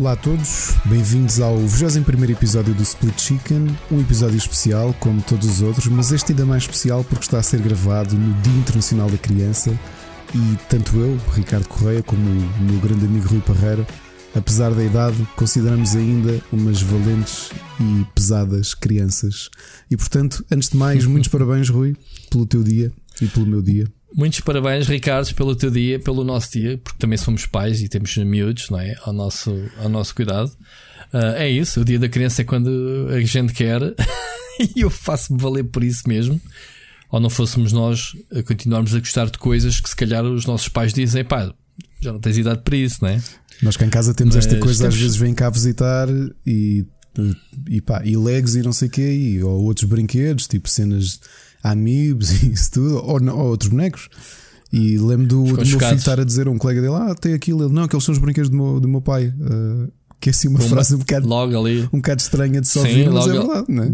Olá 0.00 0.12
a 0.12 0.16
todos, 0.16 0.76
bem-vindos 0.86 1.40
ao 1.40 1.58
21 1.58 2.24
episódio 2.30 2.72
do 2.72 2.82
Split 2.82 3.20
Chicken. 3.20 3.66
Um 3.92 4.00
episódio 4.00 4.38
especial, 4.38 4.94
como 4.98 5.20
todos 5.20 5.46
os 5.46 5.60
outros, 5.60 5.88
mas 5.88 6.10
este 6.10 6.32
ainda 6.32 6.46
mais 6.46 6.62
especial 6.62 7.04
porque 7.04 7.24
está 7.26 7.38
a 7.38 7.42
ser 7.42 7.60
gravado 7.60 8.16
no 8.16 8.32
Dia 8.40 8.54
Internacional 8.54 9.10
da 9.10 9.18
Criança 9.18 9.78
e 10.34 10.56
tanto 10.70 10.96
eu, 10.96 11.20
Ricardo 11.34 11.68
Correia, 11.68 12.02
como 12.02 12.18
o 12.22 12.62
meu 12.62 12.80
grande 12.80 13.04
amigo 13.04 13.28
Rui 13.28 13.40
Parreira, 13.40 13.86
apesar 14.34 14.70
da 14.70 14.82
idade, 14.82 15.18
consideramos 15.36 15.94
ainda 15.94 16.42
umas 16.50 16.80
valentes 16.80 17.50
e 17.78 18.06
pesadas 18.14 18.72
crianças. 18.72 19.50
E 19.90 19.98
portanto, 19.98 20.42
antes 20.50 20.70
de 20.70 20.78
mais, 20.78 21.04
muitos 21.04 21.28
parabéns, 21.28 21.68
Rui, 21.68 21.94
pelo 22.30 22.46
teu 22.46 22.64
dia 22.64 22.90
e 23.20 23.26
pelo 23.26 23.44
meu 23.44 23.60
dia. 23.60 23.86
Muitos 24.14 24.40
parabéns, 24.40 24.88
Ricardo, 24.88 25.32
pelo 25.34 25.54
teu 25.54 25.70
dia, 25.70 25.98
pelo 25.98 26.24
nosso 26.24 26.52
dia, 26.52 26.78
porque 26.78 26.98
também 26.98 27.16
somos 27.16 27.46
pais 27.46 27.80
e 27.80 27.88
temos 27.88 28.16
miúdos, 28.16 28.68
não 28.68 28.80
é? 28.80 28.96
Ao 29.02 29.12
nosso, 29.12 29.54
ao 29.78 29.88
nosso 29.88 30.14
cuidado. 30.14 30.50
Uh, 31.12 31.36
é 31.36 31.48
isso, 31.48 31.80
o 31.80 31.84
dia 31.84 31.98
da 31.98 32.08
criança 32.08 32.42
é 32.42 32.44
quando 32.44 33.08
a 33.10 33.20
gente 33.20 33.52
quer 33.52 33.80
e 34.76 34.80
eu 34.80 34.90
faço-me 34.90 35.40
valer 35.40 35.64
por 35.64 35.84
isso 35.84 36.08
mesmo. 36.08 36.40
Ou 37.10 37.18
não 37.20 37.30
fôssemos 37.30 37.72
nós 37.72 38.16
a 38.32 38.42
continuarmos 38.42 38.94
a 38.94 38.98
gostar 38.98 39.26
de 39.26 39.38
coisas 39.38 39.80
que 39.80 39.88
se 39.88 39.96
calhar 39.96 40.24
os 40.24 40.46
nossos 40.46 40.68
pais 40.68 40.92
dizem, 40.92 41.24
pá, 41.24 41.52
já 42.00 42.12
não 42.12 42.20
tens 42.20 42.38
idade 42.38 42.62
para 42.62 42.76
isso, 42.76 42.98
não 43.02 43.10
é? 43.10 43.20
Nós 43.62 43.76
cá 43.76 43.84
em 43.84 43.90
casa 43.90 44.14
temos 44.14 44.34
Mas 44.34 44.46
esta 44.46 44.58
coisa, 44.58 44.82
temos... 44.82 44.94
às 44.94 45.00
vezes 45.00 45.16
vêm 45.16 45.34
cá 45.34 45.50
visitar 45.50 46.08
e, 46.46 46.84
e 47.68 47.80
pá, 47.80 48.02
e 48.04 48.16
legs 48.16 48.54
e 48.54 48.62
não 48.62 48.72
sei 48.72 48.88
o 48.88 48.90
quê, 48.90 49.12
e, 49.12 49.42
ou 49.42 49.64
outros 49.64 49.88
brinquedos, 49.88 50.46
tipo 50.46 50.68
cenas 50.68 51.20
amigos 51.62 52.42
e 52.42 52.52
isso 52.52 52.72
tudo, 52.72 52.96
ou, 52.96 53.22
ou 53.22 53.48
outros 53.48 53.70
bonecos. 53.70 54.08
E 54.72 54.98
lembro 54.98 55.26
do, 55.26 55.42
do 55.44 55.54
meu 55.54 55.64
filho 55.64 55.94
estar 55.94 56.20
a 56.20 56.24
dizer 56.24 56.46
a 56.46 56.50
um 56.50 56.58
colega 56.58 56.80
dele: 56.80 56.94
Ah, 56.94 57.14
tem 57.14 57.34
aquilo. 57.34 57.64
Ele, 57.64 57.72
não, 57.72 57.84
aqueles 57.84 58.04
são 58.04 58.12
os 58.12 58.18
brinquedos 58.18 58.50
do 58.50 58.56
meu, 58.56 58.80
do 58.80 58.88
meu 58.88 59.00
pai. 59.00 59.28
Uh, 59.28 59.90
que 60.20 60.28
é 60.28 60.32
assim 60.32 60.48
uma, 60.48 60.60
uma 60.60 60.68
frase 60.68 60.94
um 60.94 60.98
bocado, 60.98 61.26
logo 61.26 61.58
ali. 61.58 61.88
um 61.92 61.96
bocado 61.96 62.20
estranha 62.20 62.60
de 62.60 62.68
só 62.68 62.80
ouvir, 62.80 63.10
mas 63.10 63.26
é 63.26 63.32
verdade, 63.32 63.64
não 63.68 63.82
é? 63.84 63.92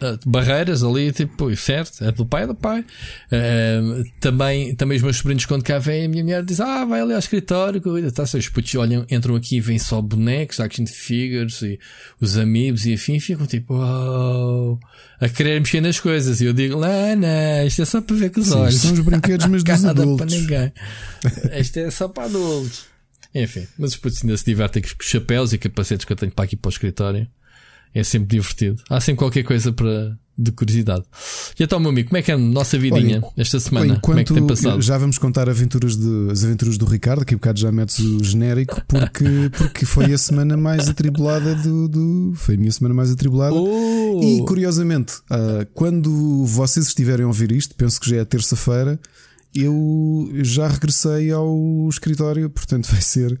Ah, 0.00 0.18
barreiras 0.26 0.82
ali, 0.82 1.12
tipo, 1.12 1.54
certo, 1.56 2.04
é 2.04 2.10
do 2.10 2.26
pai, 2.26 2.42
é 2.42 2.46
do 2.46 2.54
pai. 2.54 2.84
Uh, 3.30 4.04
também, 4.20 4.74
também 4.74 4.96
os 4.96 5.02
meus 5.02 5.16
sobrinhos, 5.16 5.46
quando 5.46 5.62
cá 5.62 5.78
vêm, 5.78 6.06
a 6.06 6.08
minha 6.08 6.22
mulher 6.22 6.44
diz: 6.44 6.60
Ah, 6.60 6.84
vai 6.84 7.00
ali 7.00 7.12
ao 7.12 7.18
escritório, 7.18 7.80
cuida, 7.80 8.10
tá, 8.10 8.24
os 8.24 8.48
putos 8.48 8.74
olham, 8.74 9.06
entram 9.10 9.36
aqui 9.36 9.56
e 9.56 9.60
vêm 9.60 9.78
só 9.78 10.02
bonecos, 10.02 10.60
action 10.60 10.86
figures 10.86 11.62
e 11.62 11.78
os 12.20 12.36
amigos 12.36 12.86
e 12.86 12.94
afim, 12.94 13.18
ficam 13.20 13.46
tipo, 13.46 13.74
oh, 13.74 14.78
a 15.20 15.28
querer 15.28 15.60
mexer 15.60 15.80
nas 15.80 16.00
coisas. 16.00 16.40
E 16.40 16.46
eu 16.46 16.52
digo: 16.52 16.78
Não, 16.80 17.16
não, 17.16 17.66
isto 17.66 17.82
é 17.82 17.84
só 17.84 18.00
para 18.00 18.16
ver 18.16 18.30
com 18.30 18.40
os 18.40 18.48
Sim, 18.48 18.54
olhos. 18.54 18.74
São 18.74 18.92
os 18.92 19.00
brinquedos, 19.00 19.46
mas 19.46 19.62
dos 19.64 19.84
adultos. 19.84 20.26
para 20.26 20.40
ninguém. 20.40 20.72
Isto 21.58 21.78
é 21.78 21.90
só 21.90 22.08
para 22.08 22.24
adultos. 22.24 22.84
Enfim, 23.34 23.66
mas 23.78 23.92
os 23.92 23.96
putos 23.96 24.22
ainda 24.22 24.36
se 24.36 24.44
divertem 24.44 24.82
com 24.82 24.88
os 24.88 25.06
chapéus 25.06 25.52
e 25.52 25.58
capacetes 25.58 26.04
que 26.04 26.12
eu 26.12 26.16
tenho 26.16 26.30
para 26.30 26.44
aqui 26.44 26.56
para 26.56 26.68
o 26.68 26.72
escritório. 26.72 27.26
É 27.94 28.02
sempre 28.02 28.28
divertido. 28.28 28.82
Há 28.90 29.00
sempre 29.00 29.18
qualquer 29.18 29.44
coisa 29.44 29.72
para 29.72 30.18
de 30.36 30.50
curiosidade. 30.50 31.04
E 31.58 31.62
então, 31.62 31.78
meu 31.78 31.90
amigo, 31.90 32.08
como 32.08 32.18
é 32.18 32.22
que 32.22 32.30
é 32.30 32.34
a 32.34 32.38
nossa 32.38 32.76
vidinha 32.76 33.20
Olha, 33.22 33.32
esta 33.36 33.60
semana? 33.60 34.00
como 34.00 34.18
é 34.18 34.24
que 34.24 34.34
tem 34.34 34.44
passado? 34.44 34.82
Já 34.82 34.98
vamos 34.98 35.16
contar 35.16 35.48
aventuras 35.48 35.96
de, 35.96 36.28
as 36.30 36.42
aventuras 36.44 36.76
do 36.76 36.84
Ricardo, 36.84 37.24
que 37.24 37.34
um 37.34 37.38
bocado 37.38 37.60
já 37.60 37.70
metes 37.70 38.00
o 38.00 38.22
genérico, 38.22 38.82
porque, 38.88 39.24
porque 39.56 39.86
foi 39.86 40.12
a 40.12 40.18
semana 40.18 40.56
mais 40.56 40.88
atribulada 40.88 41.54
do, 41.54 41.88
do 41.88 42.32
Foi 42.34 42.56
a 42.56 42.58
minha 42.58 42.72
semana 42.72 42.94
mais 42.94 43.12
atribulada. 43.12 43.54
Oh. 43.54 44.20
E 44.22 44.44
curiosamente, 44.44 45.14
uh, 45.30 45.64
quando 45.72 46.44
vocês 46.44 46.88
estiverem 46.88 47.24
a 47.24 47.28
ouvir 47.28 47.52
isto, 47.52 47.74
penso 47.76 48.00
que 48.00 48.10
já 48.10 48.16
é 48.16 48.24
terça-feira, 48.24 48.98
eu 49.54 50.30
já 50.42 50.66
regressei 50.66 51.30
ao 51.30 51.88
escritório, 51.88 52.50
portanto 52.50 52.90
vai 52.90 53.00
ser. 53.00 53.38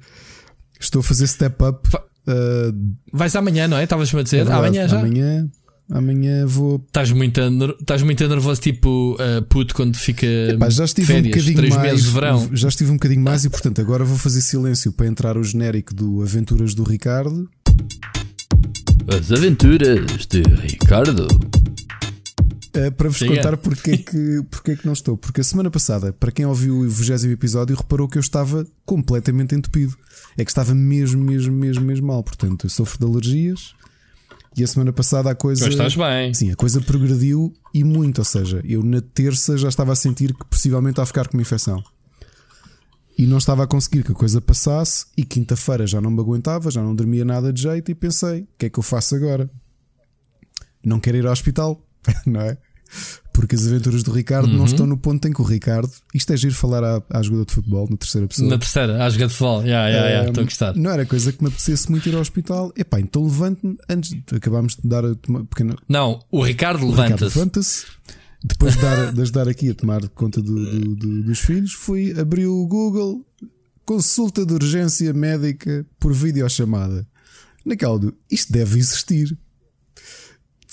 Estou 0.78 1.00
a 1.00 1.02
fazer 1.02 1.26
step 1.26 1.56
up. 1.64 1.88
Uh, 2.26 2.96
Vais 3.12 3.34
amanhã, 3.36 3.68
não 3.68 3.76
é? 3.76 3.84
Estavas-me 3.84 4.20
a 4.20 4.22
dizer? 4.22 4.38
É 4.38 4.44
verdade, 4.44 4.66
amanhã 4.66 4.88
já? 4.88 4.98
Amanhã. 5.00 5.48
Amanhã 5.90 6.46
vou. 6.46 6.82
Estás 6.86 7.12
muito, 7.12 7.40
estás 7.78 8.02
muito 8.02 8.26
nervoso, 8.26 8.60
tipo 8.60 9.16
uh, 9.20 9.42
puto, 9.42 9.74
quando 9.74 9.96
fica. 9.96 10.26
Epá, 10.26 10.70
já 10.70 10.84
estive 10.84 11.06
férias, 11.06 11.26
um 11.26 11.30
bocadinho 11.30 11.56
três 11.56 11.74
mais. 11.74 11.92
Meses 11.92 12.06
de 12.06 12.10
verão. 12.10 12.50
Já 12.54 12.68
estive 12.68 12.90
um 12.90 12.94
bocadinho 12.94 13.20
mais 13.20 13.44
e, 13.44 13.50
portanto, 13.50 13.80
agora 13.80 14.02
vou 14.04 14.16
fazer 14.16 14.40
silêncio 14.40 14.92
para 14.92 15.06
entrar 15.06 15.36
o 15.36 15.44
genérico 15.44 15.94
do 15.94 16.22
Aventuras 16.22 16.74
do 16.74 16.84
Ricardo. 16.84 17.48
As 19.08 19.30
Aventuras 19.30 20.26
de 20.26 20.42
Ricardo. 20.42 21.28
Uh, 22.74 22.90
para 22.92 23.08
vos 23.08 23.22
contar 23.22 23.56
porque 23.56 23.90
é, 23.92 23.96
que, 23.98 24.42
porque 24.50 24.72
é 24.72 24.76
que 24.76 24.84
não 24.84 24.92
estou. 24.92 25.16
Porque 25.16 25.40
a 25.40 25.44
semana 25.44 25.70
passada, 25.70 26.12
para 26.12 26.32
quem 26.32 26.44
ouviu 26.44 26.78
o 26.78 26.88
20 26.88 27.30
episódio, 27.30 27.76
reparou 27.76 28.08
que 28.08 28.18
eu 28.18 28.20
estava 28.20 28.66
completamente 28.84 29.54
entupido 29.54 29.96
é 30.36 30.44
que 30.44 30.50
estava 30.50 30.74
mesmo, 30.74 31.22
mesmo, 31.22 31.52
mesmo, 31.52 31.84
mesmo 31.84 32.06
mal. 32.06 32.22
Portanto, 32.22 32.66
eu 32.66 32.70
sofro 32.70 32.98
de 32.98 33.04
alergias. 33.04 33.74
E 34.56 34.62
a 34.62 34.66
semana 34.66 34.92
passada 34.92 35.30
a 35.30 35.34
coisa. 35.34 35.64
Mas 35.64 35.74
estás 35.74 35.96
bem. 35.96 36.32
Sim, 36.32 36.52
a 36.52 36.56
coisa 36.56 36.80
progrediu 36.80 37.52
e 37.72 37.82
muito. 37.82 38.18
Ou 38.18 38.24
seja, 38.24 38.60
eu 38.64 38.82
na 38.82 39.00
terça 39.00 39.56
já 39.56 39.68
estava 39.68 39.92
a 39.92 39.96
sentir 39.96 40.32
que 40.32 40.44
possivelmente 40.44 40.92
estava 40.92 41.04
a 41.04 41.06
ficar 41.06 41.28
com 41.28 41.36
uma 41.36 41.42
infecção. 41.42 41.82
E 43.16 43.26
não 43.26 43.38
estava 43.38 43.64
a 43.64 43.66
conseguir 43.66 44.04
que 44.04 44.12
a 44.12 44.14
coisa 44.14 44.40
passasse. 44.40 45.06
E 45.16 45.24
quinta-feira 45.24 45.86
já 45.86 46.00
não 46.00 46.10
me 46.10 46.20
aguentava, 46.20 46.70
já 46.70 46.82
não 46.82 46.94
dormia 46.94 47.24
nada 47.24 47.52
de 47.52 47.62
jeito. 47.62 47.90
E 47.90 47.94
pensei: 47.94 48.42
o 48.42 48.48
que 48.58 48.66
é 48.66 48.70
que 48.70 48.78
eu 48.78 48.82
faço 48.82 49.16
agora? 49.16 49.50
Não 50.84 51.00
quero 51.00 51.16
ir 51.16 51.26
ao 51.26 51.32
hospital, 51.32 51.83
não 52.26 52.40
é? 52.40 52.56
Porque 53.32 53.56
as 53.56 53.66
aventuras 53.66 54.02
do 54.04 54.12
Ricardo 54.12 54.48
uhum. 54.48 54.58
não 54.58 54.64
estão 54.64 54.86
no 54.86 54.96
ponto 54.96 55.26
em 55.26 55.32
que 55.32 55.40
o 55.42 55.44
Ricardo. 55.44 55.90
Isto 56.14 56.32
é 56.32 56.36
giro 56.36 56.54
falar 56.54 56.84
à, 56.84 57.02
à 57.10 57.22
jogador 57.22 57.46
de 57.46 57.52
futebol, 57.52 57.88
na 57.90 57.96
terceira 57.96 58.28
pessoa. 58.28 58.48
Na 58.48 58.58
terceira, 58.58 59.04
à 59.04 59.10
jogador 59.10 59.28
de 59.28 59.34
futebol, 59.34 59.62
yeah, 59.62 59.88
yeah, 59.88 60.08
yeah, 60.08 60.28
estou 60.28 60.42
a 60.42 60.44
gostar. 60.44 60.76
Não 60.76 60.90
era 60.90 61.04
coisa 61.04 61.32
que 61.32 61.42
me 61.42 61.48
apetecesse 61.48 61.90
muito 61.90 62.08
ir 62.08 62.14
ao 62.14 62.20
hospital. 62.20 62.72
Epá, 62.76 63.00
então 63.00 63.24
levante-me 63.24 63.76
antes. 63.88 64.10
De, 64.10 64.36
acabámos 64.36 64.76
de 64.76 64.88
dar 64.88 65.04
uma 65.28 65.44
pequena. 65.44 65.76
Não, 65.88 66.20
o 66.30 66.42
Ricardo 66.42 66.88
levanta-se. 66.88 67.36
Levanta-se. 67.36 67.86
Depois 68.44 68.74
de, 68.74 68.82
dar, 68.82 69.12
de 69.12 69.20
ajudar 69.22 69.48
aqui 69.48 69.70
a 69.70 69.74
tomar 69.74 70.06
conta 70.10 70.40
do, 70.40 70.54
do, 70.54 70.94
do, 70.94 71.22
dos 71.24 71.40
filhos, 71.40 71.72
fui 71.72 72.14
abrir 72.18 72.46
o 72.46 72.66
Google, 72.66 73.26
consulta 73.86 74.44
de 74.44 74.52
urgência 74.52 75.12
médica 75.12 75.84
por 75.98 76.12
videochamada. 76.12 77.06
Naquela 77.64 77.98
do 77.98 78.14
isto 78.30 78.52
deve 78.52 78.78
existir. 78.78 79.36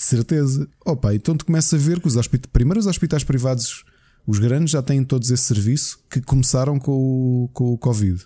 De 0.02 0.08
certeza. 0.08 0.68
Opa, 0.84 1.14
então 1.14 1.36
tu 1.36 1.46
começas 1.46 1.72
a 1.72 1.76
ver 1.76 2.00
que 2.00 2.08
os 2.08 2.16
hospitais, 2.16 2.50
primeiro 2.52 2.80
os 2.80 2.88
hospitais 2.88 3.22
privados, 3.22 3.84
os 4.26 4.40
grandes, 4.40 4.72
já 4.72 4.82
têm 4.82 5.04
todos 5.04 5.30
esse 5.30 5.44
serviço 5.44 6.00
que 6.10 6.20
começaram 6.20 6.76
com 6.76 6.90
o, 7.44 7.50
com 7.52 7.72
o 7.72 7.78
Covid. 7.78 8.20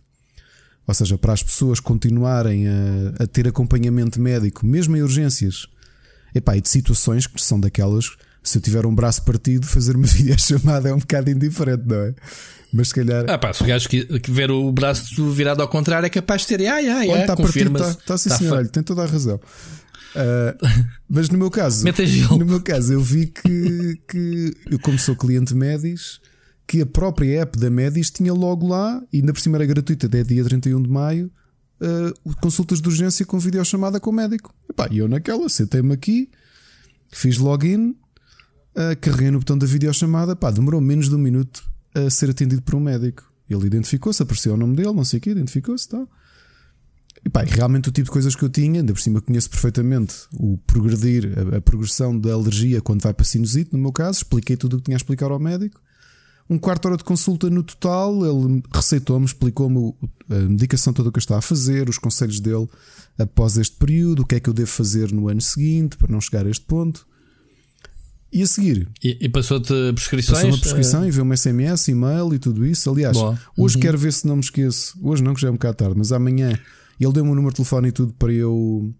Ou 0.86 0.94
seja, 0.94 1.18
para 1.18 1.34
as 1.34 1.42
pessoas 1.42 1.78
continuarem 1.78 2.66
a, 2.66 3.24
a 3.24 3.26
ter 3.26 3.46
acompanhamento 3.46 4.18
médico, 4.18 4.64
mesmo 4.64 4.96
em 4.96 5.02
urgências. 5.02 5.66
Epá, 6.34 6.56
e 6.56 6.62
de 6.62 6.68
situações 6.70 7.26
que 7.26 7.42
são 7.42 7.60
daquelas, 7.60 8.16
se 8.42 8.56
eu 8.56 8.62
tiver 8.62 8.86
um 8.86 8.94
braço 8.94 9.22
partido, 9.22 9.66
fazer 9.66 9.96
uma 9.96 10.06
videochamada 10.08 10.88
é 10.88 10.94
um 10.94 10.98
bocado 10.98 11.30
indiferente, 11.30 11.82
não 11.84 11.96
é? 11.96 12.14
Mas 12.72 12.88
se 12.88 12.94
calhar. 12.94 13.24
Ah, 13.28 13.36
pá, 13.36 13.52
se 13.52 13.62
o 13.62 13.66
gajo 13.66 13.86
que, 13.86 14.06
ver 14.28 14.50
o 14.50 14.72
braço 14.72 15.30
virado 15.30 15.60
ao 15.60 15.68
contrário 15.68 16.06
é 16.06 16.10
capaz 16.10 16.42
de 16.42 16.48
ter. 16.48 16.66
Ai, 16.66 16.88
ai, 16.88 17.10
ai, 17.10 17.20
está 17.20 17.36
partido, 17.36 17.76
está, 17.76 17.90
está 17.90 18.18
sim, 18.18 18.28
tá 18.30 18.38
senhor, 18.38 18.56
olha, 18.56 18.68
tem 18.68 18.82
toda 18.82 19.02
a 19.02 19.06
razão. 19.06 19.38
Uh, 20.16 20.56
mas 21.06 21.28
no 21.28 21.36
meu 21.36 21.50
caso, 21.50 21.84
no 22.38 22.46
meu 22.46 22.60
caso, 22.60 22.94
eu 22.94 23.00
vi 23.00 23.26
que, 23.26 24.00
que 24.08 24.56
eu, 24.70 24.78
como 24.78 24.98
sou 24.98 25.14
cliente 25.14 25.54
Medis, 25.54 26.20
que 26.66 26.80
a 26.80 26.86
própria 26.86 27.42
app 27.42 27.58
da 27.58 27.68
Medis 27.68 28.10
tinha 28.10 28.32
logo 28.32 28.66
lá, 28.66 29.02
e 29.12 29.20
na 29.20 29.32
primeira 29.34 29.64
era 29.64 29.74
gratuita 29.74 30.06
até 30.06 30.22
dia 30.22 30.42
31 30.42 30.82
de 30.82 30.88
maio, 30.88 31.30
uh, 31.80 32.34
consultas 32.40 32.80
de 32.80 32.88
urgência 32.88 33.26
com 33.26 33.38
videochamada 33.38 34.00
com 34.00 34.10
o 34.10 34.12
médico. 34.12 34.54
E 34.90 34.98
eu 34.98 35.08
naquela, 35.08 35.48
sentei-me 35.48 35.92
aqui, 35.92 36.30
fiz 37.12 37.36
login, 37.36 37.90
uh, 37.90 38.96
carreguei 39.00 39.30
no 39.30 39.38
botão 39.38 39.58
da 39.58 39.66
videochamada, 39.66 40.34
pá, 40.34 40.50
demorou 40.50 40.80
menos 40.80 41.10
de 41.10 41.14
um 41.14 41.18
minuto 41.18 41.62
a 41.94 42.08
ser 42.08 42.30
atendido 42.30 42.62
por 42.62 42.74
um 42.74 42.80
médico. 42.80 43.30
Ele 43.48 43.66
identificou-se, 43.66 44.22
apareceu 44.22 44.54
o 44.54 44.56
nome 44.56 44.74
dele, 44.74 44.92
não 44.92 45.04
sei 45.04 45.18
o 45.18 45.22
que, 45.22 45.30
identificou-se, 45.30 45.88
tal. 45.88 46.08
E 47.26 47.28
pá, 47.28 47.42
realmente 47.42 47.88
o 47.88 47.92
tipo 47.92 48.04
de 48.04 48.12
coisas 48.12 48.36
que 48.36 48.44
eu 48.44 48.48
tinha, 48.48 48.78
ainda 48.80 48.92
por 48.92 49.00
cima 49.00 49.20
conheço 49.20 49.50
perfeitamente 49.50 50.14
o 50.32 50.56
progredir, 50.58 51.32
a, 51.36 51.56
a, 51.56 51.60
progressão 51.60 52.16
da 52.16 52.32
alergia 52.32 52.80
quando 52.80 53.02
vai 53.02 53.12
para 53.12 53.24
sinusite, 53.24 53.72
no 53.72 53.80
meu 53.80 53.90
caso, 53.90 54.18
expliquei 54.18 54.56
tudo 54.56 54.74
o 54.74 54.76
que 54.76 54.84
tinha 54.84 54.94
a 54.96 54.98
explicar 54.98 55.32
ao 55.32 55.40
médico. 55.40 55.80
Um 56.48 56.56
quarto 56.56 56.86
hora 56.86 56.96
de 56.96 57.02
consulta 57.02 57.50
no 57.50 57.64
total, 57.64 58.24
ele 58.24 58.62
receitou-me, 58.72 59.26
explicou-me 59.26 59.92
a 60.30 60.34
medicação 60.36 60.92
toda 60.92 61.10
que 61.10 61.16
eu 61.16 61.20
estava 61.20 61.40
a 61.40 61.42
fazer, 61.42 61.88
os 61.88 61.98
conselhos 61.98 62.38
dele 62.38 62.68
após 63.18 63.58
este 63.58 63.74
período, 63.74 64.22
o 64.22 64.24
que 64.24 64.36
é 64.36 64.40
que 64.40 64.48
eu 64.48 64.54
devo 64.54 64.70
fazer 64.70 65.10
no 65.10 65.28
ano 65.28 65.40
seguinte 65.40 65.96
para 65.96 66.12
não 66.12 66.20
chegar 66.20 66.46
a 66.46 66.48
este 66.48 66.64
ponto. 66.64 67.04
E 68.32 68.40
a 68.40 68.46
seguir. 68.46 68.86
E, 69.02 69.18
e 69.20 69.28
passou-te 69.28 69.74
prescrições? 69.94 70.38
Passou 70.38 70.50
uma 70.50 70.60
prescrição 70.60 71.02
uh... 71.02 71.06
e 71.06 71.10
veio 71.10 71.26
um 71.26 71.36
SMS, 71.36 71.88
e-mail 71.88 72.32
e 72.32 72.38
tudo 72.38 72.64
isso. 72.64 72.88
Aliás, 72.88 73.16
Boa. 73.16 73.36
hoje 73.58 73.74
uhum. 73.74 73.80
quero 73.80 73.98
ver 73.98 74.12
se 74.12 74.28
não 74.28 74.36
me 74.36 74.42
esqueço. 74.42 74.96
Hoje 75.02 75.24
não, 75.24 75.34
que 75.34 75.40
já 75.40 75.48
é 75.48 75.50
um 75.50 75.54
bocado 75.54 75.76
tarde, 75.76 75.94
mas 75.98 76.12
amanhã 76.12 76.56
ele 77.04 77.12
deu-me 77.12 77.30
o 77.30 77.34
número 77.34 77.52
de 77.52 77.56
telefone 77.56 77.88
e 77.88 77.92
tudo 77.92 78.12
para 78.14 78.32
eu 78.32 78.92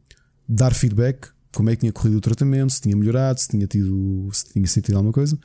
dar 0.49 0.75
feedback, 0.75 1.29
como 1.53 1.71
é 1.71 1.75
que 1.75 1.81
tinha 1.81 1.93
corrido 1.93 2.19
o 2.19 2.21
tratamento, 2.21 2.73
se 2.73 2.81
tinha 2.81 2.97
melhorado, 2.97 3.41
se 3.41 3.49
tinha 3.49 3.67
tido, 3.67 4.29
se 4.33 4.53
tinha 4.53 4.67
sentido 4.67 4.97
alguma 4.97 5.13
coisa. 5.13 5.39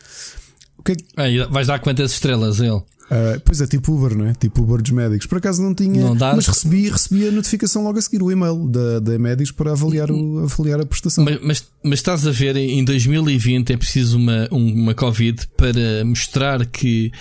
O 0.77 0.83
que 0.83 0.94
é 0.94 0.95
que... 0.95 1.06
Aí, 1.15 1.38
vais 1.45 1.68
dar 1.68 1.80
quantas 1.80 2.12
estrelas 2.12 2.59
ele? 2.59 2.81
Uh, 3.12 3.42
pois 3.44 3.59
é, 3.59 3.68
tipo 3.68 3.94
Uber, 3.94 4.18
não 4.18 4.25
é? 4.25 4.33
Tipo 4.33 4.62
Uber 4.62 4.81
dos 4.81 4.92
médicos. 4.92 5.27
Por 5.27 5.38
acaso 5.38 5.62
não 5.62 5.75
tinha, 5.75 6.01
não 6.01 6.15
mas 6.15 6.48
recebi, 6.48 6.89
recebi 6.89 7.27
a 7.27 7.31
notificação 7.31 7.83
logo 7.83 8.00
a 8.00 8.01
seguir, 8.01 8.24
o 8.24 8.31
e-mail 8.31 8.65
da, 8.69 9.01
da 9.01 9.19
médicos 9.19 9.51
para 9.51 9.74
avaliar, 9.74 10.09
o, 10.09 10.39
avaliar 10.39 10.80
a 10.80 10.86
prestação. 10.86 11.25
Mas, 11.25 11.38
mas, 11.44 11.68
mas, 11.83 12.00
estás 12.00 12.25
a 12.25 12.31
ver, 12.31 12.56
em 12.56 12.86
2020 12.86 13.74
é 13.74 13.75
preciso 13.77 14.18
uma, 14.18 14.48
uma 14.50 14.94
Covid 14.94 15.45
para 15.57 16.06
mostrar 16.06 16.65
que 16.65 17.12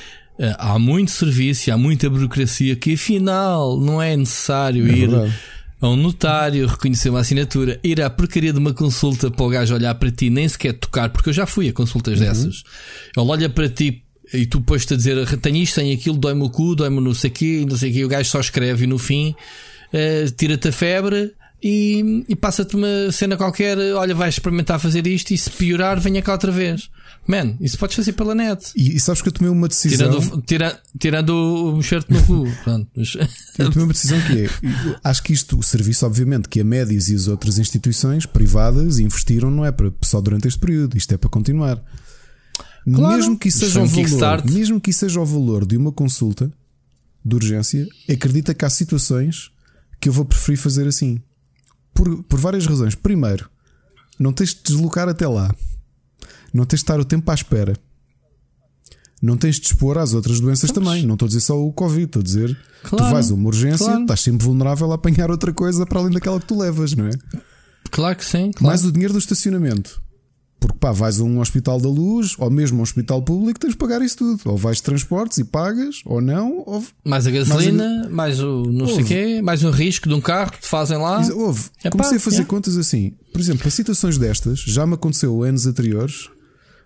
há 0.59 0.79
muito 0.79 1.11
serviço, 1.11 1.73
há 1.73 1.79
muita 1.79 2.09
burocracia, 2.09 2.77
que 2.77 2.95
afinal 2.95 3.79
não 3.79 4.01
é 4.01 4.17
necessário 4.17 4.87
é 4.87 4.91
ir. 4.91 5.09
Verdade 5.09 5.35
a 5.81 5.89
um 5.89 5.97
notário, 5.97 6.67
reconhecer 6.67 7.09
uma 7.09 7.21
assinatura, 7.21 7.81
ir 7.83 8.03
à 8.03 8.11
porcaria 8.11 8.53
de 8.53 8.59
uma 8.59 8.75
consulta 8.75 9.31
para 9.31 9.45
o 9.45 9.49
gajo 9.49 9.75
olhar 9.75 9.95
para 9.95 10.11
ti, 10.11 10.29
nem 10.29 10.47
sequer 10.47 10.75
tocar, 10.75 11.09
porque 11.09 11.31
eu 11.31 11.33
já 11.33 11.47
fui 11.47 11.69
a 11.69 11.73
consultas 11.73 12.21
uhum. 12.21 12.27
dessas. 12.27 12.63
Ele 13.17 13.27
olha 13.27 13.49
para 13.49 13.69
ti 13.69 14.03
e 14.33 14.47
tu 14.47 14.59
depois-te 14.59 14.93
a 14.93 14.97
dizer 14.97 15.39
tenho 15.39 15.57
isto, 15.57 15.77
tenho 15.77 15.95
aquilo, 15.95 16.19
dói-me 16.19 16.43
o 16.43 16.51
cu, 16.51 16.77
dói-me 16.77 17.01
não 17.01 17.15
sei 17.15 17.31
o 17.31 17.33
quê, 17.33 17.67
não 17.67 17.77
sei 17.77 17.91
o 17.91 17.93
quê, 17.95 17.99
e 18.01 18.05
o 18.05 18.09
gajo 18.09 18.29
só 18.29 18.41
escreve 18.41 18.85
e 18.85 18.87
no 18.87 18.99
fim 18.99 19.35
uh, 19.93 20.31
tira-te 20.37 20.69
a 20.69 20.73
febre 20.73 21.33
e, 21.63 22.25
e 22.29 22.37
passa-te 22.37 22.77
uma 22.77 23.11
cena 23.11 23.37
qualquer, 23.37 23.79
olha, 23.95 24.15
vais 24.15 24.35
experimentar 24.35 24.79
fazer 24.79 25.07
isto 25.07 25.33
e 25.33 25.39
se 25.39 25.51
piorar, 25.51 25.99
venha 25.99 26.21
cá 26.21 26.33
outra 26.33 26.53
vez. 26.53 26.91
Man, 27.26 27.56
isso 27.61 27.78
podes 27.78 27.94
fazer 27.94 28.12
pela 28.14 28.34
net. 28.34 28.72
E, 28.75 28.96
e 28.96 29.00
sabes 29.00 29.22
que 29.22 29.28
eu 29.28 29.32
tomei 29.32 29.52
uma 29.52 29.69
decisão. 29.69 30.11
Tirando, 30.11 30.43
tira, 30.43 30.82
tirando 30.99 31.31
o 31.31 31.76
mexer-te 31.76 32.12
no 32.12 32.22
cu. 32.25 32.44
eu 33.58 33.70
tomei 33.70 33.84
uma 33.84 33.93
decisão 33.93 34.19
que 34.22 34.44
é. 34.44 34.50
Acho 35.05 35.22
que 35.22 35.32
isto, 35.32 35.58
o 35.58 35.62
serviço, 35.62 36.06
obviamente, 36.06 36.49
que 36.49 36.61
a 36.61 36.64
Médias 36.64 37.08
e 37.08 37.14
as 37.14 37.28
outras 37.28 37.58
instituições 37.58 38.26
privadas 38.26 38.99
investiram, 38.99 39.50
não 39.50 39.64
é 39.64 39.70
para 39.70 39.93
só 40.02 40.20
durante 40.20 40.49
este 40.49 40.58
período. 40.58 40.96
Isto 40.96 41.14
é 41.14 41.17
para 41.17 41.31
continuar. 41.31 41.82
Claro, 42.84 43.17
mesmo 43.17 43.38
que 43.38 43.49
isso 43.49 43.58
seja 43.58 43.82
o 43.82 43.87
valor, 43.87 44.44
mesmo 44.50 44.81
que 44.81 44.90
isso 44.90 45.00
seja 45.00 45.20
o 45.20 45.25
valor 45.25 45.67
de 45.67 45.76
uma 45.76 45.93
consulta 45.93 46.50
de 47.25 47.37
urgência, 47.37 47.87
acredita 48.08 48.55
que 48.55 48.64
há 48.64 48.70
situações 48.70 49.50
que 50.00 50.08
eu 50.08 50.12
vou 50.12 50.25
preferir 50.25 50.58
fazer 50.58 50.88
assim. 50.88 51.20
Por, 51.93 52.22
por 52.25 52.40
várias 52.40 52.67
razões. 52.67 52.94
Primeiro, 52.94 53.50
não 54.19 54.32
tens 54.32 54.55
de 54.55 54.62
deslocar 54.62 55.08
até 55.08 55.28
lá. 55.28 55.55
Não 56.52 56.64
tens 56.64 56.79
de 56.79 56.85
estar 56.85 57.00
o 57.00 57.05
tempo 57.05 57.31
à 57.31 57.35
espera. 57.35 57.75
Não 59.23 59.37
tens 59.37 59.61
de 59.61 59.67
expor 59.67 59.99
às 59.99 60.14
outras 60.14 60.41
doenças 60.41 60.70
também. 60.70 61.05
Não 61.05 61.14
estou 61.14 61.26
a 61.26 61.29
dizer 61.29 61.41
só 61.41 61.61
o 61.61 61.73
Covid, 61.73 62.05
estou 62.05 62.20
a 62.20 62.23
dizer 62.23 62.58
claro, 62.82 63.05
tu 63.05 63.11
vais 63.11 63.31
a 63.31 63.35
uma 63.35 63.49
urgência, 63.49 63.87
claro. 63.87 64.02
estás 64.02 64.20
sempre 64.20 64.47
vulnerável 64.47 64.91
a 64.93 64.94
apanhar 64.94 65.31
outra 65.31 65.52
coisa 65.52 65.85
para 65.85 66.00
além 66.00 66.12
daquela 66.12 66.41
que 66.41 66.47
tu 66.47 66.58
levas, 66.58 66.94
não 66.94 67.06
é? 67.06 67.11
Claro 67.91 68.17
que 68.17 68.25
sim. 68.25 68.50
Claro. 68.52 68.67
Mais 68.67 68.85
o 68.85 68.91
dinheiro 68.91 69.12
do 69.12 69.19
estacionamento. 69.19 70.00
Porque 70.58 70.76
pá, 70.79 70.93
vais 70.93 71.19
a 71.19 71.25
um 71.25 71.41
hospital 71.41 71.81
da 71.81 71.88
luz 71.88 72.35
ou 72.38 72.50
mesmo 72.50 72.76
a 72.76 72.81
um 72.81 72.82
hospital 72.82 73.23
público, 73.23 73.58
tens 73.58 73.70
de 73.70 73.76
pagar 73.76 74.03
isso 74.03 74.19
tudo. 74.19 74.41
Ou 74.44 74.58
vais 74.58 74.76
de 74.76 74.82
transportes 74.82 75.38
e 75.38 75.44
pagas, 75.44 76.03
ou 76.05 76.20
não. 76.20 76.62
Ou... 76.67 76.85
Mais 77.03 77.26
a 77.26 77.31
gasolina, 77.31 78.08
mais, 78.11 78.38
a... 78.38 78.43
mais 78.43 78.43
o 78.43 78.64
não 78.64 78.87
sei 78.87 79.05
quê, 79.05 79.43
mais 79.43 79.64
o 79.64 79.70
risco 79.70 80.06
de 80.06 80.14
um 80.14 80.20
carro 80.20 80.53
que 80.53 80.61
te 80.61 80.67
fazem 80.67 80.99
lá. 80.99 81.26
Houve. 81.35 81.70
É 81.82 81.88
Comecei 81.88 82.19
pá, 82.19 82.23
a 82.23 82.25
fazer 82.25 82.43
é. 82.43 82.44
contas 82.44 82.76
assim. 82.76 83.14
Por 83.32 83.41
exemplo, 83.41 83.62
para 83.62 83.70
situações 83.70 84.19
destas, 84.19 84.61
já 84.61 84.87
me 84.87 84.94
aconteceu 84.94 85.43
anos 85.43 85.67
anteriores. 85.67 86.29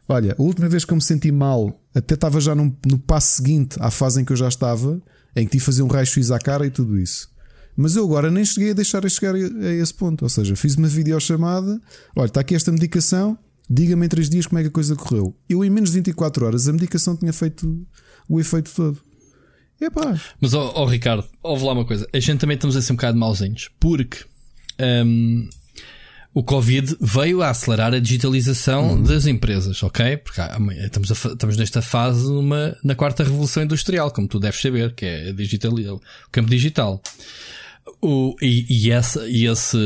Olha, 0.08 0.34
a 0.38 0.42
última 0.42 0.68
vez 0.68 0.84
que 0.84 0.92
eu 0.92 0.96
me 0.96 1.02
senti 1.02 1.32
mal, 1.32 1.80
até 1.94 2.14
estava 2.14 2.40
já 2.40 2.54
num, 2.54 2.74
no 2.86 2.98
passo 2.98 3.36
seguinte 3.36 3.76
à 3.80 3.90
fase 3.90 4.20
em 4.20 4.24
que 4.24 4.32
eu 4.32 4.36
já 4.36 4.48
estava, 4.48 5.00
em 5.34 5.44
que 5.44 5.52
tive 5.52 5.64
fazer 5.64 5.82
um 5.82 5.86
raio-x 5.86 6.30
à 6.30 6.38
cara 6.38 6.66
e 6.66 6.70
tudo 6.70 6.98
isso. 6.98 7.28
Mas 7.76 7.96
eu 7.96 8.04
agora 8.04 8.30
nem 8.30 8.44
cheguei 8.44 8.70
a 8.70 8.74
deixar 8.74 9.04
a 9.04 9.08
chegar 9.08 9.34
a 9.34 9.72
esse 9.72 9.92
ponto. 9.92 10.22
Ou 10.22 10.28
seja, 10.28 10.54
fiz 10.54 10.76
uma 10.76 10.86
videochamada. 10.86 11.80
Olha, 12.14 12.26
está 12.26 12.40
aqui 12.40 12.54
esta 12.54 12.70
medicação 12.70 13.36
Diga-me 13.68 14.04
em 14.04 14.08
3 14.08 14.28
dias 14.28 14.46
como 14.46 14.58
é 14.58 14.62
que 14.62 14.68
a 14.68 14.72
coisa 14.72 14.94
correu. 14.94 15.34
Eu, 15.48 15.64
em 15.64 15.70
menos 15.70 15.90
de 15.90 15.96
24 15.96 16.46
horas, 16.46 16.68
a 16.68 16.72
medicação 16.72 17.16
tinha 17.16 17.32
feito 17.32 17.86
o 18.28 18.38
efeito 18.38 18.70
todo. 18.74 19.00
Epá. 19.80 20.20
Mas, 20.40 20.54
ó 20.54 20.84
Ricardo, 20.86 21.26
ouve 21.42 21.64
lá 21.64 21.72
uma 21.72 21.84
coisa. 21.84 22.06
A 22.12 22.20
gente 22.20 22.40
também 22.40 22.56
estamos 22.56 22.76
a 22.76 22.82
ser 22.82 22.92
um 22.92 22.96
bocado 22.96 23.18
mauzinhos. 23.18 23.70
Porque 23.80 24.24
um, 25.06 25.48
o 26.34 26.42
Covid 26.42 26.96
veio 27.00 27.42
a 27.42 27.50
acelerar 27.50 27.94
a 27.94 28.00
digitalização 28.00 28.94
uhum. 28.94 29.02
das 29.04 29.24
empresas, 29.24 29.80
ok? 29.84 30.16
Porque 30.16 30.40
estamos, 30.84 31.10
a, 31.12 31.32
estamos 31.32 31.56
nesta 31.56 31.80
fase 31.80 32.28
numa, 32.28 32.76
na 32.82 32.96
quarta 32.96 33.22
revolução 33.22 33.62
industrial, 33.62 34.10
como 34.10 34.26
tu 34.26 34.40
deves 34.40 34.60
saber, 34.60 34.92
que 34.94 35.06
é 35.06 35.32
digital, 35.32 35.72
o 35.72 36.00
campo 36.32 36.50
digital. 36.50 37.00
O, 38.02 38.34
e, 38.42 38.66
e, 38.68 38.90
essa, 38.90 39.28
e 39.28 39.46
esse, 39.46 39.76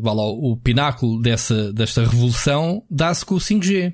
lá, 0.00 0.12
o 0.12 0.56
pináculo 0.56 1.20
dessa, 1.20 1.72
desta 1.72 2.02
revolução 2.04 2.84
dá-se 2.88 3.24
com 3.24 3.34
o 3.34 3.38
5G, 3.38 3.92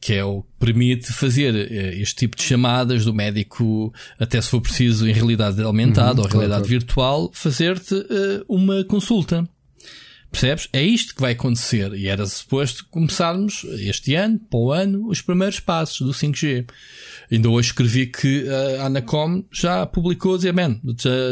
que 0.00 0.14
é 0.14 0.24
o 0.24 0.42
que 0.42 0.48
permite 0.58 1.12
fazer 1.12 1.54
eh, 1.54 1.96
este 2.00 2.14
tipo 2.16 2.36
de 2.36 2.42
chamadas 2.42 3.04
do 3.04 3.12
médico, 3.12 3.92
até 4.18 4.40
se 4.40 4.48
for 4.48 4.60
preciso, 4.60 5.06
em 5.06 5.12
realidade 5.12 5.60
aumentada 5.62 6.20
uhum, 6.20 6.26
ou 6.26 6.32
realidade 6.32 6.62
claro. 6.62 6.68
virtual, 6.68 7.30
fazer-te 7.34 7.94
uh, 7.94 8.44
uma 8.48 8.84
consulta. 8.84 9.46
Percebes? 10.34 10.68
É 10.72 10.82
isto 10.82 11.14
que 11.14 11.20
vai 11.20 11.30
acontecer. 11.30 11.94
E 11.94 12.08
era 12.08 12.26
suposto 12.26 12.84
começarmos 12.90 13.64
este 13.78 14.16
ano, 14.16 14.40
para 14.50 14.58
o 14.58 14.72
ano, 14.72 15.06
os 15.08 15.22
primeiros 15.22 15.60
passos 15.60 16.00
do 16.00 16.12
5G. 16.12 16.68
Ainda 17.30 17.48
hoje 17.48 17.68
escrevi 17.68 18.06
que 18.08 18.44
a 18.48 18.86
Anacom 18.86 19.44
já 19.52 19.86
publicou, 19.86 20.36
dizer, 20.36 20.52
man, 20.52 20.80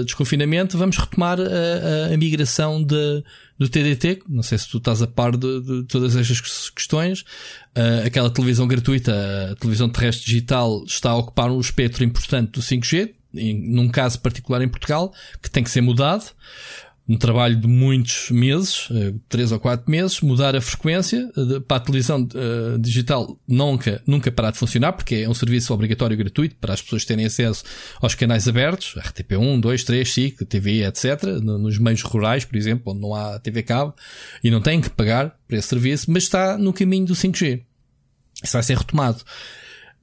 desconfinamento, 0.04 0.78
vamos 0.78 0.96
retomar 0.96 1.40
a, 1.40 1.43
a, 1.43 2.14
a 2.14 2.16
migração 2.16 2.81
de, 2.81 3.25
do 3.58 3.69
TDT. 3.69 4.22
Não 4.28 4.44
sei 4.44 4.56
se 4.56 4.69
tu 4.69 4.78
estás 4.78 5.02
a 5.02 5.08
par 5.08 5.37
de, 5.37 5.60
de 5.60 5.82
todas 5.88 6.14
estas 6.14 6.70
questões. 6.70 7.22
Uh, 7.76 8.06
aquela 8.06 8.31
televisão 8.31 8.69
gratuita, 8.69 9.50
a 9.50 9.56
televisão 9.56 9.88
terrestre 9.88 10.26
digital, 10.26 10.84
está 10.87 11.10
a 11.10 11.16
ocupar 11.16 11.50
um 11.50 11.58
espectro 11.58 12.05
importante 12.05 12.52
do 12.52 12.60
5G, 12.60 13.14
em, 13.34 13.75
num 13.75 13.88
caso 13.88 14.20
particular 14.20 14.62
em 14.62 14.69
Portugal, 14.69 15.12
que 15.43 15.50
tem 15.50 15.64
que 15.64 15.70
ser 15.70 15.81
mudado 15.81 16.26
um 17.08 17.16
trabalho 17.16 17.56
de 17.56 17.66
muitos 17.66 18.31
meses, 18.31 18.88
eh, 18.93 19.12
três 19.28 19.50
ou 19.50 19.58
quatro 19.58 19.90
meses, 19.90 20.20
mudar 20.20 20.54
a 20.54 20.60
frequência 20.60 21.28
eh, 21.37 21.60
para 21.60 21.78
a 21.78 21.81
televisão 21.81 22.22
uh, 22.22 22.78
digital 22.78 23.37
nunca, 23.46 24.00
nunca 24.06 24.31
parar 24.31 24.52
de 24.52 24.58
funcionar, 24.58 24.93
porque 24.93 25.16
é 25.16 25.28
um 25.28 25.34
serviço 25.34 25.75
obrigatório 25.75 26.16
gratuito 26.16 26.54
para 26.60 26.72
as 26.72 26.81
pessoas 26.81 27.04
terem 27.04 27.25
acesso 27.25 27.64
aos 28.00 28.14
canais 28.14 28.46
abertos, 28.46 28.94
RTP1, 28.94 29.60
2, 29.60 29.84
3, 29.84 30.12
5, 30.12 30.44
TV, 30.44 30.84
etc. 30.84 31.25
Nos 31.43 31.76
meios 31.78 32.02
rurais, 32.02 32.44
por 32.44 32.56
exemplo, 32.56 32.93
onde 32.93 33.00
não 33.00 33.14
há 33.14 33.38
TV 33.40 33.62
cabo, 33.62 33.94
e 34.43 34.50
não 34.50 34.60
têm 34.60 34.81
que 34.81 34.90
pagar 34.90 35.37
para 35.48 35.58
esse 35.58 35.69
serviço, 35.69 36.10
mas 36.10 36.22
está 36.22 36.56
no 36.56 36.72
caminho 36.72 37.06
do 37.06 37.14
5G. 37.14 37.62
Isso 38.43 38.53
vai 38.53 38.62
ser 38.62 38.79
retomado. 38.79 39.22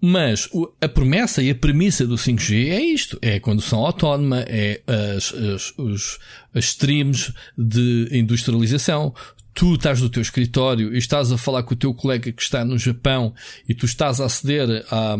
Mas 0.01 0.49
a 0.79 0.87
promessa 0.87 1.43
e 1.43 1.49
a 1.49 1.55
premissa 1.55 2.07
do 2.07 2.15
5G 2.15 2.69
é 2.69 2.79
isto: 2.81 3.19
é 3.21 3.35
a 3.35 3.41
condução 3.41 3.85
autónoma, 3.85 4.45
é 4.47 4.81
as, 4.87 5.33
as, 5.33 5.73
os, 5.77 6.19
as 6.53 6.65
streams 6.65 7.33
de 7.57 8.07
industrialização. 8.11 9.13
Tu 9.53 9.75
estás 9.75 10.01
no 10.01 10.09
teu 10.09 10.21
escritório 10.21 10.93
e 10.93 10.97
estás 10.97 11.33
a 11.33 11.37
falar 11.37 11.63
com 11.63 11.73
o 11.73 11.77
teu 11.77 11.93
colega 11.93 12.31
que 12.31 12.41
está 12.41 12.63
no 12.63 12.77
Japão 12.77 13.33
e 13.67 13.73
tu 13.73 13.85
estás 13.85 14.21
a 14.21 14.25
aceder 14.25 14.85
a, 14.89 15.17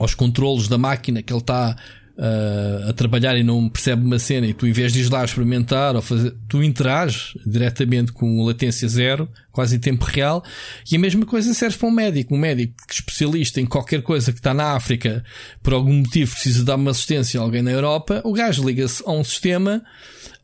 aos 0.00 0.14
controlos 0.16 0.66
da 0.66 0.76
máquina 0.76 1.22
que 1.22 1.32
ele 1.32 1.40
está 1.40 1.76
uh, 2.18 2.90
a 2.90 2.92
trabalhar 2.92 3.36
e 3.36 3.42
não 3.42 3.68
percebe 3.68 4.04
uma 4.04 4.18
cena 4.18 4.46
e 4.46 4.54
tu 4.54 4.66
em 4.66 4.72
vez 4.72 4.92
de 4.92 5.00
ir 5.00 5.10
lá 5.10 5.24
experimentar 5.24 5.94
ou 5.96 6.02
fazer, 6.02 6.34
tu 6.48 6.62
interages 6.62 7.34
diretamente 7.46 8.12
com 8.12 8.44
latência 8.44 8.88
zero, 8.88 9.28
quase 9.50 9.76
em 9.76 9.78
tempo 9.78 10.04
real, 10.04 10.42
e 10.90 10.96
a 10.96 10.98
mesma 10.98 11.24
coisa 11.26 11.52
serve 11.54 11.76
para 11.76 11.88
um 11.88 11.92
médico. 11.92 12.34
Um 12.34 12.38
médico 12.38 12.74
especialista 12.90 13.60
em 13.60 13.66
qualquer 13.66 14.02
coisa 14.02 14.32
que 14.32 14.38
está 14.38 14.54
na 14.54 14.74
África, 14.74 15.24
por 15.62 15.72
algum 15.72 15.94
motivo 15.94 16.32
precisa 16.32 16.64
dar 16.64 16.76
uma 16.76 16.90
assistência 16.90 17.40
a 17.40 17.42
alguém 17.42 17.62
na 17.62 17.70
Europa, 17.70 18.20
o 18.24 18.32
gajo 18.32 18.66
liga-se 18.66 19.02
a 19.06 19.12
um 19.12 19.24
sistema, 19.24 19.82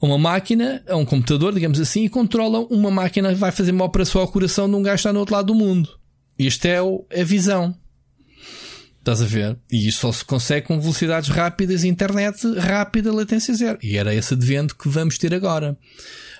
a 0.00 0.06
uma 0.06 0.18
máquina, 0.18 0.82
a 0.88 0.96
um 0.96 1.04
computador, 1.04 1.52
digamos 1.52 1.80
assim, 1.80 2.04
e 2.04 2.08
controla 2.08 2.60
uma 2.70 2.90
máquina 2.90 3.30
que 3.30 3.34
vai 3.34 3.52
fazer 3.52 3.72
uma 3.72 3.84
operação 3.84 4.20
ao 4.20 4.28
coração 4.28 4.68
de 4.68 4.76
um 4.76 4.82
gajo 4.82 4.96
que 4.96 5.00
está 5.00 5.12
no 5.12 5.20
outro 5.20 5.34
lado 5.34 5.46
do 5.46 5.54
mundo. 5.54 5.88
Isto 6.38 6.64
é 6.66 6.78
a 6.78 7.24
visão. 7.24 7.76
Estás 9.00 9.22
a 9.22 9.24
ver? 9.24 9.56
E 9.72 9.88
isto 9.88 10.02
só 10.02 10.12
se 10.12 10.24
consegue 10.24 10.66
com 10.66 10.78
velocidades 10.78 11.30
rápidas, 11.30 11.84
internet 11.84 12.46
rápida, 12.58 13.10
latência 13.10 13.54
zero. 13.54 13.78
E 13.82 13.96
era 13.96 14.14
esse 14.14 14.34
advento 14.34 14.76
que 14.76 14.88
vamos 14.88 15.16
ter 15.16 15.34
agora. 15.34 15.76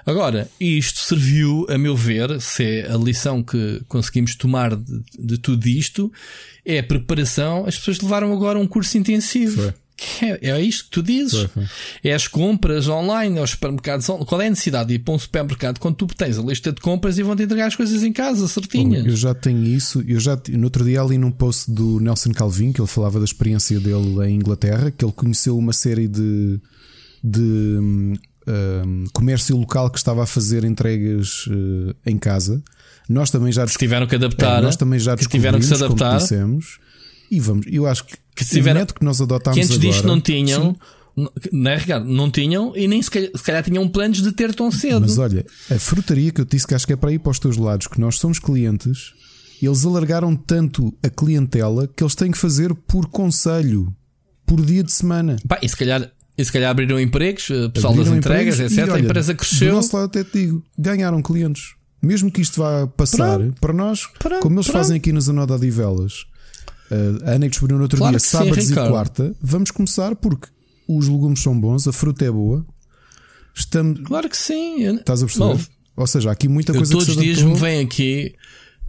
Agora, 0.04 0.48
isto 0.58 1.00
serviu, 1.00 1.66
a 1.68 1.78
meu 1.78 1.96
ver, 1.96 2.40
se 2.40 2.64
é 2.64 2.92
a 2.92 2.96
lição 2.96 3.42
que 3.42 3.82
conseguimos 3.88 4.34
tomar 4.34 4.76
de, 4.76 5.02
de 5.18 5.38
tudo 5.38 5.66
isto, 5.66 6.12
é 6.64 6.78
a 6.78 6.82
preparação. 6.82 7.64
As 7.66 7.78
pessoas 7.78 8.00
levaram 8.00 8.32
agora 8.32 8.58
um 8.58 8.66
curso 8.66 8.96
intensivo. 8.98 9.62
Foi. 9.62 9.74
É, 10.22 10.50
é 10.50 10.60
isto 10.60 10.84
que 10.84 10.90
tu 10.90 11.02
dizes. 11.02 11.46
É 12.02 12.12
as 12.12 12.26
compras 12.26 12.88
online, 12.88 13.38
aos 13.38 13.50
supermercados. 13.50 14.06
Qual 14.06 14.40
é 14.40 14.46
a 14.46 14.50
necessidade 14.50 14.88
de 14.88 14.94
ir 14.94 14.98
para 15.00 15.14
um 15.14 15.18
supermercado 15.18 15.78
quando 15.78 15.96
tu 15.96 16.06
tens 16.06 16.38
a 16.38 16.42
lista 16.42 16.72
de 16.72 16.80
compras 16.80 17.18
e 17.18 17.22
vão-te 17.22 17.42
entregar 17.42 17.66
as 17.66 17.76
coisas 17.76 18.02
em 18.02 18.12
casa, 18.12 18.46
certinhas? 18.48 19.04
Eu 19.04 19.16
já 19.16 19.34
tenho 19.34 19.62
isso. 19.64 20.02
Eu 20.06 20.18
já, 20.18 20.40
no 20.50 20.64
outro 20.64 20.84
dia 20.84 21.00
ali 21.00 21.18
num 21.18 21.30
post 21.30 21.70
do 21.70 22.00
Nelson 22.00 22.32
Calvin, 22.32 22.72
que 22.72 22.80
ele 22.80 22.88
falava 22.88 23.18
da 23.18 23.24
experiência 23.24 23.78
dele 23.78 24.26
em 24.26 24.36
Inglaterra, 24.36 24.90
que 24.90 25.04
ele 25.04 25.12
conheceu 25.12 25.56
uma 25.56 25.72
série 25.72 26.08
de, 26.08 26.60
de 27.22 27.40
um, 27.40 28.14
hum, 28.46 29.04
comércio 29.12 29.56
local 29.56 29.90
que 29.90 29.98
estava 29.98 30.22
a 30.22 30.26
fazer 30.26 30.64
entregas 30.64 31.46
uh, 31.46 31.94
em 32.06 32.16
casa. 32.16 32.62
Nós 33.08 33.30
também 33.30 33.52
já 33.52 33.66
tiveram 33.66 34.06
que 34.06 34.14
adaptar. 34.14 34.58
É, 34.58 34.62
nós 34.62 34.76
também 34.76 34.98
já 34.98 35.16
que 35.16 35.28
tiveram 35.28 35.58
que 35.58 35.64
se 35.64 35.74
adaptar. 35.74 36.18
Dissemos, 36.18 36.78
e 37.30 37.40
vamos, 37.40 37.66
eu 37.68 37.86
acho 37.86 38.04
que 38.04 38.16
tiveram, 38.48 38.86
que 38.86 39.04
nós 39.04 39.20
adotámos 39.20 39.58
que 39.58 39.64
antes 39.64 39.76
agora, 39.76 39.92
disto 39.92 40.06
não 40.06 40.20
tinham. 40.20 40.72
Sim. 40.72 41.28
Não 41.52 41.70
é, 41.70 41.76
Ricardo? 41.76 42.06
Não 42.06 42.30
tinham 42.30 42.72
e 42.76 42.86
nem 42.86 43.02
se 43.02 43.10
calhar, 43.10 43.30
se 43.34 43.42
calhar, 43.42 43.62
tinham 43.62 43.86
planos 43.88 44.22
de 44.22 44.32
ter 44.32 44.54
tão 44.54 44.70
cedo. 44.70 45.00
Mas 45.00 45.18
olha, 45.18 45.44
a 45.70 45.78
frutaria 45.78 46.30
que 46.30 46.40
eu 46.40 46.44
disse 46.44 46.66
que 46.66 46.74
acho 46.74 46.86
que 46.86 46.92
é 46.92 46.96
para 46.96 47.12
ir 47.12 47.18
para 47.18 47.30
os 47.30 47.38
teus 47.38 47.56
lados, 47.56 47.86
que 47.88 48.00
nós 48.00 48.16
somos 48.16 48.38
clientes, 48.38 49.12
eles 49.60 49.84
alargaram 49.84 50.34
tanto 50.34 50.96
a 51.02 51.10
clientela 51.10 51.88
que 51.88 52.02
eles 52.02 52.14
têm 52.14 52.30
que 52.30 52.38
fazer 52.38 52.74
por 52.74 53.06
conselho, 53.08 53.94
por 54.46 54.64
dia 54.64 54.82
de 54.82 54.92
semana. 54.92 55.36
Pá, 55.46 55.58
e 55.60 55.68
se 55.68 55.76
calhar 55.76 56.10
e 56.38 56.44
se 56.44 56.50
calhar 56.50 56.70
abriram 56.70 56.98
empregos, 56.98 57.50
eh, 57.50 57.68
pessoal 57.68 57.92
abriram 57.92 58.12
das 58.12 58.18
entregas, 58.18 58.54
empregos, 58.54 58.78
etc. 58.78 58.86
E, 58.86 58.90
olha, 58.90 59.02
a 59.02 59.04
empresa 59.04 59.34
cresceu. 59.34 59.68
Do 59.68 59.74
nosso 59.74 59.94
lado 59.94 60.06
até 60.06 60.24
te 60.24 60.32
digo, 60.32 60.64
ganharam 60.78 61.20
clientes. 61.20 61.74
Mesmo 62.02 62.32
que 62.32 62.40
isto 62.40 62.60
vá 62.60 62.86
passar, 62.86 63.38
pronto, 63.38 63.60
para 63.60 63.72
nós, 63.74 64.06
pronto, 64.18 64.40
como 64.40 64.56
eles 64.56 64.66
pronto. 64.66 64.78
fazem 64.78 64.96
aqui 64.96 65.12
nos 65.12 65.28
Anoda 65.28 65.58
de 65.58 65.70
Velas, 65.70 66.22
uh, 66.22 66.29
a 67.24 67.32
Ana 67.32 67.48
descobriu 67.48 67.76
no 67.76 67.84
outro 67.84 67.98
claro 67.98 68.18
dia, 68.18 68.20
sábados 68.20 68.64
sim, 68.64 68.72
e 68.72 68.74
quarta, 68.74 69.34
vamos 69.40 69.70
começar 69.70 70.14
porque 70.16 70.48
os 70.88 71.08
legumes 71.08 71.40
são 71.40 71.58
bons, 71.58 71.86
a 71.86 71.92
fruta 71.92 72.24
é 72.24 72.30
boa. 72.30 72.64
Estamos... 73.54 74.00
Claro 74.00 74.28
que 74.28 74.36
sim. 74.36 74.96
Estás 74.96 75.22
a 75.22 75.26
perceber? 75.26 75.68
Ou 75.96 76.06
seja, 76.06 76.30
há 76.30 76.32
aqui 76.32 76.48
muita 76.48 76.72
coisa 76.72 76.92
eu, 76.92 76.98
todos 76.98 77.14
os 77.14 77.22
dias 77.22 77.42
me 77.42 77.54
vem 77.54 77.80
aqui 77.80 78.34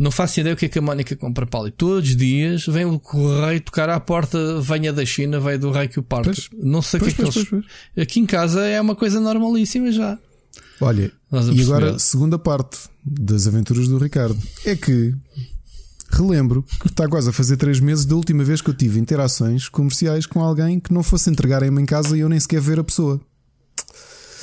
não 0.01 0.09
faço 0.09 0.39
ideia 0.39 0.55
o 0.55 0.57
que 0.57 0.65
é 0.65 0.69
que 0.69 0.79
a 0.79 0.81
Mónica 0.81 1.15
compra 1.15 1.45
para 1.45 1.59
ali. 1.59 1.71
Todos 1.71 2.09
os 2.09 2.15
dias 2.15 2.65
vem 2.65 2.85
o 2.85 2.99
correio 2.99 3.61
tocar 3.61 3.87
à 3.87 3.99
porta, 3.99 4.59
venha 4.59 4.91
da 4.91 5.05
China, 5.05 5.39
vai 5.39 5.59
do 5.59 5.69
rei 5.69 5.87
que 5.87 5.99
o 5.99 6.03
parte. 6.03 6.49
Não 6.57 6.81
sei 6.81 6.99
o 6.99 7.03
que 7.03 7.09
é 7.09 7.13
que 7.13 7.21
eles. 7.21 7.45
Pois, 7.47 7.63
Aqui 7.95 8.19
em 8.19 8.25
casa 8.25 8.65
é 8.65 8.81
uma 8.81 8.95
coisa 8.95 9.19
normalíssima 9.19 9.91
já. 9.91 10.17
Olha, 10.79 11.11
e 11.53 11.61
agora, 11.61 11.99
segunda 11.99 12.39
parte 12.39 12.79
das 13.05 13.45
aventuras 13.45 13.87
do 13.87 13.99
Ricardo 13.99 14.41
é 14.65 14.75
que 14.75 15.13
relembro 16.11 16.63
que 16.63 16.87
está 16.87 17.07
quase 17.07 17.29
a 17.29 17.33
fazer 17.33 17.57
três 17.57 17.79
meses 17.79 18.05
da 18.05 18.15
última 18.15 18.43
vez 18.43 18.61
que 18.61 18.69
eu 18.69 18.73
tive 18.73 18.99
interações 18.99 19.69
comerciais 19.69 20.25
com 20.25 20.41
alguém 20.41 20.79
que 20.79 20.93
não 20.93 21.03
fosse 21.03 21.29
entregarem-me 21.29 21.81
em 21.81 21.85
casa 21.85 22.15
e 22.15 22.21
eu 22.21 22.29
nem 22.29 22.39
sequer 22.39 22.61
ver 22.61 22.79
a 22.79 22.83
pessoa. 22.83 23.19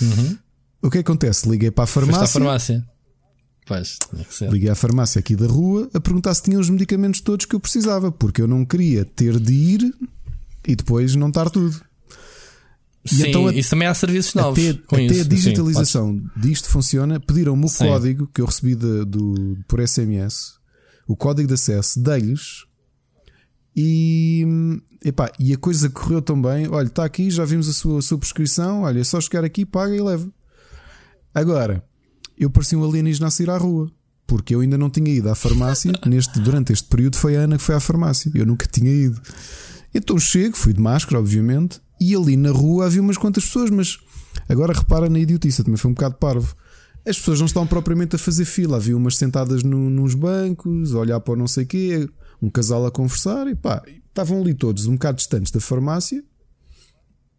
Uhum. 0.00 0.38
O 0.82 0.90
que 0.90 0.98
acontece? 0.98 1.48
Liguei 1.48 1.70
para 1.70 1.84
a 1.84 1.86
farmácia. 1.86 2.20
Foste 2.20 2.36
à 2.36 2.40
farmácia. 2.40 2.86
Pois, 3.66 3.98
Liguei 4.50 4.70
à 4.70 4.74
farmácia 4.74 5.18
aqui 5.18 5.36
da 5.36 5.46
rua 5.46 5.90
a 5.92 6.00
perguntar 6.00 6.32
se 6.32 6.42
tinham 6.42 6.58
os 6.58 6.70
medicamentos 6.70 7.20
todos 7.20 7.44
que 7.44 7.54
eu 7.54 7.60
precisava, 7.60 8.10
porque 8.10 8.40
eu 8.40 8.48
não 8.48 8.64
queria 8.64 9.04
ter 9.04 9.38
de 9.38 9.52
ir 9.52 9.94
e 10.66 10.74
depois 10.74 11.14
não 11.14 11.28
estar 11.28 11.50
tudo. 11.50 11.78
Sim, 13.04 13.28
então, 13.28 13.50
isso 13.50 13.70
também 13.70 13.86
há 13.86 13.94
serviços 13.94 14.34
novos. 14.34 14.58
Até, 14.58 14.70
até 14.70 15.04
isso. 15.04 15.20
a 15.20 15.24
digitalização 15.24 16.12
Sim, 16.12 16.30
disto 16.36 16.68
funciona. 16.68 17.20
Pediram-me 17.20 17.64
o 17.64 17.68
Sim. 17.68 17.86
código 17.86 18.26
que 18.32 18.40
eu 18.40 18.46
recebi 18.46 18.74
de, 18.74 19.04
do, 19.04 19.58
por 19.66 19.86
SMS, 19.86 20.57
o 21.08 21.16
código 21.16 21.48
de 21.48 21.54
acesso, 21.54 21.98
dei-lhes 22.00 22.68
e, 23.80 24.44
epá, 25.04 25.30
e 25.38 25.52
a 25.52 25.56
coisa 25.56 25.88
correu 25.88 26.20
tão 26.20 26.40
bem. 26.40 26.68
Olha, 26.68 26.88
está 26.88 27.04
aqui, 27.04 27.30
já 27.30 27.44
vimos 27.44 27.68
a 27.68 27.72
sua, 27.72 28.00
a 28.00 28.02
sua 28.02 28.18
prescrição. 28.18 28.82
Olha, 28.82 28.98
é 28.98 29.04
só 29.04 29.20
chegar 29.20 29.44
aqui, 29.44 29.64
paga 29.64 29.94
e 29.94 30.00
leva. 30.00 30.28
Agora, 31.32 31.84
eu 32.36 32.50
parecia 32.50 32.76
um 32.76 32.84
alienígena 32.84 33.28
a 33.28 33.30
sair 33.30 33.48
à 33.50 33.56
rua. 33.56 33.88
Porque 34.26 34.52
eu 34.52 34.60
ainda 34.60 34.76
não 34.76 34.90
tinha 34.90 35.10
ido 35.10 35.30
à 35.30 35.34
farmácia. 35.36 35.92
neste, 36.04 36.40
durante 36.40 36.72
este 36.72 36.88
período 36.88 37.16
foi 37.16 37.36
a 37.36 37.42
Ana 37.42 37.56
que 37.56 37.62
foi 37.62 37.76
à 37.76 37.80
farmácia. 37.80 38.30
Eu 38.34 38.44
nunca 38.44 38.66
tinha 38.66 38.90
ido. 38.90 39.20
Então 39.94 40.18
chego, 40.18 40.56
fui 40.56 40.72
de 40.72 40.80
máscara, 40.80 41.20
obviamente. 41.20 41.80
E 42.00 42.16
ali 42.16 42.36
na 42.36 42.50
rua 42.50 42.86
havia 42.86 43.00
umas 43.00 43.16
quantas 43.16 43.44
pessoas, 43.44 43.70
mas 43.70 43.96
agora 44.48 44.72
repara 44.72 45.08
na 45.08 45.20
idiotice, 45.20 45.62
também 45.62 45.76
foi 45.76 45.90
um 45.90 45.94
bocado 45.94 46.16
parvo. 46.16 46.54
As 47.08 47.18
pessoas 47.18 47.38
não 47.38 47.46
estão 47.46 47.66
propriamente 47.66 48.16
a 48.16 48.18
fazer 48.18 48.44
fila. 48.44 48.76
Havia 48.76 48.94
umas 48.94 49.16
sentadas 49.16 49.62
no, 49.62 49.88
nos 49.88 50.14
bancos, 50.14 50.94
a 50.94 50.98
olhar 50.98 51.18
para 51.20 51.36
não 51.36 51.48
sei 51.48 51.64
quê, 51.64 52.06
um 52.42 52.50
casal 52.50 52.84
a 52.84 52.90
conversar 52.90 53.46
e 53.48 53.54
pá, 53.54 53.82
estavam 54.08 54.42
ali 54.42 54.52
todos 54.52 54.86
um 54.86 54.92
bocado 54.92 55.16
distantes 55.16 55.50
da 55.50 55.58
farmácia. 55.58 56.22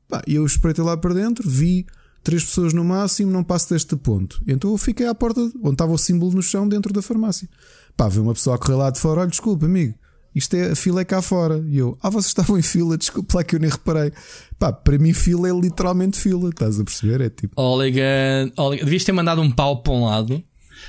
Pá, 0.07 0.23
eu 0.25 0.43
espreitei 0.43 0.83
lá 0.83 0.97
para 0.97 1.13
dentro, 1.13 1.47
vi 1.47 1.85
três 2.23 2.43
pessoas 2.43 2.73
no 2.73 2.83
máximo, 2.83 3.31
não 3.31 3.43
passo 3.43 3.69
deste 3.69 3.95
ponto. 3.95 4.41
Então 4.47 4.71
eu 4.71 4.77
fiquei 4.77 5.05
à 5.05 5.13
porta 5.13 5.39
onde 5.39 5.73
estava 5.73 5.91
o 5.91 5.97
símbolo 5.99 6.31
no 6.31 6.41
chão 6.41 6.67
dentro 6.67 6.91
da 6.91 7.01
farmácia. 7.01 7.47
Pá, 7.95 8.07
vi 8.07 8.19
uma 8.19 8.33
pessoa 8.33 8.55
a 8.55 8.59
correr 8.59 8.75
lá 8.75 8.89
de 8.89 8.99
fora, 8.99 9.21
olha, 9.21 9.29
desculpa, 9.29 9.67
amigo, 9.67 9.93
isto 10.33 10.55
é 10.55 10.71
a 10.71 10.75
fila 10.75 11.01
é 11.01 11.05
cá 11.05 11.21
fora. 11.21 11.63
E 11.67 11.77
eu, 11.77 11.97
ah, 12.01 12.09
vocês 12.09 12.27
estavam 12.27 12.57
em 12.57 12.61
fila, 12.61 12.97
desculpa 12.97 13.37
lá 13.37 13.43
que 13.43 13.55
eu 13.55 13.59
nem 13.59 13.69
reparei. 13.69 14.11
Pá, 14.57 14.71
para 14.71 14.97
mim 14.97 15.13
fila 15.13 15.49
é 15.49 15.53
literalmente 15.53 16.19
fila, 16.19 16.49
estás 16.49 16.79
a 16.79 16.83
perceber? 16.83 17.21
É 17.21 17.29
tipo. 17.29 17.59
Oligan, 17.59 18.51
Oligan, 18.57 18.85
devias 18.85 19.03
ter 19.03 19.11
mandado 19.11 19.41
um 19.41 19.51
pau 19.51 19.81
para 19.81 19.93
um 19.93 20.05
lado. 20.05 20.43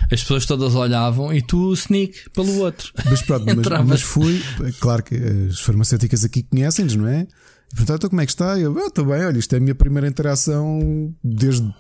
As 0.05 0.23
pessoas 0.23 0.47
todas 0.47 0.75
olhavam 0.75 1.33
e 1.33 1.43
tu 1.43 1.73
sneak 1.73 2.31
pelo 2.31 2.59
outro. 2.59 2.93
Mas 3.09 3.23
pronto, 3.23 3.45
mas, 3.57 3.87
mas 3.87 4.03
fui. 4.03 4.41
Claro 4.79 5.03
que 5.03 5.15
as 5.49 5.61
farmacêuticas 5.61 6.25
aqui 6.25 6.43
conhecem-nos, 6.43 6.95
não 6.95 7.09
é? 7.09 7.27
E 7.73 7.75
perguntaram 7.75 8.09
como 8.09 8.21
é 8.21 8.27
que 8.27 8.33
está? 8.33 8.59
E 8.59 8.63
eu, 8.63 8.77
ah, 8.79 8.87
estou 8.87 9.05
bem, 9.05 9.25
olha, 9.25 9.39
isto 9.39 9.53
é 9.53 9.59
a 9.59 9.61
minha 9.61 9.75
primeira 9.75 10.09
interação 10.09 11.15
desde 11.23 11.73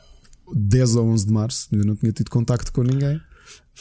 10 0.55 0.97
ou 0.97 1.09
11 1.09 1.27
de 1.27 1.33
março. 1.33 1.69
Eu 1.73 1.85
não 1.85 1.97
tinha 1.97 2.13
tido 2.13 2.31
contacto 2.31 2.73
com 2.73 2.83
ninguém. 2.83 3.21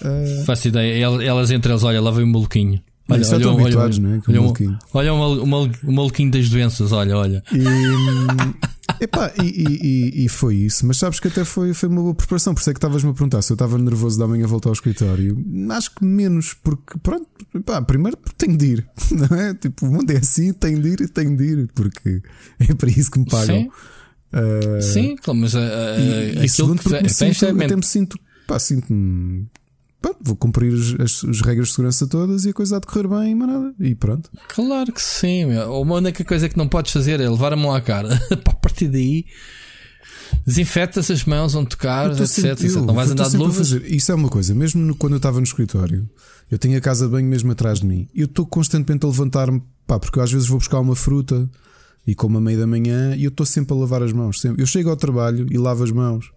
Uh... 0.01 0.45
Faço 0.45 0.67
ideia, 0.67 1.05
elas 1.05 1.51
entre 1.51 1.71
olha, 1.71 2.01
lá 2.01 2.11
vem 2.11 2.23
um 2.23 2.31
maluquinho. 2.31 2.81
Olha, 3.09 3.27
olha, 3.27 3.47
olha, 3.47 3.61
habituados, 3.63 3.97
olha, 3.97 4.07
não 4.07 4.15
é? 4.15 4.21
olha, 4.27 4.41
um, 4.41 4.53
olha 4.93 5.13
o, 5.13 5.43
o, 5.87 5.91
maluquinho 5.91 6.31
das 6.31 6.47
doenças, 6.47 6.91
olha, 6.91 7.17
olha. 7.17 7.43
E, 7.51 9.03
epá, 9.03 9.31
e, 9.41 9.47
e, 9.47 10.25
e, 10.25 10.29
foi 10.29 10.55
isso, 10.57 10.85
mas 10.85 10.97
sabes 10.97 11.19
que 11.19 11.27
até 11.27 11.43
foi, 11.43 11.73
foi 11.73 11.89
uma 11.89 12.01
boa 12.01 12.13
preparação. 12.13 12.53
Por 12.53 12.61
isso 12.61 12.69
é 12.69 12.73
que 12.73 12.77
estavas-me 12.77 13.09
a 13.09 13.13
perguntar 13.13 13.41
se 13.41 13.51
eu 13.51 13.55
estava 13.55 13.79
nervoso 13.79 14.19
da 14.19 14.27
manhã 14.27 14.45
voltar 14.45 14.69
ao 14.69 14.73
escritório. 14.73 15.43
Acho 15.71 15.95
que 15.95 16.05
menos, 16.05 16.53
porque 16.53 16.99
pronto, 17.01 17.27
epá, 17.55 17.81
primeiro 17.81 18.17
tenho 18.37 18.55
de 18.55 18.65
ir, 18.65 18.89
não 19.11 19.37
é? 19.37 19.55
Tipo, 19.55 19.87
o 19.87 19.91
mundo 19.91 20.11
é 20.11 20.17
assim, 20.17 20.53
tenho 20.53 20.79
de 20.79 20.89
ir 20.89 21.01
e 21.01 21.07
tenho 21.07 21.35
de 21.35 21.43
ir, 21.43 21.69
porque 21.73 22.21
é 22.59 22.73
para 22.75 22.89
isso 22.89 23.09
que 23.09 23.19
me 23.19 23.25
pagam. 23.25 23.45
Sim, 23.45 23.69
uh, 24.33 24.81
Sim 24.81 25.15
mas 25.35 25.55
uh, 25.55 25.59
e, 25.97 26.45
e 26.45 26.49
segundo, 26.49 26.79
que 26.79 26.89
me 26.89 27.09
sinto, 27.09 27.45
até 27.47 27.75
me 27.75 27.85
sinto, 27.85 28.19
pá, 28.45 28.59
sinto-me 28.59 29.47
pronto, 30.01 30.17
vou 30.21 30.35
cumprir 30.35 30.73
as, 31.01 31.23
as, 31.23 31.41
regras 31.41 31.69
de 31.69 31.73
segurança 31.73 32.07
todas 32.07 32.45
e 32.45 32.49
a 32.49 32.53
coisa 32.53 32.77
há 32.77 32.79
de 32.79 32.87
correr 32.87 33.07
bem 33.07 33.31
e 33.31 33.35
nada. 33.35 33.73
E 33.79 33.95
pronto. 33.95 34.29
Claro 34.49 34.91
que 34.91 35.01
sim. 35.01 35.45
Meu. 35.45 35.81
Uma 35.81 35.95
única 35.95 36.23
coisa 36.23 36.49
que 36.49 36.57
não 36.57 36.67
podes 36.67 36.91
fazer 36.91 37.19
é 37.19 37.29
levar 37.29 37.53
a 37.53 37.55
mão 37.55 37.73
à 37.73 37.81
cara. 37.81 38.19
a 38.31 38.55
partir 38.55 38.87
daí. 38.87 39.25
Desinfetas 40.45 41.09
as 41.09 41.25
mãos 41.25 41.55
onde 41.55 41.69
tocares, 41.69 42.19
etc. 42.19 42.63
Eu, 42.63 42.85
não 42.85 42.93
vais 42.93 43.09
andar 43.11 43.29
de 43.29 43.37
luvas. 43.37 43.71
Isso 43.71 44.11
é 44.11 44.15
uma 44.15 44.29
coisa, 44.29 44.53
mesmo 44.53 44.81
no, 44.81 44.95
quando 44.95 45.13
eu 45.13 45.17
estava 45.17 45.37
no 45.37 45.43
escritório, 45.43 46.07
eu 46.51 46.57
tenho 46.59 46.77
a 46.77 46.81
casa 46.81 47.05
de 47.05 47.11
banho 47.11 47.27
mesmo 47.27 47.51
atrás 47.51 47.79
de 47.79 47.87
mim. 47.87 48.07
Eu 48.13 48.25
estou 48.25 48.45
constantemente 48.45 49.05
a 49.05 49.09
levantar-me, 49.09 49.61
pá, 49.87 49.99
porque 49.99 50.19
eu 50.19 50.23
às 50.23 50.31
vezes 50.31 50.47
vou 50.47 50.59
buscar 50.59 50.79
uma 50.79 50.95
fruta 50.95 51.49
e 52.05 52.13
como 52.13 52.37
a 52.37 52.41
meio 52.41 52.59
da 52.59 52.67
manhã 52.67 53.15
e 53.15 53.23
eu 53.23 53.29
estou 53.29 53.45
sempre 53.45 53.75
a 53.75 53.77
lavar 53.79 54.03
as 54.03 54.13
mãos. 54.13 54.39
Sempre. 54.39 54.61
Eu 54.61 54.67
chego 54.67 54.91
ao 54.91 54.95
trabalho 54.95 55.47
e 55.49 55.57
lavo 55.57 55.83
as 55.83 55.91
mãos. 55.91 56.31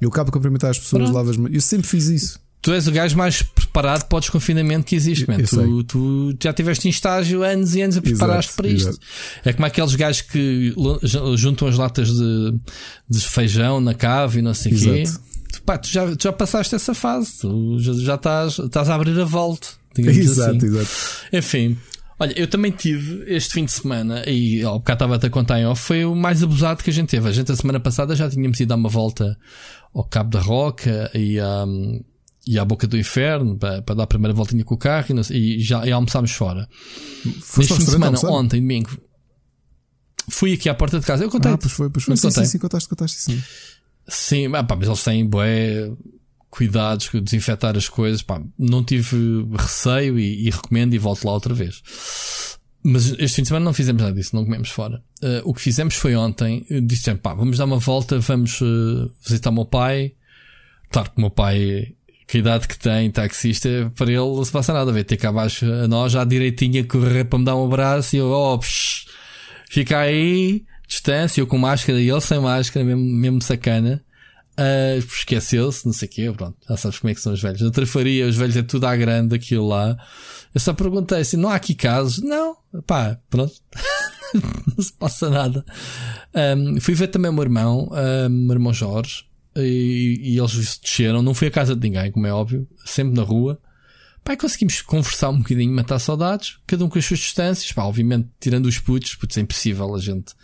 Eu 0.00 0.08
acabo 0.08 0.26
de 0.26 0.32
cumprimentar 0.32 0.70
as 0.70 0.78
pessoas, 0.78 1.04
Pronto. 1.04 1.14
lavo 1.14 1.30
as 1.30 1.36
mãos. 1.36 1.54
Eu 1.54 1.60
sempre 1.60 1.86
fiz 1.86 2.08
isso 2.08 2.45
tu 2.66 2.72
és 2.72 2.88
o 2.88 2.90
gajo 2.90 3.16
mais 3.16 3.42
preparado 3.42 4.08
para 4.08 4.16
o 4.16 4.20
desconfinamento 4.20 4.86
que 4.86 4.96
existe, 4.96 5.24
man. 5.28 5.36
Tu, 5.38 5.84
tu, 5.84 6.36
já 6.42 6.52
tiveste 6.52 6.88
em 6.88 6.90
estágio 6.90 7.44
anos 7.44 7.76
e 7.76 7.82
anos 7.82 7.96
a 7.96 8.02
preparar-te 8.02 8.52
para 8.54 8.66
isto. 8.66 8.88
Exato. 8.88 9.06
É 9.44 9.52
como 9.52 9.66
aqueles 9.66 9.94
gajos 9.94 10.22
que 10.22 10.74
juntam 11.36 11.68
as 11.68 11.76
latas 11.76 12.08
de, 12.08 12.58
de 13.08 13.20
feijão 13.20 13.80
na 13.80 13.94
cave 13.94 14.40
e 14.40 14.42
não 14.42 14.52
sei 14.52 14.72
o 14.72 14.78
quê. 14.80 15.04
Pá, 15.64 15.78
tu 15.78 15.88
já, 15.88 16.16
tu 16.16 16.24
já 16.24 16.32
passaste 16.32 16.74
essa 16.74 16.92
fase, 16.92 17.38
tu 17.40 17.78
já, 17.78 17.92
já 17.92 18.14
estás, 18.16 18.58
estás 18.58 18.90
a 18.90 18.96
abrir 18.96 19.18
a 19.20 19.24
volta. 19.24 19.68
Exato, 19.96 20.56
assim. 20.56 20.66
exato. 20.66 20.90
Enfim. 21.32 21.78
Olha, 22.18 22.36
eu 22.36 22.48
também 22.48 22.72
tive 22.72 23.32
este 23.32 23.52
fim 23.52 23.64
de 23.64 23.70
semana, 23.70 24.24
e 24.26 24.62
ao 24.64 24.78
bocado 24.78 25.04
estava 25.04 25.26
a 25.26 25.30
contar 25.30 25.60
em 25.60 25.66
off, 25.66 25.82
foi 25.82 26.04
o 26.04 26.16
mais 26.16 26.42
abusado 26.42 26.82
que 26.82 26.90
a 26.90 26.92
gente 26.92 27.10
teve. 27.10 27.28
A 27.28 27.32
gente, 27.32 27.52
a 27.52 27.56
semana 27.56 27.78
passada, 27.78 28.16
já 28.16 28.28
tínhamos 28.28 28.58
ido 28.58 28.70
dar 28.70 28.74
uma 28.74 28.88
volta 28.88 29.38
ao 29.94 30.02
Cabo 30.02 30.30
da 30.30 30.40
Roca 30.40 31.10
e 31.14 31.38
um, 31.40 32.00
e 32.46 32.58
à 32.58 32.64
boca 32.64 32.86
do 32.86 32.96
inferno 32.96 33.58
para, 33.58 33.82
para 33.82 33.94
dar 33.96 34.04
a 34.04 34.06
primeira 34.06 34.32
voltinha 34.32 34.64
com 34.64 34.74
o 34.74 34.78
carro 34.78 35.06
e, 35.30 35.56
e 35.56 35.60
já 35.60 35.84
e 35.84 35.90
almoçámos 35.90 36.30
fora. 36.30 36.68
Foste 37.42 37.58
Neste 37.58 37.74
fim 37.74 37.84
de 37.84 37.90
semana, 37.90 38.18
ontem, 38.26 38.60
domingo, 38.60 38.90
fui 40.28 40.52
aqui 40.52 40.68
à 40.68 40.74
porta 40.74 41.00
de 41.00 41.06
casa. 41.06 41.24
Eu 41.24 41.30
contei. 41.30 41.50
Ah, 41.50 41.58
pois 41.58 41.72
foi, 41.72 41.90
pois 41.90 42.04
foi. 42.04 42.16
Sim, 42.16 42.30
sim, 42.30 42.44
sim, 42.44 42.58
contaste, 42.58 42.88
contaste, 42.88 43.20
sim. 43.20 43.42
Sim, 44.08 44.54
ah, 44.54 44.62
pá, 44.62 44.76
mas 44.76 44.86
eles 44.86 45.02
têm 45.02 45.26
bué 45.26 45.90
cuidados, 46.48 47.10
desinfetar 47.22 47.76
as 47.76 47.88
coisas. 47.88 48.22
Pá, 48.22 48.40
não 48.56 48.84
tive 48.84 49.44
receio 49.58 50.16
e, 50.16 50.46
e, 50.46 50.50
recomendo 50.50 50.94
e 50.94 50.98
volto 50.98 51.24
lá 51.24 51.32
outra 51.32 51.52
vez. 51.52 51.82
Mas 52.84 53.06
este 53.18 53.36
fim 53.36 53.42
de 53.42 53.48
semana 53.48 53.64
não 53.64 53.72
fizemos 53.72 54.00
nada 54.00 54.14
disso, 54.14 54.36
não 54.36 54.44
comemos 54.44 54.68
fora. 54.68 55.02
Uh, 55.20 55.42
o 55.44 55.52
que 55.52 55.60
fizemos 55.60 55.96
foi 55.96 56.14
ontem, 56.14 56.64
dissemos, 56.84 57.20
pá, 57.20 57.34
vamos 57.34 57.58
dar 57.58 57.64
uma 57.64 57.78
volta, 57.78 58.20
vamos 58.20 58.60
uh, 58.60 59.12
visitar 59.20 59.50
o 59.50 59.54
meu 59.54 59.64
pai. 59.64 60.14
Claro 60.88 61.10
que 61.10 61.18
o 61.18 61.20
meu 61.20 61.30
pai 61.30 61.95
que 62.26 62.38
idade 62.38 62.66
que 62.66 62.78
tem, 62.78 63.10
taxista, 63.10 63.92
para 63.94 64.10
ele 64.10 64.18
não 64.18 64.44
se 64.44 64.50
passa 64.50 64.72
nada. 64.72 64.92
Vem 64.92 65.04
ter 65.04 65.16
cá 65.16 65.28
abaixo 65.28 65.64
a 65.64 65.86
nós 65.86 66.12
já 66.12 66.24
direitinho 66.24 66.82
a 66.82 66.84
correr 66.84 67.24
para 67.24 67.38
me 67.38 67.44
dar 67.44 67.56
um 67.56 67.64
abraço 67.64 68.16
e 68.16 68.18
eu, 68.18 68.30
oh, 68.30 68.58
psh, 68.58 69.06
fica 69.70 69.98
aí, 69.98 70.64
distância, 70.88 71.40
eu 71.40 71.46
com 71.46 71.58
máscara 71.58 72.00
e 72.00 72.10
ele 72.10 72.20
sem 72.20 72.40
máscara, 72.40 72.84
mesmo, 72.84 73.02
mesmo 73.02 73.40
sacana. 73.40 74.02
Uh, 74.58 74.98
esqueceu-se, 74.98 75.84
não 75.84 75.92
sei 75.92 76.08
o 76.08 76.10
quê, 76.10 76.32
pronto, 76.34 76.56
já 76.66 76.78
sabes 76.78 76.98
como 76.98 77.10
é 77.10 77.14
que 77.14 77.20
são 77.20 77.32
os 77.32 77.42
velhos. 77.42 77.60
Na 77.60 77.70
trafaria, 77.70 78.26
os 78.26 78.36
velhos 78.36 78.56
é 78.56 78.62
tudo 78.62 78.86
à 78.86 78.96
grande 78.96 79.36
aquilo 79.36 79.68
lá. 79.68 79.96
Eu 80.54 80.60
só 80.60 80.72
perguntei 80.72 81.20
assim: 81.20 81.36
não 81.36 81.50
há 81.50 81.56
aqui 81.56 81.74
casos? 81.74 82.22
Não, 82.22 82.56
pá, 82.86 83.18
pronto. 83.28 83.52
não 84.34 84.82
se 84.82 84.92
passa 84.94 85.28
nada. 85.28 85.62
Um, 86.34 86.80
fui 86.80 86.94
ver 86.94 87.08
também 87.08 87.30
o 87.30 87.34
meu 87.34 87.44
irmão, 87.44 87.90
um, 87.92 88.28
meu 88.30 88.54
irmão 88.54 88.72
Jorge, 88.72 89.25
e, 89.56 90.18
e, 90.22 90.38
eles 90.38 90.78
desceram. 90.78 91.22
Não 91.22 91.34
fui 91.34 91.48
à 91.48 91.50
casa 91.50 91.74
de 91.74 91.88
ninguém, 91.88 92.10
como 92.10 92.26
é 92.26 92.32
óbvio, 92.32 92.68
sempre 92.84 93.14
na 93.14 93.22
rua. 93.22 93.60
Pá, 94.24 94.36
conseguimos 94.36 94.82
conversar 94.82 95.30
um 95.30 95.38
bocadinho, 95.38 95.72
matar 95.72 95.98
saudades, 95.98 96.58
cada 96.66 96.84
um 96.84 96.88
com 96.88 96.98
as 96.98 97.04
suas 97.04 97.20
distâncias. 97.20 97.72
Pá, 97.72 97.84
obviamente, 97.84 98.28
tirando 98.40 98.66
os 98.66 98.78
putos, 98.78 99.14
porque 99.14 99.38
é 99.38 99.42
impossível 99.42 99.94
a 99.94 100.00
gente 100.00 100.34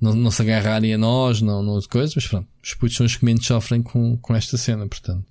não, 0.00 0.14
não 0.14 0.30
se 0.30 0.42
agarrarem 0.42 0.94
a 0.94 0.98
nós, 0.98 1.42
não, 1.42 1.62
não 1.62 1.80
coisas, 1.82 2.14
mas 2.14 2.26
pronto, 2.26 2.48
os 2.62 2.74
putos 2.74 2.96
são 2.96 3.04
os 3.06 3.16
que 3.16 3.24
menos 3.24 3.44
sofrem 3.44 3.82
com, 3.82 4.16
com 4.18 4.34
esta 4.34 4.56
cena, 4.56 4.86
portanto. 4.86 5.24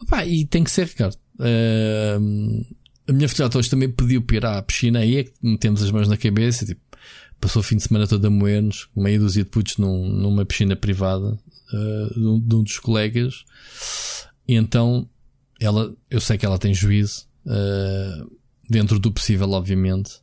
Opa, 0.00 0.24
e 0.24 0.46
tem 0.46 0.62
que 0.62 0.70
ser, 0.70 0.86
Ricardo. 0.86 1.16
Uh, 1.38 2.76
a 3.08 3.12
minha 3.12 3.28
filhota 3.28 3.58
hoje 3.58 3.70
também 3.70 3.90
pediu 3.90 4.22
para 4.22 4.36
ir 4.36 4.46
à 4.46 4.62
piscina, 4.62 5.00
aí 5.00 5.16
é 5.16 5.24
que 5.24 5.32
metemos 5.42 5.82
as 5.82 5.90
mãos 5.90 6.08
na 6.08 6.16
cabeça, 6.16 6.64
tipo, 6.64 6.80
passou 7.40 7.60
o 7.60 7.62
fim 7.62 7.76
de 7.76 7.82
semana 7.82 8.06
todo 8.06 8.24
a 8.24 8.30
moer-nos, 8.30 8.88
meia 8.96 9.18
dúzia 9.18 9.44
de 9.44 9.50
putos 9.50 9.76
num, 9.78 10.08
numa 10.08 10.44
piscina 10.44 10.76
privada 10.76 11.38
uh, 11.72 12.14
de, 12.14 12.26
um, 12.26 12.40
de, 12.40 12.54
um, 12.54 12.62
dos 12.62 12.78
colegas, 12.78 13.44
e 14.46 14.54
então 14.54 15.08
ela, 15.60 15.94
eu 16.10 16.20
sei 16.20 16.36
que 16.36 16.46
ela 16.46 16.58
tem 16.58 16.74
juízo, 16.74 17.26
uh, 17.46 18.30
dentro 18.68 18.98
do 18.98 19.12
possível, 19.12 19.50
obviamente. 19.50 20.20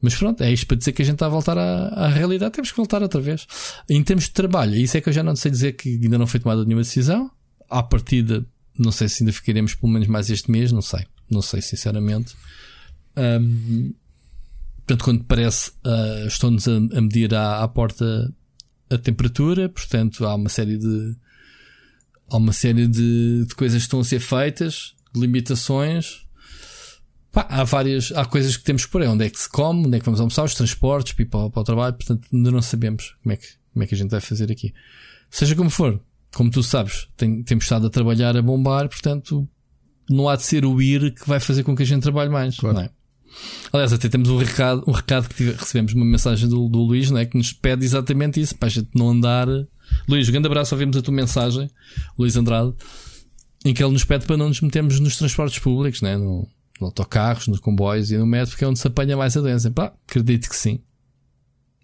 Mas 0.00 0.16
pronto, 0.16 0.42
é 0.42 0.52
isto 0.52 0.66
para 0.66 0.76
dizer 0.76 0.92
que 0.92 1.02
a 1.02 1.04
gente 1.04 1.14
está 1.14 1.26
a 1.26 1.28
voltar 1.28 1.56
à, 1.56 1.86
à, 1.88 2.08
realidade. 2.08 2.52
Temos 2.52 2.72
que 2.72 2.76
voltar 2.76 3.02
outra 3.02 3.20
vez. 3.20 3.46
Em 3.88 4.02
termos 4.02 4.24
de 4.24 4.32
trabalho, 4.32 4.74
isso 4.74 4.96
é 4.96 5.00
que 5.00 5.08
eu 5.08 5.12
já 5.12 5.22
não 5.22 5.36
sei 5.36 5.50
dizer 5.50 5.74
que 5.74 5.90
ainda 5.90 6.18
não 6.18 6.26
foi 6.26 6.40
tomada 6.40 6.64
nenhuma 6.64 6.82
decisão. 6.82 7.30
À 7.70 7.82
partida, 7.84 8.44
não 8.76 8.90
sei 8.90 9.08
se 9.08 9.22
ainda 9.22 9.32
ficaremos 9.32 9.76
pelo 9.76 9.92
menos 9.92 10.08
mais 10.08 10.28
este 10.28 10.50
mês, 10.50 10.72
não 10.72 10.82
sei. 10.82 11.06
Não 11.30 11.40
sei, 11.40 11.62
sinceramente. 11.62 12.34
Um, 13.16 13.94
portanto, 14.78 15.04
quando 15.04 15.24
parece, 15.24 15.70
uh, 15.86 16.26
estão-nos 16.26 16.66
a, 16.66 16.76
a, 16.76 17.00
medir 17.00 17.32
à, 17.32 17.62
à 17.62 17.68
porta 17.68 18.34
a 18.92 18.98
temperatura, 18.98 19.68
portanto, 19.68 20.26
há 20.26 20.34
uma 20.34 20.48
série 20.48 20.76
de. 20.76 21.16
Há 22.30 22.36
uma 22.36 22.52
série 22.52 22.86
de, 22.86 23.44
de 23.46 23.54
coisas 23.54 23.82
que 23.82 23.86
estão 23.86 24.00
a 24.00 24.04
ser 24.04 24.20
feitas, 24.20 24.94
limitações. 25.14 26.26
Pá, 27.30 27.46
há 27.48 27.64
várias, 27.64 28.12
há 28.12 28.24
coisas 28.24 28.56
que 28.56 28.64
temos 28.64 28.86
por 28.86 29.02
aí. 29.02 29.08
Onde 29.08 29.24
é 29.24 29.30
que 29.30 29.40
se 29.40 29.48
come, 29.48 29.86
onde 29.86 29.96
é 29.96 30.00
que 30.00 30.04
vamos 30.04 30.20
almoçar, 30.20 30.44
os 30.44 30.54
transportes, 30.54 31.12
para, 31.12 31.50
para, 31.50 31.60
o 31.60 31.64
trabalho, 31.64 31.94
portanto, 31.94 32.28
ainda 32.32 32.50
não 32.50 32.62
sabemos 32.62 33.16
como 33.22 33.32
é, 33.32 33.36
que, 33.36 33.46
como 33.72 33.82
é 33.82 33.86
que 33.86 33.94
a 33.94 33.98
gente 33.98 34.10
vai 34.10 34.20
fazer 34.20 34.50
aqui. 34.50 34.72
Seja 35.30 35.54
como 35.54 35.70
for, 35.70 36.00
como 36.34 36.50
tu 36.50 36.62
sabes, 36.62 37.08
tem, 37.16 37.42
temos 37.42 37.64
estado 37.64 37.86
a 37.86 37.90
trabalhar 37.90 38.36
a 38.36 38.42
bombar, 38.42 38.88
portanto, 38.88 39.48
não 40.08 40.28
há 40.28 40.36
de 40.36 40.42
ser 40.42 40.64
o 40.64 40.80
ir 40.80 41.14
que 41.14 41.26
vai 41.26 41.40
fazer 41.40 41.62
com 41.62 41.74
que 41.76 41.82
a 41.82 41.86
gente 41.86 42.02
trabalhe 42.02 42.30
mais. 42.30 42.56
Claro. 42.56 42.76
Não 42.76 42.82
é? 42.84 42.90
Aliás, 43.72 43.92
até 43.92 44.08
temos 44.08 44.28
um 44.28 44.36
recado, 44.36 44.84
um 44.86 44.92
recado 44.92 45.28
que 45.28 45.44
recebemos 45.44 45.92
uma 45.94 46.04
mensagem 46.04 46.48
do, 46.48 46.68
do 46.68 46.78
Luís, 46.80 47.10
não 47.10 47.18
é? 47.18 47.26
que 47.26 47.36
nos 47.36 47.52
pede 47.52 47.84
exatamente 47.84 48.40
isso, 48.40 48.56
para 48.56 48.68
a 48.68 48.70
gente 48.70 48.90
não 48.94 49.10
andar. 49.10 49.46
Luís, 50.08 50.28
um 50.28 50.32
grande 50.32 50.46
abraço, 50.46 50.74
ouvimos 50.74 50.96
a 50.96 51.02
tua 51.02 51.14
mensagem, 51.14 51.70
Luís 52.18 52.36
Andrade, 52.36 52.74
em 53.64 53.72
que 53.72 53.82
ele 53.82 53.92
nos 53.92 54.04
pede 54.04 54.26
para 54.26 54.36
não 54.36 54.48
nos 54.48 54.60
metermos 54.60 55.00
nos 55.00 55.16
transportes 55.16 55.58
públicos, 55.58 56.02
né? 56.02 56.16
no, 56.16 56.46
no 56.80 56.86
autocarros, 56.86 57.48
nos 57.48 57.60
comboios 57.60 58.10
e 58.10 58.16
no 58.16 58.26
metro, 58.26 58.50
porque 58.50 58.64
é 58.64 58.68
onde 58.68 58.78
se 58.78 58.86
apanha 58.86 59.16
mais 59.16 59.36
a 59.36 59.40
doença. 59.40 59.70
Pá, 59.70 59.92
acredito 60.08 60.48
que 60.48 60.56
sim. 60.56 60.80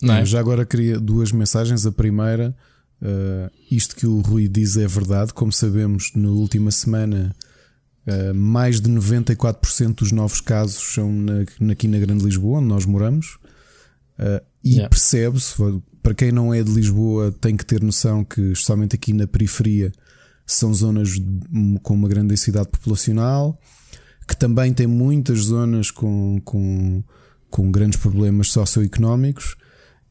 Não 0.03 0.15
é? 0.15 0.23
Eu 0.23 0.27
já 0.27 0.41
agora 0.41 0.65
queria 0.65 0.99
duas 0.99 1.33
mensagens. 1.33 1.87
A 1.87 1.93
primeira, 1.93 2.55
uh, 3.03 3.51
isto 3.71 3.97
que 3.97 4.07
o 4.07 4.21
Rui 4.21 4.49
diz 4.49 4.77
é 4.77 4.87
verdade. 4.87 5.33
Como 5.33 5.53
sabemos, 5.53 6.13
na 6.15 6.29
última 6.29 6.71
semana, 6.71 7.35
uh, 8.09 8.35
mais 8.35 8.81
de 8.81 8.91
94% 8.91 9.95
dos 9.95 10.13
novos 10.13 10.41
casos 10.41 10.95
são 10.95 11.13
na, 11.13 11.73
aqui 11.73 11.87
na 11.87 11.99
Grande 11.99 12.25
Lisboa, 12.25 12.59
onde 12.59 12.69
nós 12.69 12.87
moramos. 12.87 13.39
Uh, 14.19 14.43
e 14.65 14.71
yeah. 14.73 14.89
percebe-se, 14.89 15.55
para 16.03 16.15
quem 16.15 16.33
não 16.33 16.53
é 16.53 16.63
de 16.63 16.71
Lisboa, 16.71 17.33
tem 17.41 17.57
que 17.57 17.65
ter 17.65 17.83
noção 17.83 18.25
que, 18.25 18.41
especialmente 18.41 18.95
aqui 18.97 19.13
na 19.13 19.27
periferia, 19.27 19.93
são 20.47 20.73
zonas 20.73 21.11
com 21.83 21.95
uma 21.95 22.09
grande 22.09 22.29
densidade 22.29 22.69
populacional 22.69 23.59
que 24.29 24.37
também 24.37 24.75
tem 24.75 24.87
muitas 24.87 25.45
zonas 25.45 25.91
com, 25.91 26.39
com, 26.45 27.03
com 27.49 27.71
grandes 27.71 27.99
problemas 27.99 28.51
socioeconómicos. 28.51 29.57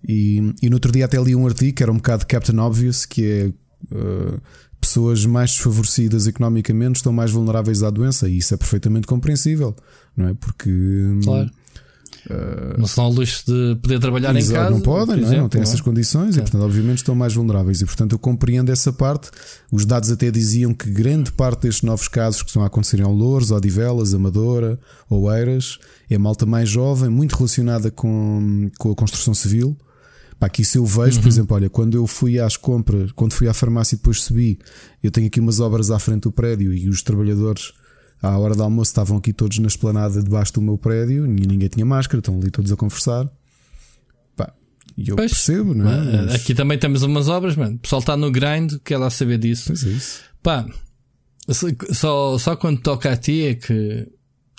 E, 0.07 0.53
e 0.61 0.69
no 0.69 0.77
outro 0.77 0.91
dia 0.91 1.05
até 1.05 1.21
li 1.21 1.35
um 1.35 1.45
artigo 1.45 1.77
que 1.77 1.83
era 1.83 1.91
um 1.91 1.97
bocado 1.97 2.25
Captain 2.25 2.57
Obvious, 2.57 3.05
que 3.05 3.25
é 3.25 3.47
uh, 3.95 4.41
pessoas 4.79 5.25
mais 5.25 5.51
desfavorecidas 5.51 6.27
economicamente 6.27 6.97
estão 6.97 7.11
mais 7.11 7.31
vulneráveis 7.31 7.83
à 7.83 7.89
doença, 7.89 8.29
e 8.29 8.37
isso 8.37 8.53
é 8.53 8.57
perfeitamente 8.57 9.07
compreensível, 9.07 9.75
não 10.15 10.27
é? 10.27 10.33
Porque 10.33 10.69
claro. 11.23 11.49
Uh, 12.29 12.77
não 12.77 12.87
são 12.87 13.05
ao 13.05 13.11
luxo 13.11 13.45
de 13.45 13.79
poder 13.81 13.99
trabalhar 13.99 14.35
em 14.35 14.45
casa. 14.45 14.69
Não 14.69 14.81
podem, 14.81 15.21
não, 15.21 15.31
é? 15.31 15.37
não 15.37 15.49
têm 15.49 15.61
essas 15.61 15.79
condições 15.79 16.35
é. 16.35 16.39
e, 16.39 16.41
portanto, 16.41 16.61
obviamente 16.61 16.97
estão 16.97 17.15
mais 17.15 17.33
vulneráveis. 17.33 17.81
E, 17.81 17.85
portanto, 17.85 18.13
eu 18.13 18.19
compreendo 18.19 18.69
essa 18.69 18.91
parte. 18.91 19.29
Os 19.71 19.85
dados 19.85 20.11
até 20.11 20.29
diziam 20.29 20.73
que 20.73 20.89
grande 20.89 21.31
parte 21.31 21.61
destes 21.61 21.83
novos 21.83 22.09
casos 22.09 22.41
que 22.41 22.49
estão 22.49 22.63
a 22.63 22.67
acontecer 22.67 22.99
em 22.99 23.03
Louros, 23.03 23.51
Odivelas, 23.51 24.13
Amadora, 24.13 24.77
Oeiras, 25.09 25.79
é 26.09 26.17
malta 26.17 26.45
mais 26.45 26.67
jovem, 26.67 27.09
muito 27.09 27.35
relacionada 27.35 27.89
com, 27.89 28.69
com 28.77 28.91
a 28.91 28.95
construção 28.95 29.33
civil. 29.33 29.77
Pá, 30.39 30.47
que 30.47 30.61
isso 30.61 30.77
eu 30.77 30.85
vejo, 30.85 31.17
uhum. 31.17 31.23
por 31.23 31.27
exemplo, 31.27 31.55
olha, 31.55 31.69
quando 31.69 31.97
eu 31.97 32.05
fui 32.05 32.39
às 32.39 32.55
compras, 32.55 33.11
quando 33.13 33.33
fui 33.33 33.47
à 33.47 33.53
farmácia 33.53 33.95
e 33.95 33.97
depois 33.97 34.21
subi, 34.21 34.59
eu 35.01 35.09
tenho 35.09 35.27
aqui 35.27 35.39
umas 35.39 35.59
obras 35.59 35.89
à 35.89 35.97
frente 35.97 36.23
do 36.23 36.31
prédio 36.31 36.73
e 36.73 36.87
os 36.87 37.01
trabalhadores 37.01 37.73
à 38.21 38.37
hora 38.37 38.55
do 38.55 38.61
almoço 38.61 38.91
estavam 38.91 39.17
aqui 39.17 39.33
todos 39.33 39.57
na 39.59 39.67
esplanada 39.67 40.21
debaixo 40.21 40.53
do 40.53 40.61
meu 40.61 40.77
prédio 40.77 41.25
e 41.25 41.47
ninguém 41.47 41.67
tinha 41.67 41.85
máscara, 41.85 42.19
estão 42.19 42.37
ali 42.39 42.51
todos 42.51 42.71
a 42.71 42.75
conversar. 42.75 43.27
Pá, 44.35 44.53
e 44.95 45.09
eu 45.09 45.15
pois, 45.15 45.31
percebo, 45.31 45.73
não 45.73 45.89
é? 45.89 46.25
Mas... 46.25 46.35
Aqui 46.35 46.53
também 46.53 46.77
temos 46.77 47.01
umas 47.01 47.27
obras, 47.27 47.55
mano. 47.55 47.75
O 47.75 47.79
pessoal 47.79 47.99
está 47.99 48.15
no 48.15 48.31
grind, 48.31 48.73
quer 48.83 48.97
lá 48.97 49.09
saber 49.09 49.39
disso. 49.39 49.65
Pois 49.67 49.83
é 49.83 49.89
isso. 49.89 50.21
Pá, 50.43 50.67
só, 51.93 52.37
só 52.37 52.55
quando 52.55 52.79
toca 52.81 53.11
a 53.11 53.17
ti 53.17 53.43
é 53.43 53.55
que, 53.55 54.07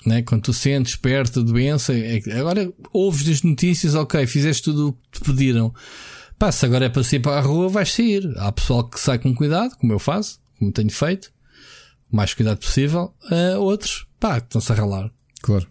né, 0.05 0.21
quando 0.21 0.43
tu 0.43 0.53
sentes 0.53 0.95
perto 0.95 1.43
da 1.43 1.51
doença, 1.51 1.93
é 1.93 2.21
agora 2.39 2.71
ouves 2.93 3.27
as 3.27 3.41
notícias, 3.41 3.95
ok, 3.95 4.25
fizeste 4.25 4.63
tudo 4.63 4.89
o 4.89 4.93
que 4.93 5.19
te 5.19 5.25
pediram. 5.25 5.73
Pá, 6.37 6.51
se 6.51 6.65
agora 6.65 6.85
é 6.85 6.89
para 6.89 7.03
sair 7.03 7.19
para 7.19 7.37
a 7.37 7.41
rua, 7.41 7.67
vais 7.67 7.91
sair. 7.91 8.31
Há 8.37 8.51
pessoal 8.51 8.87
que 8.87 8.99
sai 8.99 9.19
com 9.19 9.35
cuidado, 9.35 9.75
como 9.77 9.91
eu 9.91 9.99
faço, 9.99 10.39
como 10.57 10.71
tenho 10.71 10.89
feito 10.89 11.31
o 12.11 12.15
mais 12.15 12.33
cuidado 12.33 12.57
possível, 12.57 13.13
uh, 13.31 13.59
outros, 13.59 14.07
pá, 14.19 14.37
estão-se 14.37 14.71
a 14.71 14.75
ralar. 14.75 15.11
Claro. 15.41 15.67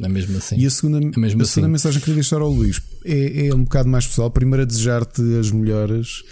É 0.00 0.08
mesmo 0.08 0.36
assim. 0.38 0.56
E 0.56 0.66
a 0.66 0.70
segunda, 0.70 0.98
é 0.98 1.08
a 1.08 1.12
segunda 1.12 1.44
assim. 1.44 1.62
mensagem 1.62 2.00
que 2.00 2.04
queria 2.06 2.22
deixar 2.22 2.40
ao 2.40 2.50
Luís 2.50 2.80
é, 3.04 3.48
é 3.48 3.54
um 3.54 3.64
bocado 3.64 3.88
mais 3.88 4.06
pessoal. 4.06 4.30
Primeiro, 4.30 4.62
a 4.62 4.64
desejar-te 4.66 5.22
as 5.38 5.50
melhoras. 5.50 6.22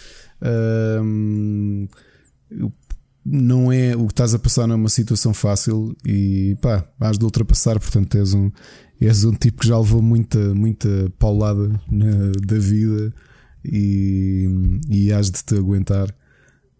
Um, 0.42 1.86
não 3.24 3.70
é 3.70 3.94
o 3.94 4.06
que 4.06 4.12
estás 4.12 4.34
a 4.34 4.38
passar, 4.38 4.66
não 4.66 4.74
é 4.74 4.78
uma 4.78 4.88
situação 4.88 5.34
fácil 5.34 5.94
e 6.04 6.56
pá, 6.60 6.84
has 6.98 7.18
de 7.18 7.24
ultrapassar. 7.24 7.78
Portanto, 7.78 8.16
és 8.16 8.34
um, 8.34 8.50
és 9.00 9.24
um 9.24 9.32
tipo 9.32 9.60
que 9.60 9.68
já 9.68 9.78
levou 9.78 10.02
muita, 10.02 10.54
muita 10.54 11.12
paulada 11.18 11.68
na, 11.90 12.32
da 12.46 12.58
vida 12.58 13.12
e, 13.64 14.80
e 14.88 15.12
has 15.12 15.30
de 15.30 15.42
te 15.44 15.54
aguentar. 15.54 16.10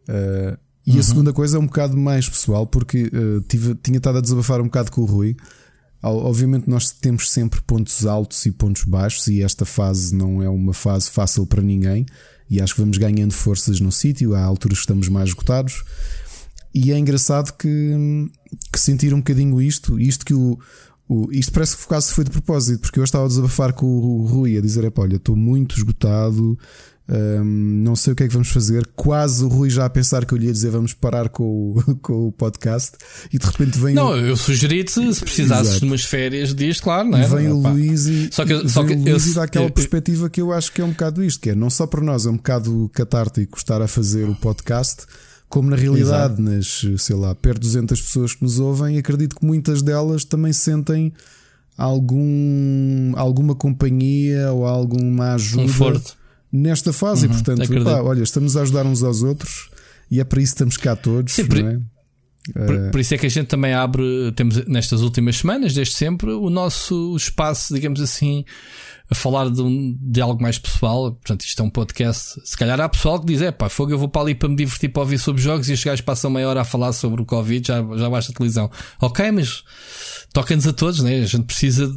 Uh, 0.09 0.59
e 0.87 0.93
uhum. 0.93 0.99
a 0.99 1.03
segunda 1.03 1.33
coisa 1.33 1.57
é 1.57 1.61
um 1.61 1.67
bocado 1.67 1.97
mais 1.97 2.29
pessoal, 2.29 2.67
porque 2.67 3.05
uh, 3.05 3.41
tive, 3.43 3.75
tinha 3.75 3.99
estado 3.99 4.19
a 4.19 4.21
desabafar 4.21 4.61
um 4.61 4.65
bocado 4.65 4.91
com 4.91 5.03
o 5.03 5.05
Rui. 5.05 5.37
Obviamente, 6.03 6.69
nós 6.69 6.91
temos 6.91 7.31
sempre 7.31 7.61
pontos 7.61 8.07
altos 8.07 8.47
e 8.47 8.51
pontos 8.51 8.85
baixos, 8.85 9.29
e 9.29 9.43
esta 9.43 9.67
fase 9.67 10.15
não 10.15 10.43
é 10.43 10.49
uma 10.49 10.73
fase 10.73 11.11
fácil 11.11 11.47
para 11.47 11.63
ninguém. 11.63 12.07
E 12.49 12.61
acho 12.61 12.75
que 12.75 12.81
vamos 12.81 12.97
ganhando 12.97 13.33
forças 13.33 13.81
no 13.81 13.93
sítio, 13.93 14.35
há 14.35 14.43
alturas 14.43 14.79
que 14.79 14.85
estamos 14.85 15.09
mais 15.09 15.29
esgotados. 15.29 15.85
E 16.75 16.93
é 16.93 16.99
engraçado 16.99 17.53
que, 17.57 18.31
que 18.73 18.79
sentir 18.79 19.13
um 19.13 19.19
bocadinho 19.19 19.61
isto, 19.61 19.99
isto 19.99 20.25
que 20.25 20.35
o, 20.35 20.59
o, 21.09 21.29
isto 21.33 21.53
parece 21.53 21.77
que 21.77 21.87
quase 21.87 22.13
foi 22.13 22.23
de 22.23 22.31
propósito, 22.31 22.81
porque 22.83 23.01
eu 23.01 23.05
estava 23.05 23.25
a 23.25 23.29
desabafar 23.29 23.73
com 23.73 23.87
o 23.87 24.27
Rui 24.27 24.57
a 24.57 24.61
dizer: 24.61 24.91
olha, 24.97 25.17
estou 25.17 25.35
muito 25.35 25.77
esgotado, 25.77 26.57
um, 27.11 27.45
não 27.83 27.97
sei 27.97 28.13
o 28.13 28.17
que 28.17 28.23
é 28.23 28.29
que 28.29 28.33
vamos 28.33 28.51
fazer. 28.51 28.89
Quase 28.95 29.45
o 29.45 29.49
Rui 29.49 29.69
já 29.69 29.85
a 29.85 29.91
pensar 29.91 30.25
que 30.25 30.33
eu 30.33 30.39
lhe 30.39 30.47
ia 30.47 30.53
dizer 30.53 30.71
vamos 30.71 30.95
parar 30.95 31.29
com 31.29 31.43
o, 31.43 31.97
com 32.01 32.29
o 32.29 32.33
podcast 32.33 32.93
e 33.33 33.39
de 33.39 33.45
repente 33.45 33.77
vem. 33.77 33.93
Não, 33.93 34.11
o... 34.11 34.17
eu 34.17 34.37
sugeri-te 34.37 34.93
se 34.93 35.25
precisasses 35.25 35.71
Exato. 35.71 35.81
de 35.81 35.87
umas 35.87 36.05
férias 36.05 36.55
disto, 36.55 36.85
claro, 36.85 37.09
não 37.09 37.19
é? 37.19 37.27
Vem 37.27 37.49
o 37.49 37.57
Luís 37.57 38.07
e 38.07 38.29
só 38.31 38.45
que, 38.45 38.69
só 38.69 38.85
que 38.85 38.93
o 38.93 38.99
Luís 39.03 39.35
eu, 39.35 39.43
aquela 39.43 39.67
eu, 39.67 39.73
perspectiva 39.73 40.31
que 40.31 40.41
eu 40.41 40.53
acho 40.53 40.73
que 40.73 40.81
é 40.81 40.85
um 40.85 40.91
bocado 40.91 41.25
isto, 41.25 41.41
que 41.41 41.51
é 41.51 41.55
não 41.57 41.69
só 41.69 41.89
para 41.89 42.01
nós, 42.01 42.27
é 42.27 42.31
um 42.31 42.37
bocado 42.37 42.89
catártico 42.95 43.59
estar 43.59 43.83
a 43.83 43.89
fazer 43.89 44.29
o 44.29 44.37
podcast. 44.37 45.07
Como 45.51 45.69
na 45.69 45.77
realidade, 45.77 46.41
Exato. 46.41 46.43
nas, 46.43 47.03
sei 47.03 47.17
lá, 47.17 47.35
perto 47.35 47.61
de 47.61 47.67
200 47.67 48.01
pessoas 48.01 48.35
que 48.35 48.43
nos 48.43 48.59
ouvem, 48.59 48.97
acredito 48.97 49.37
que 49.37 49.45
muitas 49.45 49.83
delas 49.83 50.25
também 50.25 50.53
sentem 50.53 51.13
algum, 51.77 53.13
alguma 53.17 53.55
companhia 53.55 54.53
ou 54.53 54.65
alguma 54.65 55.35
ajuda 55.35 55.65
Conforto 55.65 56.17
nesta 56.53 56.93
fase. 56.93 57.27
Uhum, 57.27 57.33
e 57.33 57.35
portanto, 57.35 57.85
pá, 57.85 58.01
olha, 58.01 58.23
estamos 58.23 58.57
a 58.57 58.63
ajudar 58.63 58.87
uns 58.87 59.03
aos 59.03 59.23
outros 59.23 59.71
e 60.11 60.21
é 60.21 60.25
para 60.25 60.41
isso 60.41 60.53
que 60.53 60.57
estamos 60.57 60.77
cá 60.77 60.95
todos. 60.97 61.33
Sim, 61.33 61.47
por, 61.47 61.59
é? 61.59 61.81
Por, 62.53 62.91
por, 62.93 63.01
isso 63.01 63.15
é 63.15 63.19
que 63.19 63.27
a 63.27 63.31
gente 63.31 63.47
também 63.49 63.73
abre, 63.73 64.33
temos 64.35 64.65
nestas 64.67 65.03
últimas 65.03 65.37
semanas, 65.37 65.75
desde 65.75 65.95
sempre, 65.95 66.31
o 66.31 66.51
nosso 66.51 67.17
espaço, 67.17 67.75
digamos 67.75 68.01
assim, 68.01 68.45
a 69.11 69.15
falar 69.15 69.51
de, 69.51 69.61
um, 69.61 69.99
de 70.01 70.21
algo 70.21 70.41
mais 70.41 70.59
pessoal. 70.59 71.13
Portanto, 71.13 71.43
isto 71.43 71.61
é 71.61 71.65
um 71.65 71.71
podcast. 71.71 72.41
Se 72.45 72.57
calhar 72.57 72.81
há 72.81 72.89
pessoal 72.89 73.19
que 73.19 73.27
diz: 73.27 73.43
é 73.43 73.51
pá, 73.51 73.69
fogo, 73.69 73.91
eu 73.91 73.99
vou 73.99 74.09
para 74.09 74.23
ali 74.23 74.35
para 74.35 74.49
me 74.49 74.57
divertir 74.57 74.91
para 74.91 75.03
ouvir 75.03 75.19
sobre 75.19 75.43
jogos 75.43 75.69
e 75.69 75.73
os 75.73 75.83
gajos 75.83 76.01
passam 76.01 76.31
meia 76.31 76.49
hora 76.49 76.61
a 76.61 76.65
falar 76.65 76.93
sobre 76.93 77.21
o 77.21 77.25
Covid, 77.25 77.67
já, 77.67 77.85
já 77.97 78.09
baixa 78.09 78.31
a 78.31 78.35
televisão. 78.35 78.71
Ok, 79.01 79.31
mas 79.33 79.65
toca-nos 80.33 80.67
a 80.67 80.73
todos, 80.73 81.01
né? 81.01 81.21
A 81.21 81.27
gente 81.27 81.45
precisa 81.45 81.93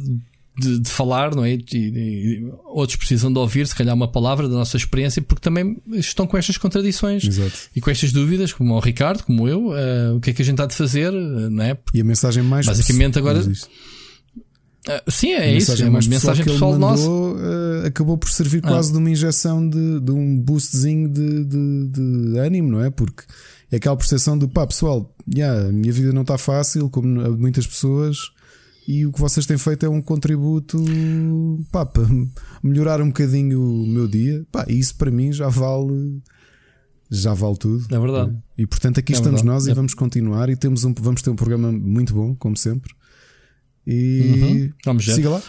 de, 0.58 0.80
de 0.80 0.90
falar, 0.90 1.34
não 1.34 1.44
é? 1.44 1.54
E, 1.54 1.66
e, 1.72 2.52
outros 2.64 2.96
precisam 2.96 3.32
de 3.32 3.38
ouvir, 3.38 3.66
se 3.66 3.74
calhar, 3.74 3.94
uma 3.94 4.08
palavra 4.08 4.48
da 4.48 4.54
nossa 4.54 4.76
experiência, 4.76 5.22
porque 5.22 5.40
também 5.40 5.76
estão 5.92 6.26
com 6.26 6.36
estas 6.36 6.58
contradições 6.58 7.24
Exato. 7.24 7.56
e 7.74 7.80
com 7.80 7.90
estas 7.90 8.12
dúvidas, 8.12 8.52
como 8.52 8.74
o 8.74 8.80
Ricardo, 8.80 9.22
como 9.22 9.48
eu, 9.48 9.68
uh, 9.68 10.16
o 10.16 10.20
que 10.20 10.30
é 10.30 10.32
que 10.32 10.42
a 10.42 10.44
gente 10.44 10.60
há 10.60 10.66
de 10.66 10.74
fazer, 10.74 11.12
não 11.12 11.62
é? 11.62 11.76
E 11.92 12.00
a 12.00 12.04
mensagem 12.04 12.42
mais 12.42 12.66
basicamente 12.66 13.18
agora. 13.18 13.40
Uh, 14.86 15.10
sim, 15.10 15.32
é 15.32 15.56
isso. 15.56 15.82
É 15.82 15.88
uma 15.88 15.98
mensagem 15.98 16.44
pessoal 16.44 16.78
nossa. 16.78 17.08
Uh, 17.08 17.86
acabou 17.86 18.18
por 18.18 18.30
servir 18.30 18.60
ah. 18.64 18.68
quase 18.68 18.92
de 18.92 18.98
uma 18.98 19.10
injeção 19.10 19.66
de, 19.66 20.00
de 20.00 20.12
um 20.12 20.38
boostzinho 20.38 21.08
de, 21.08 21.44
de, 21.44 21.88
de, 21.88 22.38
ânimo, 22.38 22.72
não 22.72 22.84
é? 22.84 22.90
Porque 22.90 23.24
é 23.72 23.76
aquela 23.76 23.96
percepção 23.96 24.36
de 24.36 24.46
pá, 24.46 24.66
pessoal, 24.66 25.14
yeah, 25.34 25.68
a 25.68 25.72
minha 25.72 25.92
vida 25.92 26.12
não 26.12 26.22
está 26.22 26.36
fácil, 26.36 26.90
como 26.90 27.08
muitas 27.38 27.66
pessoas, 27.66 28.18
e 28.86 29.06
o 29.06 29.12
que 29.12 29.18
vocês 29.18 29.46
têm 29.46 29.56
feito 29.56 29.86
é 29.86 29.88
um 29.88 30.02
contributo 30.02 30.78
pá, 31.72 31.86
para 31.86 32.04
melhorar 32.62 33.00
um 33.00 33.06
bocadinho 33.06 33.60
o 33.60 33.86
meu 33.86 34.06
dia. 34.06 34.44
Pá, 34.52 34.66
isso 34.68 34.94
para 34.96 35.10
mim 35.10 35.32
já 35.32 35.48
vale. 35.48 36.20
Já 37.10 37.32
vale 37.32 37.56
tudo. 37.56 37.84
É 37.94 37.98
verdade. 37.98 38.32
Né? 38.32 38.38
E 38.58 38.66
portanto 38.66 38.98
aqui 38.98 39.12
é 39.12 39.16
estamos 39.16 39.40
verdade. 39.40 39.56
nós 39.56 39.66
e 39.66 39.70
é. 39.70 39.74
vamos 39.74 39.94
continuar 39.94 40.48
e 40.48 40.56
temos 40.56 40.84
um, 40.84 40.92
vamos 40.98 41.22
ter 41.22 41.30
um 41.30 41.36
programa 41.36 41.70
muito 41.70 42.12
bom, 42.12 42.34
como 42.34 42.56
sempre. 42.56 42.92
E 43.86 44.20
uhum. 44.20 44.72
vamos 44.84 45.04
siga 45.04 45.30
lá. 45.30 45.42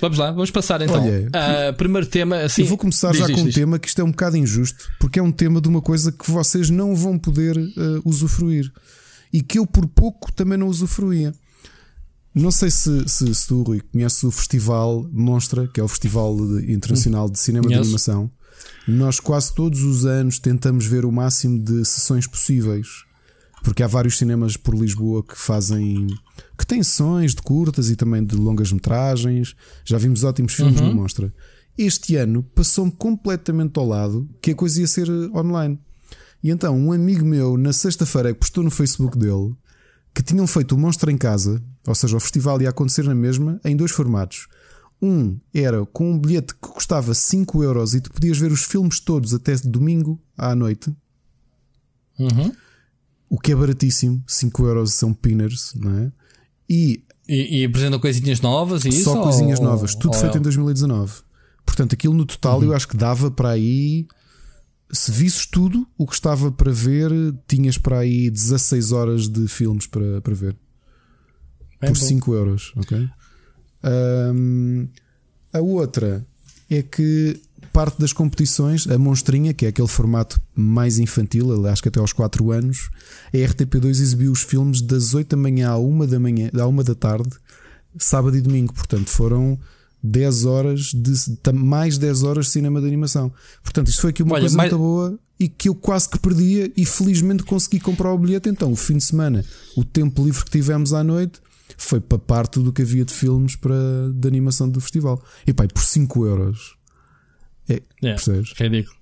Vamos 0.00 0.18
lá, 0.18 0.32
vamos 0.32 0.50
passar 0.50 0.82
então. 0.82 1.00
Olha, 1.00 1.28
uh, 1.28 1.76
primeiro 1.76 2.06
tema, 2.06 2.38
assim. 2.38 2.62
Eu 2.62 2.66
vou 2.66 2.76
começar 2.76 3.12
diz, 3.12 3.20
já 3.20 3.26
diz, 3.26 3.36
com 3.36 3.44
diz. 3.44 3.54
um 3.54 3.60
tema 3.60 3.78
que 3.78 3.86
isto 3.86 4.00
é 4.00 4.04
um 4.04 4.10
bocado 4.10 4.36
injusto, 4.36 4.90
porque 4.98 5.20
é 5.20 5.22
um 5.22 5.30
tema 5.30 5.60
de 5.60 5.68
uma 5.68 5.80
coisa 5.80 6.10
que 6.10 6.28
vocês 6.28 6.70
não 6.70 6.96
vão 6.96 7.16
poder 7.16 7.56
uh, 7.56 8.02
usufruir 8.04 8.72
e 9.32 9.42
que 9.42 9.58
eu 9.58 9.66
por 9.66 9.86
pouco 9.86 10.32
também 10.32 10.58
não 10.58 10.66
usufruía. 10.66 11.32
Não 12.34 12.50
sei 12.50 12.70
se, 12.70 13.08
se, 13.08 13.34
se 13.34 13.46
tu, 13.46 13.62
Rui, 13.62 13.80
conheces 13.80 14.22
o 14.24 14.30
Festival 14.30 15.08
Monstra, 15.12 15.68
que 15.68 15.80
é 15.80 15.82
o 15.82 15.88
Festival 15.88 16.36
Internacional 16.68 17.30
de 17.30 17.38
Cinema 17.38 17.64
Conheço. 17.64 17.82
de 17.82 17.86
Animação. 17.88 18.30
Nós 18.86 19.20
quase 19.20 19.54
todos 19.54 19.82
os 19.82 20.04
anos 20.04 20.38
tentamos 20.38 20.84
ver 20.84 21.04
o 21.04 21.12
máximo 21.12 21.62
de 21.62 21.84
sessões 21.84 22.26
possíveis, 22.26 23.05
porque 23.66 23.82
há 23.82 23.88
vários 23.88 24.16
cinemas 24.16 24.56
por 24.56 24.76
Lisboa 24.76 25.24
que 25.24 25.36
fazem 25.36 26.06
que 26.56 26.64
têm 26.64 26.84
sessões 26.84 27.34
de 27.34 27.42
curtas 27.42 27.90
e 27.90 27.96
também 27.96 28.24
de 28.24 28.36
longas 28.36 28.70
metragens. 28.70 29.56
Já 29.84 29.98
vimos 29.98 30.22
ótimos 30.22 30.54
filmes 30.54 30.80
uhum. 30.80 30.90
no 30.90 30.94
Mostra. 30.94 31.34
Este 31.76 32.14
ano 32.14 32.44
passou-me 32.54 32.92
completamente 32.92 33.76
ao 33.76 33.84
lado 33.84 34.28
que 34.40 34.52
a 34.52 34.54
coisa 34.54 34.80
ia 34.80 34.86
ser 34.86 35.10
online. 35.34 35.80
E 36.44 36.50
então, 36.50 36.78
um 36.78 36.92
amigo 36.92 37.24
meu, 37.24 37.58
na 37.58 37.72
sexta-feira, 37.72 38.32
que 38.32 38.38
postou 38.38 38.62
no 38.62 38.70
Facebook 38.70 39.18
dele 39.18 39.52
que 40.14 40.22
tinham 40.22 40.46
feito 40.46 40.76
o 40.76 40.78
Monstro 40.78 41.10
em 41.10 41.18
Casa, 41.18 41.60
ou 41.88 41.94
seja, 41.94 42.16
o 42.16 42.20
festival 42.20 42.62
ia 42.62 42.70
acontecer 42.70 43.02
na 43.02 43.16
mesma, 43.16 43.60
em 43.64 43.74
dois 43.74 43.90
formatos. 43.90 44.46
Um 45.02 45.40
era 45.52 45.84
com 45.86 46.12
um 46.12 46.16
bilhete 46.16 46.54
que 46.54 46.60
custava 46.60 47.12
5 47.12 47.64
euros 47.64 47.94
e 47.94 48.00
tu 48.00 48.12
podias 48.12 48.38
ver 48.38 48.52
os 48.52 48.62
filmes 48.62 49.00
todos 49.00 49.34
até 49.34 49.56
domingo 49.56 50.22
à 50.38 50.54
noite. 50.54 50.94
Uhum. 52.16 52.52
O 53.28 53.38
que 53.38 53.52
é 53.52 53.54
baratíssimo, 53.54 54.22
5 54.26 54.66
euros 54.66 54.92
são 54.92 55.12
pinners, 55.12 55.72
não 55.74 55.98
é? 55.98 56.12
E, 56.68 57.02
e, 57.28 57.60
e 57.60 57.64
apresentam 57.64 57.98
coisinhas 57.98 58.40
novas 58.40 58.84
e 58.84 58.92
Só 58.92 59.12
isso, 59.12 59.22
coisinhas 59.22 59.58
ou, 59.58 59.64
novas, 59.64 59.94
tudo 59.94 60.16
feito 60.16 60.36
é? 60.36 60.38
em 60.38 60.42
2019. 60.42 61.12
Portanto, 61.64 61.94
aquilo 61.94 62.14
no 62.14 62.24
total 62.24 62.58
uhum. 62.58 62.66
eu 62.66 62.74
acho 62.74 62.86
que 62.86 62.96
dava 62.96 63.30
para 63.30 63.50
aí. 63.50 64.06
Se 64.92 65.10
visses 65.10 65.46
tudo 65.46 65.86
o 65.98 66.06
que 66.06 66.14
estava 66.14 66.52
para 66.52 66.70
ver, 66.70 67.10
tinhas 67.48 67.76
para 67.76 67.98
aí 67.98 68.30
16 68.30 68.92
horas 68.92 69.28
de 69.28 69.48
filmes 69.48 69.86
para, 69.86 70.20
para 70.20 70.34
ver. 70.34 70.56
Bem 71.80 71.90
por 71.90 71.98
bom. 71.98 72.06
5 72.06 72.34
euros, 72.34 72.72
ok? 72.76 73.08
Um, 74.32 74.88
a 75.52 75.60
outra 75.60 76.24
é 76.70 76.82
que 76.82 77.40
parte 77.76 78.00
das 78.00 78.10
competições, 78.10 78.88
a 78.88 78.96
Monstrinha, 78.96 79.52
que 79.52 79.66
é 79.66 79.68
aquele 79.68 79.86
formato 79.86 80.40
mais 80.54 80.98
infantil, 80.98 81.66
acho 81.66 81.82
que 81.82 81.90
até 81.90 82.00
aos 82.00 82.10
4 82.10 82.50
anos, 82.50 82.88
a 83.34 83.36
RTP2 83.36 83.90
exibiu 83.90 84.32
os 84.32 84.40
filmes 84.40 84.80
das 84.80 85.12
8 85.12 85.28
da 85.28 85.36
manhã 85.36 85.68
à 85.68 85.78
1 85.78 86.06
da 86.06 86.18
manhã, 86.18 86.50
à 86.58 86.66
1 86.66 86.76
da 86.76 86.94
tarde, 86.94 87.28
sábado 87.98 88.34
e 88.34 88.40
domingo. 88.40 88.72
Portanto, 88.72 89.10
foram 89.10 89.58
10 90.02 90.46
horas 90.46 90.94
de 90.94 91.12
mais 91.52 91.98
10 91.98 92.22
horas 92.22 92.46
de 92.46 92.52
cinema 92.52 92.80
de 92.80 92.86
animação. 92.86 93.30
Portanto, 93.62 93.88
isto 93.88 94.00
foi 94.00 94.08
aqui 94.08 94.22
uma 94.22 94.36
Olha, 94.36 94.44
coisa 94.44 94.56
muito 94.56 94.78
boa 94.78 95.18
e 95.38 95.46
que 95.46 95.68
eu 95.68 95.74
quase 95.74 96.08
que 96.08 96.18
perdia 96.18 96.72
e 96.74 96.86
felizmente 96.86 97.42
consegui 97.42 97.78
comprar 97.78 98.10
o 98.10 98.16
bilhete. 98.16 98.48
Então, 98.48 98.72
o 98.72 98.76
fim 98.76 98.96
de 98.96 99.04
semana, 99.04 99.44
o 99.76 99.84
tempo 99.84 100.24
livre 100.24 100.42
que 100.42 100.50
tivemos 100.50 100.94
à 100.94 101.04
noite, 101.04 101.42
foi 101.76 102.00
para 102.00 102.18
parte 102.18 102.58
do 102.58 102.72
que 102.72 102.80
havia 102.80 103.04
de 103.04 103.12
filmes 103.12 103.54
para, 103.54 103.74
de 104.14 104.26
animação 104.26 104.66
do 104.66 104.80
festival. 104.80 105.22
E 105.46 105.52
pai, 105.52 105.68
por 105.68 105.82
5 105.82 106.24
euros. 106.24 106.75
É, 107.68 107.74
é 107.74 107.80
percebes? 108.00 108.52
Ridículo. 108.52 108.96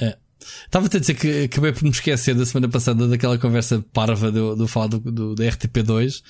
É. 0.00 0.16
Estava-te 0.64 0.96
a 0.96 1.00
dizer 1.00 1.14
que 1.14 1.44
acabei 1.44 1.72
por 1.72 1.84
me 1.84 1.90
esquecer 1.90 2.34
da 2.34 2.44
semana 2.44 2.68
passada 2.68 3.06
daquela 3.06 3.38
conversa 3.38 3.84
parva 3.92 4.30
do, 4.30 4.56
do 4.56 4.66
falar 4.66 4.88
do, 4.88 5.34
da 5.34 5.44
RTP2 5.44 6.22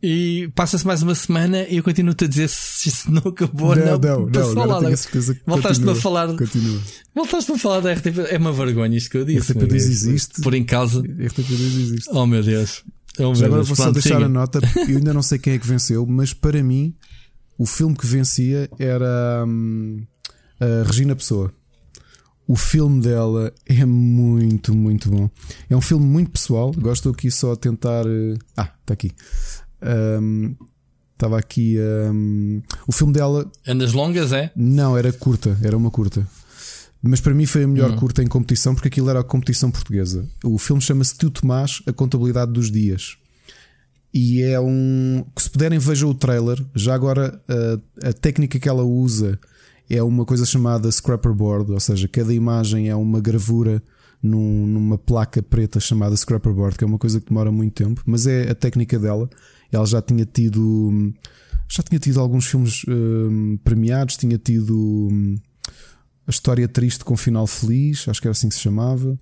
e 0.00 0.48
passa-se 0.54 0.86
mais 0.86 1.02
uma 1.02 1.14
semana 1.14 1.66
e 1.68 1.78
eu 1.78 1.82
continuo-te 1.82 2.24
a 2.24 2.28
dizer 2.28 2.48
se 2.48 2.88
isso 2.88 3.10
não 3.10 3.22
acabou 3.26 3.74
não. 3.74 3.98
Não, 3.98 4.28
não, 4.28 4.66
não 4.66 4.80
tenho 4.80 4.92
a 4.92 4.96
certeza 4.96 5.34
que 5.34 5.40
Voltaste-me 5.44 5.90
a 5.90 5.94
falar. 5.94 6.28
Continua. 6.36 6.80
Voltaste-me 7.14 7.56
a 7.56 7.60
falar 7.60 7.80
da 7.80 7.92
RTP. 7.92 8.18
É 8.30 8.38
uma 8.38 8.52
vergonha 8.52 8.96
isto 8.96 9.10
que 9.10 9.18
eu 9.18 9.24
disse. 9.24 9.52
RTP2 9.54 9.74
existe. 9.74 10.42
Por 10.42 10.54
em 10.54 10.64
causa. 10.64 11.02
RTP2 11.02 11.52
existe. 11.52 12.10
Oh 12.10 12.26
meu 12.26 12.42
Deus. 12.42 12.84
Oh, 13.18 13.34
Já 13.34 13.46
agora 13.46 13.64
vou 13.64 13.74
só 13.74 13.90
deixar 13.90 14.14
siga. 14.14 14.26
a 14.26 14.28
nota. 14.28 14.60
Eu 14.88 14.98
ainda 14.98 15.12
não 15.12 15.22
sei 15.22 15.38
quem 15.38 15.54
é 15.54 15.58
que 15.58 15.66
venceu, 15.66 16.06
mas 16.06 16.32
para 16.32 16.62
mim 16.62 16.94
o 17.58 17.66
filme 17.66 17.96
que 17.96 18.06
vencia 18.06 18.70
era. 18.78 19.44
Hum, 19.44 20.06
a 20.60 20.86
Regina 20.86 21.14
Pessoa. 21.14 21.52
O 22.46 22.56
filme 22.56 23.02
dela 23.02 23.52
é 23.66 23.84
muito, 23.84 24.74
muito 24.74 25.10
bom. 25.10 25.30
É 25.68 25.76
um 25.76 25.82
filme 25.82 26.06
muito 26.06 26.30
pessoal. 26.30 26.72
Gosto 26.72 27.10
aqui 27.10 27.30
só 27.30 27.52
a 27.52 27.56
tentar. 27.56 28.06
Eh, 28.06 28.38
ah, 28.56 28.72
está 28.80 28.94
aqui. 28.94 29.12
Um, 29.82 30.56
estava 31.12 31.38
aqui. 31.38 31.76
Um, 31.78 32.62
o 32.86 32.92
filme 32.92 33.12
dela. 33.12 33.50
Andas 33.66 33.92
longas, 33.92 34.32
é? 34.32 34.50
Não, 34.56 34.96
era 34.96 35.12
curta. 35.12 35.58
Era 35.62 35.76
uma 35.76 35.90
curta. 35.90 36.26
Mas 37.02 37.20
para 37.20 37.34
mim 37.34 37.44
foi 37.44 37.64
a 37.64 37.68
melhor 37.68 37.90
uhum. 37.90 37.96
curta 37.96 38.22
em 38.22 38.26
competição 38.26 38.74
porque 38.74 38.88
aquilo 38.88 39.10
era 39.10 39.20
a 39.20 39.24
competição 39.24 39.70
portuguesa. 39.70 40.26
O 40.42 40.56
filme 40.56 40.80
chama-se 40.80 41.18
Tio 41.18 41.30
Tomás, 41.30 41.82
A 41.86 41.92
Contabilidade 41.92 42.50
dos 42.50 42.70
Dias. 42.70 43.18
E 44.12 44.40
é 44.40 44.58
um. 44.58 45.22
Que 45.36 45.42
se 45.42 45.50
puderem, 45.50 45.78
vejam 45.78 46.08
o 46.08 46.14
trailer. 46.14 46.64
Já 46.74 46.94
agora, 46.94 47.38
a, 47.46 48.08
a 48.08 48.12
técnica 48.14 48.58
que 48.58 48.70
ela 48.70 48.82
usa 48.82 49.38
é 49.88 50.02
uma 50.02 50.24
coisa 50.24 50.44
chamada 50.44 50.90
scrapperboard, 50.90 51.72
ou 51.72 51.80
seja, 51.80 52.08
cada 52.08 52.32
imagem 52.32 52.88
é 52.88 52.94
uma 52.94 53.20
gravura 53.20 53.82
num, 54.22 54.66
numa 54.66 54.98
placa 54.98 55.42
preta 55.42 55.80
chamada 55.80 56.16
scrapperboard, 56.16 56.76
que 56.76 56.84
é 56.84 56.86
uma 56.86 56.98
coisa 56.98 57.20
que 57.20 57.28
demora 57.28 57.50
muito 57.50 57.74
tempo, 57.74 58.02
mas 58.04 58.26
é 58.26 58.50
a 58.50 58.54
técnica 58.54 58.98
dela. 58.98 59.28
Ela 59.70 59.86
já 59.86 60.02
tinha 60.02 60.24
tido 60.24 61.12
já 61.68 61.82
tinha 61.82 61.98
tido 61.98 62.18
alguns 62.18 62.46
filmes 62.46 62.82
hum, 62.88 63.58
premiados, 63.62 64.16
tinha 64.16 64.38
tido 64.38 64.74
hum, 65.12 65.36
a 66.26 66.30
história 66.30 66.66
triste 66.66 67.04
com 67.04 67.16
final 67.16 67.46
feliz, 67.46 68.08
acho 68.08 68.20
que 68.20 68.26
era 68.26 68.32
assim 68.32 68.48
que 68.48 68.54
se 68.54 68.60
chamava. 68.60 69.18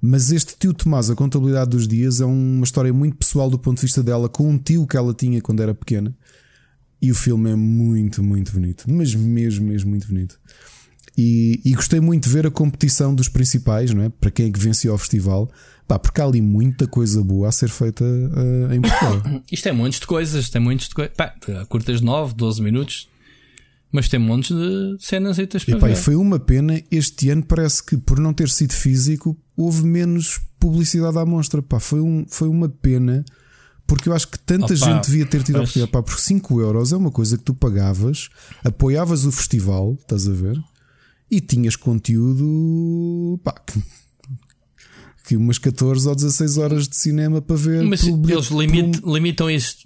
Mas 0.00 0.32
este 0.32 0.56
tio 0.58 0.72
Tomás, 0.72 1.10
a 1.10 1.14
contabilidade 1.14 1.70
dos 1.70 1.86
dias, 1.86 2.20
é 2.20 2.24
uma 2.24 2.64
história 2.64 2.92
muito 2.92 3.16
pessoal 3.16 3.50
do 3.50 3.58
ponto 3.58 3.76
de 3.76 3.82
vista 3.82 4.02
dela, 4.02 4.28
com 4.28 4.48
um 4.48 4.58
tio 4.58 4.86
que 4.86 4.96
ela 4.96 5.12
tinha 5.12 5.40
quando 5.42 5.62
era 5.62 5.74
pequena. 5.74 6.14
E 7.00 7.10
o 7.10 7.14
filme 7.14 7.50
é 7.50 7.56
muito, 7.56 8.22
muito 8.22 8.52
bonito. 8.52 8.84
Mas 8.88 9.14
mesmo, 9.14 9.66
mesmo 9.66 9.90
muito 9.90 10.06
bonito. 10.06 10.38
E, 11.16 11.60
e, 11.64 11.74
gostei 11.74 12.00
muito 12.00 12.24
de 12.24 12.30
ver 12.30 12.46
a 12.46 12.50
competição 12.50 13.14
dos 13.14 13.28
principais, 13.28 13.92
não 13.92 14.04
é? 14.04 14.08
Para 14.08 14.30
quem 14.30 14.46
é 14.46 14.50
que 14.50 14.58
venceu 14.58 14.94
o 14.94 14.98
festival. 14.98 15.50
Pá, 15.86 15.98
porque 15.98 16.20
há 16.20 16.24
ali 16.24 16.40
muita 16.40 16.86
coisa 16.86 17.22
boa 17.22 17.48
a 17.48 17.52
ser 17.52 17.68
feita 17.68 18.04
uh, 18.04 18.72
em 18.72 18.80
Portugal. 18.80 19.42
Isto 19.50 19.68
é 19.68 19.72
montes 19.72 19.98
de 19.98 20.06
coisas, 20.06 20.48
tem 20.48 20.60
muitos 20.60 20.88
de 20.88 20.94
coisas. 20.94 21.14
Curtas 21.68 22.00
9, 22.00 22.34
12 22.34 22.62
minutos. 22.62 23.08
Mas 23.92 24.08
tem 24.08 24.20
montes 24.20 24.56
de 24.56 24.96
cenas 25.00 25.36
e 25.38 25.46
para 25.48 25.60
e, 25.66 25.80
pá, 25.80 25.90
e 25.90 25.96
foi 25.96 26.14
uma 26.14 26.38
pena. 26.38 26.80
Este 26.92 27.28
ano 27.30 27.42
parece 27.42 27.84
que, 27.84 27.96
por 27.96 28.20
não 28.20 28.32
ter 28.32 28.48
sido 28.48 28.72
físico, 28.72 29.36
houve 29.56 29.84
menos 29.84 30.40
publicidade 30.60 31.18
à 31.18 31.26
mostra. 31.26 31.60
Pá, 31.60 31.80
foi, 31.80 32.00
um, 32.00 32.24
foi 32.28 32.48
uma 32.48 32.68
pena 32.68 33.24
porque 33.90 34.08
eu 34.08 34.14
acho 34.14 34.28
que 34.28 34.38
tanta 34.38 34.66
Opa, 34.66 34.76
gente 34.76 35.10
devia 35.10 35.26
ter 35.26 35.42
tido 35.42 35.56
a 35.56 35.62
oportunidade. 35.62 35.90
Pá, 35.90 36.00
por 36.00 36.20
5 36.20 36.60
euros 36.60 36.92
é 36.92 36.96
uma 36.96 37.10
coisa 37.10 37.36
que 37.36 37.42
tu 37.42 37.52
pagavas, 37.52 38.28
apoiavas 38.62 39.24
o 39.24 39.32
festival, 39.32 39.98
estás 40.00 40.28
a 40.28 40.32
ver? 40.32 40.56
E 41.28 41.40
tinhas 41.40 41.74
conteúdo 41.74 43.40
pá, 43.42 43.52
que, 43.52 43.82
que 45.26 45.36
umas 45.36 45.58
14 45.58 46.08
ou 46.08 46.14
16 46.14 46.56
horas 46.58 46.86
de 46.86 46.94
cinema 46.94 47.42
para 47.42 47.56
ver. 47.56 47.82
Mas 47.82 48.06
eles 48.06 48.50
limit, 48.50 49.02
limitam 49.04 49.50
isso. 49.50 49.78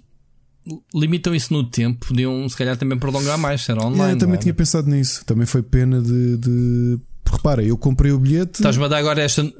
Limitam 0.93 1.33
isso 1.33 1.51
no 1.51 1.63
tempo, 1.67 2.05
podiam 2.05 2.47
se 2.47 2.55
calhar 2.55 2.77
também 2.77 2.99
prolongar 2.99 3.39
mais, 3.39 3.61
será 3.61 3.81
online. 3.81 3.95
Yeah, 3.95 4.13
eu 4.13 4.19
também 4.19 4.37
tinha 4.39 4.53
pensado 4.53 4.87
nisso. 4.87 5.25
Também 5.25 5.47
foi 5.47 5.63
pena 5.63 5.99
de, 5.99 6.37
de... 6.37 6.99
Repara, 7.27 7.63
eu 7.63 7.75
comprei 7.75 8.11
o 8.11 8.19
bilhete. 8.19 8.59
Estás-me 8.59 8.85
a 8.85 8.87
dar 8.87 8.99
agora 8.99 9.23
esta. 9.23 9.51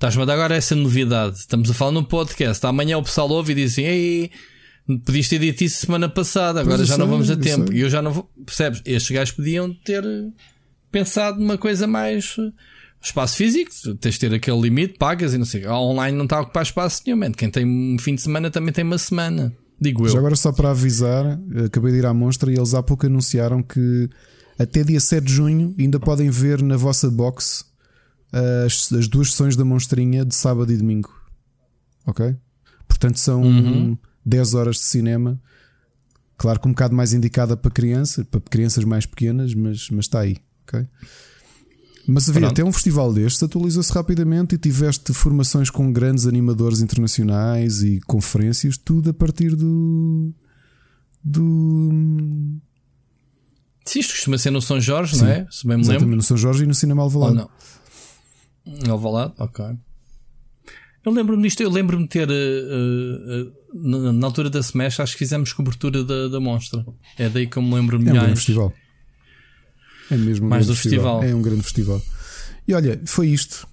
Estás-me 0.00 0.22
a 0.22 0.24
dar 0.24 0.32
agora 0.32 0.56
essa 0.56 0.74
novidade. 0.74 1.36
Estamos 1.36 1.70
a 1.70 1.74
falar 1.74 1.92
num 1.92 2.02
podcast. 2.02 2.64
Amanhã 2.64 2.96
o 2.96 3.02
pessoal 3.02 3.28
ouve 3.28 3.52
e 3.52 3.54
diz 3.54 3.72
assim: 3.72 3.82
Ei, 3.82 4.30
ter 5.28 5.38
dito 5.38 5.62
isso 5.62 5.84
semana 5.84 6.08
passada, 6.08 6.58
agora 6.62 6.86
já 6.86 6.94
sei, 6.94 7.04
não 7.04 7.06
vamos 7.06 7.30
a 7.30 7.36
tempo. 7.36 7.70
E 7.70 7.80
eu 7.80 7.90
já 7.90 8.00
não 8.00 8.10
vou. 8.10 8.30
Percebes? 8.46 8.80
Estes 8.86 9.14
gajos 9.14 9.34
podiam 9.34 9.74
ter 9.74 10.02
pensado 10.90 11.38
numa 11.38 11.58
coisa 11.58 11.86
mais 11.86 12.34
espaço 12.98 13.36
físico, 13.36 13.70
tens 13.96 14.14
de 14.14 14.20
ter 14.20 14.32
aquele 14.32 14.58
limite, 14.58 14.94
pagas 14.96 15.34
e 15.34 15.38
não 15.38 15.44
sei. 15.44 15.66
Online 15.66 16.16
não 16.16 16.24
está 16.24 16.38
a 16.38 16.40
ocupar 16.40 16.62
espaço 16.62 17.02
nenhum. 17.04 17.30
Quem 17.32 17.50
tem 17.50 17.66
um 17.66 17.98
fim 17.98 18.14
de 18.14 18.22
semana 18.22 18.50
também 18.50 18.72
tem 18.72 18.84
uma 18.84 18.96
semana. 18.96 19.54
Digo 19.78 20.06
eu. 20.06 20.08
Já 20.08 20.18
agora, 20.18 20.34
só 20.34 20.50
para 20.50 20.70
avisar, 20.70 21.38
acabei 21.66 21.92
de 21.92 21.98
ir 21.98 22.06
à 22.06 22.14
monstra 22.14 22.50
e 22.50 22.56
eles 22.56 22.72
há 22.72 22.82
pouco 22.82 23.04
anunciaram 23.04 23.62
que 23.62 24.08
até 24.58 24.82
dia 24.82 24.98
7 24.98 25.22
de 25.22 25.30
junho 25.34 25.74
ainda 25.78 26.00
podem 26.00 26.30
ver 26.30 26.62
na 26.62 26.78
vossa 26.78 27.10
box 27.10 27.68
as, 28.32 28.92
as 28.92 29.08
duas 29.08 29.30
sessões 29.30 29.56
da 29.56 29.64
monstrinha 29.64 30.24
de 30.24 30.34
sábado 30.34 30.72
e 30.72 30.76
domingo. 30.76 31.12
Ok? 32.06 32.36
Portanto, 32.86 33.18
são 33.18 33.42
uhum. 33.42 33.98
10 34.24 34.54
horas 34.54 34.76
de 34.76 34.82
cinema. 34.82 35.40
Claro 36.36 36.60
que 36.60 36.68
um 36.68 36.72
bocado 36.72 36.94
mais 36.94 37.12
indicada 37.12 37.56
para 37.56 37.70
criança, 37.70 38.24
para 38.24 38.40
crianças 38.40 38.84
mais 38.84 39.06
pequenas, 39.06 39.54
mas, 39.54 39.90
mas 39.90 40.06
está 40.06 40.20
aí. 40.20 40.38
Ok? 40.62 40.86
Mas 42.06 42.28
havia 42.28 42.48
até 42.48 42.64
um 42.64 42.72
festival 42.72 43.12
destes, 43.12 43.42
atualizou-se 43.42 43.92
rapidamente 43.92 44.54
e 44.54 44.58
tiveste 44.58 45.12
formações 45.12 45.70
com 45.70 45.92
grandes 45.92 46.26
animadores 46.26 46.80
internacionais 46.80 47.82
e 47.82 48.00
conferências, 48.00 48.76
tudo 48.76 49.10
a 49.10 49.14
partir 49.14 49.54
do. 49.54 50.32
do. 51.22 51.90
Sim, 53.84 54.00
isto 54.00 54.14
costuma 54.14 54.38
ser 54.38 54.50
no 54.50 54.62
São 54.62 54.80
Jorge, 54.80 55.16
Sim, 55.16 55.24
não 55.24 55.30
é? 55.30 55.46
Se 55.50 55.66
bem 55.66 55.76
me 55.76 55.86
lembro. 55.86 56.16
no 56.16 56.22
São 56.22 56.36
Jorge 56.36 56.64
e 56.64 56.66
no 56.66 56.74
Cinema 56.74 57.02
Alvalade. 57.02 57.32
Oh, 57.32 57.40
não. 57.40 57.50
Alvalade, 58.88 59.34
ok. 59.38 59.64
Eu 61.04 61.12
lembro-me 61.12 61.42
disto, 61.42 61.62
eu 61.62 61.70
lembro-me 61.70 62.02
de 62.02 62.10
ter 62.10 62.28
uh, 62.28 62.32
uh, 62.32 64.12
na, 64.12 64.26
altura 64.26 64.50
da 64.50 64.60
Smash, 64.60 65.00
acho 65.00 65.12
que 65.12 65.20
fizemos 65.20 65.52
cobertura 65.52 66.04
da, 66.04 66.28
da 66.28 66.40
Monstra. 66.40 66.84
É 67.18 67.28
daí 67.28 67.46
que 67.46 67.56
eu 67.56 67.62
me 67.62 67.74
lembro 67.74 67.96
é 67.96 68.22
um 68.22 68.36
festival. 68.36 68.72
É 70.10 70.16
mesmo 70.16 70.46
um 70.46 70.48
mais 70.50 70.66
do 70.66 70.74
festival. 70.74 71.20
festival. 71.20 71.22
É 71.22 71.34
um 71.34 71.42
grande 71.42 71.62
festival. 71.62 72.02
E 72.68 72.74
olha, 72.74 73.00
foi 73.06 73.28
isto. 73.28 73.66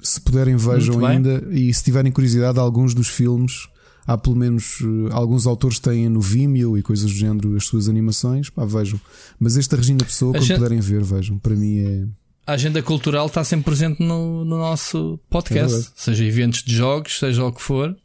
Se 0.00 0.20
puderem, 0.20 0.56
vejam 0.56 1.04
ainda. 1.04 1.46
E 1.50 1.72
se 1.72 1.84
tiverem 1.84 2.10
curiosidade, 2.10 2.58
alguns 2.58 2.94
dos 2.94 3.08
filmes. 3.08 3.68
Há 4.06 4.18
pelo 4.18 4.36
menos 4.36 4.80
alguns 5.12 5.46
autores 5.46 5.78
têm 5.78 6.10
no 6.10 6.20
Vimeo 6.20 6.76
e 6.76 6.82
coisas 6.82 7.10
do 7.10 7.16
género 7.16 7.56
as 7.56 7.64
suas 7.64 7.88
animações. 7.88 8.50
Pá, 8.50 8.64
vejam. 8.64 9.00
Mas 9.38 9.56
esta 9.56 9.76
Regina 9.76 10.04
Pessoa, 10.04 10.32
quando 10.32 10.44
gente... 10.44 10.56
puderem 10.58 10.80
ver, 10.80 11.02
vejam. 11.02 11.38
Para 11.38 11.54
mim 11.54 11.78
é. 11.78 12.06
A 12.46 12.52
agenda 12.52 12.82
cultural 12.82 13.26
está 13.26 13.42
sempre 13.42 13.64
presente 13.64 14.02
no, 14.02 14.44
no 14.44 14.58
nosso 14.58 15.18
podcast, 15.30 15.88
é 15.88 15.90
seja 15.96 16.24
eventos 16.24 16.62
de 16.62 16.74
jogos, 16.74 17.18
seja 17.18 17.42
o 17.42 17.52
que 17.52 17.62
for, 17.62 17.96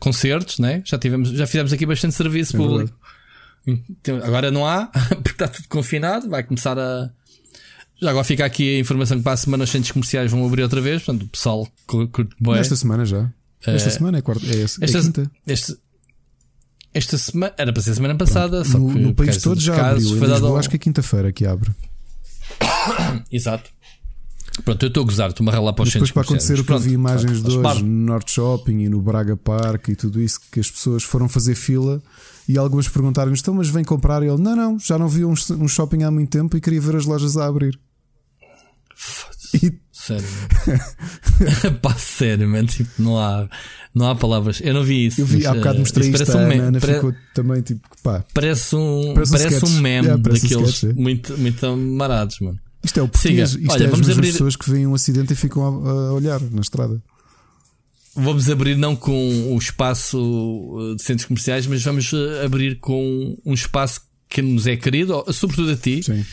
concertos, 0.00 0.58
né? 0.58 0.82
já, 0.84 0.98
tivemos, 0.98 1.30
já 1.30 1.46
fizemos 1.46 1.72
aqui 1.72 1.86
bastante 1.86 2.14
serviço 2.14 2.56
é 2.56 2.58
público. 2.58 2.98
Então, 3.66 4.16
agora 4.24 4.50
não 4.50 4.66
há, 4.66 4.86
porque 5.22 5.30
está 5.30 5.48
tudo 5.48 5.68
confinado, 5.68 6.28
vai 6.28 6.42
começar 6.42 6.78
a. 6.78 7.10
Já 8.00 8.10
agora 8.10 8.24
fica 8.24 8.44
aqui 8.44 8.76
a 8.76 8.80
informação 8.80 9.16
que 9.16 9.22
para 9.24 9.32
a 9.32 9.36
semana 9.36 9.64
os 9.64 9.70
centros 9.70 9.90
comerciais 9.90 10.30
vão 10.30 10.44
abrir 10.46 10.62
outra 10.62 10.80
vez, 10.80 11.02
portanto 11.02 11.22
o 11.24 11.28
pessoal 11.28 11.68
curte 11.86 12.28
bem. 12.38 12.58
Esta 12.58 12.76
semana 12.76 13.04
já. 13.04 13.30
Esta 13.64 13.88
uh, 13.88 13.92
semana 13.92 14.18
é, 14.18 14.22
quarta, 14.22 14.44
é, 14.46 14.62
esta, 14.62 14.84
é 14.84 14.88
quinta. 14.88 15.30
Esta, 15.46 15.78
esta 16.92 17.18
semana 17.18 17.54
era 17.56 17.72
para 17.72 17.82
ser 17.82 17.94
semana 17.94 18.14
passada, 18.16 18.62
Pronto. 18.62 18.70
só 18.70 18.78
no, 18.78 18.92
que 18.92 18.98
no 18.98 19.14
país 19.14 19.42
todo 19.42 19.60
já 19.60 19.74
casos, 19.74 20.06
abriu. 20.06 20.18
Foi 20.18 20.28
dado... 20.28 20.56
Acho 20.56 20.70
que 20.70 20.76
é 20.76 20.78
quinta-feira 20.78 21.32
que 21.32 21.46
abre. 21.46 21.70
Exato. 23.32 23.70
Pronto, 24.64 24.82
eu 24.82 24.88
estou 24.88 25.02
a 25.02 25.06
gozar, 25.06 25.30
estou-me 25.30 25.50
a 25.50 25.54
ralar 25.54 25.72
para 25.72 25.82
os 25.82 25.92
Depois 25.92 26.10
para 26.10 26.22
acontecer 26.22 26.58
o 26.58 26.64
que 26.64 26.72
eu 26.72 26.78
vi 26.78 26.92
imagens 26.92 27.42
de 27.42 27.50
hoje 27.58 27.82
no 27.82 28.06
Norte 28.06 28.32
Shopping 28.32 28.80
e 28.80 28.88
no 28.88 29.00
Braga 29.00 29.36
Park 29.36 29.88
e 29.88 29.96
tudo 29.96 30.20
isso, 30.20 30.40
que 30.50 30.60
as 30.60 30.70
pessoas 30.70 31.02
foram 31.02 31.28
fazer 31.28 31.54
fila 31.54 32.02
e 32.48 32.56
algumas 32.56 32.88
perguntaram-nos: 32.88 33.40
então, 33.40 33.54
mas 33.54 33.68
vem 33.68 33.84
comprar? 33.84 34.22
E 34.22 34.28
ele: 34.28 34.40
não, 34.40 34.56
não, 34.56 34.78
já 34.78 34.98
não 34.98 35.08
vi 35.08 35.24
um, 35.24 35.34
um 35.58 35.68
shopping 35.68 36.02
há 36.02 36.10
muito 36.10 36.30
tempo 36.30 36.56
e 36.56 36.60
queria 36.60 36.80
ver 36.80 36.96
as 36.96 37.04
lojas 37.04 37.36
a 37.36 37.46
abrir. 37.46 37.78
E... 39.62 39.72
Sério, 39.92 40.26
pá, 41.82 41.94
sério, 41.94 42.48
man. 42.48 42.66
Tipo, 42.66 42.90
não 42.98 43.18
há, 43.18 43.48
não 43.94 44.08
há 44.08 44.14
palavras. 44.14 44.60
Eu 44.62 44.74
não 44.74 44.84
vi 44.84 45.06
isso. 45.06 45.20
Eu 45.20 45.26
vi, 45.26 45.46
há 45.46 45.54
bocado 45.54 45.80
mostrei 45.80 46.08
isto. 46.08 46.18
Parece 46.18 46.36
um 46.36 46.48
meme. 46.48 46.60
Ana 46.60 46.80
ficou 46.80 47.14
também 47.34 47.62
tipo, 47.62 47.88
pá. 48.02 48.24
Parece 48.32 48.76
um, 48.76 49.14
parece, 49.14 49.32
parece 49.32 49.64
um, 49.64 49.80
meme 49.80 50.06
yeah, 50.06 50.22
parece 50.22 50.42
daqueles 50.42 50.66
um 50.66 50.70
sketch, 50.70 50.96
é. 50.96 51.00
muito, 51.00 51.38
muito 51.38 51.76
marados, 51.76 52.38
mano. 52.40 52.58
Isto 52.82 53.00
é 53.00 53.02
o 53.02 53.08
português. 53.08 53.54
Isto 53.54 53.72
Olha, 53.72 53.84
é 53.84 53.88
vamos 53.88 54.08
abrir... 54.10 54.32
pessoas 54.32 54.56
que 54.56 54.70
veem 54.70 54.86
um 54.86 54.94
acidente 54.94 55.32
e 55.32 55.36
ficam 55.36 55.62
a, 55.64 55.90
a 55.90 56.12
olhar 56.12 56.40
na 56.40 56.60
estrada. 56.60 57.02
Vamos 58.14 58.48
abrir 58.48 58.76
não 58.76 58.96
com 58.96 59.52
o 59.52 59.58
espaço 59.58 60.18
uh, 60.18 60.96
de 60.96 61.02
centros 61.02 61.26
comerciais, 61.26 61.66
mas 61.66 61.82
vamos 61.82 62.12
uh, 62.12 62.44
abrir 62.44 62.78
com 62.80 63.36
um 63.44 63.52
espaço 63.52 64.02
que 64.28 64.40
nos 64.40 64.66
é 64.66 64.76
querido, 64.76 65.22
sobretudo 65.32 65.72
a 65.72 65.76
ti. 65.76 66.02
Sim. 66.02 66.24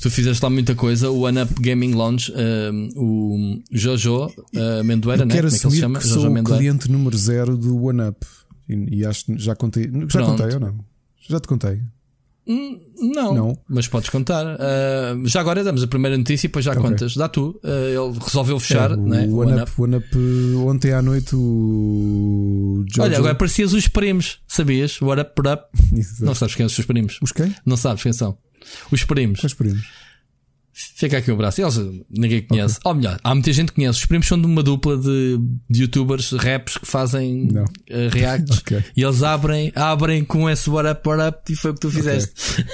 Tu 0.00 0.10
fizeste 0.10 0.42
lá 0.42 0.48
muita 0.48 0.74
coisa, 0.74 1.10
o 1.10 1.22
One 1.22 1.42
Up 1.42 1.54
Gaming 1.60 1.92
Lounge, 1.92 2.32
um, 2.32 2.88
o 2.94 3.62
Jojo 3.72 4.26
uh, 4.26 4.80
Amendoeira, 4.80 5.24
né? 5.24 5.34
Como 5.34 5.46
é 5.48 5.50
que 5.50 5.66
ele 5.66 5.74
se 5.74 5.80
chama? 5.80 5.98
Que 5.98 6.06
sou 6.06 6.22
Jojo 6.22 6.40
o 6.40 6.44
cliente 6.44 6.90
número 6.90 7.16
zero 7.16 7.56
do 7.56 7.84
One 7.84 8.02
Up. 8.02 8.24
E, 8.68 8.98
e 8.98 9.04
acho 9.04 9.24
já 9.36 9.56
contei. 9.56 9.84
Já 9.84 10.06
Pronto. 10.06 10.42
contei 10.42 10.54
ou 10.54 10.60
não? 10.60 10.78
Já 11.28 11.40
te 11.40 11.48
contei. 11.48 11.80
Hum, 12.48 12.80
não, 13.14 13.34
não, 13.34 13.58
mas 13.68 13.86
podes 13.86 14.08
contar. 14.08 14.46
Uh, 14.46 15.26
já 15.26 15.38
agora 15.40 15.62
damos 15.62 15.82
a 15.82 15.86
primeira 15.86 16.16
notícia 16.16 16.46
e 16.46 16.48
depois 16.48 16.64
já 16.64 16.72
okay. 16.72 16.82
contas. 16.82 17.14
Dá 17.14 17.28
tu. 17.28 17.60
Uh, 17.62 18.08
ele 18.10 18.18
resolveu 18.18 18.58
fechar. 18.58 18.92
É, 18.92 18.94
o, 18.94 18.96
né? 18.96 19.26
o 19.28 19.36
One, 19.36 19.60
Up, 19.60 19.72
One 19.76 19.96
Up, 19.96 20.16
ontem 20.66 20.92
à 20.92 21.02
noite 21.02 21.36
o 21.36 22.86
Jojo... 22.88 23.02
Olha, 23.02 23.18
agora 23.18 23.34
parecias 23.34 23.74
os 23.74 23.86
primos, 23.86 24.40
sabias? 24.48 24.98
What 25.02 25.20
Up, 25.20 25.32
What 25.36 25.60
Up. 25.60 25.64
Não 26.24 26.34
sabes 26.34 26.54
quem 26.54 26.64
são 26.64 26.68
os 26.68 26.74
seus 26.74 26.86
primos? 26.86 27.18
Os 27.20 27.32
quem? 27.32 27.54
Não 27.66 27.76
sabes 27.76 28.02
quem 28.02 28.14
são. 28.14 28.38
Os 28.90 29.04
primos. 29.04 29.40
Quais 29.40 29.52
primos? 29.52 29.86
Fica 30.94 31.18
aqui 31.18 31.30
o 31.30 31.36
braço. 31.36 31.60
Eles 31.60 31.76
ninguém 32.10 32.42
conhece. 32.42 32.78
Okay. 32.78 32.90
Ou 32.90 32.94
melhor, 32.94 33.18
há 33.22 33.34
muita 33.34 33.52
gente 33.52 33.68
que 33.68 33.76
conhece. 33.76 33.98
Os 34.00 34.06
primos 34.06 34.26
são 34.26 34.40
de 34.40 34.46
uma 34.46 34.62
dupla 34.62 34.96
de, 34.96 35.38
de 35.68 35.82
youtubers 35.82 36.32
raps 36.32 36.76
que 36.78 36.86
fazem 36.86 37.48
uh, 37.48 37.66
reacts 38.12 38.58
okay. 38.60 38.84
e 38.96 39.02
eles 39.02 39.22
abrem, 39.22 39.72
abrem 39.74 40.24
com 40.24 40.48
esse 40.48 40.68
what 40.70 40.88
up, 40.88 41.08
what 41.08 41.22
up 41.22 41.52
e 41.52 41.56
foi 41.56 41.70
o 41.72 41.74
que 41.74 41.80
tu 41.80 41.90
fizeste. 41.90 42.32
Okay. 42.62 42.64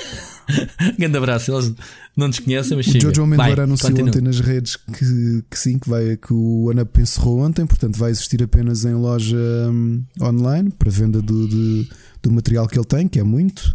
Grande 0.99 1.17
abraço. 1.17 1.53
Eles 1.53 1.73
não 2.17 2.29
nos 2.29 2.39
conhecem, 2.39 2.77
mas 2.77 2.87
O 2.87 3.01
Jojo 3.01 3.23
Amendoeira 3.23 3.65
anunciou 3.65 3.91
continua. 3.91 4.11
ontem 4.11 4.21
nas 4.21 4.41
redes 4.41 4.77
que, 4.77 5.45
que 5.51 5.59
sim, 5.59 5.79
que, 5.79 5.89
vai, 5.89 6.17
que 6.17 6.33
o 6.33 6.69
OneUp 6.69 6.99
encerrou 7.01 7.41
ontem, 7.41 7.67
portanto 7.67 7.97
vai 7.97 8.11
existir 8.11 8.43
apenas 8.43 8.85
em 8.85 8.95
loja 8.95 9.37
um, 9.37 10.05
online 10.21 10.71
para 10.71 10.91
venda 10.91 11.21
do, 11.21 11.49
do, 11.49 11.87
do 12.23 12.33
material 12.33 12.69
que 12.69 12.79
ele 12.79 12.87
tem, 12.87 13.09
que 13.09 13.19
é 13.19 13.25
muito 13.25 13.75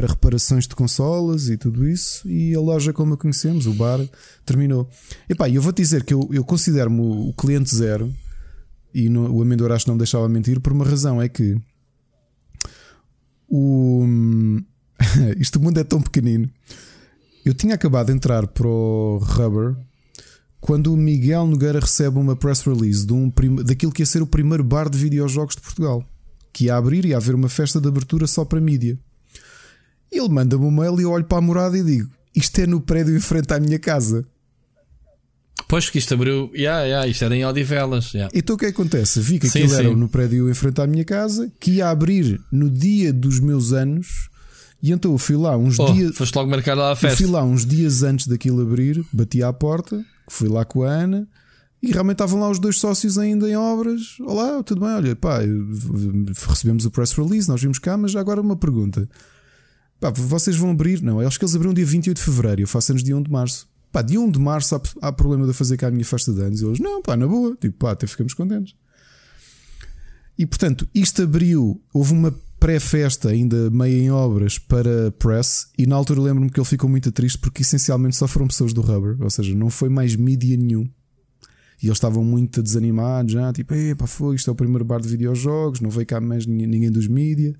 para 0.00 0.08
reparações 0.08 0.66
de 0.66 0.74
consolas 0.74 1.50
e 1.50 1.58
tudo 1.58 1.86
isso. 1.86 2.26
E 2.26 2.54
a 2.54 2.60
loja, 2.60 2.90
como 2.90 3.12
a 3.12 3.16
conhecemos, 3.18 3.66
o 3.66 3.74
bar, 3.74 4.00
terminou. 4.46 4.88
Epá, 5.28 5.46
eu 5.50 5.60
vou 5.60 5.74
te 5.74 5.82
dizer 5.82 6.04
que 6.04 6.14
eu, 6.14 6.26
eu 6.32 6.42
considero-me 6.42 7.00
o 7.00 7.34
cliente 7.34 7.74
zero, 7.74 8.10
e 8.94 9.10
no, 9.10 9.30
o 9.30 9.42
Amendoeira 9.42 9.74
acho 9.74 9.84
que 9.84 9.90
não 9.90 9.98
deixava 9.98 10.26
mentir, 10.26 10.58
por 10.58 10.72
uma 10.72 10.86
razão: 10.86 11.20
é 11.20 11.28
que 11.28 11.60
o. 13.46 14.06
isto 15.36 15.56
o 15.56 15.62
mundo 15.62 15.78
é 15.78 15.84
tão 15.84 16.00
pequenino. 16.00 16.48
Eu 17.44 17.52
tinha 17.52 17.74
acabado 17.74 18.06
de 18.06 18.14
entrar 18.14 18.46
para 18.46 18.66
o 18.66 19.18
Rubber 19.18 19.76
quando 20.62 20.94
o 20.94 20.96
Miguel 20.96 21.46
Nogueira 21.46 21.80
recebe 21.80 22.18
uma 22.18 22.34
press 22.34 22.62
release 22.62 23.06
de 23.06 23.12
um 23.12 23.30
daquilo 23.62 23.92
que 23.92 24.00
ia 24.00 24.06
ser 24.06 24.22
o 24.22 24.26
primeiro 24.26 24.64
bar 24.64 24.88
de 24.88 24.96
videojogos 24.96 25.56
de 25.56 25.60
Portugal, 25.60 26.02
que 26.54 26.66
ia 26.66 26.76
abrir 26.76 27.04
e 27.04 27.08
ia 27.08 27.18
haver 27.18 27.34
uma 27.34 27.50
festa 27.50 27.78
de 27.78 27.88
abertura 27.88 28.26
só 28.26 28.46
para 28.46 28.60
mídia. 28.60 28.98
E 30.12 30.18
ele 30.18 30.28
manda-me 30.28 30.64
um 30.64 30.70
mail 30.70 30.98
e 31.00 31.04
eu 31.04 31.10
olho 31.10 31.24
para 31.24 31.38
a 31.38 31.42
morada 31.42 31.78
e 31.78 31.82
digo: 31.82 32.10
Isto 32.34 32.60
é 32.60 32.66
no 32.66 32.80
prédio 32.80 33.16
em 33.16 33.20
frente 33.20 33.52
à 33.52 33.60
minha 33.60 33.78
casa. 33.78 34.26
Pois 35.68 35.88
que 35.88 35.98
isto 35.98 36.14
abriu, 36.14 36.50
yeah, 36.52 36.82
yeah, 36.82 37.06
isto 37.06 37.24
era 37.24 37.36
em 37.36 37.44
Odivelas. 37.44 38.12
Yeah. 38.12 38.30
Então 38.34 38.56
o 38.56 38.58
que, 38.58 38.66
é 38.66 38.72
que 38.72 38.80
acontece? 38.80 39.20
Vi 39.20 39.38
que 39.38 39.48
sim, 39.48 39.60
aquilo 39.60 39.74
sim. 39.74 39.86
era 39.86 39.96
no 39.96 40.08
prédio 40.08 40.50
em 40.50 40.54
frente 40.54 40.80
à 40.80 40.86
minha 40.86 41.04
casa, 41.04 41.50
que 41.60 41.72
ia 41.72 41.88
abrir 41.88 42.40
no 42.50 42.68
dia 42.68 43.12
dos 43.12 43.38
meus 43.38 43.72
anos, 43.72 44.28
e 44.82 44.90
então 44.90 45.12
eu 45.12 45.18
fui 45.18 45.36
lá 45.36 45.56
uns 45.56 45.78
oh, 45.78 45.92
dias. 45.92 46.16
Foste 46.16 46.34
logo 46.34 46.50
marcar 46.50 46.74
lá 46.74 46.92
a 46.92 46.96
festa. 46.96 47.22
Eu 47.22 47.28
fui 47.28 47.34
lá 47.34 47.44
uns 47.44 47.64
dias 47.64 48.02
antes 48.02 48.26
daquilo 48.26 48.62
abrir, 48.62 49.04
bati 49.12 49.42
à 49.42 49.52
porta, 49.52 50.04
fui 50.28 50.48
lá 50.48 50.64
com 50.64 50.82
a 50.82 50.90
Ana. 50.90 51.28
E 51.82 51.92
realmente 51.92 52.16
estavam 52.16 52.40
lá 52.40 52.50
os 52.50 52.58
dois 52.58 52.78
sócios 52.78 53.16
ainda 53.16 53.48
em 53.48 53.56
obras. 53.56 54.16
Olá, 54.20 54.62
tudo 54.62 54.82
bem? 54.82 54.90
Olha, 54.90 55.16
pá, 55.16 55.38
recebemos 56.48 56.84
o 56.84 56.90
press 56.90 57.12
release, 57.12 57.48
nós 57.48 57.62
vimos 57.62 57.78
cá, 57.78 57.96
mas 57.96 58.14
agora 58.14 58.40
uma 58.40 58.56
pergunta. 58.56 59.08
Pá, 60.00 60.10
vocês 60.10 60.56
vão 60.56 60.70
abrir? 60.70 61.02
Não, 61.02 61.20
acho 61.20 61.38
que 61.38 61.44
eles 61.44 61.54
abriram 61.54 61.74
dia 61.74 61.84
28 61.84 62.16
de 62.16 62.22
fevereiro. 62.24 62.62
Eu 62.62 62.66
faço 62.66 62.90
anos 62.90 63.04
dia 63.04 63.14
1 63.14 63.22
de 63.22 63.30
março. 63.30 63.68
Pá, 63.92 64.00
de 64.00 64.16
1 64.16 64.30
de 64.30 64.38
março 64.38 64.74
há, 64.74 64.82
há 65.02 65.12
problema 65.12 65.46
de 65.46 65.52
fazer 65.52 65.76
cá 65.76 65.88
a 65.88 65.90
minha 65.90 66.04
festa 66.04 66.32
de 66.32 66.40
anos. 66.40 66.62
E 66.62 66.64
eles, 66.64 66.80
não, 66.80 67.02
pá, 67.02 67.16
na 67.16 67.26
boa. 67.26 67.54
Tipo, 67.60 67.76
pá, 67.76 67.90
até 67.90 68.06
ficamos 68.06 68.32
contentes. 68.32 68.74
E 70.38 70.46
portanto, 70.46 70.88
isto 70.94 71.22
abriu. 71.22 71.82
Houve 71.92 72.14
uma 72.14 72.34
pré-festa, 72.58 73.28
ainda 73.28 73.70
meio 73.70 73.98
em 73.98 74.10
obras, 74.10 74.58
para 74.58 75.10
Press. 75.12 75.68
E 75.76 75.86
na 75.86 75.96
altura 75.96 76.22
lembro-me 76.22 76.50
que 76.50 76.58
ele 76.58 76.66
ficou 76.66 76.88
muito 76.88 77.12
triste 77.12 77.38
porque 77.38 77.60
essencialmente 77.60 78.16
só 78.16 78.26
foram 78.26 78.46
pessoas 78.46 78.72
do 78.72 78.80
Rubber. 78.80 79.18
Ou 79.20 79.28
seja, 79.28 79.54
não 79.54 79.68
foi 79.68 79.90
mais 79.90 80.16
mídia 80.16 80.56
nenhum. 80.56 80.88
E 81.82 81.86
eles 81.86 81.96
estavam 81.96 82.24
muito 82.24 82.62
desanimados 82.62 83.32
já, 83.32 83.52
tipo, 83.52 83.74
pá, 83.98 84.06
foi, 84.06 84.36
isto 84.36 84.48
é 84.48 84.52
o 84.52 84.56
primeiro 84.56 84.84
bar 84.84 85.00
de 85.00 85.08
videojogos, 85.08 85.80
não 85.80 85.88
veio 85.88 86.06
cá 86.06 86.20
mais 86.20 86.46
ninguém 86.46 86.90
dos 86.90 87.08
mídia. 87.08 87.54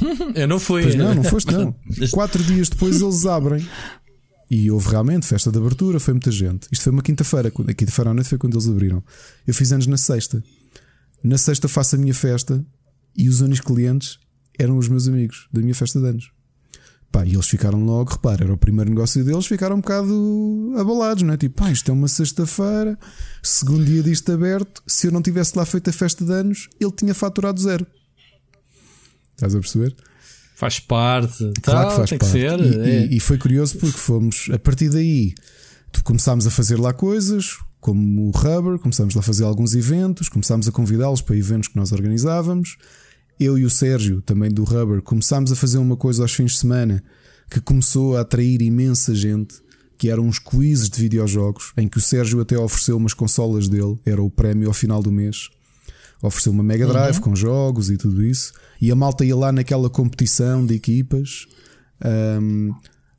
Eu 0.34 0.48
não 0.48 0.58
fui. 0.58 0.82
Pois 0.82 0.94
não, 0.94 1.14
não 1.14 1.24
foste 1.24 1.52
não. 1.52 1.74
Quatro 2.12 2.42
dias 2.42 2.68
depois 2.68 3.00
eles 3.00 3.26
abrem. 3.26 3.66
E 4.50 4.70
houve 4.70 4.90
realmente 4.90 5.26
festa 5.26 5.50
de 5.50 5.58
abertura, 5.58 5.98
foi 5.98 6.14
muita 6.14 6.30
gente. 6.30 6.68
Isto 6.70 6.84
foi 6.84 6.92
uma 6.92 7.02
quinta-feira, 7.02 7.48
a 7.48 7.74
quinta-feira 7.74 8.10
à 8.10 8.14
noite 8.14 8.28
foi 8.28 8.38
quando 8.38 8.54
eles 8.54 8.68
abriram. 8.68 9.02
Eu 9.46 9.54
fiz 9.54 9.72
anos 9.72 9.86
na 9.86 9.96
sexta. 9.96 10.42
Na 11.22 11.38
sexta 11.38 11.66
faço 11.66 11.96
a 11.96 11.98
minha 11.98 12.14
festa 12.14 12.64
e 13.16 13.28
os 13.28 13.40
únicos 13.40 13.64
clientes 13.64 14.18
eram 14.58 14.76
os 14.76 14.88
meus 14.88 15.08
amigos 15.08 15.48
da 15.52 15.60
minha 15.60 15.74
festa 15.74 15.98
de 15.98 16.06
anos. 16.06 16.30
Pá, 17.10 17.24
e 17.24 17.32
eles 17.32 17.46
ficaram 17.46 17.84
logo, 17.84 18.10
repara, 18.10 18.42
era 18.42 18.52
o 18.52 18.58
primeiro 18.58 18.90
negócio 18.90 19.24
deles, 19.24 19.46
ficaram 19.46 19.76
um 19.76 19.80
bocado 19.80 20.74
abalados, 20.76 21.22
não 21.22 21.32
é? 21.32 21.36
Tipo, 21.36 21.62
pá, 21.62 21.70
isto 21.70 21.88
é 21.88 21.94
uma 21.94 22.08
sexta-feira, 22.08 22.98
segundo 23.40 23.84
dia 23.84 24.02
disto 24.02 24.32
aberto, 24.32 24.82
se 24.84 25.06
eu 25.06 25.12
não 25.12 25.22
tivesse 25.22 25.56
lá 25.56 25.64
feito 25.64 25.88
a 25.88 25.92
festa 25.92 26.24
de 26.24 26.32
anos, 26.32 26.68
ele 26.80 26.90
tinha 26.90 27.14
faturado 27.14 27.60
zero. 27.60 27.86
Estás 29.34 29.54
a 29.54 29.60
perceber? 29.60 29.94
Faz 30.56 30.78
parte, 30.78 31.52
claro 31.62 31.90
que 31.90 31.96
faz 31.96 32.10
tem 32.10 32.18
parte. 32.18 32.32
Que 32.32 32.38
ser, 32.38 32.60
e, 32.60 32.78
é. 32.78 33.06
e, 33.06 33.16
e, 33.16 33.20
foi 33.20 33.36
curioso 33.38 33.76
porque 33.78 33.98
fomos, 33.98 34.48
a 34.52 34.58
partir 34.58 34.88
daí, 34.88 35.34
começámos 36.04 36.46
a 36.46 36.50
fazer 36.50 36.78
lá 36.78 36.92
coisas, 36.92 37.58
como 37.80 38.28
o 38.28 38.30
Rubber, 38.30 38.78
começámos 38.78 39.14
lá 39.14 39.20
a 39.20 39.22
fazer 39.22 39.44
alguns 39.44 39.74
eventos, 39.74 40.28
começámos 40.28 40.68
a 40.68 40.72
convidá-los 40.72 41.20
para 41.20 41.36
eventos 41.36 41.68
que 41.68 41.76
nós 41.76 41.92
organizávamos 41.92 42.76
eu 43.38 43.58
e 43.58 43.64
o 43.64 43.70
Sérgio, 43.70 44.22
também 44.22 44.50
do 44.50 44.64
Rubber, 44.64 45.02
começámos 45.02 45.50
a 45.50 45.56
fazer 45.56 45.78
uma 45.78 45.96
coisa 45.96 46.22
aos 46.22 46.32
fins 46.32 46.52
de 46.52 46.58
semana 46.58 47.02
que 47.50 47.60
começou 47.60 48.16
a 48.16 48.20
atrair 48.20 48.62
imensa 48.62 49.14
gente, 49.14 49.56
que 49.98 50.08
eram 50.08 50.26
uns 50.26 50.38
quizzes 50.38 50.88
de 50.88 51.00
videojogos, 51.00 51.72
em 51.76 51.88
que 51.88 51.98
o 51.98 52.00
Sérgio 52.00 52.40
até 52.40 52.58
ofereceu 52.58 52.96
umas 52.96 53.14
consolas 53.14 53.68
dele, 53.68 53.98
era 54.04 54.22
o 54.22 54.30
prémio 54.30 54.68
ao 54.68 54.74
final 54.74 55.02
do 55.02 55.10
mês. 55.10 55.50
Ofereceu 56.22 56.52
uma 56.52 56.62
Mega 56.62 56.86
Drive 56.86 57.16
uhum. 57.16 57.22
com 57.22 57.36
jogos 57.36 57.90
e 57.90 57.96
tudo 57.96 58.24
isso. 58.24 58.52
E 58.84 58.92
a 58.92 58.94
malta 58.94 59.24
ia 59.24 59.34
lá 59.34 59.50
naquela 59.50 59.88
competição 59.88 60.66
de 60.66 60.74
equipas. 60.74 61.46
Um, 62.04 62.70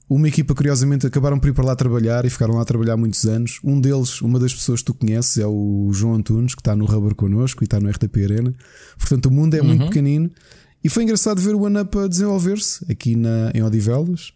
uma 0.07 0.27
equipa, 0.27 0.53
curiosamente, 0.53 1.07
acabaram 1.07 1.39
por 1.39 1.49
ir 1.49 1.53
para 1.53 1.65
lá 1.65 1.75
trabalhar 1.75 2.23
e 2.23 2.29
ficaram 2.29 2.53
lá 2.53 2.61
a 2.61 2.65
trabalhar 2.65 2.95
muitos 2.95 3.25
anos. 3.25 3.59
Um 3.63 3.81
deles, 3.81 4.21
uma 4.21 4.37
das 4.37 4.53
pessoas 4.53 4.81
que 4.81 4.85
tu 4.85 4.93
conheces, 4.93 5.39
é 5.39 5.47
o 5.47 5.89
João 5.91 6.13
Antunes, 6.13 6.53
que 6.53 6.61
está 6.61 6.75
no 6.75 6.85
Rubber 6.85 7.15
connosco 7.15 7.63
e 7.63 7.65
está 7.65 7.79
no 7.79 7.89
RTP 7.89 8.15
Arena. 8.25 8.53
Portanto, 8.95 9.25
o 9.25 9.31
mundo 9.31 9.55
é 9.55 9.61
uhum. 9.61 9.69
muito 9.69 9.85
pequenino. 9.85 10.29
E 10.83 10.87
foi 10.87 11.01
engraçado 11.01 11.41
ver 11.41 11.55
o 11.55 11.63
OneUp 11.63 11.97
a 11.97 12.07
desenvolver-se 12.07 12.85
aqui 12.87 13.15
na, 13.15 13.49
em 13.55 13.63
Odivelas. 13.63 14.33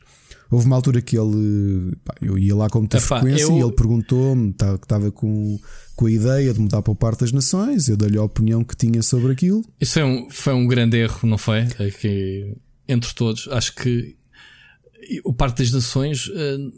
Houve 0.51 0.65
uma 0.65 0.75
altura 0.75 1.01
que 1.01 1.17
ele. 1.17 1.95
Pá, 2.03 2.15
eu 2.21 2.37
ia 2.37 2.55
lá 2.55 2.69
com 2.69 2.79
muita 2.79 2.97
Epá, 2.97 3.19
frequência 3.19 3.43
eu... 3.43 3.57
e 3.57 3.61
ele 3.61 3.71
perguntou-me 3.71 4.51
que 4.51 4.65
estava 4.65 5.11
com, 5.11 5.59
com 5.95 6.05
a 6.07 6.11
ideia 6.11 6.53
de 6.53 6.59
mudar 6.59 6.81
para 6.81 6.91
o 6.91 6.95
Parque 6.95 7.21
das 7.21 7.31
Nações. 7.31 7.87
Eu 7.87 7.95
dei-lhe 7.95 8.17
a 8.17 8.23
opinião 8.23 8.63
que 8.63 8.75
tinha 8.75 9.03
sobre 9.03 9.31
aquilo. 9.31 9.63
Isso 9.79 9.93
foi 9.93 10.03
um, 10.03 10.29
foi 10.31 10.53
um 10.53 10.65
grande 10.65 10.97
erro, 10.97 11.27
não 11.29 11.37
foi? 11.37 11.67
É 11.77 11.91
que, 11.91 12.55
entre 12.87 13.13
todos, 13.13 13.47
acho 13.51 13.75
que 13.75 14.17
o 15.23 15.33
Parque 15.33 15.59
das 15.61 15.71
Nações 15.71 16.27
uh, 16.27 16.73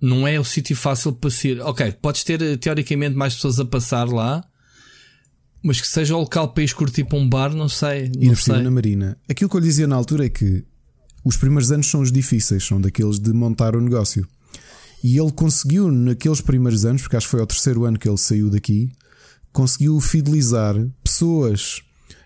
não 0.00 0.26
é 0.26 0.40
o 0.40 0.44
sítio 0.44 0.74
fácil 0.74 1.12
para 1.12 1.30
ser. 1.30 1.60
Ok, 1.60 1.92
podes 2.00 2.24
ter 2.24 2.40
eh, 2.40 2.56
teoricamente 2.56 3.16
mais 3.16 3.34
pessoas 3.34 3.60
a 3.60 3.64
passar 3.64 4.08
lá, 4.08 4.42
mas 5.62 5.80
que 5.80 5.88
seja 5.88 6.16
o 6.16 6.20
local 6.20 6.52
para 6.52 6.62
ir 6.62 6.72
curtir 6.74 7.04
para 7.04 7.18
um 7.18 7.28
bar, 7.28 7.54
não 7.54 7.68
sei. 7.68 8.10
E 8.18 8.28
não 8.28 8.36
sei. 8.36 8.62
na 8.62 8.70
Marina. 8.70 9.18
Aquilo 9.28 9.50
que 9.50 9.56
eu 9.56 9.60
lhe 9.60 9.66
dizia 9.66 9.86
na 9.86 9.96
altura 9.96 10.26
é 10.26 10.28
que 10.28 10.64
os 11.24 11.36
primeiros 11.36 11.70
anos 11.72 11.90
são 11.90 12.00
os 12.00 12.12
difíceis, 12.12 12.64
são 12.64 12.80
daqueles 12.80 13.18
de 13.18 13.32
montar 13.32 13.74
o 13.76 13.80
negócio. 13.80 14.26
E 15.02 15.18
ele 15.18 15.32
conseguiu, 15.32 15.90
naqueles 15.90 16.40
primeiros 16.40 16.84
anos, 16.84 17.02
porque 17.02 17.16
acho 17.16 17.26
que 17.26 17.30
foi 17.30 17.40
ao 17.40 17.46
terceiro 17.46 17.84
ano 17.84 17.98
que 17.98 18.08
ele 18.08 18.18
saiu 18.18 18.50
daqui, 18.50 18.90
conseguiu 19.52 20.00
fidelizar 20.00 20.74
pessoas. 21.02 21.82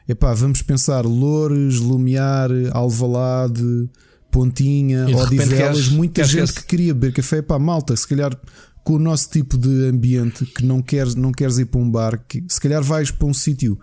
Epá, 0.09 0.33
vamos 0.33 0.63
pensar 0.63 1.05
Loures, 1.05 1.79
Lumiar, 1.79 2.51
Alvalade, 2.73 3.89
Pontinha, 4.31 5.07
Odivelas, 5.17 5.89
muita 5.89 6.25
gente 6.25 6.55
que 6.55 6.65
queria 6.65 6.95
beber 6.95 7.13
café. 7.13 7.43
Pá, 7.43 7.59
malta, 7.59 7.95
se 7.95 8.09
calhar 8.09 8.37
com 8.83 8.95
o 8.95 8.99
nosso 8.99 9.31
tipo 9.31 9.57
de 9.57 9.87
ambiente 9.87 10.45
que 10.47 10.65
não 10.65 10.83
queres, 10.83 11.15
não 11.15 11.31
queres 11.31 11.59
ir 11.59 11.67
para 11.67 11.81
um 11.81 11.91
bar, 11.91 12.25
que 12.27 12.43
se 12.49 12.61
calhar 12.61 12.83
vais 12.83 13.11
para 13.11 13.29
um 13.29 13.35
sítio 13.35 13.79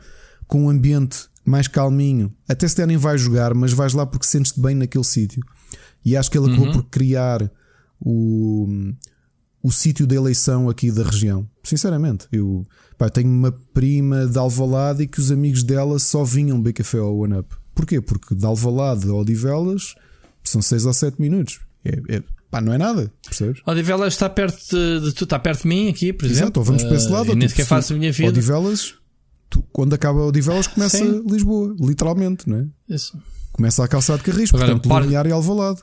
com 0.48 0.66
um 0.66 0.70
ambiente 0.70 1.29
mais 1.46 1.68
calminho, 1.68 2.34
até 2.48 2.68
se 2.68 2.76
der 2.76 2.88
nem 2.88 2.98
vais 2.98 3.22
jogar, 3.22 3.54
mas 3.54 3.74
vais 3.74 3.94
lá 3.94 4.06
porque 4.06 4.26
sentes-te 4.26 4.60
bem 4.60 4.76
naquele 4.76 5.04
sítio. 5.04 5.42
E 6.04 6.16
acho 6.16 6.30
que 6.30 6.38
ele 6.38 6.48
acabou 6.48 6.68
uhum. 6.68 6.74
por 6.74 6.84
criar 6.86 7.52
o, 8.00 8.68
o 9.62 9.72
sítio 9.72 10.08
de 10.08 10.16
eleição 10.16 10.70
aqui 10.70 10.92
da 10.92 11.04
região. 11.04 11.48
Sinceramente, 11.64 12.28
eu 12.32 12.66
pá, 12.98 13.10
tenho 13.10 13.30
uma 13.30 13.52
prima 13.52 14.26
de 14.26 14.38
Alvalade 14.38 15.04
e 15.04 15.08
que 15.08 15.20
os 15.20 15.32
amigos 15.32 15.64
dela 15.64 16.00
só 16.00 16.24
vinham 16.24 16.58
beber 16.58 16.74
café 16.74 17.00
ao 17.00 17.18
One 17.18 17.40
Up. 17.40 17.56
Porquê? 17.76 18.02
Porque 18.02 18.36
de 18.36 18.46
Alvalade 18.46 19.10
a 19.10 19.14
Odivelas 19.14 19.96
são 20.44 20.62
6 20.62 20.86
ou 20.86 20.94
7 20.94 21.22
minutos. 21.22 21.60
É, 21.86 22.16
é, 22.16 22.24
pá, 22.50 22.60
não 22.60 22.74
é 22.74 22.78
nada, 22.78 23.12
percebes? 23.24 23.62
Odivelas 23.66 24.14
está 24.14 24.30
perto 24.30 24.58
de, 24.70 25.06
de, 25.06 25.14
tu, 25.14 25.24
está 25.24 25.40
perto 25.40 25.64
de 25.64 25.68
mim 25.68 25.90
aqui, 25.90 26.12
por 26.12 26.26
exemplo. 26.26 26.62
Exato, 26.62 26.64
vamos 26.64 26.84
para 26.84 26.96
esse 26.96 27.10
lado. 27.10 27.32
Uh, 27.32 27.36
nem 27.36 27.48
sequer 27.48 27.66
faço 27.66 27.94
a 27.94 27.98
minha 27.98 28.12
vida. 28.12 28.30
Odivelas, 28.30 28.96
tu, 29.50 29.64
quando 29.72 29.94
acaba 29.94 30.26
Odivelas, 30.26 30.68
começa 30.68 30.98
Sim. 30.98 31.24
Lisboa, 31.28 31.76
literalmente, 31.80 32.50
não 32.50 32.58
é? 32.58 32.68
Isso. 32.94 33.18
Começa 33.52 33.84
a 33.84 33.88
calçar 33.88 34.18
de 34.18 34.24
Carris, 34.24 34.54
Agora, 34.54 34.72
portanto, 34.72 34.90
par... 34.90 35.04
Lumiar 35.04 35.26
e 35.28 35.32
Alvalade. 35.32 35.82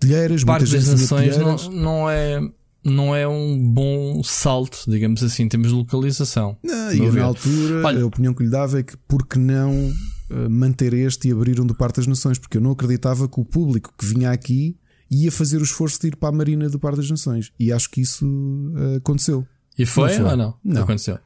Telheiras, 0.00 0.44
Parte 0.44 0.70
das 0.70 0.86
Nações 0.86 1.36
não, 1.36 1.56
não 1.70 2.10
é 2.10 2.40
não 2.84 3.14
é 3.14 3.26
um 3.26 3.58
bom 3.58 4.22
salto, 4.22 4.84
digamos 4.86 5.22
assim, 5.22 5.42
em 5.42 5.48
termos 5.48 5.68
de 5.68 5.74
localização. 5.74 6.56
Não, 6.62 6.92
e 6.92 7.10
na 7.10 7.24
altura 7.24 7.82
Olha, 7.84 8.02
a 8.02 8.06
opinião 8.06 8.32
que 8.32 8.44
lhe 8.44 8.50
dava 8.50 8.78
é 8.78 8.82
que 8.82 8.96
porque 9.08 9.38
não 9.38 9.92
eh, 10.30 10.48
manter 10.48 10.94
este 10.94 11.28
e 11.28 11.32
abrir 11.32 11.60
um 11.60 11.66
do 11.66 11.74
Parque 11.74 11.96
das 11.96 12.06
Nações, 12.06 12.38
porque 12.38 12.56
eu 12.56 12.60
não 12.60 12.70
acreditava 12.70 13.28
que 13.28 13.40
o 13.40 13.44
público 13.44 13.92
que 13.98 14.06
vinha 14.06 14.30
aqui 14.30 14.76
ia 15.10 15.32
fazer 15.32 15.58
o 15.58 15.64
esforço 15.64 16.00
de 16.00 16.08
ir 16.08 16.16
para 16.16 16.28
a 16.28 16.32
Marina 16.32 16.68
do 16.68 16.78
Parque 16.78 16.98
das 16.98 17.10
Nações. 17.10 17.52
E 17.58 17.72
acho 17.72 17.90
que 17.90 18.00
isso 18.00 18.26
uh, 18.26 18.96
aconteceu. 18.96 19.46
E 19.78 19.86
foi, 19.86 20.08
não 20.08 20.16
foi, 20.16 20.30
ou 20.30 20.36
não? 20.36 20.54
Não. 20.62 20.82
Aconteceu. 20.82 21.18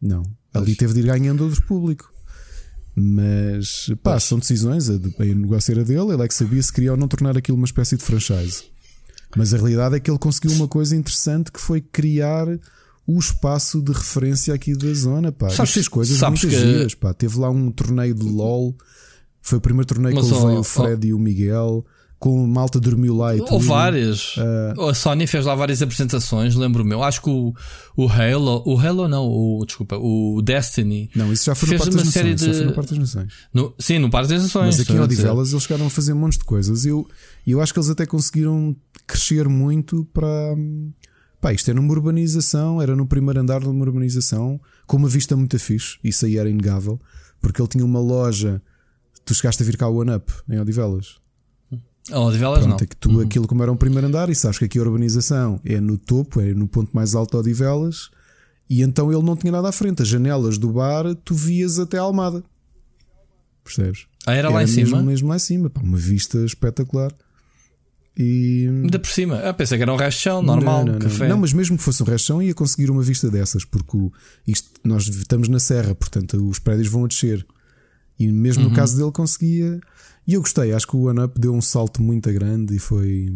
Não. 0.00 0.22
Ali 0.58 0.74
teve 0.74 0.94
de 0.94 1.00
ir 1.00 1.06
ganhando 1.06 1.44
outro 1.44 1.62
público. 1.62 2.12
Mas 2.94 3.88
pá, 4.02 4.12
pois. 4.12 4.24
são 4.24 4.38
decisões. 4.38 4.88
A, 4.88 4.94
a 4.94 5.24
negócio 5.24 5.72
era 5.72 5.84
dele, 5.84 6.12
ele 6.12 6.22
é 6.22 6.28
que 6.28 6.34
sabia 6.34 6.62
se 6.62 6.72
queria 6.72 6.92
ou 6.92 6.96
não 6.96 7.08
tornar 7.08 7.36
aquilo 7.36 7.56
uma 7.56 7.66
espécie 7.66 7.96
de 7.96 8.02
franchise. 8.02 8.64
Mas 9.36 9.52
a 9.52 9.58
realidade 9.58 9.96
é 9.96 10.00
que 10.00 10.10
ele 10.10 10.18
conseguiu 10.18 10.50
uma 10.52 10.66
coisa 10.66 10.96
interessante 10.96 11.52
que 11.52 11.60
foi 11.60 11.80
criar 11.80 12.46
o 13.06 13.18
espaço 13.18 13.82
de 13.82 13.92
referência 13.92 14.52
aqui 14.54 14.74
da 14.74 14.92
zona, 14.94 15.30
pá. 15.30 15.50
Sabes, 15.50 15.70
Estas 15.70 15.88
coisas 15.88 16.16
sabes 16.16 16.42
muitas 16.42 16.58
que... 16.58 16.66
giras, 16.66 16.94
pá. 16.94 17.12
Teve 17.12 17.38
lá 17.38 17.50
um 17.50 17.70
torneio 17.70 18.14
de 18.14 18.24
LOL. 18.24 18.74
Foi 19.42 19.58
o 19.58 19.60
primeiro 19.60 19.86
torneio 19.86 20.14
Mas, 20.14 20.26
que 20.26 20.32
levei 20.32 20.56
oh, 20.56 20.60
o 20.60 20.64
Fred 20.64 21.06
oh. 21.06 21.10
e 21.10 21.14
o 21.14 21.18
Miguel. 21.18 21.86
Com 22.18 22.46
malta 22.46 22.80
dormiu 22.80 23.14
lá 23.14 23.36
e 23.36 23.38
tudo. 23.38 23.52
Ou 23.52 23.60
várias. 23.60 24.36
Uh... 24.38 24.88
A 24.88 24.94
Sony 24.94 25.26
fez 25.26 25.44
lá 25.44 25.54
várias 25.54 25.82
apresentações, 25.82 26.54
lembro-me. 26.54 26.94
Acho 26.94 27.20
que 27.20 27.28
o, 27.28 27.52
o 27.94 28.08
Halo, 28.08 28.62
o 28.64 28.78
Halo 28.78 29.06
não, 29.06 29.26
o, 29.26 29.62
desculpa, 29.66 29.96
o 29.98 30.40
Destiny. 30.42 31.10
Não, 31.14 31.30
isso 31.30 31.44
já 31.44 31.54
foi 31.54 31.68
fez 31.68 31.80
no 31.80 31.84
Parque 31.84 31.98
uma 31.98 32.10
série 32.10 32.30
Nações, 32.30 32.50
de. 32.50 32.56
Foi 32.56 32.66
no 32.66 32.72
Parque 32.72 32.90
das 32.90 32.98
Nações. 32.98 33.32
No, 33.52 33.74
sim, 33.78 33.98
no 33.98 34.10
Parque 34.10 34.28
das 34.30 34.42
Nações. 34.42 34.76
Mas 34.76 34.80
aqui 34.80 34.92
em 34.94 35.00
Odivelas 35.00 35.52
eles 35.52 35.62
chegaram 35.62 35.86
a 35.86 35.90
fazer 35.90 36.14
um 36.14 36.18
monte 36.18 36.38
de 36.38 36.44
coisas. 36.44 36.86
E 36.86 36.88
eu, 36.88 37.06
eu 37.46 37.60
acho 37.60 37.74
que 37.74 37.78
eles 37.78 37.90
até 37.90 38.06
conseguiram 38.06 38.74
crescer 39.06 39.46
muito 39.46 40.06
para 40.14 40.56
Pá, 41.40 41.52
isto 41.52 41.70
é 41.70 41.74
numa 41.74 41.92
urbanização, 41.92 42.80
era 42.80 42.96
no 42.96 43.06
primeiro 43.06 43.40
andar 43.40 43.60
de 43.60 43.68
uma 43.68 43.84
urbanização, 43.84 44.60
com 44.86 44.96
uma 44.96 45.08
vista 45.08 45.36
muito 45.36 45.58
fixe, 45.58 45.98
isso 46.02 46.24
aí 46.24 46.38
era 46.38 46.48
inegável, 46.48 47.00
porque 47.40 47.60
ele 47.60 47.68
tinha 47.68 47.84
uma 47.84 48.00
loja. 48.00 48.60
Tu 49.24 49.34
chegaste 49.34 49.62
a 49.62 49.66
vir 49.66 49.76
cá 49.76 49.88
o 49.88 50.00
One 50.00 50.14
Up 50.14 50.32
em 50.48 50.58
Odivelas. 50.58 51.18
A 52.12 52.20
Odivelas 52.20 52.60
Pronto, 52.60 52.70
não. 52.70 52.76
É 52.76 52.86
que 52.86 52.96
tu, 52.96 53.10
uhum. 53.10 53.20
aquilo 53.20 53.48
como 53.48 53.62
era 53.62 53.72
um 53.72 53.76
primeiro 53.76 54.06
andar, 54.06 54.30
e 54.30 54.34
sabes 54.34 54.58
que 54.58 54.64
aqui 54.64 54.78
a 54.78 54.82
urbanização 54.82 55.60
é 55.64 55.80
no 55.80 55.98
topo, 55.98 56.40
é 56.40 56.54
no 56.54 56.68
ponto 56.68 56.90
mais 56.94 57.14
alto 57.14 57.32
de 57.32 57.36
Odivelas, 57.38 58.10
e 58.68 58.82
então 58.82 59.12
ele 59.12 59.22
não 59.22 59.36
tinha 59.36 59.52
nada 59.52 59.68
à 59.68 59.72
frente. 59.72 60.02
As 60.02 60.08
janelas 60.08 60.58
do 60.58 60.70
bar 60.72 61.14
tu 61.24 61.34
vias 61.34 61.78
até 61.78 61.98
a 61.98 62.02
Almada. 62.02 62.44
Percebes? 63.64 64.06
Ah, 64.24 64.32
era, 64.32 64.48
era 64.48 64.50
lá 64.50 64.62
em 64.62 64.66
mesmo, 64.66 64.86
cima? 64.86 65.02
Mesmo 65.02 65.28
lá 65.28 65.36
em 65.36 65.40
cima, 65.40 65.70
pá, 65.70 65.80
uma 65.80 65.98
vista 65.98 66.38
espetacular. 66.38 67.12
E... 68.18 68.66
Ainda 68.84 68.98
por 68.98 69.10
cima, 69.10 69.36
eu 69.36 69.52
pensei 69.52 69.76
que 69.76 69.82
era 69.82 69.92
um 69.92 69.96
resto 69.96 70.18
de 70.18 70.22
chão, 70.22 70.42
normal, 70.42 70.84
não, 70.84 70.94
não, 70.94 70.98
café. 71.00 71.24
Não, 71.24 71.30
não, 71.30 71.38
mas 71.38 71.52
mesmo 71.52 71.76
que 71.76 71.82
fosse 71.82 72.02
um 72.02 72.06
resto 72.06 72.24
de 72.24 72.26
chão, 72.28 72.42
ia 72.42 72.54
conseguir 72.54 72.90
uma 72.90 73.02
vista 73.02 73.30
dessas, 73.30 73.64
porque 73.64 74.10
isto, 74.46 74.70
nós 74.82 75.06
estamos 75.06 75.48
na 75.48 75.58
serra, 75.58 75.94
portanto 75.94 76.48
os 76.48 76.58
prédios 76.58 76.88
vão 76.88 77.04
a 77.04 77.08
descer. 77.08 77.46
E 78.18 78.28
mesmo 78.28 78.64
uhum. 78.64 78.70
no 78.70 78.74
caso 78.74 78.96
dele, 78.96 79.12
conseguia. 79.12 79.80
E 80.26 80.34
eu 80.34 80.40
gostei, 80.40 80.72
acho 80.72 80.86
que 80.86 80.96
o 80.96 81.04
One 81.04 81.20
Up 81.20 81.38
deu 81.38 81.54
um 81.54 81.60
salto 81.60 82.02
muito 82.02 82.32
grande 82.32 82.74
e 82.74 82.78
foi. 82.78 83.32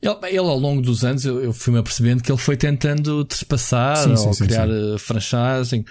Ele, 0.00 0.14
ele, 0.26 0.38
ao 0.38 0.58
longo 0.58 0.82
dos 0.82 1.04
anos, 1.04 1.24
eu, 1.24 1.40
eu 1.40 1.52
fui-me 1.52 1.78
apercebendo 1.78 2.22
que 2.22 2.30
ele 2.30 2.38
foi 2.38 2.56
tentando 2.56 3.24
despassar 3.24 3.96
sim, 3.96 4.10
ou 4.10 4.34
sim, 4.34 4.44
criar 4.44 4.68
sim, 4.68 4.94
eh, 4.94 4.98
franchising. 4.98 5.84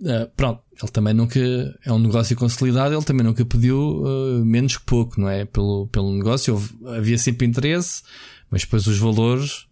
Uh, 0.00 0.30
pronto, 0.36 0.62
ele 0.80 0.92
também 0.92 1.12
nunca 1.12 1.38
é 1.84 1.92
um 1.92 1.98
negócio 1.98 2.36
consolidado, 2.36 2.94
ele 2.94 3.04
também 3.04 3.26
nunca 3.26 3.44
pediu 3.44 4.02
uh, 4.02 4.44
menos 4.44 4.76
que 4.76 4.84
pouco, 4.84 5.20
não 5.20 5.28
é? 5.28 5.44
Pelo, 5.44 5.88
pelo 5.88 6.12
negócio, 6.16 6.54
houve, 6.54 6.72
havia 6.96 7.18
sempre 7.18 7.46
interesse, 7.46 8.02
mas 8.50 8.62
depois 8.62 8.86
os 8.86 8.98
valores. 8.98 9.66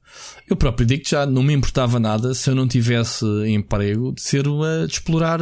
Eu 0.48 0.56
próprio 0.56 0.86
digo 0.86 1.02
que 1.02 1.10
já 1.10 1.26
não 1.26 1.42
me 1.42 1.52
importava 1.52 2.00
nada 2.00 2.34
se 2.34 2.48
eu 2.48 2.54
não 2.54 2.66
tivesse 2.66 3.24
emprego 3.46 4.12
de 4.12 4.22
ser 4.22 4.48
uma, 4.48 4.86
de 4.86 4.94
explorar 4.94 5.40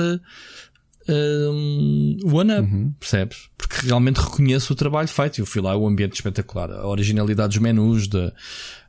um, 1.09 2.19
One 2.25 2.53
Up, 2.53 2.73
uhum. 2.73 2.95
percebes? 2.99 3.49
Porque 3.57 3.87
realmente 3.87 4.17
reconheço 4.17 4.73
o 4.73 4.77
trabalho 4.77 5.09
feito. 5.09 5.41
Eu 5.41 5.47
fui 5.47 5.61
lá, 5.61 5.77
o 5.77 5.87
ambiente 5.87 6.15
espetacular, 6.15 6.71
a 6.71 6.87
originalidade 6.87 7.55
dos 7.55 7.59
menus, 7.59 8.09
da, 8.09 8.33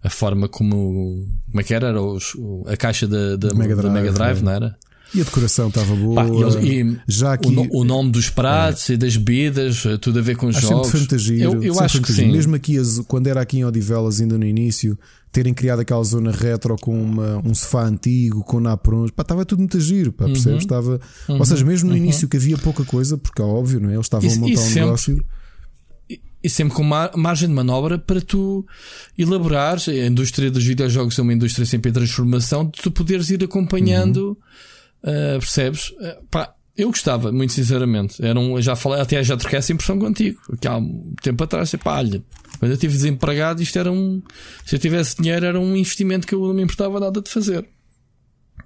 a 0.04 0.10
forma 0.10 0.48
como, 0.48 1.28
como 1.50 1.62
é 1.62 1.64
que 1.64 1.74
era, 1.74 2.02
os, 2.02 2.34
a 2.68 2.78
caixa 2.78 3.08
da, 3.08 3.36
da, 3.36 3.54
Mega 3.54 3.76
Drive, 3.76 3.94
da 3.94 4.02
Mega 4.02 4.12
Drive, 4.12 4.40
é. 4.40 4.42
não 4.42 4.52
era? 4.52 4.78
E 5.16 5.22
a 5.22 5.24
decoração 5.24 5.70
estava 5.70 5.96
boa. 5.96 6.16
Pá, 6.16 6.28
e, 6.62 6.82
e 6.82 7.00
já 7.08 7.34
aqui, 7.34 7.48
o, 7.48 7.80
o, 7.80 7.84
nome 7.86 8.12
dos 8.12 8.30
pratos 8.30 8.90
é. 8.90 8.94
e 8.94 8.98
das 8.98 9.16
bebidas, 9.16 9.86
eh, 9.86 9.98
tudo 9.98 10.20
a 10.20 10.22
ver 10.22 10.36
com 10.36 10.48
os 10.48 10.58
jogos. 10.58 10.88
Sempre 10.88 11.00
fantasia. 11.00 11.44
Eu, 11.46 11.64
eu 11.64 11.80
acho 11.80 12.02
que 12.02 12.12
sim. 12.12 12.30
Mesmo 12.30 12.54
aqui, 12.54 12.76
quando 13.08 13.28
era 13.28 13.40
aqui 13.40 13.60
em 13.60 13.64
Odivelas, 13.64 14.20
ainda 14.20 14.38
no 14.38 14.46
início, 14.46 15.00
terem 15.32 15.54
criado 15.54 15.80
aquela 15.80 16.04
zona 16.04 16.32
retro 16.32 16.76
com 16.76 17.02
uma, 17.02 17.42
um 17.46 17.54
sofá 17.54 17.86
antigo, 17.86 18.44
com 18.44 18.60
naprons, 18.60 19.10
pá, 19.12 19.22
estava 19.22 19.46
tudo 19.46 19.60
muito 19.60 19.80
giro, 19.80 20.12
pá, 20.12 20.26
percebes? 20.26 20.48
Uhum. 20.48 20.58
Estava, 20.58 21.00
uhum. 21.30 21.40
Ou 21.40 21.46
seja, 21.46 21.64
mesmo 21.64 21.90
no 21.90 21.96
uhum. 21.96 22.04
início 22.04 22.28
que 22.28 22.36
havia 22.36 22.58
pouca 22.58 22.84
coisa, 22.84 23.18
porque 23.18 23.42
é 23.42 23.46
óbvio, 23.46 23.80
não 23.80 23.90
é? 23.90 23.94
Eles 23.94 24.06
estavam 24.06 24.30
a 24.30 24.34
montar 24.34 24.54
um 24.54 24.58
sempre, 24.58 24.82
negócio. 24.82 25.26
E 26.44 26.50
sempre 26.50 26.76
com 26.76 26.84
margem 26.84 27.48
de 27.48 27.56
manobra 27.56 27.98
para 27.98 28.20
tu 28.20 28.66
elaborar. 29.18 29.78
A 29.88 30.06
indústria 30.06 30.52
dos 30.52 30.64
videojogos 30.64 31.18
é 31.18 31.22
uma 31.22 31.34
indústria 31.34 31.66
sempre 31.66 31.90
em 31.90 31.94
transformação, 31.94 32.66
de 32.66 32.82
tu 32.82 32.92
poderes 32.92 33.30
ir 33.30 33.42
acompanhando. 33.44 34.28
Uhum 34.30 34.75
Uh, 35.06 35.40
percebes? 35.40 35.90
Uh, 35.90 36.26
pá, 36.32 36.56
eu 36.76 36.90
gostava, 36.90 37.32
muito 37.32 37.54
sinceramente. 37.54 38.24
Era 38.24 38.38
um, 38.40 38.60
já 38.62 38.76
falei, 38.76 39.00
até 39.00 39.24
já 39.24 39.38
troquei 39.38 39.60
essa 39.60 39.72
impressão 39.72 40.00
contigo. 40.00 40.42
Que 40.60 40.68
há 40.68 40.78
um 40.78 41.14
tempo 41.22 41.44
atrás, 41.44 41.74
pá, 41.76 42.00
olha, 42.00 42.24
quando 42.60 42.72
eu 42.72 42.76
estive 42.76 42.94
desempregado, 42.94 43.62
isto 43.62 43.78
era 43.78 43.92
um. 43.92 44.22
Se 44.66 44.76
eu 44.76 44.80
tivesse 44.80 45.18
dinheiro, 45.18 45.46
era 45.46 45.60
um 45.60 45.76
investimento 45.76 46.26
que 46.28 46.34
eu 46.34 46.42
não 46.42 46.54
me 46.54 46.64
importava 46.64 47.00
nada 47.00 47.22
de 47.22 47.30
fazer. 47.30 47.66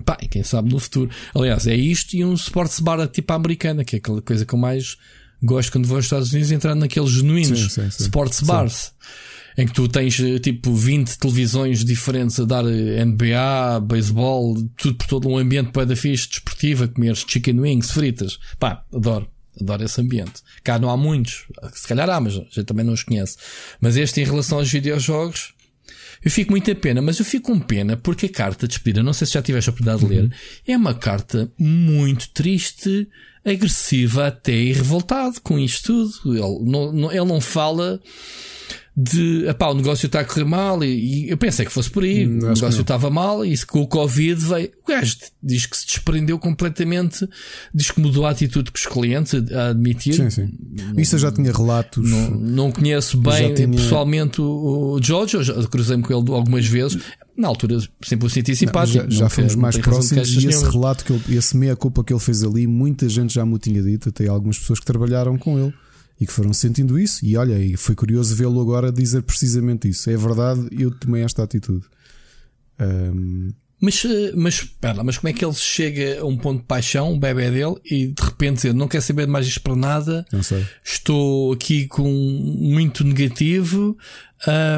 Pá, 0.06 0.18
e 0.22 0.28
quem 0.28 0.44
sabe 0.44 0.72
no 0.72 0.80
futuro. 0.80 1.12
Aliás, 1.36 1.68
é 1.68 1.76
isto 1.76 2.16
e 2.16 2.24
um 2.24 2.34
sports 2.34 2.80
bar 2.80 3.06
tipo 3.08 3.34
americana, 3.34 3.84
que 3.84 3.98
é 3.98 4.00
aquela 4.00 4.22
coisa 4.22 4.46
que 4.46 4.54
eu 4.54 4.60
mais 4.60 4.98
gosto 5.44 5.72
quando 5.72 5.88
vou 5.88 5.98
aos 5.98 6.06
Estados 6.06 6.32
Unidos, 6.32 6.52
entrar 6.52 6.74
naqueles 6.76 7.12
genuínos 7.12 7.60
sim, 7.60 7.70
sim, 7.70 7.92
sim. 7.92 8.04
sports 8.04 8.42
bars. 8.42 8.74
Sim 8.74 9.29
em 9.58 9.66
que 9.68 9.74
tu 9.74 9.88
tens 9.88 10.20
eh, 10.20 10.40
tipo 10.40 10.74
20 10.74 11.18
televisões 11.18 11.84
diferentes 11.84 12.40
a 12.40 12.46
dar 12.46 12.66
eh, 12.66 13.04
NBA, 13.04 13.80
beisebol, 13.82 14.56
tudo 14.78 14.96
por 14.96 15.08
todo 15.08 15.30
um 15.30 15.38
ambiente 15.38 15.72
para 15.72 15.96
fixe, 15.96 16.30
desportiva, 16.30 16.88
comer 16.88 17.16
chicken 17.16 17.60
wings, 17.60 17.92
fritas. 17.92 18.40
Pá, 18.60 18.84
adoro. 18.94 19.28
Adoro 19.60 19.84
esse 19.84 20.00
ambiente. 20.00 20.42
Cá 20.64 20.80
não 20.80 20.90
há 20.90 20.96
muitos. 20.96 21.46
Se 21.74 21.88
calhar 21.88 22.10
há, 22.10 22.22
mas 22.22 22.36
a 22.36 22.40
gente 22.40 22.64
também 22.64 22.86
não 22.86 22.94
os 22.94 23.04
conhece. 23.04 23.36
Mas 23.82 23.98
este 23.98 24.22
em 24.22 24.24
relação 24.24 24.60
aos 24.60 24.72
videojogos, 24.72 25.54
eu 26.24 26.32
fico 26.32 26.52
muito 26.52 26.70
a 26.70 26.76
pena, 26.76 27.02
mas 27.02 27.20
eu 27.20 27.26
fico 27.26 27.52
com 27.52 27.60
pena 27.60 27.96
porque 27.96 28.26
a 28.26 28.30
carta 28.30 28.68
de 28.68 28.74
despedida, 28.74 29.04
não 29.04 29.14
sei 29.14 29.26
se 29.26 29.34
já 29.34 29.42
tiveste 29.42 29.70
a 29.70 29.74
oportunidade 29.74 30.06
de 30.06 30.14
ler, 30.14 30.24
uhum. 30.24 30.32
é 30.68 30.78
uma 30.78 30.94
carta 30.94 31.52
muito 31.58 32.30
triste, 32.30 33.08
agressiva 33.46 34.28
até 34.28 34.54
e 34.54 34.74
revoltado 34.74 35.40
com 35.42 35.58
isto 35.58 36.10
tudo. 36.22 36.36
Ele 36.36 36.70
não, 36.70 36.92
não, 36.92 37.12
ele 37.12 37.26
não 37.26 37.40
fala 37.40 38.02
de 39.02 39.48
epá, 39.48 39.70
o 39.70 39.74
negócio 39.74 40.08
está 40.08 40.20
a 40.20 40.26
correr 40.26 40.44
mal 40.44 40.84
e, 40.84 40.88
e 40.88 41.30
eu 41.30 41.38
pensei 41.38 41.66
que 41.66 41.72
fosse 41.72 41.90
por 41.90 42.04
aí, 42.04 42.28
hum, 42.28 42.40
o 42.40 42.54
negócio 42.54 42.82
estava 42.82 43.10
mal 43.10 43.46
e 43.46 43.58
com 43.60 43.80
o 43.80 43.88
Covid 43.88 44.42
veio. 44.44 44.72
O 44.84 44.88
gajo 44.90 45.16
diz 45.42 45.66
que 45.66 45.78
se 45.78 45.86
desprendeu 45.86 46.38
completamente, 46.38 47.28
diz 47.74 47.92
que 47.92 48.02
mudou 48.02 48.26
a 48.26 48.32
atitude 48.32 48.72
com 48.72 48.78
os 48.78 48.86
clientes 48.86 49.34
a 49.54 49.70
admitir. 49.70 50.16
Sim, 50.16 50.30
sim. 50.30 50.50
Isso 50.98 51.16
eu 51.16 51.20
já 51.20 51.32
tinha 51.32 51.52
relatos. 51.52 52.10
Não, 52.10 52.32
não 52.32 52.72
conheço 52.74 53.18
bem 53.18 53.54
tinha... 53.54 53.70
pessoalmente 53.70 54.42
o, 54.42 54.96
o 54.96 55.00
George, 55.02 55.36
eu 55.38 55.44
já 55.44 55.54
cruzei-me 55.64 56.04
com 56.04 56.12
ele 56.12 56.32
algumas 56.34 56.66
vezes. 56.66 57.02
Na 57.38 57.48
altura 57.48 57.78
sempre 58.04 58.28
o 58.28 58.30
senti 58.30 58.54
simpático. 58.54 59.06
Não, 59.06 59.12
já, 59.12 59.20
já 59.20 59.30
fomos 59.30 59.56
mais 59.56 59.78
próximos 59.78 60.30
e 60.34 60.46
esse 60.46 60.66
relato, 60.70 61.06
que 61.06 61.14
ele, 61.14 61.38
esse 61.38 61.56
meia-culpa 61.56 62.04
que 62.04 62.12
ele 62.12 62.20
fez 62.20 62.44
ali, 62.44 62.68
muita 62.68 63.08
gente 63.08 63.34
já 63.34 63.46
me 63.46 63.58
tinha 63.60 63.82
dito, 63.82 64.10
até 64.10 64.28
algumas 64.28 64.60
pessoas 64.60 64.80
que 64.80 64.86
trabalharam 64.86 65.38
com 65.38 65.58
ele 65.58 65.74
e 66.20 66.28
que 66.28 66.34
foram 66.34 66.54
sentindo 66.54 67.00
isso. 67.00 67.26
E 67.26 67.38
olha, 67.38 67.58
e 67.58 67.78
foi 67.78 67.96
curioso 67.96 68.36
vê-lo 68.36 68.60
agora 68.60 68.92
dizer 68.92 69.22
precisamente 69.24 69.88
isso. 69.88 70.10
É 70.10 70.18
verdade, 70.18 70.68
eu 70.72 70.92
tomei 70.92 71.24
esta 71.24 71.44
atitude. 71.44 71.86
Um... 72.80 73.52
Mas, 73.82 74.04
eh, 74.04 74.34
mas, 74.36 74.62
pera, 74.62 75.04
mas 75.04 75.18
como 75.18 75.30
é 75.30 75.34
que 75.34 75.44
ele 75.44 75.54
chega 75.54 76.20
a 76.20 76.26
um 76.26 76.36
ponto 76.36 76.60
de 76.60 76.68
paixão, 76.68 77.14
o 77.14 77.20
bebê 77.20 77.50
dele, 77.50 77.76
e 77.86 78.08
de 78.08 78.22
repente 78.22 78.56
dizer, 78.56 78.74
não 78.74 78.90
quer 78.90 79.02
saber 79.02 79.26
mais 79.26 79.48
isto 79.48 79.62
para 79.62 79.76
nada, 79.76 80.26
estou 80.84 81.54
aqui 81.54 81.88
com 81.88 82.12
muito 82.12 83.06
negativo. 83.06 83.98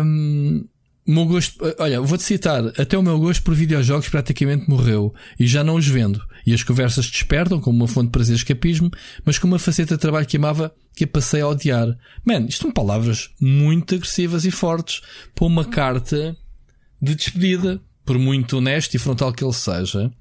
Um, 0.06 0.64
meu 1.08 1.26
gosto, 1.26 1.58
olha, 1.80 2.00
vou-te 2.00 2.24
citar, 2.24 2.64
até 2.80 2.96
o 2.96 3.02
meu 3.02 3.18
gosto 3.18 3.42
por 3.42 3.56
videojogos 3.56 4.08
praticamente 4.08 4.70
morreu 4.70 5.14
e 5.40 5.48
já 5.48 5.64
não 5.64 5.76
os 5.76 5.88
vendo. 5.88 6.22
E 6.46 6.54
as 6.54 6.64
conversas 6.64 7.10
despertam 7.10 7.60
como 7.60 7.78
uma 7.78 7.88
fonte 7.88 8.08
de 8.08 8.12
prazer 8.12 8.34
e 8.34 8.38
escapismo, 8.38 8.90
mas 9.24 9.38
com 9.38 9.48
uma 9.48 9.60
faceta 9.60 9.96
de 9.96 10.02
trabalho 10.02 10.26
que 10.26 10.38
amava 10.38 10.74
que 10.96 11.08
passei 11.08 11.42
a 11.42 11.48
odiar. 11.48 11.98
Man, 12.26 12.46
isto 12.48 12.64
são 12.64 12.72
palavras 12.72 13.30
muito 13.40 13.96
agressivas 13.96 14.46
e 14.46 14.52
fortes 14.52 15.02
para 15.34 15.46
uma 15.46 15.66
carta 15.66 16.36
de 17.02 17.16
despedida, 17.16 17.82
por 18.06 18.18
muito 18.18 18.58
honesto 18.58 18.96
e 18.96 19.00
frontal 19.00 19.32
que 19.32 19.44
ele 19.44 19.54
seja. 19.54 20.12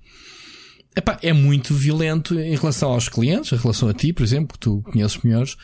Epá, 0.97 1.19
é 1.23 1.33
muito 1.33 1.75
violento 1.75 2.39
em 2.39 2.57
relação 2.57 2.91
aos 2.91 3.09
clientes, 3.09 3.53
em 3.53 3.57
relação 3.57 3.89
a 3.89 3.95
ti, 3.95 4.13
por 4.13 4.23
exemplo, 4.23 4.55
que 4.55 4.59
tu 4.59 4.83
conheces 4.83 5.19
melhores. 5.23 5.57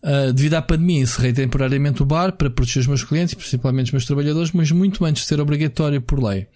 Uh, 0.00 0.32
devido 0.32 0.54
à 0.54 0.62
pandemia, 0.62 1.00
encerrei 1.00 1.32
temporariamente 1.32 2.02
o 2.02 2.06
bar 2.06 2.32
para 2.32 2.48
proteger 2.48 2.82
os 2.82 2.86
meus 2.86 3.02
clientes, 3.02 3.34
principalmente 3.34 3.86
os 3.86 3.92
meus 3.92 4.04
trabalhadores, 4.04 4.52
mas 4.52 4.70
muito 4.70 5.04
antes 5.04 5.22
de 5.22 5.28
ser 5.28 5.40
obrigatório 5.40 6.00
por 6.00 6.22
lei. 6.22 6.46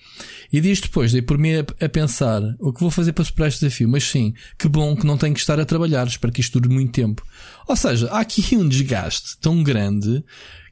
E 0.52 0.60
dias 0.60 0.80
depois, 0.80 1.10
dei 1.10 1.22
por 1.22 1.36
mim 1.38 1.54
a, 1.54 1.84
a, 1.84 1.88
pensar 1.88 2.40
o 2.60 2.72
que 2.72 2.80
vou 2.80 2.90
fazer 2.90 3.12
para 3.12 3.24
superar 3.24 3.48
este 3.48 3.64
desafio. 3.64 3.88
Mas 3.88 4.04
sim, 4.04 4.32
que 4.56 4.68
bom 4.68 4.94
que 4.94 5.04
não 5.04 5.18
tenho 5.18 5.34
que 5.34 5.40
estar 5.40 5.58
a 5.58 5.64
trabalhar, 5.64 6.06
espero 6.06 6.32
que 6.32 6.40
isto 6.40 6.60
dure 6.60 6.72
muito 6.72 6.92
tempo. 6.92 7.24
Ou 7.66 7.74
seja, 7.74 8.08
há 8.12 8.20
aqui 8.20 8.56
um 8.56 8.68
desgaste 8.68 9.36
tão 9.40 9.62
grande 9.62 10.24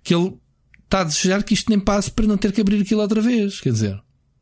que 0.05 0.15
ele 0.15 0.33
está 0.85 1.01
a 1.01 1.05
desejar 1.05 1.43
que 1.43 1.55
isto 1.55 1.71
nem 1.71 1.81
passe 1.81 2.11
para 2.11 2.27
não 2.27 2.37
ter 2.37 2.53
que 2.53 2.61
abrir 2.61 2.81
aquilo 2.81 3.01
outra 3.01 3.21
vez. 3.21 3.61
Quer 3.61 3.73
dizer, 3.73 4.01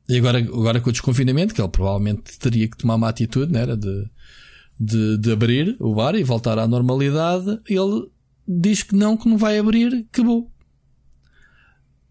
e 0.09 0.17
agora, 0.17 0.39
agora 0.39 0.81
com 0.81 0.91
o 0.91 0.93
desconfinamento, 0.93 1.55
que 1.55 1.61
ele 1.61 1.69
provavelmente 1.69 2.39
teria 2.39 2.69
que 2.69 2.77
tomar 2.77 2.97
uma 2.97 3.09
atitude, 3.09 3.53
né, 3.53 3.61
era 3.61 3.77
de, 3.77 4.05
de, 4.81 5.19
de 5.19 5.33
abrir 5.33 5.77
o 5.79 5.95
bar 5.95 6.15
e 6.15 6.25
voltar 6.25 6.59
à 6.59 6.67
normalidade, 6.67 7.61
ele 7.69 8.09
diz 8.49 8.83
que 8.83 8.97
não, 8.97 9.17
que 9.17 9.29
não 9.29 9.37
vai 9.37 9.59
abrir, 9.59 10.07
acabou. 10.11 10.51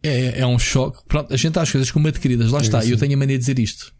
É, 0.03 0.41
é 0.41 0.47
um 0.47 0.59
choque. 0.59 0.99
Pronto, 1.07 1.33
a 1.33 1.37
gente 1.37 1.57
às 1.57 1.71
coisas 1.71 1.89
como 1.89 2.07
adquiridas, 2.07 2.51
lá 2.51 2.61
está. 2.61 2.85
E 2.85 2.91
eu 2.91 2.97
tenho 2.97 3.15
a 3.15 3.17
mania 3.17 3.37
de 3.37 3.39
dizer 3.39 3.59
isto. 3.59 3.91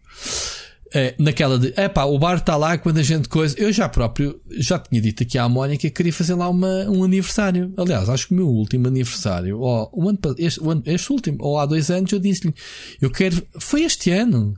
É, 0.94 1.16
naquela 1.20 1.60
de, 1.60 1.74
é 1.76 1.90
pá, 1.90 2.06
o 2.06 2.18
bar 2.18 2.38
está 2.38 2.56
lá 2.56 2.78
quando 2.78 3.00
a 3.00 3.04
gente 3.04 3.28
coisa. 3.28 3.60
Eu 3.60 3.74
já 3.74 3.90
próprio, 3.90 4.40
já 4.52 4.80
tinha 4.80 5.02
dito 5.02 5.24
aqui 5.24 5.38
à 5.38 5.50
Mónica 5.50 5.82
que 5.82 5.90
queria 5.90 6.14
fazer 6.14 6.36
lá 6.36 6.48
uma, 6.48 6.86
um 6.90 7.04
aniversário. 7.04 7.74
Aliás, 7.76 8.08
acho 8.08 8.28
que 8.28 8.34
o 8.34 8.38
meu 8.38 8.48
último 8.48 8.88
aniversário, 8.88 9.60
ou 9.60 9.90
o 9.94 10.08
ano, 10.08 10.20
este, 10.38 10.62
o 10.62 10.70
ano, 10.70 10.84
este 10.86 11.12
último, 11.12 11.38
ou 11.42 11.58
há 11.58 11.66
dois 11.66 11.90
anos, 11.90 12.12
eu 12.12 12.20
disse-lhe, 12.20 12.54
eu 13.02 13.10
quero, 13.10 13.46
foi 13.60 13.82
este 13.82 14.12
ano, 14.12 14.56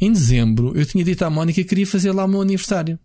em 0.00 0.12
dezembro, 0.12 0.76
eu 0.76 0.84
tinha 0.84 1.04
dito 1.04 1.22
à 1.22 1.30
Mónica 1.30 1.62
que 1.62 1.68
queria 1.68 1.86
fazer 1.86 2.10
lá 2.10 2.24
o 2.24 2.28
meu 2.28 2.40
aniversário. 2.40 2.98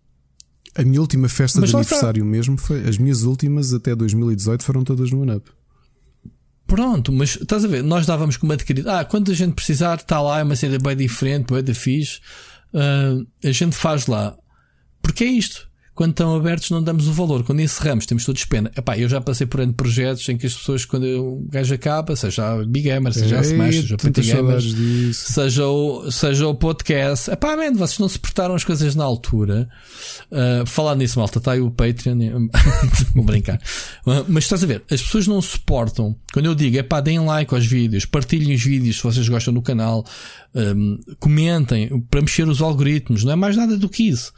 A 0.74 0.82
minha 0.82 1.00
última 1.00 1.28
festa 1.28 1.60
Mas 1.60 1.70
de 1.70 1.76
aniversário 1.76 2.22
está. 2.22 2.30
mesmo 2.30 2.56
foi. 2.56 2.88
As 2.88 2.96
minhas 2.96 3.22
últimas 3.22 3.72
até 3.74 3.94
2018 3.94 4.64
foram 4.64 4.84
todas 4.84 5.10
no 5.10 5.20
OneUp. 5.20 5.48
Pronto, 6.66 7.12
mas 7.12 7.36
estás 7.36 7.64
a 7.64 7.68
ver, 7.68 7.82
nós 7.82 8.06
dávamos 8.06 8.36
como 8.36 8.52
adquirido. 8.52 8.88
Ah, 8.88 9.04
quando 9.04 9.30
a 9.30 9.34
gente 9.34 9.54
precisar, 9.54 9.96
está 9.96 10.20
lá, 10.22 10.40
é 10.40 10.42
uma 10.42 10.56
cena 10.56 10.78
bem 10.78 10.96
diferente, 10.96 11.52
bem 11.52 11.62
da 11.62 11.74
fixe. 11.74 12.20
Uh, 12.72 13.26
a 13.44 13.52
gente 13.52 13.76
faz 13.76 14.06
lá. 14.06 14.34
Porque 15.02 15.24
é 15.24 15.26
isto 15.26 15.71
quando 15.94 16.12
estão 16.12 16.34
abertos 16.34 16.70
não 16.70 16.82
damos 16.82 17.06
o 17.06 17.12
valor. 17.12 17.44
Quando 17.44 17.60
encerramos, 17.60 18.06
temos 18.06 18.24
todos 18.24 18.44
pena. 18.44 18.70
Epá, 18.76 18.96
eu 18.98 19.08
já 19.08 19.20
passei 19.20 19.46
por 19.46 19.60
N 19.60 19.72
projetos 19.72 20.26
em 20.28 20.36
que 20.36 20.46
as 20.46 20.54
pessoas, 20.54 20.84
quando 20.84 21.04
o 21.04 21.46
gajo 21.48 21.74
acaba, 21.74 22.16
seja 22.16 22.52
a 22.52 22.64
Big 22.64 22.88
Gamer, 22.88 23.12
seja 23.12 23.38
a 23.38 23.42
Smash, 23.42 23.74
seja 23.76 23.94
a 23.94 23.98
PT 23.98 24.22
Gamer, 24.22 24.60
seja 25.12 25.66
o, 25.66 26.10
seja 26.10 26.48
o 26.48 26.54
podcast, 26.54 27.30
epá, 27.30 27.56
man, 27.56 27.74
vocês 27.74 27.98
não 27.98 28.08
suportaram 28.08 28.54
as 28.54 28.64
coisas 28.64 28.94
na 28.94 29.04
altura. 29.04 29.68
Uh, 30.30 30.66
falar 30.66 30.94
nisso, 30.94 31.18
malta, 31.18 31.38
está 31.38 31.52
aí 31.52 31.60
o 31.60 31.70
Patreon. 31.70 32.18
Vou 33.14 33.24
brincar. 33.24 33.60
Uh, 34.06 34.24
mas 34.28 34.44
estás 34.44 34.64
a 34.64 34.66
ver, 34.66 34.82
as 34.90 35.02
pessoas 35.02 35.26
não 35.26 35.42
suportam. 35.42 36.16
Quando 36.32 36.46
eu 36.46 36.54
digo, 36.54 36.78
epá, 36.78 37.00
deem 37.00 37.20
like 37.20 37.54
aos 37.54 37.66
vídeos, 37.66 38.06
partilhem 38.06 38.54
os 38.54 38.62
vídeos 38.62 38.96
se 38.96 39.02
vocês 39.02 39.28
gostam 39.28 39.52
do 39.52 39.60
canal, 39.60 40.04
um, 40.54 40.98
comentem 41.18 42.00
para 42.08 42.20
mexer 42.20 42.48
os 42.48 42.62
algoritmos, 42.62 43.24
não 43.24 43.32
é 43.32 43.36
mais 43.36 43.56
nada 43.56 43.76
do 43.76 43.88
que 43.88 44.08
isso. 44.08 44.32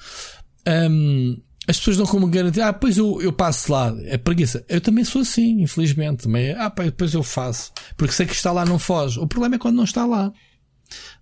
Um, 0.66 1.36
as 1.66 1.78
pessoas 1.78 1.96
dão 1.96 2.06
como 2.06 2.26
garantia, 2.26 2.66
ah, 2.66 2.72
depois 2.72 2.96
eu, 2.98 3.20
eu 3.22 3.32
passo 3.32 3.72
lá, 3.72 3.94
é 4.04 4.18
preguiça. 4.18 4.64
Eu 4.68 4.80
também 4.80 5.04
sou 5.04 5.22
assim, 5.22 5.62
infelizmente. 5.62 6.24
Também, 6.24 6.52
ah, 6.52 6.72
depois 6.76 7.14
eu 7.14 7.22
faço, 7.22 7.72
porque 7.96 8.12
sei 8.12 8.26
que 8.26 8.34
está 8.34 8.52
lá 8.52 8.64
não 8.64 8.78
foge. 8.78 9.18
O 9.18 9.26
problema 9.26 9.56
é 9.56 9.58
quando 9.58 9.76
não 9.76 9.84
está 9.84 10.04
lá, 10.04 10.32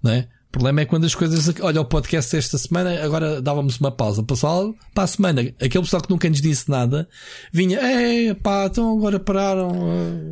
não 0.02 0.12
é? 0.12 0.28
O 0.48 0.52
problema 0.52 0.82
é 0.82 0.84
quando 0.84 1.06
as 1.06 1.14
coisas. 1.14 1.54
Olha, 1.62 1.80
o 1.80 1.84
podcast 1.86 2.36
esta 2.36 2.58
semana, 2.58 3.02
agora 3.02 3.40
dávamos 3.40 3.80
uma 3.80 3.90
pausa. 3.90 4.22
Pessoal, 4.22 4.74
para 4.94 5.04
a 5.04 5.06
semana, 5.06 5.40
aquele 5.40 5.82
pessoal 5.82 6.02
que 6.02 6.10
nunca 6.10 6.28
nos 6.28 6.42
disse 6.42 6.70
nada 6.70 7.08
vinha, 7.50 7.78
é 7.80 8.34
pá, 8.34 8.66
então 8.66 8.98
agora 8.98 9.18
pararam. 9.18 9.72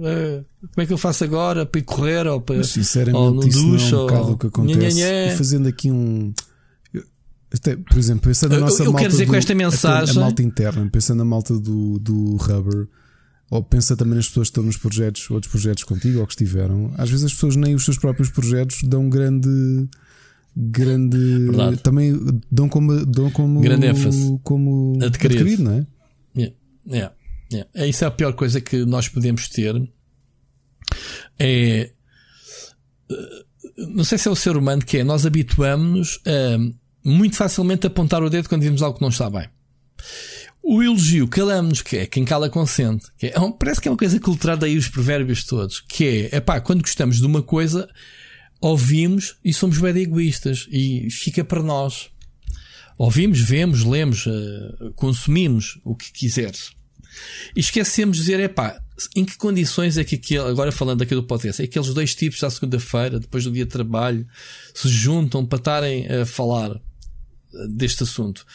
É, 0.04 0.44
como 0.60 0.82
é 0.82 0.86
que 0.86 0.92
eu 0.92 0.98
faço 0.98 1.24
agora? 1.24 1.64
Para 1.64 1.78
ir 1.78 1.84
correr 1.84 2.26
ou 2.26 2.38
para. 2.38 2.56
Mas, 2.56 2.66
sinceramente, 2.66 3.16
ou 3.16 3.30
no 3.30 3.48
isso 3.48 3.62
duche, 3.62 3.92
não 3.92 3.98
é 3.98 4.02
um 4.02 4.06
bocado 4.06 4.26
ou... 4.26 4.32
o 4.34 4.38
que 4.38 4.46
acontece. 4.48 5.00
Nha, 5.00 5.36
fazendo 5.38 5.68
aqui 5.68 5.90
um. 5.90 6.34
Até, 7.52 7.76
por 7.76 7.98
exemplo, 7.98 8.22
pensando 8.28 8.52
na 8.52 8.60
nossa 8.60 8.82
eu, 8.82 8.86
eu 8.86 8.92
malta. 8.92 9.02
quero 9.02 9.12
dizer 9.12 9.24
do, 9.26 9.30
com 9.30 9.36
esta 9.36 9.54
mensagem. 9.54 10.16
A 10.16 10.20
malta 10.20 10.42
interna, 10.42 10.88
pensando 10.90 11.18
na 11.18 11.24
malta 11.24 11.58
do, 11.58 11.98
do 11.98 12.36
Rubber, 12.36 12.86
ou 13.50 13.62
pensa 13.62 13.96
também 13.96 14.14
nas 14.14 14.28
pessoas 14.28 14.48
que 14.48 14.52
estão 14.52 14.62
nos 14.62 14.76
projetos, 14.76 15.28
outros 15.30 15.50
projetos 15.50 15.82
contigo 15.82 16.20
ou 16.20 16.26
que 16.26 16.32
estiveram. 16.32 16.92
Às 16.96 17.10
vezes 17.10 17.24
as 17.26 17.32
pessoas 17.32 17.56
nem 17.56 17.74
os 17.74 17.84
seus 17.84 17.98
próprios 17.98 18.30
projetos 18.30 18.82
dão 18.84 19.10
grande 19.10 19.88
grande. 20.56 21.18
Verdade. 21.18 21.78
Também 21.78 22.18
dão 22.50 22.68
como, 22.68 23.04
dão 23.06 23.30
como. 23.30 23.60
Grande 23.60 23.86
ênfase. 23.86 24.38
Como 24.42 24.98
adquirido, 25.02 25.40
adquirido 25.40 25.64
não 25.64 25.72
é? 25.72 25.86
Yeah. 26.36 26.56
Yeah. 26.86 27.14
Yeah. 27.52 27.70
É, 27.74 27.88
isso 27.88 28.04
é 28.04 28.06
a 28.06 28.10
pior 28.10 28.32
coisa 28.34 28.60
que 28.60 28.84
nós 28.84 29.08
podemos 29.08 29.48
ter. 29.48 29.74
É. 31.38 31.90
Eh, 33.10 33.44
não 33.76 34.04
sei 34.04 34.18
se 34.18 34.28
é 34.28 34.30
o 34.30 34.36
ser 34.36 34.56
humano 34.56 34.84
que 34.84 34.98
é. 34.98 35.04
Nós 35.04 35.26
habituamos-nos 35.26 36.20
a 36.26 36.79
muito 37.04 37.36
facilmente 37.36 37.86
apontar 37.86 38.22
o 38.22 38.30
dedo 38.30 38.48
quando 38.48 38.62
vimos 38.62 38.82
algo 38.82 38.96
que 38.96 39.02
não 39.02 39.10
está 39.10 39.28
bem. 39.30 39.48
O 40.62 40.82
elogio 40.82 41.26
calamos-nos, 41.26 41.82
que 41.82 41.96
é 41.96 42.06
quem 42.06 42.24
cala 42.24 42.48
consente. 42.48 43.06
Que 43.18 43.28
é, 43.28 43.34
parece 43.58 43.80
que 43.80 43.88
é 43.88 43.90
uma 43.90 43.96
coisa 43.96 44.20
cultural, 44.20 44.56
daí 44.56 44.76
os 44.76 44.88
provérbios 44.88 45.44
todos. 45.44 45.80
Que 45.80 46.28
é, 46.32 46.36
epá, 46.36 46.60
quando 46.60 46.82
gostamos 46.82 47.18
de 47.18 47.26
uma 47.26 47.42
coisa, 47.42 47.88
ouvimos 48.60 49.36
e 49.44 49.52
somos 49.52 49.78
bem 49.78 49.96
egoístas 49.96 50.68
e 50.70 51.08
fica 51.10 51.44
para 51.44 51.62
nós. 51.62 52.10
Ouvimos, 52.98 53.40
vemos, 53.40 53.82
lemos, 53.82 54.26
uh, 54.26 54.92
consumimos 54.94 55.80
o 55.82 55.96
que 55.96 56.12
quiseres. 56.12 56.72
E 57.56 57.60
esquecemos 57.60 58.18
de 58.18 58.22
dizer, 58.22 58.40
é 58.40 58.46
pá, 58.46 58.78
em 59.16 59.24
que 59.24 59.36
condições 59.36 59.96
é 59.96 60.04
que 60.04 60.16
aquele, 60.16 60.48
agora 60.48 60.70
falando 60.70 61.02
aqui 61.02 61.14
do 61.14 61.22
podcast, 61.22 61.62
é 61.62 61.66
que 61.66 61.70
aqueles 61.78 61.94
dois 61.94 62.14
tipos 62.14 62.44
à 62.44 62.50
segunda-feira, 62.50 63.18
depois 63.18 63.44
do 63.44 63.50
dia 63.50 63.64
de 63.64 63.70
trabalho, 63.70 64.26
se 64.74 64.88
juntam 64.88 65.44
para 65.44 65.58
estarem 65.58 66.06
a 66.06 66.26
falar 66.26 66.72
eh, 66.72 66.80
deste 67.68 68.02
assunto. 68.02 68.46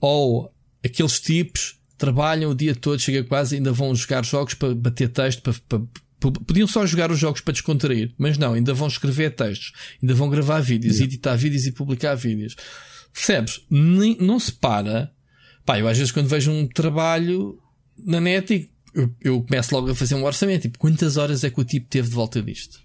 Ou 0.00 0.52
aqueles 0.84 1.20
tipos 1.20 1.78
trabalham 1.96 2.50
o 2.50 2.54
dia 2.54 2.74
todo, 2.74 3.00
chega 3.00 3.24
quase, 3.24 3.56
ainda 3.56 3.72
vão 3.72 3.94
jogar 3.94 4.24
jogos 4.24 4.54
para 4.54 4.74
bater 4.74 5.08
texto, 5.08 5.42
para, 5.42 5.54
para 5.68 5.82
Podiam 6.20 6.66
só 6.66 6.84
jogar 6.84 7.12
os 7.12 7.18
jogos 7.18 7.40
para 7.40 7.52
descontrair, 7.52 8.12
mas 8.18 8.36
não, 8.36 8.54
ainda 8.54 8.74
vão 8.74 8.88
escrever 8.88 9.36
textos, 9.36 9.72
ainda 10.02 10.14
vão 10.14 10.28
gravar 10.28 10.60
vídeos, 10.60 10.96
yeah. 10.96 11.04
editar 11.04 11.36
vídeos 11.36 11.64
e 11.64 11.70
publicar 11.70 12.16
vídeos. 12.16 12.56
Percebes? 13.12 13.60
Nem, 13.70 14.16
não 14.18 14.40
se 14.40 14.52
para. 14.52 15.12
Pá, 15.64 15.78
eu 15.78 15.86
às 15.86 15.96
vezes 15.96 16.12
quando 16.12 16.26
vejo 16.26 16.50
um 16.50 16.66
trabalho 16.66 17.56
na 17.96 18.20
net 18.20 18.68
eu, 19.00 19.14
eu 19.20 19.42
começo 19.42 19.74
logo 19.74 19.90
a 19.90 19.94
fazer 19.94 20.14
um 20.14 20.24
orçamento. 20.24 20.62
Tipo, 20.62 20.78
quantas 20.78 21.16
horas 21.16 21.44
é 21.44 21.50
que 21.50 21.60
o 21.60 21.64
tipo 21.64 21.86
teve 21.88 22.08
de 22.08 22.14
volta 22.14 22.42
disto? 22.42 22.80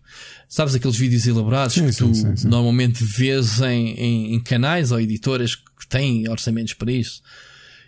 Sabes 0.47 0.75
aqueles 0.75 0.95
vídeos 0.95 1.25
elaborados 1.25 1.73
sim, 1.73 1.87
que 1.87 1.95
tu 1.95 2.13
sim, 2.13 2.35
sim, 2.35 2.47
normalmente 2.47 3.03
vês 3.03 3.59
em, 3.61 3.93
em, 3.93 4.35
em, 4.35 4.39
canais 4.39 4.91
ou 4.91 4.99
editoras 4.99 5.55
que 5.55 5.87
têm 5.87 6.29
orçamentos 6.29 6.73
para 6.73 6.91
isso? 6.91 7.21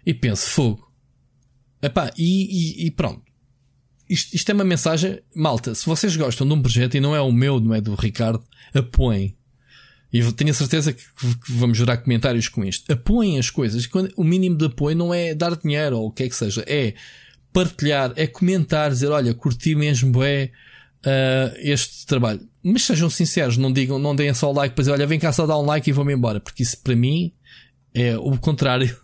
E 0.05 0.13
penso, 0.13 0.47
fogo. 0.47 0.91
Epá, 1.82 2.11
e, 2.17 2.84
e, 2.84 2.88
e 2.88 2.91
pronto 2.91 3.26
isto, 4.09 4.36
isto 4.36 4.49
é 4.49 4.53
uma 4.53 4.63
mensagem, 4.63 5.19
malta. 5.36 5.73
Se 5.73 5.86
vocês 5.86 6.15
gostam 6.15 6.47
de 6.47 6.53
um 6.53 6.61
projeto 6.61 6.95
e 6.95 6.99
não 6.99 7.15
é 7.15 7.21
o 7.21 7.32
meu, 7.32 7.59
não 7.59 7.73
é 7.73 7.82
do 7.82 7.95
Ricardo, 7.95 8.43
apoiem. 8.73 9.36
E 10.13 10.32
tenho 10.34 10.51
a 10.51 10.53
certeza 10.53 10.93
que, 10.93 11.03
que 11.03 11.51
vamos 11.51 11.78
gerar 11.78 11.97
comentários 11.97 12.47
com 12.47 12.63
isto. 12.63 12.89
Apoiem 12.91 13.38
as 13.38 13.49
coisas. 13.49 13.86
Quando, 13.86 14.13
o 14.15 14.23
mínimo 14.23 14.55
de 14.55 14.65
apoio 14.65 14.95
não 14.95 15.13
é 15.13 15.34
dar 15.34 15.55
dinheiro 15.57 15.97
ou 15.97 16.07
o 16.07 16.11
que 16.11 16.23
é 16.23 16.30
que 16.30 16.36
seja, 16.36 16.63
é 16.67 16.93
partilhar, 17.55 18.11
é 18.17 18.27
comentar, 18.27 18.91
dizer: 18.91 19.07
olha, 19.07 19.33
curti 19.33 19.73
mesmo 19.73 20.21
é 20.21 20.51
uh, 21.05 21.55
este 21.59 22.05
trabalho. 22.05 22.41
Mas 22.61 22.83
sejam 22.83 23.09
sinceros, 23.09 23.55
não 23.55 23.71
digam, 23.71 23.97
não 23.97 24.15
deem 24.15 24.33
só 24.33 24.51
o 24.51 24.53
like, 24.53 24.73
depois 24.73 24.89
olha, 24.89 25.07
vem 25.07 25.19
cá 25.19 25.31
só 25.31 25.47
dar 25.47 25.57
um 25.57 25.65
like 25.65 25.89
e 25.89 25.93
vou-me 25.93 26.13
embora, 26.13 26.39
porque 26.39 26.63
isso 26.63 26.77
para 26.83 26.95
mim 26.95 27.31
é 27.93 28.17
o 28.17 28.37
contrário 28.37 28.95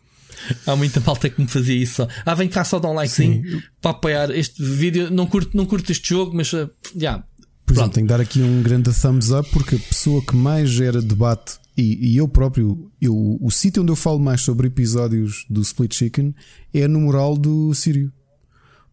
Há 0.65 0.75
muita 0.75 0.99
malta 0.99 1.29
que 1.29 1.39
me 1.39 1.47
fazia 1.47 1.75
isso. 1.75 2.07
Ah, 2.25 2.33
vem 2.33 2.47
cá 2.47 2.63
só 2.63 2.79
dar 2.79 2.89
um 2.89 2.95
likezinho 2.95 3.61
para 3.79 3.91
apoiar 3.91 4.31
este 4.31 4.63
vídeo. 4.63 5.11
Não 5.11 5.27
curto, 5.27 5.55
não 5.55 5.67
curto 5.67 5.91
este 5.91 6.09
jogo, 6.09 6.35
mas 6.35 6.51
uh, 6.53 6.67
yeah, 6.95 7.23
por 7.65 7.73
exemplo, 7.73 7.91
tenho 7.91 8.07
que 8.07 8.09
dar 8.09 8.19
aqui 8.19 8.41
um 8.41 8.61
grande 8.61 8.91
thumbs 8.93 9.29
up 9.29 9.49
porque 9.51 9.75
a 9.75 9.79
pessoa 9.79 10.21
que 10.25 10.35
mais 10.35 10.69
gera 10.69 11.01
debate 11.01 11.59
e, 11.77 12.13
e 12.13 12.17
eu 12.17 12.27
próprio, 12.27 12.91
eu, 13.01 13.37
o 13.39 13.49
sítio 13.49 13.81
onde 13.81 13.91
eu 13.91 13.95
falo 13.95 14.19
mais 14.19 14.41
sobre 14.41 14.67
episódios 14.67 15.45
do 15.49 15.61
Split 15.61 15.93
Chicken 15.93 16.35
é 16.73 16.87
no 16.87 16.99
mural 17.01 17.37
do 17.37 17.73
Sírio. 17.73 18.11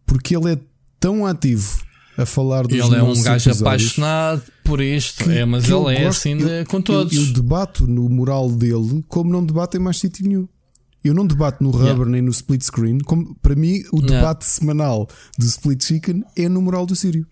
Porque 0.09 0.35
ele 0.35 0.53
é 0.53 0.59
tão 0.99 1.25
ativo 1.25 1.83
a 2.17 2.25
falar 2.25 2.63
dos 2.63 2.77
Ele 2.77 2.95
é 2.95 3.03
um 3.03 3.21
gajo 3.21 3.51
apaixonado 3.51 4.41
por 4.63 4.81
isto, 4.81 5.23
que, 5.23 5.31
é, 5.31 5.45
mas 5.45 5.69
ele 5.69 5.95
é 5.95 6.03
gosto, 6.03 6.07
assim 6.07 6.39
eu, 6.39 6.65
com 6.65 6.81
todos. 6.81 7.15
Eu, 7.15 7.25
eu 7.25 7.33
debato 7.33 7.87
no 7.87 8.09
mural 8.09 8.49
dele 8.51 9.03
como 9.07 9.31
não 9.31 9.45
debato 9.45 9.77
em 9.77 9.79
mais 9.79 9.97
sítio 9.97 10.27
nenhum. 10.27 10.47
Eu 11.03 11.13
não 11.13 11.25
debato 11.25 11.63
no 11.63 11.69
rubber 11.69 11.89
yeah. 11.89 12.11
nem 12.11 12.21
no 12.21 12.31
split 12.31 12.61
screen. 12.61 12.97
Como, 12.97 13.33
para 13.35 13.55
mim, 13.55 13.83
o 13.93 13.99
yeah. 13.99 14.17
debate 14.17 14.45
semanal 14.45 15.07
do 15.37 15.45
split 15.45 15.81
chicken 15.81 16.23
é 16.35 16.49
no 16.49 16.61
moral 16.61 16.85
do 16.85 16.95
Sírio. 16.95 17.25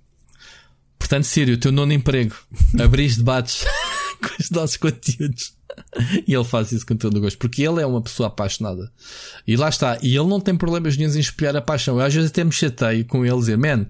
Portanto, 0.98 1.26
Sírio, 1.26 1.56
o 1.56 1.60
teu 1.60 1.72
nono 1.72 1.92
emprego, 1.92 2.36
abrir 2.80 3.14
debates 3.14 3.66
com 4.22 4.42
os 4.42 4.50
nossos 4.52 4.78
conteúdos. 4.78 5.57
E 6.28 6.34
ele 6.34 6.44
faz 6.44 6.72
isso 6.72 6.86
com 6.86 6.96
todo 6.96 7.18
o 7.18 7.22
gosto, 7.22 7.38
porque 7.38 7.62
ele 7.64 7.82
é 7.82 7.86
uma 7.86 8.02
pessoa 8.02 8.28
apaixonada. 8.28 8.92
E 9.48 9.56
lá 9.56 9.70
está. 9.70 9.98
E 10.02 10.16
ele 10.16 10.28
não 10.28 10.40
tem 10.40 10.56
problemas 10.56 10.98
nenhum 10.98 11.14
em 11.14 11.20
espelhar 11.20 11.56
a 11.56 11.62
paixão. 11.62 12.00
Eu 12.00 12.06
às 12.06 12.14
vezes 12.14 12.30
até 12.30 12.44
me 12.44 12.52
chateio 12.52 13.06
com 13.06 13.26
ele 13.26 13.38
dizer, 13.38 13.58
man, 13.58 13.86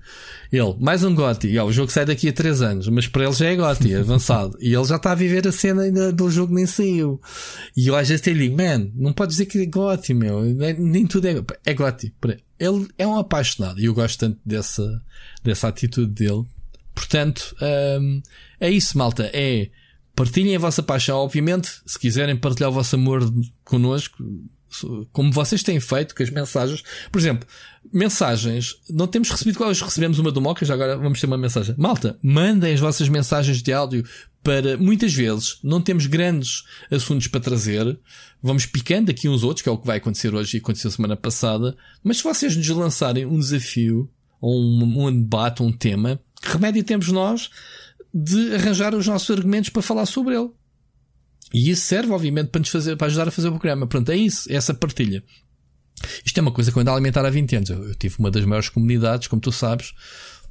ele, 0.52 0.76
mais 0.80 1.04
um 1.04 1.14
Gotti. 1.14 1.58
o 1.60 1.72
jogo 1.72 1.92
sai 1.92 2.06
daqui 2.06 2.30
a 2.30 2.34
3 2.34 2.62
anos, 2.62 2.88
mas 2.90 3.08
para 3.08 3.24
ele 3.24 3.34
já 3.34 3.46
é 3.48 3.56
Gotti, 3.56 3.94
avançado. 3.94 4.58
e 4.60 4.74
ele 4.74 4.86
já 4.86 4.96
está 4.96 5.12
a 5.12 5.16
viver 5.16 5.48
a 5.48 5.52
cena 5.52 5.84
ainda 5.84 6.12
do 6.12 6.30
jogo 6.30 6.54
nem 6.54 6.66
saiu. 6.66 7.20
E 7.76 7.88
eu 7.88 7.96
às 7.96 8.08
vezes 8.08 8.22
até 8.22 8.32
lhe 8.32 8.48
digo, 8.48 8.58
man, 8.58 8.90
não 8.96 9.14
pode 9.14 9.32
dizer 9.32 9.46
que 9.46 9.60
é 9.60 9.66
Gotti, 9.66 10.14
meu. 10.14 10.44
Nem 10.44 11.06
tudo 11.06 11.28
é, 11.28 11.44
é 11.66 11.74
Gotti. 11.74 12.14
Ele 12.60 12.88
é 12.98 13.06
um 13.06 13.18
apaixonado 13.18 13.80
e 13.80 13.86
eu 13.86 13.94
gosto 13.94 14.20
tanto 14.20 14.40
dessa, 14.46 15.02
dessa 15.44 15.68
atitude 15.68 16.12
dele. 16.12 16.46
Portanto, 16.94 17.56
hum, 18.02 18.22
é 18.60 18.72
isso, 18.72 18.98
malta. 18.98 19.30
É 19.32 19.70
Partilhem 20.18 20.56
a 20.56 20.60
vossa 20.60 20.82
paixão, 20.82 21.20
obviamente, 21.20 21.70
se 21.86 22.00
quiserem 22.00 22.36
partilhar 22.36 22.72
o 22.72 22.74
vosso 22.74 22.96
amor 22.96 23.32
connosco, 23.64 24.18
como 25.12 25.32
vocês 25.32 25.62
têm 25.62 25.80
feito 25.80 26.16
com 26.16 26.24
as 26.24 26.32
mensagens. 26.32 26.84
Por 27.12 27.20
exemplo, 27.20 27.48
mensagens. 27.94 28.78
Não 28.90 29.06
temos 29.06 29.30
recebido 29.30 29.60
quais 29.60 29.80
recebemos 29.80 30.18
uma 30.18 30.32
do 30.32 30.42
Moca, 30.42 30.66
já 30.66 30.74
agora 30.74 30.98
vamos 30.98 31.22
ter 31.22 31.28
uma 31.28 31.38
mensagem. 31.38 31.76
Malta, 31.78 32.18
mandem 32.24 32.74
as 32.74 32.80
vossas 32.80 33.08
mensagens 33.08 33.62
de 33.62 33.72
áudio 33.72 34.04
para 34.42 34.76
muitas 34.76 35.14
vezes 35.14 35.60
não 35.64 35.80
temos 35.80 36.08
grandes 36.08 36.64
assuntos 36.90 37.28
para 37.28 37.40
trazer. 37.40 38.00
Vamos 38.42 38.66
picando 38.66 39.12
aqui 39.12 39.30
uns 39.30 39.44
outros, 39.44 39.62
que 39.62 39.70
é 39.70 39.72
o 39.72 39.78
que 39.78 39.86
vai 39.86 39.98
acontecer 39.98 40.34
hoje 40.34 40.58
e 40.58 40.60
aconteceu 40.60 40.90
semana 40.90 41.16
passada. 41.16 41.78
Mas 42.04 42.18
se 42.18 42.24
vocês 42.24 42.56
nos 42.56 42.68
lançarem 42.70 43.24
um 43.24 43.38
desafio, 43.38 44.10
ou 44.42 44.60
um, 44.60 45.06
um 45.06 45.22
debate, 45.22 45.62
um 45.62 45.72
tema, 45.72 46.20
que 46.42 46.50
remédio 46.50 46.84
temos 46.84 47.10
nós? 47.10 47.52
De 48.20 48.56
arranjar 48.56 48.96
os 48.96 49.06
nossos 49.06 49.30
argumentos 49.30 49.70
para 49.70 49.82
falar 49.82 50.06
sobre 50.08 50.36
ele. 50.36 50.50
E 51.54 51.70
isso 51.70 51.86
serve, 51.86 52.12
obviamente, 52.12 52.50
para 52.50 52.60
nos 52.60 52.70
fazer, 52.70 52.96
para 52.96 53.08
ajudar 53.08 53.28
a 53.28 53.32
fazer 53.32 53.48
o 53.48 53.52
programa. 53.52 53.86
Pronto, 53.86 54.12
é 54.12 54.18
isso, 54.18 54.52
é 54.52 54.56
essa 54.56 54.74
partilha. 54.74 55.24
Isto 56.26 56.40
é 56.40 56.42
uma 56.42 56.52
coisa 56.52 56.72
que 56.72 56.78
eu 56.78 56.82
ando 56.82 56.90
a 56.90 56.94
alimentar 56.94 57.26
há 57.26 57.30
20 57.30 57.56
anos. 57.56 57.70
Eu, 57.70 57.88
eu 57.90 57.96
tive 57.96 58.16
uma 58.20 58.32
das 58.32 58.44
maiores 58.44 58.70
comunidades, 58.70 59.28
como 59.28 59.42
tu 59.42 59.52
sabes, 59.52 59.94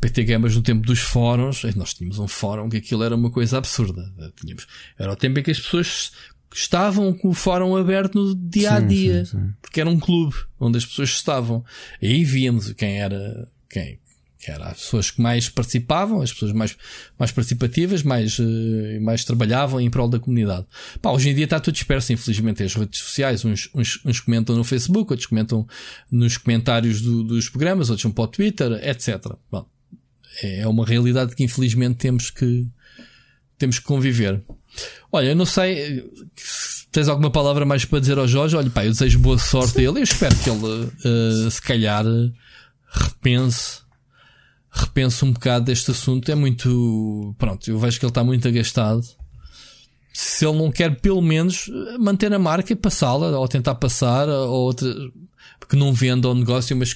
PT 0.01 0.25
Gamas 0.25 0.55
no 0.55 0.63
tempo 0.63 0.87
dos 0.87 1.01
fóruns. 1.01 1.63
Nós 1.75 1.93
tínhamos 1.93 2.19
um 2.19 2.29
fórum 2.29 2.69
que 2.69 2.77
aquilo 2.77 3.03
era 3.03 3.15
uma 3.15 3.31
coisa 3.31 3.59
absurda. 3.59 4.03
Tínhamos, 4.41 4.67
era 4.99 5.13
o 5.13 5.17
tempo 5.17 5.39
em 5.39 5.43
que 5.43 5.51
as 5.51 5.61
pessoas 5.61 6.13
estavam 6.55 7.13
com 7.13 7.31
o 7.31 7.35
fórum 7.35 7.77
aberto 7.77 8.15
no 8.15 8.35
dia 8.35 8.75
a 8.75 8.81
dia. 8.81 9.25
Sim, 9.25 9.39
sim, 9.39 9.45
sim. 9.45 9.53
Porque 9.61 9.81
era 9.81 9.91
um 9.91 9.99
clube 9.99 10.35
onde 10.59 10.79
as 10.79 10.87
pessoas 10.87 11.11
estavam. 11.11 11.65
E 12.01 12.07
aí 12.07 12.25
víamos 12.25 12.73
quem 12.73 13.01
era, 13.01 13.49
quem, 13.69 14.01
que 14.39 14.51
era 14.51 14.69
as 14.69 14.81
pessoas 14.81 15.11
que 15.11 15.21
mais 15.21 15.49
participavam, 15.49 16.21
as 16.21 16.33
pessoas 16.33 16.53
mais, 16.53 16.77
mais 17.19 17.33
participativas, 17.33 18.03
mais, 18.03 18.39
uh, 18.39 19.01
mais 19.01 19.25
trabalhavam 19.25 19.81
em 19.81 19.91
prol 19.91 20.09
da 20.09 20.19
comunidade. 20.19 20.67
Pá, 21.01 21.11
hoje 21.11 21.31
em 21.31 21.35
dia 21.35 21.45
está 21.45 21.59
tudo 21.59 21.75
disperso, 21.75 22.13
infelizmente, 22.13 22.63
as 22.63 22.75
redes 22.75 23.01
sociais. 23.01 23.45
Uns, 23.45 23.69
uns, 23.75 24.01
uns 24.05 24.21
comentam 24.21 24.55
no 24.57 24.65
Facebook, 24.65 25.13
outros 25.13 25.27
comentam 25.27 25.67
nos 26.11 26.37
comentários 26.37 27.01
do, 27.01 27.25
dos 27.25 27.49
programas, 27.49 27.89
outros 27.89 28.05
vão 28.05 28.13
para 28.13 28.25
o 28.25 28.29
Twitter, 28.29 28.73
etc. 28.87 29.33
Bom, 29.51 29.67
é 30.43 30.67
uma 30.67 30.85
realidade 30.85 31.35
que 31.35 31.45
infelizmente 31.45 31.97
temos 31.97 32.31
que, 32.31 32.67
temos 33.59 33.79
que 33.79 33.85
conviver. 33.85 34.43
Olha, 35.11 35.29
eu 35.29 35.37
não 35.37 35.47
sei 35.47 36.05
se 36.37 36.87
tens 36.89 37.09
alguma 37.09 37.31
palavra 37.31 37.65
mais 37.65 37.85
para 37.85 38.01
dizer 38.01 38.19
ao 38.19 38.29
Jorge. 38.29 38.57
Olha, 38.57 38.69
pá, 38.69 38.85
eu 38.85 38.91
desejo 38.93 39.19
boa 39.19 39.39
sorte 39.39 39.79
a 39.79 39.83
ele. 39.83 40.01
Eu 40.01 40.03
espero 40.03 40.37
que 40.37 40.51
ele, 40.51 40.67
uh, 40.67 41.51
se 41.51 41.63
calhar, 41.63 42.05
repense, 42.91 43.86
repense 44.77 45.25
um 45.25 45.33
bocado 45.33 45.67
deste 45.67 45.91
assunto. 45.91 46.31
É 46.31 46.35
muito. 46.35 47.35
Pronto, 47.39 47.69
eu 47.69 47.79
vejo 47.79 47.99
que 47.99 48.05
ele 48.05 48.11
está 48.11 48.23
muito 48.23 48.47
agastado. 48.47 49.03
Se 50.13 50.47
ele 50.47 50.59
não 50.59 50.71
quer, 50.71 51.01
pelo 51.01 51.21
menos, 51.21 51.71
manter 51.99 52.33
a 52.33 52.39
marca 52.39 52.73
e 52.73 52.77
passá-la, 52.77 53.39
ou 53.39 53.49
tentar 53.49 53.75
passar, 53.77 54.29
ou 54.29 54.63
outra. 54.63 54.89
Que 55.69 55.77
não 55.77 55.93
venda 55.93 56.29
o 56.29 56.35
negócio, 56.35 56.77
mas 56.77 56.95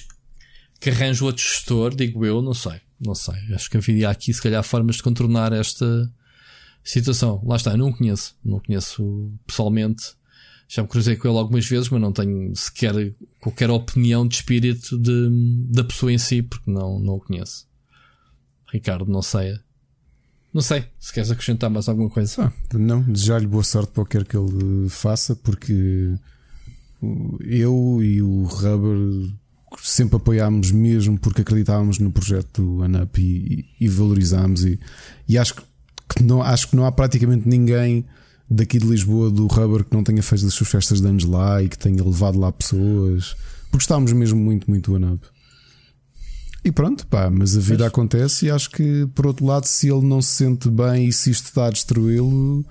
que 0.79 0.89
arranje 0.89 1.23
outro 1.23 1.43
gestor, 1.43 1.93
digo 1.93 2.25
eu, 2.25 2.41
não 2.41 2.53
sei. 2.53 2.79
Não 2.99 3.13
sei. 3.13 3.35
Acho 3.53 3.69
que 3.69 3.77
haveria 3.77 4.09
aqui, 4.09 4.33
se 4.33 4.41
calhar, 4.41 4.63
formas 4.63 4.97
de 4.97 5.03
contornar 5.03 5.51
esta 5.53 6.11
situação. 6.83 7.41
Lá 7.45 7.55
está, 7.55 7.71
eu 7.71 7.77
não 7.77 7.91
conheço. 7.91 8.35
Não 8.43 8.59
conheço 8.59 9.31
pessoalmente. 9.45 10.13
Já 10.67 10.83
me 10.83 10.87
cruzei 10.87 11.15
com 11.15 11.27
ele 11.27 11.37
algumas 11.37 11.65
vezes, 11.65 11.89
mas 11.89 11.99
não 11.99 12.13
tenho 12.13 12.55
sequer 12.55 13.13
qualquer 13.39 13.69
opinião 13.69 14.25
de 14.25 14.35
espírito 14.35 14.97
de, 14.97 15.29
da 15.69 15.83
pessoa 15.83 16.13
em 16.13 16.17
si, 16.17 16.41
porque 16.41 16.71
não, 16.71 16.99
não 16.99 17.15
o 17.15 17.19
conheço. 17.19 17.67
Ricardo, 18.71 19.11
não 19.11 19.21
sei. 19.21 19.59
Não 20.53 20.61
sei 20.61 20.85
se 20.99 21.13
queres 21.13 21.31
acrescentar 21.31 21.69
mais 21.69 21.87
alguma 21.87 22.09
coisa. 22.09 22.45
Ah, 22.45 22.77
não, 22.77 23.01
desejar-lhe 23.03 23.47
boa 23.47 23.63
sorte 23.63 23.91
para 23.93 24.03
o 24.03 24.05
que 24.05 24.17
quer 24.17 24.25
que 24.25 24.35
ele 24.35 24.89
faça, 24.89 25.35
porque 25.35 26.13
eu 27.41 27.99
e 28.01 28.21
o 28.21 28.43
Rubber 28.43 29.31
sempre 29.81 30.17
apoiámos 30.17 30.71
mesmo 30.71 31.17
porque 31.17 31.41
acreditávamos 31.41 31.99
no 31.99 32.11
projeto 32.11 32.61
do 32.61 32.83
ANAP 32.83 33.17
e, 33.19 33.65
e 33.79 33.87
valorizámos 33.87 34.65
e, 34.65 34.79
e 35.27 35.37
acho 35.37 35.55
que 35.55 36.21
não, 36.21 36.43
acho 36.43 36.69
que 36.69 36.75
não 36.75 36.85
há 36.85 36.91
praticamente 36.91 37.47
ninguém 37.47 38.05
daqui 38.49 38.77
de 38.77 38.85
Lisboa 38.85 39.31
do 39.31 39.47
Rubber 39.47 39.85
que 39.85 39.95
não 39.95 40.03
tenha 40.03 40.21
feito 40.21 40.45
as 40.45 40.53
suas 40.53 40.69
festas 40.69 40.99
de 40.99 41.07
anos 41.07 41.23
lá 41.23 41.63
e 41.63 41.69
que 41.69 41.77
tenha 41.77 42.03
levado 42.03 42.37
lá 42.37 42.51
pessoas 42.51 43.35
porque 43.71 43.83
estávamos 43.83 44.11
mesmo 44.11 44.39
muito, 44.39 44.69
muito 44.69 44.91
do 44.91 44.97
ANAP. 44.97 45.21
E 46.63 46.71
pronto, 46.71 47.07
pá, 47.07 47.29
mas 47.29 47.57
a 47.57 47.59
vida 47.59 47.87
acontece 47.87 48.45
e 48.45 48.51
acho 48.51 48.69
que 48.69 49.07
por 49.15 49.25
outro 49.25 49.45
lado, 49.45 49.65
se 49.65 49.89
ele 49.89 50.05
não 50.05 50.21
se 50.21 50.35
sente 50.35 50.69
bem 50.69 51.07
e 51.07 51.13
se 51.13 51.31
isto 51.31 51.45
está 51.45 51.65
a 51.65 51.71
destruí-lo, 51.71 52.63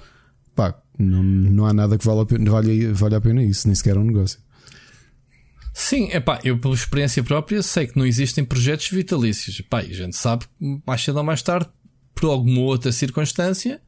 pá, 0.54 0.80
não, 0.96 1.22
não 1.22 1.66
há 1.66 1.72
nada 1.72 1.98
que 1.98 2.04
vale 2.04 2.20
a 2.20 2.26
pena, 2.26 2.50
vale, 2.50 2.92
vale 2.92 3.14
a 3.16 3.20
pena 3.20 3.42
isso, 3.42 3.66
nem 3.66 3.74
sequer 3.74 3.96
é 3.96 3.98
um 3.98 4.04
negócio. 4.04 4.38
Sim, 5.72 6.08
é 6.12 6.20
pá, 6.20 6.40
eu 6.44 6.58
pela 6.58 6.74
experiência 6.74 7.22
própria 7.22 7.62
sei 7.62 7.86
que 7.86 7.98
não 7.98 8.06
existem 8.06 8.44
projetos 8.44 8.88
vitalícios. 8.90 9.60
Pá, 9.62 9.78
a 9.78 9.84
gente 9.84 10.16
sabe 10.16 10.44
que 10.44 10.82
mais 10.86 11.02
cedo 11.02 11.16
ou 11.16 11.24
mais 11.24 11.42
tarde, 11.42 11.68
por 12.14 12.28
alguma 12.28 12.60
outra 12.60 12.92
circunstância, 12.92 13.80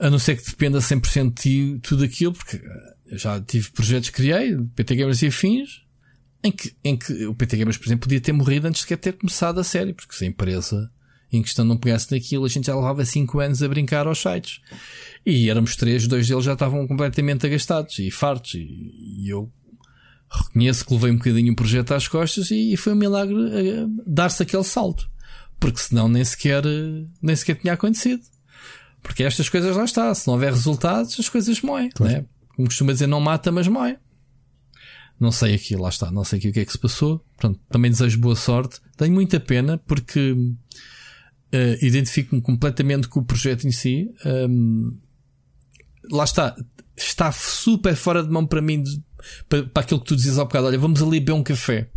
a 0.00 0.10
não 0.10 0.18
ser 0.18 0.36
que 0.36 0.50
dependa 0.50 0.78
100% 0.78 1.28
de 1.28 1.34
ti 1.34 1.80
tudo 1.82 2.04
aquilo, 2.04 2.32
porque 2.32 2.60
eu 3.06 3.18
já 3.18 3.40
tive 3.40 3.70
projetos 3.70 4.10
que 4.10 4.16
criei, 4.16 4.56
PT 4.74 4.96
Gamers 4.96 5.22
e 5.22 5.26
afins, 5.26 5.82
em 6.42 6.52
que, 6.52 6.74
em 6.84 6.96
que 6.96 7.26
o 7.26 7.34
PT 7.34 7.56
Gamers, 7.56 7.76
por 7.76 7.86
exemplo, 7.86 8.02
podia 8.02 8.20
ter 8.20 8.32
morrido 8.32 8.66
antes 8.68 8.84
de 8.86 8.96
ter 8.96 9.12
começado 9.14 9.58
a 9.58 9.64
série, 9.64 9.92
porque 9.92 10.14
se 10.14 10.24
a 10.24 10.28
empresa 10.28 10.90
em 11.30 11.42
questão 11.42 11.64
não 11.64 11.76
pegasse 11.76 12.10
naquilo, 12.10 12.44
a 12.44 12.48
gente 12.48 12.66
já 12.66 12.74
levava 12.74 13.04
5 13.04 13.40
anos 13.40 13.62
a 13.62 13.68
brincar 13.68 14.06
aos 14.06 14.18
sites. 14.20 14.60
E 15.26 15.50
éramos 15.50 15.76
três, 15.76 16.06
dois 16.06 16.26
deles 16.26 16.44
já 16.44 16.54
estavam 16.54 16.86
completamente 16.86 17.46
agastados 17.46 17.98
e 17.98 18.10
fartos. 18.10 18.54
E, 18.54 19.24
e 19.24 19.28
eu 19.28 19.52
reconheço 20.30 20.86
que 20.86 20.94
levei 20.94 21.10
um 21.10 21.16
bocadinho 21.16 21.52
o 21.52 21.56
projeto 21.56 21.92
às 21.92 22.08
costas 22.08 22.50
e, 22.50 22.76
foi 22.76 22.94
um 22.94 22.96
milagre 22.96 23.36
eh, 23.36 23.86
dar-se 24.06 24.42
aquele 24.42 24.64
salto. 24.64 25.10
Porque 25.60 25.80
senão 25.80 26.08
nem 26.08 26.24
sequer, 26.24 26.62
nem 27.20 27.36
sequer 27.36 27.56
tinha 27.56 27.74
acontecido. 27.74 28.22
Porque 29.02 29.22
estas 29.22 29.48
coisas 29.48 29.76
lá 29.76 29.84
está. 29.84 30.14
Se 30.14 30.26
não 30.26 30.34
houver 30.34 30.52
resultados, 30.52 31.18
as 31.18 31.28
coisas 31.28 31.60
moem. 31.60 31.90
Claro. 31.90 32.12
Né? 32.12 32.24
Como 32.54 32.68
costuma 32.68 32.92
dizer, 32.92 33.06
não 33.06 33.20
mata, 33.20 33.52
mas 33.52 33.68
moe. 33.68 33.96
Não 35.20 35.32
sei 35.32 35.54
aqui, 35.54 35.76
lá 35.76 35.88
está. 35.88 36.10
Não 36.10 36.24
sei 36.24 36.38
aqui 36.38 36.48
o 36.48 36.52
que 36.52 36.60
é 36.60 36.64
que 36.64 36.72
se 36.72 36.78
passou. 36.78 37.24
Pronto, 37.36 37.60
também 37.68 37.90
desejo 37.90 38.18
boa 38.18 38.36
sorte. 38.36 38.80
Tenho 38.96 39.12
muita 39.12 39.40
pena 39.40 39.78
porque 39.78 40.32
uh, 40.32 41.84
identifico-me 41.84 42.40
completamente 42.40 43.08
com 43.08 43.20
o 43.20 43.24
projeto 43.24 43.66
em 43.66 43.72
si. 43.72 44.10
Um, 44.24 44.96
lá 46.10 46.24
está. 46.24 46.56
Está 46.96 47.30
super 47.30 47.94
fora 47.94 48.24
de 48.24 48.28
mão 48.28 48.44
para 48.44 48.60
mim 48.60 48.82
de, 48.82 49.00
para, 49.48 49.64
para 49.64 49.82
aquilo 49.82 50.00
que 50.00 50.06
tu 50.06 50.16
dizias 50.16 50.38
há 50.38 50.44
bocado, 50.44 50.66
olha, 50.66 50.78
vamos 50.78 51.02
ali 51.02 51.20
beber 51.20 51.32
um 51.32 51.42
café. 51.42 51.88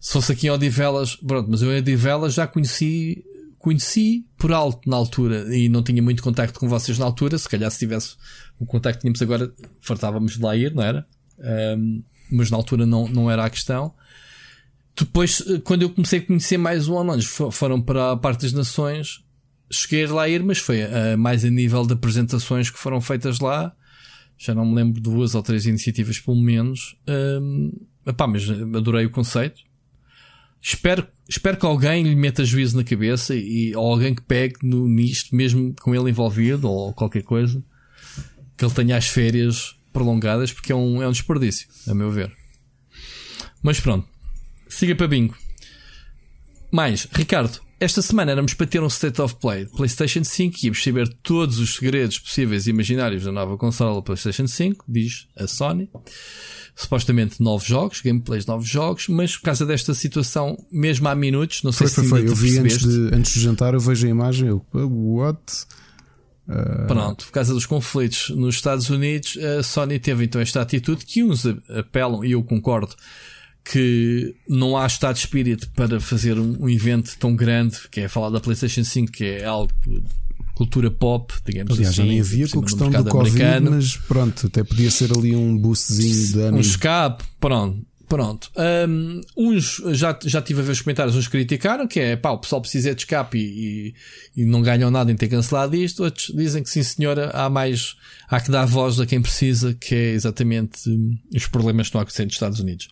Se 0.00 0.12
fosse 0.12 0.32
aqui 0.32 0.46
em 0.48 0.50
Odivelas, 0.50 1.16
pronto, 1.16 1.48
mas 1.50 1.62
eu 1.62 1.72
em 1.72 1.78
Odivelas 1.78 2.34
já 2.34 2.46
conheci, 2.46 3.24
conheci 3.58 4.26
por 4.36 4.52
alto 4.52 4.88
na 4.88 4.96
altura 4.96 5.54
e 5.56 5.68
não 5.68 5.82
tinha 5.82 6.02
muito 6.02 6.22
contacto 6.22 6.58
com 6.58 6.68
vocês 6.68 6.98
na 6.98 7.04
altura. 7.04 7.38
Se 7.38 7.48
calhar 7.48 7.70
se 7.70 7.78
tivesse 7.78 8.16
o 8.58 8.66
contacto 8.66 8.98
que 8.98 9.02
tínhamos 9.02 9.22
agora, 9.22 9.52
fartávamos 9.80 10.32
de 10.32 10.42
lá 10.42 10.56
ir, 10.56 10.74
não 10.74 10.82
era? 10.82 11.06
Um, 11.38 12.02
mas 12.32 12.50
na 12.50 12.56
altura 12.56 12.86
não, 12.86 13.06
não 13.08 13.30
era 13.30 13.44
a 13.44 13.50
questão. 13.50 13.94
Depois, 14.96 15.42
quando 15.64 15.82
eu 15.82 15.90
comecei 15.90 16.18
a 16.18 16.22
conhecer 16.22 16.58
mais 16.58 16.88
o 16.88 16.94
online, 16.94 17.22
foram 17.22 17.80
para 17.80 18.12
a 18.12 18.16
parte 18.16 18.42
das 18.42 18.52
nações, 18.52 19.24
cheguei 19.70 20.06
lá 20.06 20.22
a 20.22 20.28
ir, 20.28 20.42
mas 20.42 20.58
foi 20.58 20.82
uh, 20.82 21.16
mais 21.16 21.44
a 21.44 21.50
nível 21.50 21.86
de 21.86 21.94
apresentações 21.94 22.70
que 22.70 22.78
foram 22.78 23.00
feitas 23.00 23.40
lá 23.40 23.74
já 24.44 24.54
não 24.54 24.66
me 24.66 24.74
lembro 24.74 24.94
de 24.94 25.00
duas 25.00 25.36
ou 25.36 25.42
três 25.42 25.66
iniciativas 25.66 26.18
pelo 26.18 26.40
menos. 26.40 26.96
Um, 27.08 27.72
epá, 28.04 28.26
mas 28.26 28.48
adorei 28.50 29.06
o 29.06 29.10
conceito. 29.10 29.60
Espero, 30.60 31.06
espero 31.28 31.56
que 31.56 31.66
alguém 31.66 32.02
lhe 32.02 32.16
meta 32.16 32.44
juízo 32.44 32.76
na 32.76 32.82
cabeça 32.82 33.36
e 33.36 33.74
ou 33.76 33.92
alguém 33.92 34.14
que 34.14 34.22
pegue 34.22 34.56
no, 34.62 34.88
nisto, 34.88 35.34
mesmo 35.34 35.72
com 35.80 35.94
ele 35.94 36.10
envolvido 36.10 36.68
ou 36.68 36.92
qualquer 36.92 37.22
coisa, 37.22 37.62
que 38.56 38.64
ele 38.64 38.74
tenha 38.74 38.96
as 38.96 39.08
férias 39.08 39.76
prolongadas, 39.92 40.52
porque 40.52 40.72
é 40.72 40.74
um, 40.74 41.02
é 41.02 41.08
um 41.08 41.12
desperdício, 41.12 41.68
a 41.86 41.94
meu 41.94 42.10
ver. 42.10 42.32
Mas 43.62 43.80
pronto, 43.80 44.08
siga 44.68 44.94
para 44.94 45.06
bingo. 45.08 45.36
Mais, 46.70 47.06
Ricardo, 47.12 47.60
esta 47.78 48.00
semana 48.00 48.30
éramos 48.30 48.54
para 48.54 48.66
ter 48.66 48.80
um 48.80 48.86
State 48.86 49.20
of 49.20 49.36
Play 49.40 49.64
de 49.64 49.72
PlayStation 49.72 50.22
5 50.22 50.56
e 50.56 50.66
íamos 50.66 50.82
saber 50.82 51.08
todos 51.22 51.58
os 51.58 51.74
segredos 51.74 52.18
possíveis 52.18 52.66
e 52.66 52.70
imaginários 52.70 53.24
da 53.24 53.32
nova 53.32 53.58
consola 53.58 54.00
PlayStation 54.00 54.46
5, 54.46 54.84
diz 54.88 55.26
a 55.36 55.46
Sony. 55.46 55.90
Supostamente 56.74 57.42
novos 57.42 57.66
jogos, 57.66 58.00
gameplays 58.00 58.44
de 58.44 58.48
novos 58.48 58.68
jogos, 58.68 59.08
mas 59.08 59.36
por 59.36 59.42
causa 59.42 59.66
desta 59.66 59.92
situação, 59.94 60.56
mesmo 60.70 61.06
há 61.08 61.14
minutos, 61.14 61.62
não 61.62 61.72
sei 61.72 61.88
foi, 61.88 62.04
se 62.04 62.08
foi, 62.08 62.20
foi. 62.20 62.30
Eu 62.30 62.36
vi 62.36 62.58
antes 62.58 62.78
de, 62.78 63.14
antes 63.14 63.34
de 63.34 63.40
jantar, 63.40 63.74
eu 63.74 63.80
vejo 63.80 64.06
a 64.06 64.10
imagem, 64.10 64.48
eu, 64.48 64.64
what? 64.72 65.66
Uh... 66.48 66.86
Pronto, 66.86 67.26
por 67.26 67.32
causa 67.32 67.54
dos 67.54 67.66
conflitos 67.66 68.30
nos 68.30 68.56
Estados 68.56 68.90
Unidos, 68.90 69.38
a 69.38 69.62
Sony 69.62 69.98
teve 69.98 70.24
então 70.24 70.40
esta 70.40 70.60
atitude 70.60 71.04
que 71.04 71.22
uns 71.22 71.44
apelam, 71.68 72.24
e 72.24 72.32
eu 72.32 72.42
concordo, 72.42 72.94
que 73.64 74.34
não 74.48 74.76
há 74.76 74.86
estado 74.86 75.14
de 75.14 75.20
espírito 75.20 75.70
para 75.70 76.00
fazer 76.00 76.38
um, 76.38 76.64
um, 76.64 76.68
evento 76.68 77.16
tão 77.18 77.34
grande, 77.34 77.76
que 77.90 78.00
é 78.00 78.08
falar 78.08 78.30
da 78.30 78.40
PlayStation 78.40 78.82
5, 78.82 79.12
que 79.12 79.24
é 79.24 79.44
algo 79.44 79.72
cultura 80.54 80.90
pop, 80.90 81.32
digamos 81.44 81.72
Aliás, 81.72 81.90
assim. 81.90 82.02
já 82.02 82.08
nem 82.08 82.20
havia 82.20 82.48
com 82.48 82.60
a 82.60 82.62
questão 82.62 82.90
do 82.90 83.04
Covid, 83.04 83.42
americano. 83.42 83.70
mas 83.72 83.96
pronto, 83.96 84.46
até 84.46 84.62
podia 84.62 84.90
ser 84.90 85.12
ali 85.12 85.34
um 85.34 85.56
boostzinho 85.56 86.32
de 86.32 86.40
ânimo. 86.40 86.58
Um 86.58 86.60
escape, 86.60 87.24
pronto. 87.40 87.84
Pronto, 88.12 88.50
um, 88.86 89.22
uns 89.34 89.80
já, 89.92 90.18
já 90.22 90.42
tive 90.42 90.60
a 90.60 90.64
ver 90.64 90.72
os 90.72 90.82
comentários, 90.82 91.16
uns 91.16 91.28
criticaram 91.28 91.86
que 91.86 91.98
é 91.98 92.14
pá, 92.14 92.32
o 92.32 92.36
pessoal 92.36 92.60
precisa 92.60 92.94
de 92.94 93.00
escape 93.00 93.38
e, 93.38 93.94
e, 94.36 94.42
e, 94.42 94.44
não 94.44 94.60
ganham 94.60 94.90
nada 94.90 95.10
em 95.10 95.16
ter 95.16 95.28
cancelado 95.28 95.74
isto. 95.74 96.04
Outros 96.04 96.26
dizem 96.26 96.62
que 96.62 96.68
sim, 96.68 96.82
senhora, 96.82 97.30
há 97.30 97.48
mais, 97.48 97.96
há 98.28 98.38
que 98.38 98.50
dar 98.50 98.66
voz 98.66 99.00
a 99.00 99.06
quem 99.06 99.22
precisa, 99.22 99.72
que 99.72 99.94
é 99.94 100.10
exatamente 100.10 100.90
um, 100.90 101.18
os 101.34 101.46
problemas 101.46 101.86
que 101.86 101.88
estão 101.88 102.00
a 102.00 102.02
acontecer 102.02 102.26
nos 102.26 102.34
Estados 102.34 102.60
Unidos. 102.60 102.90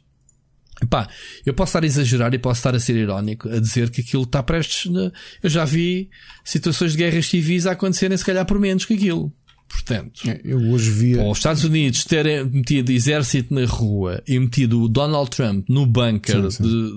Pá, 0.89 1.07
eu 1.45 1.53
posso 1.53 1.68
estar 1.68 1.83
a 1.83 1.87
exagerar 1.87 2.33
e 2.33 2.39
posso 2.39 2.61
estar 2.61 2.75
a 2.75 2.81
ser 2.81 2.97
irónico 2.97 3.47
a 3.51 3.61
dizer 3.61 3.91
que 3.91 4.01
aquilo 4.01 4.23
está 4.23 4.43
prestes. 4.43 4.91
Na... 4.91 5.12
Eu 5.43 5.51
já 5.51 5.66
vi 5.66 6.09
situações 6.43 6.93
de 6.93 6.99
guerras 6.99 7.27
civis 7.27 7.66
a 7.66 7.73
acontecerem, 7.73 8.16
se 8.16 8.25
calhar, 8.25 8.47
por 8.47 8.59
menos 8.59 8.87
que 8.87 8.95
aquilo. 8.95 9.31
Portanto, 9.71 10.29
é, 10.29 10.41
eu 10.45 10.59
hoje 10.71 10.91
vi. 10.91 11.16
Os 11.16 11.39
Estados 11.39 11.64
Unidos 11.64 12.05
terem 12.05 12.45
metido 12.45 12.91
exército 12.91 13.55
na 13.55 13.64
rua 13.64 14.23
e 14.27 14.39
metido 14.39 14.83
o 14.83 14.89
Donald 14.89 15.31
Trump 15.31 15.68
no 15.68 15.87
bunker 15.87 16.49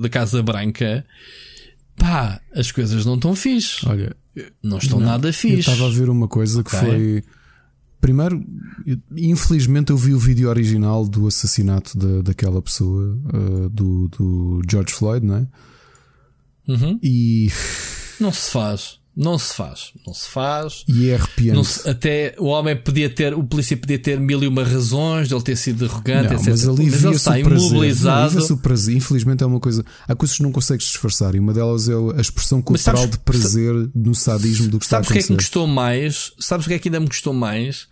da 0.01 0.09
Casa 0.09 0.41
Branca, 0.41 1.05
pá, 1.95 2.41
as 2.53 2.71
coisas 2.71 3.05
não 3.05 3.15
estão 3.15 3.35
fixe. 3.35 3.87
Olha, 3.87 4.15
não 4.61 4.79
estão 4.79 4.99
não, 4.99 5.07
nada 5.07 5.31
fixe. 5.31 5.53
Eu 5.53 5.59
estava 5.59 5.87
a 5.87 5.89
ver 5.89 6.09
uma 6.09 6.27
coisa 6.27 6.63
que 6.63 6.75
okay. 6.75 6.89
foi 6.89 7.23
Primeiro, 8.03 8.45
infelizmente 9.15 9.91
eu 9.91 9.95
vi 9.95 10.13
o 10.13 10.19
vídeo 10.19 10.49
original 10.49 11.07
do 11.07 11.25
assassinato 11.25 11.97
da, 11.97 12.21
daquela 12.21 12.61
pessoa, 12.61 13.17
uh, 13.33 13.69
do, 13.69 14.09
do 14.09 14.61
George 14.69 14.93
Floyd, 14.93 15.25
não 15.25 15.37
é? 15.37 15.47
Uhum. 16.67 16.99
E. 17.01 17.47
Não 18.19 18.29
se 18.29 18.51
faz. 18.51 18.99
Não 19.15 19.37
se 19.37 19.53
faz. 19.53 19.91
Não 20.05 20.13
se 20.13 20.27
faz. 20.27 20.83
E 20.87 21.09
é 21.09 21.15
arrepiante. 21.15 21.67
Se, 21.67 21.87
até 21.87 22.35
o 22.39 22.45
homem 22.45 22.75
podia 22.75 23.09
ter, 23.09 23.33
o 23.35 23.43
polícia 23.43 23.77
podia 23.77 23.99
ter 23.99 24.19
mil 24.19 24.41
e 24.43 24.47
uma 24.47 24.63
razões 24.63 25.27
de 25.27 25.35
ele 25.35 25.43
ter 25.43 25.55
sido 25.55 25.85
arrogante, 25.85 26.29
não, 26.29 26.35
etc. 26.35 26.49
Mas 26.49 26.67
ali 26.67 26.89
mas 26.89 27.03
ele 27.03 27.15
está 27.15 27.39
imobilizado. 27.39 28.39
Não, 28.49 28.57
prazer. 28.57 28.95
Infelizmente 28.95 29.43
é 29.43 29.45
uma 29.45 29.59
coisa. 29.59 29.85
Há 30.07 30.15
coisas 30.15 30.37
que 30.37 30.43
não 30.43 30.51
consegues 30.51 30.87
disfarçar 30.87 31.35
e 31.35 31.39
uma 31.39 31.53
delas 31.53 31.87
é 31.87 31.93
a 31.93 32.21
expressão 32.21 32.61
cultural 32.61 32.97
sabes, 32.97 33.11
de 33.11 33.19
prazer 33.19 33.89
no 33.93 34.15
sadismo 34.15 34.67
do 34.69 34.79
que 34.79 34.85
sabes 34.85 34.87
está 34.87 34.97
a 34.97 34.99
acontecer. 34.99 35.03
Sabes 35.03 35.09
o 35.09 35.13
que 35.13 35.19
é 35.19 35.21
que 35.23 35.31
me 35.31 35.37
gostou 35.37 35.67
mais? 35.67 36.31
Sabes 36.39 36.65
o 36.65 36.69
que 36.69 36.75
é 36.75 36.79
que 36.79 36.87
ainda 36.89 36.99
me 36.99 37.07
gostou 37.07 37.33
mais? 37.33 37.87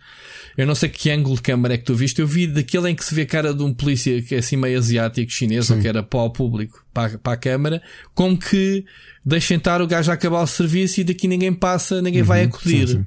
Eu 0.56 0.66
não 0.66 0.74
sei 0.74 0.88
que 0.88 1.10
ângulo 1.10 1.36
de 1.36 1.42
câmara 1.42 1.74
é 1.74 1.78
que 1.78 1.84
tu 1.84 1.94
viste. 1.94 2.20
Eu 2.20 2.26
vi 2.26 2.46
daquele 2.46 2.90
em 2.90 2.94
que 2.94 3.04
se 3.04 3.14
vê 3.14 3.22
a 3.22 3.26
cara 3.26 3.54
de 3.54 3.62
um 3.62 3.72
polícia 3.72 4.20
que 4.22 4.34
é 4.34 4.38
assim 4.38 4.56
meio 4.56 4.78
asiático, 4.78 5.30
chinês, 5.30 5.66
Sim. 5.66 5.74
ou 5.74 5.80
que 5.80 5.88
era 5.88 6.02
para 6.02 6.20
o 6.20 6.30
público, 6.30 6.81
para, 6.92 7.18
para 7.18 7.32
a 7.32 7.36
câmara, 7.36 7.82
como 8.14 8.38
que 8.38 8.84
deixem 9.24 9.56
estar 9.56 9.80
o 9.80 9.86
gajo 9.86 10.10
a 10.10 10.14
acabar 10.14 10.42
o 10.42 10.46
serviço 10.46 11.00
e 11.00 11.04
daqui 11.04 11.28
ninguém 11.28 11.52
passa, 11.52 12.02
ninguém 12.02 12.22
uhum, 12.22 12.26
vai 12.26 12.42
acudir. 12.44 12.88
Sim, 12.88 12.98
sim. 12.98 13.06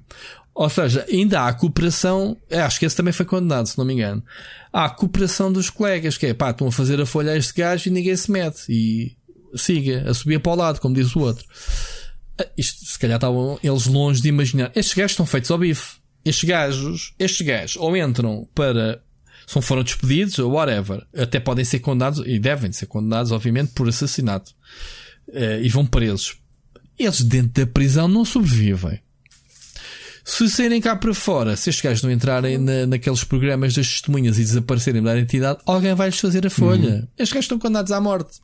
Ou 0.53 0.69
seja, 0.69 1.05
ainda 1.09 1.45
há 1.45 1.53
cooperação, 1.53 2.37
acho 2.49 2.79
que 2.79 2.85
esse 2.85 2.95
também 2.95 3.11
foi 3.11 3.25
condenado, 3.25 3.65
se 3.67 3.77
não 3.77 3.83
me 3.83 3.93
engano. 3.93 4.23
Há 4.71 4.85
a 4.85 4.89
cooperação 4.89 5.51
dos 5.51 5.69
colegas, 5.69 6.17
que 6.17 6.27
é 6.27 6.33
pá, 6.33 6.51
estão 6.51 6.67
a 6.67 6.71
fazer 6.71 6.99
a 7.01 7.05
folha 7.05 7.33
a 7.33 7.37
este 7.37 7.53
gajo 7.53 7.89
e 7.89 7.91
ninguém 7.91 8.15
se 8.15 8.31
mete. 8.31 8.63
E 8.69 9.17
siga, 9.53 10.09
a 10.09 10.13
subir 10.13 10.39
para 10.39 10.53
o 10.53 10.55
lado, 10.55 10.79
como 10.79 10.95
diz 10.95 11.13
o 11.13 11.19
outro. 11.19 11.45
Ah, 12.39 12.47
isto, 12.57 12.85
se 12.85 12.97
calhar 12.97 13.17
estavam 13.17 13.59
eles 13.61 13.85
longe 13.85 14.21
de 14.21 14.29
imaginar. 14.29 14.71
Estes 14.73 14.93
gajos 14.93 15.11
estão 15.11 15.25
feitos 15.25 15.51
ao 15.51 15.57
bife 15.57 15.97
estes 16.25 16.49
gajos, 16.49 17.13
estes 17.19 17.45
gajos 17.45 17.77
ou 17.77 17.95
entram 17.95 18.47
para 18.55 19.01
são 19.47 19.61
foram 19.61 19.83
despedidos 19.83 20.39
ou 20.39 20.51
whatever, 20.51 21.05
até 21.15 21.39
podem 21.39 21.63
ser 21.63 21.79
condenados 21.79 22.23
e 22.25 22.39
devem 22.39 22.71
ser 22.71 22.87
condenados, 22.87 23.31
obviamente, 23.31 23.73
por 23.73 23.87
assassinato 23.87 24.51
uh, 25.29 25.61
e 25.61 25.69
vão 25.69 25.85
presos. 25.85 26.37
Eles 26.97 27.21
dentro 27.21 27.65
da 27.65 27.71
prisão 27.71 28.07
não 28.07 28.25
sobrevivem. 28.25 28.99
Se 30.23 30.49
saírem 30.49 30.81
cá 30.81 30.95
para 30.95 31.13
fora, 31.13 31.55
se 31.55 31.69
estes 31.69 31.83
gajos 31.83 32.01
não 32.01 32.09
entrarem 32.09 32.57
na, 32.57 32.87
naqueles 32.87 33.23
programas 33.23 33.75
das 33.75 33.87
testemunhas 33.87 34.39
e 34.39 34.41
desaparecerem 34.41 35.03
da 35.03 35.15
identidade, 35.15 35.59
alguém 35.67 35.93
vai-lhes 35.93 36.19
fazer 36.19 36.47
a 36.47 36.49
folha. 36.49 36.89
Uhum. 36.89 37.07
Estes 37.15 37.33
gajos 37.33 37.45
estão 37.45 37.59
condenados 37.59 37.91
à 37.91 38.01
morte. 38.01 38.39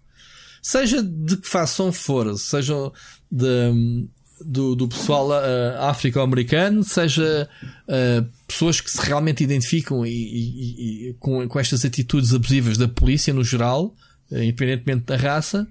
Seja 0.62 1.02
de 1.02 1.38
que 1.38 1.48
façam 1.48 1.92
for, 1.92 2.38
sejam 2.38 2.94
de, 3.32 4.06
do, 4.46 4.76
do 4.76 4.88
pessoal 4.88 5.30
uh, 5.30 5.82
afro-americano, 5.82 6.84
seja 6.84 7.50
uh, 7.88 8.26
pessoas 8.48 8.82
que 8.82 8.90
se 8.90 9.02
realmente 9.02 9.44
identificam 9.44 10.06
e, 10.06 10.10
e, 10.10 11.10
e, 11.10 11.14
com, 11.20 11.48
com 11.48 11.60
estas 11.60 11.86
atitudes 11.86 12.34
abusivas 12.34 12.78
da 12.78 12.88
polícia 12.88 13.34
no 13.34 13.44
geral, 13.44 13.96
uh, 14.32 14.38
independentemente 14.38 15.06
da 15.06 15.18
raça. 15.18 15.68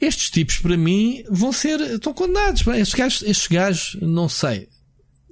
Estes 0.00 0.28
tipos, 0.28 0.58
para 0.58 0.76
mim, 0.76 1.24
vão 1.30 1.52
ser. 1.52 1.80
estão 1.80 2.12
condenados. 2.12 2.66
Estes 2.66 2.94
gajos, 2.94 3.22
estes 3.22 3.48
gajos 3.48 3.96
não 4.02 4.28
sei. 4.28 4.68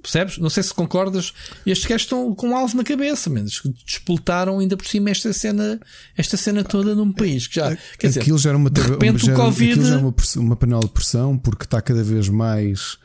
Percebes? 0.05 0.37
Não 0.37 0.51
sei 0.51 0.61
se 0.61 0.71
concordas. 0.71 1.33
Estes 1.65 1.87
gajos 1.87 2.03
estão 2.03 2.35
com 2.35 2.49
um 2.49 2.55
alvo 2.55 2.77
na 2.77 2.83
cabeça, 2.83 3.27
menos 3.27 3.63
despoltaram 3.83 4.59
ainda 4.59 4.77
por 4.77 4.85
cima 4.85 5.09
esta 5.09 5.33
cena, 5.33 5.79
esta 6.15 6.37
cena 6.37 6.63
toda 6.63 6.93
num 6.93 7.11
país 7.11 7.47
que 7.47 7.55
já. 7.55 7.75
Quer 7.97 8.07
dizer, 8.07 8.21
aquilo 8.21 8.37
já 8.37 8.49
era 8.49 8.57
uma, 8.57 8.69
de 8.69 8.81
repente, 8.81 9.25
já, 9.25 9.33
o 9.33 9.35
COVID... 9.35 9.81
já 9.81 9.95
era 9.95 9.99
uma, 9.99 10.13
uma 10.37 10.55
panela 10.55 10.83
de 10.83 10.91
pressão 10.91 11.35
porque 11.35 11.63
está 11.63 11.81
cada 11.81 12.03
vez 12.03 12.29
mais 12.29 12.99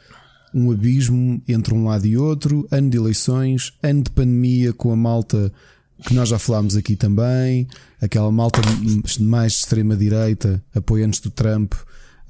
um 0.53 0.71
abismo 0.71 1.41
entre 1.49 1.73
um 1.73 1.87
lado 1.87 2.07
e 2.07 2.19
outro, 2.19 2.69
ano 2.71 2.91
de 2.91 2.99
eleições, 2.99 3.73
ano 3.83 4.03
de 4.03 4.11
pandemia 4.11 4.75
com 4.75 4.93
a 4.93 4.97
malta 4.97 5.51
que 6.07 6.13
nós 6.15 6.29
já 6.29 6.39
falámos 6.39 6.77
aqui 6.77 6.97
também, 6.97 7.67
aquela 8.01 8.31
malta 8.31 8.61
mais 9.21 9.53
de 9.53 9.59
extrema 9.59 9.97
direita, 9.97 10.63
apoiantes 10.75 11.21
do 11.21 11.31
Trump, 11.31 11.75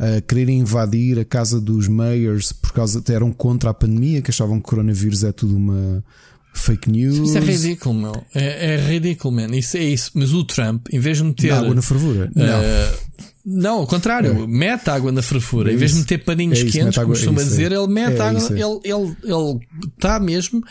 a 0.01 0.21
quererem 0.23 0.61
invadir 0.61 1.19
a 1.19 1.25
casa 1.27 1.61
dos 1.61 1.87
mayors 1.87 2.53
por 2.53 2.73
causa 2.73 3.03
eram 3.11 3.31
contra 3.31 3.69
a 3.69 3.75
pandemia, 3.75 4.23
que 4.23 4.31
achavam 4.31 4.57
que 4.57 4.67
o 4.67 4.71
coronavírus 4.71 5.23
é 5.23 5.31
tudo 5.31 5.55
uma 5.55 6.03
fake 6.55 6.91
news. 6.91 7.17
Isso 7.17 7.37
é 7.37 7.41
ridículo, 7.41 7.95
meu. 7.95 8.25
É, 8.35 8.75
é 8.75 8.77
ridículo, 8.77 9.35
man. 9.35 9.55
Isso 9.55 9.77
é 9.77 9.85
isso. 9.85 10.11
Mas 10.15 10.33
o 10.33 10.43
Trump, 10.45 10.87
em 10.91 10.99
vez 10.99 11.19
de 11.19 11.25
meter. 11.25 11.53
água 11.53 11.75
na 11.75 11.83
fervura? 11.83 12.31
Não. 12.35 12.45
Uh, 12.47 12.99
não, 13.45 13.79
ao 13.79 13.87
contrário, 13.87 14.45
é. 14.45 14.47
mete 14.47 14.89
água 14.89 15.13
na 15.13 15.23
fervura. 15.23 15.71
É 15.71 15.75
em 15.75 15.77
vez 15.77 15.93
de 15.93 15.99
meter 15.99 16.25
paninhos 16.25 16.59
é 16.59 16.63
isso, 16.63 16.73
quentes, 16.79 16.97
como 16.97 17.09
costuma 17.09 17.41
é 17.41 17.45
dizer, 17.45 17.73
ele 17.73 17.87
mete 17.87 18.19
é 18.19 18.23
água. 18.23 18.49
Ele, 18.51 18.81
ele, 18.85 19.17
ele 19.25 19.61
está 19.97 20.19
mesmo 20.19 20.63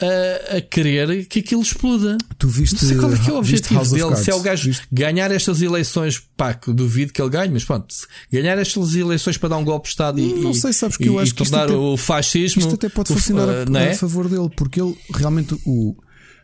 a, 0.00 0.56
a, 0.56 0.60
querer 0.60 1.26
que 1.26 1.38
aquilo 1.38 1.62
exploda. 1.62 2.18
Tu 2.38 2.48
viste, 2.48 2.74
não 2.74 2.80
sei 2.80 2.96
qual 2.98 3.12
é 3.12 3.18
que 3.18 3.30
é 3.30 3.32
o 3.32 3.38
objetivo 3.38 3.84
dele. 3.94 4.16
Se 4.16 4.30
é 4.30 4.34
o 4.34 4.40
gajo 4.40 4.68
viste? 4.68 4.86
ganhar 4.92 5.30
estas 5.30 5.62
eleições, 5.62 6.18
pá, 6.36 6.52
que 6.52 6.72
duvido 6.72 7.12
que 7.12 7.20
ele 7.20 7.30
ganhe, 7.30 7.52
mas 7.52 7.64
pronto, 7.64 7.94
ganhar 8.30 8.58
estas 8.58 8.94
eleições 8.94 9.38
para 9.38 9.50
dar 9.50 9.56
um 9.56 9.64
golpe 9.64 9.84
de 9.84 9.90
Estado 9.90 10.20
e, 10.20 10.34
não 10.34 10.52
sei, 10.52 10.72
sabes 10.72 10.96
que 10.96 11.04
e, 11.04 11.06
eu 11.06 11.18
acho 11.18 11.32
e 11.32 11.36
tornar 11.36 11.64
até, 11.64 11.74
o 11.74 11.96
fascismo. 11.96 12.60
Isto 12.60 12.74
até 12.74 12.88
pode 12.88 13.12
funcionar 13.12 13.48
a, 13.48 13.78
a, 13.78 13.82
é? 13.82 13.92
a, 13.92 13.96
favor 13.96 14.28
dele, 14.28 14.50
porque 14.54 14.80
ele 14.80 14.94
realmente, 15.14 15.54
o, 15.64 15.96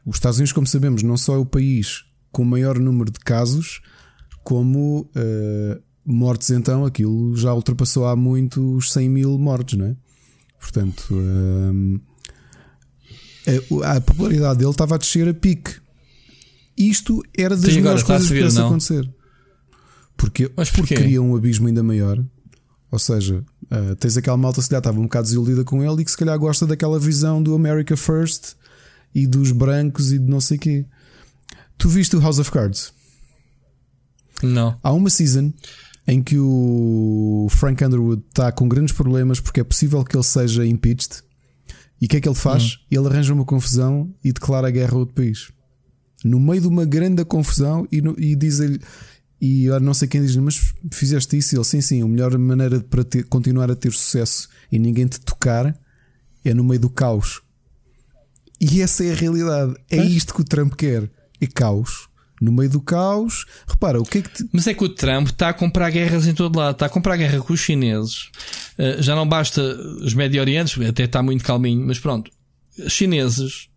os 0.06 0.16
Estados 0.16 0.38
Unidos, 0.38 0.52
como 0.52 0.66
sabemos, 0.66 1.02
não 1.02 1.16
só 1.16 1.34
é 1.34 1.38
o 1.38 1.46
país 1.46 2.04
com 2.30 2.42
o 2.42 2.46
maior 2.46 2.78
número 2.78 3.10
de 3.10 3.20
casos, 3.20 3.82
como 4.42 5.10
uh, 5.14 5.82
mortes, 6.06 6.50
então, 6.50 6.86
aquilo 6.86 7.36
já 7.36 7.52
ultrapassou 7.52 8.06
há 8.06 8.16
muito 8.16 8.76
os 8.76 8.90
100 8.90 9.08
mil 9.10 9.38
mortes, 9.38 9.78
não 9.78 9.86
é? 9.86 9.96
Portanto. 10.58 11.06
Uh, 11.10 12.00
a, 13.46 13.96
a 13.96 14.00
popularidade 14.00 14.58
dele 14.58 14.70
estava 14.70 14.94
a 14.94 14.98
descer 14.98 15.28
a 15.28 15.34
pique. 15.34 15.80
Isto 16.76 17.22
era 17.36 17.56
das 17.56 17.72
Sim, 17.72 17.80
melhores 17.80 18.02
coisas 18.02 18.28
que 18.28 18.34
pudesse 18.34 18.60
acontecer. 18.60 19.08
Porque, 20.16 20.50
Mas 20.56 20.70
porque 20.70 20.94
cria 20.94 21.20
um 21.20 21.36
abismo 21.36 21.66
ainda 21.66 21.82
maior. 21.82 22.22
Ou 22.90 22.98
seja, 22.98 23.44
uh, 23.64 23.96
tens 23.96 24.16
aquela 24.16 24.36
malta 24.36 24.60
se 24.60 24.68
calhar 24.68 24.80
estava 24.80 24.98
um 24.98 25.04
bocado 25.04 25.24
desiludida 25.24 25.64
com 25.64 25.82
ele 25.82 26.02
e 26.02 26.04
que 26.04 26.10
se 26.10 26.16
calhar 26.16 26.38
gosta 26.38 26.66
daquela 26.66 26.98
visão 26.98 27.42
do 27.42 27.54
America 27.54 27.96
First 27.96 28.54
e 29.14 29.26
dos 29.26 29.50
brancos 29.50 30.12
e 30.12 30.18
de 30.18 30.28
não 30.28 30.40
sei 30.40 30.58
quê. 30.58 30.84
Tu 31.78 31.88
viste 31.88 32.14
o 32.16 32.20
House 32.20 32.38
of 32.38 32.50
Cards? 32.50 32.92
Não. 34.42 34.78
Há 34.82 34.92
uma 34.92 35.08
season 35.08 35.52
em 36.06 36.22
que 36.22 36.36
o 36.38 37.46
Frank 37.50 37.82
Underwood 37.82 38.22
está 38.28 38.52
com 38.52 38.68
grandes 38.68 38.94
problemas 38.94 39.40
porque 39.40 39.60
é 39.60 39.64
possível 39.64 40.04
que 40.04 40.16
ele 40.16 40.24
seja 40.24 40.66
impeached 40.66 41.22
e 42.02 42.06
o 42.06 42.08
que 42.08 42.16
é 42.16 42.20
que 42.20 42.28
ele 42.28 42.34
faz? 42.34 42.64
Hum. 42.64 42.86
Ele 42.90 43.06
arranja 43.06 43.32
uma 43.32 43.44
confusão 43.44 44.12
e 44.24 44.32
declara 44.32 44.66
a 44.66 44.70
guerra 44.72 44.94
a 44.94 44.98
outro 44.98 45.14
país. 45.14 45.52
No 46.24 46.40
meio 46.40 46.60
de 46.60 46.66
uma 46.66 46.84
grande 46.84 47.24
confusão 47.24 47.86
e, 47.92 47.98
e 48.18 48.34
diz-lhe. 48.34 48.80
E 49.40 49.68
não 49.80 49.94
sei 49.94 50.08
quem 50.08 50.20
diz, 50.20 50.34
mas 50.34 50.74
fizeste 50.90 51.36
isso? 51.36 51.54
E 51.54 51.58
ele, 51.58 51.64
sim, 51.64 51.80
sim, 51.80 52.02
a 52.02 52.08
melhor 52.08 52.36
maneira 52.36 52.80
para 52.80 53.04
ter, 53.04 53.24
continuar 53.26 53.70
a 53.70 53.76
ter 53.76 53.92
sucesso 53.92 54.48
e 54.70 54.80
ninguém 54.80 55.06
te 55.06 55.20
tocar 55.20 55.78
é 56.44 56.52
no 56.52 56.64
meio 56.64 56.80
do 56.80 56.90
caos. 56.90 57.40
E 58.60 58.82
essa 58.82 59.04
é 59.04 59.12
a 59.12 59.14
realidade. 59.14 59.76
É 59.88 60.02
isto 60.02 60.34
que 60.34 60.40
o 60.40 60.44
Trump 60.44 60.74
quer: 60.74 61.08
é 61.40 61.46
caos 61.46 62.08
no 62.42 62.50
meio 62.50 62.68
do 62.68 62.80
caos. 62.80 63.46
Repara, 63.68 64.00
o 64.00 64.04
que 64.04 64.18
é 64.18 64.22
que. 64.22 64.30
Te... 64.30 64.48
Mas 64.52 64.66
é 64.66 64.74
que 64.74 64.84
o 64.84 64.88
Trump 64.88 65.28
está 65.28 65.50
a 65.50 65.52
comprar 65.52 65.90
guerras 65.90 66.26
em 66.26 66.34
todo 66.34 66.58
lado, 66.58 66.72
está 66.72 66.86
a 66.86 66.88
comprar 66.88 67.16
guerra 67.16 67.38
com 67.38 67.52
os 67.52 67.60
chineses. 67.60 68.30
Uh, 68.76 69.00
já 69.00 69.14
não 69.14 69.26
basta 69.26 69.62
os 70.02 70.12
Médio 70.12 70.40
Orientes, 70.40 70.76
até 70.86 71.04
está 71.04 71.22
muito 71.22 71.44
calminho, 71.44 71.86
mas 71.86 71.98
pronto. 71.98 72.30
Chineses. 72.88 73.68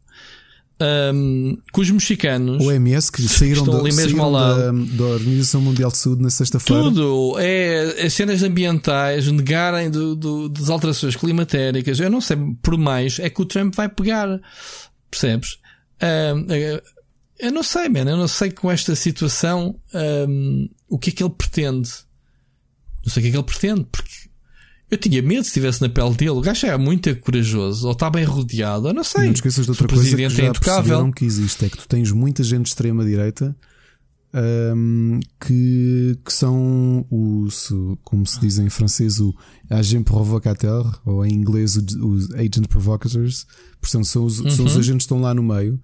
Um, 1.13 1.57
com 1.71 1.79
os 1.79 1.89
mexicanos, 1.89 2.61
o 2.61 2.67
OMS 2.67 3.09
que 3.09 3.21
saíram, 3.21 3.63
estão 3.63 3.79
ali 3.79 3.95
mesmo 3.95 4.21
ao 4.21 4.29
lado 4.29 4.57
da, 4.57 4.97
da 4.97 5.03
Organização 5.05 5.61
Mundial 5.61 5.89
de 5.89 5.95
Saúde 5.95 6.21
na 6.21 6.29
sexta-feira. 6.29 6.83
Tudo 6.83 7.35
é 7.39 8.03
as 8.05 8.11
cenas 8.11 8.43
ambientais, 8.43 9.25
negarem 9.31 9.89
do, 9.89 10.17
do, 10.17 10.49
das 10.49 10.69
alterações 10.69 11.15
climatéricas. 11.15 11.97
Eu 11.97 12.09
não 12.09 12.19
sei 12.19 12.35
por 12.61 12.77
mais, 12.77 13.19
é 13.19 13.29
que 13.29 13.41
o 13.41 13.45
Trump 13.45 13.73
vai 13.73 13.87
pegar, 13.87 14.27
percebes? 15.09 15.59
Um, 16.03 16.45
eu 17.39 17.51
não 17.51 17.63
sei, 17.63 17.89
man. 17.89 18.09
Eu 18.09 18.17
não 18.17 18.27
sei 18.27 18.51
com 18.51 18.71
esta 18.71 18.95
situação 18.95 19.79
um, 20.27 20.69
o 20.87 20.97
que 20.97 21.09
é 21.09 21.13
que 21.13 21.23
ele 21.23 21.33
pretende. 21.35 21.89
Não 23.03 23.11
sei 23.11 23.21
o 23.21 23.23
que 23.23 23.27
é 23.27 23.31
que 23.31 23.37
ele 23.37 23.43
pretende, 23.43 23.87
porque 23.91 24.29
eu 24.89 24.97
tinha 24.97 25.21
medo 25.21 25.43
se 25.43 25.49
estivesse 25.49 25.81
na 25.81 25.89
pele 25.89 26.13
dele. 26.15 26.31
O 26.31 26.41
gajo 26.41 26.65
é 26.65 26.77
muito 26.77 27.15
corajoso, 27.17 27.87
ou 27.87 27.93
está 27.93 28.09
bem 28.09 28.23
rodeado, 28.23 28.87
eu 28.87 28.93
não 28.93 29.03
sei. 29.03 29.25
Não 29.25 29.33
te 29.33 29.37
esqueças 29.37 29.65
de 29.65 29.71
outra 29.71 29.87
coisa 29.87 30.15
que 30.15 30.23
é 30.23 30.29
já 30.29 30.43
é 30.43 30.51
que 31.11 31.25
existe, 31.25 31.65
é 31.65 31.69
que 31.69 31.77
tu 31.77 31.87
tens 31.87 32.11
muita 32.11 32.43
gente 32.43 32.63
de 32.63 32.69
extrema-direita 32.69 33.55
um, 34.35 35.19
que, 35.39 36.19
que 36.23 36.33
são 36.33 37.05
os, 37.09 37.71
como 38.03 38.25
se 38.25 38.39
diz 38.39 38.59
em 38.59 38.69
francês, 38.69 39.19
o 39.19 39.33
agent 39.69 40.03
provocateur, 40.03 40.99
ou 41.05 41.25
em 41.25 41.33
inglês 41.33 41.77
os 41.77 42.31
agent 42.33 42.67
provocators. 42.67 43.47
Portanto, 43.79 44.05
são 44.05 44.25
os, 44.25 44.39
uhum. 44.39 44.49
são 44.49 44.65
os 44.65 44.73
uhum. 44.73 44.79
agentes 44.79 45.05
que 45.07 45.13
estão 45.13 45.21
lá 45.21 45.33
no 45.33 45.43
meio 45.43 45.79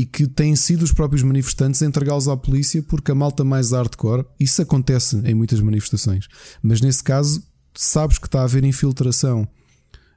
e 0.00 0.06
que 0.06 0.26
têm 0.26 0.56
sido 0.56 0.82
os 0.82 0.92
próprios 0.94 1.22
manifestantes 1.22 1.82
a 1.82 1.86
entregá-los 1.86 2.26
à 2.26 2.34
polícia 2.34 2.82
porque 2.82 3.10
a 3.10 3.14
malta 3.14 3.44
mais 3.44 3.72
hardcore, 3.72 4.24
isso 4.38 4.62
acontece 4.62 5.20
em 5.26 5.34
muitas 5.34 5.60
manifestações, 5.60 6.26
mas 6.62 6.80
nesse 6.80 7.04
caso 7.04 7.42
sabes 7.74 8.16
que 8.16 8.26
está 8.26 8.40
a 8.40 8.44
haver 8.44 8.64
infiltração 8.64 9.46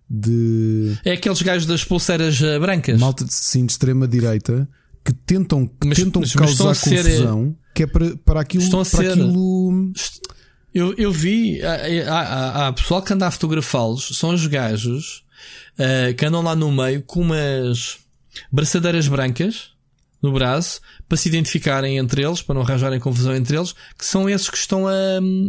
de. 0.09 0.97
É 1.03 1.11
aqueles 1.11 1.41
gajos 1.41 1.65
das 1.67 1.83
pulseiras 1.83 2.41
eh, 2.41 2.57
brancas. 2.59 2.97
Malta 2.97 3.25
sim, 3.27 3.65
de 3.65 3.73
extrema 3.73 4.07
direita 4.07 4.69
que 5.03 5.11
tentam, 5.11 5.67
que 5.67 5.85
mas, 5.85 5.97
tentam 5.97 6.21
mas, 6.21 6.31
causar 6.31 6.65
mas 6.67 6.81
confusão 6.81 7.45
ser... 7.45 7.55
que 7.75 7.83
é 7.83 7.87
para, 7.87 8.15
para 8.17 8.39
aquilo. 8.39 8.63
Estão 8.63 8.79
a 8.79 8.85
para 8.85 9.03
ser... 9.03 9.11
aquilo 9.11 9.91
Eu, 10.73 10.93
eu 10.93 11.11
vi, 11.11 11.61
há, 11.61 12.67
há, 12.67 12.73
pessoal 12.73 13.01
que 13.01 13.11
anda 13.11 13.27
a 13.27 13.31
fotografá-los, 13.31 14.17
são 14.17 14.29
os 14.29 14.47
gajos 14.47 15.25
uh, 15.77 16.15
que 16.15 16.25
andam 16.25 16.41
lá 16.41 16.55
no 16.55 16.71
meio 16.71 17.01
com 17.03 17.19
umas 17.19 17.97
braçadeiras 18.49 19.09
brancas 19.09 19.72
no 20.23 20.31
braço 20.31 20.79
para 21.07 21.17
se 21.17 21.27
identificarem 21.27 21.97
entre 21.97 22.23
eles, 22.23 22.41
para 22.41 22.55
não 22.55 22.61
arranjarem 22.61 22.99
confusão 22.99 23.35
entre 23.35 23.57
eles, 23.57 23.73
que 23.97 24.05
são 24.05 24.29
esses 24.29 24.49
que 24.49 24.57
estão 24.57 24.87
a, 24.87 24.93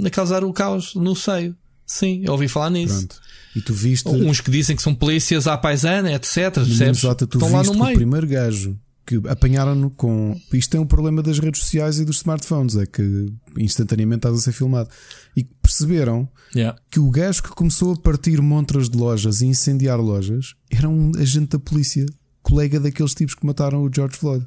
a 0.04 0.10
causar 0.10 0.44
o 0.44 0.52
caos 0.52 0.94
no 0.96 1.14
seio. 1.14 1.56
Sim, 1.86 2.22
eu 2.24 2.32
ouvi 2.32 2.48
falar 2.48 2.70
nisso. 2.70 2.98
Pronto. 2.98 3.20
E 3.54 3.60
tu 3.60 3.72
viste. 3.72 4.08
Uns 4.08 4.40
que 4.40 4.50
dizem 4.50 4.74
que 4.74 4.82
são 4.82 4.94
polícias 4.94 5.46
à 5.46 5.56
paisana, 5.56 6.12
etc. 6.12 6.52
Percebes? 6.52 6.98
Exato, 6.98 7.26
tu 7.26 7.38
Estão 7.38 7.52
lá 7.52 7.62
no 7.62 7.74
meio. 7.74 7.92
O 7.92 7.94
primeiro 7.94 8.26
gajo 8.26 8.76
que 9.06 9.20
apanharam-no 9.28 9.90
com. 9.90 10.34
Isto 10.52 10.76
é 10.76 10.80
um 10.80 10.86
problema 10.86 11.22
das 11.22 11.38
redes 11.38 11.60
sociais 11.60 11.98
e 11.98 12.04
dos 12.04 12.16
smartphones, 12.16 12.76
é 12.76 12.86
que 12.86 13.26
instantaneamente 13.58 14.20
estás 14.20 14.36
a 14.36 14.40
ser 14.40 14.52
filmado. 14.52 14.88
E 15.36 15.44
perceberam 15.44 16.28
yeah. 16.54 16.78
que 16.90 16.98
o 16.98 17.10
gajo 17.10 17.42
que 17.42 17.50
começou 17.50 17.92
a 17.92 17.96
partir 17.96 18.40
montras 18.40 18.88
de 18.88 18.96
lojas 18.96 19.42
e 19.42 19.46
incendiar 19.46 20.00
lojas 20.00 20.54
era 20.70 20.88
um 20.88 21.12
agente 21.18 21.50
da 21.50 21.58
polícia, 21.58 22.06
colega 22.42 22.80
daqueles 22.80 23.14
tipos 23.14 23.34
que 23.34 23.46
mataram 23.46 23.82
o 23.82 23.90
George 23.94 24.16
Floyd. 24.16 24.46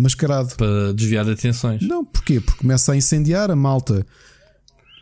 Mascarado. 0.00 0.54
Para 0.56 0.92
desviar 0.92 1.24
de 1.24 1.32
atenções. 1.32 1.82
Não, 1.82 2.04
porquê? 2.04 2.40
Porque 2.40 2.60
começa 2.60 2.92
a 2.92 2.96
incendiar, 2.96 3.50
a 3.50 3.56
malta 3.56 4.06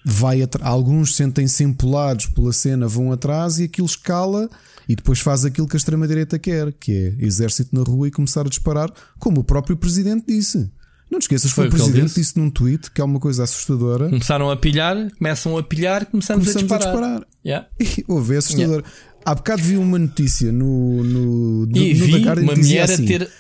vai 0.09 0.39
alguns 0.61 1.17
sentem-se 1.17 1.65
empolados 1.65 2.27
pela 2.27 2.53
cena, 2.53 2.87
vão 2.87 3.11
atrás 3.11 3.59
e 3.59 3.65
aquilo 3.65 3.87
escala 3.87 4.49
e 4.89 4.95
depois 4.95 5.19
faz 5.19 5.45
aquilo 5.45 5.67
que 5.67 5.75
a 5.75 5.79
extrema-direita 5.79 6.39
quer, 6.39 6.73
que 6.73 6.93
é 6.93 7.25
exército 7.25 7.75
na 7.75 7.83
rua 7.83 8.07
e 8.07 8.11
começar 8.13 8.43
a 8.43 8.49
disparar, 8.49 8.89
como 9.19 9.41
o 9.41 9.45
próprio 9.45 9.77
presidente 9.77 10.27
disse. 10.29 10.71
Não 11.11 11.19
te 11.19 11.23
esqueças, 11.23 11.51
foi, 11.51 11.65
foi 11.65 11.69
o 11.69 11.71
presidente 11.73 12.07
disse. 12.07 12.21
disse 12.21 12.39
num 12.39 12.49
tweet 12.49 12.91
que 12.91 13.01
é 13.01 13.05
uma 13.05 13.19
coisa 13.19 13.43
assustadora. 13.43 14.09
Começaram 14.09 14.51
a 14.51 14.57
pilhar, 14.57 15.11
começam 15.19 15.59
a 15.59 15.63
pilhar, 15.63 16.07
começamos, 16.07 16.45
começamos 16.45 16.73
a 16.73 16.77
disparar. 16.77 17.05
A 17.05 17.19
disparar. 17.19 17.27
Yeah. 17.45 17.69
E 17.81 18.05
houve 18.09 18.35
é 18.35 18.39
assustador. 18.39 18.79
Yeah. 18.79 18.89
Há 19.25 19.35
bocado 19.35 19.63
vi 19.63 19.77
uma 19.77 19.99
notícia 19.99 20.53
no, 20.53 21.03
no, 21.03 21.65
e 21.75 21.95
no, 21.95 22.07
vi 22.07 22.21
no 22.21 22.43
uma 22.43 22.55
mulher 22.55 22.85
assim, 22.85 23.05
a 23.05 23.07
ter. 23.07 23.31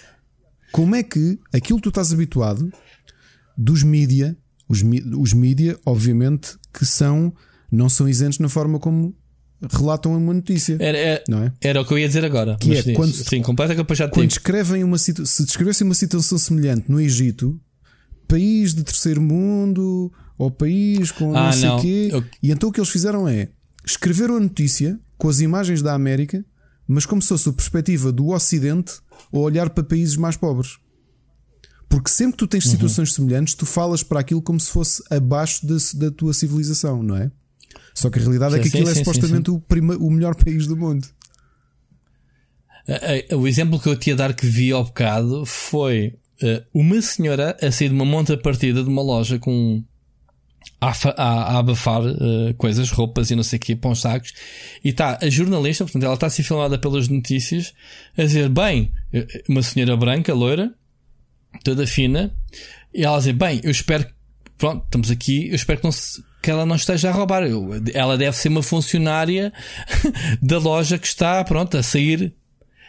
Como 0.76 0.94
é 0.94 1.02
que 1.02 1.38
aquilo 1.52 1.78
que 1.78 1.84
tu 1.84 1.88
estás 1.88 2.12
habituado 2.12 2.70
dos 3.56 3.82
mídia 3.82 4.36
os, 4.68 4.82
os 5.16 5.32
mídia, 5.32 5.78
obviamente, 5.84 6.56
que 6.72 6.84
são, 6.84 7.32
não 7.70 7.88
são 7.88 8.08
isentos 8.08 8.38
na 8.38 8.48
forma 8.48 8.78
como 8.78 9.14
relatam 9.72 10.16
uma 10.16 10.34
notícia. 10.34 10.76
Era, 10.78 10.98
era, 10.98 11.24
não 11.28 11.44
é? 11.44 11.52
era 11.60 11.80
o 11.80 11.84
que 11.84 11.92
eu 11.92 11.98
ia 11.98 12.06
dizer 12.06 12.24
agora. 12.24 12.56
Que 12.60 12.74
é 12.74 12.94
quando, 12.94 13.12
sim, 13.12 13.40
completa 13.42 13.74
que 13.74 13.94
já 13.94 14.08
quando 14.08 14.28
descrevem 14.28 14.84
uma 14.84 14.98
se 14.98 15.12
descrevessem 15.12 15.86
uma 15.86 15.94
situação 15.94 16.36
semelhante 16.36 16.90
no 16.90 17.00
Egito, 17.00 17.58
país 18.28 18.74
de 18.74 18.84
terceiro 18.84 19.22
mundo 19.22 20.12
ou 20.36 20.50
país 20.50 21.10
com 21.10 21.34
ah, 21.34 21.46
não 21.46 21.52
sei 21.52 21.68
o 21.68 21.80
quê, 21.80 22.08
eu... 22.12 22.24
e 22.42 22.50
então 22.50 22.68
o 22.68 22.72
que 22.72 22.80
eles 22.80 22.90
fizeram 22.90 23.26
é 23.26 23.48
escreveram 23.86 24.36
a 24.36 24.40
notícia 24.40 24.98
com 25.16 25.28
as 25.28 25.40
imagens 25.40 25.80
da 25.80 25.94
América, 25.94 26.44
mas 26.86 27.06
como 27.06 27.22
se 27.22 27.28
fosse 27.28 27.48
a 27.48 27.52
perspectiva 27.52 28.12
do 28.12 28.28
Ocidente 28.28 28.94
ou 29.30 29.42
olhar 29.42 29.70
para 29.70 29.84
países 29.84 30.16
mais 30.16 30.36
pobres. 30.36 30.78
Porque 31.88 32.10
sempre 32.10 32.32
que 32.32 32.38
tu 32.38 32.46
tens 32.46 32.64
uhum. 32.64 32.70
situações 32.72 33.14
semelhantes, 33.14 33.54
tu 33.54 33.64
falas 33.64 34.02
para 34.02 34.20
aquilo 34.20 34.42
como 34.42 34.58
se 34.58 34.70
fosse 34.70 35.02
abaixo 35.10 35.66
de, 35.66 35.76
da 35.98 36.10
tua 36.10 36.34
civilização, 36.34 37.02
não 37.02 37.16
é? 37.16 37.30
Só 37.94 38.10
que 38.10 38.18
a 38.18 38.22
realidade 38.22 38.54
sim, 38.54 38.58
é 38.58 38.62
que 38.62 38.68
aquilo 38.68 38.90
é 38.90 38.94
sim, 38.94 39.00
é 39.00 39.04
supostamente 39.04 39.50
sim, 39.50 39.56
o, 39.56 39.60
prima, 39.60 39.96
o 39.96 40.10
melhor 40.10 40.34
país 40.42 40.66
do 40.66 40.76
mundo. 40.76 41.06
O 43.36 43.48
exemplo 43.48 43.80
que 43.80 43.88
eu 43.88 43.96
te 43.96 44.10
ia 44.10 44.16
dar 44.16 44.34
que 44.34 44.46
vi 44.46 44.70
ao 44.70 44.84
bocado 44.84 45.44
foi 45.44 46.18
uh, 46.42 46.64
uma 46.72 47.00
senhora 47.02 47.56
a 47.60 47.72
sair 47.72 47.88
de 47.88 47.94
uma 47.94 48.04
monta 48.04 48.36
partida 48.36 48.82
de 48.82 48.88
uma 48.88 49.02
loja 49.02 49.38
com 49.38 49.82
a, 50.80 50.88
a, 50.88 51.42
a 51.54 51.58
abafar 51.58 52.02
uh, 52.02 52.54
coisas, 52.56 52.90
roupas 52.90 53.30
e 53.30 53.36
não 53.36 53.42
sei 53.42 53.58
o 53.58 53.60
quê, 53.60 53.76
para 53.76 53.90
uns 53.90 54.00
sacos, 54.00 54.32
e 54.84 54.90
está 54.90 55.18
a 55.20 55.28
jornalista, 55.28 55.84
portanto, 55.84 56.04
ela 56.04 56.14
está 56.14 56.26
a 56.26 56.30
ser 56.30 56.42
filmada 56.42 56.78
pelas 56.78 57.08
notícias, 57.08 57.72
a 58.16 58.22
dizer: 58.22 58.48
Bem, 58.48 58.92
uma 59.48 59.62
senhora 59.62 59.96
branca, 59.96 60.34
loira, 60.34 60.72
toda 61.64 61.86
fina, 61.86 62.34
e 62.94 63.04
ela 63.04 63.18
diz: 63.18 63.32
Bem, 63.32 63.60
eu 63.62 63.70
espero 63.70 64.04
que, 64.04 64.12
pronto, 64.58 64.84
estamos 64.84 65.10
aqui, 65.10 65.48
eu 65.48 65.54
espero 65.54 65.78
que, 65.78 65.84
não 65.84 65.92
se, 65.92 66.22
que 66.42 66.50
ela 66.50 66.66
não 66.66 66.76
esteja 66.76 67.10
a 67.10 67.12
roubar. 67.12 67.42
Eu, 67.42 67.70
ela 67.92 68.16
deve 68.16 68.36
ser 68.36 68.48
uma 68.48 68.62
funcionária 68.62 69.52
da 70.42 70.58
loja 70.58 70.98
que 70.98 71.06
está, 71.06 71.42
pronto, 71.44 71.76
a 71.76 71.82
sair. 71.82 72.34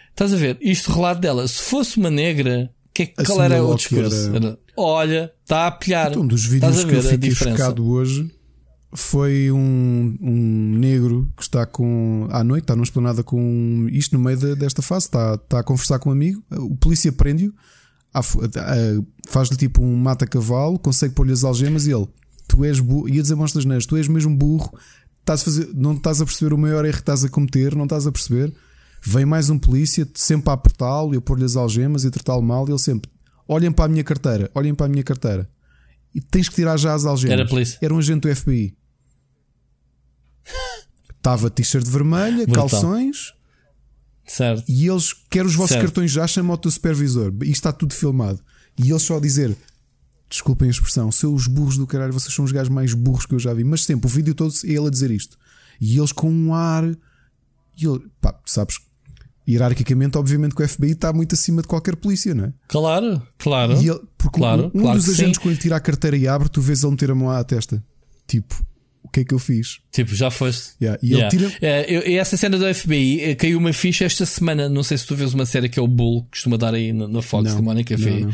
Estás 0.10 0.34
a 0.34 0.38
ver? 0.38 0.58
Isto 0.62 0.92
relato 0.92 1.22
dela. 1.22 1.48
Se 1.48 1.64
fosse 1.64 1.98
uma 1.98 2.10
negra, 2.10 2.72
que, 2.94 3.04
é 3.04 3.24
qual 3.24 3.42
era 3.44 3.64
o 3.64 3.76
discurso? 3.76 4.36
Era... 4.36 4.58
Olha, 4.78 5.32
está 5.42 5.68
a 5.68 5.72
pilhar. 5.72 6.12
Então, 6.12 6.22
um 6.22 6.28
dos 6.28 6.46
vídeos 6.46 6.84
que 6.84 6.94
eu 6.94 7.02
fiquei 7.02 7.32
chocado 7.32 7.86
hoje 7.86 8.32
foi 8.94 9.52
um, 9.52 10.18
um 10.22 10.78
negro 10.78 11.28
que 11.36 11.44
está 11.44 11.66
com 11.66 12.28
à 12.32 12.44
noite, 12.44 12.64
está 12.64 12.76
numa 12.76 12.86
esplanada 12.86 13.24
com 13.24 13.88
isto 13.92 14.18
no 14.18 14.24
meio 14.24 14.38
de, 14.38 14.56
desta 14.56 14.82
fase, 14.82 15.08
está, 15.08 15.36
está 15.36 15.60
a 15.60 15.64
conversar 15.64 16.00
com 16.00 16.10
um 16.10 16.14
amigo, 16.14 16.42
o 16.52 16.76
polícia 16.78 17.12
prende-o 17.12 17.54
faz-lhe 19.28 19.58
tipo 19.58 19.84
um 19.84 19.96
mata-cavalo, 19.96 20.80
consegue 20.80 21.14
pôr-lhe 21.14 21.34
as 21.34 21.44
algemas 21.44 21.86
e 21.86 21.92
ele, 21.92 22.08
tu 22.48 22.64
és 22.64 22.80
burro, 22.80 23.10
ia 23.10 23.22
dizer 23.22 23.36
monstros 23.36 23.66
neiras, 23.66 23.86
tu 23.86 23.98
és 23.98 24.08
mesmo 24.08 24.36
burro, 24.36 24.72
estás 25.20 25.42
a 25.42 25.46
fazer, 25.46 25.70
não 25.74 25.94
estás 25.94 26.22
a 26.22 26.26
perceber 26.26 26.54
o 26.54 26.58
maior 26.58 26.86
erro 26.86 26.96
que 26.96 27.02
estás 27.02 27.24
a 27.24 27.30
cometer, 27.30 27.76
não 27.76 27.84
estás 27.84 28.08
a 28.08 28.12
perceber. 28.12 28.54
Vem 29.04 29.26
mais 29.26 29.50
um 29.50 29.60
polícia, 29.60 30.08
sempre 30.16 30.50
a 30.50 30.54
apertá-lo 30.54 31.14
e 31.14 31.18
a 31.18 31.22
pôr-lhe 31.22 31.46
as 31.46 31.56
algemas 31.56 32.04
e 32.04 32.08
a 32.08 32.12
tratá-lo 32.12 32.42
mal, 32.42 32.68
e 32.68 32.72
ele 32.72 32.80
sempre, 32.80 33.10
olhem 33.48 33.72
para 33.72 33.86
a 33.86 33.88
minha 33.88 34.04
carteira, 34.04 34.52
olhem 34.54 34.76
para 34.76 34.86
a 34.86 34.90
minha 34.90 35.04
carteira. 35.04 35.50
E 36.14 36.22
tens 36.22 36.50
que 36.50 36.56
tirar 36.56 36.78
já 36.78 36.94
as 36.94 37.06
algemas. 37.06 37.34
Era. 37.34 37.86
Era 37.86 37.94
um 37.94 38.00
agente 38.00 38.28
do 38.28 38.36
FBI. 38.36 38.76
Estava 41.16 41.50
t-shirt 41.50 41.86
vermelha, 41.86 42.46
Brutal. 42.46 42.70
calções, 42.70 43.34
Certo. 44.28 44.66
E 44.68 44.88
eles, 44.88 45.14
quer 45.30 45.46
os 45.46 45.56
vossos 45.56 45.72
certo. 45.72 45.86
cartões 45.86 46.12
já, 46.12 46.28
chamam 46.28 46.54
o 46.54 46.58
teu 46.58 46.70
supervisor. 46.70 47.34
Isto 47.42 47.46
está 47.46 47.72
tudo 47.72 47.94
filmado. 47.94 48.42
E 48.78 48.92
eles 48.92 49.02
só 49.02 49.18
a 49.18 49.20
dizer: 49.22 49.56
desculpem 50.30 50.68
a 50.68 50.72
expressão, 50.72 51.10
seus 51.12 51.48
burros 51.48 51.78
do 51.78 51.88
caralho, 51.88 52.12
vocês 52.12 52.34
são 52.34 52.44
os 52.44 52.52
gajos 52.52 52.70
mais 52.70 52.94
burros 52.94 53.26
que 53.26 53.34
eu 53.34 53.40
já 53.40 53.54
vi. 53.54 53.64
Mas 53.64 53.86
sempre, 53.86 54.06
o 54.06 54.10
vídeo 54.10 54.36
todo 54.36 54.54
é 54.66 54.68
ele 54.68 54.88
a 54.88 54.90
dizer 54.90 55.10
isto. 55.12 55.38
E 55.80 55.98
eles 55.98 56.12
com 56.12 56.30
um 56.30 56.54
ar. 56.54 56.84
E 56.86 57.86
ele, 57.86 58.06
pá, 58.20 58.38
sabes, 58.46 58.80
hierarquicamente, 59.48 60.18
obviamente 60.18 60.56
que 60.56 60.62
o 60.62 60.68
FBI 60.68 60.92
está 60.92 61.14
muito 61.14 61.34
acima 61.34 61.62
de 61.62 61.68
qualquer 61.68 61.96
polícia, 61.96 62.36
não 62.36 62.46
é? 62.46 62.54
Claro, 62.68 63.22
claro. 63.38 63.74
Ele, 63.74 64.00
porque 64.18 64.40
claro, 64.40 64.72
um, 64.74 64.80
um 64.80 64.82
claro 64.82 64.98
dos 64.98 65.10
agentes, 65.10 65.38
sim. 65.38 65.42
quando 65.42 65.56
lhe 65.56 65.62
tira 65.62 65.76
a 65.76 65.80
carteira 65.80 66.18
e 66.18 66.28
abre, 66.28 66.50
tu 66.50 66.62
vês 66.62 66.84
ele 66.84 66.92
meter 66.92 67.12
a 67.12 67.16
mão 67.16 67.30
à 67.30 67.44
testa. 67.44 67.82
Tipo, 68.28 68.62
o 69.08 69.10
que 69.10 69.22
é 69.22 69.24
que 69.24 69.34
eu 69.34 69.40
fiz? 69.40 69.80
Tipo, 69.92 70.14
já 70.14 70.30
foste. 70.30 70.74
Yeah. 70.82 71.00
E 71.02 71.14
yeah. 71.14 71.36
ele 71.36 71.50
tira. 71.50 71.58
É, 71.62 72.14
essa 72.16 72.36
cena 72.36 72.58
do 72.58 72.76
FBI 72.76 73.22
eh, 73.22 73.36
caiu 73.36 73.58
uma 73.58 73.72
ficha 73.72 74.04
esta 74.04 74.26
semana. 74.26 74.68
Não 74.68 74.84
sei 74.84 74.98
se 74.98 75.08
tu 75.08 75.16
vês 75.16 75.34
uma 75.34 75.46
série 75.46 75.70
que 75.70 75.80
é 75.80 75.82
o 75.82 75.88
Bull, 75.88 76.24
que 76.24 76.32
costuma 76.32 76.58
dar 76.58 76.74
aí 76.74 76.92
na, 76.92 77.08
na 77.08 77.22
Fox, 77.22 77.56
de 77.56 77.62
Mónica 77.62 77.96
Café. 77.96 78.28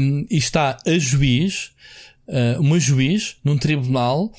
Um, 0.00 0.26
e 0.30 0.38
está 0.38 0.78
a 0.86 0.98
juiz, 0.98 1.72
uh, 2.26 2.60
uma 2.60 2.80
juiz, 2.80 3.36
num 3.44 3.58
tribunal. 3.58 4.32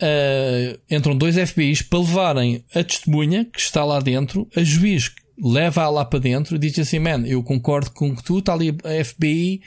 Uh, 0.00 0.78
entram 0.90 1.16
dois 1.16 1.36
FBIs 1.36 1.82
para 1.82 1.98
levarem 1.98 2.64
a 2.74 2.84
testemunha 2.84 3.44
que 3.44 3.60
está 3.60 3.84
lá 3.84 4.00
dentro, 4.00 4.48
a 4.54 4.62
juiz 4.62 5.12
leva-a 5.42 5.88
lá 5.88 6.04
para 6.04 6.18
dentro 6.18 6.58
diz 6.58 6.78
assim: 6.78 6.98
Man, 6.98 7.26
eu 7.26 7.42
concordo 7.42 7.90
com 7.90 8.14
que 8.14 8.22
tu, 8.22 8.38
está 8.38 8.52
ali 8.52 8.76
a 8.84 9.04
FBI, 9.04 9.60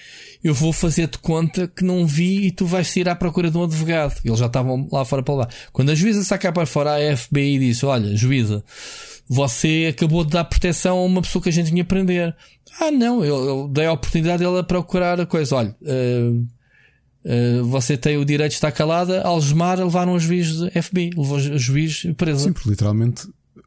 eu 0.44 0.54
vou 0.54 0.74
fazer-te 0.74 1.18
conta 1.20 1.68
que 1.68 1.84
não 1.84 2.06
vi 2.06 2.48
e 2.48 2.52
tu 2.52 2.66
vais 2.66 2.96
ir 2.96 3.08
à 3.08 3.16
procura 3.16 3.50
de 3.50 3.58
um 3.58 3.64
advogado. 3.64 4.20
Eles 4.24 4.40
já 4.40 4.48
estavam 4.48 4.88
lá 4.92 5.06
fora 5.06 5.24
para 5.24 5.34
lá. 5.34 5.48
Quando 5.72 5.92
a 5.92 5.96
juíza 5.96 6.24
saca 6.24 6.52
para 6.52 6.66
fora, 6.66 6.96
a 6.96 7.18
FBI 7.18 7.60
disse: 7.60 7.86
Olha, 7.86 8.16
juíza, 8.16 8.64
você 9.28 9.88
acabou 9.90 10.24
de 10.24 10.32
dar 10.32 10.44
proteção 10.44 10.98
a 10.98 11.06
uma 11.06 11.22
pessoa 11.22 11.42
que 11.42 11.50
a 11.50 11.54
gente 11.54 11.70
tinha 11.70 11.84
a 11.84 11.86
prender. 11.86 12.36
Ah, 12.80 12.92
não, 12.92 13.24
eu, 13.24 13.46
eu 13.46 13.68
dei 13.68 13.86
a 13.86 13.94
oportunidade 13.94 14.40
dela 14.40 14.64
procurar 14.64 15.20
a 15.20 15.26
coisa. 15.26 15.56
Olha, 15.56 15.76
uh, 15.82 16.48
uh, 17.26 17.64
você 17.66 17.96
tem 17.96 18.18
o 18.18 18.26
direito 18.26 18.52
de 18.52 18.56
estar 18.56 18.72
calada, 18.72 19.22
algemar, 19.22 19.80
levaram 19.80 20.14
o 20.14 20.20
juiz 20.20 20.58
de 20.58 20.82
FBI, 20.82 21.12
levou 21.16 21.40
juiz 21.40 22.06
preso. 22.18 22.46
Sim, 22.46 22.54
porque 22.54 22.70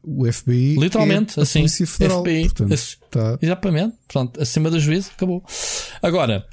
o 0.05 0.31
FBI 0.31 0.75
literalmente 0.77 1.39
é 1.39 1.43
assim 1.43 1.59
Polícia 1.59 1.87
Federal, 1.87 2.21
FBI 2.21 2.43
portanto, 2.43 2.97
tá. 3.09 3.39
exatamente. 3.41 3.95
Pronto 4.07 4.41
acima 4.41 4.69
do 4.69 4.79
juízo 4.79 5.11
acabou. 5.15 5.43
Agora 6.01 6.45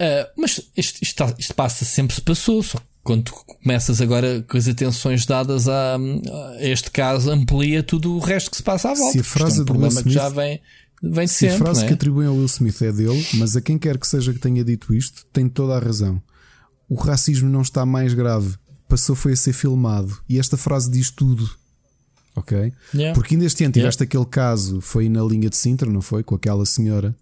uh, 0.00 0.40
mas 0.40 0.60
isto, 0.76 0.98
isto, 1.02 1.34
isto, 1.38 1.54
passa 1.54 1.84
sempre 1.84 2.14
se 2.14 2.20
passou 2.20 2.62
só 2.62 2.78
quando 3.02 3.30
começas 3.32 4.00
agora 4.00 4.42
com 4.48 4.56
as 4.56 4.66
atenções 4.66 5.26
dadas 5.26 5.68
a, 5.68 5.96
a, 5.96 6.56
este 6.60 6.90
caso 6.90 7.30
amplia 7.30 7.82
tudo 7.82 8.16
o 8.16 8.18
resto 8.18 8.50
que 8.50 8.56
se 8.56 8.62
passa 8.62 8.90
à 8.90 8.94
volta 8.94 9.12
se 9.12 9.20
a 9.20 9.24
frase 9.24 9.58
é 9.58 9.62
um 9.62 9.66
problema 9.66 9.88
Smith, 9.88 10.04
que 10.04 10.10
já 10.10 10.28
vem 10.28 10.60
vem 11.02 11.26
se 11.26 11.34
sempre, 11.34 11.56
a 11.56 11.58
frase 11.58 11.84
é? 11.84 11.86
que 11.88 11.94
atribuem 11.94 12.28
ao 12.28 12.34
Will 12.34 12.46
Smith 12.46 12.80
é 12.82 12.92
dele 12.92 13.26
mas 13.34 13.56
a 13.56 13.60
quem 13.60 13.78
quer 13.78 13.98
que 13.98 14.06
seja 14.06 14.32
que 14.32 14.38
tenha 14.38 14.64
dito 14.64 14.94
isto 14.94 15.26
tem 15.32 15.48
toda 15.48 15.74
a 15.76 15.78
razão. 15.78 16.22
O 16.88 16.96
racismo 16.96 17.48
não 17.48 17.62
está 17.62 17.84
mais 17.86 18.12
grave. 18.12 18.54
Passou 18.88 19.16
foi 19.16 19.32
a 19.32 19.36
ser 19.36 19.52
filmado. 19.54 20.16
E 20.28 20.38
esta 20.38 20.56
frase 20.56 20.90
diz 20.90 21.10
tudo 21.10 21.50
ok? 22.36 22.72
Yeah. 22.94 23.14
Porque 23.14 23.34
ainda 23.34 23.46
este 23.46 23.64
ano 23.64 23.72
tiveste 23.72 24.02
yeah. 24.02 24.10
aquele 24.10 24.26
caso, 24.26 24.80
foi 24.80 25.08
na 25.08 25.22
linha 25.22 25.48
de 25.48 25.56
Sintra, 25.56 25.90
não 25.90 26.02
foi? 26.02 26.22
Com 26.22 26.34
aquela 26.34 26.66
senhora 26.66 27.14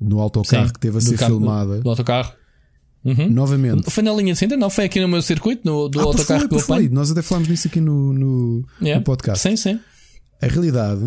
no 0.00 0.20
autocarro 0.20 0.68
Sim, 0.68 0.72
que 0.72 0.80
teve 0.80 0.98
a 0.98 1.00
ser 1.00 1.18
carro, 1.18 1.36
filmada. 1.36 1.80
Do 1.80 1.90
autocarro. 1.90 2.32
Uhum. 3.04 3.30
Novamente. 3.30 3.90
Foi 3.90 4.02
na 4.02 4.12
linha 4.12 4.32
de 4.32 4.38
centro? 4.38 4.58
Não, 4.58 4.68
foi 4.68 4.84
aqui 4.84 5.00
no 5.00 5.08
meu 5.08 5.22
circuito, 5.22 5.62
no, 5.64 5.88
do 5.88 6.00
ah, 6.00 6.04
autocarro 6.04 6.48
que 6.48 6.54
eu 6.54 6.58
foi. 6.58 6.88
Nós 6.88 7.10
até 7.10 7.22
falámos 7.22 7.48
nisso 7.48 7.68
aqui 7.68 7.80
no, 7.80 8.12
no, 8.12 8.66
yeah. 8.80 8.98
no, 8.98 9.04
podcast. 9.04 9.48
Sim, 9.48 9.56
sim. 9.56 9.80
A 10.40 10.46
realidade, 10.46 11.06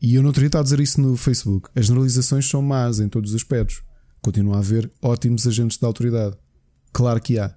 e 0.00 0.14
eu 0.14 0.22
não 0.22 0.32
teria 0.32 0.46
estado 0.46 0.62
a 0.62 0.64
dizer 0.64 0.80
isso 0.80 1.00
no 1.00 1.16
Facebook, 1.16 1.68
as 1.74 1.86
generalizações 1.86 2.48
são 2.48 2.62
más 2.62 3.00
em 3.00 3.08
todos 3.08 3.30
os 3.30 3.36
aspectos. 3.36 3.82
Continua 4.22 4.56
a 4.56 4.58
haver 4.58 4.90
ótimos 5.00 5.46
agentes 5.46 5.78
da 5.78 5.86
autoridade. 5.86 6.36
Claro 6.92 7.20
que 7.20 7.38
há. 7.38 7.54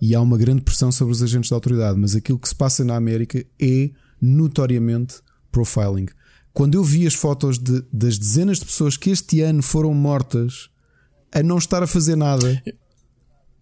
E 0.00 0.14
há 0.14 0.20
uma 0.20 0.36
grande 0.36 0.62
pressão 0.62 0.92
sobre 0.92 1.12
os 1.12 1.22
agentes 1.22 1.48
da 1.48 1.56
autoridade, 1.56 1.98
mas 1.98 2.14
aquilo 2.14 2.38
que 2.38 2.48
se 2.48 2.54
passa 2.54 2.84
na 2.84 2.96
América 2.96 3.44
é 3.60 3.90
notoriamente 4.24 5.16
profiling. 5.52 6.06
Quando 6.52 6.74
eu 6.74 6.84
vi 6.84 7.06
as 7.06 7.14
fotos 7.14 7.58
de, 7.58 7.84
das 7.92 8.16
dezenas 8.16 8.58
de 8.58 8.64
pessoas 8.64 8.96
que 8.96 9.10
este 9.10 9.40
ano 9.40 9.62
foram 9.62 9.92
mortas 9.92 10.70
a 11.32 11.42
não 11.42 11.58
estar 11.58 11.82
a 11.82 11.86
fazer 11.86 12.16
nada. 12.16 12.62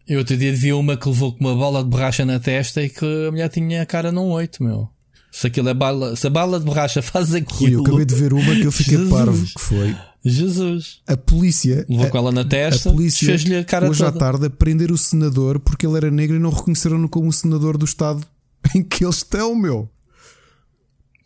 Eu 0.06 0.18
outro 0.18 0.36
dia 0.36 0.54
vi 0.54 0.72
uma 0.72 0.96
que 0.96 1.08
levou 1.08 1.32
com 1.32 1.40
uma 1.40 1.54
bola 1.54 1.82
de 1.82 1.88
borracha 1.88 2.24
na 2.24 2.38
testa 2.38 2.82
e 2.82 2.90
que 2.90 3.04
a 3.04 3.30
mulher 3.30 3.48
tinha 3.48 3.82
a 3.82 3.86
cara 3.86 4.12
num 4.12 4.30
8, 4.30 4.62
meu. 4.62 4.88
Se 5.30 5.46
aquilo 5.46 5.70
é 5.70 5.74
bala, 5.74 6.14
se 6.14 6.26
a 6.26 6.30
bala 6.30 6.58
de 6.58 6.66
borracha 6.66 7.00
faz 7.02 7.32
aquilo. 7.34 7.58
Rui, 7.60 7.74
eu 7.74 7.80
acabei 7.80 8.04
de 8.04 8.14
ver 8.14 8.34
uma 8.34 8.54
que 8.54 8.66
eu 8.66 8.72
fiquei 8.72 8.98
Jesus. 8.98 9.10
parvo, 9.10 9.46
que 9.46 9.60
foi. 9.60 9.96
Jesus. 10.22 11.00
A 11.08 11.16
polícia. 11.16 11.86
Levou 11.88 12.08
com 12.08 12.18
ela 12.18 12.30
na 12.30 12.44
testa, 12.44 12.90
a 12.90 12.92
polícia 12.92 13.26
fez-lhe 13.26 13.56
a 13.56 13.64
cara 13.64 13.88
hoje 13.88 14.04
toda. 14.04 14.16
à 14.16 14.18
tarde 14.18 14.46
a 14.46 14.50
prender 14.50 14.92
o 14.92 14.98
senador 14.98 15.58
porque 15.58 15.86
ele 15.86 15.96
era 15.96 16.10
negro 16.10 16.36
e 16.36 16.38
não 16.38 16.50
reconheceram-no 16.50 17.08
como 17.08 17.28
o 17.28 17.32
senador 17.32 17.78
do 17.78 17.86
estado 17.86 18.24
em 18.76 18.82
que 18.82 19.04
eles 19.04 19.16
estão, 19.16 19.54
meu. 19.54 19.90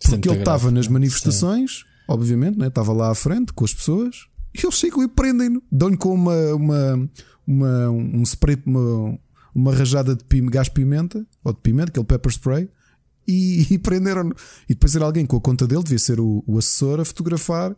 Porque 0.05 0.29
ele 0.29 0.39
estava 0.39 0.71
nas 0.71 0.89
manifestações, 0.89 1.79
Sim. 1.79 1.85
obviamente, 2.09 2.59
né? 2.59 2.69
estava 2.69 2.93
lá 2.93 3.11
à 3.11 3.15
frente 3.15 3.53
com 3.53 3.65
as 3.65 3.73
pessoas 3.75 4.27
e 4.57 4.65
eles 4.65 4.75
chegam 4.75 5.03
e 5.03 5.09
prendem-no. 5.09 5.63
Dão-lhe 5.71 5.97
com 5.97 6.15
uma, 6.15 6.55
uma, 6.55 7.11
uma, 7.47 7.91
um 7.91 8.23
spray, 8.23 8.57
uma, 8.65 9.19
uma 9.55 9.75
rajada 9.75 10.15
de 10.15 10.25
pim, 10.25 10.47
gás 10.47 10.69
pimenta, 10.69 11.27
ou 11.45 11.53
de 11.53 11.61
pimenta, 11.61 11.91
aquele 11.91 12.07
pepper 12.07 12.33
spray, 12.33 12.69
e, 13.29 13.67
e 13.75 13.79
prenderam-no. 13.79 14.35
E 14.69 14.75
depois 14.75 14.97
era 14.97 15.05
alguém 15.05 15.27
com 15.27 15.37
a 15.37 15.41
conta 15.41 15.67
dele, 15.67 15.83
devia 15.83 15.99
ser 15.99 16.21
o, 16.21 16.43
o 16.47 16.59
assessor, 16.59 17.01
a 17.01 17.05
fotografar 17.05 17.77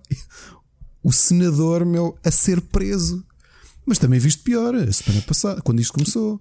o 1.02 1.12
senador, 1.12 1.84
meu, 1.84 2.16
a 2.24 2.30
ser 2.30 2.60
preso. 2.60 3.24
Mas 3.84 3.98
também 3.98 4.20
viste 4.20 4.42
pior, 4.42 4.74
a 4.74 4.92
semana 4.92 5.22
passada, 5.22 5.60
quando 5.62 5.80
isto 5.80 5.94
começou. 5.94 6.40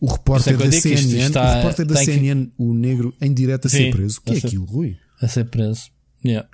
O 0.00 0.06
repórter 0.06 0.54
é 0.54 0.56
da 0.56 0.72
CNN, 0.72 1.26
está, 1.26 1.42
o 1.42 1.56
repórter 1.56 1.86
da 1.86 1.96
CNN, 1.96 2.46
que... 2.46 2.52
o 2.58 2.74
negro, 2.74 3.14
em 3.20 3.32
direto 3.32 3.66
a 3.66 3.70
Sim, 3.70 3.76
ser 3.76 3.90
preso. 3.92 4.18
O 4.18 4.22
que 4.22 4.34
é 4.34 4.36
aquilo, 4.36 4.64
Rui? 4.66 4.96
A 5.20 5.28
ser 5.28 5.44
preso. 5.46 5.90
Yeah. 6.24 6.48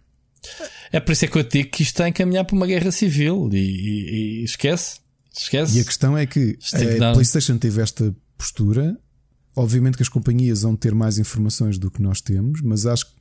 É 0.90 1.00
por 1.00 1.12
isso 1.12 1.24
é 1.24 1.28
que 1.28 1.38
eu 1.38 1.42
digo 1.42 1.70
que 1.70 1.82
isto 1.82 1.92
está 1.92 2.04
a 2.04 2.08
encaminhar 2.08 2.44
para 2.44 2.56
uma 2.56 2.66
guerra 2.66 2.90
civil 2.90 3.48
e, 3.52 3.56
e, 3.56 4.40
e 4.40 4.44
esquece. 4.44 5.00
Esquece. 5.36 5.78
E 5.78 5.80
a 5.80 5.84
questão 5.84 6.16
é 6.16 6.26
que 6.26 6.58
a 6.74 6.98
dar... 6.98 7.12
PlayStation 7.12 7.56
teve 7.58 7.80
esta 7.80 8.14
postura. 8.36 8.98
Obviamente 9.54 9.96
que 9.96 10.02
as 10.02 10.08
companhias 10.08 10.62
vão 10.62 10.74
ter 10.76 10.94
mais 10.94 11.18
informações 11.18 11.78
do 11.78 11.90
que 11.90 12.00
nós 12.02 12.20
temos, 12.20 12.60
mas 12.62 12.86
acho 12.86 13.06
que 13.06 13.12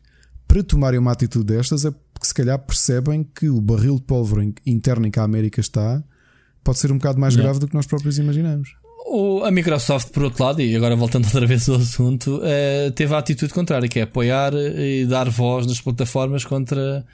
para 0.48 0.64
tomarem 0.64 1.00
uma 1.00 1.12
atitude 1.12 1.46
destas 1.46 1.86
é 1.86 1.92
porque 1.92 2.28
se 2.28 2.34
calhar 2.34 2.60
percebem 2.60 3.24
que 3.24 3.50
o 3.50 3.62
barril 3.62 3.96
de 3.96 4.04
pólvora 4.04 4.44
interno 4.66 5.08
em 5.08 5.12
que 5.12 5.20
a 5.20 5.24
América 5.24 5.60
está 5.60 6.04
pode 6.64 6.80
ser 6.80 6.92
um 6.92 6.98
bocado 6.98 7.20
mais 7.20 7.36
grave 7.36 7.60
do 7.60 7.68
que 7.68 7.74
nós 7.74 7.86
próprios 7.86 8.18
imaginamos. 8.18 8.81
O, 9.14 9.44
a 9.44 9.52
Microsoft, 9.52 10.14
por 10.14 10.24
outro 10.24 10.42
lado, 10.42 10.62
e 10.62 10.74
agora 10.74 10.96
voltando 10.96 11.26
outra 11.36 11.46
vez 11.46 11.68
ao 11.68 11.76
assunto, 11.76 12.38
uh, 12.38 12.92
teve 12.94 13.14
a 13.14 13.18
atitude 13.18 13.54
contrária, 13.54 13.90
que 13.90 14.00
é 14.00 14.04
apoiar 14.04 14.54
e 14.54 15.06
dar 15.06 15.30
voz 15.30 15.68
nas 15.68 15.82
plataformas 15.82 16.46
contra, 16.46 17.06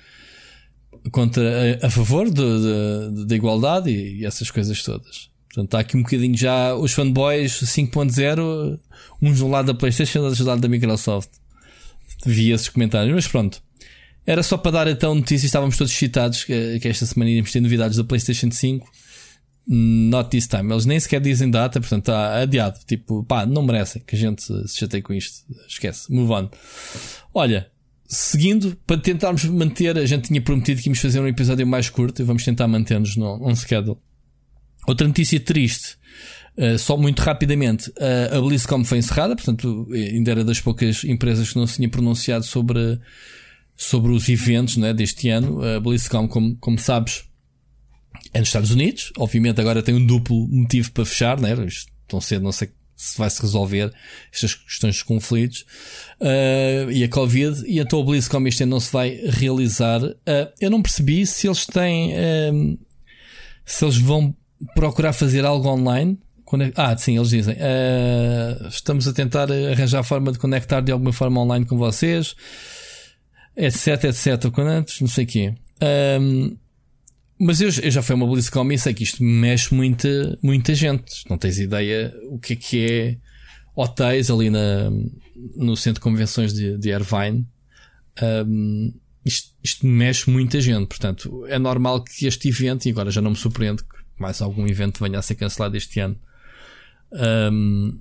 contra 1.12 1.41
a, 1.82 1.88
a 1.88 1.89
favor 1.89 2.30
da 2.30 3.36
igualdade 3.36 3.89
e, 3.89 4.20
e, 4.20 4.26
essas 4.28 4.52
coisas 4.52 4.84
todas. 4.84 5.32
Portanto, 5.48 5.66
está 5.66 5.80
aqui 5.80 5.98
um 5.98 6.04
bocadinho 6.04 6.38
já 6.38 6.76
os 6.76 6.93
fanboys 6.93 7.54
5.0, 7.64 8.80
uns 9.20 9.39
do 9.39 9.48
lado 9.48 9.66
da 9.66 9.74
PlayStation, 9.74 10.20
outros 10.20 10.38
do 10.38 10.45
lado 10.45 10.62
da 10.62 10.68
Microsoft. 10.68 11.32
Vi 12.24 12.52
esses 12.52 12.70
comentários, 12.70 13.16
mas 13.16 13.28
pronto. 13.28 13.60
Era 14.24 14.43
só 14.43 14.56
para 14.56 14.70
dar 14.70 14.88
então 14.88 15.16
notícias, 15.16 15.45
estávamos 15.45 15.76
todos 15.76 15.91
excitados 15.91 16.43
que, 16.43 16.80
que 16.80 16.88
esta 16.88 17.08
semana 17.08 17.32
íamos 17.32 17.52
ter 17.52 17.60
novidades 17.60 17.98
da 17.98 18.04
PlayStation 18.04 18.52
5 18.52 18.88
Not 19.70 20.30
this 20.30 20.47
time. 20.47 20.72
Eles 20.72 20.86
nem 20.86 20.97
sequer 20.97 21.20
dizem 21.20 21.51
data, 21.51 21.80
portanto 21.82 22.03
está 22.03 22.41
adiado. 22.41 22.80
Tipo, 22.86 23.24
pá, 23.26 23.45
não 23.45 23.61
merecem 23.63 24.01
que 24.05 24.15
a 24.15 24.20
gente 24.20 24.41
se 24.41 24.78
chateie 24.80 25.01
com 25.01 25.13
isto. 25.13 25.43
Esquece. 25.68 26.11
Move 26.11 26.32
on. 26.32 26.49
Olha, 27.34 27.70
seguindo, 28.07 28.78
para 28.88 28.97
tentarmos 28.97 29.43
manter, 29.45 29.97
a 29.97 30.05
gente 30.05 30.30
tinha 30.30 30.41
prometido 30.41 30.82
que 30.82 30.88
íamos 30.88 30.99
fazer 30.99 31.20
um 31.20 31.28
episódio 31.28 31.68
mais 31.68 31.89
curto 31.89 32.22
e 32.22 32.26
vamos 32.26 32.45
tentar 32.45 32.68
manter-nos 32.68 33.18
no 33.18 33.45
on 33.45 33.53
schedule. 33.55 33.97
Outra 34.88 35.05
notícia 35.05 35.38
triste, 35.38 35.97
uh, 36.57 36.80
só 36.80 36.95
muito 36.95 37.20
rapidamente, 37.20 37.89
uh, 37.89 38.38
a 38.38 38.41
BlizzCon 38.41 38.86
foi 38.86 38.99
encerrada, 38.99 39.36
portanto, 39.36 39.86
ainda 39.91 40.32
era 40.32 40.43
das 40.45 40.61
poucas 40.61 41.03
empresas 41.03 41.51
que 41.51 41.57
não 41.57 41.68
se 41.68 41.76
tinha 41.76 41.89
pronunciado 41.89 42.45
sobre, 42.45 42.97
sobre 43.76 44.13
os 44.13 44.30
eventos 44.30 44.78
né, 44.78 44.93
deste 44.93 45.28
ano. 45.28 45.61
A 45.61 45.78
BlizzCon, 45.82 46.30
como, 46.30 46.55
como 46.55 46.80
sabes, 46.80 47.26
é 48.34 48.39
nos 48.39 48.49
Estados 48.49 48.71
Unidos. 48.71 49.11
Obviamente 49.17 49.59
agora 49.61 49.84
tem 49.84 49.95
um 49.95 50.05
duplo 50.05 50.47
motivo 50.47 50.91
para 50.91 51.05
fechar, 51.05 51.39
né? 51.39 51.55
Tão 52.07 52.21
cedo 52.21 52.43
não 52.43 52.51
sei 52.51 52.69
se 52.97 53.15
vai 53.15 53.30
se 53.30 53.39
resolver 53.39 53.93
estas 54.34 54.55
questões 54.55 54.95
dos 54.95 55.03
conflitos 55.03 55.63
uh, 56.19 56.89
e 56.91 57.03
a 57.03 57.07
Covid 57.07 57.63
e 57.67 57.80
então 57.80 57.99
o 57.99 58.03
BlizzCon 58.03 58.45
este 58.47 58.63
ano 58.63 58.71
não 58.71 58.80
se 58.80 58.91
vai 58.91 59.21
realizar. 59.23 60.03
Uh, 60.03 60.15
eu 60.59 60.71
não 60.71 60.82
percebi 60.82 61.25
se 61.28 61.47
eles 61.47 61.65
têm 61.67 62.13
uh, 62.13 62.80
se 63.63 63.86
eles 63.86 63.97
vão 63.97 64.36
procurar 64.73 65.13
fazer 65.13 65.45
algo 65.45 65.69
online. 65.69 66.17
É, 66.61 66.71
ah, 66.75 66.97
sim, 66.97 67.17
eles 67.17 67.30
dizem 67.30 67.57
estamos 68.69 69.05
a 69.05 69.11
tentar 69.11 69.51
arranjar 69.51 69.99
a 69.99 70.03
forma 70.03 70.32
de 70.32 70.39
conectar 70.39 70.80
de 70.80 70.93
alguma 70.93 71.11
forma 71.11 71.41
online 71.41 71.65
com 71.65 71.78
vocês, 71.78 72.38
etc, 73.53 74.05
etc, 74.05 74.45
não 75.01 75.09
sei 75.09 75.25
o 75.25 75.28
quê. 75.28 75.53
Mas 77.39 77.61
eu, 77.61 77.69
eu, 77.69 77.91
já 77.91 78.01
fui 78.01 78.15
uma 78.15 78.25
BlizzCon 78.25 78.71
e 78.71 78.79
sei 78.79 78.93
que 78.93 79.03
isto 79.03 79.23
mexe 79.23 79.73
muita, 79.73 80.38
muita 80.41 80.73
gente. 80.73 81.23
Não 81.29 81.38
tens 81.38 81.59
ideia 81.59 82.13
o 82.29 82.39
que 82.39 82.53
é 82.53 82.55
que 82.55 82.85
é 82.85 83.17
hotéis 83.75 84.31
ali 84.31 84.49
na, 84.49 84.89
no 85.55 85.77
centro 85.77 85.99
de 85.99 86.03
convenções 86.03 86.51
de, 86.51 86.77
de 86.77 86.89
Irvine. 86.89 87.47
Um, 88.21 88.91
isto, 89.23 89.53
isto, 89.63 89.85
mexe 89.85 90.29
muita 90.29 90.59
gente. 90.59 90.88
Portanto, 90.88 91.45
é 91.47 91.59
normal 91.59 92.03
que 92.03 92.25
este 92.25 92.49
evento, 92.49 92.88
e 92.88 92.91
agora 92.91 93.11
já 93.11 93.21
não 93.21 93.31
me 93.31 93.38
surpreende 93.38 93.83
que 93.83 93.97
mais 94.17 94.41
algum 94.41 94.67
evento 94.67 95.03
venha 95.03 95.19
a 95.19 95.21
ser 95.21 95.35
cancelado 95.35 95.77
este 95.77 95.99
ano. 95.99 96.17
Um, 97.51 97.99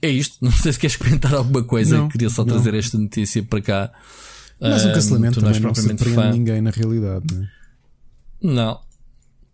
é 0.00 0.08
isto. 0.08 0.38
Não 0.42 0.52
sei 0.52 0.72
se 0.72 0.78
queres 0.78 0.96
comentar 0.96 1.34
alguma 1.34 1.62
coisa. 1.62 1.98
Não, 1.98 2.08
Queria 2.08 2.30
só 2.30 2.44
não. 2.44 2.54
trazer 2.54 2.72
esta 2.74 2.96
notícia 2.96 3.42
para 3.42 3.60
cá. 3.60 3.92
Mas 4.60 4.84
o 4.84 4.92
cancelamento 4.92 5.38
um, 5.38 5.42
também 5.42 5.60
não 5.60 5.74
surpreende 5.74 6.38
ninguém 6.38 6.60
na 6.60 6.70
realidade. 6.70 7.24
Não 7.32 7.44
é? 7.44 7.58
Não. 8.40 8.80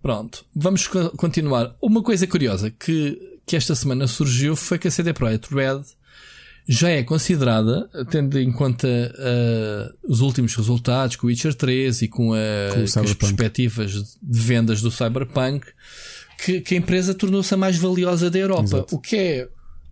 Pronto. 0.03 0.45
Vamos 0.55 0.87
continuar. 1.17 1.75
Uma 1.81 2.03
coisa 2.03 2.27
curiosa 2.27 2.71
que, 2.71 3.19
que 3.47 3.57
esta 3.57 3.75
semana 3.75 4.07
surgiu 4.07 4.55
foi 4.55 4.79
que 4.79 4.89
a 4.89 4.91
CD 4.91 5.13
Projekt 5.13 5.55
Red 5.55 5.83
já 6.67 6.89
é 6.91 7.03
considerada, 7.03 7.89
tendo 8.11 8.39
em 8.39 8.51
conta 8.51 8.89
uh, 8.89 10.11
os 10.11 10.21
últimos 10.21 10.55
resultados 10.55 11.17
com 11.17 11.27
o 11.27 11.29
Witcher 11.29 11.55
3 11.55 12.03
e 12.03 12.09
com, 12.09 12.33
a, 12.33 12.39
com, 12.75 13.01
as 13.01 13.15
perspectivas 13.15 14.17
de 14.23 14.41
vendas 14.41 14.81
do 14.81 14.91
Cyberpunk, 14.91 15.67
que, 16.43 16.61
que 16.61 16.75
a 16.75 16.79
empresa 16.79 17.15
tornou-se 17.15 17.53
a 17.53 17.57
mais 17.57 17.77
valiosa 17.77 18.31
da 18.31 18.39
Europa. 18.39 18.65
Exato. 18.65 18.95
O 18.95 18.99
que 18.99 19.17
é 19.17 19.49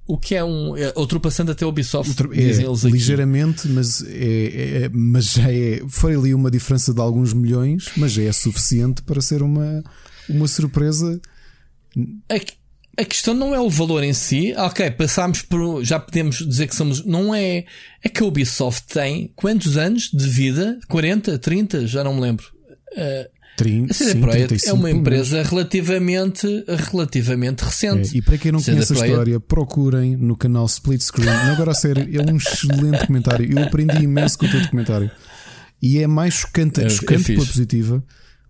o 0.06 0.18
que 0.18 0.34
é 0.34 0.44
um. 0.44 0.76
É, 0.76 0.92
ultrapassando 0.96 1.52
até 1.52 1.64
o 1.64 1.68
Ubisoft, 1.68 2.10
Outro, 2.10 2.32
é, 2.32 2.36
dizem 2.36 2.66
eles 2.66 2.84
aqui. 2.84 2.92
Ligeiramente, 2.94 3.68
mas, 3.68 4.02
é, 4.06 4.84
é, 4.84 4.88
mas 4.92 5.32
já 5.32 5.52
é. 5.52 5.82
Foi 5.88 6.14
ali 6.14 6.34
uma 6.34 6.50
diferença 6.50 6.92
de 6.92 7.00
alguns 7.00 7.32
milhões, 7.32 7.90
mas 7.96 8.12
já 8.12 8.22
é 8.22 8.32
suficiente 8.32 9.02
para 9.02 9.20
ser 9.20 9.42
uma, 9.42 9.82
uma 10.28 10.48
surpresa. 10.48 11.20
A, 12.28 12.34
a 13.02 13.04
questão 13.04 13.32
não 13.32 13.54
é 13.54 13.60
o 13.60 13.70
valor 13.70 14.02
em 14.02 14.12
si. 14.12 14.52
Ok, 14.56 14.90
passámos 14.92 15.42
por. 15.42 15.84
Já 15.84 16.00
podemos 16.00 16.38
dizer 16.38 16.66
que 16.66 16.74
somos. 16.74 17.04
Não 17.04 17.34
é. 17.34 17.64
É 18.02 18.08
que 18.08 18.22
a 18.22 18.26
Ubisoft 18.26 18.92
tem 18.92 19.32
quantos 19.36 19.76
anos 19.76 20.10
de 20.12 20.28
vida? 20.28 20.78
40, 20.88 21.38
30? 21.38 21.86
Já 21.86 22.02
não 22.02 22.14
me 22.14 22.20
lembro. 22.20 22.46
Uh, 22.92 23.41
30, 23.56 23.92
a 23.92 23.94
CD 23.94 24.20
Projekt 24.20 24.68
é 24.68 24.72
uma 24.72 24.90
empresa 24.90 25.42
relativamente, 25.42 26.46
relativamente 26.90 27.62
recente. 27.62 28.14
É, 28.14 28.18
e 28.18 28.22
para 28.22 28.38
quem 28.38 28.50
não 28.50 28.58
CD 28.58 28.72
conhece 28.72 28.94
Projekt... 28.94 29.10
a 29.10 29.12
história, 29.12 29.40
procurem 29.40 30.16
no 30.16 30.36
canal 30.36 30.66
Split 30.66 31.02
Screen. 31.02 31.28
agora 31.28 31.72
a 31.72 31.74
sério, 31.74 32.08
é 32.12 32.32
um 32.32 32.36
excelente 32.36 33.06
comentário. 33.06 33.50
Eu 33.50 33.62
aprendi 33.64 34.04
imenso 34.04 34.38
com 34.38 34.46
o 34.46 34.50
teu 34.50 34.60
documentário. 34.60 35.10
E 35.80 35.98
é 35.98 36.06
mais 36.06 36.34
chocante, 36.34 36.80
é, 36.80 36.88
chocante 36.88 37.32
é 37.32 37.34
pela 37.34 37.46
positiva, 37.46 38.04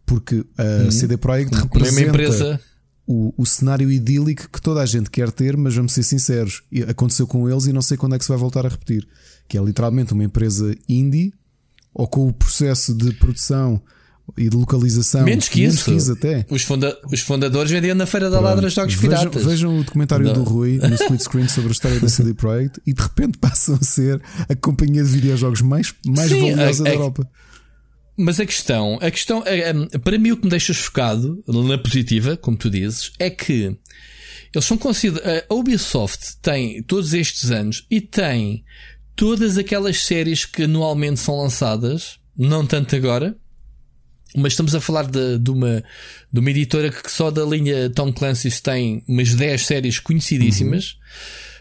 porque 0.07 0.45
a 0.57 0.85
uhum. 0.85 0.91
CD 0.91 1.17
Projekt 1.17 1.55
representa 1.55 2.01
uma 2.01 2.09
empresa... 2.09 2.61
o, 3.07 3.35
o 3.37 3.47
cenário 3.47 3.91
idílico 3.91 4.49
que 4.51 4.61
toda 4.61 4.81
a 4.81 4.87
gente 4.87 5.11
quer 5.11 5.31
ter, 5.33 5.57
mas 5.57 5.75
vamos 5.75 5.93
ser 5.93 6.03
sinceros, 6.03 6.63
aconteceu 6.89 7.27
com 7.27 7.49
eles 7.51 7.67
e 7.67 7.73
não 7.73 7.83
sei 7.83 7.97
quando 7.97 8.15
é 8.15 8.19
que 8.19 8.25
se 8.25 8.29
vai 8.29 8.39
voltar 8.39 8.67
a 8.67 8.69
repetir. 8.69 9.07
Que 9.49 9.59
é 9.59 9.63
literalmente 9.63 10.13
uma 10.13 10.25
empresa 10.25 10.77
indie, 10.89 11.33
ou 11.93 12.07
com 12.07 12.29
o 12.29 12.33
processo 12.33 12.95
de 12.95 13.13
produção 13.15 13.83
e 14.37 14.49
de 14.49 14.57
localização. 14.57 15.25
Menos 15.25 15.49
que 15.49 15.61
Menos 15.61 15.75
isso. 15.75 15.85
Que 15.85 15.97
isso 15.97 16.13
até. 16.13 16.47
Os, 16.49 16.63
funda 16.63 16.97
os 17.11 17.21
fundadores 17.21 17.71
vendiam 17.71 17.95
na 17.95 18.07
Feira 18.07 18.31
da 18.31 18.41
Ladra 18.41 18.69
jogos 18.69 18.95
vejam, 18.95 19.19
piratas. 19.19 19.45
Vejam 19.45 19.79
o 19.79 19.85
documentário 19.85 20.27
Não. 20.27 20.33
do 20.33 20.43
Rui 20.43 20.79
no 20.79 20.95
split 20.95 21.21
screen 21.21 21.49
sobre 21.49 21.71
a 21.71 21.73
história 21.73 22.01
da 22.01 22.09
CD 22.09 22.35
Projekt 22.35 22.81
e 22.87 22.93
de 22.93 23.03
repente 23.03 23.39
passam 23.41 23.79
a 23.81 23.85
ser 23.85 24.23
a 24.49 24.55
companhia 24.55 25.03
de 25.03 25.11
videojogos 25.11 25.61
mais, 25.61 25.95
mais 26.07 26.21
Sim, 26.21 26.53
valiosa 26.53 26.83
a, 26.83 26.87
a, 26.87 26.89
da 26.89 26.95
Europa. 26.95 27.31
Mas 28.17 28.39
a 28.39 28.47
questão, 28.47 28.99
a 29.01 29.11
questão, 29.11 29.43
é, 29.47 29.71
é, 29.71 29.99
para 29.99 30.19
mim 30.19 30.33
o 30.33 30.37
que 30.37 30.45
me 30.45 30.51
deixa 30.51 30.73
chocado, 30.73 31.43
na 31.47 31.79
positiva, 31.79 32.37
como 32.37 32.57
tu 32.57 32.69
dizes, 32.71 33.13
é 33.19 33.31
que 33.31 33.77
eles 34.55 34.67
são 34.67 34.77
considerados. 34.77 35.45
A 35.49 35.55
Ubisoft 35.55 36.37
tem 36.43 36.83
todos 36.83 37.15
estes 37.15 37.51
anos 37.51 37.87
e 37.91 38.01
tem 38.01 38.65
todas 39.17 39.57
aquelas 39.57 39.99
séries 40.01 40.45
que 40.45 40.65
anualmente 40.65 41.21
são 41.21 41.39
lançadas, 41.39 42.19
não 42.37 42.67
tanto 42.67 42.95
agora, 42.95 43.37
mas 44.37 44.53
estamos 44.53 44.75
a 44.75 44.81
falar 44.81 45.07
de, 45.07 45.39
de, 45.39 45.51
uma, 45.51 45.85
de 46.33 46.41
uma 46.41 46.51
editora 46.51 46.91
que 46.91 47.11
só 47.11 47.31
da 47.31 47.45
linha 47.45 47.91
Tom 47.91 48.13
Clancy's 48.13 48.61
tem 48.61 49.03
umas 49.07 49.35
10 49.35 49.63
séries 49.63 49.99
conhecidíssimas. 49.99 50.99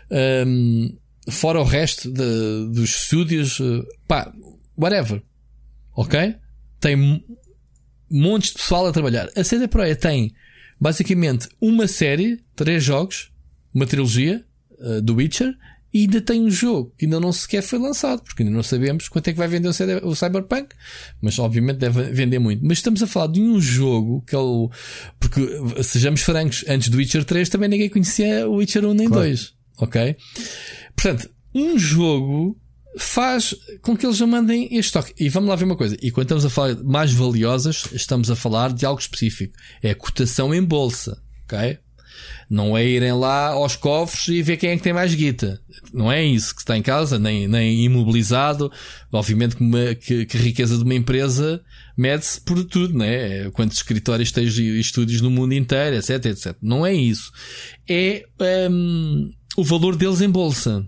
Uhum. 0.10 0.48
Um, 0.48 0.98
fora 1.30 1.60
o 1.60 1.64
resto 1.64 2.10
de, 2.12 2.70
dos 2.74 2.90
estúdios, 2.92 3.60
uh, 3.60 3.86
pá, 4.08 4.32
whatever. 4.78 5.22
Ok? 5.96 6.36
Tem 6.80 7.24
montes 8.10 8.52
de 8.52 8.60
pessoal 8.60 8.88
a 8.88 8.92
trabalhar. 8.92 9.30
A 9.36 9.44
CD 9.44 9.68
Projekt 9.68 10.02
tem 10.02 10.34
basicamente 10.80 11.50
uma 11.60 11.88
série, 11.88 12.42
três 12.56 12.84
jogos, 12.84 13.32
uma 13.74 13.86
trilogia 13.86 14.44
uh, 14.80 15.02
do 15.02 15.16
Witcher 15.16 15.54
e 15.94 16.02
ainda 16.02 16.22
tem 16.22 16.42
um 16.42 16.50
jogo 16.50 16.94
que 16.98 17.06
ainda 17.06 17.20
não 17.20 17.34
sequer 17.34 17.62
foi 17.62 17.78
lançado, 17.78 18.24
porque 18.24 18.44
ainda 18.44 18.56
não 18.56 18.64
sabemos 18.64 19.10
quanto 19.10 19.28
é 19.28 19.34
que 19.34 19.38
vai 19.38 19.48
vender 19.48 19.70
o, 20.04 20.16
Cyberpunk, 20.16 20.70
mas 21.22 21.38
obviamente 21.38 21.78
deve 21.78 22.04
vender 22.04 22.40
muito. 22.40 22.66
Mas 22.66 22.78
estamos 22.78 23.04
a 23.04 23.08
falar 23.08 23.28
de 23.28 23.42
um 23.42 23.60
jogo 23.60 24.24
que 24.26 24.34
é 24.34 24.38
o. 24.38 24.70
Porque, 25.20 25.84
sejamos 25.84 26.22
francos, 26.22 26.64
antes 26.68 26.90
do 26.90 26.98
Witcher 26.98 27.24
3 27.24 27.50
também 27.50 27.70
ninguém 27.70 27.90
conhecia 27.90 28.48
o 28.48 28.56
Witcher 28.56 28.86
1 28.86 28.94
nem 28.94 29.08
claro. 29.08 29.24
2. 29.24 29.54
Ok? 29.80 30.16
Portanto, 30.96 31.30
um 31.54 31.78
jogo 31.78 32.58
faz 32.98 33.56
com 33.82 33.96
que 33.96 34.06
eles 34.06 34.18
já 34.18 34.28
mandem 34.28 34.70
este 34.72 34.94
toque. 34.94 35.14
E 35.20 35.30
vamos 35.30 35.50
lá 35.50 35.56
ver 35.56 35.66
uma 35.66 35.76
coisa. 35.76 35.98
E 36.02 36.12
quando 36.12 36.26
estamos 36.26 36.46
a 36.46 36.50
falar 36.50 36.76
de 36.76 36.84
mais 36.84 37.12
valiosas, 37.12 37.86
estamos 37.94 38.30
a 38.30 38.36
falar 38.36 38.74
de 38.74 38.86
algo 38.86 39.00
específico. 39.00 39.56
É 39.82 39.92
a 39.92 39.96
cotação 39.96 40.54
em 40.54 40.64
bolsa. 40.64 41.22
Ok? 41.46 41.78
Não 42.50 42.78
é 42.78 42.86
irem 42.86 43.14
lá 43.14 43.50
aos 43.50 43.76
cofres 43.76 44.28
e 44.28 44.42
ver 44.42 44.58
quem 44.58 44.72
é 44.72 44.78
que 44.78 44.84
tem 44.84 44.94
mais 44.94 45.14
guita. 45.14 45.60
Não 45.94 46.12
é 46.12 46.24
isso 46.24 46.54
que 46.54 46.62
está 46.62 46.78
em 46.78 46.82
casa, 46.82 47.18
nem, 47.18 47.48
nem 47.48 47.84
imobilizado. 47.84 48.72
Obviamente 49.12 49.56
que, 49.56 49.64
uma, 49.64 49.96
que, 49.96 50.26
que 50.26 50.38
a 50.38 50.42
riqueza 50.42 50.78
de 50.78 50.84
uma 50.84 50.96
empresa 50.96 51.62
mede-se 51.98 52.42
por 52.42 52.64
tudo, 52.66 52.98
né? 52.98 53.50
Quantos 53.52 53.78
escritórios 53.78 54.32
tens 54.32 54.58
e 54.58 54.80
estúdios 54.80 55.22
no 55.22 55.30
mundo 55.30 55.54
inteiro, 55.54 55.96
etc, 55.96 56.26
etc. 56.26 56.56
Não 56.62 56.86
é 56.86 56.94
isso. 56.94 57.32
É 57.88 58.26
um, 58.70 59.32
o 59.56 59.64
valor 59.64 59.96
deles 59.96 60.22
em 60.22 60.30
bolsa. 60.30 60.86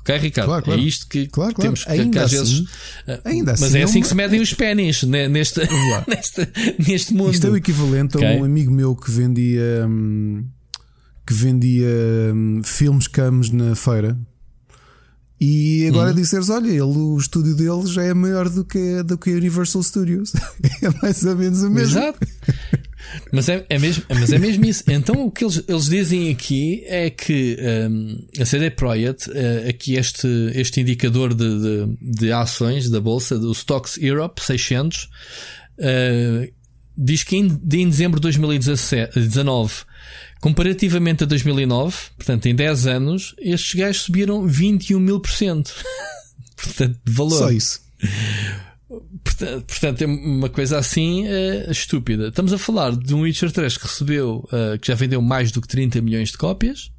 Ok, 0.00 0.16
Ricardo? 0.18 0.48
Claro, 0.48 0.64
claro. 0.64 0.80
É 0.80 0.84
isto 0.84 1.06
que 1.08 1.26
claro, 1.28 1.54
claro. 1.54 1.68
temos 1.68 1.84
que, 1.84 1.90
ainda 1.90 2.10
que 2.10 2.18
às 2.18 2.32
assim, 2.32 2.38
vezes. 2.38 2.68
Eh, 3.06 3.20
ainda 3.24 3.52
mas 3.52 3.62
assim, 3.62 3.78
é 3.78 3.82
assim 3.82 4.00
que 4.00 4.08
se 4.08 4.14
medem 4.14 4.40
os 4.40 4.54
pênis 4.54 5.02
né, 5.02 5.28
neste, 5.28 5.60
neste, 6.08 6.48
neste 6.78 7.14
mundo. 7.14 7.32
Isto 7.32 7.46
é 7.46 7.50
o 7.50 7.56
equivalente 7.56 8.16
okay. 8.16 8.36
a 8.36 8.40
um 8.40 8.44
amigo 8.44 8.72
meu 8.72 8.96
que 8.96 9.10
vendia. 9.10 9.86
Hum, 9.86 10.44
que 11.26 11.34
vendia 11.34 11.86
hum, 12.34 12.60
filmes 12.64 13.06
camos 13.06 13.50
na 13.50 13.76
feira. 13.76 14.18
E 15.40 15.86
agora 15.88 16.10
uhum. 16.10 16.16
disseres, 16.16 16.50
olha, 16.50 16.68
ele, 16.68 16.82
o 16.82 17.16
estúdio 17.16 17.54
dele 17.54 17.86
já 17.86 18.02
é 18.02 18.12
maior 18.12 18.48
do 18.50 18.62
que, 18.62 19.02
do 19.02 19.16
que 19.16 19.30
a 19.30 19.36
Universal 19.36 19.82
Studios. 19.82 20.32
é 20.82 20.90
mais 21.00 21.24
ou 21.24 21.34
menos 21.34 21.62
o 21.62 21.70
mesmo. 21.70 21.98
Exato. 21.98 22.18
Mas 23.32 23.48
é, 23.48 23.64
é, 23.68 23.78
mesmo, 23.78 24.04
mas 24.08 24.32
é 24.32 24.38
mesmo 24.38 24.64
isso. 24.64 24.84
Então 24.88 25.26
o 25.26 25.30
que 25.30 25.44
eles, 25.44 25.62
eles 25.68 25.86
dizem 25.86 26.30
aqui 26.30 26.82
é 26.86 27.10
que 27.10 27.56
um, 27.90 28.26
a 28.40 28.44
CD 28.44 28.70
Projekt, 28.70 29.30
uh, 29.30 29.68
aqui 29.68 29.94
este, 29.94 30.28
este 30.54 30.80
indicador 30.80 31.34
de, 31.34 31.60
de, 31.60 31.96
de, 32.00 32.32
ações 32.32 32.90
da 32.90 33.00
bolsa, 33.00 33.38
do 33.38 33.52
Stocks 33.52 33.96
Europe 33.96 34.42
600, 34.42 35.04
uh, 35.04 36.52
diz 36.96 37.22
que 37.22 37.36
em, 37.36 37.46
em 37.46 37.88
dezembro 37.88 38.20
de 38.20 38.22
2019, 38.22 39.74
comparativamente 40.40 41.24
a 41.24 41.26
2009, 41.26 41.96
portanto 42.16 42.46
em 42.46 42.54
10 42.54 42.86
anos, 42.86 43.34
estes 43.38 43.74
gajos 43.74 44.02
subiram 44.02 44.46
21 44.46 45.00
mil 45.00 45.20
por 45.20 45.30
cento. 45.30 45.72
Portanto, 46.62 47.00
de 47.02 47.12
valor. 47.12 47.38
Só 47.38 47.50
isso. 47.50 47.80
Portanto, 49.22 50.02
é 50.02 50.06
uma 50.06 50.48
coisa 50.48 50.78
assim 50.78 51.26
uh, 51.26 51.70
estúpida. 51.70 52.28
Estamos 52.28 52.52
a 52.52 52.58
falar 52.58 52.94
de 52.96 53.14
um 53.14 53.20
Witcher 53.20 53.50
3 53.50 53.76
que 53.76 53.84
recebeu, 53.84 54.48
uh, 54.52 54.78
que 54.78 54.88
já 54.88 54.94
vendeu 54.94 55.22
mais 55.22 55.50
do 55.50 55.60
que 55.60 55.68
30 55.68 56.00
milhões 56.00 56.30
de 56.30 56.38
cópias. 56.38 56.90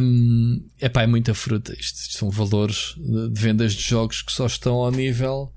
Um, 0.00 0.64
epá, 0.80 1.02
é 1.02 1.06
muita 1.06 1.34
fruta. 1.34 1.72
Isto, 1.78 2.00
isto, 2.00 2.18
são 2.18 2.30
valores 2.30 2.94
de, 2.96 3.30
de 3.30 3.40
vendas 3.40 3.72
de 3.74 3.82
jogos 3.82 4.22
que 4.22 4.32
só 4.32 4.46
estão 4.46 4.74
ao 4.76 4.90
nível 4.90 5.52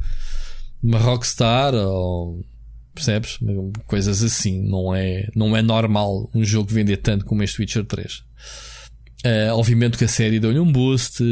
de 0.84 0.90
uma 0.90 1.00
Rockstar 1.00 1.74
ou 1.74 2.46
percebes? 2.94 3.40
Coisas 3.86 4.22
assim. 4.22 4.62
Não 4.62 4.94
é, 4.94 5.30
não 5.36 5.56
é 5.56 5.62
normal 5.62 6.30
um 6.34 6.44
jogo 6.44 6.72
vender 6.72 6.98
tanto 6.98 7.26
como 7.26 7.42
este 7.42 7.62
Witcher 7.62 7.86
3. 7.86 8.14
Uh, 8.14 8.24
eh, 9.24 9.52
obviamente 9.52 9.98
que 9.98 10.04
a 10.04 10.08
série 10.08 10.40
deu-lhe 10.40 10.60
um 10.60 10.72
boost, 10.72 11.24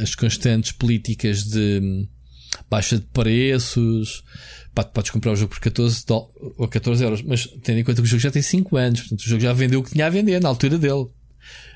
as 0.00 0.14
constantes 0.14 0.72
políticas 0.72 1.42
de 1.42 2.06
baixa 2.68 2.96
de 2.96 3.06
preços. 3.06 4.24
Pá, 4.74 4.84
podes 4.84 5.10
comprar 5.10 5.32
o 5.32 5.36
jogo 5.36 5.54
por 5.54 5.60
14 5.60 6.04
ou 6.58 6.68
14 6.68 7.02
euros, 7.02 7.22
mas 7.22 7.46
tendo 7.62 7.78
em 7.78 7.84
conta 7.84 8.02
que 8.02 8.06
o 8.06 8.10
jogo 8.10 8.20
já 8.20 8.30
tem 8.30 8.42
5 8.42 8.76
anos, 8.76 9.00
portanto 9.00 9.20
o 9.20 9.28
jogo 9.28 9.40
já 9.40 9.52
vendeu 9.52 9.80
o 9.80 9.82
que 9.82 9.92
tinha 9.92 10.06
a 10.06 10.10
vender 10.10 10.40
na 10.40 10.48
altura 10.48 10.78
dele. 10.78 11.06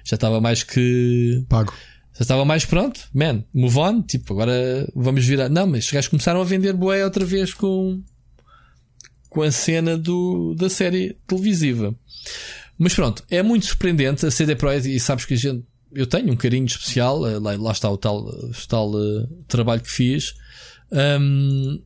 Já 0.04 0.16
estava 0.16 0.40
mais 0.40 0.62
que. 0.62 1.44
Pago. 1.48 1.72
Já 2.14 2.22
estava 2.22 2.44
mais 2.44 2.64
pronto, 2.64 3.00
man, 3.14 3.44
move 3.54 3.78
on, 3.78 4.02
tipo, 4.02 4.34
agora 4.34 4.86
vamos 4.94 5.24
virar. 5.24 5.48
Não, 5.48 5.66
mas 5.66 5.86
os 5.86 5.90
gajos 5.90 6.08
começaram 6.08 6.40
a 6.40 6.44
vender 6.44 6.74
boé 6.74 7.02
outra 7.04 7.24
vez 7.24 7.54
com, 7.54 8.02
com 9.30 9.42
a 9.42 9.50
cena 9.50 9.96
do, 9.96 10.54
da 10.54 10.68
série 10.68 11.16
televisiva. 11.26 11.94
Mas 12.76 12.94
pronto, 12.94 13.24
é 13.30 13.42
muito 13.42 13.64
surpreendente 13.64 14.26
a 14.26 14.30
CD 14.30 14.56
Projekt 14.56 14.94
e 14.94 15.00
sabes 15.00 15.24
que 15.24 15.34
a 15.34 15.36
gente, 15.36 15.64
eu 15.92 16.06
tenho 16.06 16.32
um 16.32 16.36
carinho 16.36 16.66
especial, 16.66 17.26
eh, 17.26 17.38
lá, 17.38 17.56
lá 17.56 17.72
está 17.72 17.88
o 17.90 17.96
tal, 17.96 18.24
o 18.24 18.52
tal 18.68 18.90
uh, 18.90 19.26
trabalho 19.46 19.80
que 19.80 19.90
fiz 19.90 20.34
um, 20.92 21.82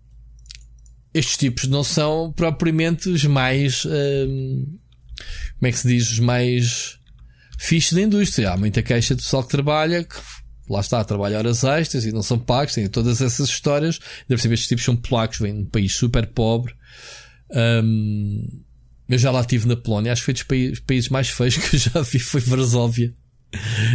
estes 1.13 1.37
tipos 1.37 1.67
não 1.69 1.85
são 1.85 2.33
propriamente 2.33 3.09
os 3.09 3.25
mais. 3.25 3.85
Um, 3.85 4.79
como 5.59 5.69
é 5.69 5.73
que 5.73 5.79
se 5.79 5.89
diz? 5.89 6.11
Os 6.11 6.19
mais 6.19 6.99
fixos 7.59 7.93
da 7.93 8.03
indústria. 8.03 8.51
Há 8.51 8.57
muita 8.57 8.83
queixa 8.83 9.15
de 9.15 9.23
pessoal 9.23 9.45
que 9.45 9.51
trabalha 9.51 10.05
que 10.05 10.17
lá 10.69 10.81
está, 10.81 11.05
trabalha 11.05 11.39
horas 11.39 11.63
extras 11.65 12.05
e 12.05 12.13
não 12.13 12.23
são 12.23 12.39
pagos, 12.39 12.75
têm 12.75 12.89
todas 12.89 13.21
essas 13.21 13.49
histórias. 13.49 13.99
Deve 14.29 14.41
ser 14.41 14.53
estes 14.53 14.69
tipos 14.69 14.85
são 14.85 14.97
polacos, 14.97 15.39
vêm 15.39 15.55
de 15.55 15.61
um 15.63 15.67
país 15.67 15.95
super 15.95 16.27
pobre. 16.27 16.75
Um, 17.51 18.63
eu 19.09 19.19
já 19.19 19.31
lá 19.31 19.41
estive 19.41 19.69
na 19.69 19.77
Polónia, 19.77 20.13
acho 20.13 20.23
que 20.23 20.45
foi 20.45 20.71
dos 20.71 20.81
países, 20.81 21.11
mais 21.11 21.29
feios 21.29 21.57
que 21.59 21.77
eu 21.77 21.81
já 21.81 22.01
vi, 22.03 22.19
foi 22.19 22.41
Varsóvia. 22.41 23.15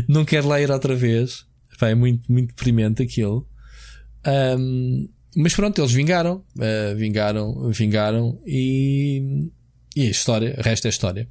Não 0.08 0.24
quero 0.24 0.48
lá 0.48 0.62
ir 0.62 0.72
outra 0.72 0.96
vez. 0.96 1.46
é 1.82 1.96
muito, 1.96 2.32
muito 2.32 2.50
deprimente 2.50 3.02
aquilo. 3.02 3.48
Um, 4.28 5.08
mas 5.36 5.54
pronto, 5.54 5.80
eles 5.80 5.92
vingaram, 5.92 6.44
uh, 6.58 6.96
vingaram, 6.96 7.70
vingaram 7.72 8.42
e, 8.46 9.52
e 9.96 10.08
a 10.08 10.10
história, 10.10 10.56
o 10.58 10.62
resto 10.62 10.86
é 10.86 10.90
história. 10.90 11.28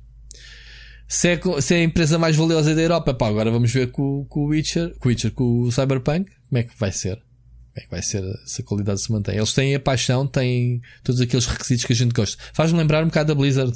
Se 1.09 1.28
é, 1.28 1.41
se 1.61 1.74
é 1.74 1.78
a 1.78 1.82
empresa 1.84 2.18
mais 2.18 2.36
valiosa 2.36 2.74
da 2.74 2.82
Europa, 2.82 3.15
pá, 3.15 3.28
agora 3.28 3.51
vamos 3.51 3.73
ver 3.73 3.90
com, 3.90 4.24
com 4.27 4.40
o 4.40 4.47
Witcher, 4.48 4.94
com 4.98 5.09
o 5.09 5.10
Witcher, 5.10 5.32
com 5.32 5.62
o 5.62 5.73
Cyberpunk, 5.73 6.31
como 6.48 6.59
é 6.59 6.62
que 6.62 6.78
vai 6.78 6.93
ser? 6.93 7.16
Como 7.16 7.77
é 7.77 7.81
que 7.81 7.90
vai 7.90 8.02
ser 8.02 8.23
se 8.44 8.60
a 8.60 8.65
qualidade 8.65 9.01
se 9.01 9.10
mantém? 9.10 9.36
Eles 9.36 9.52
têm 9.52 9.74
a 9.74 9.81
paixão, 9.81 10.27
têm 10.27 10.81
todos 11.02 11.20
aqueles 11.20 11.47
requisitos 11.47 11.85
que 11.85 11.93
a 11.93 11.97
gente 11.97 12.12
gosta. 12.12 12.43
Faz-me 12.52 12.78
lembrar 12.78 13.02
um 13.02 13.06
bocado 13.06 13.28
da 13.28 13.35
Blizzard. 13.35 13.73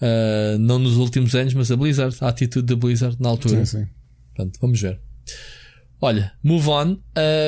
Uh, 0.00 0.58
não 0.58 0.78
nos 0.78 0.96
últimos 0.96 1.34
anos, 1.34 1.52
mas 1.54 1.70
a 1.70 1.76
Blizzard, 1.76 2.16
a 2.20 2.28
atitude 2.28 2.66
da 2.66 2.76
Blizzard 2.76 3.16
na 3.20 3.28
altura. 3.28 3.64
Sim, 3.64 3.78
sim. 3.80 3.86
Portanto, 4.34 4.58
vamos 4.60 4.80
ver. 4.80 4.98
Olha, 6.02 6.32
move 6.42 6.66
on. 6.68 6.96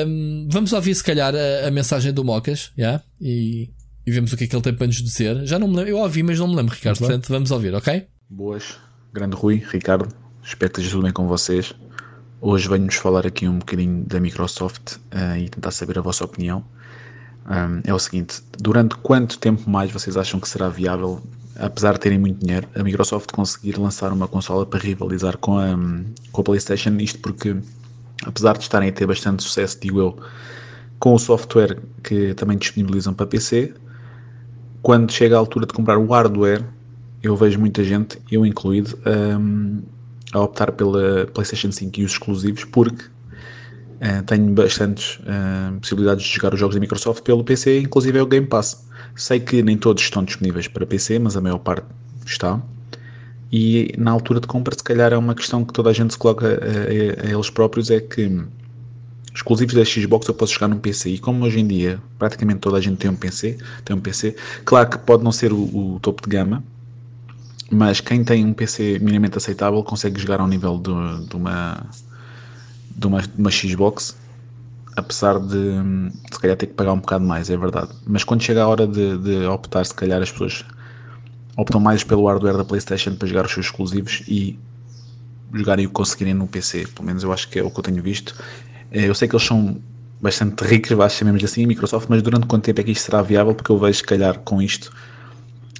Um, 0.07 0.47
vamos 0.51 0.73
ouvir 0.73 0.93
se 0.93 1.03
calhar 1.03 1.33
a, 1.33 1.67
a 1.67 1.71
mensagem 1.71 2.13
do 2.13 2.23
Mocas, 2.23 2.71
yeah? 2.77 3.03
e, 3.19 3.71
e 4.05 4.11
vemos 4.11 4.31
o 4.31 4.37
que 4.37 4.43
é 4.43 4.47
que 4.47 4.55
ele 4.55 4.61
tem 4.61 4.73
para 4.75 4.85
nos 4.85 5.01
dizer. 5.01 5.43
Já 5.45 5.57
não 5.57 5.67
me 5.67 5.75
lembro, 5.75 5.89
eu 5.89 5.97
ouvi, 5.97 6.21
mas 6.21 6.37
não 6.37 6.47
me 6.47 6.55
lembro, 6.55 6.75
Ricardo. 6.75 6.99
Portanto, 6.99 7.27
vamos 7.29 7.49
ouvir, 7.49 7.73
ok? 7.73 8.05
Boas, 8.29 8.77
grande 9.11 9.35
Rui, 9.35 9.63
Ricardo. 9.71 10.07
Espero 10.43 10.71
que 10.71 10.79
esteja 10.81 10.95
tudo 10.95 11.03
bem 11.03 11.11
com 11.11 11.27
vocês. 11.27 11.73
Hoje 12.39 12.67
venho-nos 12.67 12.95
falar 12.95 13.25
aqui 13.25 13.47
um 13.47 13.57
bocadinho 13.57 14.03
da 14.05 14.19
Microsoft 14.19 14.97
uh, 14.97 15.37
e 15.37 15.49
tentar 15.49 15.71
saber 15.71 15.97
a 15.97 16.01
vossa 16.01 16.23
opinião. 16.23 16.63
Um, 17.47 17.81
é 17.85 17.93
o 17.93 17.97
seguinte: 17.97 18.39
durante 18.59 18.95
quanto 18.97 19.39
tempo 19.39 19.67
mais 19.67 19.89
vocês 19.91 20.15
acham 20.15 20.39
que 20.39 20.47
será 20.47 20.69
viável, 20.69 21.21
apesar 21.55 21.93
de 21.93 22.01
terem 22.01 22.19
muito 22.19 22.45
dinheiro, 22.45 22.67
a 22.75 22.83
Microsoft 22.83 23.31
conseguir 23.31 23.79
lançar 23.79 24.11
uma 24.13 24.27
consola 24.27 24.65
para 24.65 24.79
rivalizar 24.79 25.37
com 25.37 25.57
a, 25.57 25.75
com 26.31 26.41
a 26.41 26.43
PlayStation? 26.43 26.97
Isto 26.99 27.19
porque 27.19 27.55
apesar 28.25 28.57
de 28.57 28.63
estarem 28.63 28.89
a 28.89 28.91
ter 28.91 29.05
bastante 29.05 29.43
sucesso, 29.43 29.79
digo 29.81 29.99
eu, 29.99 30.17
com 30.99 31.13
o 31.13 31.19
software 31.19 31.79
que 32.03 32.33
também 32.33 32.57
disponibilizam 32.57 33.13
para 33.13 33.25
PC, 33.25 33.73
quando 34.81 35.11
chega 35.11 35.35
a 35.35 35.39
altura 35.39 35.65
de 35.65 35.73
comprar 35.73 35.97
o 35.97 36.07
hardware, 36.07 36.63
eu 37.21 37.35
vejo 37.35 37.59
muita 37.59 37.83
gente, 37.83 38.19
eu 38.29 38.45
incluído, 38.45 38.99
um, 39.39 39.81
a 40.33 40.41
optar 40.41 40.71
pela 40.73 41.25
PlayStation 41.27 41.71
5 41.71 41.99
e 41.99 42.03
os 42.03 42.11
exclusivos, 42.11 42.65
porque 42.65 43.05
uh, 43.05 44.23
tenho 44.25 44.51
bastantes 44.53 45.19
uh, 45.19 45.79
possibilidades 45.79 46.25
de 46.25 46.33
jogar 46.33 46.53
os 46.53 46.59
jogos 46.59 46.75
da 46.75 46.81
Microsoft 46.81 47.23
pelo 47.23 47.43
PC, 47.43 47.79
inclusive 47.79 48.19
é 48.19 48.21
o 48.21 48.25
Game 48.25 48.47
Pass. 48.47 48.85
Sei 49.15 49.39
que 49.39 49.63
nem 49.63 49.77
todos 49.77 50.03
estão 50.03 50.23
disponíveis 50.23 50.67
para 50.67 50.85
PC, 50.85 51.19
mas 51.19 51.37
a 51.37 51.41
maior 51.41 51.59
parte 51.59 51.85
está. 52.25 52.61
E 53.55 53.93
na 53.99 54.09
altura 54.09 54.39
de 54.39 54.47
compra, 54.47 54.75
se 54.75 54.83
calhar 54.83 55.13
é 55.13 55.17
uma 55.17 55.35
questão 55.35 55.63
que 55.63 55.71
toda 55.71 55.91
a 55.91 55.93
gente 55.93 56.13
se 56.13 56.17
coloca 56.17 56.47
a, 56.47 56.49
a, 56.49 57.27
a 57.27 57.31
eles 57.31 57.51
próprios: 57.51 57.91
é 57.91 57.99
que 57.99 58.43
exclusivos 59.31 59.75
da 59.75 59.85
Xbox 59.85 60.27
eu 60.27 60.33
posso 60.33 60.53
jogar 60.53 60.67
num 60.69 60.79
PC. 60.79 61.11
E 61.11 61.19
como 61.19 61.45
hoje 61.45 61.59
em 61.59 61.67
dia 61.67 62.01
praticamente 62.17 62.61
toda 62.61 62.77
a 62.77 62.81
gente 62.81 62.97
tem 62.97 63.11
um 63.11 63.15
PC, 63.15 63.59
tem 63.85 63.95
um 63.95 63.99
PC, 63.99 64.35
claro 64.65 64.89
que 64.89 64.97
pode 64.97 65.23
não 65.23 65.31
ser 65.31 65.53
o, 65.53 65.57
o 65.57 65.99
topo 66.01 66.23
de 66.23 66.29
gama, 66.35 66.63
mas 67.69 68.01
quem 68.01 68.23
tem 68.23 68.43
um 68.43 68.53
PC 68.53 68.97
minimamente 68.97 69.37
aceitável 69.37 69.83
consegue 69.83 70.19
jogar 70.19 70.41
ao 70.41 70.47
nível 70.47 70.79
de, 70.79 71.27
de 71.27 71.35
uma, 71.35 71.85
de 72.89 73.05
uma, 73.05 73.21
uma 73.37 73.51
Xbox, 73.51 74.17
apesar 74.97 75.37
de 75.39 76.11
se 76.31 76.39
calhar 76.39 76.57
ter 76.57 76.65
que 76.65 76.73
pagar 76.73 76.93
um 76.93 76.99
bocado 76.99 77.23
mais, 77.23 77.51
é 77.51 77.57
verdade. 77.57 77.91
Mas 78.07 78.23
quando 78.23 78.41
chega 78.41 78.63
a 78.63 78.67
hora 78.67 78.87
de, 78.87 79.15
de 79.19 79.45
optar, 79.45 79.85
se 79.85 79.93
calhar 79.93 80.23
as 80.23 80.31
pessoas 80.31 80.65
optam 81.57 81.79
mais 81.79 82.03
pelo 82.03 82.27
hardware 82.27 82.57
da 82.57 82.65
PlayStation 82.65 83.15
para 83.15 83.27
jogar 83.27 83.45
os 83.45 83.51
seus 83.51 83.67
exclusivos 83.67 84.23
e 84.27 84.57
jogarem 85.53 85.85
o 85.85 85.89
que 85.89 85.93
conseguirem 85.93 86.33
no 86.33 86.47
PC. 86.47 86.87
Pelo 86.87 87.05
menos 87.05 87.23
eu 87.23 87.31
acho 87.31 87.47
que 87.49 87.59
é 87.59 87.63
o 87.63 87.69
que 87.69 87.79
eu 87.79 87.83
tenho 87.83 88.01
visto. 88.01 88.35
Eh, 88.91 89.07
eu 89.07 89.15
sei 89.15 89.27
que 89.27 89.35
eles 89.35 89.45
são 89.45 89.79
bastante 90.21 90.63
ricos, 90.63 90.89
chamemos 91.13 91.43
assim, 91.43 91.65
Microsoft, 91.65 92.07
mas 92.09 92.21
durante 92.21 92.47
quanto 92.47 92.63
tempo 92.63 92.81
é 92.81 92.83
que 92.83 92.91
isto 92.91 93.05
será 93.05 93.21
viável? 93.21 93.53
Porque 93.53 93.71
eu 93.71 93.77
vejo, 93.77 93.97
se 93.97 94.03
calhar, 94.03 94.39
com 94.39 94.61
isto, 94.61 94.91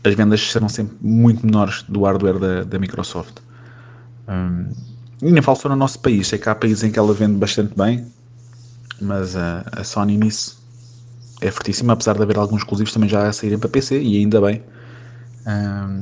as 0.03 0.13
vendas 0.15 0.41
serão 0.51 0.67
sempre 0.67 0.97
muito 1.01 1.45
menores 1.45 1.83
do 1.83 2.03
hardware 2.03 2.37
da, 2.37 2.63
da 2.63 2.77
Microsoft. 2.77 3.39
Um, 4.27 4.69
e 5.21 5.31
nem 5.31 5.41
falo 5.41 5.57
só 5.57 5.69
no 5.69 5.75
nosso 5.75 5.99
país, 5.99 6.27
sei 6.27 6.37
que 6.37 6.49
há 6.49 6.55
países 6.55 6.83
em 6.83 6.91
que 6.91 6.99
ela 6.99 7.13
vende 7.13 7.37
bastante 7.37 7.73
bem, 7.75 8.05
mas 9.01 9.35
a, 9.35 9.63
a 9.71 9.83
Sony 9.83 10.17
nisso 10.17 10.61
é 11.39 11.49
fortíssima, 11.49 11.93
apesar 11.93 12.15
de 12.15 12.21
haver 12.21 12.37
alguns 12.37 12.61
exclusivos 12.61 12.91
também 12.91 13.09
já 13.09 13.27
a 13.27 13.33
saírem 13.33 13.57
para 13.57 13.69
PC, 13.69 14.01
e 14.01 14.17
ainda 14.17 14.41
bem 14.41 14.61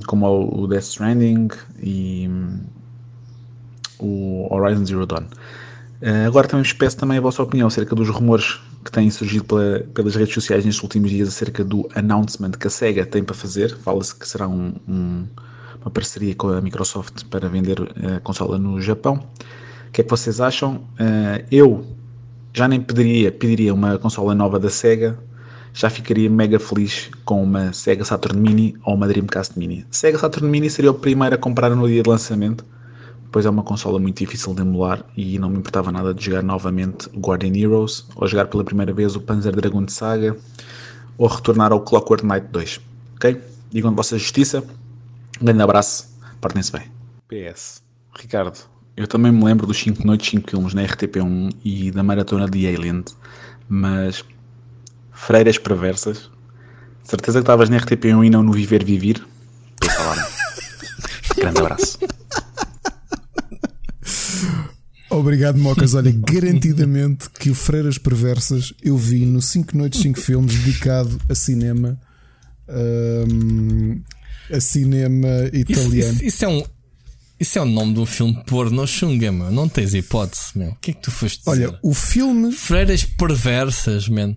como 0.08 0.62
o 0.62 0.68
Death 0.68 0.84
Stranding 0.84 1.50
e 1.82 2.28
um, 2.28 2.60
o 4.00 4.48
Horizon 4.54 4.86
Zero 4.86 5.06
Dawn. 5.06 5.24
Uh, 6.02 6.28
agora 6.28 6.48
também 6.48 6.64
vos 6.64 6.74
peço 6.74 6.98
também 6.98 7.18
a 7.18 7.22
vossa 7.22 7.44
opinião 7.44 7.68
acerca 7.68 7.96
dos 7.96 8.10
rumores 8.10 8.60
que 8.84 8.92
têm 8.92 9.10
surgido 9.12 9.46
pela, 9.46 9.80
pelas 9.94 10.16
redes 10.16 10.34
sociais 10.34 10.66
nestes 10.66 10.82
últimos 10.82 11.12
dias 11.12 11.28
acerca 11.28 11.64
do 11.64 11.88
announcement 11.96 12.52
que 12.52 12.66
a 12.66 12.70
SEGA 12.70 13.06
tem 13.06 13.24
para 13.24 13.36
fazer. 13.36 13.76
Fala-se 13.78 14.16
que 14.16 14.28
será 14.28 14.48
um, 14.48 14.74
um, 14.88 15.28
uma 15.80 15.92
parceria 15.92 16.34
com 16.34 16.50
a 16.50 16.62
Microsoft 16.62 17.26
para 17.26 17.48
vender 17.48 17.78
a 18.16 18.20
consola 18.22 18.58
no 18.58 18.82
Japão. 18.82 19.24
O 19.88 19.92
que 19.92 20.02
é 20.02 20.04
que 20.04 20.10
vocês 20.10 20.42
acham? 20.42 20.78
Uh, 21.00 21.46
eu 21.52 21.86
já 22.54 22.68
nem 22.68 22.82
pediria, 22.82 23.32
pediria 23.32 23.74
uma 23.74 23.98
consola 24.00 24.34
nova 24.34 24.60
da 24.60 24.70
SEGA 24.70 25.18
já 25.74 25.90
ficaria 25.90 26.30
mega 26.30 26.60
feliz 26.60 27.10
com 27.26 27.44
uma 27.44 27.72
Sega 27.74 28.04
Saturn 28.04 28.40
Mini 28.40 28.76
ou 28.84 28.96
uma 28.96 29.08
Dreamcast 29.08 29.58
Mini. 29.58 29.86
Sega 29.90 30.18
Saturn 30.18 30.50
Mini 30.50 30.70
seria 30.70 30.92
o 30.92 30.94
primeiro 30.94 31.36
a 31.36 31.38
comprar 31.38 31.70
no 31.76 31.88
dia 31.88 32.04
de 32.04 32.10
lançamento, 32.10 32.66
pois 33.32 33.46
é 33.46 33.50
uma 33.50 33.64
consola 33.64 33.98
muito 34.00 34.18
difícil 34.18 34.54
de 34.54 34.62
emular 34.62 35.04
e 35.16 35.40
não 35.40 35.50
me 35.50 35.58
importava 35.58 35.92
nada 35.92 36.14
de 36.14 36.26
jogar 36.26 36.44
novamente 36.44 37.08
o 37.14 37.20
Guardian 37.20 37.56
Heroes, 37.56 38.06
ou 38.16 38.28
jogar 38.28 38.48
pela 38.48 38.64
primeira 38.64 38.94
vez 38.94 39.16
o 39.16 39.22
Panzer 39.22 39.56
Dragoon 39.56 39.86
de 39.86 39.94
Saga, 39.94 40.36
ou 41.18 41.28
retornar 41.28 41.72
ao 41.72 41.82
Clockwork 41.82 42.26
Knight 42.26 42.48
2. 42.52 42.82
Ok? 43.16 43.42
Digam 43.72 43.92
de 43.92 43.96
vossa 43.96 44.18
justiça. 44.18 44.64
Um 45.42 45.46
grande 45.46 45.62
abraço. 45.62 46.12
Partem-se 46.42 46.72
bem. 46.72 46.84
PS. 47.28 47.82
Ricardo, 48.14 48.60
eu 48.98 49.08
também 49.08 49.32
me 49.32 49.44
lembro 49.44 49.66
dos 49.66 49.78
5 49.80 50.06
noites, 50.06 50.30
5 50.30 50.50
filmes 50.50 50.74
na 50.74 50.84
RTP1 50.84 51.54
e 51.64 51.92
da 51.92 52.04
maratona 52.04 52.50
de 52.50 52.68
Alien, 52.68 53.06
mas 53.70 54.26
Freiras 55.22 55.58
Perversas. 55.60 56.30
Certeza 57.04 57.40
que 57.40 57.44
estavas 57.44 57.70
na 57.70 57.80
RTP1 57.80 58.26
e 58.26 58.30
não 58.30 58.42
no 58.42 58.52
Viver 58.52 58.84
Vivir? 58.84 59.24
Pensa 59.80 60.02
lá. 60.02 60.30
Grande 61.36 61.60
abraço. 61.60 62.00
Obrigado, 65.10 65.60
Mocas. 65.60 65.94
Olha, 65.94 66.12
garantidamente 66.12 67.30
que 67.30 67.52
o 67.52 67.56
Freiras 67.56 67.98
Perversas 67.98 68.74
eu 68.82 68.98
vi 68.98 69.26
no 69.26 69.42
5 69.42 69.78
Noites, 69.78 70.02
5 70.02 70.20
Filmes 70.20 70.56
dedicado 70.56 71.22
a 71.30 71.36
cinema. 71.36 72.00
Um, 72.68 74.02
a 74.52 74.60
cinema 74.60 75.28
italiano. 75.54 76.14
Isso, 76.14 76.16
isso, 76.16 76.26
isso, 76.26 76.46
é 76.46 76.48
um. 76.48 76.64
Isso 77.40 77.58
é 77.60 77.62
o 77.62 77.66
nome 77.66 77.94
de 77.94 78.00
um 78.00 78.06
filme 78.06 78.44
porno 78.46 78.88
chunga, 78.88 79.32
meu. 79.32 79.52
Não 79.52 79.70
tens 79.70 79.94
hipótese, 79.94 80.58
meu. 80.58 80.70
O 80.70 80.76
que 80.76 80.92
é 80.92 80.94
que 80.94 81.02
tu 81.02 81.12
foste 81.12 81.40
dizer? 81.40 81.68
Olha, 81.68 81.80
o 81.84 81.94
filme. 81.94 82.52
Freiras 82.52 83.04
Perversas, 83.04 84.08
man. 84.10 84.36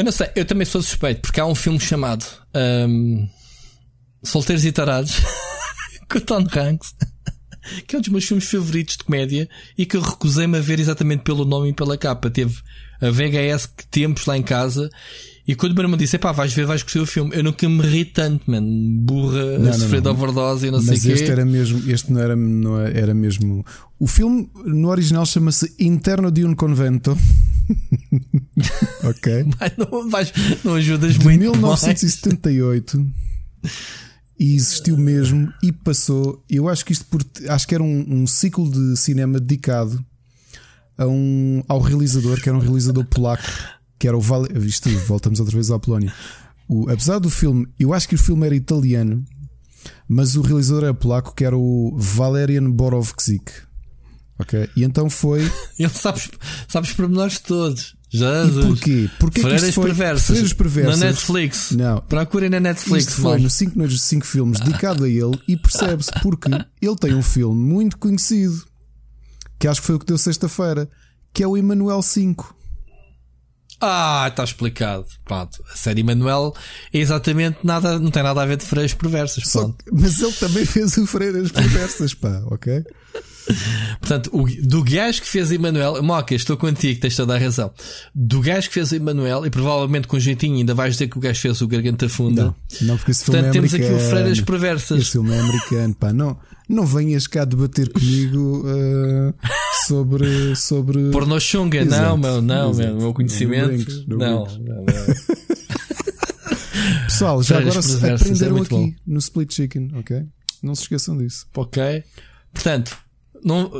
Eu 0.00 0.04
não 0.04 0.12
sei, 0.12 0.30
eu 0.34 0.46
também 0.46 0.64
sou 0.64 0.80
suspeito, 0.80 1.20
porque 1.20 1.38
há 1.38 1.44
um 1.44 1.54
filme 1.54 1.78
chamado 1.78 2.24
um, 2.88 3.28
Solteiros 4.22 4.64
e 4.64 4.72
Tarados 4.72 5.20
com 6.10 6.16
o 6.16 6.20
Tom 6.22 6.38
Hanks, 6.56 6.94
que 7.86 7.96
é 7.96 7.98
um 7.98 8.00
dos 8.00 8.08
meus 8.08 8.24
filmes 8.24 8.50
favoritos 8.50 8.96
de 8.96 9.04
comédia 9.04 9.46
e 9.76 9.84
que 9.84 9.98
eu 9.98 10.00
recusei-me 10.00 10.56
a 10.56 10.60
ver 10.62 10.80
exatamente 10.80 11.22
pelo 11.22 11.44
nome 11.44 11.68
e 11.68 11.74
pela 11.74 11.98
capa. 11.98 12.30
Teve 12.30 12.62
a 12.98 13.10
VHS 13.10 13.66
que 13.66 13.86
tempos 13.88 14.24
lá 14.24 14.38
em 14.38 14.42
casa 14.42 14.88
e 15.46 15.54
quando 15.54 15.72
o 15.72 15.74
meu 15.74 15.84
irmão 15.84 15.96
disse, 15.96 16.18
pá, 16.18 16.32
vais 16.32 16.52
ver, 16.52 16.66
vais 16.66 16.82
curtir 16.82 17.00
o 17.00 17.06
filme, 17.06 17.34
eu 17.34 17.42
nunca 17.42 17.68
me 17.68 17.82
ri 17.82 18.04
tanto, 18.04 18.50
mano. 18.50 18.66
Burra, 19.00 19.58
não, 19.58 19.70
a 19.70 19.72
sofrer 19.72 20.00
de 20.00 20.08
overdose 20.08 20.66
e 20.66 20.70
não 20.70 20.82
Mas 20.82 20.86
sei 20.86 20.96
o 20.98 21.00
quê. 21.00 21.22
Este 21.22 21.30
era 21.30 21.44
mesmo, 21.44 21.90
este 21.90 22.12
não 22.12 22.20
era, 22.20 22.36
não 22.36 22.80
era 22.80 23.14
mesmo. 23.14 23.64
O 23.98 24.06
filme 24.06 24.48
no 24.64 24.88
original 24.88 25.24
chama-se 25.26 25.74
Interno 25.78 26.30
de 26.30 26.44
um 26.44 26.54
Convento. 26.54 27.16
ok. 29.04 29.46
Mas 29.58 29.72
não, 29.76 30.08
vais, 30.08 30.32
não 30.62 30.74
ajudas 30.74 31.14
de 31.14 31.24
muito. 31.24 31.40
1978. 31.40 32.98
Mais. 32.98 34.10
E 34.38 34.54
existiu 34.54 34.96
mesmo 34.96 35.52
e 35.62 35.70
passou. 35.70 36.42
Eu 36.48 36.68
acho 36.68 36.84
que 36.84 36.92
isto 36.92 37.04
por, 37.06 37.22
acho 37.48 37.68
que 37.68 37.74
era 37.74 37.84
um, 37.84 38.06
um 38.08 38.26
ciclo 38.26 38.70
de 38.70 38.96
cinema 38.96 39.38
dedicado 39.38 40.02
a 40.96 41.06
um, 41.06 41.62
ao 41.68 41.78
realizador, 41.78 42.40
que 42.40 42.48
era 42.48 42.56
um 42.56 42.60
realizador 42.60 43.04
polaco 43.04 43.44
que 44.00 44.08
era 44.08 44.16
o 44.16 44.20
Val... 44.20 44.46
Isto, 44.46 44.88
voltamos 45.06 45.38
outra 45.38 45.54
vez 45.54 45.70
à 45.70 45.78
Polónia. 45.78 46.12
O, 46.66 46.90
apesar 46.90 47.18
do 47.18 47.28
filme, 47.28 47.68
eu 47.78 47.92
acho 47.92 48.08
que 48.08 48.14
o 48.14 48.18
filme 48.18 48.46
era 48.46 48.56
italiano, 48.56 49.22
mas 50.08 50.36
o 50.36 50.40
realizador 50.40 50.84
era 50.84 50.94
polaco, 50.94 51.34
que 51.34 51.44
era 51.44 51.56
o 51.56 51.94
Valerian 51.98 52.70
Borowczyk. 52.70 53.52
Ok? 54.38 54.70
E 54.74 54.84
então 54.84 55.10
foi. 55.10 55.40
Ele 55.78 55.90
sabe, 55.90 56.22
sabe 56.66 56.86
os 56.86 56.94
pormenores 56.94 57.40
todos. 57.40 57.94
Jesus. 58.08 58.64
E 58.64 58.68
porquê? 58.68 59.10
Porque 59.18 59.40
Freiras 59.42 59.74
foi... 59.74 59.84
Perversas. 59.84 60.26
Freiras 60.26 60.52
Perversas. 60.54 60.98
Na 60.98 61.06
Netflix. 61.06 61.70
Não. 61.72 62.00
Procurem 62.00 62.48
na 62.48 62.58
Netflix. 62.58 63.06
Isto 63.06 63.20
foi 63.20 63.38
no 63.38 63.50
5 63.50 63.78
noites 63.78 63.98
de 63.98 64.02
5 64.02 64.26
filmes 64.26 64.60
dedicado 64.60 65.04
a 65.04 65.08
ele 65.08 65.38
e 65.46 65.56
percebe-se 65.56 66.10
porque 66.22 66.50
ele 66.80 66.96
tem 66.96 67.14
um 67.14 67.22
filme 67.22 67.54
muito 67.54 67.98
conhecido 67.98 68.64
que 69.58 69.68
acho 69.68 69.82
que 69.82 69.86
foi 69.86 69.96
o 69.96 69.98
que 69.98 70.06
deu 70.06 70.16
sexta-feira, 70.16 70.88
que 71.34 71.42
é 71.42 71.46
o 71.46 71.54
Emanuel 71.54 72.00
5. 72.00 72.56
Ah, 73.80 74.26
está 74.28 74.44
explicado. 74.44 75.06
Pronto. 75.24 75.62
A 75.72 75.76
série 75.76 76.02
Manuel 76.02 76.54
é 76.92 76.98
exatamente 76.98 77.58
nada, 77.64 77.98
não 77.98 78.10
tem 78.10 78.22
nada 78.22 78.42
a 78.42 78.46
ver 78.46 78.56
de 78.58 78.64
freiras 78.64 78.92
perversas. 78.92 79.44
Só, 79.48 79.74
mas 79.90 80.20
ele 80.20 80.32
também 80.32 80.64
fez 80.66 80.96
o 80.98 81.06
freiras 81.06 81.50
perversas, 81.50 82.12
pá, 82.14 82.42
ok? 82.46 82.84
Portanto, 84.00 84.30
o, 84.32 84.46
do 84.62 84.84
gajo 84.84 85.22
que 85.22 85.26
fez 85.26 85.50
Emanuel, 85.50 86.02
Moca, 86.02 86.34
estou 86.34 86.56
contigo, 86.56 87.00
tens 87.00 87.16
toda 87.16 87.34
a 87.34 87.38
razão. 87.38 87.72
Do 88.14 88.40
gajo 88.40 88.68
que 88.68 88.74
fez 88.74 88.92
Emanuel, 88.92 89.44
e 89.46 89.50
provavelmente 89.50 90.06
com 90.06 90.18
jeitinho 90.20 90.56
ainda 90.58 90.74
vais 90.74 90.94
dizer 90.94 91.08
que 91.08 91.18
o 91.18 91.20
gajo 91.20 91.40
fez 91.40 91.60
o 91.60 91.66
Garganta 91.66 92.08
Funda. 92.08 92.44
Não, 92.44 92.54
não 92.82 92.96
porque 92.96 93.10
esse 93.10 93.24
Portanto, 93.24 93.52
filme 93.52 93.68
temos 93.68 93.74
americano. 93.74 93.98
aqui 93.98 94.06
o 94.06 94.10
Freiras 94.10 94.40
Perversas. 94.40 95.00
Esse 95.00 95.10
filme 95.12 95.34
é 95.34 95.40
americano, 95.40 95.94
pá, 95.94 96.12
não, 96.12 96.38
não 96.68 96.86
venhas 96.86 97.26
cá 97.26 97.44
debater 97.44 97.90
comigo 97.92 98.62
uh, 98.66 99.34
sobre. 99.90 100.56
sobre... 100.56 101.10
Porno 101.10 101.40
Xunga, 101.40 101.84
não, 101.84 102.16
meu, 102.16 102.40
não, 102.40 102.72
meu, 102.72 102.96
meu 102.96 103.12
conhecimento. 103.12 104.04
Não, 104.06 104.18
não, 104.18 104.46
não, 104.46 104.84
Pessoal, 107.06 107.42
já 107.42 107.58
agora 107.58 107.80
é 108.02 108.14
aprenderam 108.14 108.58
é 108.58 108.60
aqui 108.60 108.70
bom. 108.70 108.92
no 109.06 109.18
Split 109.18 109.52
Chicken, 109.52 109.90
ok? 109.96 110.24
Não 110.62 110.74
se 110.74 110.82
esqueçam 110.82 111.18
disso. 111.18 111.46
Ok. 111.54 112.02
Portanto, 112.52 112.96
não, 113.44 113.70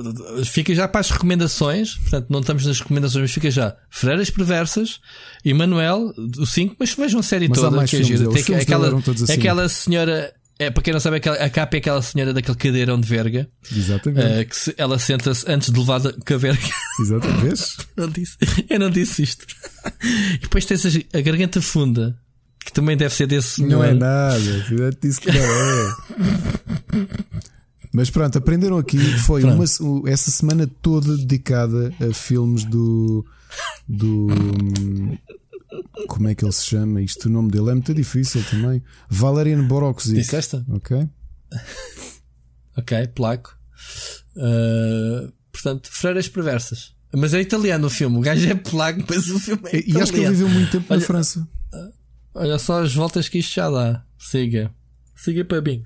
fica 0.45 0.75
já 0.75 0.89
para 0.89 1.01
as 1.01 1.11
recomendações, 1.11 1.97
portanto, 1.97 2.27
não 2.29 2.41
estamos 2.41 2.67
nas 2.67 2.81
recomendações, 2.81 3.23
mas 3.23 3.31
fica 3.31 3.51
já 3.51 3.77
Freiras 3.89 4.31
Perversas, 4.31 5.01
Emanuel, 5.45 6.13
o 6.39 6.47
5, 6.47 6.77
mas 6.79 6.95
vejam 6.95 7.21
a 7.21 7.23
série 7.23 7.49
mas 7.49 7.59
toda, 7.59 7.85
que 7.85 7.97
é 7.97 8.03
gira. 8.03 8.31
Tem 8.31 8.57
aquela, 8.57 8.99
assim. 8.99 9.33
aquela 9.33 9.69
senhora 9.69 10.35
É, 10.61 10.71
para 10.71 10.83
quem 10.83 10.93
não 10.93 11.01
sabe, 11.01 11.17
a 11.17 11.49
capa 11.49 11.77
é 11.77 11.79
aquela 11.79 12.03
senhora 12.03 12.35
daquele 12.35 12.55
cadeirão 12.59 13.01
de 13.01 13.09
verga. 13.09 13.49
Exatamente. 13.75 14.43
Uh, 14.43 14.47
que 14.47 14.55
se, 14.55 14.75
ela 14.77 14.99
senta-se 14.99 15.51
antes 15.51 15.71
de 15.71 15.81
levar 15.81 16.03
com 16.03 16.35
a 16.35 16.37
verga. 16.37 16.69
Exatamente. 17.01 17.63
não 17.97 18.09
disse, 18.11 18.37
eu 18.69 18.79
não 18.79 18.91
disse 18.91 19.23
isto. 19.23 19.47
e 20.35 20.37
depois 20.37 20.67
tens 20.67 20.85
a 21.15 21.21
garganta 21.23 21.63
funda, 21.63 22.15
que 22.63 22.75
também 22.75 22.95
deve 22.95 23.15
ser 23.15 23.27
desse 23.27 23.55
senhor. 23.55 23.71
Não 23.71 23.83
é 23.83 23.95
nada, 23.95 24.67
eu 24.71 24.91
disse 25.01 25.19
que 25.19 25.33
não 25.33 25.41
é. 25.41 27.07
Mas 27.91 28.11
pronto, 28.11 28.37
aprenderam 28.37 28.77
aqui. 28.77 28.99
Foi 28.99 29.43
uma, 29.43 29.65
essa 30.07 30.31
semana 30.31 30.69
toda 30.83 31.17
dedicada 31.17 31.91
a 32.07 32.13
filmes 32.13 32.65
do. 32.65 33.25
do 33.89 34.29
como 36.09 36.29
é 36.29 36.35
que 36.35 36.45
ele 36.45 36.53
se 36.53 36.67
chama? 36.67 37.01
Isto, 37.01 37.27
o 37.27 37.33
nome 37.33 37.51
dele 37.51 37.71
é 37.71 37.75
muito 37.75 37.95
difícil 37.95 38.43
também. 38.51 38.83
Valerian 39.09 39.67
Boroxic. 39.67 40.15
Disseste? 40.15 40.65
Ok. 40.69 41.09
ok, 42.77 43.09
placo. 43.09 43.57
Uh, 44.37 45.33
portanto, 45.53 45.89
Freiras 45.93 46.29
Perversas. 46.29 46.95
Mas 47.13 47.35
é 47.35 47.41
italiano 47.41 47.87
o 47.87 47.91
filme. 47.91 48.19
O 48.19 48.21
gajo 48.21 48.49
é 48.49 48.55
placo, 48.55 49.05
mas 49.09 49.29
o 49.31 49.39
filme 49.39 49.63
é 49.73 49.79
italiano. 49.79 49.99
E 49.99 50.03
acho 50.03 50.13
que 50.13 50.19
ele 50.21 50.31
viveu 50.31 50.49
muito 50.49 50.71
tempo 50.71 50.87
olha, 50.89 51.01
na 51.01 51.07
França. 51.07 51.49
Olha 52.35 52.59
só 52.59 52.83
as 52.83 52.95
voltas 52.95 53.29
que 53.29 53.39
isto 53.39 53.55
já 53.55 53.69
dá. 53.71 54.05
Siga. 54.19 54.73
Siga 55.17 55.45
para 55.45 55.61
bem. 55.61 55.83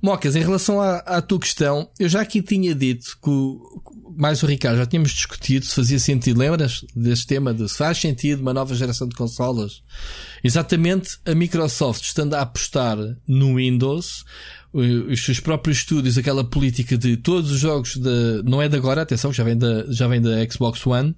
Mocas, 0.00 0.34
em 0.34 0.40
relação 0.40 0.80
à, 0.80 0.98
à, 0.98 1.20
tua 1.20 1.38
questão, 1.38 1.90
eu 1.98 2.08
já 2.08 2.22
aqui 2.22 2.40
tinha 2.40 2.74
dito 2.74 3.18
que, 3.22 3.28
o, 3.28 3.82
mais 4.18 4.42
o 4.42 4.46
Ricardo, 4.46 4.78
já 4.78 4.86
tínhamos 4.86 5.12
discutido 5.12 5.64
se 5.64 5.74
fazia 5.74 5.98
sentido, 5.98 6.40
lembras 6.40 6.84
deste 6.94 7.28
tema 7.28 7.54
de 7.54 7.68
se 7.68 7.78
faz 7.78 7.98
sentido 7.98 8.40
uma 8.42 8.52
nova 8.52 8.74
geração 8.74 9.06
de 9.06 9.14
consolas? 9.14 9.80
Exatamente 10.42 11.18
a 11.24 11.36
Microsoft 11.36 12.02
estando 12.02 12.34
a 12.34 12.40
apostar 12.40 12.98
no 13.28 13.54
Windows, 13.54 14.24
os 14.72 15.24
seus 15.24 15.38
próprios 15.38 15.78
estúdios, 15.78 16.18
aquela 16.18 16.42
política 16.42 16.98
de 16.98 17.16
todos 17.16 17.52
os 17.52 17.60
jogos 17.60 17.96
de, 17.96 18.42
não 18.44 18.60
é 18.60 18.68
de 18.68 18.76
agora, 18.76 19.02
atenção, 19.02 19.32
já 19.32 19.44
vem 19.44 19.56
da, 19.56 19.86
já 19.88 20.08
vem 20.08 20.20
da 20.20 20.44
Xbox 20.50 20.84
One, 20.84 21.14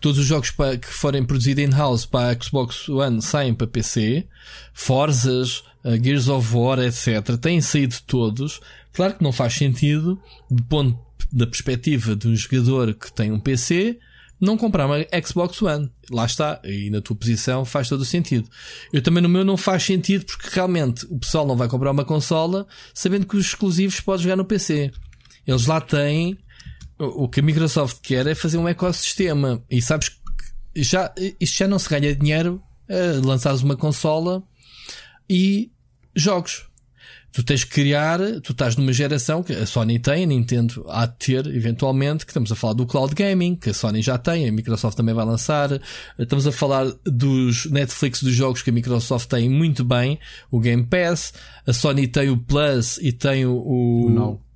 todos 0.00 0.18
os 0.18 0.26
jogos 0.26 0.50
que 0.50 0.86
forem 0.86 1.24
produzidos 1.24 1.64
in-house 1.64 2.06
para 2.06 2.30
a 2.30 2.40
Xbox 2.40 2.88
One 2.88 3.20
saem 3.20 3.52
para 3.52 3.66
PC, 3.66 4.26
Forzas, 4.72 5.64
uh, 5.84 6.02
Gears 6.02 6.28
of 6.28 6.54
War, 6.54 6.78
etc., 6.80 7.36
têm 7.40 7.60
saído 7.60 7.96
todos. 8.06 8.60
Claro 8.92 9.14
que 9.14 9.22
não 9.22 9.32
faz 9.32 9.54
sentido, 9.54 10.20
do 10.50 10.62
ponto 10.64 10.98
da 11.30 11.46
perspectiva 11.46 12.16
de 12.16 12.28
um 12.28 12.34
jogador 12.34 12.94
que 12.94 13.12
tem 13.12 13.30
um 13.30 13.38
PC, 13.38 13.98
não 14.40 14.58
comprar 14.58 14.86
uma 14.86 14.96
Xbox 15.24 15.62
One. 15.62 15.90
Lá 16.10 16.26
está, 16.26 16.60
e 16.64 16.90
na 16.90 17.00
tua 17.00 17.14
posição 17.14 17.64
faz 17.64 17.88
todo 17.88 18.00
o 18.00 18.04
sentido. 18.04 18.48
Eu 18.92 19.00
também 19.00 19.22
no 19.22 19.28
meu 19.28 19.44
não 19.44 19.56
faz 19.56 19.84
sentido 19.84 20.24
porque 20.24 20.48
realmente 20.50 21.06
o 21.08 21.18
pessoal 21.18 21.46
não 21.46 21.56
vai 21.56 21.68
comprar 21.68 21.92
uma 21.92 22.04
consola 22.04 22.66
sabendo 22.92 23.26
que 23.26 23.36
os 23.36 23.46
exclusivos 23.46 24.00
pode 24.00 24.24
jogar 24.24 24.36
no 24.36 24.44
PC. 24.44 24.90
Eles 25.46 25.66
lá 25.66 25.80
têm 25.80 26.38
o 26.98 27.28
que 27.28 27.40
a 27.40 27.42
Microsoft 27.42 27.98
quer 28.02 28.26
é 28.26 28.34
fazer 28.34 28.58
um 28.58 28.68
ecossistema. 28.68 29.62
E 29.70 29.80
sabes 29.80 30.08
que 30.08 30.82
já, 30.82 31.12
isto 31.40 31.58
já 31.58 31.68
não 31.68 31.78
se 31.78 31.88
ganha 31.88 32.14
dinheiro 32.14 32.62
a 32.88 33.24
lançares 33.24 33.62
uma 33.62 33.76
consola 33.76 34.42
e 35.28 35.70
jogos. 36.14 36.66
Tu 37.32 37.42
tens 37.42 37.64
que 37.64 37.70
criar, 37.70 38.20
tu 38.42 38.52
estás 38.52 38.76
numa 38.76 38.92
geração 38.92 39.42
que 39.42 39.52
a 39.52 39.66
Sony 39.66 39.98
tem, 39.98 40.24
a 40.24 40.26
Nintendo 40.26 40.84
há 40.88 41.06
de 41.06 41.16
ter, 41.16 41.46
eventualmente, 41.46 42.26
que 42.26 42.30
estamos 42.30 42.52
a 42.52 42.54
falar 42.54 42.74
do 42.74 42.86
cloud 42.86 43.14
gaming, 43.14 43.56
que 43.56 43.70
a 43.70 43.74
Sony 43.74 44.02
já 44.02 44.18
tem, 44.18 44.46
a 44.46 44.52
Microsoft 44.52 44.96
também 44.96 45.14
vai 45.14 45.24
lançar. 45.24 45.80
Estamos 46.18 46.46
a 46.46 46.52
falar 46.52 46.92
dos 47.04 47.66
Netflix 47.70 48.22
dos 48.22 48.34
jogos 48.34 48.62
que 48.62 48.68
a 48.68 48.72
Microsoft 48.72 49.28
tem 49.28 49.48
muito 49.48 49.82
bem, 49.82 50.18
o 50.50 50.60
Game 50.60 50.84
Pass, 50.84 51.32
a 51.66 51.72
Sony 51.72 52.06
tem 52.06 52.28
o 52.28 52.36
Plus 52.36 52.98
e 52.98 53.12
tem 53.12 53.46
o, 53.46 53.56
o 53.56 54.10
não 54.10 54.52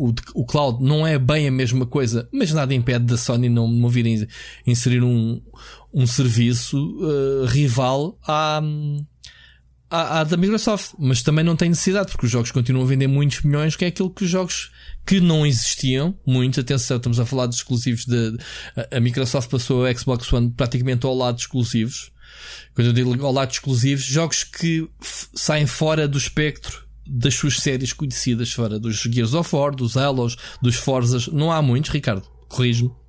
o, 0.00 0.14
o 0.34 0.46
cloud. 0.46 0.82
Não 0.82 1.06
é 1.06 1.18
bem 1.18 1.46
a 1.46 1.50
mesma 1.50 1.84
coisa, 1.84 2.26
mas 2.32 2.52
nada 2.52 2.74
impede 2.74 3.04
da 3.04 3.18
Sony 3.18 3.50
não, 3.50 3.68
não 3.68 3.90
vir 3.90 4.26
inserir 4.66 5.02
um, 5.02 5.42
um 5.92 6.06
serviço 6.06 6.78
uh, 6.78 7.44
rival 7.44 8.18
à, 8.26 8.62
à, 9.90 10.20
à, 10.20 10.24
da 10.24 10.36
Microsoft. 10.36 10.92
Mas 10.98 11.22
também 11.22 11.44
não 11.44 11.56
tem 11.56 11.68
necessidade, 11.68 12.10
porque 12.10 12.26
os 12.26 12.32
jogos 12.32 12.50
continuam 12.50 12.84
a 12.84 12.88
vender 12.88 13.06
muitos 13.06 13.42
milhões, 13.42 13.76
que 13.76 13.84
é 13.84 13.88
aquilo 13.88 14.10
que 14.10 14.24
os 14.24 14.30
jogos 14.30 14.70
que 15.04 15.20
não 15.20 15.44
existiam, 15.44 16.16
muito, 16.26 16.60
atenção, 16.60 16.98
estamos 16.98 17.18
a 17.18 17.26
falar 17.26 17.46
de 17.46 17.56
exclusivos 17.56 18.04
de, 18.04 18.36
a, 18.76 18.96
a 18.96 19.00
Microsoft 19.00 19.50
passou 19.50 19.84
a 19.84 19.94
Xbox 19.94 20.32
One 20.32 20.50
praticamente 20.50 21.04
ao 21.04 21.14
lado 21.14 21.36
de 21.36 21.42
exclusivos. 21.42 22.12
Quando 22.74 22.88
eu 22.88 22.92
digo 22.92 23.26
ao 23.26 23.32
lado 23.32 23.48
de 23.48 23.54
exclusivos, 23.54 24.04
jogos 24.04 24.44
que 24.44 24.88
saem 25.34 25.66
fora 25.66 26.06
do 26.06 26.16
espectro 26.16 26.88
das 27.06 27.34
suas 27.34 27.56
séries 27.56 27.92
conhecidas 27.92 28.52
fora 28.52 28.78
dos 28.78 29.00
Gears 29.00 29.34
of 29.34 29.54
War, 29.54 29.74
dos 29.74 29.96
Halos, 29.96 30.36
dos 30.62 30.76
Forzas. 30.76 31.26
Não 31.26 31.50
há 31.50 31.60
muitos, 31.60 31.90
Ricardo. 31.90 32.22
Corrijo-me. 32.48 32.99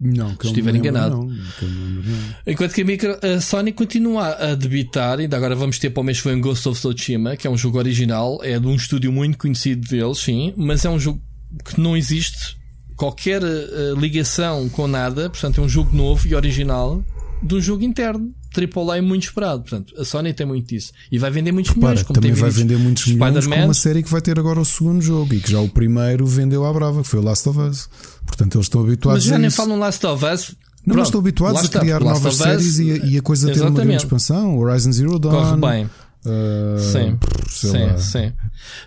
Não, 0.00 0.36
que 0.36 0.44
se 0.44 0.52
estiver 0.52 0.74
enganado. 0.74 1.16
Não, 1.16 1.28
que. 1.58 2.50
Enquanto 2.52 2.72
que 2.72 2.82
a, 2.82 2.84
micro, 2.84 3.18
a, 3.20 3.40
Sony 3.40 3.72
continua 3.72 4.28
a 4.34 4.54
debitar, 4.54 5.18
ainda 5.18 5.36
agora 5.36 5.56
vamos 5.56 5.78
ter 5.78 5.90
para 5.90 6.00
o 6.00 6.04
mês 6.04 6.18
foi 6.18 6.34
um 6.34 6.40
Ghost 6.40 6.68
of 6.68 6.80
Tsushima, 6.80 7.36
que 7.36 7.46
é 7.46 7.50
um 7.50 7.56
jogo 7.56 7.78
original, 7.78 8.38
é 8.42 8.58
de 8.58 8.66
um 8.66 8.76
estúdio 8.76 9.12
muito 9.12 9.36
conhecido 9.36 9.88
deles, 9.88 10.18
sim, 10.18 10.54
mas 10.56 10.84
é 10.84 10.90
um 10.90 11.00
jogo 11.00 11.20
que 11.64 11.80
não 11.80 11.96
existe 11.96 12.56
qualquer 12.96 13.42
uh, 13.42 13.94
ligação 13.98 14.68
com 14.68 14.86
nada, 14.86 15.30
portanto 15.30 15.60
é 15.60 15.64
um 15.64 15.68
jogo 15.68 15.94
novo 15.96 16.26
e 16.28 16.34
original 16.34 17.04
de 17.42 17.54
um 17.54 17.60
jogo 17.60 17.82
interno. 17.84 18.32
AAA 18.56 19.02
muito 19.02 19.24
esperado. 19.24 19.62
Portanto, 19.62 19.94
a 19.98 20.04
Sony 20.04 20.32
tem 20.32 20.46
muito 20.46 20.68
disso. 20.68 20.92
E 21.10 21.18
vai 21.18 21.30
vender 21.30 21.52
muitos 21.52 21.72
Repara, 21.72 21.92
milhões. 21.92 22.06
Como 22.06 22.20
também 22.20 22.32
vai 22.32 22.50
vender 22.50 22.78
muitos 22.78 23.06
milhões 23.06 23.46
com 23.46 23.64
uma 23.64 23.74
série 23.74 24.02
que 24.02 24.10
vai 24.10 24.20
ter 24.20 24.38
agora 24.38 24.60
o 24.60 24.64
segundo 24.64 25.00
jogo 25.02 25.34
e 25.34 25.40
que 25.40 25.50
já 25.50 25.60
o 25.60 25.68
primeiro 25.68 26.26
vendeu 26.26 26.64
à 26.64 26.72
brava, 26.72 27.02
que 27.02 27.08
foi 27.08 27.20
o 27.20 27.22
Last 27.22 27.48
of 27.48 27.58
Us. 27.58 27.88
Portanto, 28.26 28.56
eles 28.56 28.66
estão 28.66 28.80
habituados 28.80 29.24
Mas 29.24 29.30
já 29.30 29.36
a 29.36 29.38
nem 29.38 29.50
falam 29.50 29.78
Last 29.78 30.04
of 30.06 30.24
Us. 30.24 30.56
Não, 30.86 30.96
mas 30.96 31.08
estão 31.08 31.20
habituados 31.20 31.64
a 31.64 31.80
criar 31.80 32.00
novas 32.00 32.36
séries 32.36 32.78
e 32.78 32.92
a, 32.92 32.96
e 32.96 33.18
a 33.18 33.22
coisa 33.22 33.52
ter 33.52 33.60
uma 33.60 33.70
grande 33.70 33.96
expansão. 33.96 34.58
Horizon 34.58 34.92
Zero 34.92 35.18
Dawn. 35.18 35.32
Corre 35.32 35.56
bem. 35.60 35.90
Uh, 36.24 36.78
sim, 36.78 37.18
sim, 37.48 37.84
lá. 37.84 37.98
sim. 37.98 38.32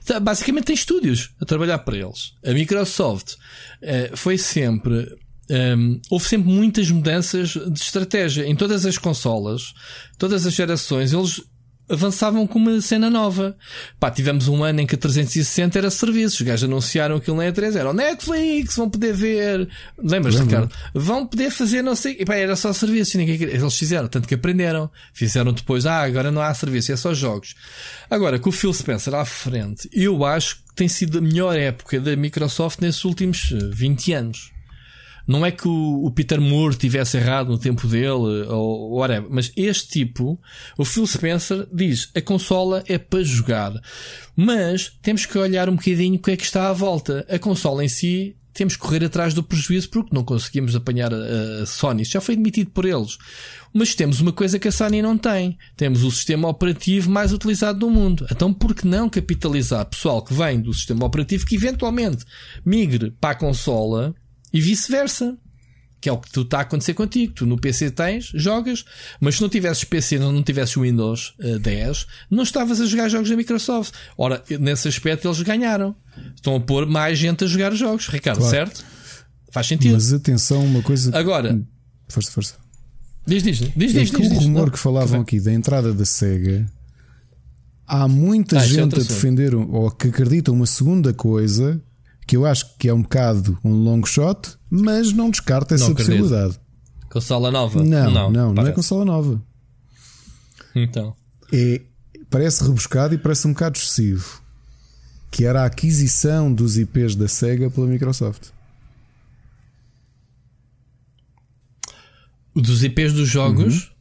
Tá, 0.05 0.19
basicamente 0.19 0.65
tem 0.65 0.75
estúdios 0.75 1.31
a 1.39 1.45
trabalhar 1.45 1.79
para 1.79 1.97
eles. 1.97 2.33
A 2.45 2.51
Microsoft 2.53 3.33
uh, 3.33 4.17
foi 4.17 4.38
sempre 4.38 5.17
um, 5.52 5.99
houve 6.10 6.26
sempre 6.26 6.49
muitas 6.49 6.90
mudanças 6.90 7.49
de 7.49 7.80
estratégia 7.80 8.48
em 8.48 8.56
todas 8.56 8.86
as 8.86 8.98
consolas, 8.98 9.73
todas 10.18 10.48
as 10.48 10.53
gerações. 10.53 11.11
Eles 11.11 11.41
avançavam 11.90 12.48
com 12.48 12.57
uma 12.57 12.80
cena 12.80 13.10
nova. 13.10 13.57
Pá, 13.99 14.10
tivemos 14.10 14.48
um 14.48 14.64
ano 14.64 14.80
em 14.80 14.88
que 14.88 14.95
a 14.95 14.98
360 14.98 15.78
era 15.78 15.91
serviços. 15.91 16.40
Os 16.40 16.45
gajos 16.45 16.64
anunciaram 16.64 17.18
aquilo 17.18 17.36
na 17.36 17.44
E3. 17.44 17.76
Era 17.76 17.90
o 17.90 17.94
Netflix, 17.94 18.78
vão 18.78 18.90
poder 18.90 19.14
ver. 19.14 19.68
Lembras, 20.02 20.36
Lembra. 20.36 20.61
Ricardo? 20.61 20.76
Vão 20.94 21.28
poder 21.28 21.49
fazer 21.49 21.82
não 21.82 21.95
sei. 21.95 22.15
E 22.18 22.26
pá, 22.26 22.36
era 22.36 22.56
só 22.56 22.72
serviços. 22.72 23.15
Ninguém... 23.15 23.36
Eles 23.41 23.78
fizeram, 23.78 24.07
tanto 24.07 24.30
que 24.30 24.36
aprenderam. 24.36 24.90
Fizeram 25.14 25.52
depois, 25.52 25.86
ah, 25.86 26.02
agora 26.02 26.32
não 26.32 26.41
há 26.41 26.53
serviço, 26.53 26.94
é 26.94 26.95
só 26.95 27.14
jogos. 27.14 27.56
Agora, 28.10 28.40
com 28.40 28.49
o 28.49 28.53
Phil 28.53 28.73
Spencer 28.73 29.14
à 29.14 29.26
frente, 29.26 29.90
eu 29.91 30.23
acho 30.23 30.56
que 30.56 30.76
tem 30.76 30.88
sido 30.88 31.18
a 31.18 31.22
melhor 31.22 31.57
época 31.57 31.99
da 31.99 32.15
Microsoft 32.15 32.80
nesses 32.80 33.03
últimos 33.03 33.53
20 33.73 34.14
anos. 34.14 34.51
Não 35.31 35.45
é 35.45 35.51
que 35.51 35.65
o, 35.65 36.05
o 36.05 36.11
Peter 36.11 36.41
Moore 36.41 36.75
tivesse 36.75 37.15
errado 37.15 37.47
no 37.47 37.57
tempo 37.57 37.87
dele 37.87 38.45
ou 38.49 38.97
whatever, 38.97 39.29
mas 39.31 39.49
este 39.55 39.87
tipo, 39.87 40.37
o 40.77 40.83
Phil 40.83 41.07
Spencer, 41.07 41.65
diz: 41.71 42.11
a 42.13 42.21
consola 42.21 42.83
é 42.85 42.97
para 42.97 43.23
jogar, 43.23 43.73
mas 44.35 44.91
temos 45.01 45.25
que 45.25 45.37
olhar 45.37 45.69
um 45.69 45.75
bocadinho 45.77 46.15
o 46.15 46.21
que 46.21 46.31
é 46.31 46.37
que 46.37 46.43
está 46.43 46.69
à 46.69 46.73
volta. 46.73 47.25
A 47.29 47.39
consola 47.39 47.85
em 47.85 47.87
si 47.87 48.35
temos 48.53 48.75
que 48.75 48.81
correr 48.81 49.05
atrás 49.05 49.33
do 49.33 49.41
prejuízo 49.41 49.89
porque 49.89 50.13
não 50.13 50.23
conseguimos 50.23 50.75
apanhar 50.75 51.13
a, 51.13 51.65
Sony. 51.65 52.01
Isso 52.01 52.11
já 52.11 52.21
foi 52.21 52.35
admitido 52.35 52.69
por 52.71 52.85
eles. 52.85 53.17
Mas 53.73 53.95
temos 53.95 54.19
uma 54.19 54.33
coisa 54.33 54.59
que 54.59 54.67
a 54.67 54.71
Sony 54.71 55.01
não 55.01 55.17
tem. 55.17 55.57
Temos 55.77 56.03
o 56.03 56.11
sistema 56.11 56.49
operativo 56.49 57.09
mais 57.09 57.31
utilizado 57.31 57.79
do 57.79 57.89
mundo. 57.89 58.27
Então, 58.29 58.53
por 58.53 58.75
que 58.75 58.85
não 58.85 59.09
capitalizar 59.09 59.85
pessoal 59.85 60.21
que 60.21 60.33
vem 60.33 60.59
do 60.59 60.73
sistema 60.73 61.05
operativo 61.05 61.45
que 61.45 61.55
eventualmente 61.55 62.25
migre 62.65 63.11
para 63.11 63.29
a 63.31 63.35
consola 63.35 64.13
e 64.53 64.60
vice-versa. 64.60 65.38
Que 65.99 66.10
é 66.10 66.11
o 66.11 66.18
que 66.18 66.32
tu 66.32 66.41
está 66.41 66.57
a 66.57 66.61
acontecer 66.61 66.95
contigo. 66.95 67.32
Tu 67.32 67.45
no 67.45 67.60
PC 67.60 67.91
tens, 67.91 68.32
jogas, 68.34 68.84
mas 69.19 69.36
se 69.36 69.41
não 69.44 69.49
tivesses 69.49 69.84
PC, 69.84 70.18
não, 70.18 70.32
não 70.32 70.41
tivesses 70.41 70.76
Windows 70.76 71.36
uh, 71.40 71.57
eh, 71.57 71.60
10, 71.60 72.07
não 72.28 72.41
estavas 72.41 72.82
a 72.82 72.88
jogar 72.88 73.07
jogos 73.07 73.30
da 73.30 73.36
Microsoft. 73.36 73.94
Ora, 74.18 74.44
nesse 74.60 74.88
aspecto 74.88 75.28
eles 75.28 75.40
ganharam. 75.44 75.95
Estão 76.36 76.56
a 76.56 76.60
pôr 76.60 76.88
mais 76.88 77.19
gente 77.19 77.44
a 77.44 77.48
jogar 77.48 77.72
jogos, 77.76 78.07
Ricardo, 78.07 78.40
claro. 78.40 78.52
certo? 78.52 78.84
Faz 79.52 79.68
sentido. 79.68 79.94
Mas 79.94 80.11
atenção, 80.11 80.65
uma 80.65 80.82
coisa. 80.82 81.15
Agora. 81.15 81.61
Força, 82.10 82.32
força. 82.32 82.56
Diz, 83.28 83.44
diz, 83.44 83.60
diz, 83.60 83.95
é 83.95 83.99
diz, 83.99 84.10
que 84.10 84.22
diz, 84.22 84.32
o 84.32 84.40
rumor 84.40 84.72
que 84.72 84.80
falavam 84.80 85.22
aqui 85.22 85.40
da 85.40 85.53
entrada 85.53 85.94
da 85.94 86.06
SEGA 86.06 86.65
há 87.86 88.07
muita 88.07 88.57
ah, 88.57 88.64
é 88.64 88.68
gente 88.68 88.95
é 88.95 89.02
a 89.02 89.03
defender 89.03 89.53
ou 89.53 89.91
que 89.91 90.07
acredita 90.07 90.52
uma 90.52 90.65
segunda 90.65 91.14
coisa 91.14 91.80
que 92.26 92.38
eu 92.38 92.45
acho 92.45 92.77
que 92.77 92.88
é 92.88 92.93
um 92.93 93.02
bocado 93.02 93.57
um 93.64 93.73
long 93.73 94.06
shot, 94.06 94.57
mas 94.69 95.11
não 95.11 95.30
descarta 95.30 95.76
essa 95.76 95.88
não 95.88 95.95
possibilidade. 95.95 96.60
Consola 97.10 97.52
nova? 97.52 97.84
Não, 97.84 98.11
não, 98.11 98.31
não, 98.31 98.53
não 98.53 98.68
é 98.68 98.72
consola 98.72 99.03
nova. 99.03 99.41
Então. 100.73 101.14
É, 101.52 101.81
parece 102.30 102.64
rebuscado 102.64 103.14
e 103.14 103.18
parece 103.18 103.45
um 103.48 103.53
bocado 103.53 103.77
excessivo. 103.77 104.41
que 105.30 105.45
era 105.45 105.64
a 105.64 105.65
aquisição 105.65 106.53
dos 106.53 106.77
IPs 106.77 107.15
da 107.15 107.27
Sega 107.27 107.69
pela 107.69 107.88
Microsoft. 107.88 108.49
Dos 112.56 112.84
IPs 112.84 113.14
dos 113.14 113.30
jogos? 113.30 113.85
Uhum. 113.85 113.91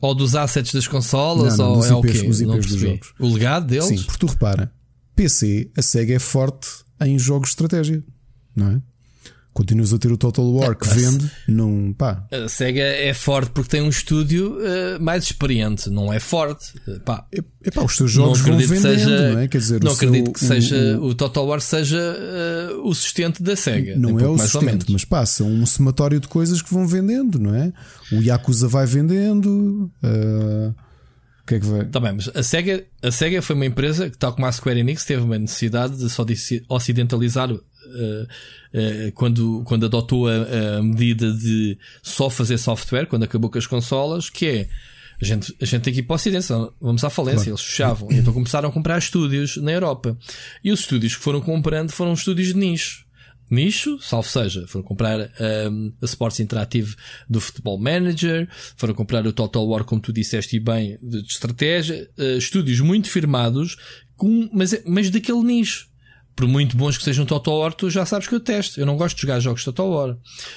Ou 0.00 0.14
dos 0.14 0.34
assets 0.34 0.72
das 0.72 0.86
consolas? 0.86 1.56
Não, 1.56 1.76
não, 1.78 1.78
ou 1.78 1.84
é 1.84 1.88
IPs, 1.88 2.20
o 2.20 2.22
quê? 2.22 2.28
Os 2.28 2.40
IPs 2.40 2.66
dos 2.66 2.80
jogos. 2.80 3.14
O 3.18 3.32
legado 3.32 3.66
deles? 3.66 3.86
Sim, 3.86 4.02
porque 4.02 4.18
tu 4.18 4.26
repara, 4.26 4.72
PC, 5.16 5.70
a 5.76 5.80
SEGA 5.80 6.14
é 6.14 6.18
forte 6.18 6.83
em 7.00 7.18
jogos 7.18 7.48
de 7.48 7.52
estratégia, 7.52 8.02
não 8.54 8.70
é? 8.70 8.82
Continuas 9.54 9.92
a 9.92 9.98
ter 9.98 10.10
o 10.10 10.16
Total 10.16 10.44
War 10.52 10.76
que 10.76 10.88
vende 10.88 11.30
num 11.46 11.92
pá. 11.92 12.26
A 12.32 12.48
SEGA 12.48 12.82
é 12.82 13.14
forte 13.14 13.52
porque 13.52 13.70
tem 13.70 13.82
um 13.82 13.88
estúdio 13.88 14.56
uh, 14.56 15.00
mais 15.00 15.22
experiente, 15.22 15.88
não 15.88 16.12
é 16.12 16.18
forte. 16.18 16.74
Pá. 17.04 17.24
É, 17.32 17.70
pá, 17.70 17.84
os 17.84 17.96
seus 17.96 18.10
jogos 18.10 18.40
vão 18.40 18.58
vendendo, 18.58 18.82
seja, 18.82 19.32
não 19.32 19.38
é? 19.38 19.46
Quer 19.46 19.58
dizer, 19.58 19.84
não 19.84 19.92
acredito 19.92 20.24
seu, 20.24 20.32
que 20.32 20.40
seja 20.40 20.98
o, 20.98 21.06
o, 21.06 21.14
Total 21.14 21.46
War 21.46 21.60
seja 21.60 22.00
uh, 22.00 22.88
o 22.88 22.92
sustento 22.92 23.44
da 23.44 23.54
SEGA. 23.54 23.94
Não 23.96 24.18
é 24.18 24.26
o 24.26 24.36
sustento, 24.36 24.90
mas 24.90 25.04
passa 25.04 25.44
um 25.44 25.64
somatório 25.64 26.18
de 26.18 26.26
coisas 26.26 26.60
que 26.60 26.74
vão 26.74 26.84
vendendo, 26.84 27.38
não 27.38 27.54
é? 27.54 27.72
O 28.10 28.16
Yakuza 28.16 28.66
vai 28.66 28.86
vendendo. 28.86 29.88
Uh, 30.02 30.74
o 31.44 31.46
que 31.46 31.56
é 31.56 31.60
que 31.60 31.66
vai? 31.66 31.84
Tá 31.84 32.00
bem, 32.00 32.14
mas 32.14 32.30
a 32.34 32.42
SEGA, 32.42 32.84
a 33.02 33.12
SEGA 33.12 33.42
foi 33.42 33.54
uma 33.54 33.66
empresa 33.66 34.08
que, 34.08 34.16
tal 34.16 34.32
como 34.32 34.46
a 34.46 34.52
Square 34.52 34.80
Enix, 34.80 35.04
teve 35.04 35.22
uma 35.22 35.38
necessidade 35.38 35.94
de 35.94 36.08
só 36.08 36.24
de 36.24 36.34
ocidentalizar 36.70 37.52
uh, 37.52 37.58
uh, 37.58 39.12
quando, 39.14 39.62
quando 39.66 39.84
adotou 39.84 40.26
a, 40.26 40.78
a, 40.78 40.82
medida 40.82 41.30
de 41.30 41.76
só 42.02 42.30
fazer 42.30 42.56
software, 42.56 43.04
quando 43.04 43.24
acabou 43.24 43.50
com 43.50 43.58
as 43.58 43.66
consolas, 43.66 44.30
que 44.30 44.46
é 44.46 44.68
a 45.20 45.24
gente, 45.24 45.54
a 45.60 45.64
gente 45.66 45.82
tem 45.82 45.92
que 45.92 46.00
ir 46.00 46.02
para 46.04 46.14
o 46.14 46.16
Ocidente, 46.16 46.48
vamos 46.80 47.04
à 47.04 47.10
falência, 47.10 47.44
claro. 47.44 47.50
eles 47.50 47.60
fechavam. 47.60 48.08
então 48.10 48.32
começaram 48.32 48.70
a 48.70 48.72
comprar 48.72 48.98
estúdios 48.98 49.58
na 49.58 49.70
Europa. 49.70 50.16
E 50.62 50.72
os 50.72 50.80
estúdios 50.80 51.14
que 51.14 51.22
foram 51.22 51.42
comprando 51.42 51.92
foram 51.92 52.14
estúdios 52.14 52.48
de 52.48 52.56
nicho. 52.56 53.03
Nicho, 53.50 53.98
salvo 54.00 54.28
seja, 54.28 54.66
foram 54.66 54.84
comprar 54.84 55.20
um, 55.70 55.92
a 56.00 56.04
Sports 56.04 56.40
Interactive 56.40 56.94
do 57.28 57.40
Football 57.40 57.78
Manager, 57.78 58.48
foram 58.76 58.94
comprar 58.94 59.26
o 59.26 59.32
Total 59.32 59.66
War, 59.66 59.84
como 59.84 60.00
tu 60.00 60.12
disseste 60.12 60.58
bem, 60.58 60.98
de, 61.02 61.20
estratégia, 61.20 62.08
uh, 62.18 62.38
estúdios 62.38 62.80
muito 62.80 63.10
firmados, 63.10 63.76
com, 64.16 64.48
mas, 64.52 64.82
mas 64.86 65.10
daquele 65.10 65.42
nicho 65.42 65.88
por 66.36 66.48
muito 66.48 66.76
bons 66.76 66.98
que 66.98 67.04
sejam 67.04 67.24
Total 67.24 67.56
War, 67.56 67.72
tu 67.72 67.88
já 67.88 68.04
sabes 68.04 68.26
que 68.26 68.34
eu 68.34 68.40
testo. 68.40 68.80
Eu 68.80 68.86
não 68.86 68.96
gosto 68.96 69.14
de 69.14 69.22
jogar 69.22 69.38
jogos 69.38 69.62
Total 69.62 69.88
War. 69.88 70.16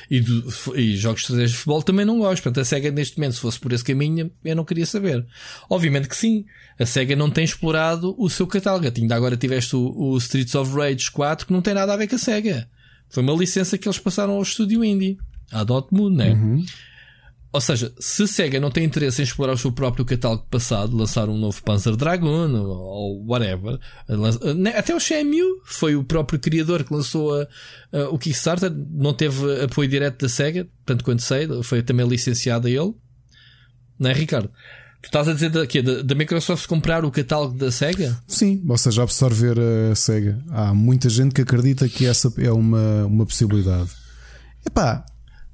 E, 0.09 0.19
do, 0.19 0.75
e 0.75 0.97
jogos 0.97 1.21
de 1.21 1.25
estratégia 1.25 1.47
de 1.49 1.53
futebol 1.53 1.83
também 1.83 2.05
não 2.05 2.17
gosto. 2.17 2.41
Portanto, 2.41 2.61
a 2.61 2.65
SEGA 2.65 2.89
neste 2.89 3.17
momento, 3.17 3.35
se 3.35 3.41
fosse 3.41 3.59
por 3.59 3.71
esse 3.71 3.83
caminho, 3.83 4.31
eu 4.43 4.55
não 4.55 4.65
queria 4.65 4.85
saber. 4.85 5.25
Obviamente 5.69 6.07
que 6.07 6.17
sim. 6.17 6.45
A 6.79 6.85
SEGA 6.85 7.15
não 7.15 7.29
tem 7.29 7.43
explorado 7.43 8.15
o 8.17 8.29
seu 8.29 8.47
catálogo. 8.47 8.87
Ainda 8.87 9.15
agora 9.15 9.37
tiveste 9.37 9.75
o, 9.75 9.93
o 9.95 10.17
Streets 10.17 10.55
of 10.55 10.73
Rage 10.73 11.11
4 11.11 11.45
que 11.45 11.53
não 11.53 11.61
tem 11.61 11.75
nada 11.75 11.93
a 11.93 11.97
ver 11.97 12.07
com 12.07 12.15
a 12.15 12.19
SEGA. 12.19 12.67
Foi 13.09 13.23
uma 13.23 13.33
licença 13.33 13.77
que 13.77 13.87
eles 13.87 13.99
passaram 13.99 14.33
ao 14.33 14.41
estúdio 14.41 14.83
indie. 14.83 15.17
A 15.51 15.63
Dotmoon, 15.63 16.09
né? 16.09 16.33
Uhum. 16.33 16.65
Ou 17.51 17.61
seja, 17.61 17.93
se 17.99 18.27
Sega 18.27 18.59
não 18.59 18.69
tem 18.69 18.83
interesse 18.83 19.21
em 19.21 19.23
explorar 19.23 19.53
o 19.53 19.57
seu 19.57 19.71
próprio 19.71 20.05
catálogo 20.05 20.45
passado, 20.49 20.95
lançar 20.95 21.29
um 21.29 21.37
novo 21.37 21.63
Panzer 21.63 21.95
Dragoon 21.95 22.53
ou 22.55 23.25
whatever, 23.25 23.79
até 24.77 24.93
o 24.93 24.99
Shenmue 24.99 25.61
foi 25.63 25.95
o 25.95 26.03
próprio 26.03 26.39
criador 26.39 26.83
que 26.83 26.93
lançou 26.93 27.33
a, 27.33 27.47
a, 27.93 28.09
o 28.09 28.19
Kickstarter, 28.19 28.71
não 28.91 29.13
teve 29.13 29.63
apoio 29.63 29.89
direto 29.89 30.21
da 30.21 30.29
Sega, 30.29 30.67
tanto 30.85 31.03
quanto 31.03 31.21
sei, 31.21 31.47
foi 31.63 31.81
também 31.81 32.07
licenciado 32.07 32.67
a 32.67 32.69
ele. 32.69 32.93
Não 33.97 34.09
é, 34.09 34.13
Ricardo? 34.13 34.51
Tu 35.07 35.09
estás 35.09 35.29
a 35.29 35.33
dizer 35.33 35.49
da, 35.49 35.63
da, 35.63 36.01
da, 36.03 36.15
Microsoft 36.15 36.67
comprar 36.67 37.05
o 37.05 37.11
catálogo 37.11 37.57
da 37.57 37.71
Sega? 37.71 38.21
Sim, 38.27 38.61
ou 38.67 38.77
seja, 38.77 39.03
absorver 39.03 39.55
a 39.89 39.95
Sega. 39.95 40.37
Há 40.49 40.73
muita 40.73 41.07
gente 41.07 41.33
que 41.33 41.41
acredita 41.41 41.87
que 41.87 42.05
essa 42.05 42.31
é 42.37 42.51
uma, 42.51 43.05
uma 43.05 43.25
possibilidade. 43.25 43.89
Epá, 44.65 45.05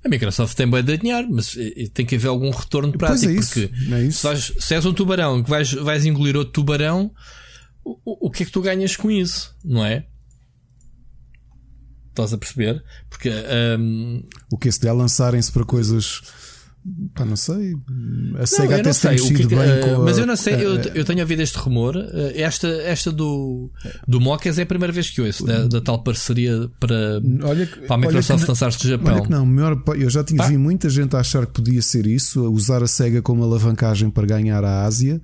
a 0.03 0.09
Microsoft 0.09 0.57
tem 0.57 0.67
bem 0.67 0.83
de 0.83 0.97
dinheiro, 0.97 1.27
mas 1.29 1.55
eh, 1.55 1.71
eh, 1.77 1.87
tem 1.93 2.03
que 2.03 2.15
haver 2.15 2.29
algum 2.29 2.49
retorno 2.49 2.91
prático. 2.97 3.25
Pois 3.25 3.35
é 3.35 3.39
isso, 3.39 3.69
porque 3.69 3.93
é 3.93 4.01
isso. 4.01 4.17
Se, 4.17 4.23
vais, 4.23 4.53
se 4.57 4.73
és 4.73 4.85
um 4.87 4.93
tubarão 4.93 5.43
que 5.43 5.49
vais, 5.51 5.71
vais 5.71 6.03
engolir 6.03 6.35
outro 6.35 6.51
tubarão, 6.51 7.11
o, 7.85 8.27
o 8.27 8.31
que 8.31 8.41
é 8.41 8.45
que 8.47 8.51
tu 8.51 8.59
ganhas 8.59 8.95
com 8.95 9.11
isso? 9.11 9.55
Não 9.63 9.85
é? 9.85 10.07
Estás 12.09 12.33
a 12.33 12.39
perceber? 12.39 12.83
Porque 13.07 13.29
um... 13.79 14.23
o 14.51 14.57
que 14.57 14.67
é 14.67 14.71
se 14.71 14.81
der 14.81 14.93
lançarem-se 14.93 15.51
para 15.51 15.63
coisas 15.63 16.21
Pá, 17.15 17.23
não 17.23 17.37
sei. 17.37 17.75
A 18.37 18.45
SEGA 18.45 18.77
até 18.77 18.91
se 18.91 19.07
mexido 19.07 19.47
que, 19.47 19.55
bem 19.55 19.57
uh, 19.57 19.95
com 19.95 20.03
Mas 20.03 20.17
eu 20.17 20.25
não 20.25 20.35
sei, 20.35 20.55
eu, 20.55 20.75
eu 20.93 21.05
tenho 21.05 21.21
ouvido 21.21 21.41
este 21.41 21.57
rumor. 21.57 21.95
Uh, 21.95 22.31
esta, 22.35 22.67
esta 22.67 23.11
do, 23.11 23.71
do 24.05 24.19
Mocas 24.19 24.59
é 24.59 24.63
a 24.63 24.65
primeira 24.65 24.91
vez 24.91 25.09
que 25.09 25.21
ouço, 25.21 25.45
da, 25.45 25.65
da 25.67 25.79
tal 25.79 26.03
parceria 26.03 26.69
para, 26.79 27.21
olha, 27.43 27.67
para 27.87 27.95
a 27.95 27.97
Microsoft 27.97 28.47
lançar-se 28.47 28.83
no 28.83 28.89
Japão. 28.89 29.13
Olha 29.13 29.23
que 29.23 29.31
não, 29.31 29.45
melhor, 29.45 29.81
eu 29.95 30.09
já 30.09 30.23
tinha 30.23 30.45
vi 30.45 30.57
muita 30.57 30.89
gente 30.89 31.15
a 31.15 31.19
achar 31.19 31.45
que 31.45 31.53
podia 31.53 31.81
ser 31.81 32.05
isso, 32.05 32.51
usar 32.51 32.83
a 32.83 32.87
SEGA 32.87 33.21
como 33.21 33.43
alavancagem 33.43 34.09
para 34.09 34.27
ganhar 34.27 34.63
a 34.65 34.83
Ásia. 34.83 35.21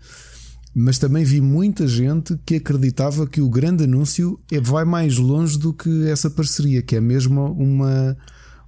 Mas 0.74 0.98
também 0.98 1.24
vi 1.24 1.42
muita 1.42 1.88
gente 1.88 2.40
que 2.46 2.56
acreditava 2.56 3.28
que 3.28 3.42
o 3.42 3.50
grande 3.50 3.84
anúncio 3.84 4.40
é, 4.52 4.62
vai 4.62 4.86
mais 4.86 5.18
longe 5.18 5.58
do 5.58 5.74
que 5.74 6.08
essa 6.08 6.30
parceria, 6.30 6.82
que 6.82 6.96
é 6.96 7.02
mesmo 7.02 7.52
uma 7.54 8.16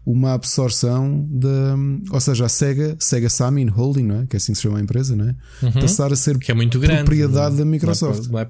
uma 0.05 0.33
absorção 0.33 1.27
da. 1.29 1.75
Ou 2.11 2.19
seja, 2.19 2.45
a 2.45 2.49
Sega, 2.49 2.95
Sega 2.99 3.29
Samin 3.29 3.67
Holding, 3.67 4.03
não 4.03 4.21
é? 4.21 4.25
que 4.25 4.35
é 4.35 4.37
assim 4.37 4.53
que 4.53 4.57
se 4.57 4.63
chama 4.63 4.79
a 4.79 4.81
empresa, 4.81 5.15
não 5.15 5.29
é? 5.29 5.35
Uhum. 5.61 5.71
passar 5.73 6.11
a 6.11 6.15
ser 6.15 6.37
que 6.37 6.51
é 6.51 6.55
muito 6.55 6.79
grande, 6.79 7.03
propriedade 7.03 7.57
da 7.57 7.65
Microsoft. 7.65 8.27
Não 8.29 8.39
é, 8.39 8.49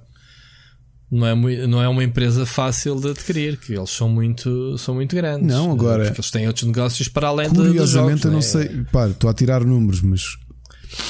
não 1.12 1.28
é, 1.28 1.68
não 1.68 1.82
é 1.82 1.90
uma 1.90 2.04
empresa 2.04 2.46
fácil 2.46 3.00
de 3.00 3.10
adquirir, 3.10 3.58
que 3.58 3.74
eles 3.74 3.90
são 3.90 4.08
muito, 4.08 4.78
são 4.78 4.96
muito 4.96 5.14
grandes. 5.14 5.46
Não, 5.46 5.72
agora. 5.72 6.06
Porque 6.06 6.22
eles 6.22 6.32
têm 6.32 6.48
outros 6.48 6.66
negócios 6.66 7.08
para 7.10 7.28
além 7.28 7.50
Curiosamente, 7.50 8.22
de, 8.22 8.28
eu 8.28 8.32
não 8.32 8.40
é? 8.40 8.42
sei. 8.42 8.86
Pá, 8.92 9.10
estou 9.10 9.30
a 9.30 9.34
tirar 9.34 9.66
números, 9.66 10.02
mas 10.02 10.38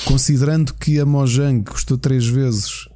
considerando 0.04 0.74
que 0.74 1.00
a 1.00 1.06
Mojang 1.06 1.64
custou 1.64 1.98
três 1.98 2.26
vezes 2.26 2.88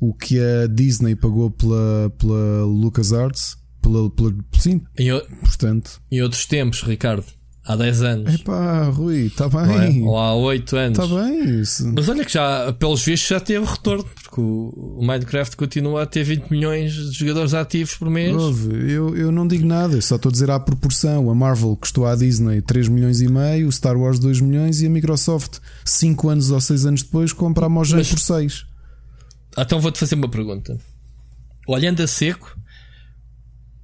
o 0.00 0.14
que 0.14 0.38
a 0.38 0.68
Disney 0.68 1.16
pagou 1.16 1.50
pela, 1.50 2.12
pela 2.16 2.64
LucasArts 2.64 3.56
pela, 3.88 4.10
pela, 4.10 4.34
sim, 4.58 4.82
em, 4.98 5.08
portanto. 5.40 6.00
Em 6.10 6.22
outros 6.22 6.44
tempos, 6.46 6.82
Ricardo, 6.82 7.24
há 7.64 7.76
10 7.76 8.02
anos. 8.02 8.34
Epá, 8.34 8.84
Rui, 8.84 9.26
está 9.26 9.48
bem. 9.48 10.02
É? 10.02 10.04
Ou 10.04 10.16
há 10.16 10.34
8 10.34 10.76
anos. 10.76 10.98
Está 10.98 11.22
bem. 11.22 11.60
Isso. 11.60 11.92
Mas 11.94 12.08
olha 12.08 12.24
que 12.24 12.32
já, 12.32 12.72
pelos 12.72 13.04
vistos, 13.04 13.28
já 13.28 13.40
teve 13.40 13.64
retorno, 13.64 14.04
porque 14.04 14.40
o, 14.40 14.98
Minecraft 15.00 15.56
continua 15.56 16.02
a 16.02 16.06
ter 16.06 16.22
20 16.24 16.48
milhões 16.50 16.92
de 16.92 17.12
jogadores 17.12 17.54
ativos 17.54 17.94
por 17.94 18.10
mês. 18.10 18.34
Ouve, 18.34 18.92
eu, 18.92 19.16
eu 19.16 19.32
não 19.32 19.46
digo 19.46 19.66
nada, 19.66 20.00
só 20.00 20.16
estou 20.16 20.28
a 20.28 20.32
dizer 20.32 20.50
à 20.50 20.60
proporção. 20.60 21.30
A 21.30 21.34
Marvel 21.34 21.76
custou 21.76 22.06
à 22.06 22.14
Disney 22.14 22.60
3 22.60 22.88
milhões 22.88 23.20
e 23.20 23.28
meio, 23.28 23.68
o 23.68 23.72
Star 23.72 23.96
Wars 23.96 24.18
2 24.18 24.40
milhões 24.40 24.80
e 24.80 24.86
a 24.86 24.90
Microsoft, 24.90 25.58
5 25.84 26.28
anos 26.28 26.50
ou 26.50 26.60
6 26.60 26.86
anos 26.86 27.02
depois, 27.02 27.32
compra 27.32 27.66
a 27.66 27.68
Mojang 27.68 28.06
por 28.06 28.18
6. 28.18 28.66
Então 29.56 29.80
vou-te 29.80 29.98
fazer 29.98 30.14
uma 30.14 30.28
pergunta. 30.28 30.78
Olhando 31.66 32.02
a 32.02 32.06
seco, 32.06 32.56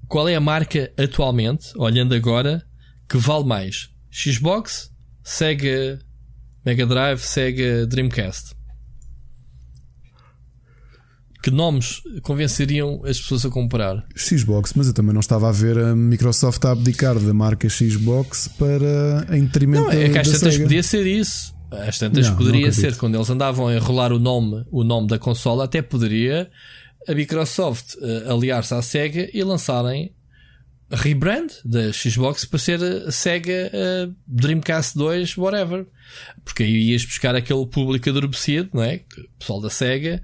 qual 0.08 0.28
é 0.28 0.34
a 0.34 0.40
marca 0.40 0.92
atualmente, 0.98 1.66
olhando 1.76 2.14
agora, 2.14 2.62
que 3.08 3.16
vale 3.16 3.44
mais? 3.44 3.88
Xbox, 4.10 4.90
Sega 5.22 5.98
Mega 6.64 6.86
Drive, 6.86 7.20
Sega 7.20 7.86
Dreamcast? 7.86 8.54
Que 11.42 11.50
nomes 11.50 12.00
convenceriam 12.22 13.02
as 13.04 13.20
pessoas 13.20 13.44
a 13.44 13.50
comprar? 13.50 14.02
Xbox, 14.16 14.72
mas 14.74 14.86
eu 14.86 14.94
também 14.94 15.12
não 15.12 15.20
estava 15.20 15.48
a 15.48 15.52
ver 15.52 15.76
a 15.78 15.94
Microsoft 15.94 16.64
a 16.64 16.70
abdicar 16.70 17.18
da 17.18 17.34
marca 17.34 17.68
Xbox 17.68 18.48
para 18.48 19.26
em 19.36 19.44
detrimento 19.44 19.84
não, 19.84 19.90
é 19.90 20.08
que 20.08 20.18
às 20.18 20.30
tantas 20.30 20.56
podia 20.56 20.82
ser 20.82 21.06
isso. 21.06 21.54
Às 21.70 21.98
tantas 21.98 22.30
não, 22.30 22.36
poderia 22.36 22.72
ser 22.72 22.96
quando 22.96 23.16
eles 23.16 23.28
andavam 23.28 23.68
a 23.68 23.74
enrolar 23.74 24.10
o 24.10 24.18
nome, 24.18 24.64
o 24.70 24.82
nome 24.82 25.06
da 25.06 25.18
consola, 25.18 25.64
até 25.64 25.82
poderia 25.82 26.48
a 27.08 27.14
Microsoft 27.14 27.94
uh, 27.96 28.32
aliar-se 28.32 28.74
à 28.74 28.82
Sega 28.82 29.28
e 29.32 29.42
lançarem 29.42 30.14
rebrand 30.90 31.48
da 31.64 31.92
Xbox 31.92 32.44
para 32.44 32.58
ser 32.58 32.82
a 32.82 33.10
Sega 33.10 33.70
uh, 33.72 34.14
Dreamcast 34.26 34.96
2, 34.96 35.36
whatever. 35.36 35.86
Porque 36.44 36.62
aí 36.62 36.90
ias 36.90 37.04
buscar 37.04 37.34
aquele 37.34 37.66
público 37.66 38.08
adormecido, 38.08 38.70
não 38.72 38.82
é? 38.82 39.02
O 39.18 39.38
pessoal 39.38 39.60
da 39.60 39.70
Sega. 39.70 40.22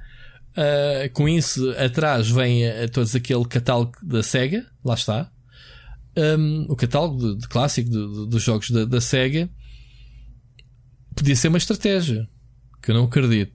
Uh, 0.50 1.10
com 1.12 1.28
isso 1.28 1.70
atrás 1.78 2.28
vem 2.28 2.66
a, 2.66 2.84
a 2.84 2.88
todos 2.88 3.14
aquele 3.14 3.44
catálogo 3.44 3.92
da 4.02 4.22
Sega, 4.22 4.66
lá 4.84 4.94
está. 4.94 5.30
Um, 6.16 6.66
o 6.68 6.74
catálogo 6.74 7.18
de, 7.18 7.40
de 7.42 7.48
clássico 7.48 7.88
de, 7.88 7.96
de, 7.96 8.28
dos 8.28 8.42
jogos 8.42 8.70
da, 8.70 8.84
da 8.84 9.00
Sega 9.00 9.48
podia 11.14 11.36
ser 11.36 11.48
uma 11.48 11.58
estratégia 11.58 12.28
que 12.82 12.90
eu 12.90 12.94
não 12.94 13.04
acredito. 13.04 13.52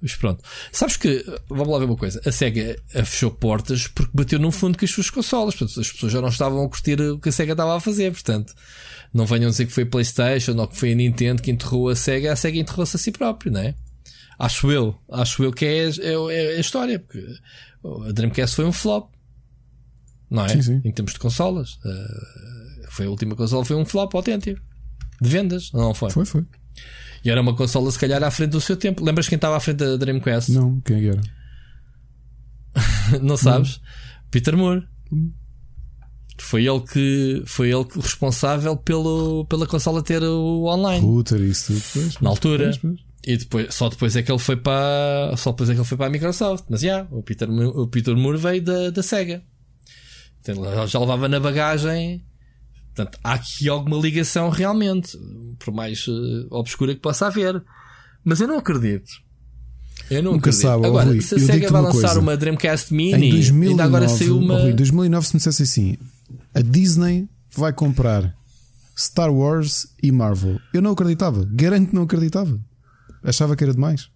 Mas 0.00 0.14
pronto. 0.14 0.44
Sabes 0.70 0.96
que, 0.96 1.24
vamos 1.48 1.68
lá 1.68 1.78
ver 1.78 1.86
uma 1.86 1.96
coisa, 1.96 2.20
a 2.24 2.30
SEGA 2.30 2.80
fechou 3.04 3.30
portas 3.30 3.88
porque 3.88 4.10
bateu 4.14 4.38
no 4.38 4.52
fundo 4.52 4.78
com 4.78 4.84
as 4.84 4.90
suas 4.90 5.10
consolas. 5.10 5.54
Portanto, 5.54 5.80
as 5.80 5.90
pessoas 5.90 6.12
já 6.12 6.20
não 6.20 6.28
estavam 6.28 6.64
a 6.64 6.68
curtir 6.68 7.00
o 7.00 7.18
que 7.18 7.28
a 7.28 7.32
SEGA 7.32 7.52
estava 7.52 7.76
a 7.76 7.80
fazer. 7.80 8.12
Portanto, 8.12 8.54
não 9.12 9.26
venham 9.26 9.50
dizer 9.50 9.66
que 9.66 9.72
foi 9.72 9.82
a 9.82 9.86
PlayStation 9.86 10.52
ou 10.52 10.68
que 10.68 10.76
foi 10.76 10.92
a 10.92 10.94
Nintendo 10.94 11.42
que 11.42 11.50
enterrou 11.50 11.88
a 11.88 11.96
SEGA. 11.96 12.32
A 12.32 12.36
SEGA 12.36 12.58
enterrou-se 12.58 12.96
a 12.96 12.98
si 12.98 13.10
próprio, 13.10 13.52
não 13.52 13.60
é? 13.60 13.74
Acho 14.38 14.70
eu, 14.70 14.96
acho 15.10 15.42
eu 15.42 15.52
que 15.52 15.64
é, 15.64 15.88
é, 15.88 16.12
é 16.12 16.56
a 16.56 16.60
história, 16.60 17.00
porque 17.00 17.26
a 18.08 18.12
Dreamcast 18.12 18.54
foi 18.54 18.64
um 18.64 18.70
flop, 18.70 19.10
não 20.30 20.44
é? 20.44 20.48
Sim, 20.50 20.62
sim. 20.62 20.80
Em 20.84 20.92
termos 20.92 21.12
de 21.12 21.18
consolas, 21.18 21.72
uh, 21.84 22.90
foi 22.90 23.06
a 23.06 23.10
última 23.10 23.34
consola, 23.34 23.64
foi 23.64 23.74
um 23.74 23.84
flop 23.84 24.14
autêntico 24.14 24.60
de 25.20 25.28
vendas, 25.28 25.72
não 25.72 25.92
foi? 25.92 26.10
Foi, 26.10 26.24
foi. 26.24 26.46
E 27.24 27.30
era 27.30 27.40
uma 27.40 27.54
consola, 27.54 27.90
se 27.90 27.98
calhar, 27.98 28.22
à 28.22 28.30
frente 28.30 28.50
do 28.50 28.60
seu 28.60 28.76
tempo. 28.76 29.04
Lembras 29.04 29.28
quem 29.28 29.36
estava 29.36 29.56
à 29.56 29.60
frente 29.60 29.78
da 29.78 29.96
Dreamcast? 29.96 30.52
Não, 30.52 30.80
quem 30.80 31.08
era? 31.08 31.20
não 33.22 33.36
sabes? 33.36 33.78
Não. 33.78 33.84
Peter 34.30 34.56
Moore. 34.56 34.86
Hum. 35.12 35.32
Foi 36.40 36.64
ele 36.66 36.80
que 36.80 37.42
foi 37.46 37.70
ele 37.70 37.84
que 37.84 37.98
responsável 37.98 38.76
pelo, 38.76 39.44
pela 39.46 39.66
consola 39.66 40.02
ter 40.02 40.22
o 40.22 40.66
online. 40.66 41.04
Router, 41.04 41.40
isso 41.40 41.72
depois. 41.72 42.20
Na 42.20 42.30
altura. 42.30 42.70
Depois, 42.70 42.76
depois. 42.76 43.08
E 43.26 43.36
depois, 43.36 43.74
só 43.74 43.88
depois 43.88 44.14
é 44.14 44.22
que 44.22 44.30
ele 44.30 44.38
foi 44.38 44.56
para. 44.56 45.34
Só 45.36 45.50
depois 45.50 45.68
é 45.68 45.74
que 45.74 45.80
ele 45.80 45.86
foi 45.86 45.98
para 45.98 46.06
a 46.06 46.10
Microsoft. 46.10 46.64
Mas 46.70 46.80
já, 46.80 46.86
yeah, 46.86 47.08
o, 47.10 47.22
Peter, 47.22 47.50
o 47.50 47.88
Peter 47.88 48.16
Moore 48.16 48.38
veio 48.38 48.62
da, 48.62 48.90
da 48.90 49.02
Sega. 49.02 49.42
Então, 50.40 50.86
já 50.86 50.98
levava 50.98 51.28
na 51.28 51.40
bagagem. 51.40 52.24
Portanto, 52.98 53.18
há 53.22 53.34
aqui 53.34 53.68
alguma 53.68 53.96
ligação 53.96 54.50
realmente. 54.50 55.16
Por 55.60 55.72
mais 55.72 56.06
uh, 56.08 56.48
obscura 56.50 56.94
que 56.94 57.00
possa 57.00 57.28
haver. 57.28 57.62
Mas 58.24 58.40
eu 58.40 58.48
não 58.48 58.58
acredito. 58.58 59.08
Eu 60.10 60.20
não 60.22 60.32
Nunca 60.32 60.50
acredito. 60.50 60.62
sabe. 60.62 60.86
Agora, 60.86 61.06
Rui, 61.06 61.20
se 61.20 61.36
a 61.36 61.38
Sega 61.38 61.70
vai 61.70 61.80
uma 61.80 61.88
lançar 61.88 62.00
coisa. 62.08 62.20
uma 62.20 62.36
Dreamcast 62.36 62.92
Mini, 62.92 63.28
em 63.28 63.30
2009, 63.30 63.70
ainda 63.70 63.84
agora 63.84 64.08
saiu 64.08 64.38
uma. 64.38 64.60
Em 64.62 64.74
2009, 64.74 65.26
se 65.26 65.34
me 65.34 65.38
dissesse 65.38 65.62
assim, 65.62 65.96
a 66.52 66.60
Disney 66.60 67.28
vai 67.54 67.72
comprar 67.72 68.34
Star 68.96 69.32
Wars 69.32 69.86
e 70.02 70.10
Marvel. 70.10 70.58
Eu 70.74 70.82
não 70.82 70.90
acreditava. 70.90 71.46
Garanto 71.52 71.90
que 71.90 71.94
não 71.94 72.02
acreditava. 72.02 72.58
Achava 73.22 73.54
que 73.54 73.62
era 73.62 73.72
demais. 73.72 74.08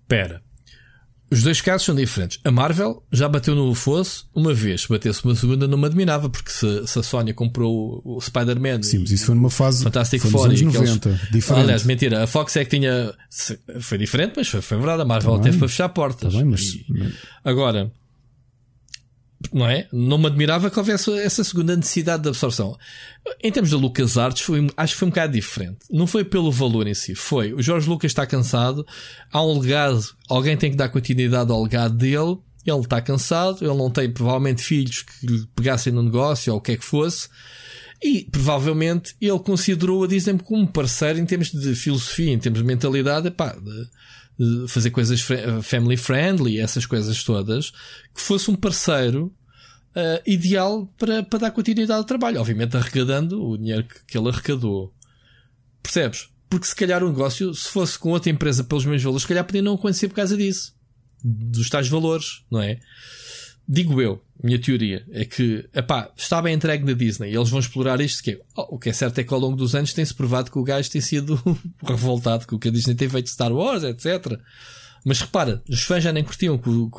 Espera. 0.00 0.42
Os 1.32 1.42
dois 1.42 1.62
casos 1.62 1.86
são 1.86 1.94
diferentes. 1.94 2.38
A 2.44 2.50
Marvel 2.50 3.02
já 3.10 3.26
bateu 3.26 3.54
no 3.54 3.74
fosso 3.74 4.28
uma 4.34 4.52
vez. 4.52 4.82
Se 4.82 4.88
batesse 4.88 5.24
uma 5.24 5.34
segunda, 5.34 5.66
não 5.66 5.78
me 5.78 5.86
admirava, 5.86 6.28
porque 6.28 6.50
se, 6.50 6.86
se 6.86 6.98
a 6.98 7.02
Sony 7.02 7.32
comprou 7.32 8.02
o 8.04 8.20
Spider-Man. 8.20 8.82
Sim, 8.82 8.98
mas 8.98 9.10
isso 9.10 9.26
foi 9.26 9.34
numa 9.34 9.48
fase. 9.48 9.82
Fantástico 9.82 10.28
nos 10.28 10.44
anos 10.44 10.60
90. 10.60 11.08
Aqueles... 11.08 11.30
Diferente. 11.30 11.62
Aliás, 11.62 11.84
mentira. 11.84 12.22
A 12.22 12.26
Fox 12.26 12.54
é 12.56 12.64
que 12.64 12.78
tinha. 12.78 13.14
Foi 13.80 13.96
diferente, 13.96 14.34
mas 14.36 14.46
foi, 14.46 14.60
foi 14.60 14.76
verdade. 14.76 15.00
A 15.00 15.04
Marvel 15.06 15.38
tá 15.38 15.44
teve 15.44 15.56
para 15.56 15.68
fechar 15.68 15.88
portas. 15.88 16.32
Tá 16.32 16.38
bem, 16.38 16.46
mas... 16.46 16.76
Agora, 17.42 17.90
não 19.52 19.66
é? 19.66 19.88
Não 19.92 20.18
me 20.18 20.26
admirava 20.26 20.70
que 20.70 20.78
houvesse 20.78 21.10
essa 21.18 21.42
segunda 21.42 21.76
necessidade 21.76 22.22
de 22.22 22.28
absorção. 22.28 22.76
Em 23.42 23.50
termos 23.50 23.70
da 23.70 23.76
Lucas 23.76 24.18
Arts, 24.18 24.42
foi, 24.42 24.66
acho 24.76 24.92
que 24.92 24.98
foi 24.98 25.06
um 25.06 25.10
bocado 25.10 25.32
diferente. 25.32 25.78
Não 25.90 26.06
foi 26.06 26.24
pelo 26.24 26.52
valor 26.52 26.86
em 26.86 26.94
si, 26.94 27.14
foi 27.14 27.52
o 27.52 27.62
Jorge 27.62 27.88
Lucas 27.88 28.10
está 28.10 28.26
cansado, 28.26 28.86
há 29.32 29.42
um 29.42 29.58
legado, 29.58 30.02
alguém 30.28 30.56
tem 30.56 30.70
que 30.70 30.76
dar 30.76 30.88
continuidade 30.88 31.50
ao 31.50 31.62
legado 31.62 31.94
dele, 31.94 32.38
ele 32.64 32.80
está 32.80 33.00
cansado, 33.00 33.64
ele 33.64 33.74
não 33.74 33.90
tem 33.90 34.10
provavelmente 34.12 34.62
filhos 34.62 35.02
que 35.02 35.26
lhe 35.26 35.46
pegassem 35.54 35.92
no 35.92 36.02
negócio 36.02 36.52
ou 36.52 36.58
o 36.58 36.62
que 36.62 36.72
é 36.72 36.76
que 36.76 36.84
fosse. 36.84 37.28
E 38.02 38.24
provavelmente 38.30 39.14
ele 39.20 39.38
considerou 39.38 40.02
a 40.02 40.08
Disney 40.08 40.36
como 40.38 40.66
parceiro 40.66 41.20
em 41.20 41.24
termos 41.24 41.52
de 41.52 41.74
filosofia, 41.74 42.32
em 42.32 42.38
termos 42.38 42.60
de 42.60 42.66
mentalidade, 42.66 43.28
epá, 43.28 43.52
de, 43.52 43.88
fazer 44.68 44.90
coisas 44.90 45.20
family 45.62 45.96
friendly, 45.96 46.58
essas 46.58 46.86
coisas 46.86 47.22
todas, 47.22 47.70
que 48.14 48.20
fosse 48.20 48.50
um 48.50 48.56
parceiro 48.56 49.32
uh, 49.96 50.22
ideal 50.26 50.86
para, 50.98 51.22
para 51.22 51.38
dar 51.38 51.50
continuidade 51.50 51.98
ao 51.98 52.04
trabalho. 52.04 52.40
Obviamente 52.40 52.76
arrecadando 52.76 53.42
o 53.42 53.56
dinheiro 53.56 53.84
que, 53.84 54.04
que 54.06 54.18
ele 54.18 54.28
arrecadou. 54.28 54.92
Percebes? 55.82 56.28
Porque 56.48 56.66
se 56.66 56.76
calhar 56.76 57.02
o 57.02 57.08
negócio, 57.08 57.54
se 57.54 57.68
fosse 57.68 57.98
com 57.98 58.10
outra 58.10 58.30
empresa 58.30 58.62
pelos 58.62 58.84
mesmos 58.84 59.02
valores, 59.02 59.22
se 59.22 59.28
calhar 59.28 59.44
podia 59.44 59.62
não 59.62 59.74
acontecer 59.74 60.08
por 60.08 60.14
causa 60.16 60.36
disso. 60.36 60.74
Dos 61.24 61.70
tais 61.70 61.88
valores, 61.88 62.42
não 62.50 62.60
é? 62.60 62.78
Digo 63.68 64.02
eu, 64.02 64.22
minha 64.42 64.58
teoria, 64.58 65.06
é 65.12 65.24
que, 65.24 65.68
epá, 65.72 66.10
está 66.16 66.42
bem 66.42 66.54
entregue 66.54 66.84
na 66.84 66.92
Disney 66.92 67.30
e 67.30 67.36
eles 67.36 67.48
vão 67.48 67.60
explorar 67.60 68.00
isto. 68.00 68.22
Que 68.22 68.32
é, 68.32 68.40
oh, 68.56 68.74
o 68.74 68.78
que 68.78 68.88
é 68.88 68.92
certo 68.92 69.18
é 69.18 69.24
que 69.24 69.32
ao 69.32 69.38
longo 69.38 69.56
dos 69.56 69.74
anos 69.74 69.92
tem-se 69.92 70.12
provado 70.12 70.50
que 70.50 70.58
o 70.58 70.64
gajo 70.64 70.90
tem 70.90 71.00
sido 71.00 71.40
revoltado 71.82 72.46
com 72.46 72.56
o 72.56 72.58
que 72.58 72.68
a 72.68 72.70
Disney 72.70 72.94
tem 72.94 73.08
feito 73.08 73.30
Star 73.30 73.52
Wars, 73.52 73.84
etc. 73.84 74.38
Mas 75.04 75.20
repara, 75.20 75.62
os 75.68 75.82
fãs 75.82 76.02
já 76.02 76.12
nem 76.12 76.24
curtiam 76.24 76.58
que 76.58 76.68
o, 76.68 76.90
que, 76.90 76.96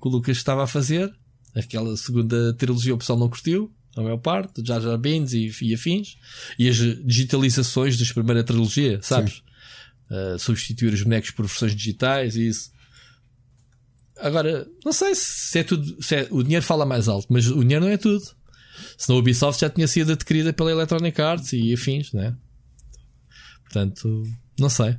que 0.00 0.08
o 0.08 0.10
Lucas 0.10 0.36
estava 0.36 0.64
a 0.64 0.66
fazer. 0.66 1.12
Aquela 1.54 1.96
segunda 1.96 2.52
trilogia 2.54 2.94
o 2.94 2.98
pessoal 2.98 3.18
não 3.18 3.28
curtiu, 3.28 3.72
a 3.96 4.02
maior 4.02 4.18
parte, 4.18 4.62
Jar 4.64 4.80
Jar 4.80 4.98
Binks 4.98 5.32
e, 5.32 5.50
e 5.62 5.74
afins. 5.74 6.16
E 6.58 6.68
as 6.68 6.76
digitalizações 6.76 7.98
da 7.98 8.14
primeira 8.14 8.44
trilogia, 8.44 9.00
sabes? 9.02 9.42
Uh, 10.10 10.38
substituir 10.38 10.92
os 10.92 11.02
bonecos 11.02 11.30
por 11.30 11.46
versões 11.46 11.74
digitais 11.74 12.36
e 12.36 12.46
isso. 12.46 12.70
Agora, 14.18 14.66
não 14.84 14.92
sei 14.92 15.14
se 15.14 15.58
é 15.58 15.62
tudo. 15.62 16.02
Se 16.02 16.16
é, 16.16 16.28
o 16.30 16.42
dinheiro 16.42 16.64
fala 16.64 16.86
mais 16.86 17.08
alto, 17.08 17.26
mas 17.30 17.46
o 17.46 17.60
dinheiro 17.60 17.84
não 17.84 17.92
é 17.92 17.96
tudo. 17.96 18.24
Senão 18.96 19.18
a 19.18 19.20
Ubisoft 19.20 19.60
já 19.60 19.70
tinha 19.70 19.86
sido 19.86 20.12
adquirida 20.12 20.52
pela 20.52 20.70
Electronic 20.70 21.20
Arts 21.20 21.52
e 21.52 21.72
afins, 21.72 22.12
né? 22.12 22.34
Portanto, 23.64 24.24
não 24.58 24.68
sei. 24.68 24.96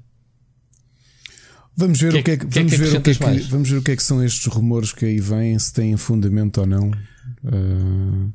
Vamos 1.76 2.00
ver 2.00 2.12
que, 2.12 2.20
o 2.20 2.24
que 2.24 2.38
que, 2.38 2.46
que, 2.46 2.60
vamos, 2.60 2.72
que 2.72 2.78
ver 2.78 2.98
o 2.98 3.02
que, 3.02 3.14
que 3.14 3.52
vamos 3.52 3.70
ver 3.70 3.78
o 3.78 3.84
que 3.84 3.92
é 3.92 3.96
que 3.96 4.04
são 4.04 4.24
estes 4.24 4.46
rumores 4.48 4.92
que 4.92 5.06
aí 5.06 5.20
vêm, 5.20 5.58
se 5.60 5.72
têm 5.74 5.96
fundamento 5.96 6.60
ou 6.60 6.66
não. 6.66 6.92
Uh... 7.44 8.34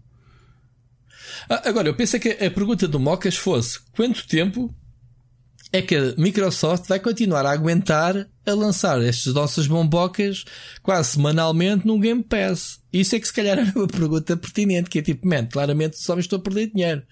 Agora, 1.49 1.89
eu 1.89 1.95
pensei 1.95 2.21
que 2.21 2.29
a 2.29 2.51
pergunta 2.51 2.87
do 2.87 3.01
Mocas 3.01 3.37
fosse 3.37 3.81
quanto 3.93 4.27
tempo 4.29 4.73
é 5.73 5.81
que 5.81 5.97
a 5.97 6.15
Microsoft 6.19 6.87
vai 6.87 7.01
continuar 7.01 7.47
a 7.47 7.51
aguentar 7.51 8.29
a 8.45 8.53
lançar 8.53 9.01
estas 9.03 9.33
nossas 9.33 9.67
bombocas 9.67 10.45
quase 10.83 11.09
semanalmente 11.13 11.87
num 11.87 11.99
Game 11.99 12.23
Pass. 12.23 12.81
Isso 12.93 13.17
é 13.17 13.21
que 13.21 13.27
se 13.27 13.33
calhar 13.33 13.59
era 13.59 13.73
uma 13.75 13.89
pergunta 13.89 14.37
pertinente, 14.37 14.91
que 14.91 14.99
é 14.99 15.03
tipo, 15.03 15.27
man, 15.27 15.47
claramente 15.47 15.99
só 15.99 16.15
me 16.15 16.21
estou 16.21 16.39
a 16.39 16.43
perder 16.43 16.71
dinheiro. 16.73 17.03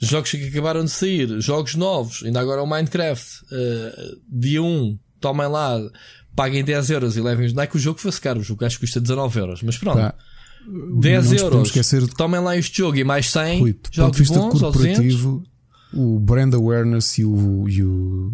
Jogos 0.00 0.32
que 0.32 0.48
acabaram 0.48 0.84
de 0.84 0.90
sair, 0.90 1.40
jogos 1.40 1.76
novos, 1.76 2.24
ainda 2.24 2.40
agora 2.40 2.60
o 2.60 2.66
Minecraft, 2.66 3.44
uh, 3.44 4.20
dia 4.28 4.60
1, 4.60 4.98
tomem 5.20 5.46
lá, 5.46 5.80
paguem 6.34 6.64
10 6.64 6.90
euros 6.90 7.16
e 7.16 7.20
levem 7.20 7.52
Não 7.52 7.62
é 7.62 7.66
que 7.68 7.76
o 7.76 7.80
jogo 7.80 8.00
fosse 8.00 8.20
caro, 8.20 8.40
o 8.40 8.42
jogo 8.42 8.64
acho 8.64 8.80
que 8.80 8.86
custa 8.86 9.00
19 9.00 9.38
euros, 9.38 9.62
mas 9.62 9.78
pronto. 9.78 9.98
Tá. 9.98 10.14
10 11.00 11.32
euros, 11.32 11.68
esquecer... 11.68 12.06
tomem 12.14 12.40
lá 12.40 12.56
este 12.56 12.78
jogo 12.78 12.96
e 12.96 13.04
mais 13.04 13.30
100 13.30 13.60
Rui, 13.60 13.80
jogos 13.92 14.28
bons 14.28 14.60
200 14.60 15.51
o 15.94 16.18
brand 16.18 16.54
awareness 16.54 17.18
e 17.18 17.24
o, 17.24 17.68
e 17.68 17.82
o, 17.82 18.32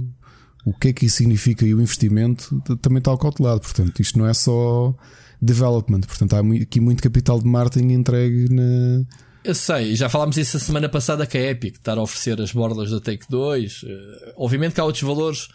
o 0.65 0.73
que 0.73 0.89
é 0.89 0.93
que 0.93 1.07
isso 1.07 1.17
significa 1.17 1.65
e 1.65 1.75
o 1.75 1.81
investimento 1.81 2.61
também 2.81 2.99
está 2.99 3.17
cautelado. 3.17 3.61
Portanto, 3.61 4.01
isto 4.01 4.19
não 4.19 4.27
é 4.27 4.35
só 4.35 4.95
development. 5.41 6.01
Portanto, 6.01 6.35
há 6.35 6.41
aqui 6.63 6.81
muito 6.81 7.03
capital 7.03 7.41
de 7.41 7.47
marketing 7.47 7.93
entregue 7.93 8.53
na. 8.53 9.05
Eu 9.45 9.55
sei, 9.55 9.95
já 9.95 10.09
falámos 10.09 10.37
isso 10.37 10.57
a 10.57 10.61
semana 10.61 10.89
passada 10.89 11.27
que 11.27 11.39
a 11.39 11.51
Epic 11.51 11.77
estar 11.77 11.97
a 11.97 12.03
oferecer 12.03 12.41
as 12.41 12.53
bordas 12.53 12.91
da 12.91 13.01
Take 13.01 13.25
2. 13.31 13.83
Uh, 13.83 13.87
eh, 13.87 14.35
obviamente 14.37 14.75
que 14.75 14.81
há 14.81 14.85
outros 14.85 15.03
valores 15.03 15.49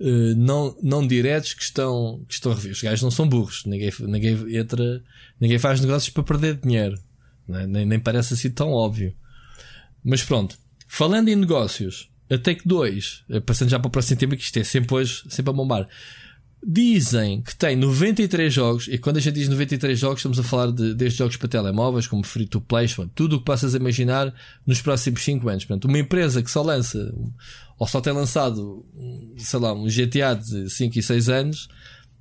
uh, 0.00 0.34
não, 0.36 0.74
não 0.82 1.06
diretos 1.06 1.52
que 1.52 1.62
estão, 1.62 2.24
que 2.26 2.34
estão 2.34 2.52
a 2.52 2.54
rever. 2.54 2.72
Os 2.72 2.80
gajos 2.80 3.02
não 3.02 3.10
são 3.10 3.28
burros. 3.28 3.64
Ninguém, 3.66 3.92
ninguém 4.00 4.56
entra, 4.56 5.02
ninguém 5.38 5.58
faz 5.58 5.80
negócios 5.80 6.10
para 6.10 6.22
perder 6.22 6.56
dinheiro. 6.56 6.98
É? 7.50 7.66
Nem, 7.66 7.84
nem 7.84 7.98
parece 7.98 8.34
assim 8.34 8.50
tão 8.50 8.70
óbvio. 8.70 9.12
Mas 10.02 10.22
pronto, 10.22 10.56
Falando 10.94 11.28
em 11.28 11.34
negócios, 11.34 12.08
a 12.30 12.38
Take 12.38 12.62
2, 12.64 13.24
eh, 13.28 13.40
passando 13.40 13.68
já 13.68 13.80
para 13.80 13.88
o 13.88 13.90
próximo 13.90 14.16
tema, 14.16 14.36
que 14.36 14.44
isto 14.44 14.56
é 14.60 14.62
sempre 14.62 14.94
hoje, 14.94 15.24
sempre 15.28 15.50
a 15.50 15.52
bombar. 15.52 15.88
Dizem 16.64 17.42
que 17.42 17.52
tem 17.56 17.74
93 17.74 18.54
jogos, 18.54 18.86
e 18.86 18.96
quando 18.96 19.16
a 19.16 19.20
gente 19.20 19.34
diz 19.34 19.48
93 19.48 19.98
jogos, 19.98 20.20
estamos 20.20 20.38
a 20.38 20.44
falar 20.44 20.70
de, 20.70 20.94
desde 20.94 21.18
jogos 21.18 21.36
para 21.36 21.48
telemóveis, 21.48 22.06
como 22.06 22.22
free 22.22 22.46
to 22.46 22.60
play, 22.60 22.86
tudo 23.12 23.34
o 23.34 23.38
que 23.40 23.44
passas 23.44 23.74
a 23.74 23.78
imaginar 23.78 24.32
nos 24.64 24.80
próximos 24.80 25.24
5 25.24 25.48
anos. 25.48 25.64
Portanto, 25.64 25.86
uma 25.86 25.98
empresa 25.98 26.40
que 26.40 26.48
só 26.48 26.62
lança, 26.62 27.12
ou 27.76 27.88
só 27.88 28.00
tem 28.00 28.12
lançado, 28.12 28.86
sei 29.36 29.58
lá, 29.58 29.72
um 29.72 29.88
GTA 29.88 30.36
de 30.36 30.70
5 30.70 30.96
e 30.96 31.02
6 31.02 31.28
anos, 31.28 31.68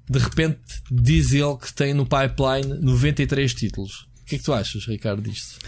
de 0.10 0.18
repente 0.18 0.58
diz 0.92 1.32
ele 1.32 1.58
que 1.58 1.72
tem 1.72 1.94
no 1.94 2.08
pipeline 2.08 2.82
93 2.82 3.54
títulos. 3.54 4.08
O 4.24 4.26
que 4.26 4.34
é 4.34 4.38
que 4.40 4.44
tu 4.44 4.52
achas, 4.52 4.84
Ricardo, 4.88 5.22
disto? 5.22 5.60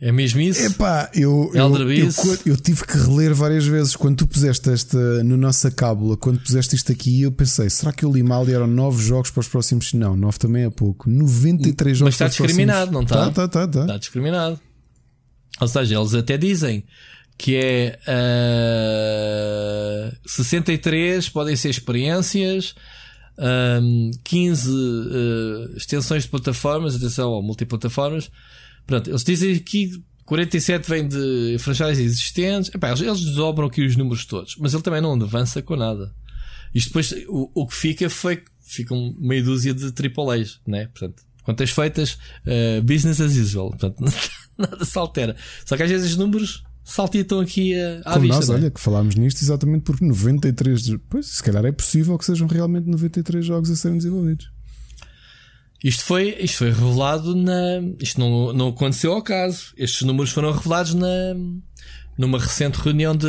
É 0.00 0.12
mesmo 0.12 0.40
isso? 0.40 0.64
Epá, 0.64 1.10
eu, 1.12 1.50
eu, 1.52 1.76
eu, 1.90 2.08
eu, 2.46 2.56
tive 2.56 2.86
que 2.86 2.96
reler 2.96 3.34
várias 3.34 3.66
vezes. 3.66 3.96
Quando 3.96 4.18
tu 4.18 4.28
puseste 4.28 4.70
esta 4.70 5.24
no 5.24 5.36
nossa 5.36 5.72
cábula, 5.72 6.16
quando 6.16 6.38
puseste 6.38 6.76
isto 6.76 6.92
aqui, 6.92 7.22
eu 7.22 7.32
pensei: 7.32 7.68
será 7.68 7.92
que 7.92 8.04
eu 8.04 8.12
li 8.12 8.22
mal 8.22 8.48
e 8.48 8.52
eram 8.52 8.68
9 8.68 9.02
jogos 9.02 9.32
para 9.32 9.40
os 9.40 9.48
próximos? 9.48 9.92
Não, 9.92 10.14
9 10.14 10.38
também 10.38 10.64
é 10.66 10.70
pouco. 10.70 11.10
93 11.10 11.98
jogos 11.98 12.14
Mas 12.14 12.14
está 12.14 12.28
discriminado, 12.28 12.92
próximos... 12.92 13.10
não 13.10 13.22
está? 13.22 13.28
Está, 13.28 13.44
está, 13.46 13.64
está. 13.64 13.80
Está 13.80 13.98
discriminado. 13.98 14.60
Ou 15.60 15.66
seja, 15.66 15.98
eles 15.98 16.14
até 16.14 16.38
dizem 16.38 16.84
que 17.36 17.56
é 17.56 17.98
uh, 20.12 20.16
63 20.24 21.28
podem 21.28 21.56
ser 21.56 21.70
experiências. 21.70 22.76
Um, 23.40 24.10
15 24.24 24.68
uh, 24.68 25.76
extensões 25.76 26.24
de 26.24 26.28
plataformas, 26.28 26.96
atenção, 26.96 27.30
ou 27.30 27.40
multiplataformas, 27.40 28.30
Pronto, 28.88 29.10
eles 29.10 29.22
dizem 29.22 29.58
que 29.58 30.02
47 30.24 30.88
vem 30.88 31.06
de 31.06 31.58
franchises 31.58 31.98
existentes. 31.98 32.74
Epá, 32.74 32.88
eles, 32.88 33.02
eles 33.02 33.20
desdobram 33.20 33.66
aqui 33.68 33.84
os 33.84 33.96
números 33.96 34.24
todos, 34.24 34.56
mas 34.58 34.72
ele 34.72 34.82
também 34.82 35.02
não 35.02 35.12
avança 35.12 35.60
com 35.60 35.76
nada. 35.76 36.10
Isto 36.74 36.88
depois, 36.88 37.12
o, 37.28 37.50
o 37.54 37.66
que 37.66 37.74
fica 37.74 38.08
foi 38.08 38.42
ficam 38.62 39.14
meia 39.18 39.42
dúzia 39.42 39.74
de 39.74 39.84
AAAs, 39.86 40.60
né? 40.66 40.86
Portanto, 40.86 41.22
quantas 41.42 41.68
feitas, 41.68 42.18
uh, 42.46 42.82
business 42.82 43.20
as 43.20 43.36
usual. 43.36 43.70
Portanto, 43.70 44.02
nada 44.56 44.82
se 44.82 44.98
altera. 44.98 45.36
Só 45.66 45.76
que 45.76 45.82
às 45.82 45.90
vezes 45.90 46.12
os 46.12 46.16
números 46.16 46.64
saltitam 46.82 47.40
aqui 47.40 47.74
uh, 47.74 48.00
à 48.06 48.14
Como 48.14 48.22
vista. 48.22 48.36
Nós, 48.36 48.50
é? 48.50 48.52
olha, 48.54 48.70
que 48.70 48.80
falámos 48.80 49.16
nisto 49.16 49.42
exatamente 49.42 49.82
porque 49.82 50.02
93. 50.02 50.96
Pois, 51.10 51.26
se 51.26 51.42
calhar 51.42 51.62
é 51.66 51.72
possível 51.72 52.16
que 52.16 52.24
sejam 52.24 52.48
realmente 52.48 52.88
93 52.88 53.44
jogos 53.44 53.70
a 53.70 53.76
serem 53.76 53.98
desenvolvidos. 53.98 54.50
Isto 55.82 56.04
foi, 56.04 56.36
isto 56.40 56.58
foi 56.58 56.70
revelado 56.70 57.34
na. 57.34 57.80
Isto 58.00 58.20
não, 58.20 58.52
não 58.52 58.68
aconteceu 58.68 59.12
ao 59.12 59.22
caso. 59.22 59.72
Estes 59.76 60.02
números 60.02 60.32
foram 60.32 60.50
revelados 60.50 60.94
na, 60.94 61.34
numa 62.16 62.38
recente 62.38 62.76
reunião 62.76 63.16
de, 63.16 63.28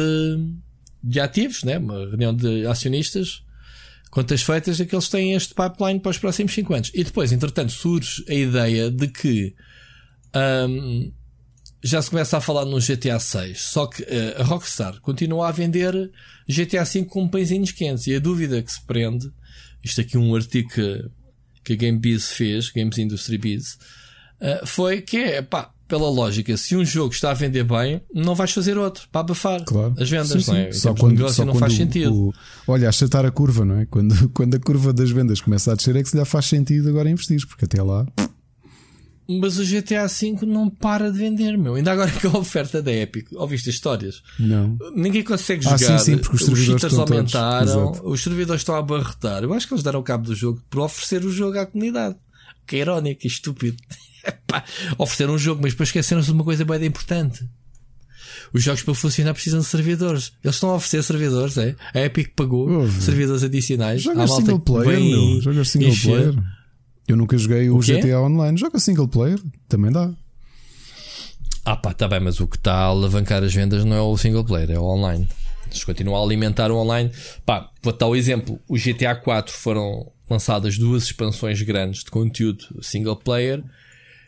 de 1.04 1.20
ativos, 1.20 1.64
né? 1.64 1.78
uma 1.78 2.08
reunião 2.08 2.36
de 2.36 2.66
acionistas 2.66 3.44
Quantas 4.10 4.42
feitas 4.42 4.80
é 4.80 4.86
que 4.86 4.96
eles 4.96 5.08
têm 5.08 5.34
este 5.34 5.54
pipeline 5.54 6.00
para 6.00 6.10
os 6.10 6.18
próximos 6.18 6.54
5 6.54 6.74
anos? 6.74 6.92
E 6.94 7.04
depois, 7.04 7.32
entretanto, 7.32 7.72
surge 7.72 8.24
a 8.28 8.34
ideia 8.34 8.90
de 8.90 9.08
que 9.08 9.54
um, 10.68 11.12
já 11.84 12.02
se 12.02 12.10
começa 12.10 12.38
a 12.38 12.42
falar 12.42 12.66
no 12.66 12.80
GTA 12.80 13.20
6, 13.20 13.62
só 13.62 13.86
que 13.86 14.02
uh, 14.02 14.42
a 14.42 14.44
Rockstar 14.44 15.00
continua 15.02 15.48
a 15.48 15.52
vender 15.52 16.12
GTA 16.48 16.86
5 16.86 17.08
com 17.08 17.28
pãezinhos 17.28 17.72
quentes. 17.72 18.08
E 18.08 18.16
a 18.16 18.20
dúvida 18.20 18.62
que 18.64 18.72
se 18.72 18.84
prende, 18.84 19.32
isto 19.84 20.02
aqui 20.02 20.18
é 20.18 20.20
um 20.20 20.36
artigo 20.36 20.70
que, 20.70 21.06
que 21.70 21.86
a 21.86 21.90
GameBiz 21.90 22.32
fez, 22.32 22.70
Games 22.70 22.98
Industry 22.98 23.38
Biz, 23.38 23.78
uh, 24.42 24.66
foi 24.66 25.02
que 25.02 25.18
é, 25.18 25.42
pá, 25.42 25.72
pela 25.88 26.10
lógica, 26.10 26.56
se 26.58 26.76
um 26.76 26.84
jogo 26.84 27.14
está 27.14 27.32
a 27.32 27.34
vender 27.34 27.64
bem, 27.64 28.02
não 28.14 28.36
vais 28.36 28.52
fazer 28.52 28.78
outro 28.78 29.08
para 29.12 29.22
abafar 29.22 29.64
claro. 29.66 29.94
as 30.00 30.10
vendas, 30.10 30.46
sim, 30.46 30.52
não 30.52 30.58
é? 30.58 30.72
Só 30.72 30.94
quando, 30.94 31.16
negócio 31.16 31.36
só 31.38 31.46
não 31.46 31.56
faz 31.56 31.74
sentido. 31.74 32.14
O, 32.14 32.34
olha, 32.68 32.90
achatar 32.90 33.26
a 33.26 33.32
curva, 33.32 33.66
não 33.66 33.80
é? 33.80 33.86
Quando, 33.86 34.30
quando 34.34 34.56
a 34.56 34.60
curva 34.60 34.94
das 34.94 35.12
vendas 35.12 35.42
começa 35.42 35.72
a 35.72 35.76
descer, 35.76 35.96
é 35.96 36.04
que 36.04 36.10
se 36.10 36.18
lhe 36.18 36.26
faz 36.26 36.46
sentido 36.46 36.90
agora 36.90 37.10
investir, 37.10 37.46
porque 37.48 37.66
até 37.66 37.82
lá. 37.82 38.06
Mas 39.30 39.60
o 39.60 39.64
GTA 39.64 40.08
V 40.08 40.44
não 40.48 40.72
para 40.72 41.12
de 41.12 41.20
vender, 41.20 41.56
meu. 41.56 41.76
Ainda 41.76 41.92
agora 41.92 42.10
que 42.10 42.26
a 42.26 42.32
oferta 42.32 42.82
da 42.82 42.92
Epic, 42.92 43.28
ouviste 43.34 43.70
as 43.70 43.76
histórias? 43.76 44.24
Não. 44.40 44.76
Ninguém 44.96 45.24
consegue 45.24 45.64
jogar. 45.64 45.76
Ah, 45.76 45.78
sim, 45.78 45.98
sim, 46.00 46.18
porque 46.18 46.38
os 46.38 46.46
servidores 46.46 46.84
os 46.84 46.98
aumentaram, 46.98 47.92
os 48.04 48.24
servidores 48.24 48.62
estão 48.62 48.74
a 48.74 48.80
abarrotar. 48.80 49.44
Eu 49.44 49.54
acho 49.54 49.68
que 49.68 49.74
eles 49.76 49.84
deram 49.84 50.02
cabo 50.02 50.26
do 50.26 50.34
jogo 50.34 50.64
por 50.68 50.80
oferecer 50.80 51.24
o 51.24 51.32
jogo 51.32 51.60
à 51.60 51.66
comunidade. 51.68 52.16
Que 52.66 52.78
é 52.78 52.80
irónico, 52.80 53.22
que 53.22 53.28
estúpido. 53.28 53.78
Epá, 54.26 54.64
oferecer 54.98 55.30
um 55.30 55.38
jogo, 55.38 55.62
mas 55.62 55.74
depois 55.74 55.90
esqueceram-se 55.90 56.28
de 56.28 56.34
uma 56.34 56.44
coisa 56.44 56.66
bem 56.66 56.84
importante. 56.86 57.48
Os 58.52 58.64
jogos 58.64 58.82
para 58.82 58.96
funcionar 58.96 59.34
precisam 59.34 59.60
de 59.60 59.68
servidores. 59.68 60.34
Eles 60.44 60.56
estão 60.56 60.72
a 60.72 60.76
oferecer 60.76 61.04
servidores, 61.04 61.56
é? 61.58 61.76
A 61.94 62.00
Epic 62.00 62.34
pagou 62.36 62.90
servidores 62.90 63.44
adicionais. 63.44 64.02
Jogas 64.02 64.36
single 64.36 64.60
player, 64.60 65.00
meu. 65.00 65.42
Jogas 65.42 65.70
single 65.70 65.94
player. 66.02 66.59
Eu 67.12 67.18
nunca 67.18 67.38
joguei 67.38 67.70
o, 67.70 67.78
o 67.78 67.80
GTA 67.80 68.22
Online. 68.22 68.58
Joga 68.58 68.80
single 68.80 69.08
player, 69.08 69.40
também 69.68 69.92
dá. 69.92 70.12
Ah 71.66 71.76
pá, 71.76 71.94
tá 71.94 72.08
bem, 72.08 72.20
mas 72.20 72.40
o 72.40 72.48
que 72.48 72.58
está 72.58 72.74
a 72.74 72.86
alavancar 72.86 73.44
as 73.44 73.54
vendas 73.54 73.84
não 73.84 73.96
é 73.96 74.02
o 74.02 74.18
single 74.18 74.44
player, 74.44 74.72
é 74.72 74.80
o 74.80 74.84
online. 74.84 75.28
Eles 75.68 75.84
continuam 75.84 76.20
a 76.20 76.24
alimentar 76.24 76.72
o 76.72 76.78
online. 76.78 77.12
Pá, 77.46 77.70
vou 77.82 77.94
dar 77.94 78.08
o 78.08 78.16
exemplo. 78.16 78.60
O 78.68 78.76
GTA 78.76 79.16
4 79.16 79.54
foram 79.54 80.12
lançadas 80.30 80.78
duas 80.78 81.04
expansões 81.04 81.62
grandes 81.62 82.04
de 82.04 82.12
conteúdo 82.12 82.66
single 82.82 83.16
player 83.16 83.64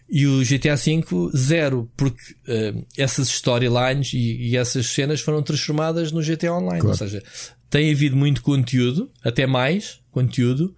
e 0.10 0.28
o 0.28 0.42
GTA 0.44 0.76
V, 0.76 1.04
zero, 1.36 1.90
porque 1.96 2.34
uh, 2.48 2.86
essas 2.98 3.30
storylines 3.30 4.14
e, 4.14 4.50
e, 4.50 4.58
essas 4.58 4.88
cenas 4.88 5.22
foram 5.22 5.42
transformadas 5.42 6.12
no 6.12 6.22
GTA 6.22 6.54
Online. 6.54 6.82
Claro. 6.82 6.90
Ou 6.90 6.96
seja, 6.96 7.24
tem 7.70 7.92
havido 7.92 8.18
muito 8.18 8.42
conteúdo, 8.42 9.10
até 9.24 9.48
mais 9.48 10.00
conteúdo, 10.12 10.76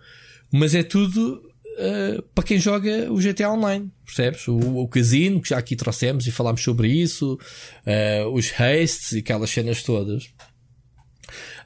mas 0.51 0.75
é 0.75 0.83
tudo 0.83 1.41
uh, 1.73 2.21
para 2.33 2.43
quem 2.43 2.59
joga 2.59 3.11
o 3.11 3.17
GTA 3.17 3.51
Online. 3.51 3.91
Percebes? 4.05 4.47
O, 4.47 4.57
o, 4.57 4.87
casino, 4.87 5.41
que 5.41 5.49
já 5.49 5.57
aqui 5.57 5.75
trouxemos 5.75 6.27
e 6.27 6.31
falámos 6.31 6.61
sobre 6.61 6.87
isso, 6.87 7.37
uh, 7.85 8.29
os 8.29 8.51
hastes 8.51 9.13
e 9.13 9.19
aquelas 9.19 9.49
cenas 9.49 9.83
todas. 9.83 10.29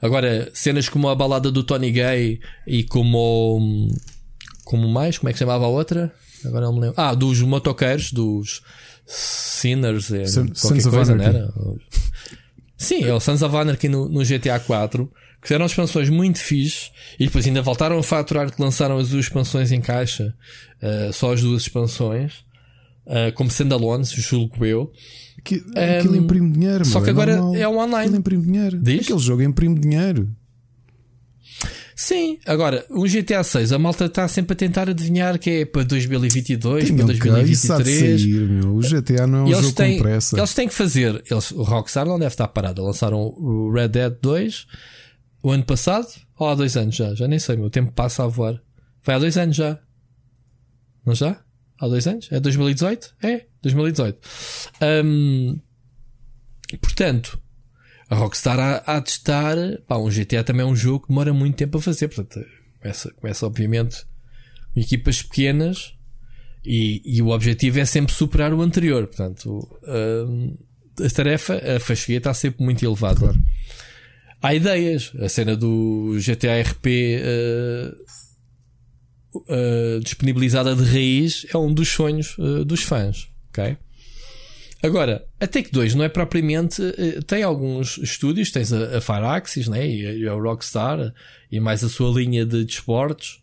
Agora, 0.00 0.50
cenas 0.54 0.88
como 0.88 1.08
a 1.08 1.14
balada 1.14 1.50
do 1.50 1.62
Tony 1.62 1.90
Gay 1.90 2.40
e 2.66 2.84
como. 2.84 3.88
Como 4.64 4.86
mais? 4.88 5.18
Como 5.18 5.28
é 5.28 5.32
que 5.32 5.38
se 5.38 5.44
chamava 5.44 5.64
a 5.64 5.68
outra? 5.68 6.12
Agora 6.44 6.66
não 6.66 6.74
me 6.74 6.80
lembro. 6.80 6.94
Ah, 6.96 7.14
dos 7.14 7.40
motoqueiros, 7.40 8.12
dos 8.12 8.62
Sinners, 9.06 10.12
é, 10.12 10.24
qualquer 10.60 10.90
coisa, 10.90 11.14
não 11.14 11.24
era? 11.24 11.48
Sim, 12.76 13.02
é 13.04 13.12
o 13.12 13.18
Sons 13.18 13.42
of 13.42 13.56
Anarchy 13.56 13.88
no, 13.88 14.08
no 14.08 14.22
GTA 14.22 14.60
4, 14.60 15.10
que 15.42 15.54
eram 15.54 15.66
expansões 15.66 16.08
muito 16.08 16.38
fixe, 16.38 16.90
e 17.18 17.26
depois 17.26 17.46
ainda 17.46 17.62
voltaram 17.62 17.98
a 17.98 18.02
faturar 18.02 18.52
que 18.52 18.60
lançaram 18.60 18.98
as 18.98 19.08
duas 19.08 19.26
expansões 19.26 19.72
em 19.72 19.80
caixa, 19.80 20.34
uh, 20.82 21.12
só 21.12 21.32
as 21.32 21.40
duas 21.40 21.62
expansões, 21.62 22.44
uh, 23.06 23.32
como 23.34 23.48
standalones, 23.48 24.10
julgo 24.10 24.64
eu. 24.64 24.92
Que, 25.44 25.62
aquilo 25.76 26.14
um, 26.14 26.16
imprime 26.16 26.50
dinheiro, 26.50 26.84
Só 26.84 27.00
que 27.00 27.08
é 27.08 27.10
agora 27.10 27.36
normal. 27.36 27.56
é 27.56 27.68
um 27.68 27.78
online. 27.78 27.96
Aquilo 27.96 28.16
imprime 28.16 28.42
dinheiro. 28.42 28.78
Diz? 28.82 29.00
Aquele 29.02 29.18
jogo 29.20 29.42
imprime 29.42 29.78
dinheiro. 29.78 30.28
Sim, 31.94 32.38
agora, 32.46 32.84
o 32.90 33.02
GTA 33.08 33.42
6, 33.42 33.72
a 33.72 33.78
malta 33.78 34.04
está 34.04 34.28
sempre 34.28 34.52
a 34.52 34.56
tentar 34.56 34.88
adivinhar 34.88 35.36
que 35.36 35.50
é 35.50 35.64
para 35.64 35.82
2022, 35.82 36.84
Tem 36.84 36.96
para 36.96 37.06
2023. 37.06 38.20
Sair, 38.20 38.48
meu. 38.48 38.76
O 38.76 38.80
GTA 38.80 39.26
não 39.26 39.38
é 39.38 39.42
um 39.42 39.62
jogo 39.62 39.74
têm, 39.74 39.96
com 39.96 40.04
pressa. 40.04 40.38
Eles 40.38 40.54
têm 40.54 40.68
que 40.68 40.74
fazer. 40.74 41.22
Eles, 41.28 41.50
o 41.50 41.62
Rockstar 41.64 42.06
não 42.06 42.16
deve 42.16 42.32
estar 42.32 42.46
parado. 42.46 42.84
Lançaram 42.84 43.18
o 43.18 43.72
Red 43.72 43.88
Dead 43.88 44.14
2 44.22 44.66
o 45.42 45.50
ano 45.50 45.64
passado, 45.64 46.08
ou 46.36 46.48
há 46.48 46.54
dois 46.54 46.76
anos 46.76 46.94
já? 46.94 47.14
Já 47.14 47.28
nem 47.28 47.38
sei, 47.38 47.56
meu. 47.56 47.70
Tempo 47.70 47.92
passa 47.92 48.24
a 48.24 48.26
voar. 48.26 48.60
Vai 49.04 49.16
há 49.16 49.18
dois 49.18 49.36
anos 49.36 49.56
já. 49.56 49.78
Não 51.04 51.14
já? 51.14 51.42
Há 51.80 51.86
dois 51.86 52.06
anos? 52.06 52.28
É 52.30 52.40
2018? 52.40 53.14
É, 53.22 53.46
2018. 53.62 54.18
Um, 55.04 55.60
portanto, 56.80 57.40
a 58.10 58.16
Rockstar 58.16 58.58
há, 58.58 58.82
há 58.86 59.00
de 59.00 59.10
estar. 59.10 59.56
Pá, 59.86 59.96
um 59.96 60.08
GTA 60.08 60.42
também 60.42 60.62
é 60.62 60.68
um 60.68 60.76
jogo 60.76 61.02
que 61.02 61.08
demora 61.08 61.32
muito 61.32 61.56
tempo 61.56 61.78
a 61.78 61.80
fazer. 61.80 62.08
Portanto, 62.08 62.44
começa, 62.80 63.12
começa 63.14 63.46
obviamente 63.46 64.04
com 64.74 64.80
equipas 64.80 65.22
pequenas 65.22 65.94
e, 66.64 67.00
e, 67.04 67.22
o 67.22 67.28
objetivo 67.28 67.78
é 67.78 67.84
sempre 67.84 68.12
superar 68.12 68.52
o 68.52 68.60
anterior. 68.60 69.06
Portanto, 69.06 69.68
hum, 70.28 70.56
a 71.00 71.10
tarefa, 71.10 71.76
a 71.76 71.80
fasquia 71.80 72.18
está 72.18 72.34
sempre 72.34 72.64
muito 72.64 72.84
elevada. 72.84 73.20
Claro. 73.20 73.38
Há 74.42 74.54
ideias. 74.54 75.12
A 75.20 75.28
cena 75.28 75.56
do 75.56 76.16
GTA 76.18 76.62
RP 76.62 76.86
uh, 76.86 77.96
uh, 79.34 80.00
disponibilizada 80.00 80.74
de 80.76 80.84
raiz 80.84 81.46
é 81.52 81.58
um 81.58 81.72
dos 81.72 81.88
sonhos 81.88 82.36
uh, 82.38 82.64
dos 82.64 82.82
fãs. 82.82 83.28
ok? 83.50 83.76
Agora, 84.82 85.24
a 85.40 85.46
Take 85.46 85.72
2 85.72 85.94
não 85.94 86.04
é 86.04 86.08
propriamente. 86.08 86.80
Eh, 86.82 87.20
tem 87.26 87.42
alguns 87.42 87.98
estúdios, 87.98 88.52
tens 88.52 88.72
a, 88.72 88.98
a 88.98 89.00
Firaxis 89.00 89.66
né, 89.66 89.88
e 89.88 90.28
a 90.28 90.32
Rockstar 90.32 91.12
e 91.50 91.58
mais 91.58 91.82
a 91.82 91.88
sua 91.88 92.10
linha 92.12 92.46
de 92.46 92.64
desportos, 92.64 93.42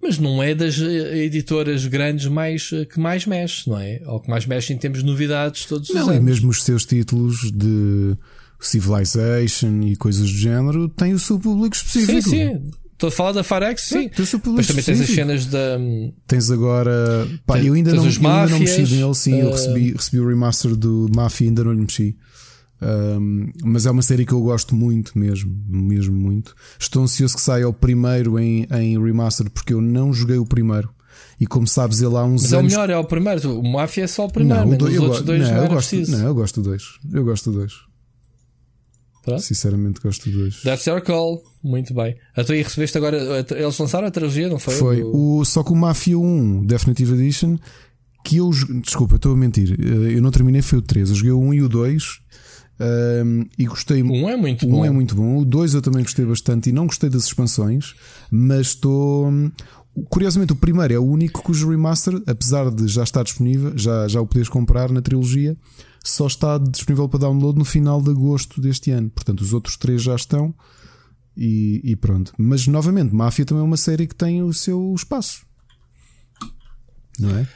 mas 0.00 0.16
não 0.16 0.40
é 0.40 0.54
das 0.54 0.80
eh, 0.80 1.24
editoras 1.24 1.84
grandes 1.86 2.26
mais, 2.26 2.70
eh, 2.72 2.84
que 2.84 3.00
mais 3.00 3.26
mexe, 3.26 3.68
não 3.68 3.80
é? 3.80 4.00
Ou 4.06 4.20
que 4.20 4.30
mais 4.30 4.46
mexe 4.46 4.72
em 4.72 4.78
termos 4.78 5.00
de 5.00 5.06
novidades 5.06 5.64
todos 5.64 5.88
não, 5.90 6.02
os 6.02 6.08
anos. 6.08 6.20
E 6.20 6.24
mesmo 6.24 6.50
os 6.50 6.62
seus 6.62 6.86
títulos 6.86 7.50
de 7.50 8.16
Civilization 8.60 9.80
e 9.82 9.96
coisas 9.96 10.30
do 10.30 10.36
género 10.36 10.88
têm 10.88 11.12
o 11.12 11.18
seu 11.18 11.38
público 11.38 11.76
específico. 11.76 12.22
Sim, 12.22 12.22
sim. 12.22 12.70
Estou 12.92 13.08
a 13.08 13.12
falar 13.12 13.30
da 13.30 13.44
Farex, 13.44 13.82
sim. 13.82 14.10
Mas 14.18 14.66
também 14.66 14.82
tens 14.82 15.00
as 15.00 15.06
cenas 15.06 15.46
da. 15.46 15.78
Tens 16.26 16.50
agora. 16.50 17.28
Pá, 17.46 17.60
eu 17.60 17.74
ainda 17.74 17.94
não, 17.94 18.04
eu 18.04 18.10
ainda 18.10 18.48
não 18.48 18.58
mexi 18.58 18.96
nele, 18.96 19.14
sim. 19.14 19.34
Uh... 19.34 19.44
Eu 19.44 19.50
recebi, 19.52 19.92
recebi 19.92 20.18
o 20.18 20.28
remaster 20.28 20.74
do 20.74 21.08
Mafia 21.14 21.46
ainda 21.46 21.62
não 21.62 21.72
lhe 21.72 21.80
mexi. 21.80 22.16
Um, 22.80 23.50
mas 23.62 23.86
é 23.86 23.90
uma 23.90 24.02
série 24.02 24.24
que 24.24 24.32
eu 24.32 24.40
gosto 24.40 24.74
muito 24.74 25.16
mesmo, 25.16 25.56
mesmo 25.68 26.14
muito. 26.14 26.56
Estou 26.78 27.04
ansioso 27.04 27.36
que 27.36 27.42
saia 27.42 27.68
o 27.68 27.72
primeiro 27.72 28.38
em, 28.38 28.66
em 28.70 29.00
remaster 29.00 29.48
porque 29.48 29.72
eu 29.72 29.80
não 29.80 30.12
joguei 30.12 30.38
o 30.38 30.46
primeiro. 30.46 30.90
E 31.40 31.46
como 31.46 31.68
sabes, 31.68 32.00
ele 32.00 32.16
há 32.16 32.24
uns 32.24 32.42
mas 32.42 32.52
anos. 32.52 32.64
Mas 32.64 32.72
é 32.72 32.76
o 32.76 32.80
melhor, 32.80 32.90
é 32.90 32.98
o 32.98 33.04
primeiro. 33.04 33.60
O 33.60 33.72
Mafia 33.72 34.04
é 34.04 34.06
só 34.08 34.26
o 34.26 34.30
primeiro, 34.30 34.66
não, 34.66 34.74
o 34.74 34.76
do, 34.76 34.86
os 34.86 34.98
outros 34.98 35.22
dois 35.22 35.40
não, 35.40 35.54
não 35.54 35.62
eu 35.62 35.68
gosto, 35.68 35.96
Não, 36.10 36.26
eu 36.26 36.34
gosto 36.34 36.60
do 36.60 36.68
dois. 36.68 36.82
Eu 37.12 37.24
gosto 37.24 37.50
do 37.52 37.58
dois. 37.58 37.87
Pronto. 39.28 39.42
Sinceramente 39.42 40.00
gosto 40.00 40.30
dos. 40.30 40.62
That's 40.62 40.86
your 40.86 41.02
call. 41.02 41.42
Muito 41.62 41.92
bem. 41.94 42.16
Então 42.36 42.54
aí 42.54 42.62
recebeste 42.62 42.96
agora. 42.96 43.44
Eles 43.50 43.78
lançaram 43.78 44.06
a 44.06 44.10
trilogia, 44.10 44.48
não 44.48 44.58
foi? 44.58 44.74
Foi. 44.74 45.02
O, 45.02 45.44
só 45.44 45.62
que 45.62 45.72
o 45.72 45.76
Mafia 45.76 46.18
1 46.18 46.64
Definitive 46.64 47.14
Edition. 47.14 47.58
Que 48.24 48.38
eu. 48.38 48.50
Desculpa, 48.82 49.16
estou 49.16 49.32
a 49.32 49.36
mentir. 49.36 49.76
Eh, 49.78 50.16
eu 50.16 50.22
não 50.22 50.30
terminei, 50.30 50.62
foi 50.62 50.78
o 50.78 50.82
3. 50.82 51.10
Eu 51.10 51.14
joguei 51.14 51.32
o 51.32 51.40
1 51.40 51.54
e 51.54 51.62
o 51.62 51.68
2. 51.68 52.04
Um, 52.80 52.84
ehm, 52.84 53.46
e 53.58 53.66
gostei. 53.66 54.02
O 54.02 54.06
1 54.06 54.28
é 54.28 54.36
muito 54.36 54.66
o 54.66 54.68
bom. 54.68 54.76
O 54.76 54.80
1 54.80 54.84
é 54.84 54.90
muito 54.90 55.14
bom. 55.14 55.38
O 55.38 55.44
2 55.44 55.74
eu 55.74 55.82
também 55.82 56.02
gostei 56.02 56.24
bastante 56.24 56.70
e 56.70 56.72
não 56.72 56.86
gostei 56.86 57.08
das 57.08 57.24
expansões. 57.24 57.94
Mas 58.30 58.68
estou. 58.68 59.30
Curiosamente, 60.08 60.52
o 60.52 60.56
primeiro 60.56 60.94
é 60.94 60.98
o 60.98 61.04
único 61.04 61.42
cujo 61.42 61.68
remaster, 61.68 62.22
apesar 62.26 62.70
de 62.70 62.86
já 62.86 63.02
estar 63.02 63.24
disponível, 63.24 63.72
já, 63.76 64.06
já 64.06 64.20
o 64.20 64.26
podes 64.26 64.48
comprar 64.48 64.92
na 64.92 65.02
trilogia, 65.02 65.56
só 66.04 66.26
está 66.26 66.58
disponível 66.58 67.08
para 67.08 67.20
download 67.20 67.58
no 67.58 67.64
final 67.64 68.00
de 68.00 68.10
agosto 68.10 68.60
deste 68.60 68.90
ano. 68.90 69.10
Portanto, 69.10 69.40
os 69.40 69.52
outros 69.52 69.76
três 69.76 70.02
já 70.02 70.14
estão 70.14 70.54
e, 71.36 71.80
e, 71.84 71.96
pronto. 71.96 72.32
Mas 72.36 72.66
novamente, 72.66 73.14
Máfia 73.14 73.44
também 73.44 73.62
é 73.62 73.66
uma 73.66 73.76
série 73.76 74.06
que 74.06 74.14
tem 74.14 74.42
o 74.42 74.52
seu 74.52 74.94
espaço, 74.96 75.46
não 77.18 77.36
é? 77.36 77.46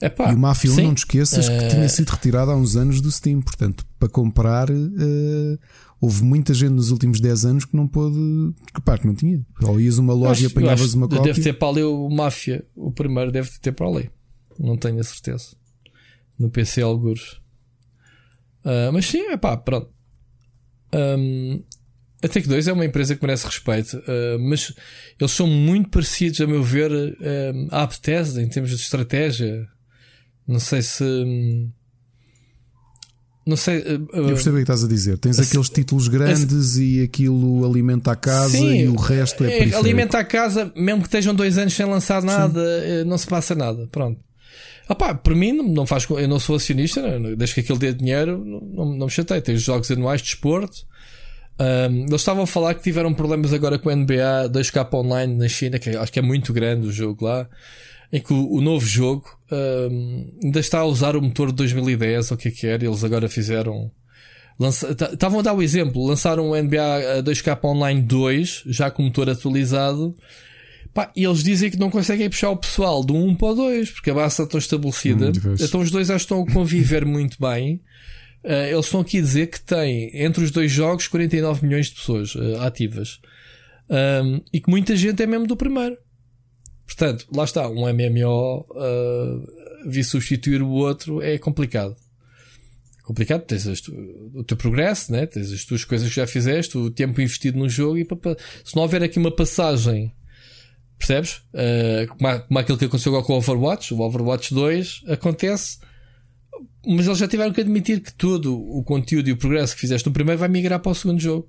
Epá, 0.00 0.30
e 0.30 0.34
o 0.34 0.38
Máfia 0.38 0.70
1, 0.70 0.76
não 0.76 0.94
te 0.94 0.98
esqueças 0.98 1.48
que 1.48 1.68
tinha 1.68 1.88
sido 1.88 2.10
retirado 2.10 2.50
há 2.50 2.56
uns 2.56 2.76
anos 2.76 3.00
do 3.00 3.10
Steam, 3.10 3.40
portanto, 3.40 3.84
para 3.98 4.08
comprar. 4.08 4.70
Uh, 4.70 5.58
houve 6.00 6.22
muita 6.22 6.52
gente 6.52 6.72
nos 6.72 6.90
últimos 6.90 7.18
10 7.18 7.44
anos 7.46 7.64
que 7.64 7.74
não 7.74 7.88
pôde. 7.88 8.18
Que, 8.74 8.80
pá, 8.82 8.98
que 8.98 9.06
não 9.06 9.14
tinha. 9.14 9.44
Ou 9.62 9.80
ias 9.80 9.96
uma 9.96 10.12
loja 10.12 10.44
e 10.44 10.46
apanhavas 10.46 10.92
uma 10.92 11.08
cópia. 11.08 11.32
Deve 11.32 11.42
ter 11.42 11.54
para 11.54 11.68
ali 11.68 11.82
o 11.82 12.10
Máfia. 12.10 12.64
O 12.74 12.92
primeiro 12.92 13.32
deve 13.32 13.50
ter 13.58 13.72
para 13.72 13.86
ali. 13.86 14.10
Não 14.58 14.76
tenho 14.76 15.00
a 15.00 15.04
certeza. 15.04 15.56
No 16.38 16.50
PC, 16.50 16.82
alguns. 16.82 17.40
Uh, 18.66 18.92
mas 18.92 19.06
sim, 19.06 19.20
é 19.20 19.36
pá, 19.36 19.56
pronto. 19.56 19.88
Um, 20.92 21.62
a 22.22 22.28
Take 22.28 22.48
2 22.48 22.66
é 22.66 22.72
uma 22.72 22.84
empresa 22.84 23.14
que 23.14 23.22
merece 23.22 23.46
respeito, 23.46 23.96
uh, 23.98 24.38
mas 24.40 24.74
eles 25.20 25.32
são 25.32 25.46
muito 25.46 25.88
parecidos, 25.90 26.40
a 26.40 26.46
meu 26.46 26.64
ver, 26.64 26.90
uh, 26.90 27.68
à 27.70 27.86
Bethesda 27.86 28.42
em 28.42 28.48
termos 28.48 28.70
de 28.70 28.76
estratégia. 28.76 29.66
Não 30.48 30.58
sei 30.58 30.82
se. 30.82 31.04
Um, 31.04 31.70
não 33.46 33.56
sei. 33.56 33.78
Uh, 33.78 34.08
eu 34.12 34.26
percebo 34.28 34.56
o 34.56 34.58
que 34.58 34.62
estás 34.62 34.82
a 34.82 34.88
dizer. 34.88 35.16
Tens 35.18 35.38
aqueles 35.38 35.68
títulos 35.68 36.08
grandes 36.08 36.76
e 36.76 37.02
aquilo 37.02 37.64
alimenta 37.64 38.10
a 38.10 38.16
casa 38.16 38.48
sim, 38.48 38.80
e 38.80 38.88
o 38.88 38.96
resto 38.96 39.44
é, 39.44 39.68
é 39.68 39.74
Alimenta 39.76 40.18
a 40.18 40.24
casa, 40.24 40.72
mesmo 40.74 41.02
que 41.02 41.08
estejam 41.08 41.34
dois 41.34 41.56
anos 41.56 41.72
sem 41.72 41.86
lançar 41.86 42.20
nada, 42.20 42.60
sim. 42.80 43.08
não 43.08 43.16
se 43.16 43.26
passa 43.28 43.54
nada. 43.54 43.86
Pronto. 43.92 44.25
Opá, 44.88 45.14
para 45.14 45.34
mim 45.34 45.52
não 45.52 45.84
faz, 45.84 46.06
eu 46.08 46.28
não 46.28 46.38
sou 46.38 46.56
acionista, 46.56 47.02
desde 47.36 47.54
que 47.54 47.60
aquele 47.60 47.78
dê 47.78 47.92
dinheiro, 47.92 48.44
não, 48.44 48.84
não 48.84 49.06
me 49.06 49.10
chatei. 49.10 49.40
Tem 49.40 49.54
os 49.54 49.62
jogos 49.62 49.90
anuais 49.90 50.20
de 50.20 50.28
desporto. 50.28 50.86
Um, 51.58 52.02
eles 52.02 52.20
estavam 52.20 52.44
a 52.44 52.46
falar 52.46 52.74
que 52.74 52.82
tiveram 52.82 53.12
problemas 53.14 53.52
agora 53.52 53.78
com 53.78 53.88
o 53.88 53.96
NBA 53.96 54.50
2K 54.50 54.94
Online 54.94 55.34
na 55.34 55.48
China, 55.48 55.78
que 55.78 55.90
acho 55.90 56.12
que 56.12 56.18
é 56.18 56.22
muito 56.22 56.52
grande 56.52 56.86
o 56.86 56.92
jogo 56.92 57.24
lá, 57.24 57.48
em 58.12 58.20
que 58.20 58.32
o, 58.32 58.52
o 58.52 58.60
novo 58.60 58.86
jogo 58.86 59.24
um, 59.50 60.30
ainda 60.44 60.60
está 60.60 60.80
a 60.80 60.84
usar 60.84 61.16
o 61.16 61.22
motor 61.22 61.48
de 61.48 61.54
2010, 61.54 62.30
ou 62.30 62.36
o 62.36 62.38
que 62.38 62.48
é 62.48 62.50
que 62.50 62.66
era, 62.66 62.84
eles 62.84 63.02
agora 63.02 63.28
fizeram. 63.28 63.90
Estavam 65.12 65.40
a 65.40 65.42
dar 65.42 65.52
o 65.54 65.62
exemplo, 65.62 66.06
lançaram 66.06 66.50
o 66.50 66.62
NBA 66.62 67.22
2K 67.24 67.58
Online 67.64 68.02
2, 68.02 68.64
já 68.66 68.90
com 68.90 69.02
o 69.02 69.06
motor 69.06 69.28
atualizado, 69.28 70.14
Pá, 70.96 71.12
e 71.14 71.24
eles 71.24 71.44
dizem 71.44 71.70
que 71.70 71.78
não 71.78 71.90
conseguem 71.90 72.26
puxar 72.30 72.48
o 72.48 72.56
pessoal 72.56 73.04
do 73.04 73.14
1 73.14 73.34
para 73.34 73.48
o 73.48 73.54
2, 73.54 73.90
porque 73.90 74.10
a 74.10 74.14
base 74.14 74.32
está 74.32 74.46
tão 74.46 74.56
estabelecida. 74.56 75.28
Hum, 75.28 75.54
então 75.60 75.82
os 75.82 75.90
dois 75.90 76.08
já 76.08 76.16
estão 76.16 76.40
a 76.40 76.50
conviver 76.50 77.04
muito 77.04 77.36
bem. 77.38 77.82
Uh, 78.42 78.70
eles 78.70 78.86
estão 78.86 79.00
aqui 79.00 79.18
a 79.18 79.20
dizer 79.20 79.48
que 79.48 79.60
tem 79.60 80.10
entre 80.14 80.42
os 80.42 80.50
dois 80.50 80.72
jogos 80.72 81.06
49 81.06 81.66
milhões 81.66 81.88
de 81.88 81.96
pessoas 81.96 82.34
uh, 82.34 82.62
ativas. 82.62 83.20
Um, 83.90 84.40
e 84.50 84.58
que 84.58 84.70
muita 84.70 84.96
gente 84.96 85.22
é 85.22 85.26
mesmo 85.26 85.46
do 85.46 85.54
primeiro. 85.54 85.98
Portanto, 86.86 87.26
lá 87.30 87.44
está, 87.44 87.68
um 87.68 87.82
MMO 87.92 88.60
uh, 88.60 88.76
ah, 88.78 89.88
vir 89.88 90.02
substituir 90.02 90.62
o 90.62 90.70
outro 90.70 91.20
é 91.20 91.36
complicado. 91.36 91.94
É 92.98 93.02
complicado, 93.02 93.42
tens 93.42 93.66
o 93.66 94.42
teu 94.44 94.56
progresso, 94.56 95.12
né? 95.12 95.26
tens 95.26 95.52
as 95.52 95.62
tuas 95.62 95.84
coisas 95.84 96.08
que 96.08 96.16
já 96.16 96.26
fizeste, 96.26 96.78
o 96.78 96.90
tempo 96.90 97.20
investido 97.20 97.58
no 97.58 97.68
jogo, 97.68 97.98
e 97.98 98.06
se 98.64 98.74
não 98.74 98.82
houver 98.82 99.02
aqui 99.02 99.18
uma 99.18 99.30
passagem 99.30 100.10
Percebes? 100.98 101.42
Uh, 101.52 102.06
como, 102.08 102.40
como 102.40 102.58
aquilo 102.58 102.78
que 102.78 102.84
aconteceu 102.86 103.22
com 103.22 103.32
o 103.34 103.36
Overwatch, 103.36 103.94
o 103.94 104.00
Overwatch 104.00 104.54
2 104.54 105.04
acontece, 105.08 105.78
mas 106.86 107.06
eles 107.06 107.18
já 107.18 107.28
tiveram 107.28 107.52
que 107.52 107.60
admitir 107.60 108.00
que 108.00 108.14
todo 108.14 108.58
o 108.58 108.82
conteúdo 108.82 109.28
e 109.28 109.32
o 109.32 109.36
progresso 109.36 109.74
que 109.74 109.80
fizeste 109.80 110.06
no 110.06 110.12
primeiro 110.12 110.38
vai 110.38 110.48
migrar 110.48 110.80
para 110.80 110.92
o 110.92 110.94
segundo 110.94 111.20
jogo. 111.20 111.48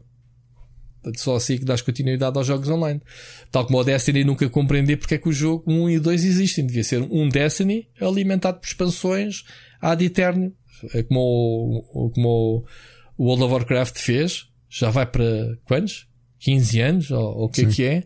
Portanto, 1.01 1.21
só 1.21 1.35
assim 1.35 1.57
que 1.57 1.65
dás 1.65 1.81
continuidade 1.81 2.37
aos 2.37 2.47
jogos 2.47 2.67
online. 2.69 3.01
Tal 3.51 3.65
como 3.65 3.79
o 3.79 3.83
Destiny 3.83 4.23
nunca 4.23 4.49
compreendi 4.49 4.97
porque 4.97 5.15
é 5.15 5.17
que 5.17 5.29
o 5.29 5.33
jogo 5.33 5.63
1 5.65 5.89
e 5.91 5.99
2 5.99 6.25
existem. 6.25 6.65
Devia 6.65 6.83
ser 6.83 7.01
um 7.01 7.29
Destiny 7.29 7.87
alimentado 8.01 8.59
por 8.59 8.67
expansões 8.67 9.43
ad 9.79 10.03
eterno, 10.03 10.51
é 10.93 11.03
como 11.03 11.83
o, 11.93 12.09
como 12.09 12.65
o 13.17 13.25
World 13.25 13.43
of 13.43 13.53
Warcraft 13.53 13.97
fez. 13.99 14.47
Já 14.69 14.89
vai 14.89 15.05
para 15.05 15.57
quantos? 15.63 16.07
15 16.39 16.79
anos? 16.81 17.11
Ou 17.11 17.45
o 17.45 17.49
que 17.49 17.61
é 17.61 17.65
que 17.65 17.83
é? 17.83 18.03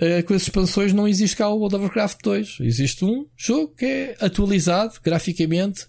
Uh, 0.00 0.26
com 0.26 0.34
as 0.34 0.42
expansões 0.42 0.92
não 0.92 1.06
existe 1.06 1.36
cá 1.36 1.48
o 1.48 1.58
World 1.58 1.76
of 1.76 1.84
Warcraft 1.84 2.18
2. 2.22 2.58
Existe 2.60 3.04
um 3.04 3.26
jogo 3.36 3.74
que 3.76 3.84
é 3.84 4.16
atualizado 4.20 4.94
graficamente, 5.02 5.82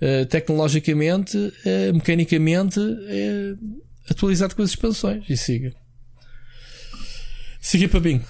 uh, 0.00 0.26
tecnologicamente, 0.26 1.36
uh, 1.36 1.94
mecanicamente, 1.94 2.80
atualizado 4.10 4.54
com 4.54 4.62
as 4.62 4.70
expansões. 4.70 5.24
E 5.28 5.36
siga. 5.36 5.74
Siga 7.60 7.88
para 7.88 8.00
Bing. 8.00 8.22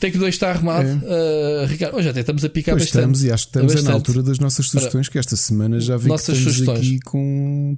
Take 0.00 0.16
2 0.16 0.34
está 0.34 0.50
arrumado. 0.50 0.88
É. 0.88 1.64
Uh, 1.64 1.66
Ricardo, 1.66 1.96
hoje 1.96 2.08
até 2.08 2.20
estamos 2.20 2.44
a 2.44 2.48
picar 2.48 2.74
pois 2.74 2.84
bastante. 2.84 3.02
Estamos 3.02 3.24
e 3.24 3.32
acho 3.32 3.44
que 3.44 3.58
estamos 3.58 3.82
na 3.82 3.92
altura 3.92 4.22
das 4.22 4.38
nossas 4.38 4.68
sugestões, 4.68 5.08
que 5.08 5.18
esta 5.18 5.36
semana 5.36 5.80
já 5.80 5.96
vi 5.96 6.08
nossas 6.08 6.38
que 6.38 6.48
estamos 6.48 6.56
sugestões. 6.56 6.78
aqui 6.78 7.00
com. 7.00 7.76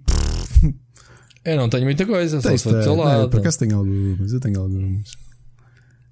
Eu 1.42 1.56
não 1.56 1.70
tenho 1.70 1.84
muita 1.84 2.04
coisa, 2.04 2.40
só 2.40 2.54
sou 2.56 2.72
do 2.72 2.82
teu 2.82 2.94
lado. 2.94 3.22
Não, 3.22 3.30
por 3.30 3.40
acaso 3.40 3.58
tenho 3.58 3.76
algumas, 3.76 4.32
eu 4.32 4.40
tenho 4.40 4.60
algumas. 4.60 5.29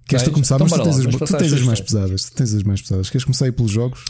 Queres 0.09 0.25
tu 0.25 0.33
começar? 0.33 0.55
Então, 0.55 0.67
mas 0.71 0.79
tu 0.79 0.85
tens, 0.85 0.99
as, 1.07 1.31
tu 1.31 1.37
tens 1.37 1.53
as 1.53 1.63
mais 1.63 1.81
pesadas. 1.81 2.25
Tu 2.25 2.33
tens 2.33 2.55
as 2.55 2.63
mais 2.63 2.81
pesadas. 2.81 3.11
Queres 3.11 3.25
começar 3.25 3.45
aí 3.45 3.53
pelos 3.53 3.71
jogos? 3.71 4.05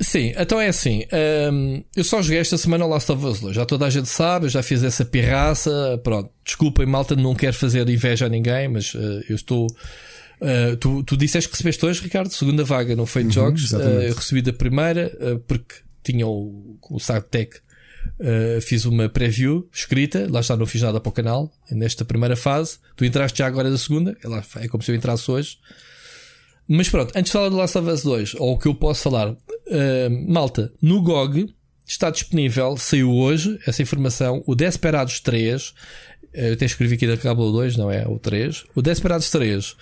Sim, 0.00 0.32
então 0.36 0.58
é 0.58 0.68
assim. 0.68 1.04
Um, 1.52 1.84
eu 1.94 2.02
só 2.02 2.22
joguei 2.22 2.40
esta 2.40 2.56
semana 2.56 2.86
Last 2.86 3.12
of 3.12 3.24
Us 3.24 3.40
2. 3.40 3.54
Já 3.54 3.66
toda 3.66 3.86
a 3.86 3.90
gente 3.90 4.08
sabe, 4.08 4.46
eu 4.46 4.50
já 4.50 4.62
fiz 4.62 4.82
essa 4.82 5.04
pirraça. 5.04 6.00
Pronto, 6.02 6.30
desculpem, 6.42 6.86
malta, 6.86 7.14
não 7.14 7.34
quero 7.34 7.54
fazer 7.54 7.86
inveja 7.88 8.26
a 8.26 8.28
ninguém, 8.30 8.66
mas 8.66 8.94
uh, 8.94 9.22
eu 9.28 9.36
estou. 9.36 9.66
Uh, 10.40 10.76
tu, 10.78 11.04
tu 11.04 11.16
disseste 11.18 11.48
que 11.48 11.54
recebeste 11.54 11.84
hoje, 11.84 12.02
Ricardo, 12.02 12.32
segunda 12.32 12.64
vaga 12.64 12.96
no 12.96 13.04
Feito 13.04 13.26
uhum, 13.26 13.32
Jogos. 13.32 13.72
Uh, 13.72 13.78
eu 13.78 14.14
recebi 14.14 14.40
da 14.40 14.54
primeira, 14.54 15.12
porque 15.46 15.74
tinha 16.02 16.26
o, 16.26 16.78
o 16.90 16.98
SciTech 16.98 17.60
Uh, 18.22 18.60
fiz 18.60 18.84
uma 18.84 19.08
preview 19.08 19.68
escrita, 19.72 20.28
lá 20.30 20.38
está, 20.38 20.56
não 20.56 20.64
fiz 20.64 20.80
nada 20.80 21.00
para 21.00 21.10
o 21.10 21.12
canal, 21.12 21.52
nesta 21.70 22.04
primeira 22.04 22.36
fase. 22.36 22.78
Tu 22.94 23.04
entraste 23.04 23.38
já 23.38 23.46
agora 23.48 23.68
da 23.68 23.76
segunda, 23.76 24.16
é 24.60 24.68
como 24.68 24.80
se 24.80 24.92
eu 24.92 24.94
entrasse 24.94 25.28
hoje. 25.28 25.58
Mas 26.68 26.88
pronto, 26.88 27.12
antes 27.16 27.30
de 27.30 27.32
falar 27.32 27.48
do 27.48 27.56
Last 27.56 27.76
of 27.76 27.90
Us 27.90 28.02
2, 28.02 28.34
ou 28.36 28.52
o 28.52 28.58
que 28.58 28.68
eu 28.68 28.74
posso 28.74 29.02
falar, 29.02 29.30
uh, 29.30 29.36
malta, 30.28 30.72
no 30.80 31.02
GOG 31.02 31.52
está 31.84 32.10
disponível, 32.10 32.76
saiu 32.76 33.12
hoje 33.12 33.58
essa 33.66 33.82
informação, 33.82 34.42
o 34.46 34.54
Desperados 34.54 35.20
3. 35.20 35.74
Eh, 36.32 36.50
eu 36.50 36.52
até 36.54 36.64
escrevi 36.64 36.94
aqui 36.94 37.06
da 37.06 37.16
Cabo 37.16 37.50
2, 37.50 37.76
não 37.76 37.90
é? 37.90 38.06
O 38.06 38.18
3. 38.18 38.64
O 38.74 38.80
Desperados 38.80 39.30
3 39.30 39.76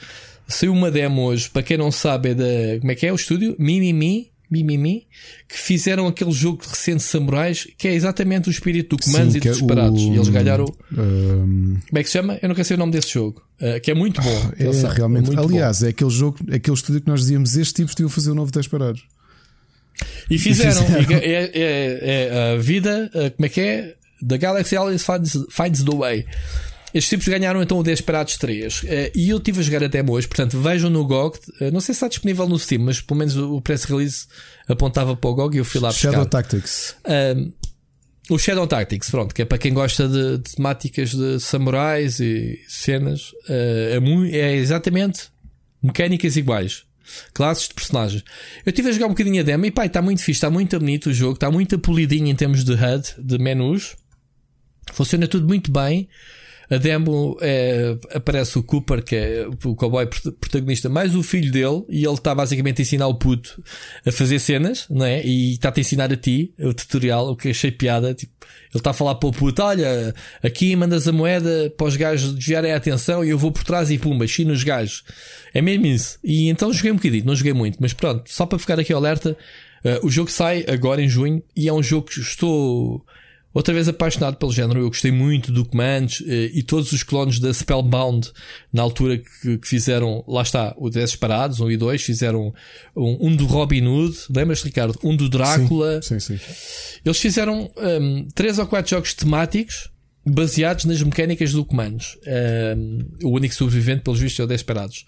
saiu 0.49 0.73
uma 0.73 0.91
demo 0.91 1.23
hoje, 1.23 1.49
para 1.49 1.63
quem 1.63 1.77
não 1.77 1.93
sabe, 1.93 2.31
é 2.31 2.35
da. 2.35 2.81
Como 2.81 2.91
é 2.91 2.95
que 2.95 3.07
é 3.07 3.13
o 3.13 3.17
estúdio? 3.17 3.55
Mimimi. 3.59 4.31
Mimimi, 4.51 5.07
que 5.49 5.59
fizeram 5.59 6.07
aquele 6.07 6.33
jogo 6.33 6.63
de 6.63 6.69
recente 6.69 7.03
samurais 7.03 7.67
que 7.79 7.87
é 7.87 7.95
exatamente 7.95 8.49
o 8.49 8.51
espírito 8.51 8.97
do 8.97 9.03
Comandos 9.03 9.33
Sim, 9.33 9.39
e 9.39 9.41
dos 9.41 9.59
Disparados. 9.59 10.03
O, 10.03 10.13
e 10.13 10.17
eles 10.17 10.29
ganharam. 10.29 10.67
Um, 10.93 11.79
como 11.89 11.99
é 11.99 12.03
que 12.03 12.09
se 12.09 12.15
chama? 12.15 12.39
Eu 12.43 12.49
nunca 12.49 12.65
sei 12.65 12.77
o 12.77 12.79
nome 12.79 12.93
desse 12.93 13.11
jogo. 13.13 13.43
Uh, 13.61 13.81
que 13.81 13.91
é 13.91 13.95
muito 13.95 14.21
bom. 14.21 14.53
É, 14.59 14.65
é 14.65 14.93
realmente. 14.93 15.35
É 15.35 15.39
aliás, 15.39 15.81
bom. 15.81 15.87
é 15.87 15.91
aquele 15.91 16.11
jogo, 16.11 16.39
aquele 16.53 16.77
estúdio 16.77 17.01
que 17.01 17.09
nós 17.09 17.21
dizíamos: 17.21 17.57
este 17.57 17.85
tipo 17.85 18.07
a 18.07 18.11
fazer 18.11 18.31
o 18.31 18.35
novo 18.35 18.51
Disparados. 18.51 19.03
E 20.29 20.39
fizeram. 20.39 20.83
E 20.83 21.05
fizeram. 21.05 21.17
É, 21.23 21.51
é, 21.53 22.01
é, 22.03 22.55
a 22.55 22.57
vida, 22.59 23.11
como 23.37 23.47
é 23.47 23.49
que 23.49 23.61
é? 23.61 23.95
The 24.27 24.39
Galaxy 24.39 24.77
Always 24.77 25.05
finds, 25.05 25.37
finds 25.51 25.83
the 25.83 25.95
Way. 25.95 26.27
Estes 26.93 27.09
tipos 27.09 27.29
ganharam 27.29 27.63
então 27.63 27.79
o 27.79 27.83
Desperados 27.83 28.37
3 28.37 28.83
uh, 28.83 28.87
eh, 28.87 29.13
e 29.15 29.31
eu 29.31 29.39
estive 29.39 29.61
a 29.61 29.63
jogar 29.63 29.85
até 29.85 30.03
hoje, 30.03 30.27
portanto 30.27 30.61
vejam 30.61 30.91
no 30.91 31.05
GOG. 31.05 31.39
Uh, 31.61 31.71
não 31.73 31.81
sei 31.81 31.95
se 31.95 31.99
está 31.99 32.09
disponível 32.09 32.49
no 32.49 32.59
Steam, 32.59 32.83
mas 32.83 33.01
pelo 33.01 33.19
menos 33.19 33.37
o 33.37 33.61
press 33.61 33.85
release 33.85 34.27
apontava 34.69 35.17
para 35.17 35.31
o 35.31 35.35
GOG 35.35 35.57
e 35.57 35.59
eu 35.59 35.65
fui 35.65 35.81
lá 35.81 35.89
buscar. 35.89 36.13
Shadow 36.13 36.27
Tactics. 36.27 36.97
Uh, 37.05 37.53
o 38.29 38.39
Shadow 38.39 38.67
Tactics, 38.67 39.11
pronto, 39.11 39.35
que 39.35 39.43
é 39.43 39.45
para 39.45 39.59
quem 39.59 39.75
gosta 39.75 40.09
de, 40.09 40.39
de 40.39 40.55
temáticas 40.55 41.11
de 41.11 41.41
samurais 41.41 42.21
e 42.21 42.61
cenas, 42.69 43.33
é, 43.49 43.99
é 44.33 44.55
exatamente 44.55 45.29
mecânicas 45.83 46.37
iguais 46.37 46.85
classes 47.35 47.69
de 47.69 47.75
personagens. 47.75 48.25
Eu 48.65 48.71
estive 48.71 48.89
a 48.89 48.93
jogar 48.93 49.07
um 49.07 49.11
bocadinho 49.11 49.41
a 49.41 49.45
demo 49.45 49.67
e 49.67 49.71
pá, 49.71 49.87
está 49.87 50.01
muito 50.01 50.21
fixe, 50.21 50.33
está 50.33 50.51
muito 50.51 50.79
bonito 50.79 51.11
o 51.11 51.13
jogo, 51.13 51.35
está 51.35 51.51
muito 51.51 51.79
polidinho 51.79 52.29
em 52.29 52.35
termos 52.35 52.65
de 52.65 52.73
HUD, 52.73 53.15
de 53.19 53.39
menus. 53.39 53.97
Funciona 54.93 55.27
tudo 55.27 55.47
muito 55.47 55.71
bem. 55.71 56.09
A 56.71 56.77
demo 56.77 57.37
é, 57.41 57.97
aparece 58.15 58.57
o 58.57 58.63
Cooper, 58.63 59.03
que 59.03 59.17
é 59.17 59.47
o 59.65 59.75
cowboy 59.75 60.07
protagonista, 60.07 60.89
mais 60.89 61.17
o 61.17 61.23
filho 61.23 61.51
dele, 61.51 61.85
e 61.89 62.05
ele 62.05 62.15
está 62.15 62.33
basicamente 62.33 62.81
a 62.81 62.83
ensinar 62.83 63.09
o 63.09 63.15
puto 63.15 63.61
a 64.07 64.13
fazer 64.13 64.39
cenas, 64.39 64.87
não 64.89 65.05
é? 65.05 65.21
E 65.25 65.55
está-te 65.55 65.81
a 65.81 65.83
ensinar 65.83 66.13
a 66.13 66.17
ti, 66.17 66.55
o 66.61 66.73
tutorial, 66.73 67.31
o 67.31 67.37
que 67.37 67.49
achei 67.49 67.73
piada. 67.73 68.15
Tipo, 68.15 68.33
ele 68.73 68.79
está 68.79 68.91
a 68.91 68.95
falar 68.95 69.17
para 69.17 69.29
o 69.29 69.33
puto: 69.33 69.61
olha, 69.63 70.15
aqui 70.45 70.77
mandas 70.77 71.09
a 71.09 71.13
moeda 71.13 71.73
para 71.77 71.89
os 71.89 71.97
gajos 71.97 72.35
desviarem 72.35 72.73
a 72.73 72.77
atenção 72.77 73.25
e 73.25 73.31
eu 73.31 73.39
vou 73.39 73.51
por 73.51 73.65
trás 73.65 73.91
e 73.91 73.99
pumba, 73.99 74.25
chino 74.29 74.53
os 74.53 74.63
gajos. 74.63 75.03
É 75.53 75.61
mesmo 75.61 75.87
isso. 75.87 76.19
E 76.23 76.49
então 76.49 76.73
joguei 76.73 76.93
um 76.93 76.97
bocadinho, 76.97 77.25
não 77.25 77.35
joguei 77.35 77.53
muito, 77.53 77.79
mas 77.81 77.93
pronto, 77.93 78.31
só 78.33 78.47
para 78.47 78.61
ficar 78.61 78.79
aqui 78.79 78.93
alerta, 78.93 79.37
uh, 79.85 80.07
o 80.07 80.11
jogo 80.11 80.31
sai 80.31 80.65
agora 80.69 81.03
em 81.03 81.09
junho 81.09 81.43
e 81.57 81.69
é 81.69 81.73
um 81.73 81.83
jogo 81.83 82.07
que 82.07 82.21
estou 82.21 83.05
Outra 83.53 83.75
vez 83.75 83.89
apaixonado 83.89 84.37
pelo 84.37 84.53
género, 84.53 84.81
eu 84.81 84.89
gostei 84.89 85.11
muito 85.11 85.51
do 85.51 85.65
Commands 85.65 86.23
eh, 86.25 86.51
e 86.55 86.63
todos 86.63 86.93
os 86.93 87.03
clones 87.03 87.41
da 87.41 87.53
Spellbound, 87.53 88.31
na 88.73 88.83
altura 88.83 89.19
que, 89.19 89.59
que 89.59 89.67
fizeram, 89.67 90.25
lá 90.29 90.43
está, 90.43 90.73
o 90.77 90.89
Desperados, 90.89 91.59
um 91.59 91.69
e 91.69 91.77
dois, 91.77 92.01
fizeram 92.01 92.55
um, 92.95 93.29
um 93.29 93.35
do 93.35 93.47
Robin 93.47 93.85
Hood, 93.87 94.17
lembras, 94.35 94.63
Ricardo? 94.63 94.97
Um 95.03 95.17
do 95.17 95.29
Drácula. 95.29 96.01
Sim, 96.01 96.21
sim, 96.21 96.39
sim. 96.39 97.01
Eles 97.05 97.19
fizeram 97.19 97.69
um, 97.77 98.29
três 98.35 98.59
ou 98.59 98.67
quatro 98.69 98.91
jogos 98.91 99.15
temáticos 99.15 99.91
baseados 100.25 100.85
nas 100.85 101.03
mecânicas 101.03 101.53
do 101.53 101.65
Commands. 101.65 102.17
Um, 102.77 102.99
o 103.25 103.31
único 103.31 103.55
sobrevivente, 103.55 104.03
pelos 104.03 104.21
vistos, 104.21 104.39
é 104.39 104.45
o 104.45 104.47
Desperados. 104.47 105.05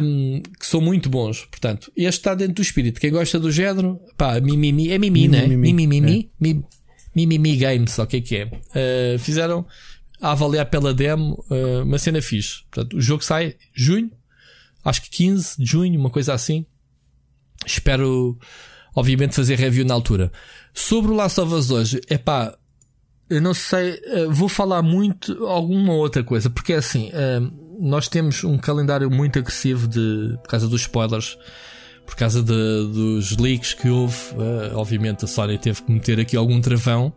Um, 0.00 0.42
que 0.60 0.66
são 0.66 0.80
muito 0.80 1.10
bons, 1.10 1.44
portanto, 1.46 1.90
este 1.96 2.20
está 2.20 2.36
dentro 2.36 2.54
do 2.54 2.62
espírito. 2.62 3.00
Quem 3.00 3.10
gosta 3.10 3.40
do 3.40 3.50
género, 3.50 3.98
pá, 4.16 4.40
mimimi, 4.40 4.92
é 4.92 4.98
mimi, 4.98 5.26
né? 5.26 5.48
Mimimi, 5.48 5.72
mimimi, 5.72 6.00
mimimi. 6.00 6.20
É. 6.20 6.44
Mimimi 6.44 6.66
Games, 7.56 7.98
o 7.98 8.06
que 8.06 8.16
é 8.16 8.20
que 8.20 8.36
é? 8.36 8.44
Uh, 8.44 9.18
fizeram 9.18 9.66
a 10.20 10.32
avaliar 10.32 10.66
pela 10.66 10.92
demo 10.92 11.42
uh, 11.50 11.82
uma 11.82 11.98
cena 11.98 12.20
fixe. 12.20 12.62
Portanto, 12.70 12.96
o 12.96 13.00
jogo 13.00 13.24
sai 13.24 13.56
junho, 13.74 14.10
acho 14.84 15.02
que 15.02 15.10
15 15.10 15.56
de 15.58 15.64
junho, 15.64 15.98
uma 15.98 16.10
coisa 16.10 16.34
assim. 16.34 16.66
Espero, 17.64 18.38
obviamente, 18.94 19.34
fazer 19.34 19.58
review 19.58 19.84
na 19.84 19.94
altura. 19.94 20.30
Sobre 20.74 21.10
o 21.10 21.14
Last 21.14 21.40
of 21.40 21.54
Us 21.54 21.70
hoje, 21.70 22.00
é 22.08 22.18
pá, 22.18 22.56
eu 23.30 23.40
não 23.40 23.54
sei, 23.54 23.92
uh, 23.92 24.30
vou 24.30 24.48
falar 24.48 24.82
muito 24.82 25.46
alguma 25.46 25.94
outra 25.94 26.22
coisa, 26.22 26.50
porque 26.50 26.74
é 26.74 26.76
assim, 26.76 27.10
nós 27.78 28.08
temos 28.08 28.44
um 28.44 28.56
calendário 28.58 29.10
muito 29.10 29.38
agressivo 29.38 29.88
de, 29.88 30.38
por 30.42 30.48
causa 30.48 30.68
dos 30.68 30.82
spoilers 30.82 31.36
por 32.06 32.16
causa 32.16 32.42
de, 32.42 32.52
dos 32.52 33.36
leaks 33.36 33.74
que 33.74 33.88
houve, 33.88 34.16
uh, 34.34 34.76
obviamente 34.76 35.24
a 35.24 35.28
Sony 35.28 35.58
teve 35.58 35.82
que 35.82 35.92
meter 35.92 36.20
aqui 36.20 36.36
algum 36.36 36.60
travão 36.60 37.12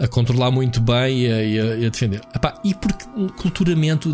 a 0.00 0.06
controlar 0.06 0.50
muito 0.50 0.80
bem 0.80 1.22
e 1.22 1.32
a, 1.32 1.42
e 1.42 1.60
a, 1.60 1.64
e 1.76 1.86
a 1.86 1.88
defender. 1.88 2.20
Epá, 2.34 2.60
e 2.64 2.72
porque 2.72 3.04
culturalmente, 3.36 4.08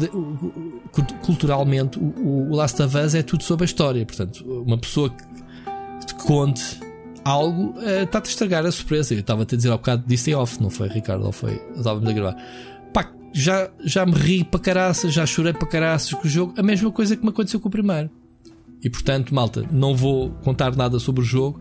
culturalmente 1.23 1.99
o, 1.99 2.51
o 2.51 2.57
Last 2.57 2.83
of 2.83 2.97
Us 2.97 3.15
é 3.15 3.23
tudo 3.23 3.45
sobre 3.45 3.65
a 3.65 3.67
história. 3.67 4.05
Portanto, 4.05 4.45
uma 4.67 4.79
pessoa 4.79 5.11
que 5.11 6.07
te 6.07 6.15
conte 6.15 6.81
algo 7.23 7.79
uh, 7.79 8.03
está-te 8.03 8.27
a 8.27 8.31
estragar 8.31 8.67
a 8.67 8.73
surpresa. 8.73 9.15
Eu 9.15 9.21
estava-te 9.21 9.55
a 9.55 9.57
dizer 9.57 9.71
ao 9.71 9.79
bocado 9.79 10.05
disso 10.07 10.31
em 10.31 10.35
off, 10.35 10.61
não 10.63 10.71
foi, 10.71 10.89
Ricardo? 10.89 11.25
Ou 11.27 11.33
foi? 11.33 11.61
Estávamos 11.77 12.09
a 12.09 12.13
gravar. 12.13 12.37
Já, 13.37 13.69
já 13.85 14.07
me 14.07 14.13
ri 14.13 14.45
para 14.45 14.61
caraças, 14.61 15.13
já 15.13 15.27
chorei 15.27 15.53
para 15.53 15.67
caraças 15.67 16.15
com 16.15 16.25
o 16.25 16.31
jogo. 16.31 16.55
A 16.57 16.63
mesma 16.63 16.93
coisa 16.93 17.17
que 17.17 17.23
me 17.25 17.31
aconteceu 17.31 17.59
com 17.59 17.67
o 17.67 17.71
primeiro. 17.71 18.09
E 18.85 18.91
portanto, 18.91 19.35
malta, 19.35 19.65
não 19.73 19.97
vou 19.97 20.31
contar 20.45 20.77
nada 20.77 20.99
sobre 20.99 21.23
o 21.23 21.25
jogo. 21.25 21.59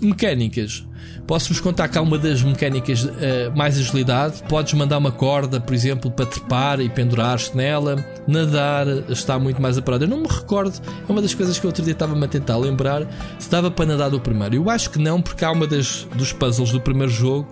Mecânicas. 0.00 0.86
Posso-vos 1.26 1.60
contar 1.60 1.88
que 1.88 1.98
há 1.98 2.02
uma 2.02 2.18
das 2.18 2.42
mecânicas 2.42 3.04
uh, 3.04 3.10
mais 3.56 3.78
agilidade. 3.78 4.42
Podes 4.48 4.74
mandar 4.74 4.98
uma 4.98 5.10
corda, 5.10 5.60
por 5.60 5.74
exemplo, 5.74 6.10
para 6.10 6.26
trepar 6.26 6.80
e 6.80 6.88
pendurar-te 6.88 7.56
nela. 7.56 8.04
Nadar 8.26 8.86
está 9.08 9.38
muito 9.38 9.60
mais 9.60 9.78
apurado. 9.78 10.04
Eu 10.04 10.08
não 10.08 10.20
me 10.20 10.28
recordo, 10.28 10.78
é 10.86 11.10
uma 11.10 11.22
das 11.22 11.34
coisas 11.34 11.58
que 11.58 11.64
eu 11.64 11.68
outro 11.68 11.82
dia 11.82 11.92
estava-me 11.92 12.24
a 12.24 12.28
tentar 12.28 12.56
lembrar 12.58 13.06
se 13.38 13.50
dava 13.50 13.70
para 13.70 13.86
nadar 13.86 14.10
do 14.10 14.20
primeiro. 14.20 14.54
Eu 14.54 14.70
acho 14.70 14.90
que 14.90 14.98
não, 14.98 15.20
porque 15.22 15.44
há 15.44 15.50
uma 15.50 15.66
das, 15.66 16.06
dos 16.16 16.32
puzzles 16.32 16.70
do 16.70 16.80
primeiro 16.80 17.10
jogo 17.10 17.48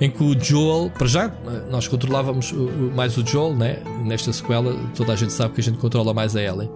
em 0.00 0.10
que 0.10 0.22
o 0.22 0.38
Joel, 0.38 0.90
para 0.90 1.06
já, 1.06 1.30
nós 1.70 1.86
controlávamos 1.86 2.52
mais 2.94 3.16
o 3.18 3.26
Joel, 3.26 3.54
né? 3.54 3.82
nesta 4.02 4.32
sequela, 4.32 4.74
toda 4.96 5.12
a 5.12 5.16
gente 5.16 5.32
sabe 5.32 5.54
que 5.54 5.60
a 5.60 5.64
gente 5.64 5.78
controla 5.78 6.14
mais 6.14 6.34
a 6.34 6.42
Ellie. 6.42 6.70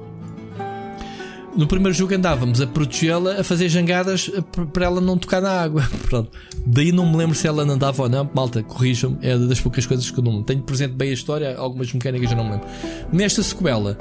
No 1.57 1.69
primeiro 1.69 1.97
jogo 1.97 2.13
andávamos 2.15 2.61
a 2.61 2.67
protegê-la, 2.67 3.41
a 3.41 3.45
fazer 3.45 3.69
jangadas 3.69 4.29
para 4.73 4.87
ela 4.87 5.01
não 5.01 5.17
tocar 5.17 5.41
na 5.41 5.51
água. 5.51 5.89
Pronto. 6.09 6.31
Daí 6.67 6.91
não 6.91 7.09
me 7.09 7.17
lembro 7.17 7.35
se 7.35 7.47
ela 7.47 7.63
andava 7.63 8.03
ou 8.03 8.09
não. 8.09 8.29
Malta, 8.35 8.63
corrijam-me. 8.63 9.19
É 9.23 9.39
das 9.39 9.61
poucas 9.61 9.87
coisas 9.87 10.11
que 10.11 10.19
eu 10.19 10.25
não 10.25 10.43
tenho 10.43 10.63
presente 10.63 10.95
bem 10.95 11.11
a 11.11 11.13
história. 11.13 11.57
Algumas 11.57 11.93
mecânicas 11.93 12.31
eu 12.31 12.37
não 12.37 12.45
me 12.45 12.51
lembro. 12.53 12.67
Nesta 13.13 13.43
sequela 13.43 13.97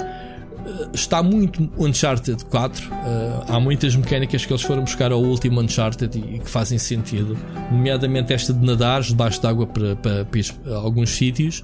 eh, 0.66 0.88
está 0.92 1.22
muito 1.22 1.70
Uncharted 1.78 2.44
4. 2.46 2.88
Uh, 2.88 2.92
eh, 2.92 3.44
há 3.48 3.60
muitas 3.60 3.94
mecânicas 3.94 4.44
que 4.44 4.52
eles 4.52 4.62
foram 4.62 4.82
buscar 4.82 5.12
ao 5.12 5.22
último 5.22 5.60
Uncharted 5.60 6.18
e, 6.18 6.36
e 6.36 6.38
que 6.40 6.50
fazem 6.50 6.78
sentido, 6.78 7.36
nomeadamente 7.70 8.32
esta 8.32 8.52
de 8.52 8.64
nadar 8.64 9.02
debaixo 9.02 9.40
d'água 9.40 9.66
para, 9.66 9.94
para, 9.96 10.24
para, 10.24 10.74
alguns 10.76 11.10
sítios. 11.10 11.62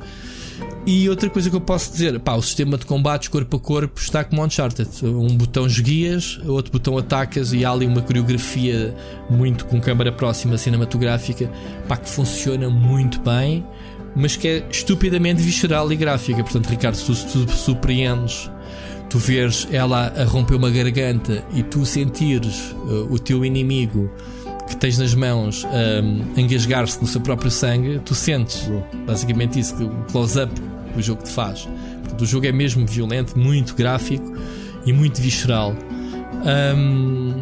E 0.86 1.08
outra 1.10 1.28
coisa 1.28 1.50
que 1.50 1.56
eu 1.56 1.60
posso 1.60 1.92
dizer, 1.92 2.18
pá, 2.20 2.34
o 2.34 2.42
sistema 2.42 2.78
de 2.78 2.86
combates 2.86 3.28
corpo 3.28 3.56
a 3.56 3.60
corpo 3.60 4.00
está 4.00 4.24
como 4.24 4.42
Uncharted. 4.44 4.88
Um 5.04 5.36
botão 5.36 5.66
esguias, 5.66 6.40
outro 6.46 6.72
botão 6.72 6.96
atacas 6.96 7.52
e 7.52 7.64
há 7.64 7.70
ali 7.70 7.86
uma 7.86 8.00
coreografia 8.00 8.94
muito 9.28 9.66
com 9.66 9.80
câmara 9.80 10.10
próxima 10.10 10.56
cinematográfica, 10.56 11.50
pá, 11.86 11.96
que 11.98 12.08
funciona 12.08 12.70
muito 12.70 13.20
bem, 13.20 13.64
mas 14.16 14.36
que 14.36 14.48
é 14.48 14.66
estupidamente 14.70 15.42
visceral 15.42 15.92
e 15.92 15.96
gráfica. 15.96 16.42
Portanto, 16.42 16.68
Ricardo, 16.68 16.94
se 16.94 17.26
tu, 17.26 17.44
tu 17.44 17.52
surpreendes, 17.52 18.50
tu 19.10 19.18
vês 19.18 19.68
ela 19.70 20.12
a 20.16 20.24
romper 20.24 20.54
uma 20.54 20.70
garganta 20.70 21.44
e 21.52 21.62
tu 21.62 21.84
sentires 21.84 22.74
uh, 22.86 23.12
o 23.12 23.18
teu 23.18 23.44
inimigo 23.44 24.10
que 24.66 24.76
tens 24.76 24.96
nas 24.98 25.14
mãos 25.14 25.64
um, 25.64 26.40
engasgar-se 26.40 27.00
no 27.00 27.06
seu 27.06 27.20
próprio 27.20 27.50
sangue, 27.50 27.98
tu 28.04 28.14
sentes 28.14 28.68
basicamente 29.04 29.58
isso, 29.58 29.74
o 29.84 30.04
close-up 30.04 30.69
o 30.96 31.02
jogo 31.02 31.22
te 31.22 31.30
faz. 31.30 31.68
Portanto, 32.02 32.22
o 32.22 32.26
jogo 32.26 32.46
é 32.46 32.52
mesmo 32.52 32.86
violento, 32.86 33.38
muito 33.38 33.74
gráfico 33.74 34.32
e 34.84 34.92
muito 34.92 35.20
visceral. 35.20 35.74
Um, 36.76 37.34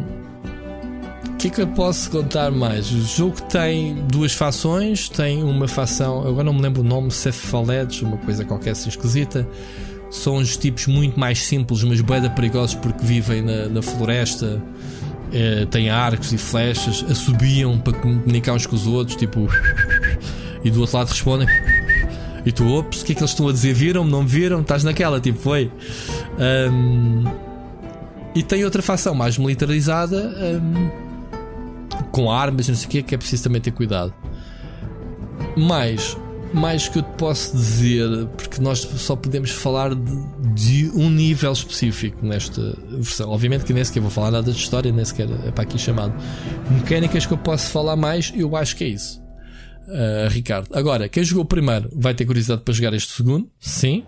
o 1.27 1.37
que 1.37 1.47
é 1.47 1.49
que 1.51 1.61
eu 1.61 1.67
posso 1.67 2.11
contar 2.11 2.51
mais? 2.51 2.91
O 2.91 3.01
jogo 3.01 3.41
tem 3.43 3.95
duas 4.07 4.33
fações. 4.33 5.07
Tem 5.07 5.41
uma 5.41 5.67
fação, 5.67 6.27
agora 6.27 6.43
não 6.43 6.53
me 6.53 6.61
lembro 6.61 6.81
o 6.81 6.83
nome, 6.83 7.11
Cephalids, 7.11 8.01
uma 8.01 8.17
coisa 8.17 8.43
qualquer 8.43 8.71
assim 8.71 8.89
esquisita. 8.89 9.47
São 10.11 10.37
uns 10.37 10.57
tipos 10.57 10.87
muito 10.87 11.19
mais 11.19 11.41
simples, 11.41 11.83
mas 11.83 12.01
bem 12.01 12.29
perigosos 12.31 12.75
porque 12.75 13.05
vivem 13.05 13.41
na, 13.41 13.69
na 13.69 13.81
floresta 13.81 14.61
uh, 15.29 15.65
têm 15.67 15.89
arcos 15.89 16.33
e 16.33 16.37
flechas, 16.37 17.05
assobiam 17.09 17.79
para 17.79 17.93
comunicar 17.93 18.53
uns 18.53 18.65
com 18.65 18.75
os 18.75 18.87
outros, 18.87 19.15
tipo. 19.15 19.47
E 20.61 20.69
do 20.69 20.81
outro 20.81 20.97
lado 20.97 21.07
respondem. 21.07 21.47
E 22.45 22.51
tu, 22.51 22.67
ops, 22.73 23.01
o 23.01 23.05
que 23.05 23.11
é 23.11 23.15
que 23.15 23.21
eles 23.21 23.31
estão 23.31 23.47
a 23.47 23.51
dizer? 23.51 23.73
Viram-me? 23.73 24.09
Não 24.09 24.25
viram? 24.25 24.61
Estás 24.61 24.83
naquela, 24.83 25.19
tipo, 25.19 25.39
foi. 25.39 25.71
Um, 26.71 27.23
e 28.35 28.43
tem 28.43 28.63
outra 28.63 28.81
facção 28.81 29.13
mais 29.13 29.37
militarizada, 29.37 30.33
um, 30.61 30.89
com 32.11 32.31
armas 32.31 32.67
não 32.67 32.75
sei 32.75 32.87
o 32.87 32.89
que, 32.89 33.03
que 33.03 33.15
é 33.15 33.17
preciso 33.17 33.43
também 33.43 33.61
ter 33.61 33.71
cuidado. 33.71 34.13
Mas 35.57 36.15
mais 36.53 36.87
que 36.87 36.99
eu 36.99 37.03
te 37.03 37.11
posso 37.17 37.55
dizer, 37.55 38.27
porque 38.37 38.61
nós 38.61 38.79
só 38.79 39.15
podemos 39.15 39.51
falar 39.51 39.93
de, 39.93 40.17
de, 40.53 40.91
um 40.95 41.09
nível 41.09 41.51
específico 41.51 42.25
nesta 42.25 42.75
versão. 42.89 43.29
Obviamente 43.29 43.65
que 43.65 43.73
nem 43.73 43.83
sequer 43.83 43.99
vou 43.99 44.09
falar 44.09 44.31
nada 44.31 44.51
de 44.51 44.57
história, 44.57 44.91
nem 44.91 45.05
sequer 45.05 45.27
é 45.45 45.51
para 45.51 45.63
aqui 45.63 45.77
chamado. 45.77 46.13
Mecânicas 46.71 47.25
que 47.25 47.33
eu 47.33 47.37
posso 47.37 47.71
falar 47.71 47.95
mais, 47.95 48.31
eu 48.35 48.55
acho 48.55 48.75
que 48.75 48.83
é 48.83 48.87
isso. 48.87 49.21
Uh, 49.89 50.29
Ricardo. 50.29 50.69
Agora, 50.71 51.09
quem 51.09 51.23
jogou 51.23 51.43
o 51.43 51.47
primeiro 51.47 51.89
vai 51.93 52.13
ter 52.13 52.23
curiosidade 52.25 52.61
para 52.61 52.73
jogar 52.73 52.93
este 52.93 53.11
segundo? 53.11 53.49
Sim. 53.59 54.03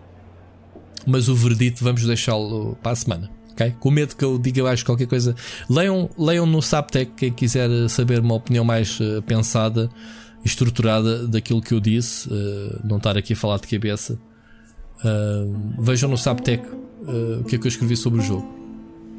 Mas 1.08 1.28
o 1.28 1.36
verdito 1.36 1.84
vamos 1.84 2.06
deixá-lo 2.06 2.78
para 2.84 2.92
a 2.92 2.96
semana. 2.96 3.32
Okay? 3.54 3.72
Com 3.80 3.90
medo 3.90 4.16
que 4.16 4.24
eu 4.24 4.38
diga 4.38 4.64
mais 4.64 4.84
qualquer 4.84 5.08
coisa. 5.08 5.36
Leiam, 5.68 6.08
leiam 6.18 6.46
no 6.46 6.62
Saptec 6.62 7.12
quem 7.18 7.34
quiser 7.34 7.70
saber 7.90 8.20
uma 8.20 8.36
opinião 8.36 8.64
mais 8.64 9.00
uh, 9.00 9.22
pensada 9.24 9.90
estruturada 10.46 11.28
daquilo 11.28 11.62
que 11.62 11.74
eu 11.74 11.80
disse, 11.80 12.28
uh, 12.30 12.80
não 12.84 12.98
estar 12.98 13.18
aqui 13.18 13.34
a 13.34 13.36
falar 13.36 13.58
de 13.58 13.68
cabeça. 13.68 14.20
Vejam 15.80 16.08
no 16.10 16.18
Saptec 16.18 16.64
o 17.40 17.44
que 17.44 17.56
é 17.56 17.60
que 17.60 17.66
eu 17.66 17.70
escrevi 17.70 17.98
sobre 17.98 18.20
o 18.20 18.24
jogo. 18.24 18.61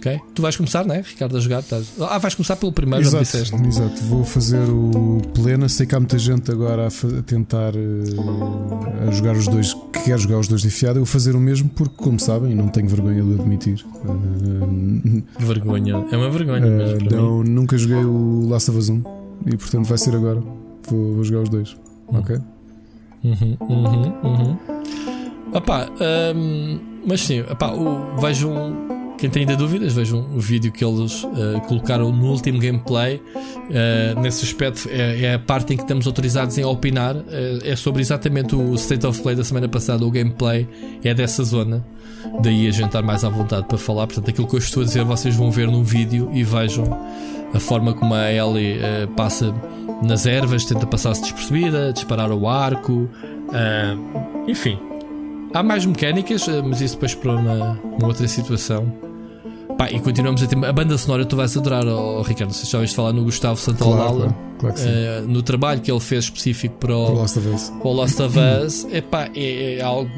Ok? 0.02 0.20
Tu 0.34 0.42
vais 0.42 0.56
começar, 0.56 0.84
não 0.84 0.96
é, 0.96 1.00
Ricardo, 1.00 1.36
a 1.36 1.40
jogar? 1.40 1.60
Estás... 1.60 1.92
Ah, 2.00 2.18
vais 2.18 2.34
começar 2.34 2.56
pelo 2.56 2.72
primeiro, 2.72 3.04
exato, 3.04 3.22
disseste. 3.22 3.54
Exato, 3.54 4.02
vou 4.06 4.24
fazer 4.24 4.68
o 4.68 5.20
plena. 5.32 5.68
Sei 5.68 5.86
que 5.86 5.94
há 5.94 6.00
muita 6.00 6.18
gente 6.18 6.50
agora 6.50 6.88
a, 6.88 7.22
tentar 7.22 7.72
uh, 7.76 9.08
a 9.08 9.12
jogar 9.12 9.36
os 9.36 9.46
dois, 9.46 9.72
que 9.92 10.02
quer 10.02 10.18
jogar 10.18 10.40
os 10.40 10.48
dois 10.48 10.62
de 10.62 10.66
enfiado. 10.66 10.98
Eu 10.98 11.04
vou 11.04 11.12
fazer 11.12 11.36
o 11.36 11.40
mesmo 11.40 11.68
porque, 11.68 11.94
como 11.96 12.18
sabem, 12.18 12.52
não 12.52 12.66
tenho 12.66 12.88
vergonha 12.88 13.22
de 13.22 13.34
admitir. 13.40 13.84
Uh, 14.04 15.22
vergonha, 15.38 16.04
é 16.10 16.16
uma 16.16 16.30
vergonha. 16.30 16.66
Uh, 16.66 17.14
não, 17.14 17.44
nunca 17.44 17.78
joguei 17.78 18.04
o 18.04 18.48
Last 18.48 18.70
of 18.70 18.78
Us 18.80 18.88
1 18.88 19.04
e, 19.46 19.56
portanto, 19.56 19.86
vai 19.86 19.98
ser 19.98 20.16
agora. 20.16 20.42
Vou, 20.88 21.14
vou 21.14 21.22
jogar 21.22 21.42
os 21.42 21.48
dois. 21.48 21.76
Uhum. 22.08 22.18
Ok? 22.18 22.38
Uhum, 23.22 23.56
uhum, 23.60 24.12
uhum. 24.24 24.56
Opá, 25.54 25.86
um, 26.34 26.80
mas 27.06 27.20
sim, 27.20 27.42
opá, 27.42 27.72
o, 27.72 28.20
vejam. 28.20 28.91
Quem 29.22 29.30
tem 29.30 29.42
ainda 29.42 29.54
dúvidas, 29.54 29.92
vejam 29.92 30.18
o 30.34 30.40
vídeo 30.40 30.72
que 30.72 30.84
eles 30.84 31.22
uh, 31.22 31.60
colocaram 31.68 32.10
no 32.10 32.26
último 32.32 32.58
gameplay. 32.58 33.22
Uh, 33.36 34.20
nesse 34.20 34.44
aspecto, 34.44 34.88
é, 34.90 35.26
é, 35.26 35.34
a 35.34 35.38
parte 35.38 35.72
em 35.72 35.76
que 35.76 35.84
estamos 35.84 36.08
autorizados 36.08 36.58
em 36.58 36.64
opinar. 36.64 37.14
Uh, 37.14 37.22
é 37.62 37.76
sobre 37.76 38.02
exatamente 38.02 38.56
o 38.56 38.74
State 38.74 39.06
of 39.06 39.22
Play 39.22 39.36
da 39.36 39.44
semana 39.44 39.68
passada. 39.68 40.04
O 40.04 40.10
gameplay 40.10 40.66
é 41.04 41.14
dessa 41.14 41.44
zona. 41.44 41.86
Daí 42.42 42.66
a 42.66 42.72
gente 42.72 42.86
estar 42.86 43.02
mais 43.02 43.22
à 43.22 43.28
vontade 43.28 43.64
para 43.68 43.78
falar. 43.78 44.08
Portanto, 44.08 44.28
aquilo 44.28 44.48
que 44.48 44.56
eu 44.56 44.58
estou 44.58 44.82
a 44.82 44.86
dizer, 44.86 45.04
vocês 45.04 45.36
vão 45.36 45.52
ver 45.52 45.68
no 45.68 45.84
vídeo 45.84 46.28
e 46.34 46.42
vejam 46.42 46.82
a 47.54 47.60
forma 47.60 47.94
como 47.94 48.14
a 48.14 48.28
Ellie 48.28 48.80
passa 49.14 49.54
nas 50.02 50.26
ervas, 50.26 50.64
tenta 50.64 50.84
passar-se 50.84 51.22
despercebida, 51.22 51.92
disparar 51.92 52.32
o 52.32 52.48
arco, 52.48 53.08
enfim. 54.48 54.76
Há 55.54 55.62
mais 55.62 55.86
mecânicas, 55.86 56.48
mas 56.64 56.80
isso 56.80 56.94
depois 56.94 57.14
para 57.14 57.32
uma, 57.36 57.78
uma 57.84 58.08
outra 58.08 58.26
situação. 58.26 59.11
Pá, 59.76 59.90
e 59.90 60.00
continuamos 60.00 60.42
a 60.42 60.46
ter. 60.46 60.64
A 60.64 60.72
banda 60.72 60.96
sonora 60.96 61.24
tu 61.24 61.36
vais 61.36 61.56
adorar, 61.56 61.86
oh, 61.86 62.22
Ricardo. 62.22 62.52
Se 62.52 62.70
já 62.70 62.78
ouviste 62.78 62.96
falar 62.96 63.12
no 63.12 63.24
Gustavo 63.24 63.58
Santaolalla, 63.58 64.34
claro, 64.58 64.76
claro, 64.76 64.90
uh, 65.24 65.28
no 65.28 65.42
trabalho 65.42 65.80
que 65.80 65.90
ele 65.90 66.00
fez 66.00 66.24
específico 66.24 66.76
para 66.76 66.96
o, 66.96 67.06
para 67.06 67.14
Lost 67.14 67.36
of 67.36 67.48
Us. 67.48 67.70
Para 67.70 67.88
o 67.88 67.92
Lost 67.92 68.20
of 68.20 68.38
Us, 68.38 68.86
epá, 68.92 69.28
é, 69.34 69.76
é 69.76 69.82
algo 69.82 70.10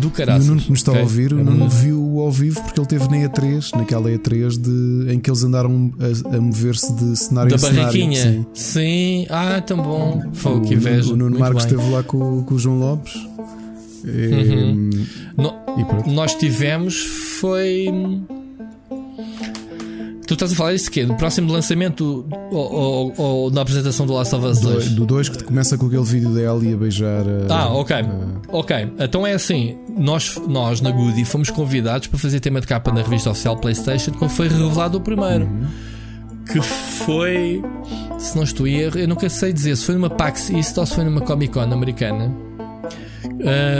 do 0.00 0.10
caralho. 0.10 0.42
O 0.42 0.46
Nuno 0.46 0.60
que 0.60 0.70
nos 0.70 0.80
está 0.80 0.92
okay? 0.92 1.02
a 1.02 1.04
ouvir, 1.04 1.32
o 1.32 1.42
Nuno 1.42 1.68
viu 1.68 2.20
ao 2.20 2.30
vivo 2.30 2.60
porque 2.62 2.80
ele 2.80 2.86
teve 2.86 3.08
na 3.08 3.28
E3, 3.28 3.76
naquela 3.76 4.10
E3 4.10 4.60
de, 4.60 5.12
em 5.12 5.18
que 5.18 5.30
eles 5.30 5.42
andaram 5.42 5.92
a, 5.98 6.36
a 6.36 6.40
mover-se 6.40 6.92
de 6.94 7.16
cenário 7.16 7.50
da 7.50 7.56
em 7.56 7.58
cenário. 7.58 7.76
Da 7.76 7.82
barraquinha. 7.82 8.22
Sim. 8.22 8.46
sim. 8.52 9.26
ah, 9.30 9.60
tão 9.60 9.78
bom. 9.78 10.22
Foi 10.32 10.56
o 10.56 10.60
que 10.60 10.74
inveja. 10.74 11.12
O 11.12 11.16
Nuno 11.16 11.38
Marcos 11.38 11.64
bem. 11.64 11.74
esteve 11.74 11.92
lá 11.92 12.02
com, 12.02 12.42
com 12.42 12.54
o 12.54 12.58
João 12.58 12.78
Lopes. 12.78 13.14
E, 14.04 14.52
uhum. 14.52 14.90
no, 15.36 15.54
e 15.78 16.10
nós 16.10 16.34
tivemos 16.34 17.00
foi 17.40 17.88
Tu 20.26 20.32
estás 20.32 20.52
a 20.52 20.54
falar 20.54 20.72
isso 20.72 20.90
quê? 20.90 21.04
No 21.04 21.16
próximo 21.16 21.52
lançamento 21.52 22.24
ou, 22.50 22.72
ou, 22.72 23.14
ou, 23.16 23.50
na 23.50 23.60
apresentação 23.60 24.06
do 24.06 24.14
Last 24.14 24.34
of 24.34 24.46
Us 24.46 24.60
2? 24.60 24.88
Do 24.90 25.04
2 25.04 25.28
que 25.28 25.44
começa 25.44 25.76
com 25.76 25.86
aquele 25.86 26.02
vídeo 26.02 26.30
dela 26.30 26.64
e 26.64 26.72
a 26.72 26.76
beijar. 26.76 27.24
A, 27.50 27.54
ah, 27.54 27.74
ok. 27.74 27.96
A... 27.96 28.06
Ok. 28.48 28.92
Então 28.98 29.26
é 29.26 29.34
assim: 29.34 29.76
nós, 29.94 30.40
nós 30.48 30.80
na 30.80 30.90
Goody 30.90 31.26
fomos 31.26 31.50
convidados 31.50 32.08
para 32.08 32.18
fazer 32.18 32.40
tema 32.40 32.60
de 32.60 32.66
capa 32.66 32.90
na 32.90 33.02
revista 33.02 33.30
oficial 33.30 33.56
PlayStation 33.58 34.12
quando 34.12 34.30
foi 34.30 34.48
revelado 34.48 34.96
o 34.96 35.00
primeiro. 35.00 35.44
Uhum. 35.44 35.66
Que 36.50 36.60
foi, 36.60 37.62
se 38.18 38.36
não 38.36 38.44
estou 38.44 38.66
a 38.66 38.68
erro, 38.68 38.98
eu 38.98 39.08
nunca 39.08 39.28
sei 39.30 39.52
dizer 39.52 39.76
se 39.76 39.84
foi 39.84 39.94
numa 39.94 40.10
PAX 40.10 40.50
East 40.50 40.76
ou 40.76 40.84
se 40.84 40.94
foi 40.94 41.04
numa 41.04 41.20
Comic 41.20 41.52
Con 41.52 41.60
americana. 41.60 42.53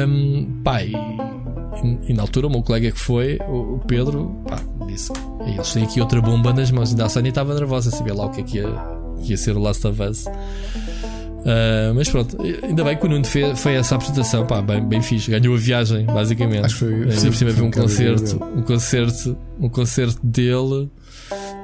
Um, 0.06 0.60
pai, 0.62 0.92
e, 1.82 2.10
e, 2.10 2.14
na 2.14 2.22
altura 2.22 2.46
o 2.46 2.50
meu 2.50 2.62
colega 2.62 2.90
que 2.90 2.98
foi, 2.98 3.38
o, 3.48 3.76
o 3.76 3.82
Pedro, 3.86 4.34
pá, 4.48 4.58
disse: 4.86 5.12
eles 5.46 5.72
têm 5.72 5.84
aqui 5.84 6.00
outra 6.00 6.20
bomba 6.20 6.52
nas 6.52 6.70
mãos. 6.70 6.90
Ainda 6.90 7.04
a 7.04 7.08
Sony 7.08 7.28
estava 7.28 7.54
nervosa 7.54 7.90
a 7.90 7.92
saber 7.92 8.12
lá 8.12 8.26
o 8.26 8.30
que 8.30 8.40
é 8.40 8.44
que 8.44 8.58
ia, 8.58 8.68
que 9.22 9.30
ia 9.30 9.36
ser 9.36 9.56
o 9.56 9.60
Last 9.60 9.86
of 9.86 10.02
Us. 10.02 10.26
Uh, 11.44 11.92
mas 11.94 12.08
pronto, 12.08 12.38
ainda 12.62 12.82
bem 12.82 12.96
que 12.96 13.04
o 13.04 13.08
Nuno 13.08 13.24
fez, 13.24 13.60
foi 13.60 13.74
essa 13.74 13.96
apresentação, 13.96 14.46
pá, 14.46 14.62
bem, 14.62 14.82
bem 14.82 15.02
fixe. 15.02 15.30
Ganhou 15.30 15.54
a 15.54 15.58
viagem, 15.58 16.06
basicamente. 16.06 16.64
Acho 16.64 16.74
que 16.74 16.80
foi. 16.80 16.94
Ainda 16.94 17.26
por 17.26 17.34
cima 17.34 17.50
um 17.62 17.70
concerto, 17.70 18.44
um 18.56 18.62
concerto, 18.62 19.38
um 19.60 19.68
concerto 19.68 20.26
dele 20.26 20.90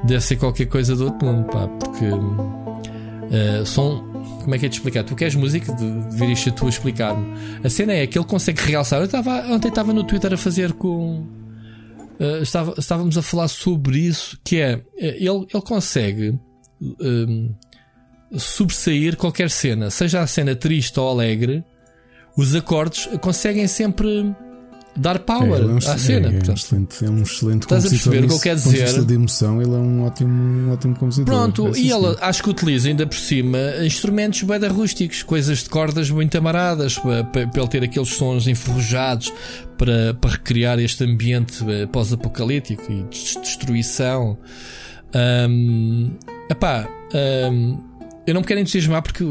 deve 0.05 0.20
ser 0.20 0.36
qualquer 0.36 0.66
coisa 0.66 0.94
do 0.94 1.05
outro 1.05 1.27
mundo, 1.27 1.47
pá, 1.47 1.66
porque 1.66 2.05
uh, 2.05 3.65
são. 3.65 4.10
Como 4.43 4.55
é 4.55 4.59
que 4.59 4.67
é 4.67 4.69
de 4.69 4.77
explicar? 4.77 5.05
Tu 5.05 5.15
queres 5.15 5.35
música? 5.35 5.73
Deveria 5.73 6.37
ser 6.37 6.53
tu 6.53 6.67
a 6.67 6.69
explicar-me. 6.69 7.35
A 7.62 7.69
cena 7.69 7.93
é 7.93 8.07
que 8.07 8.19
ele 8.19 8.27
consegue 8.27 8.61
realçar. 8.62 9.01
Eu 9.01 9.07
estava 9.07 9.47
ontem 9.53 9.69
estava 9.69 9.93
no 9.93 10.05
Twitter 10.05 10.33
a 10.33 10.37
fazer 10.37 10.73
com 10.73 11.27
uh, 12.21 12.43
estava, 12.43 12.75
estávamos 12.79 13.17
a 13.17 13.23
falar 13.23 13.49
sobre 13.49 13.99
isso, 13.99 14.39
que 14.45 14.61
é 14.61 14.77
uh, 14.77 14.83
ele, 14.99 15.47
ele 15.53 15.62
consegue 15.65 16.39
um, 16.81 17.55
sobressair 18.37 19.17
qualquer 19.17 19.51
cena, 19.51 19.91
seja 19.91 20.21
a 20.21 20.27
cena 20.27 20.55
triste 20.55 20.99
ou 21.01 21.09
alegre, 21.09 21.65
os 22.37 22.55
acordes 22.55 23.09
conseguem 23.21 23.67
sempre 23.67 24.35
dar 24.97 25.19
power 25.21 25.61
é, 25.61 25.65
é 25.65 25.67
um, 25.67 25.77
à 25.77 25.99
cena. 25.99 26.29
É, 26.29 26.31
é, 26.31 26.51
um 26.51 26.55
excelente, 26.55 27.05
é 27.05 27.11
um 27.11 27.23
excelente 27.23 27.62
Estás 27.62 27.87
a 27.87 27.89
perceber 27.89 28.25
o 28.25 28.29
que 28.29 28.35
eu 28.35 28.41
quero 28.41 28.57
dizer? 28.57 29.05
de 29.05 29.15
emoção, 29.15 29.62
ele 29.62 29.73
é 29.73 29.79
um 29.79 30.05
ótimo, 30.05 30.31
um 30.31 30.73
ótimo 30.73 30.95
compositor. 30.97 31.35
Pronto, 31.35 31.77
e 31.77 31.91
ele 31.91 32.17
acho 32.21 32.43
que 32.43 32.51
utiliza 32.51 32.89
ainda 32.89 33.07
por 33.07 33.17
cima 33.17 33.59
instrumentos 33.85 34.43
bem 34.43 34.61
rústicos, 34.69 35.23
coisas 35.23 35.65
de 35.65 35.71
cordas 35.71 36.11
muito 36.11 36.37
amaradas, 36.37 36.99
para, 36.99 37.25
para 37.25 37.43
ele 37.43 37.69
ter 37.69 37.83
aqueles 37.85 38.09
sons 38.09 38.47
enferrujados 38.47 39.33
para, 39.79 40.15
para 40.15 40.31
recriar 40.31 40.79
este 40.79 41.05
ambiente 41.05 41.65
eh, 41.67 41.87
pós-apocalíptico 41.87 42.83
e 42.93 43.03
de 43.05 43.41
destruição. 43.41 44.39
Um, 45.15 46.11
epá, 46.51 46.89
um, 47.51 47.79
eu 48.27 48.35
não 48.35 48.43
me 48.43 48.47
quero 48.47 48.61
entusiasmar 48.61 49.03
porque 49.03 49.25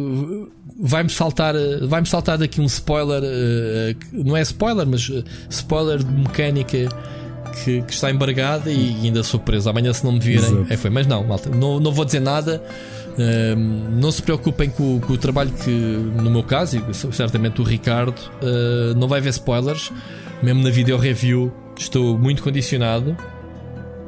vai-me 0.79 1.09
saltar, 1.09 1.53
vai-me 1.81 2.07
saltar 2.07 2.37
daqui 2.37 2.61
um 2.61 2.65
spoiler, 2.65 3.21
uh, 3.21 3.97
não 4.13 4.37
é 4.37 4.41
spoiler, 4.41 4.87
mas 4.87 5.09
uh, 5.09 5.23
spoiler 5.49 5.97
de 5.97 6.11
mecânica 6.11 6.87
que, 7.63 7.81
que, 7.81 7.93
está 7.93 8.09
embargada 8.09 8.71
e 8.71 8.95
ainda 9.03 9.21
sou 9.21 9.39
preso. 9.39 9.69
Amanhã, 9.69 9.91
se 9.91 10.05
não 10.05 10.13
me 10.13 10.19
virem, 10.19 10.65
é, 10.69 10.77
foi. 10.77 10.89
Mas 10.89 11.05
não, 11.05 11.23
malta, 11.25 11.49
não, 11.49 11.79
não 11.79 11.91
vou 11.91 12.05
dizer 12.05 12.21
nada. 12.21 12.63
Uh, 13.09 13.55
não 13.99 14.09
se 14.09 14.21
preocupem 14.21 14.69
com, 14.69 15.01
com, 15.01 15.13
o 15.13 15.17
trabalho 15.17 15.51
que, 15.51 15.69
no 15.69 16.31
meu 16.31 16.43
caso, 16.43 16.77
e 16.77 17.13
certamente 17.13 17.59
o 17.59 17.63
Ricardo, 17.63 18.15
não 18.95 19.07
vai 19.07 19.19
ver 19.19 19.29
spoilers. 19.29 19.91
Mesmo 20.41 20.63
na 20.63 20.69
video 20.69 20.97
review, 20.97 21.51
estou 21.77 22.17
muito 22.17 22.41
condicionado 22.41 23.17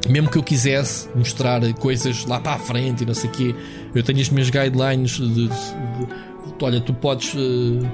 mesmo 0.09 0.31
que 0.31 0.37
eu 0.37 0.41
quisesse 0.41 1.07
mostrar 1.15 1.61
coisas 1.73 2.25
lá 2.25 2.39
para 2.39 2.53
a 2.53 2.57
frente 2.57 3.03
e 3.03 3.05
não 3.05 3.13
sei 3.13 3.29
o 3.29 3.33
quê, 3.33 3.55
eu 3.93 4.01
tenho 4.01 4.19
as 4.19 4.29
minhas 4.29 4.49
guidelines 4.49 5.11
de, 5.11 5.27
de, 5.27 5.47
de, 5.47 5.47
de 5.47 6.30
olha, 6.65 6.81
tu 6.81 6.93
podes 6.93 7.33
uh, 7.33 7.87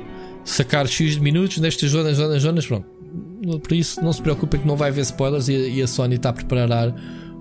sacar 0.43 0.87
X 0.87 1.15
de 1.15 1.21
minutos 1.21 1.57
nestas 1.57 1.91
zonas, 1.91 2.17
zonas, 2.17 2.41
zonas, 2.41 2.65
pronto. 2.65 2.85
Por 3.61 3.73
isso, 3.73 4.01
não 4.03 4.11
se 4.11 4.21
preocupem 4.21 4.59
que 4.59 4.67
não 4.67 4.75
vai 4.75 4.89
haver 4.89 5.01
spoilers 5.01 5.47
e, 5.47 5.53
e 5.53 5.81
a 5.81 5.87
Sony 5.87 6.15
está 6.15 6.29
a 6.29 6.33
preparar 6.33 6.93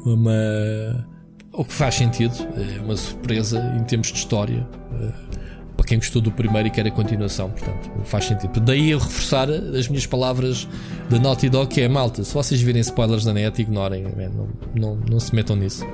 uma. 0.05 1.07
O 1.53 1.65
que 1.65 1.73
faz 1.73 1.94
sentido, 1.94 2.35
é 2.55 2.81
uma 2.82 2.97
surpresa 2.97 3.74
em 3.78 3.85
termos 3.85 4.09
de 4.09 4.19
história. 4.19 4.66
Uh, 4.93 5.47
para 5.77 5.86
quem 5.86 5.98
gostou 5.98 6.23
do 6.23 6.32
primeiro 6.32 6.69
e 6.69 6.70
quer 6.70 6.86
a 6.86 6.90
continuação, 6.90 7.51
portanto, 7.51 7.90
faz 8.05 8.24
sentido. 8.24 8.59
Daí 8.61 8.90
eu 8.90 8.98
reforçar 8.98 9.51
as 9.51 9.89
minhas 9.89 10.07
palavras 10.07 10.66
da 11.11 11.19
Naughty 11.19 11.51
Dog, 11.51 11.73
que 11.73 11.82
é 11.82 11.89
malta. 11.89 12.24
Se 12.24 12.32
vocês 12.32 12.62
virem 12.62 12.81
spoilers 12.81 13.27
na 13.27 13.35
net, 13.35 13.61
ignorem, 13.61 14.05
não, 14.05 14.48
não, 14.74 14.97
não 14.97 15.20
se 15.20 15.35
metam 15.35 15.55
nisso. 15.55 15.86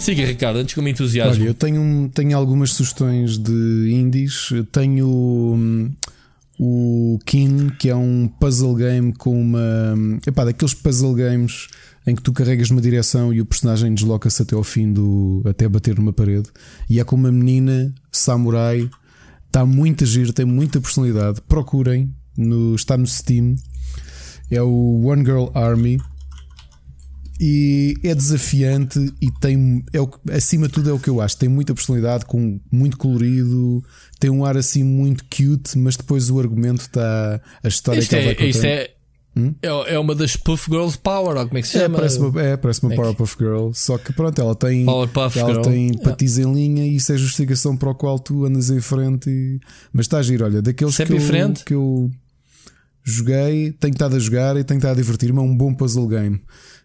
Siga, 0.00 0.24
Ricardo, 0.24 0.56
antes 0.56 0.72
que 0.72 0.80
eu 0.80 0.82
me 0.82 0.90
entusiasme. 0.90 1.42
Olha, 1.42 1.50
eu 1.50 1.54
tenho, 1.54 2.10
tenho 2.14 2.36
algumas 2.36 2.72
sugestões 2.72 3.36
de 3.36 3.90
indies. 3.92 4.48
tenho 4.72 5.06
um, 5.06 5.92
o 6.58 7.18
Kin, 7.26 7.68
que 7.78 7.90
é 7.90 7.94
um 7.94 8.26
puzzle 8.26 8.74
game 8.74 9.12
com 9.12 9.38
uma. 9.38 9.60
Epá, 10.26 10.46
daqueles 10.46 10.72
puzzle 10.72 11.14
games 11.14 11.68
em 12.06 12.14
que 12.14 12.22
tu 12.22 12.32
carregas 12.32 12.70
numa 12.70 12.80
direção 12.80 13.30
e 13.30 13.42
o 13.42 13.46
personagem 13.46 13.92
desloca-se 13.92 14.40
até 14.40 14.56
ao 14.56 14.64
fim 14.64 14.90
do. 14.90 15.42
até 15.44 15.68
bater 15.68 15.94
numa 15.96 16.14
parede. 16.14 16.48
E 16.88 16.98
é 16.98 17.04
com 17.04 17.14
uma 17.14 17.30
menina 17.30 17.94
samurai. 18.10 18.88
Está 19.48 19.66
muito 19.66 20.06
giro, 20.06 20.32
tem 20.32 20.46
muita 20.46 20.80
personalidade. 20.80 21.42
Procurem, 21.46 22.10
no, 22.38 22.74
está 22.74 22.96
no 22.96 23.06
Steam. 23.06 23.54
É 24.50 24.62
o 24.62 25.02
One 25.04 25.26
Girl 25.26 25.48
Army. 25.52 25.98
E 27.42 27.96
é 28.04 28.14
desafiante 28.14 28.98
e 29.18 29.30
tem. 29.40 29.82
É 29.94 30.00
o, 30.00 30.10
acima 30.30 30.66
de 30.66 30.74
tudo, 30.74 30.90
é 30.90 30.92
o 30.92 30.98
que 30.98 31.08
eu 31.08 31.22
acho. 31.22 31.38
Tem 31.38 31.48
muita 31.48 31.72
personalidade, 31.72 32.26
com 32.26 32.60
muito 32.70 32.98
colorido, 32.98 33.82
tem 34.18 34.28
um 34.28 34.44
ar 34.44 34.58
assim 34.58 34.84
muito 34.84 35.24
cute, 35.24 35.78
mas 35.78 35.96
depois 35.96 36.28
o 36.28 36.38
argumento 36.38 36.82
está. 36.82 37.40
A 37.62 37.68
história 37.68 38.00
isso 38.00 38.10
que 38.10 38.16
é, 38.16 38.46
Isso 38.46 38.66
é, 38.66 38.90
hum? 39.34 39.54
é, 39.62 39.94
é 39.94 39.98
uma 39.98 40.14
das 40.14 40.36
Puff 40.36 40.66
Girls 40.70 40.98
Power, 40.98 41.38
ou 41.38 41.46
como 41.46 41.56
é 41.56 41.62
que 41.62 41.68
se 41.68 41.78
é, 41.78 41.80
chama? 41.80 41.96
Parece 41.96 42.18
uma, 42.18 42.42
é, 42.42 42.56
parece 42.58 42.82
uma 42.82 42.92
é 42.92 42.96
Powerpuff 42.96 43.36
Girl. 43.38 43.70
Só 43.72 43.96
que 43.96 44.12
pronto, 44.12 44.38
ela 44.38 44.54
tem. 44.54 44.84
Powerpuff 44.84 45.38
ela 45.38 45.48
Girl. 45.48 45.62
tem 45.62 45.96
patins 45.96 46.36
em 46.36 46.52
linha 46.52 46.86
e 46.86 46.96
isso 46.96 47.10
é 47.10 47.16
justificação 47.16 47.74
para 47.74 47.88
o 47.88 47.94
qual 47.94 48.18
tu 48.18 48.44
andas 48.44 48.68
em 48.68 48.82
frente. 48.82 49.30
E... 49.30 49.58
Mas 49.94 50.04
está 50.04 50.18
a 50.18 50.22
giro, 50.22 50.44
olha, 50.44 50.60
daqueles 50.60 50.94
Sempre 50.94 51.16
que 51.16 51.34
eu, 51.34 51.52
que 51.64 51.74
eu 51.74 52.10
joguei, 53.04 53.72
tenho 53.72 53.92
estado 53.92 54.16
a 54.16 54.18
jogar 54.18 54.56
e 54.56 54.64
tenho 54.64 54.78
estado 54.78 54.92
a 54.92 55.00
divertir-me. 55.00 55.38
É 55.38 55.42
um 55.42 55.56
bom 55.56 55.74
puzzle 55.74 56.06
game. 56.06 56.40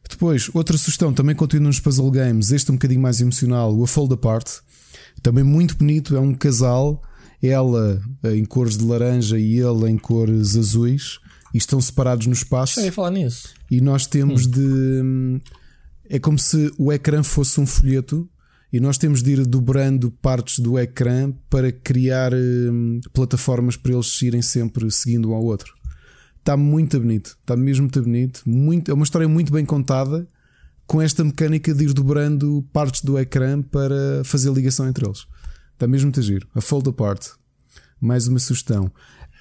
Depois, 0.10 0.50
outra 0.54 0.78
sugestão, 0.78 1.14
também 1.14 1.36
continua 1.36 1.68
nos 1.68 1.80
puzzle 1.80 2.12
games, 2.12 2.52
este 2.52 2.72
um 2.72 2.76
bocadinho 2.76 3.02
mais 3.02 3.20
emocional, 3.22 3.76
o 3.76 3.84
A 3.84 3.88
Fold 3.88 4.14
Apart. 4.14 4.48
Também 5.22 5.44
muito 5.44 5.76
bonito, 5.78 6.16
é 6.16 6.20
um 6.20 6.34
casal, 6.34 7.02
ela 7.42 8.02
eh, 8.24 8.36
em 8.36 8.46
cores 8.46 8.78
de 8.78 8.86
laranja 8.86 9.40
e 9.40 9.58
ele 9.60 9.90
em 9.90 9.98
cores 9.98 10.56
azuis, 10.56 11.20
e 11.54 11.58
estão 11.58 11.82
separados 11.82 12.28
no 12.28 12.34
espaço. 12.34 12.80
Eu 12.80 12.86
ia 12.86 12.92
falar 12.92 13.12
nisso. 13.12 13.50
E 13.72 13.82
nós 13.82 14.06
temos 14.06 14.46
hum. 14.46 14.52
de. 14.52 15.42
É 16.08 16.20
como 16.20 16.38
se 16.38 16.72
o 16.78 16.92
ecrã 16.92 17.24
fosse 17.24 17.60
um 17.60 17.66
folheto 17.66 18.30
e 18.72 18.80
nós 18.80 18.98
temos 18.98 19.24
de 19.24 19.32
ir 19.32 19.46
dobrando 19.46 20.12
partes 20.12 20.60
do 20.60 20.78
ecrã 20.78 21.32
para 21.50 21.72
criar 21.72 22.34
hum, 22.34 23.00
plataformas 23.14 23.78
para 23.78 23.94
eles 23.94 24.22
irem 24.22 24.42
sempre 24.42 24.92
seguindo 24.92 25.32
um 25.32 25.34
ao 25.34 25.44
outro. 25.44 25.74
Está 26.46 26.56
muito 26.56 27.00
bonito, 27.00 27.36
está 27.42 27.58
mesmo 27.58 27.86
muito 27.86 28.04
bonito. 28.04 28.44
Muito, 28.46 28.92
é 28.92 28.94
uma 28.94 29.04
história 29.04 29.28
muito 29.28 29.52
bem 29.52 29.66
contada 29.66 30.28
com 30.86 31.02
esta 31.02 31.24
mecânica 31.24 31.74
de 31.74 31.86
ir 31.86 31.92
dobrando 31.92 32.64
partes 32.72 33.02
do 33.02 33.18
ecrã 33.18 33.64
para 33.64 34.24
fazer 34.24 34.52
ligação 34.52 34.88
entre 34.88 35.08
eles. 35.08 35.26
Está 35.74 35.88
mesmo 35.88 36.06
muito 36.06 36.22
giro. 36.22 36.48
A 36.54 36.62
Fold 36.62 36.88
Apart. 36.88 37.30
Mais 38.00 38.28
uma 38.28 38.38
sugestão. 38.38 38.92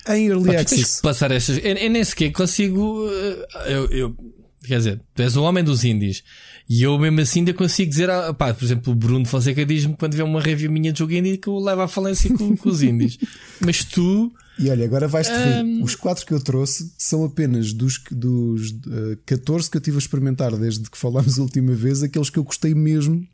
Em 0.08 0.28
Early 0.28 0.54
Pá, 0.54 0.60
Access. 0.62 1.02
Passar 1.02 1.30
estas. 1.30 1.58
Eu, 1.58 1.74
eu 1.74 1.90
nem 1.90 2.02
sequer 2.02 2.32
consigo. 2.32 3.06
Eh, 3.06 3.74
eu, 3.74 3.84
eu, 3.90 4.16
Quer 4.64 4.78
dizer, 4.78 5.02
tu 5.14 5.20
és 5.20 5.36
o 5.36 5.42
homem 5.42 5.62
dos 5.62 5.84
indies. 5.84 6.24
E 6.66 6.84
eu 6.84 6.98
mesmo 6.98 7.20
assim 7.20 7.40
ainda 7.40 7.52
consigo 7.52 7.90
dizer, 7.90 8.08
ah, 8.08 8.32
pá, 8.32 8.54
por 8.54 8.64
exemplo, 8.64 8.94
o 8.94 8.96
Bruno 8.96 9.26
Fonseca 9.26 9.66
diz-me 9.66 9.94
quando 9.94 10.14
vê 10.14 10.22
uma 10.22 10.40
review 10.40 10.72
minha 10.72 10.90
de 10.90 11.00
jogo 11.00 11.12
indie 11.12 11.36
que 11.36 11.48
eu 11.48 11.58
levo 11.58 11.82
à 11.82 11.88
falência 11.88 12.32
com, 12.32 12.56
com 12.56 12.68
os 12.70 12.82
indies. 12.82 13.18
Mas 13.60 13.84
tu. 13.84 14.32
E 14.58 14.70
olha, 14.70 14.84
agora 14.84 15.08
vais-te 15.08 15.32
um... 15.32 15.82
Os 15.82 15.94
quatro 15.94 16.24
que 16.24 16.32
eu 16.32 16.40
trouxe 16.40 16.92
são 16.96 17.24
apenas 17.24 17.72
dos, 17.72 18.00
dos 18.10 18.70
uh, 18.70 19.12
eh, 19.12 19.18
14 19.26 19.68
que 19.68 19.76
eu 19.76 19.80
tive 19.80 19.96
a 19.96 19.98
experimentar 19.98 20.56
desde 20.56 20.88
que 20.88 20.96
falámos 20.96 21.38
a 21.38 21.42
última 21.42 21.72
vez, 21.74 22.02
aqueles 22.02 22.30
que 22.30 22.38
eu 22.38 22.44
gostei 22.44 22.74
mesmo. 22.74 23.26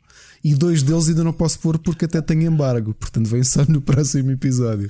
E 0.43 0.55
dois 0.55 0.81
deles 0.81 1.07
ainda 1.07 1.23
não 1.23 1.33
posso 1.33 1.59
pôr 1.59 1.77
porque 1.77 2.05
até 2.05 2.19
tenho 2.21 2.43
embargo. 2.43 2.95
Portanto, 2.95 3.27
vem 3.27 3.43
só 3.43 3.63
no 3.67 3.79
próximo 3.81 4.31
episódio. 4.31 4.87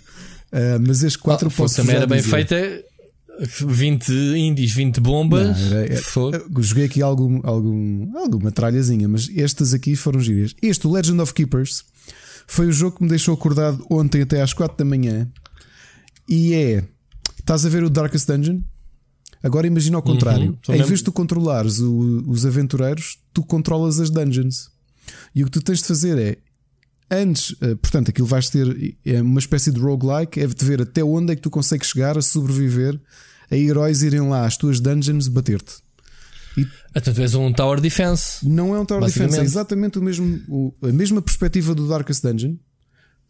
Uh, 0.52 0.80
mas 0.88 1.04
estes 1.04 1.18
quatro 1.18 1.50
oh, 1.50 1.52
posso 1.52 1.76
Também 1.76 1.96
era 1.96 2.08
bem 2.08 2.22
feita 2.22 2.56
20 3.40 4.12
indies, 4.38 4.72
20 4.74 5.00
bombas. 5.00 5.60
Não, 5.60 5.78
era, 5.78 5.94
era, 5.94 6.02
joguei 6.60 6.86
aqui 6.86 7.02
algum, 7.02 7.42
algum, 7.44 8.18
alguma 8.18 8.52
tralhazinha, 8.52 9.08
mas 9.08 9.30
estas 9.36 9.74
aqui 9.74 9.96
foram 9.96 10.20
gírias. 10.20 10.56
Este, 10.62 10.88
o 10.88 10.92
Legend 10.92 11.22
of 11.22 11.34
Keepers, 11.34 11.84
foi 12.48 12.68
o 12.68 12.72
jogo 12.72 12.98
que 12.98 13.04
me 13.04 13.10
deixou 13.10 13.34
acordado 13.34 13.86
ontem 13.90 14.22
até 14.22 14.42
às 14.42 14.54
4 14.54 14.78
da 14.78 14.86
manhã. 14.86 15.28
E 16.32 16.54
é. 16.54 16.84
Estás 17.38 17.66
a 17.66 17.70
ver 17.70 17.84
o 17.84 17.90
Darkest 17.90 18.26
Dungeon? 18.26 18.62
Agora 19.44 19.68
imagina 19.68 19.98
ao 19.98 20.04
contrário. 20.04 20.58
Uhum, 20.68 20.76
em 20.76 20.84
vez 20.84 21.00
de 21.00 21.06
tu 21.06 21.12
controlares 21.12 21.80
o, 21.80 22.24
os 22.28 22.46
aventureiros, 22.46 23.18
tu 23.34 23.44
controlas 23.44 24.00
as 24.00 24.10
dungeons. 24.10 24.70
E 25.36 25.44
o 25.44 25.46
que 25.46 25.52
tu 25.52 25.62
tens 25.62 25.80
de 25.80 25.86
fazer 25.86 26.18
é. 26.18 26.38
Antes, 27.14 27.54
eh, 27.60 27.76
portanto, 27.76 28.10
aquilo 28.10 28.26
vais 28.26 28.50
ter 28.50 28.96
é 29.04 29.22
uma 29.22 29.40
espécie 29.40 29.70
de 29.70 29.80
roguelike, 29.82 30.40
é 30.40 30.48
de 30.48 30.66
ver 30.66 30.82
até 30.82 31.04
onde 31.04 31.34
é 31.34 31.36
que 31.36 31.42
tu 31.42 31.50
consegues 31.50 31.90
chegar 31.90 32.18
a 32.18 32.22
sobreviver 32.22 32.98
a 33.52 33.56
heróis 33.58 34.02
irem 34.02 34.22
lá 34.22 34.46
às 34.46 34.56
tuas 34.56 34.80
dungeons 34.80 35.28
bater-te. 35.28 35.74
E 36.58 36.66
então 36.96 37.14
tu 37.14 37.22
és 37.22 37.36
um 37.36 37.52
Tower 37.52 37.82
Defense. 37.82 38.48
Não 38.48 38.74
é 38.74 38.80
um 38.80 38.86
Tower 38.86 39.04
Defense, 39.04 39.38
é 39.38 39.44
exatamente 39.44 40.00
o 40.00 40.02
mesmo, 40.02 40.74
a 40.82 40.88
mesma 40.88 41.22
perspectiva 41.22 41.76
do 41.76 41.90
Darkest 41.90 42.24
Dungeon. 42.24 42.56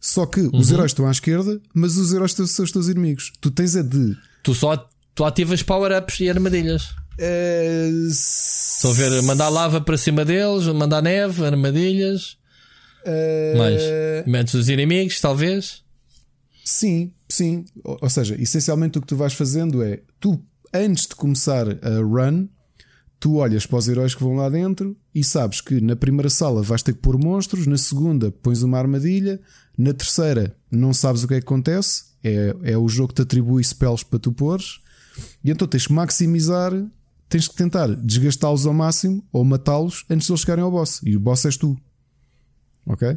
Só 0.02 0.26
que 0.26 0.40
uhum. 0.40 0.50
os 0.58 0.72
heróis 0.72 0.90
estão 0.90 1.06
à 1.06 1.12
esquerda, 1.12 1.60
mas 1.72 1.96
os 1.96 2.12
heróis 2.12 2.32
são 2.32 2.64
os 2.64 2.72
teus 2.72 2.88
inimigos. 2.88 3.32
Tu 3.40 3.52
tens 3.52 3.76
a 3.76 3.82
de. 3.82 4.16
Tu 4.42 4.52
só 4.52 4.76
tu 5.14 5.24
ativas 5.24 5.62
power-ups 5.62 6.18
e 6.18 6.28
armadilhas. 6.28 6.92
É... 7.16 7.88
Estou 8.08 8.90
a 8.90 8.94
ver, 8.94 9.22
mandar 9.22 9.48
lava 9.48 9.80
para 9.80 9.96
cima 9.96 10.24
deles, 10.24 10.66
mandar 10.66 11.00
neve, 11.00 11.46
armadilhas. 11.46 12.36
É... 13.04 13.54
Mais. 13.56 13.82
Metes 14.26 14.54
os 14.54 14.68
inimigos, 14.68 15.20
talvez. 15.20 15.84
Sim, 16.64 17.12
sim. 17.28 17.64
Ou 17.84 18.10
seja, 18.10 18.34
essencialmente 18.40 18.98
o 18.98 19.00
que 19.00 19.06
tu 19.06 19.16
vais 19.16 19.34
fazendo 19.34 19.84
é 19.84 20.00
tu, 20.18 20.42
antes 20.74 21.06
de 21.06 21.14
começar 21.14 21.68
a 21.68 21.98
run, 22.00 22.48
tu 23.22 23.36
olhas 23.36 23.64
para 23.64 23.78
os 23.78 23.86
heróis 23.86 24.16
que 24.16 24.24
vão 24.24 24.34
lá 24.34 24.48
dentro 24.48 24.96
e 25.14 25.22
sabes 25.22 25.60
que 25.60 25.80
na 25.80 25.94
primeira 25.94 26.28
sala 26.28 26.60
vais 26.60 26.82
ter 26.82 26.92
que 26.92 26.98
pôr 26.98 27.16
monstros, 27.16 27.68
na 27.68 27.78
segunda 27.78 28.32
pões 28.32 28.64
uma 28.64 28.76
armadilha, 28.76 29.40
na 29.78 29.94
terceira 29.94 30.56
não 30.68 30.92
sabes 30.92 31.22
o 31.22 31.28
que 31.28 31.34
é 31.34 31.40
que 31.40 31.46
acontece, 31.46 32.06
é, 32.24 32.52
é 32.64 32.76
o 32.76 32.88
jogo 32.88 33.10
que 33.10 33.14
te 33.14 33.22
atribui 33.22 33.62
spells 33.62 34.04
para 34.04 34.18
tu 34.18 34.32
pôres, 34.32 34.80
e 35.44 35.52
então 35.52 35.68
tens 35.68 35.86
que 35.86 35.92
maximizar, 35.92 36.72
tens 37.28 37.46
que 37.46 37.54
tentar 37.54 37.94
desgastá-los 37.94 38.66
ao 38.66 38.74
máximo 38.74 39.24
ou 39.32 39.44
matá-los 39.44 40.04
antes 40.10 40.26
de 40.26 40.32
eles 40.32 40.40
chegarem 40.40 40.64
ao 40.64 40.70
boss. 40.72 41.00
E 41.04 41.16
o 41.16 41.20
boss 41.20 41.44
és 41.44 41.56
tu. 41.56 41.78
Ok? 42.84 43.16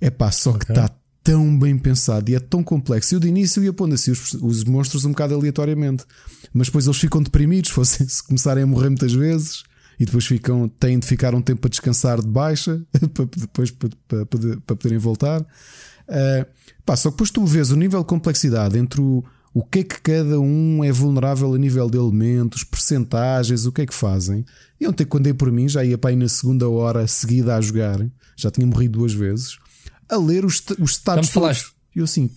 É 0.00 0.10
pá, 0.10 0.32
só 0.32 0.50
okay. 0.50 0.66
que 0.66 0.72
está 0.72 0.92
tão 1.26 1.58
bem 1.58 1.76
pensado 1.76 2.30
e 2.30 2.36
é 2.36 2.38
tão 2.38 2.62
complexo. 2.62 3.16
Eu 3.16 3.18
de 3.18 3.26
início 3.26 3.62
ia 3.64 3.72
pondo 3.72 3.96
assim 3.96 4.12
os, 4.12 4.34
os 4.34 4.62
monstros 4.62 5.04
um 5.04 5.10
bocado 5.10 5.34
aleatoriamente, 5.34 6.04
mas 6.54 6.68
depois 6.68 6.86
eles 6.86 6.98
ficam 6.98 7.20
deprimidos 7.20 7.72
se 7.84 8.22
começarem 8.22 8.62
a 8.62 8.66
morrer 8.66 8.90
muitas 8.90 9.12
vezes 9.12 9.64
e 9.98 10.06
depois 10.06 10.24
ficam, 10.24 10.68
têm 10.68 11.00
de 11.00 11.06
ficar 11.06 11.34
um 11.34 11.42
tempo 11.42 11.62
para 11.62 11.70
descansar 11.70 12.20
de 12.20 12.28
baixa 12.28 12.80
para 13.12 13.24
depois 13.36 13.72
para, 13.72 13.90
para, 14.06 14.24
para 14.64 14.76
poderem 14.76 14.98
voltar. 14.98 15.40
Uh, 15.40 16.46
pá, 16.84 16.94
só 16.94 17.10
que 17.10 17.16
depois 17.16 17.32
tu 17.32 17.44
vês 17.44 17.72
o 17.72 17.76
nível 17.76 17.98
de 17.98 18.06
complexidade 18.06 18.78
entre 18.78 19.00
o, 19.00 19.24
o 19.52 19.64
que 19.64 19.80
é 19.80 19.82
que 19.82 20.00
cada 20.00 20.38
um 20.38 20.84
é 20.84 20.92
vulnerável 20.92 21.52
a 21.52 21.58
nível 21.58 21.90
de 21.90 21.98
elementos, 21.98 22.62
percentagens, 22.62 23.66
o 23.66 23.72
que 23.72 23.82
é 23.82 23.86
que 23.86 23.94
fazem. 23.94 24.44
E 24.80 24.86
ontem, 24.86 25.04
quando 25.04 25.24
dei 25.24 25.34
por 25.34 25.50
mim, 25.50 25.68
já 25.68 25.84
ia 25.84 25.98
para 25.98 26.10
aí 26.10 26.16
na 26.16 26.28
segunda 26.28 26.68
hora 26.68 27.04
seguida 27.08 27.56
a 27.56 27.60
jogar, 27.60 27.98
já 28.36 28.48
tinha 28.48 28.64
morrido 28.64 29.00
duas 29.00 29.12
vezes 29.12 29.58
a 30.08 30.16
ler 30.16 30.44
os, 30.44 30.62
os 30.78 30.92
status. 30.92 31.26
Já 31.26 31.32
me 31.32 31.34
falaste. 31.34 31.76
Eu 31.94 32.04
assim, 32.04 32.30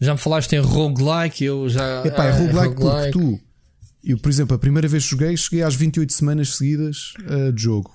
já 0.00 0.14
me 0.14 0.20
falaste 0.20 0.52
em 0.54 0.58
roguelike, 0.58 1.44
eu 1.44 1.68
já. 1.68 2.02
Epá, 2.06 2.24
é 2.24 2.30
roguelike, 2.30 2.82
roguelike. 2.82 3.12
porque 3.12 3.12
tu. 3.12 3.40
Eu, 4.02 4.18
por 4.18 4.30
exemplo, 4.30 4.56
a 4.56 4.58
primeira 4.58 4.88
vez 4.88 5.04
que 5.04 5.10
joguei, 5.10 5.36
cheguei 5.36 5.62
às 5.62 5.74
28 5.74 6.12
semanas 6.12 6.56
seguidas 6.56 7.12
uh, 7.28 7.52
de 7.52 7.62
jogo. 7.62 7.92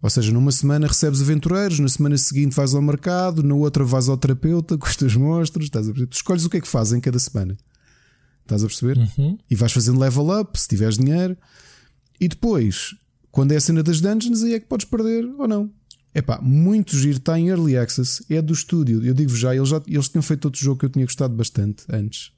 Ou 0.00 0.10
seja, 0.10 0.30
numa 0.30 0.52
semana 0.52 0.86
recebes 0.86 1.22
aventureiros, 1.22 1.78
na 1.78 1.88
semana 1.88 2.18
seguinte 2.18 2.54
vais 2.54 2.74
ao 2.74 2.82
mercado, 2.82 3.42
na 3.42 3.54
outra 3.54 3.82
vais 3.84 4.06
ao 4.06 4.18
terapeuta 4.18 4.76
com 4.76 4.86
os 4.86 4.94
teus 4.94 5.16
monstros. 5.16 5.64
Estás 5.64 5.88
a 5.88 5.90
perceber? 5.90 6.10
Tu 6.10 6.16
escolhes 6.16 6.44
o 6.44 6.50
que 6.50 6.58
é 6.58 6.60
que 6.60 6.68
fazem 6.68 7.00
cada 7.00 7.18
semana. 7.18 7.56
Estás 8.42 8.62
a 8.62 8.66
perceber? 8.66 8.98
Uhum. 8.98 9.38
E 9.50 9.56
vais 9.56 9.72
fazendo 9.72 9.98
level 9.98 10.28
up 10.38 10.60
se 10.60 10.68
tiveres 10.68 10.98
dinheiro. 10.98 11.36
E 12.20 12.28
depois, 12.28 12.94
quando 13.32 13.52
é 13.52 13.56
a 13.56 13.60
cena 13.60 13.82
das 13.82 14.00
dungeons, 14.00 14.42
aí 14.42 14.52
é 14.52 14.60
que 14.60 14.66
podes 14.66 14.84
perder 14.84 15.24
ou 15.38 15.48
não. 15.48 15.70
Epá, 16.14 16.40
muito 16.40 16.96
giro, 16.96 17.18
está 17.18 17.38
em 17.38 17.48
Early 17.48 17.76
Access, 17.76 18.24
é 18.30 18.40
do 18.40 18.52
estúdio. 18.52 19.04
Eu 19.04 19.12
digo 19.12 19.34
já, 19.34 19.54
eles, 19.54 19.68
já, 19.68 19.82
eles 19.86 20.08
tinham 20.08 20.22
feito 20.22 20.44
outro 20.44 20.60
jogo 20.60 20.78
que 20.78 20.86
eu 20.86 20.90
tinha 20.90 21.04
gostado 21.04 21.34
bastante 21.34 21.84
antes. 21.90 22.30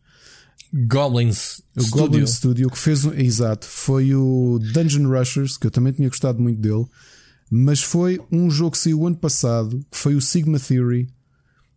Goblins 0.72 1.62
o 1.76 1.80
Studio. 1.82 2.06
Goblin 2.06 2.26
Studio, 2.26 2.70
que 2.70 2.78
fez 2.78 3.04
um, 3.04 3.12
exato, 3.12 3.66
foi 3.66 4.14
o 4.14 4.58
Dungeon 4.72 5.08
Rushers, 5.08 5.56
que 5.56 5.66
eu 5.66 5.70
também 5.70 5.92
tinha 5.92 6.08
gostado 6.08 6.40
muito 6.40 6.60
dele, 6.60 6.86
mas 7.50 7.82
foi 7.82 8.20
um 8.32 8.50
jogo 8.50 8.72
que 8.72 8.78
saiu 8.78 9.06
ano 9.06 9.16
passado, 9.16 9.84
que 9.90 9.96
foi 9.96 10.14
o 10.14 10.20
Sigma 10.20 10.58
Theory, 10.58 11.08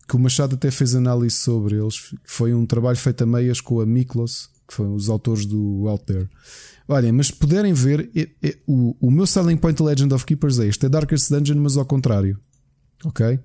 que 0.07 0.15
o 0.15 0.19
Machado 0.19 0.55
até 0.55 0.71
fez 0.71 0.95
análise 0.95 1.35
sobre 1.35 1.75
eles, 1.75 1.99
que 1.99 2.17
foi 2.25 2.53
um 2.53 2.65
trabalho 2.65 2.97
feito 2.97 3.23
a 3.23 3.27
meias 3.27 3.61
com 3.61 3.79
a 3.79 3.85
Miklos, 3.85 4.49
que 4.67 4.73
foram 4.73 4.95
os 4.95 5.09
autores 5.09 5.45
do 5.45 5.87
Out 5.87 6.05
There. 6.05 6.27
Olhem, 6.89 7.11
mas 7.11 7.27
se 7.27 7.33
puderem 7.33 7.71
ver, 7.71 8.09
é, 8.15 8.29
é, 8.41 8.57
o, 8.65 8.95
o 8.99 9.11
meu 9.11 9.27
selling 9.27 9.57
point 9.57 9.79
Legend 9.81 10.11
of 10.11 10.25
Keepers 10.25 10.57
é 10.57 10.65
este: 10.65 10.87
é 10.87 10.89
Darkest 10.89 11.29
Dungeon, 11.29 11.61
mas 11.61 11.77
ao 11.77 11.85
contrário. 11.85 12.39
Ok? 13.05 13.39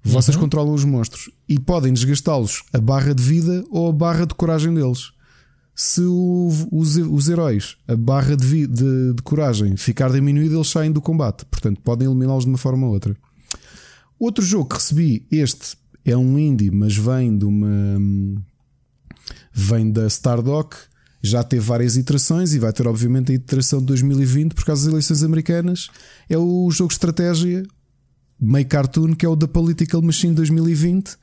Vocês 0.00 0.36
uhum. 0.36 0.42
controlam 0.42 0.72
os 0.72 0.84
monstros 0.84 1.28
e 1.48 1.58
podem 1.58 1.92
desgastá-los 1.92 2.62
a 2.72 2.78
barra 2.78 3.12
de 3.12 3.22
vida 3.22 3.64
ou 3.68 3.88
a 3.88 3.92
barra 3.92 4.24
de 4.24 4.34
coragem 4.34 4.72
deles. 4.72 5.12
Se 5.74 6.02
o, 6.02 6.48
os, 6.70 6.94
os, 6.96 7.28
heróis, 7.28 7.76
a 7.88 7.96
barra 7.96 8.36
de, 8.36 8.66
de, 8.68 9.14
de, 9.14 9.22
coragem 9.24 9.76
ficar 9.76 10.12
diminuída, 10.12 10.54
eles 10.54 10.68
saem 10.68 10.92
do 10.92 11.00
combate. 11.00 11.44
Portanto, 11.46 11.80
podem 11.80 12.06
eliminá-los 12.06 12.44
de 12.44 12.50
uma 12.50 12.58
forma 12.58 12.86
ou 12.86 12.92
outra. 12.92 13.16
Outro 14.20 14.44
jogo 14.44 14.68
que 14.68 14.76
recebi, 14.76 15.26
este 15.32 15.76
é 16.04 16.16
um 16.16 16.38
indie, 16.38 16.70
mas 16.70 16.96
vem 16.96 17.36
de 17.36 17.44
uma. 17.44 18.00
Vem 19.52 19.90
da 19.90 20.06
Stardock 20.06 20.76
já 21.24 21.42
teve 21.42 21.64
várias 21.64 21.96
iterações 21.96 22.52
e 22.52 22.58
vai 22.58 22.70
ter, 22.70 22.86
obviamente, 22.86 23.32
a 23.32 23.34
iteração 23.34 23.80
de 23.80 23.86
2020 23.86 24.52
por 24.52 24.62
causa 24.62 24.84
das 24.84 24.92
eleições 24.92 25.22
americanas. 25.22 25.88
É 26.28 26.36
o 26.36 26.70
jogo 26.70 26.88
de 26.88 26.94
estratégia 26.96 27.62
meio 28.38 28.66
cartoon 28.66 29.14
que 29.14 29.24
é 29.24 29.28
o 29.28 29.34
da 29.34 29.48
Political 29.48 30.02
Machine 30.02 30.34
2020, 30.34 31.16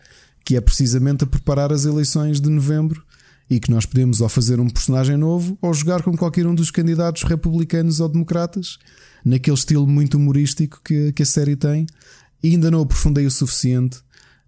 que 0.44 0.58
é 0.58 0.62
precisamente 0.62 1.24
a 1.24 1.28
preparar 1.28 1.72
as 1.72 1.86
eleições 1.86 2.42
de 2.42 2.50
novembro 2.50 3.04
e 3.48 3.60
que 3.60 3.70
nós 3.70 3.86
podemos 3.86 4.22
ou 4.22 4.30
fazer 4.30 4.60
um 4.60 4.68
personagem 4.68 5.18
novo 5.18 5.56
ou 5.62 5.72
jogar 5.72 6.02
com 6.02 6.18
qualquer 6.18 6.48
um 6.48 6.56
dos 6.56 6.72
candidatos 6.72 7.22
republicanos 7.22 8.00
ou 8.00 8.10
democratas, 8.10 8.80
naquele 9.24 9.56
estilo 9.56 9.86
muito 9.86 10.18
humorístico 10.18 10.82
que, 10.84 11.12
que 11.12 11.22
a 11.22 11.26
série 11.28 11.56
tem. 11.56 11.86
E 12.42 12.50
ainda 12.50 12.72
não 12.72 12.82
aprofundei 12.82 13.28
o 13.28 13.32
suficiente. 13.32 14.00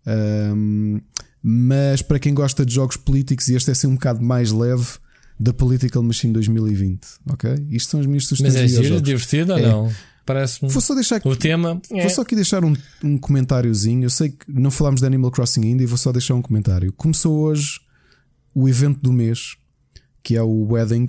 Um, 0.07 0.99
mas 1.43 2.01
para 2.01 2.17
quem 2.17 2.33
gosta 2.33 2.65
de 2.65 2.73
jogos 2.73 2.97
políticos, 2.97 3.49
e 3.49 3.55
este 3.55 3.69
é 3.69 3.73
assim 3.73 3.85
um 3.85 3.93
bocado 3.93 4.23
mais 4.23 4.51
leve, 4.51 5.02
da 5.39 5.53
Political 5.53 6.03
Machine 6.03 6.33
2020. 6.33 6.99
Ok? 7.29 7.67
Isto 7.69 7.91
são 7.91 7.99
as 7.99 8.05
minhas 8.05 8.25
sugestões. 8.25 8.53
Mas 8.53 8.63
é 8.73 8.83
giro, 8.83 9.01
divertido 9.01 9.53
é. 9.53 9.55
ou 9.55 9.61
não? 9.61 9.93
Parece-me. 10.25 10.71
Vou 10.71 10.81
só 10.81 10.95
deixar 10.95 11.17
aqui, 11.17 11.27
o 11.27 11.35
tema. 11.35 11.81
Vou 11.89 11.99
é. 11.99 12.09
só 12.09 12.21
aqui 12.21 12.35
deixar 12.35 12.63
um, 12.63 12.73
um 13.03 13.17
comentáriozinho. 13.17 14.05
Eu 14.05 14.09
sei 14.09 14.29
que 14.29 14.45
não 14.47 14.71
falámos 14.71 15.01
de 15.01 15.07
Animal 15.07 15.31
Crossing 15.31 15.63
ainda 15.63 15.83
e 15.83 15.85
vou 15.85 15.97
só 15.97 16.11
deixar 16.11 16.35
um 16.35 16.41
comentário. 16.41 16.93
Começou 16.93 17.39
hoje 17.39 17.81
o 18.55 18.69
evento 18.69 19.01
do 19.01 19.11
mês, 19.11 19.57
que 20.21 20.37
é 20.37 20.41
o 20.41 20.71
Wedding, 20.71 21.07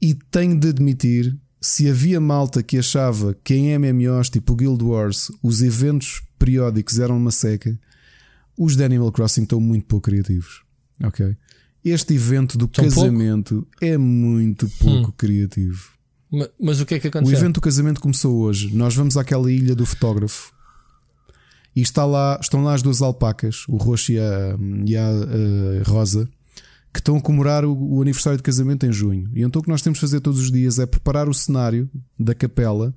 e 0.00 0.14
tenho 0.14 0.58
de 0.58 0.68
admitir. 0.68 1.36
Se 1.60 1.88
havia 1.88 2.20
malta 2.20 2.60
que 2.60 2.76
achava 2.76 3.36
que 3.44 3.54
em 3.54 3.78
MMOs 3.78 4.28
tipo 4.28 4.56
Guild 4.56 4.82
Wars 4.82 5.30
os 5.40 5.62
eventos 5.62 6.20
periódicos 6.36 6.98
eram 6.98 7.16
uma 7.16 7.30
seca, 7.30 7.78
os 8.58 8.74
de 8.74 8.82
Animal 8.82 9.12
Crossing 9.12 9.44
estão 9.44 9.60
muito 9.60 9.86
pouco 9.86 10.06
criativos. 10.06 10.64
Ok? 11.04 11.36
Este 11.84 12.14
evento 12.14 12.56
do 12.56 12.70
São 12.72 12.84
casamento 12.84 13.54
pouco? 13.54 13.76
é 13.80 13.98
muito 13.98 14.68
pouco 14.78 15.08
hum. 15.08 15.14
criativo. 15.16 15.90
Mas, 16.30 16.48
mas, 16.58 16.80
o 16.80 16.86
que 16.86 16.94
é 16.94 17.00
que 17.00 17.08
aconteceu? 17.08 17.36
O 17.36 17.38
evento 17.38 17.54
do 17.56 17.60
casamento 17.60 18.00
começou 18.00 18.38
hoje. 18.38 18.74
Nós 18.74 18.94
vamos 18.94 19.16
àquela 19.16 19.50
ilha 19.52 19.74
do 19.74 19.84
fotógrafo 19.84 20.52
e 21.74 21.80
está 21.80 22.04
lá, 22.04 22.38
estão 22.40 22.62
lá 22.62 22.74
as 22.74 22.82
duas 22.82 23.02
alpacas, 23.02 23.64
o 23.68 23.76
roxo 23.76 24.12
e 24.12 24.18
a, 24.18 24.56
e 24.86 24.96
a, 24.96 25.08
a 25.08 25.90
rosa, 25.90 26.28
que 26.92 27.00
estão 27.00 27.16
a 27.16 27.20
comemorar 27.20 27.64
o, 27.64 27.72
o, 27.72 28.02
aniversário 28.02 28.36
de 28.36 28.42
casamento 28.42 28.86
em 28.86 28.92
junho. 28.92 29.30
E 29.34 29.42
então 29.42 29.60
o 29.60 29.62
que 29.62 29.70
nós 29.70 29.82
temos 29.82 29.98
de 29.98 30.00
fazer 30.00 30.20
todos 30.20 30.40
os 30.40 30.52
dias 30.52 30.78
é 30.78 30.86
preparar 30.86 31.28
o 31.28 31.34
cenário 31.34 31.90
da 32.18 32.34
capela 32.34 32.94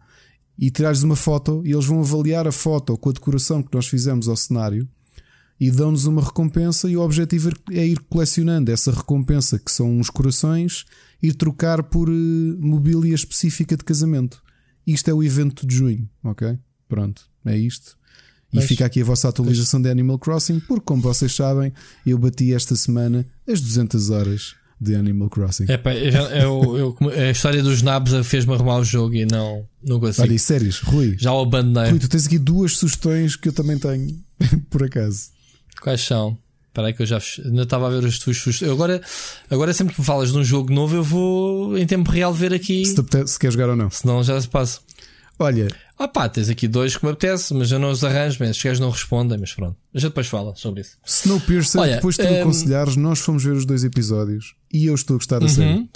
e 0.58 0.70
tirares 0.70 1.04
uma 1.04 1.16
foto 1.16 1.62
e 1.66 1.72
eles 1.72 1.86
vão 1.86 2.00
avaliar 2.00 2.48
a 2.48 2.52
foto 2.52 2.98
com 2.98 3.10
a 3.10 3.14
decoração 3.14 3.64
que 3.64 3.74
nós 3.74 3.88
fizemos 3.88 4.28
ao 4.28 4.36
cenário 4.36 4.88
e 5.60 5.72
dão-nos 5.72 6.06
uma 6.06 6.22
recompensa 6.22 6.90
e 6.90 6.98
o 6.98 7.02
objetivo 7.02 7.52
é 7.72 7.86
ir 7.86 8.00
colecionando 8.10 8.72
essa 8.72 8.92
recompensa 8.92 9.58
que 9.58 9.72
são 9.72 9.98
uns 9.98 10.10
corações 10.10 10.86
e 11.22 11.34
trocar 11.34 11.84
por 11.84 12.10
uh, 12.10 12.14
mobília 12.60 13.16
específica 13.16 13.78
de 13.78 13.84
casamento. 13.84 14.42
Isto 14.86 15.10
é 15.10 15.14
o 15.14 15.24
evento 15.24 15.66
de 15.66 15.76
junho, 15.76 16.10
ok? 16.24 16.58
Pronto, 16.88 17.24
é 17.46 17.58
isto. 17.58 17.98
E 18.54 18.58
Mas, 18.58 18.66
fica 18.66 18.86
aqui 18.86 19.02
a 19.02 19.06
vossa 19.06 19.28
atualização 19.28 19.82
de 19.82 19.90
Animal 19.90 20.20
Crossing, 20.20 20.60
porque 20.60 20.86
como 20.86 21.02
vocês 21.02 21.34
sabem, 21.34 21.74
eu 22.06 22.18
bati 22.18 22.54
esta 22.54 22.76
semana 22.76 23.26
as 23.48 23.60
200 23.60 24.10
horas 24.12 24.56
de 24.80 24.94
Animal 24.96 25.30
Crossing. 25.30 25.66
É, 25.68 25.78
pá, 25.78 25.96
eu, 25.96 26.78
eu, 26.78 26.98
a 27.10 27.32
história 27.32 27.64
dos 27.64 27.82
nabos 27.82 28.28
fez-me 28.28 28.54
arrumar 28.54 28.78
o 28.78 28.84
jogo 28.84 29.16
e 29.16 29.26
não, 29.26 29.66
não 29.84 30.00
consigo. 30.00 30.28
Olha, 30.28 30.38
sérios, 30.38 30.80
Rui. 30.80 31.16
Já 31.18 31.34
o 31.34 31.42
abandonei. 31.42 31.92
Rui, 31.92 32.00
tu 32.00 32.10
tens 32.10 32.28
aqui 32.28 32.38
duas 32.38 32.78
sugestões 32.78 33.36
que 33.36 33.50
eu 33.50 33.54
também 33.54 33.80
tenho, 33.80 34.20
por 34.70 34.84
acaso. 34.84 35.35
Quais 35.82 36.02
são? 36.02 36.38
Espera 36.68 36.88
aí 36.88 36.94
que 36.94 37.04
eu 37.04 37.06
já 37.06 37.20
ainda 37.46 37.64
estava 37.64 37.88
a 37.88 37.90
ver 37.90 38.06
as 38.06 38.20
tuas 38.20 38.38
sugestões. 38.38 38.72
Agora, 38.72 39.02
agora 39.50 39.74
sempre 39.74 39.94
que 39.94 40.02
me 40.02 40.06
falas 40.06 40.34
de 40.34 40.38
um 40.38 40.44
jogo 40.44 40.74
novo, 40.74 40.96
eu 40.96 41.04
vou 41.04 41.78
em 41.78 41.88
tempo 41.88 42.12
real 42.12 42.34
ver 42.34 42.54
aqui. 42.54 42.86
Se, 42.86 43.02
te, 43.02 43.28
se 43.28 43.40
quer 43.40 43.52
jogar 43.52 43.70
ou 43.70 43.78
não. 43.78 43.90
Senão 43.90 44.22
já 44.22 44.40
se 44.40 44.50
passa. 44.50 44.80
Olha. 45.40 45.68
Ah 45.98 46.08
pá, 46.10 46.28
tens 46.28 46.50
aqui 46.50 46.68
dois 46.68 46.98
que 46.98 47.06
me 47.06 47.12
apetece, 47.12 47.54
mas 47.54 47.72
eu 47.72 47.80
não 47.80 47.90
os 47.90 48.04
arranjo, 48.04 48.38
mas 48.42 48.58
os 48.58 48.62
gajos 48.62 48.80
não 48.82 48.90
respondem, 48.90 49.38
mas 49.38 49.54
pronto. 49.54 49.78
A 49.94 50.00
gente 50.00 50.10
depois 50.10 50.28
fala 50.28 50.54
sobre 50.56 50.82
isso. 50.82 50.98
Snowpiercer, 51.06 51.80
Olha, 51.80 51.96
depois 51.96 52.16
de 52.18 52.24
tu 52.24 52.34
um... 52.34 52.42
aconselhares, 52.42 52.96
nós 52.98 53.20
fomos 53.20 53.44
ver 53.44 53.54
os 53.54 53.66
dois 53.66 53.86
episódios 53.86 54.56
e 54.74 54.88
eu 54.88 54.96
estou 54.96 55.16
a 55.16 55.18
gostar 55.18 55.40
da 55.40 55.46
uhum. 55.46 55.52
série. 55.52 55.90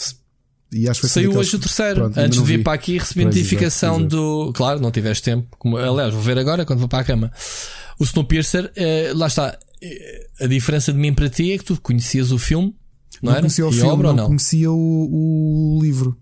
E 0.71 0.87
acho 0.87 1.01
que 1.01 1.07
Saiu 1.07 1.35
hoje 1.35 1.55
o 1.55 1.59
terceiro. 1.59 2.01
Pronto, 2.01 2.17
Antes 2.17 2.39
de 2.39 2.45
vir 2.45 2.63
para 2.63 2.73
aqui, 2.73 2.97
recebi 2.97 3.25
notificação 3.25 3.97
exato, 3.99 4.07
do. 4.07 4.53
Claro, 4.53 4.79
não 4.79 4.91
tiveste 4.91 5.23
tempo. 5.23 5.47
Como... 5.57 5.77
Aliás, 5.77 6.13
vou 6.13 6.21
ver 6.21 6.37
agora 6.37 6.63
quando 6.65 6.79
vou 6.79 6.87
para 6.87 6.99
a 6.99 7.03
cama. 7.03 7.31
O 7.97 8.03
Snowpiercer, 8.03 8.71
eh, 8.75 9.11
lá 9.15 9.27
está. 9.27 9.57
A 10.39 10.47
diferença 10.47 10.91
de 10.91 10.99
mim 10.99 11.13
para 11.13 11.29
ti 11.29 11.51
é 11.51 11.57
que 11.57 11.63
tu 11.63 11.79
conhecias 11.79 12.31
o 12.31 12.37
filme, 12.37 12.75
não, 13.21 13.31
não 13.31 13.31
era? 13.31 13.41
Conhecia 13.41 13.65
o 13.65 13.69
e 13.69 13.73
filme, 13.73 13.89
obra, 13.89 14.07
não, 14.09 14.15
não 14.15 14.27
conhecia 14.27 14.71
o, 14.71 15.77
o 15.77 15.79
livro. 15.81 16.17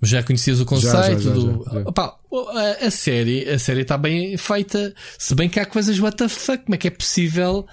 Mas 0.00 0.10
já 0.10 0.22
conhecias 0.22 0.60
o 0.60 0.64
conceito 0.64 0.92
já, 0.92 1.18
já, 1.18 1.18
já, 1.18 1.30
do. 1.30 1.88
Opa, 1.88 2.16
a, 2.32 2.86
a, 2.86 2.90
série, 2.90 3.48
a 3.48 3.58
série 3.58 3.80
está 3.80 3.98
bem 3.98 4.36
feita. 4.36 4.94
Se 5.18 5.34
bem 5.34 5.48
que 5.48 5.58
há 5.58 5.66
coisas 5.66 5.98
what 5.98 6.16
the 6.16 6.28
fuck, 6.28 6.64
como 6.64 6.74
é 6.74 6.78
que 6.78 6.86
é 6.86 6.90
possível? 6.90 7.66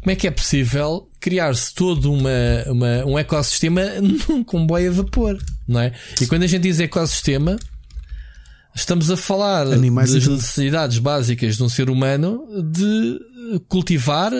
Como 0.00 0.10
é 0.10 0.16
que 0.16 0.26
é 0.26 0.30
possível 0.30 1.08
criar-se 1.20 1.74
todo 1.74 2.10
uma, 2.10 2.30
uma, 2.68 3.04
um 3.04 3.18
ecossistema 3.18 3.82
num 4.28 4.42
comboio 4.42 4.90
a 4.90 4.94
vapor, 4.94 5.38
não 5.68 5.80
é? 5.80 5.92
E 6.20 6.26
quando 6.26 6.44
a 6.44 6.46
gente 6.46 6.62
diz 6.62 6.80
ecossistema, 6.80 7.56
estamos 8.74 9.10
a 9.10 9.16
falar 9.16 9.66
Animais 9.66 10.12
das 10.12 10.26
necessidades 10.26 10.98
básicas 10.98 11.56
de 11.56 11.62
um 11.62 11.68
ser 11.68 11.90
humano 11.90 12.46
de 12.62 13.18
cultivar, 13.68 14.32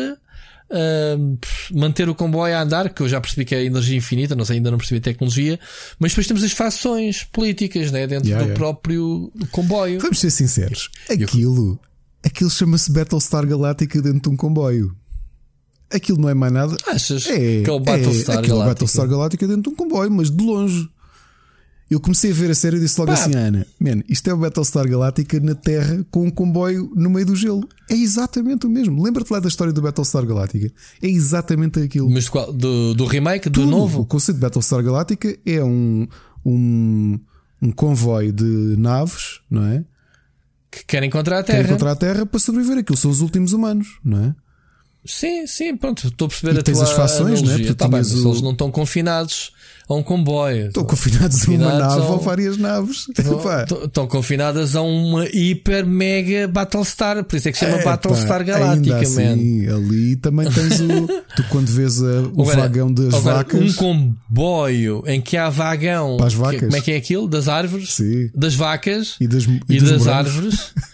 Uh, 0.75 1.39
manter 1.79 2.09
o 2.09 2.15
comboio 2.15 2.57
a 2.57 2.63
andar, 2.63 2.89
que 2.89 3.03
eu 3.03 3.09
já 3.09 3.21
percebi 3.21 3.45
que 3.45 3.55
é 3.55 3.63
energia 3.63 3.95
infinita, 3.95 4.35
não 4.35 4.43
sei, 4.43 4.57
ainda 4.57 4.71
não 4.71 4.79
percebi 4.79 5.01
a 5.01 5.03
tecnologia, 5.03 5.61
mas 5.99 6.13
depois 6.13 6.27
temos 6.27 6.43
as 6.43 6.53
fações 6.53 7.25
políticas 7.25 7.93
né, 7.93 8.07
dentro 8.07 8.27
yeah, 8.27 8.43
do 8.43 8.49
yeah. 8.49 8.59
próprio 8.59 9.31
comboio. 9.51 10.01
Vamos 10.01 10.19
ser 10.19 10.31
sinceros, 10.31 10.89
aquilo, 11.11 11.79
aquilo 12.25 12.49
chama-se 12.49 12.91
Battlestar 12.91 13.47
Galáctica 13.47 14.01
dentro 14.01 14.21
de 14.21 14.29
um 14.31 14.37
comboio. 14.37 14.97
Aquilo 15.93 16.19
não 16.19 16.31
é 16.31 16.35
mais 16.35 16.53
nada. 16.53 16.75
Achas 16.87 17.27
é, 17.27 17.63
que 17.63 17.69
é 17.69 17.73
o 17.73 17.79
Battlestar 17.79 18.39
é, 18.39 18.49
Galáctica? 18.49 18.65
Battlestar 18.65 19.09
Galáctica 19.09 19.47
dentro 19.47 19.63
de 19.65 19.69
um 19.69 19.75
comboio, 19.75 20.11
mas 20.11 20.31
de 20.31 20.43
longe. 20.43 20.89
Eu 21.93 22.01
comecei 22.01 22.31
a 22.31 22.35
ver 22.35 22.51
a 22.51 22.55
série 22.55 22.79
e 22.79 22.81
disse 22.81 22.99
logo 22.99 23.13
Pá. 23.13 23.19
assim, 23.21 23.35
Ana, 23.35 23.67
man, 23.79 24.03
isto 24.09 24.27
é 24.31 24.33
o 24.33 24.39
Battlestar 24.39 24.89
Galáctica 24.89 25.39
na 25.41 25.55
Terra 25.55 26.03
com 26.11 26.25
um 26.25 26.31
comboio 26.31 26.91
no 26.97 27.11
meio 27.11 27.27
do 27.27 27.37
gelo. 27.37 27.69
É 27.91 27.95
exatamente 27.95 28.67
o 28.67 28.71
mesmo. 28.71 29.03
Lembra-te 29.03 29.31
lá 29.31 29.39
da 29.39 29.49
história 29.49 29.75
do 29.75 29.83
Battlestar 29.83 30.25
Galáctica? 30.25 30.73
É 31.03 31.07
exatamente 31.07 31.81
aquilo. 31.81 32.09
Mas 32.09 32.31
qual? 32.31 32.51
Do, 32.51 32.95
do 32.95 33.05
remake, 33.05 33.51
do 33.51 33.61
Tudo. 33.61 33.71
novo? 33.71 34.01
O 34.01 34.07
conceito 34.07 34.37
de 34.37 34.41
Battlestar 34.41 34.83
Galáctica 34.83 35.37
é 35.45 35.63
um, 35.63 36.09
um, 36.47 37.21
um 37.61 37.71
comboio 37.71 38.33
de 38.33 38.75
naves, 38.79 39.41
não 39.51 39.63
é? 39.67 39.85
Que 40.71 40.87
querem 40.87 41.11
encontrar 41.11 41.41
a 41.41 41.43
Terra. 41.43 41.59
Querem 41.59 41.71
encontrar 41.73 41.91
a 41.91 41.97
Terra 41.97 42.25
para 42.25 42.41
sobreviver. 42.41 42.79
Aquilo 42.79 42.97
são 42.97 43.11
os 43.11 43.21
últimos 43.21 43.53
humanos, 43.53 43.99
não 44.03 44.19
é? 44.25 44.35
Sim, 45.05 45.47
sim, 45.47 45.77
pronto, 45.77 46.07
estou 46.07 46.27
a 46.27 46.29
perceber 46.29 46.55
e 46.55 46.61
a 46.61 46.63
tens 46.63 46.79
tua 46.79 46.85
as 46.85 46.93
fações, 46.93 47.41
analogia. 47.41 47.69
né? 47.69 47.75
Tá 47.75 47.89
bem, 47.89 48.01
o... 48.01 48.03
eles 48.03 48.41
não 48.41 48.53
estão 48.53 48.71
confinados 48.71 49.53
a 49.93 49.97
um 49.97 50.03
comboio. 50.03 50.69
Estão 50.69 50.85
confinados, 50.85 51.49
a 51.49 51.51
uma 51.51 51.79
nave 51.79 52.01
ou 52.01 52.19
várias 52.19 52.57
naves. 52.57 53.07
Estão 53.85 54.07
confinadas 54.07 54.75
a 54.77 54.83
uma 54.83 55.27
hiper 55.27 55.87
mega 55.87 56.49
Battlestar, 56.49 57.23
por 57.25 57.37
isso 57.37 57.49
é 57.49 57.53
que 57.53 57.59
se 57.59 57.65
chama 57.65 57.79
é, 57.79 57.85
Battlestar 57.85 58.45
Galáctica, 58.45 59.01
assim. 59.01 59.69
Ali 59.69 60.17
também 60.17 60.51
tens 60.51 60.81
o. 60.81 61.07
tu 61.37 61.45
quando 61.51 61.69
vês 61.69 62.03
a, 62.03 62.23
o 62.35 62.43
agora, 62.43 62.61
vagão 62.63 62.93
das 62.93 63.15
agora, 63.15 63.37
vacas. 63.39 63.61
Um 63.61 63.73
comboio 63.75 65.03
em 65.07 65.21
que 65.21 65.37
há 65.37 65.49
vagão. 65.51 66.17
Para 66.17 66.27
as 66.27 66.35
vacas. 66.35 66.61
Que, 66.61 66.67
como 66.67 66.77
é 66.77 66.81
que 66.81 66.93
é 66.93 66.97
aquilo? 66.97 67.29
Das 67.29 67.49
árvores? 67.49 67.95
Sim. 67.95 68.31
Das 68.35 68.55
vacas 68.55 69.17
e 69.21 69.27
das, 69.27 69.45
e 69.45 69.61
e 69.69 69.81
das 69.81 70.07
árvores. 70.07 70.73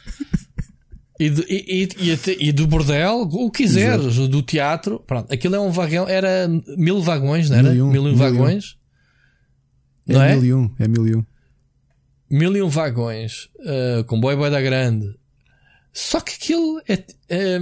E, 1.21 1.31
de, 1.31 1.43
e, 1.49 1.89
e, 1.99 2.49
e, 2.49 2.53
do 2.53 2.65
bordel, 2.67 3.23
o 3.23 3.51
que 3.51 3.65
quiseres, 3.65 4.07
Exato. 4.07 4.29
do 4.29 4.41
teatro. 4.41 5.03
Pronto, 5.05 5.33
aquilo 5.33 5.57
é 5.57 5.61
um 5.61 5.71
vagão, 5.71 6.09
era 6.09 6.49
mil 6.77 7.03
vagões, 7.03 7.51
não 7.51 7.59
era? 7.59 7.71
Mil 7.71 7.77
e 7.77 7.83
um, 7.83 7.91
mil 7.91 8.05
um 8.05 8.15
vagões. 8.15 8.78
Um. 10.09 10.13
Não 10.13 10.23
é, 10.23 10.33
é? 10.33 10.37
Mil 10.37 10.45
e 10.45 10.55
um, 10.55 10.71
é 10.79 10.89
mil 10.89 11.07
e 11.07 11.17
um. 11.17 11.25
Mil 12.31 12.57
e 12.57 12.63
um 12.63 12.69
vagões, 12.69 13.49
uh, 13.61 14.05
comboio 14.05 14.37
boi 14.37 14.51
da 14.51 14.61
grande. 14.61 15.15
Só 15.93 16.21
que 16.21 16.35
aquilo 16.35 16.81
é. 16.89 17.05
é 17.29 17.59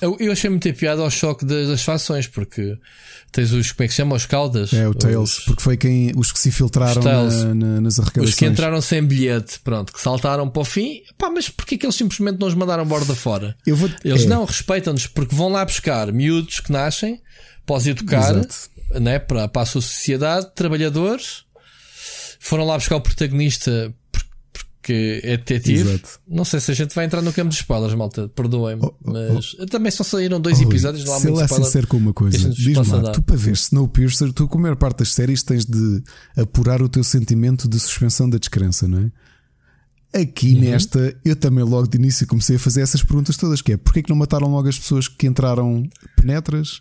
eu, 0.00 0.16
eu 0.18 0.32
achei 0.32 0.50
muito 0.50 0.72
piada 0.74 1.02
ao 1.02 1.10
choque 1.10 1.44
das, 1.44 1.68
das 1.68 1.82
fações, 1.82 2.26
porque 2.26 2.76
tens 3.32 3.52
os, 3.52 3.72
como 3.72 3.84
é 3.84 3.88
que 3.88 3.94
se 3.94 3.98
chama? 3.98 4.16
Os 4.16 4.26
caudas? 4.26 4.72
É, 4.72 4.86
o 4.88 4.92
Tails, 4.92 5.38
os, 5.38 5.44
porque 5.44 5.62
foi 5.62 5.76
quem, 5.76 6.12
os 6.16 6.32
que 6.32 6.38
se 6.38 6.48
infiltraram 6.48 7.02
na, 7.02 7.54
na, 7.54 7.80
nas 7.80 7.98
arrecadações. 7.98 8.30
Os 8.30 8.34
que 8.34 8.44
entraram 8.44 8.80
sem 8.80 9.02
bilhete, 9.02 9.60
pronto, 9.60 9.92
que 9.92 10.00
saltaram 10.00 10.48
para 10.50 10.62
o 10.62 10.64
fim. 10.64 11.00
Pá, 11.16 11.30
mas 11.30 11.48
porquê 11.48 11.78
que 11.78 11.86
eles 11.86 11.94
simplesmente 11.94 12.38
não 12.38 12.48
os 12.48 12.54
mandaram 12.54 12.84
borda 12.84 13.14
fora? 13.14 13.56
Vou, 13.66 13.88
eles 14.04 14.24
é. 14.24 14.26
não 14.26 14.44
respeitam-nos 14.44 15.06
porque 15.06 15.34
vão 15.34 15.48
lá 15.48 15.64
buscar 15.64 16.12
miúdos 16.12 16.60
que 16.60 16.72
nascem 16.72 17.22
os 17.66 17.86
educar 17.86 18.34
né, 18.90 19.18
para, 19.18 19.48
para 19.48 19.62
a 19.62 19.66
sua 19.66 19.82
sociedade, 19.82 20.50
trabalhadores. 20.54 21.44
Foram 22.38 22.64
lá 22.64 22.76
buscar 22.76 22.96
o 22.96 23.00
protagonista 23.00 23.94
que 24.84 25.20
é 25.24 25.38
detetive. 25.38 25.80
Exato. 25.80 26.20
Não 26.28 26.44
sei 26.44 26.60
se 26.60 26.70
a 26.70 26.74
gente 26.74 26.94
vai 26.94 27.06
entrar 27.06 27.22
no 27.22 27.32
campo 27.32 27.48
de 27.48 27.56
spoilers, 27.56 27.94
malta. 27.94 28.28
Perdoem-me. 28.28 28.82
Oh, 28.84 28.94
oh, 29.02 29.12
mas 29.12 29.56
oh. 29.58 29.66
também 29.66 29.90
só 29.90 30.04
saíram 30.04 30.38
dois 30.38 30.60
episódios. 30.60 31.04
Não 31.06 31.14
há 31.14 31.18
se 31.18 31.30
muito 31.30 31.42
é 31.42 31.48
sincero 31.48 31.86
com 31.86 31.96
uma 31.96 32.12
coisa, 32.12 32.50
diz-me 32.50 32.74
lá, 32.74 33.10
tu 33.10 33.22
para 33.22 33.36
ver 33.36 33.52
Snowpiercer, 33.52 34.32
tu 34.32 34.46
com 34.46 34.58
a 34.58 34.60
maior 34.60 34.76
parte 34.76 34.98
das 34.98 35.12
séries 35.12 35.42
tens 35.42 35.64
de 35.64 36.02
apurar 36.36 36.82
o 36.82 36.88
teu 36.88 37.02
sentimento 37.02 37.66
de 37.66 37.80
suspensão 37.80 38.28
da 38.28 38.36
descrença, 38.36 38.86
não 38.86 38.98
é? 38.98 39.10
Aqui 40.20 40.54
uhum. 40.54 40.60
nesta, 40.60 41.16
eu 41.24 41.34
também 41.34 41.64
logo 41.64 41.88
de 41.88 41.96
início 41.96 42.24
comecei 42.26 42.54
a 42.54 42.58
fazer 42.58 42.82
essas 42.82 43.02
perguntas 43.02 43.36
todas: 43.36 43.60
que 43.60 43.72
é 43.72 43.76
porquê 43.76 44.02
que 44.02 44.10
não 44.10 44.16
mataram 44.16 44.48
logo 44.48 44.68
as 44.68 44.78
pessoas 44.78 45.08
que 45.08 45.26
entraram 45.26 45.88
penetras? 46.14 46.80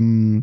Um, 0.00 0.42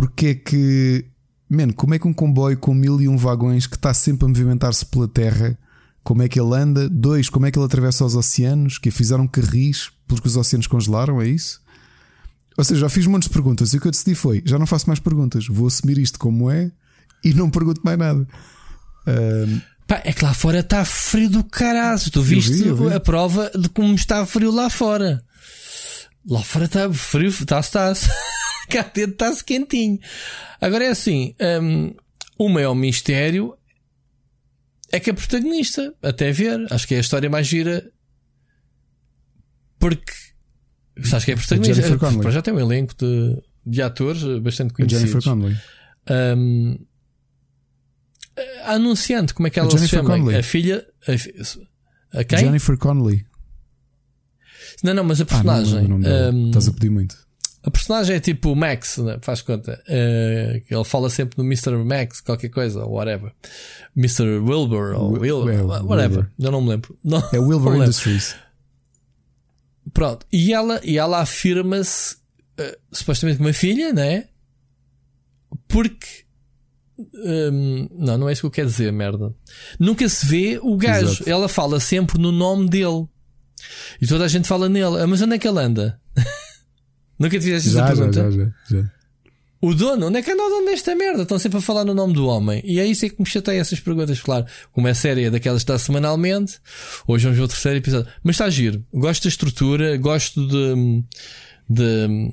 porque 0.00 0.34
que 0.34 1.04
Man, 1.46 1.72
como 1.72 1.92
é 1.92 1.98
que 1.98 2.08
um 2.08 2.12
comboio 2.12 2.56
com 2.56 2.72
mil 2.72 2.98
e 3.02 3.08
um 3.08 3.18
vagões 3.18 3.66
que 3.66 3.76
está 3.76 3.92
sempre 3.92 4.24
a 4.24 4.28
movimentar-se 4.28 4.86
pela 4.86 5.06
terra, 5.06 5.58
como 6.02 6.22
é 6.22 6.28
que 6.28 6.40
ele 6.40 6.54
anda? 6.54 6.88
Dois, 6.88 7.28
como 7.28 7.44
é 7.44 7.50
que 7.50 7.58
ele 7.58 7.66
atravessa 7.66 8.04
os 8.06 8.14
oceanos? 8.14 8.78
Que 8.78 8.90
fizeram 8.90 9.28
carris 9.28 9.90
porque 10.08 10.26
os 10.26 10.36
oceanos 10.36 10.66
congelaram? 10.66 11.20
É 11.20 11.28
isso? 11.28 11.60
Ou 12.56 12.64
seja, 12.64 12.82
já 12.82 12.88
fiz 12.88 13.06
muitas 13.06 13.28
perguntas 13.28 13.74
e 13.74 13.76
o 13.76 13.80
que 13.80 13.88
eu 13.88 13.90
decidi 13.90 14.14
foi: 14.14 14.42
já 14.46 14.58
não 14.58 14.66
faço 14.66 14.86
mais 14.86 15.00
perguntas, 15.00 15.46
vou 15.48 15.66
assumir 15.66 15.98
isto 15.98 16.18
como 16.18 16.50
é 16.50 16.70
e 17.22 17.34
não 17.34 17.50
pergunto 17.50 17.82
mais 17.84 17.98
nada. 17.98 18.26
Um... 19.06 19.60
Pá, 19.86 20.00
é 20.04 20.12
que 20.14 20.24
lá 20.24 20.32
fora 20.32 20.60
está 20.60 20.82
frio 20.86 21.28
do 21.28 21.44
caralho. 21.44 22.00
Tu 22.10 22.22
viste 22.22 22.52
vi, 22.52 22.72
vi. 22.72 22.94
a 22.94 23.00
prova 23.00 23.50
de 23.50 23.68
como 23.68 23.94
está 23.94 24.24
frio 24.24 24.50
lá 24.50 24.70
fora. 24.70 25.22
Lá 26.26 26.40
fora 26.42 26.64
está 26.64 26.90
frio, 26.90 27.28
está-se. 27.28 28.08
Cá 28.70 28.82
dentro 28.82 29.12
está-se 29.12 29.44
quentinho. 29.44 29.98
Agora 30.60 30.84
é 30.84 30.88
assim: 30.88 31.34
um, 31.62 31.94
o 32.38 32.48
maior 32.48 32.74
mistério 32.74 33.56
é 34.92 34.98
que 34.98 35.10
a 35.10 35.14
protagonista, 35.14 35.94
até 36.02 36.32
ver, 36.32 36.66
acho 36.70 36.86
que 36.86 36.94
é 36.94 36.98
a 36.98 37.00
história 37.00 37.28
mais 37.30 37.46
gira. 37.46 37.90
Porque. 39.78 40.12
Sabes 41.02 41.24
que 41.24 41.30
é 41.30 41.34
a 41.34 41.36
protagonista? 41.36 41.74
Jennifer 41.74 41.98
Connelly. 41.98 42.30
Já 42.32 42.42
tem 42.42 42.52
um 42.52 42.60
elenco 42.60 42.94
de, 42.96 43.42
de 43.64 43.82
atores 43.82 44.22
bastante 44.40 44.74
conhecidos. 44.74 45.00
Jennifer 45.00 45.22
Connelly. 45.22 45.56
Um, 46.08 46.78
a 48.64 48.72
anunciante, 48.72 49.34
como 49.34 49.46
é 49.46 49.50
que 49.50 49.58
ela 49.58 49.70
se 49.78 49.88
chama? 49.88 50.10
Connelly. 50.10 50.36
A 50.36 50.42
filha. 50.42 50.86
A, 51.06 52.20
a 52.20 52.24
quem? 52.24 52.38
Jennifer 52.38 52.76
Connelly. 52.76 53.24
Não, 54.82 54.94
não, 54.94 55.04
mas 55.04 55.20
a 55.20 55.26
personagem. 55.26 55.78
Ah, 55.78 55.82
não, 55.82 55.98
não, 55.98 56.32
não, 56.32 56.38
um, 56.38 56.46
Estás 56.48 56.68
a 56.68 56.72
pedir 56.72 56.90
muito. 56.90 57.16
A 57.62 57.70
personagem 57.70 58.16
é 58.16 58.20
tipo 58.20 58.56
Max, 58.56 58.96
né? 58.98 59.18
faz 59.20 59.42
conta. 59.42 59.82
Uh, 59.86 60.62
ele 60.70 60.84
fala 60.84 61.10
sempre 61.10 61.36
no 61.36 61.44
Mr. 61.44 61.76
Max, 61.84 62.20
qualquer 62.20 62.48
coisa, 62.48 62.84
ou 62.84 62.92
whatever. 62.94 63.32
Mr. 63.94 64.38
Wilbur, 64.38 64.94
ou 64.94 65.12
Will, 65.12 65.42
Will, 65.42 65.66
whatever. 65.66 66.20
Wilbur. 66.20 66.30
Eu 66.38 66.52
não 66.52 66.62
me 66.62 66.70
lembro. 66.70 66.98
Não, 67.04 67.22
é 67.32 67.36
Wilbur 67.38 67.76
Industries. 67.76 68.34
Pronto. 69.92 70.26
E 70.32 70.54
ela, 70.54 70.80
e 70.82 70.96
ela 70.96 71.20
afirma-se 71.20 72.14
uh, 72.14 72.78
supostamente 72.90 73.40
uma 73.40 73.52
filha, 73.52 73.92
né? 73.92 74.24
Porque. 75.68 76.24
Um, 76.98 77.88
não, 77.92 78.18
não 78.18 78.28
é 78.28 78.32
isso 78.32 78.42
que 78.42 78.46
eu 78.46 78.50
quero 78.50 78.68
dizer, 78.68 78.90
merda. 78.92 79.34
Nunca 79.78 80.08
se 80.08 80.26
vê 80.26 80.58
o 80.62 80.76
gajo. 80.78 81.12
Exato. 81.12 81.28
Ela 81.30 81.48
fala 81.48 81.78
sempre 81.78 82.18
no 82.18 82.32
nome 82.32 82.68
dele. 82.70 83.06
E 84.00 84.06
toda 84.06 84.24
a 84.24 84.28
gente 84.28 84.48
fala 84.48 84.68
nele. 84.68 84.98
Ah, 85.00 85.06
mas 85.06 85.20
onde 85.20 85.34
é 85.34 85.38
que 85.38 85.46
ele 85.46 85.58
anda? 85.58 86.00
Nunca 87.20 87.38
te 87.38 87.44
fizeste 87.44 87.68
essa 87.68 87.86
pergunta? 87.86 88.30
Já, 88.30 88.30
já, 88.30 88.52
já. 88.70 88.90
O 89.62 89.74
dono, 89.74 90.06
onde 90.06 90.18
é 90.18 90.22
que 90.22 90.30
anda 90.30 90.42
o 90.42 90.48
dono 90.48 90.66
desta 90.66 90.94
merda? 90.96 91.22
Estão 91.22 91.38
sempre 91.38 91.58
a 91.58 91.60
falar 91.60 91.84
no 91.84 91.92
nome 91.92 92.14
do 92.14 92.26
homem. 92.26 92.62
E 92.64 92.80
é 92.80 92.86
isso 92.86 93.04
é 93.04 93.10
que 93.10 93.20
me 93.20 93.28
chateia 93.28 93.60
essas 93.60 93.78
perguntas, 93.78 94.18
claro. 94.18 94.46
Como 94.72 94.88
é 94.88 94.94
série 94.94 95.24
é 95.24 95.30
daquelas 95.30 95.62
que 95.62 95.70
está 95.70 95.78
semanalmente, 95.78 96.58
hoje 97.06 97.24
vamos 97.24 97.38
ver 97.38 97.44
o 97.44 97.48
terceiro 97.48 97.76
episódio. 97.76 98.10
Mas 98.24 98.36
está 98.36 98.46
a 98.46 98.50
giro. 98.50 98.82
Gosto 98.90 99.24
da 99.24 99.28
estrutura, 99.28 99.98
gosto 99.98 100.46
de, 100.48 101.04
de 101.68 102.32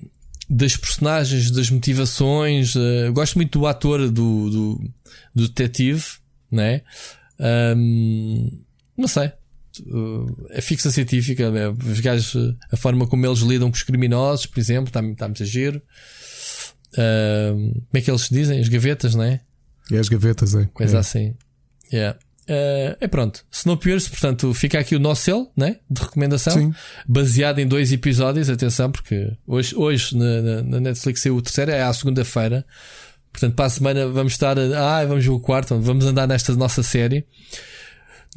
das 0.50 0.78
personagens, 0.78 1.52
das 1.52 1.70
motivações. 1.70 2.74
Uh, 2.76 3.12
gosto 3.12 3.36
muito 3.36 3.60
do 3.60 3.68
ator, 3.68 4.10
do, 4.10 4.50
do, 4.50 4.94
do 5.36 5.48
detetive, 5.50 6.06
né? 6.50 6.82
Um, 7.76 8.64
não 8.98 9.10
sei. 9.10 9.34
Uh, 9.80 10.48
a 10.58 10.62
ficção 10.62 10.92
científica, 10.92 11.52
né? 11.52 11.70
os 11.70 12.00
gajos, 12.00 12.56
a 12.72 12.78
forma 12.78 13.08
como 13.08 13.26
eles 13.26 13.40
lidam 13.40 13.70
com 13.70 13.76
os 13.76 13.84
criminosos, 13.84 14.46
por 14.46 14.60
exemplo, 14.60 14.88
está, 14.88 15.02
está 15.02 15.28
muito 15.28 15.44
a 15.44 15.46
giro. 15.46 15.82
Uh, 16.94 17.74
como 17.74 17.94
é 17.94 18.02
que 18.02 18.10
eles 18.10 18.30
dizem? 18.30 18.60
As 18.60 18.70
gavetas, 18.70 19.16
não 19.16 19.24
é? 19.24 19.42
É 19.92 19.98
as 19.98 20.10
gavetas, 20.10 20.56
é. 20.56 20.66
Coisa 20.74 20.98
é. 20.98 21.00
assim. 21.00 21.36
Yeah. 21.92 22.18
Uh, 22.50 22.96
é 23.02 23.08
pronto. 23.08 23.46
Snowpiercer, 23.52 24.10
portanto, 24.10 24.54
fica 24.54 24.80
aqui 24.80 24.96
o 24.96 25.00
nosso 25.00 25.24
selo 25.24 25.52
né, 25.56 25.78
de 25.90 26.02
recomendação, 26.02 26.54
Sim. 26.54 26.74
baseado 27.08 27.60
em 27.60 27.68
dois 27.68 27.92
episódios. 27.92 28.50
Atenção, 28.50 28.92
porque 28.92 29.34
hoje, 29.46 29.76
hoje 29.76 30.18
na, 30.18 30.64
na 30.64 30.80
Netflix 30.80 31.22
saiu 31.22 31.36
o 31.36 31.42
terceiro, 31.42 31.72
é 31.72 31.82
à 31.82 31.94
segunda-feira. 31.94 32.66
Portanto, 33.32 33.54
para 33.54 33.66
a 33.66 33.70
semana 33.70 34.08
vamos 34.08 34.34
estar. 34.34 34.58
Ah, 34.58 35.06
vamos 35.06 35.24
ver 35.24 35.32
o 35.32 35.40
quarto, 35.40 35.80
vamos 35.80 36.06
andar 36.06 36.28
nesta 36.28 36.56
nossa 36.56 36.82
série. 36.82 37.26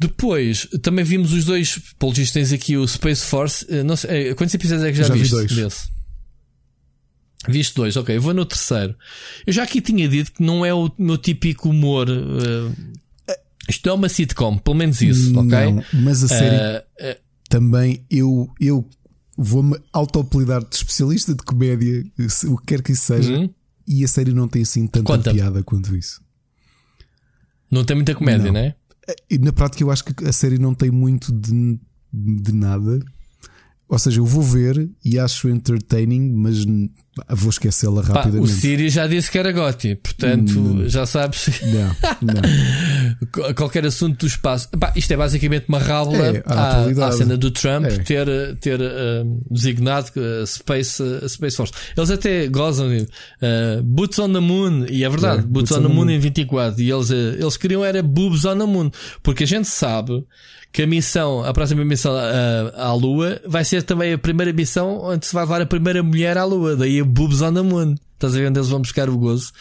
Depois, 0.01 0.67
também 0.81 1.05
vimos 1.05 1.31
os 1.31 1.45
dois. 1.45 1.79
Pelo 1.99 2.11
visto, 2.11 2.33
tens 2.33 2.51
aqui 2.51 2.75
o 2.75 2.87
Space 2.87 3.23
Force. 3.23 3.63
Eh, 3.69 3.83
não 3.83 3.95
sei, 3.95 4.29
eh, 4.29 4.33
quantos 4.33 4.55
episódios 4.55 4.87
é 4.87 4.91
que 4.91 4.97
já, 4.97 5.03
já 5.03 5.13
viste 5.13 5.29
vi 5.29 5.29
dois. 5.29 5.51
desse? 5.51 5.89
Viste 7.47 7.75
dois, 7.75 7.95
ok. 7.95 8.17
Eu 8.17 8.21
vou 8.21 8.33
no 8.33 8.43
terceiro. 8.43 8.95
Eu 9.45 9.53
já 9.53 9.61
aqui 9.61 9.79
tinha 9.79 10.07
dito 10.09 10.31
que 10.33 10.41
não 10.41 10.65
é 10.65 10.73
o 10.73 10.91
meu 10.97 11.19
típico 11.19 11.69
humor. 11.69 12.09
Uh, 12.09 12.75
isto 13.69 13.87
é 13.87 13.93
uma 13.93 14.09
sitcom, 14.09 14.57
pelo 14.57 14.75
menos 14.75 14.99
isso, 15.01 15.37
ok? 15.37 15.71
Não, 15.71 15.83
mas 15.93 16.23
a 16.23 16.27
série 16.27 16.55
uh, 16.55 17.11
uh, 17.11 17.21
também 17.47 18.03
eu, 18.09 18.49
eu 18.59 18.89
vou-me 19.37 19.79
auto-apelidar 19.93 20.67
de 20.67 20.75
especialista 20.75 21.35
de 21.35 21.43
comédia, 21.43 22.03
o 22.47 22.57
que 22.57 22.65
quer 22.65 22.81
que 22.81 22.91
isso 22.91 23.03
seja, 23.03 23.33
uhum. 23.33 23.53
e 23.87 24.03
a 24.03 24.07
série 24.07 24.33
não 24.33 24.47
tem 24.47 24.63
assim 24.63 24.87
tanta 24.87 25.05
Conta. 25.05 25.31
piada 25.31 25.61
quanto 25.61 25.95
isso. 25.95 26.21
Não 27.69 27.85
tem 27.85 27.95
muita 27.95 28.15
comédia, 28.15 28.51
não 28.51 28.59
é? 28.59 28.75
Na 29.39 29.51
prática, 29.53 29.83
eu 29.83 29.91
acho 29.91 30.03
que 30.03 30.25
a 30.25 30.31
série 30.31 30.57
não 30.57 30.73
tem 30.73 30.91
muito 30.91 31.31
de, 31.31 31.79
de 32.13 32.51
nada. 32.51 32.99
Ou 33.87 33.99
seja, 33.99 34.19
eu 34.19 34.25
vou 34.25 34.41
ver 34.41 34.89
e 35.03 35.19
acho 35.19 35.49
entertaining, 35.49 36.31
mas 36.31 36.65
vou 37.27 37.49
esquecê-la 37.49 38.01
rapidamente. 38.01 38.37
Pá, 38.37 38.43
o 38.43 38.47
Siri 38.47 38.89
já 38.89 39.05
disse 39.05 39.29
que 39.29 39.37
era 39.37 39.51
Gotti, 39.51 39.95
portanto 39.95 40.57
hum, 40.57 40.87
já 40.87 41.05
sabes. 41.05 41.61
Não, 41.61 41.95
não. 42.21 43.53
Qualquer 43.55 43.85
assunto 43.85 44.19
do 44.19 44.27
espaço. 44.27 44.69
Pá, 44.69 44.93
isto 44.95 45.11
é 45.11 45.17
basicamente 45.17 45.65
uma 45.67 45.79
rábula 45.79 46.37
é, 46.37 46.43
à, 46.45 47.07
à, 47.07 47.11
cena 47.11 47.35
do 47.35 47.51
Trump 47.51 47.85
é. 47.85 47.97
ter, 47.97 48.55
ter 48.61 48.79
uh, 48.79 49.43
designado 49.49 50.09
uh, 50.15 50.47
Space, 50.47 51.03
uh, 51.03 51.27
Space 51.27 51.57
Force. 51.57 51.73
Eles 51.97 52.09
até 52.09 52.47
gozam 52.47 52.87
uh, 52.87 53.83
Boots 53.83 54.17
on 54.17 54.31
the 54.31 54.39
Moon, 54.39 54.85
e 54.87 55.03
é 55.03 55.09
verdade, 55.09 55.39
é, 55.39 55.41
Boots, 55.41 55.69
Boots, 55.69 55.71
on, 55.71 55.81
the 55.81 55.87
Moon, 55.89 56.05
moon 56.05 56.11
em 56.11 56.19
24. 56.19 56.81
E 56.81 56.89
eles, 56.89 57.09
eles 57.09 57.57
queriam 57.57 57.83
era 57.83 58.01
Boobs 58.01 58.45
on 58.45 58.57
the 58.57 58.65
Moon, 58.65 58.89
porque 59.21 59.43
a 59.43 59.47
gente 59.47 59.67
sabe 59.67 60.25
que 60.71 60.83
a 60.83 60.87
missão, 60.87 61.43
a 61.43 61.53
próxima 61.53 61.83
missão 61.83 62.13
à, 62.15 62.85
à 62.87 62.93
Lua, 62.93 63.41
vai 63.45 63.63
ser 63.65 63.83
também 63.83 64.13
a 64.13 64.17
primeira 64.17 64.53
missão 64.53 64.99
onde 65.03 65.25
se 65.25 65.33
vai 65.33 65.43
levar 65.43 65.61
a 65.61 65.65
primeira 65.65 66.01
mulher 66.01 66.37
à 66.37 66.45
Lua. 66.45 66.75
Daí 66.75 66.99
a 66.99 67.03
Boobs 67.03 67.41
on 67.41 67.53
the 67.53 67.61
Moon. 67.61 67.95
Estás 68.21 68.35
a 68.35 68.37
ver 68.37 68.49
onde 68.49 68.59
eles 68.59 68.69
vão 68.69 68.79
buscar 68.79 69.09
o 69.09 69.17
gozo? 69.17 69.51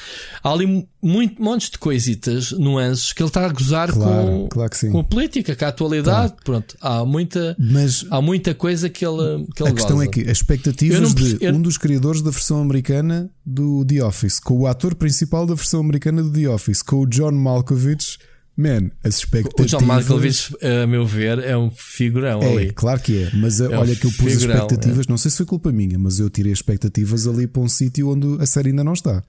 Há 0.45 0.53
ali 0.53 0.87
muito, 1.03 1.43
montes 1.43 1.71
de 1.71 1.79
coisitas, 1.79 2.53
nuances, 2.53 3.11
que 3.15 3.23
ele 3.23 3.31
está 3.31 3.47
a 3.47 3.49
gozar 3.49 3.91
claro, 3.91 4.27
com, 4.27 4.49
claro 4.51 4.71
com 4.93 4.99
a 4.99 5.05
política, 5.05 5.57
com 5.57 5.65
a 5.65 5.69
atualidade. 5.69 6.33
Tá. 6.35 6.39
Pronto, 6.45 6.77
há 6.79 7.03
muita, 7.03 7.57
Mas 7.59 8.05
há 8.11 8.21
muita 8.21 8.55
coisa 8.55 8.91
que 8.91 9.03
ele, 9.03 9.47
que 9.57 9.63
ele 9.63 9.71
A 9.71 9.73
questão 9.73 9.97
goza. 9.97 10.09
é 10.11 10.13
que 10.13 10.21
as 10.21 10.37
expectativas 10.37 11.15
de 11.15 11.49
um 11.49 11.63
dos 11.63 11.79
criadores 11.79 12.21
da 12.21 12.31
versão 12.31 12.61
americana 12.61 13.31
do 13.47 13.83
The 13.83 14.05
Office, 14.05 14.39
com 14.39 14.59
o 14.59 14.67
ator 14.67 14.95
principal 14.95 15.47
da 15.47 15.55
versão 15.55 15.81
americana 15.81 16.23
do 16.23 16.31
The 16.31 16.47
Office, 16.47 16.83
com 16.83 16.97
o 16.97 17.07
John 17.07 17.33
Malkovich 17.33 18.19
Man, 18.61 18.91
as 19.03 19.17
expectativas. 19.19 19.73
O 19.73 19.79
John 19.79 19.87
Malkovich, 19.87 20.55
a 20.63 20.87
meu 20.87 21.07
ver, 21.07 21.39
é 21.39 21.57
um 21.57 21.71
figurão 21.71 22.43
é, 22.43 22.53
ali. 22.53 22.73
Claro 22.73 23.01
que 23.01 23.25
é, 23.25 23.31
mas 23.35 23.61
é 23.61 23.69
olha 23.69 23.93
um 23.93 23.97
que 23.97 24.07
eu 24.07 24.11
pus 24.11 24.33
figurão, 24.35 24.55
expectativas, 24.55 25.07
é. 25.07 25.11
não 25.11 25.19
sei 25.19 25.31
se 25.31 25.39
foi 25.39 25.47
culpa 25.47 25.73
minha, 25.73 25.99
mas 25.99 26.19
eu 26.19 26.29
tirei 26.29 26.53
expectativas 26.53 27.27
ali 27.27 27.47
para 27.47 27.63
um 27.63 27.69
sítio 27.69 28.11
onde 28.11 28.43
a 28.43 28.47
série 28.47 28.69
ainda 28.71 28.85
não 28.85 28.93
está. 28.93 29.23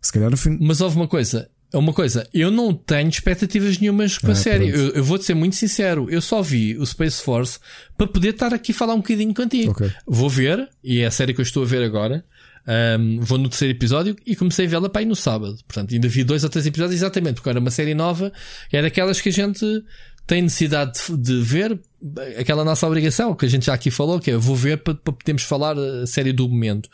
Se 0.00 0.12
calhar 0.12 0.30
no 0.30 0.36
fim. 0.36 0.58
Mas 0.60 0.80
houve 0.80 0.96
uma 0.96 1.08
coisa, 1.08 1.48
uma 1.74 1.92
coisa, 1.92 2.28
eu 2.32 2.50
não 2.50 2.72
tenho 2.72 3.08
expectativas 3.08 3.78
nenhumas 3.78 4.18
com 4.18 4.28
ah, 4.28 4.32
a 4.32 4.34
série. 4.34 4.68
Eu, 4.68 4.90
eu 4.90 5.04
vou-te 5.04 5.24
ser 5.24 5.34
muito 5.34 5.56
sincero, 5.56 6.08
eu 6.10 6.20
só 6.20 6.42
vi 6.42 6.76
o 6.76 6.86
Space 6.86 7.22
Force 7.22 7.58
para 7.96 8.06
poder 8.06 8.30
estar 8.30 8.54
aqui 8.54 8.72
falar 8.72 8.94
um 8.94 8.98
bocadinho 8.98 9.34
contigo. 9.34 9.72
Okay. 9.72 9.90
Vou 10.06 10.30
ver, 10.30 10.68
e 10.82 11.00
é 11.00 11.06
a 11.06 11.10
série 11.10 11.34
que 11.34 11.40
eu 11.40 11.44
estou 11.44 11.62
a 11.62 11.66
ver 11.66 11.82
agora. 11.82 12.24
Um, 12.66 13.20
vou 13.20 13.38
no 13.38 13.48
terceiro 13.48 13.72
episódio 13.72 14.16
e 14.26 14.34
comecei 14.34 14.66
a 14.66 14.68
vê-la 14.68 14.88
para 14.88 15.02
ir 15.02 15.06
no 15.06 15.14
sábado. 15.16 15.56
Portanto, 15.66 15.94
ainda 15.94 16.08
vi 16.08 16.24
dois 16.24 16.42
ou 16.42 16.50
três 16.50 16.66
episódios 16.66 16.96
exatamente, 16.96 17.34
porque 17.34 17.48
era 17.48 17.60
uma 17.60 17.70
série 17.70 17.94
nova, 17.94 18.32
é 18.72 18.82
daquelas 18.82 19.20
que 19.20 19.28
a 19.28 19.32
gente 19.32 19.64
tem 20.26 20.42
necessidade 20.42 20.98
de, 21.08 21.16
de 21.16 21.40
ver, 21.40 21.78
aquela 22.38 22.64
nossa 22.64 22.86
obrigação, 22.86 23.34
que 23.34 23.46
a 23.46 23.48
gente 23.48 23.66
já 23.66 23.74
aqui 23.74 23.90
falou, 23.90 24.18
que 24.18 24.32
é 24.32 24.36
vou 24.36 24.56
ver 24.56 24.78
para, 24.78 24.94
para 24.94 25.12
podermos 25.12 25.44
falar 25.44 25.78
a 25.78 26.06
série 26.06 26.32
do 26.32 26.48
momento. 26.48 26.90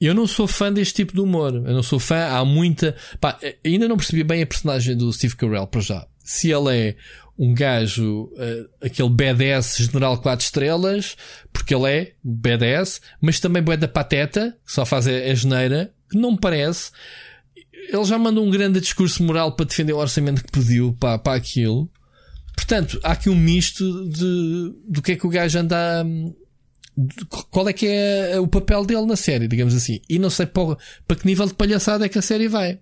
Eu 0.00 0.14
não 0.14 0.26
sou 0.26 0.46
fã 0.46 0.72
deste 0.72 0.94
tipo 0.94 1.12
de 1.12 1.20
humor. 1.20 1.52
Eu 1.52 1.74
não 1.74 1.82
sou 1.82 1.98
fã, 1.98 2.16
há 2.16 2.44
muita. 2.44 2.94
Pá, 3.20 3.38
ainda 3.64 3.86
não 3.86 3.96
percebi 3.96 4.24
bem 4.24 4.40
a 4.40 4.46
personagem 4.46 4.96
do 4.96 5.12
Steve 5.12 5.36
Carell, 5.36 5.66
para 5.66 5.80
já. 5.80 6.06
Se 6.24 6.50
ele 6.50 6.74
é 6.74 6.96
um 7.42 7.54
gajo, 7.54 8.24
uh, 8.34 8.84
aquele 8.84 9.08
BDS 9.08 9.78
General 9.78 10.20
4 10.20 10.44
estrelas, 10.44 11.16
porque 11.50 11.74
ele 11.74 11.90
é 11.90 12.12
BDS, 12.22 13.00
mas 13.18 13.40
também 13.40 13.64
é 13.66 13.76
da 13.78 13.88
pateta, 13.88 14.54
que 14.62 14.70
só 14.70 14.84
faz 14.84 15.06
a, 15.06 15.10
a 15.10 15.34
geneira, 15.34 15.90
que 16.10 16.18
não 16.18 16.32
me 16.32 16.38
parece. 16.38 16.92
Ele 17.88 18.04
já 18.04 18.18
mandou 18.18 18.44
um 18.44 18.50
grande 18.50 18.78
discurso 18.78 19.22
moral 19.22 19.56
para 19.56 19.64
defender 19.64 19.94
o 19.94 19.96
orçamento 19.96 20.44
que 20.44 20.52
pediu 20.52 20.94
para, 21.00 21.18
para 21.18 21.34
aquilo. 21.34 21.90
Portanto, 22.54 23.00
há 23.02 23.12
aqui 23.12 23.30
um 23.30 23.36
misto 23.36 24.06
de 24.10 24.74
do 24.86 25.00
que 25.00 25.12
é 25.12 25.16
que 25.16 25.26
o 25.26 25.30
gajo 25.30 25.60
anda. 25.60 26.04
Qual 27.48 27.66
é 27.66 27.72
que 27.72 27.86
é 27.86 28.38
o 28.38 28.46
papel 28.46 28.84
dele 28.84 29.06
na 29.06 29.16
série, 29.16 29.48
digamos 29.48 29.74
assim. 29.74 30.02
E 30.10 30.18
não 30.18 30.28
sei 30.28 30.44
para, 30.44 30.76
para 31.08 31.16
que 31.16 31.24
nível 31.24 31.46
de 31.46 31.54
palhaçada 31.54 32.04
é 32.04 32.08
que 32.10 32.18
a 32.18 32.22
série 32.22 32.48
vai. 32.48 32.80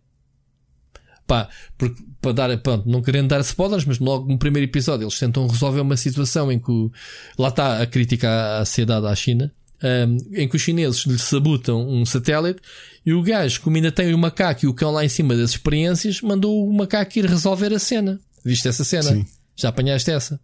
Pá, 1.29 1.49
porque, 1.77 2.03
para 2.21 2.33
dar, 2.33 2.59
pronto, 2.59 2.89
não 2.89 3.01
querendo 3.01 3.29
dar 3.29 3.41
spoilers, 3.41 3.85
mas 3.85 3.99
logo 3.99 4.29
no 4.29 4.39
primeiro 4.39 4.69
episódio 4.69 5.05
eles 5.05 5.19
tentam 5.19 5.47
resolver 5.47 5.81
uma 5.81 5.97
situação 5.97 6.51
em 6.51 6.59
que 6.59 6.71
o, 6.71 6.91
lá 7.39 7.49
está 7.49 7.81
a 7.81 7.87
crítica 7.87 8.59
à 8.59 8.65
sociedade 8.65 9.07
à 9.07 9.15
China, 9.15 9.53
um, 9.83 10.17
em 10.35 10.49
que 10.49 10.57
os 10.57 10.63
chineses 10.63 11.07
lhe 11.07 11.19
sabutam 11.19 11.89
um 11.89 12.05
satélite 12.05 12.61
e 13.07 13.13
o 13.13 13.23
gajo, 13.23 13.61
como 13.61 13.77
ainda 13.77 13.93
tem 13.93 14.13
o 14.13 14.19
macaco 14.19 14.65
e 14.65 14.69
o 14.69 14.75
cão 14.75 14.91
lá 14.91 15.05
em 15.05 15.09
cima 15.09 15.37
das 15.37 15.51
experiências, 15.51 16.21
mandou 16.21 16.69
o 16.69 16.73
macaco 16.73 17.19
ir 17.19 17.25
resolver 17.25 17.73
a 17.73 17.79
cena. 17.79 18.21
Viste 18.45 18.69
essa 18.69 18.85
cena? 18.85 19.11
Sim. 19.11 19.27
Já 19.57 19.69
apanhaste 19.69 20.11
essa? 20.11 20.41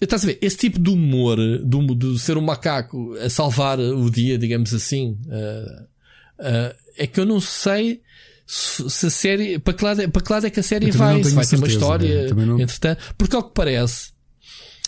Estás 0.00 0.24
a 0.24 0.26
ver? 0.26 0.38
Esse 0.42 0.56
tipo 0.56 0.80
de 0.80 0.90
humor, 0.90 1.38
do, 1.64 1.94
de 1.94 2.18
ser 2.18 2.36
um 2.36 2.42
macaco 2.42 3.14
a 3.24 3.30
salvar 3.30 3.78
o 3.78 4.10
dia, 4.10 4.36
digamos 4.36 4.74
assim, 4.74 5.16
uh, 5.26 5.82
uh, 6.40 6.74
é 6.96 7.06
que 7.06 7.20
eu 7.20 7.24
não 7.24 7.40
sei 7.40 8.00
se 8.52 9.06
a 9.06 9.10
série. 9.10 9.58
Para 9.58 9.74
que, 9.74 9.84
lado, 9.84 10.02
é, 10.02 10.06
para 10.06 10.22
que 10.22 10.32
lado 10.32 10.46
é 10.46 10.50
que 10.50 10.60
a 10.60 10.62
série 10.62 10.90
vai? 10.90 11.24
Se 11.24 11.34
vai 11.34 11.46
ter 11.46 11.56
uma 11.56 11.66
história, 11.66 12.34
né? 12.34 12.46
não... 12.46 12.60
entretanto. 12.60 13.02
Porque 13.16 13.34
ao 13.34 13.42
que 13.42 13.54
parece. 13.54 14.12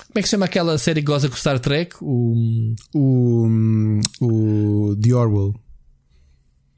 Como 0.07 0.19
é 0.19 0.23
que 0.23 0.29
se 0.29 0.33
chama 0.33 0.47
aquela 0.47 0.79
série 0.79 1.01
que 1.01 1.07
goza 1.07 1.29
com 1.29 1.37
Star 1.37 1.59
Trek? 1.59 1.97
O. 2.01 2.75
O. 2.95 3.49
O. 4.21 4.97
The 4.97 5.15
Orwell. 5.15 5.55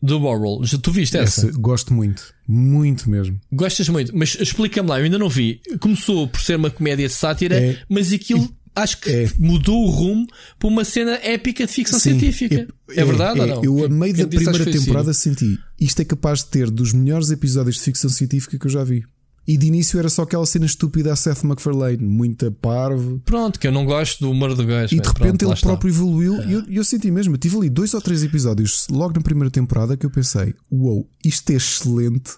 Do 0.02 0.24
Orwell. 0.24 0.60
Tu 0.82 0.92
viste 0.92 1.16
essa? 1.16 1.48
essa? 1.48 1.58
Gosto 1.58 1.92
muito. 1.92 2.34
Muito 2.46 3.10
mesmo. 3.10 3.40
Gostas 3.50 3.88
muito. 3.88 4.16
Mas 4.16 4.36
explica-me 4.38 4.88
lá, 4.88 4.98
eu 5.00 5.04
ainda 5.04 5.18
não 5.18 5.28
vi. 5.28 5.60
Começou 5.80 6.28
por 6.28 6.40
ser 6.40 6.56
uma 6.56 6.70
comédia 6.70 7.08
de 7.08 7.14
sátira, 7.14 7.56
é, 7.56 7.78
mas 7.88 8.12
aquilo 8.12 8.48
acho 8.77 9.01
que 9.01 9.11
é. 9.11 9.31
mudou 9.39 9.85
o 9.85 9.90
rumo 9.90 10.27
para 10.59 10.69
uma 10.69 10.85
cena 10.85 11.12
épica 11.23 11.66
de 11.66 11.73
ficção 11.73 11.98
Sim, 11.98 12.11
científica. 12.11 12.69
É, 12.90 13.01
é 13.01 13.05
verdade 13.05 13.40
é, 13.40 13.43
ou 13.43 13.48
não? 13.48 13.65
Eu, 13.65 13.85
a 13.86 13.89
meio 13.89 14.15
da 14.15 14.27
primeira 14.27 14.65
temporada, 14.65 15.12
senti 15.15 15.59
isto 15.81 16.01
é 16.01 16.05
capaz 16.05 16.40
de 16.40 16.47
ter 16.51 16.70
dos 16.70 16.93
melhores 16.93 17.31
episódios 17.31 17.77
de 17.77 17.82
ficção 17.82 18.11
científica 18.11 18.59
que 18.59 18.66
eu 18.66 18.70
já 18.70 18.85
vi. 18.85 19.05
E 19.48 19.57
de 19.57 19.66
início 19.69 19.98
era 19.98 20.09
só 20.09 20.23
aquela 20.23 20.44
cena 20.44 20.66
estúpida 20.66 21.12
a 21.12 21.16
Seth 21.16 21.44
MacFarlane, 21.44 21.98
muita 22.05 22.51
parvo. 22.51 23.20
Pronto, 23.24 23.61
que 23.61 23.69
eu 23.69 23.73
não 23.73 23.85
gosto 23.85 24.19
do 24.19 24.31
humor 24.31 24.55
do 24.55 24.66
gajo. 24.66 24.93
E 24.93 25.01
de 25.01 25.07
repente 25.07 25.39
Pronto, 25.39 25.44
ele 25.44 25.61
próprio 25.61 25.90
está. 25.90 26.03
evoluiu. 26.03 26.43
E 26.43 26.53
eu, 26.53 26.65
eu, 26.69 26.85
senti 26.85 27.12
mesmo, 27.12 27.35
eu 27.35 27.39
tive 27.39 27.57
ali 27.57 27.70
dois 27.70 27.94
ou 27.94 28.01
três 28.01 28.24
episódios 28.24 28.89
logo 28.90 29.15
na 29.15 29.20
primeira 29.20 29.51
temporada 29.51 29.97
que 29.97 30.05
eu 30.05 30.11
pensei: 30.11 30.53
uou, 30.70 30.97
wow, 30.97 31.11
isto 31.24 31.48
é 31.51 31.55
excelente. 31.55 32.32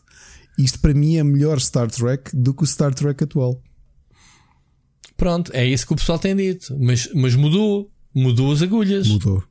Isto 0.59 0.81
para 0.81 0.93
mim 0.93 1.17
é 1.17 1.25
melhor 1.25 1.59
Star 1.61 1.91
Trek 1.91 2.31
do 2.35 2.53
que 2.53 2.65
o 2.65 2.67
Star 2.67 2.93
Trek 2.93 3.25
atual. 3.25 3.63
Pronto, 5.19 5.51
é 5.53 5.67
isso 5.67 5.87
que 5.87 5.93
o 5.93 5.97
pessoal 5.97 6.19
tem 6.19 6.35
dito. 6.35 6.75
Mas, 6.79 7.11
mas 7.13 7.35
mudou. 7.35 7.91
Mudou 8.15 8.53
as 8.53 8.63
agulhas. 8.63 9.07
Mudou. 9.09 9.43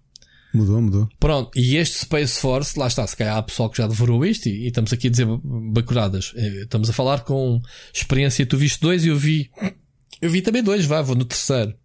Mudou, 0.54 0.82
mudou. 0.82 1.10
Pronto, 1.20 1.52
e 1.56 1.76
este 1.76 2.00
Space 2.00 2.40
Force, 2.40 2.80
lá 2.80 2.88
está, 2.88 3.06
se 3.06 3.16
calhar 3.16 3.38
há 3.38 3.44
pessoal 3.44 3.70
que 3.70 3.78
já 3.78 3.86
devorou 3.86 4.26
isto 4.26 4.48
e, 4.48 4.64
e 4.64 4.68
estamos 4.68 4.92
aqui 4.92 5.08
a 5.08 5.10
dizer 5.12 5.28
bacuradas. 5.72 6.34
Eh, 6.36 6.64
estamos 6.64 6.90
a 6.90 6.94
falar 6.94 7.22
com 7.22 7.62
experiência. 7.94 8.46
Tu 8.46 8.58
viste 8.58 8.80
dois 8.80 9.06
e 9.06 9.10
eu 9.10 9.18
vi. 9.18 9.52
Eu 10.22 10.32
vi 10.32 10.42
também 10.42 10.64
dois, 10.64 10.86
vá, 10.86 11.02
vou 11.02 11.16
no 11.16 11.26
terceiro. 11.26 11.76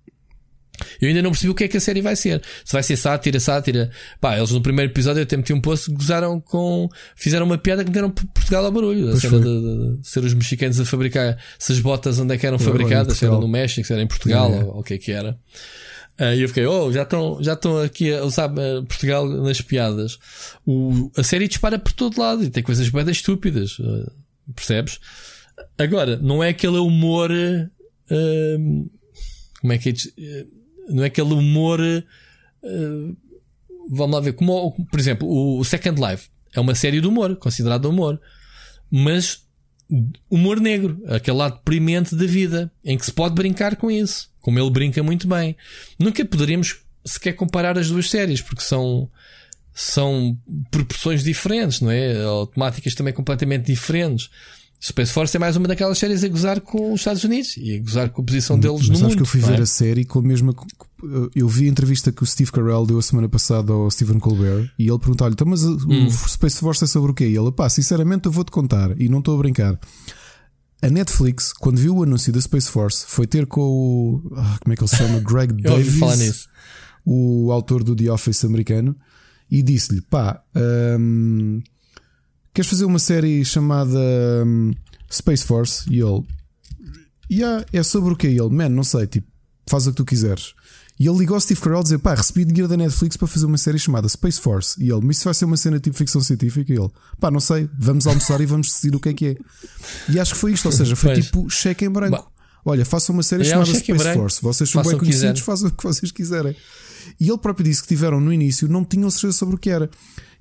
Eu 1.01 1.09
ainda 1.09 1.23
não 1.23 1.31
percebi 1.31 1.51
o 1.51 1.55
que 1.55 1.65
é 1.65 1.69
que 1.69 1.77
a 1.77 1.81
série 1.81 2.01
vai 2.01 2.17
ser. 2.17 2.43
Se 2.65 2.73
vai 2.73 2.83
ser 2.83 2.97
sátira, 2.97 3.41
sátira. 3.41 3.91
Pá, 4.21 4.37
eles 4.37 4.51
no 4.51 4.61
primeiro 4.61 4.91
episódio 4.91 5.23
até 5.23 5.37
metiam 5.37 5.59
um 5.59 5.61
poço 5.61 5.93
gozaram 5.93 6.41
com. 6.41 6.89
Fizeram 7.17 7.47
uma 7.47 7.59
piada 7.59 7.85
que 7.85 7.91
meteram 7.91 8.11
Portugal 8.11 8.65
ao 8.65 8.73
barulho. 8.73 9.09
A 9.11 9.17
cena 9.17 9.39
de, 9.39 9.45
de, 9.45 9.97
de, 9.99 10.09
ser 10.09 10.25
os 10.25 10.35
mexicanos 10.35 10.81
a 10.81 10.85
fabricar 10.85 11.39
essas 11.61 11.81
botas 11.81 12.19
onde 12.19 12.35
é 12.35 12.39
que 12.39 12.47
eram 12.47 12.59
fabricadas, 12.59 13.17
se 13.17 13.25
era 13.25 13.37
no 13.37 13.49
México, 13.49 13.87
se 13.87 13.93
era 13.93 14.03
em 14.03 14.07
Portugal 14.07 14.53
é. 14.53 14.65
ou, 14.65 14.75
ou 14.75 14.81
o 14.81 14.83
que 14.83 14.95
é 14.95 14.99
que 14.99 15.13
era. 15.13 15.39
Uh, 16.21 16.35
e 16.37 16.43
eu 16.43 16.49
fiquei, 16.49 16.67
oh, 16.67 16.93
já 16.93 17.03
estão 17.03 17.43
já 17.43 17.55
estão 17.55 17.79
aqui 17.81 18.13
a 18.13 18.23
usar 18.25 18.51
uh, 18.51 18.85
Portugal 18.85 19.27
nas 19.27 19.61
piadas. 19.61 20.19
O, 20.67 21.11
a 21.17 21.23
série 21.23 21.49
dispara 21.49 21.79
por 21.79 21.93
todo 21.93 22.21
lado 22.21 22.45
e 22.45 22.51
tem 22.51 22.63
coisas 22.63 22.89
bem 22.91 23.09
estúpidas, 23.11 23.79
uh, 23.79 24.13
percebes? 24.55 25.01
Agora, 25.79 26.17
não 26.19 26.43
é 26.43 26.51
aquele 26.51 26.79
humor. 26.79 27.31
como 29.61 29.73
é 29.73 29.79
que 29.79 29.89
é? 29.89 29.93
Não 30.93 31.03
é 31.03 31.07
aquele 31.07 31.33
humor. 31.33 31.81
vamos 33.91 34.15
lá 34.15 34.21
ver, 34.21 34.35
como, 34.35 34.73
por 34.91 35.01
exemplo, 35.01 35.29
o 35.29 35.65
Second 35.65 36.01
Life 36.01 36.29
é 36.55 36.61
uma 36.61 36.75
série 36.75 37.01
de 37.01 37.07
humor, 37.07 37.37
considerado 37.37 37.87
humor, 37.87 38.21
mas 38.91 39.45
humor 40.31 40.61
negro, 40.61 41.03
aquele 41.09 41.37
lado 41.37 41.57
deprimente 41.57 42.15
da 42.15 42.27
vida, 42.27 42.71
em 42.85 42.97
que 42.97 43.05
se 43.05 43.13
pode 43.13 43.35
brincar 43.35 43.77
com 43.77 43.91
isso 43.91 44.33
como 44.43 44.59
ele 44.59 44.71
brinca 44.71 45.03
muito 45.03 45.27
bem. 45.27 45.57
Nunca 45.99 46.23
poderíamos 46.25 46.81
sequer 47.05 47.33
comparar 47.33 47.79
as 47.79 47.89
duas 47.89 48.11
séries, 48.11 48.43
porque 48.43 48.63
são, 48.63 49.09
são 49.73 50.37
proporções 50.71 51.25
diferentes, 51.25 51.81
não 51.81 51.91
é? 51.91 52.27
Ou 52.27 52.47
temáticas 52.47 52.95
também 52.95 53.15
completamente 53.15 53.67
diferentes. 53.67 54.29
Space 54.85 55.13
Force 55.13 55.37
é 55.37 55.39
mais 55.39 55.57
uma 55.57 55.69
daquelas 55.69 55.97
séries 55.97 56.25
a 56.25 56.29
gozar 56.29 56.61
com 56.61 56.93
os 56.93 57.03
Estados 57.03 57.23
Unidos 57.23 57.57
e 57.57 57.77
a 57.77 57.81
gozar 57.81 58.11
com 58.11 58.21
a 58.21 58.25
posição 58.25 58.59
deles 58.59 58.81
Mas 58.81 58.89
no 58.89 58.95
mundo. 58.95 59.07
Acho 59.07 59.17
que 59.17 59.23
eu 59.23 59.27
fui 59.27 59.41
é? 59.41 59.45
ver 59.45 59.63
a 59.63 59.67
série 59.67 60.05
com 60.05 60.19
a 60.19 60.23
mesma. 60.23 60.53
Eu 61.37 61.47
vi 61.47 61.67
a 61.67 61.69
entrevista 61.69 62.11
que 62.11 62.25
o 62.25 62.27
Steve 62.27 62.51
Carell 62.51 62.85
deu 62.85 62.99
a 62.99 63.03
semana 63.03 63.29
passada 63.29 63.73
ao 63.73 63.89
Stephen 63.93 64.19
Colbert 64.19 64.73
e 64.77 64.89
ele 64.89 64.99
perguntou-lhe: 64.99 65.35
então, 65.35 65.47
mas 65.47 65.63
hum. 65.63 66.07
o 66.07 66.11
Space 66.11 66.59
Force 66.59 66.83
é 66.83 66.89
sobre 66.89 67.13
o 67.13 67.15
quê? 67.15 67.29
E 67.29 67.37
ele, 67.37 67.53
pá, 67.53 67.69
sinceramente 67.69 68.27
eu 68.27 68.33
vou-te 68.33 68.51
contar 68.51 69.01
e 69.01 69.09
não 69.09 69.21
estou 69.21 69.37
a 69.37 69.39
brincar. 69.39 69.79
A 70.83 70.91
Netflix, 70.91 71.53
quando 71.53 71.79
viu 71.79 71.99
o 71.99 72.03
anúncio 72.03 72.33
da 72.33 72.41
Space 72.41 72.69
Force, 72.69 73.05
foi 73.07 73.29
ter 73.29 73.47
com 73.47 73.61
o. 73.61 74.33
Ah, 74.37 74.59
como 74.61 74.73
é 74.73 74.77
que 74.77 74.83
ele 74.83 74.89
se 74.89 74.97
chama? 74.97 75.21
Greg 75.23 75.63
Davis, 75.63 76.49
o 77.07 77.53
autor 77.53 77.85
do 77.85 77.95
The 77.95 78.11
Office 78.11 78.45
americano, 78.45 78.97
e 79.49 79.63
disse-lhe: 79.63 80.01
pá, 80.01 80.43
um, 80.99 81.63
queres 82.55 82.71
fazer 82.71 82.85
uma 82.85 82.99
série 82.99 83.45
chamada 83.45 83.99
um, 84.47 84.73
Space 85.11 85.45
Force? 85.45 85.85
E 85.91 86.01
ele: 86.01 86.23
yeah, 87.31 87.65
é 87.73 87.83
sobre 87.83 88.13
o 88.13 88.17
que? 88.17 88.27
Ele: 88.27 88.51
man, 88.51 88.69
não 88.69 88.85
sei, 88.85 89.07
tipo, 89.07 89.27
faz 89.67 89.87
o 89.87 89.91
que 89.91 89.97
tu 89.97 90.05
quiseres. 90.05 90.55
E 90.99 91.09
ele 91.09 91.19
ligou 91.19 91.35
ao 91.35 91.41
Steve 91.41 91.61
Carell 91.61 91.81
a 91.81 91.83
dizer: 91.83 91.99
pá, 91.99 92.15
recebi 92.15 92.45
dinheiro 92.45 92.69
da 92.69 92.77
Netflix 92.77 93.17
para 93.17 93.27
fazer 93.27 93.47
uma 93.47 93.59
série 93.59 93.79
chamada 93.79 94.09
Space 94.09 94.41
Force. 94.41 94.83
E 94.83 94.91
ele: 94.91 95.01
mas 95.03 95.17
isso 95.17 95.25
vai 95.25 95.35
ser 95.35 95.45
uma 95.45 95.57
cena 95.57 95.81
tipo 95.81 95.97
ficção 95.97 96.21
científica? 96.21 96.73
E 96.73 96.77
ele: 96.77 96.91
pá, 97.19 97.31
não 97.31 97.41
sei, 97.41 97.69
vamos 97.79 98.07
almoçar 98.07 98.41
e 98.41 98.47
vamos 98.47 98.69
decidir 98.69 98.97
o 98.97 99.01
que 99.01 99.09
é 99.09 99.15
que 99.15 99.27
é. 99.27 99.37
E 100.09 100.21
acho 100.21 100.35
que 100.35 100.39
foi 100.39 100.53
isto, 100.53 100.67
ou 100.67 100.73
seja, 100.73 100.95
foi 100.95 101.15
pois. 101.15 101.25
tipo 101.25 101.51
cheque 101.51 101.85
em 101.85 101.91
branco. 101.91 102.17
Bah. 102.17 102.27
Olha, 102.65 102.85
façam 102.85 103.13
uma 103.13 103.25
série 103.25 103.43
é 103.43 103.47
chamada 103.47 103.71
um 103.71 103.75
Space 103.75 104.13
Force. 104.15 104.41
Vocês 104.41 104.71
são 104.71 104.83
bem 104.83 104.97
conhecidos, 104.97 105.41
façam 105.43 105.69
o 105.69 105.73
que 105.73 105.83
vocês 105.83 106.13
quiserem. 106.13 106.55
E 107.19 107.29
ele 107.29 107.39
próprio 107.39 107.65
disse 107.65 107.83
que 107.83 107.89
tiveram 107.89 108.21
no 108.21 108.33
início, 108.33 108.69
não 108.69 108.85
tinham 108.85 109.11
certeza 109.11 109.39
sobre 109.39 109.57
o 109.57 109.59
que 109.59 109.71
era. 109.71 109.91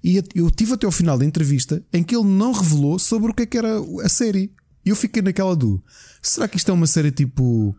E 0.03 0.21
eu 0.33 0.49
tive 0.49 0.73
até 0.73 0.85
ao 0.85 0.91
final 0.91 1.17
da 1.17 1.25
entrevista 1.25 1.83
em 1.93 2.03
que 2.03 2.15
ele 2.15 2.25
não 2.25 2.51
revelou 2.51 2.97
sobre 2.97 3.31
o 3.31 3.33
que 3.33 3.43
é 3.43 3.45
que 3.45 3.57
era 3.57 3.79
a 4.03 4.09
série. 4.09 4.51
E 4.83 4.89
eu 4.89 4.95
fiquei 4.95 5.21
naquela 5.21 5.55
do: 5.55 5.83
será 6.21 6.47
que 6.47 6.57
isto 6.57 6.71
é 6.71 6.73
uma 6.73 6.87
série 6.87 7.11
tipo 7.11 7.75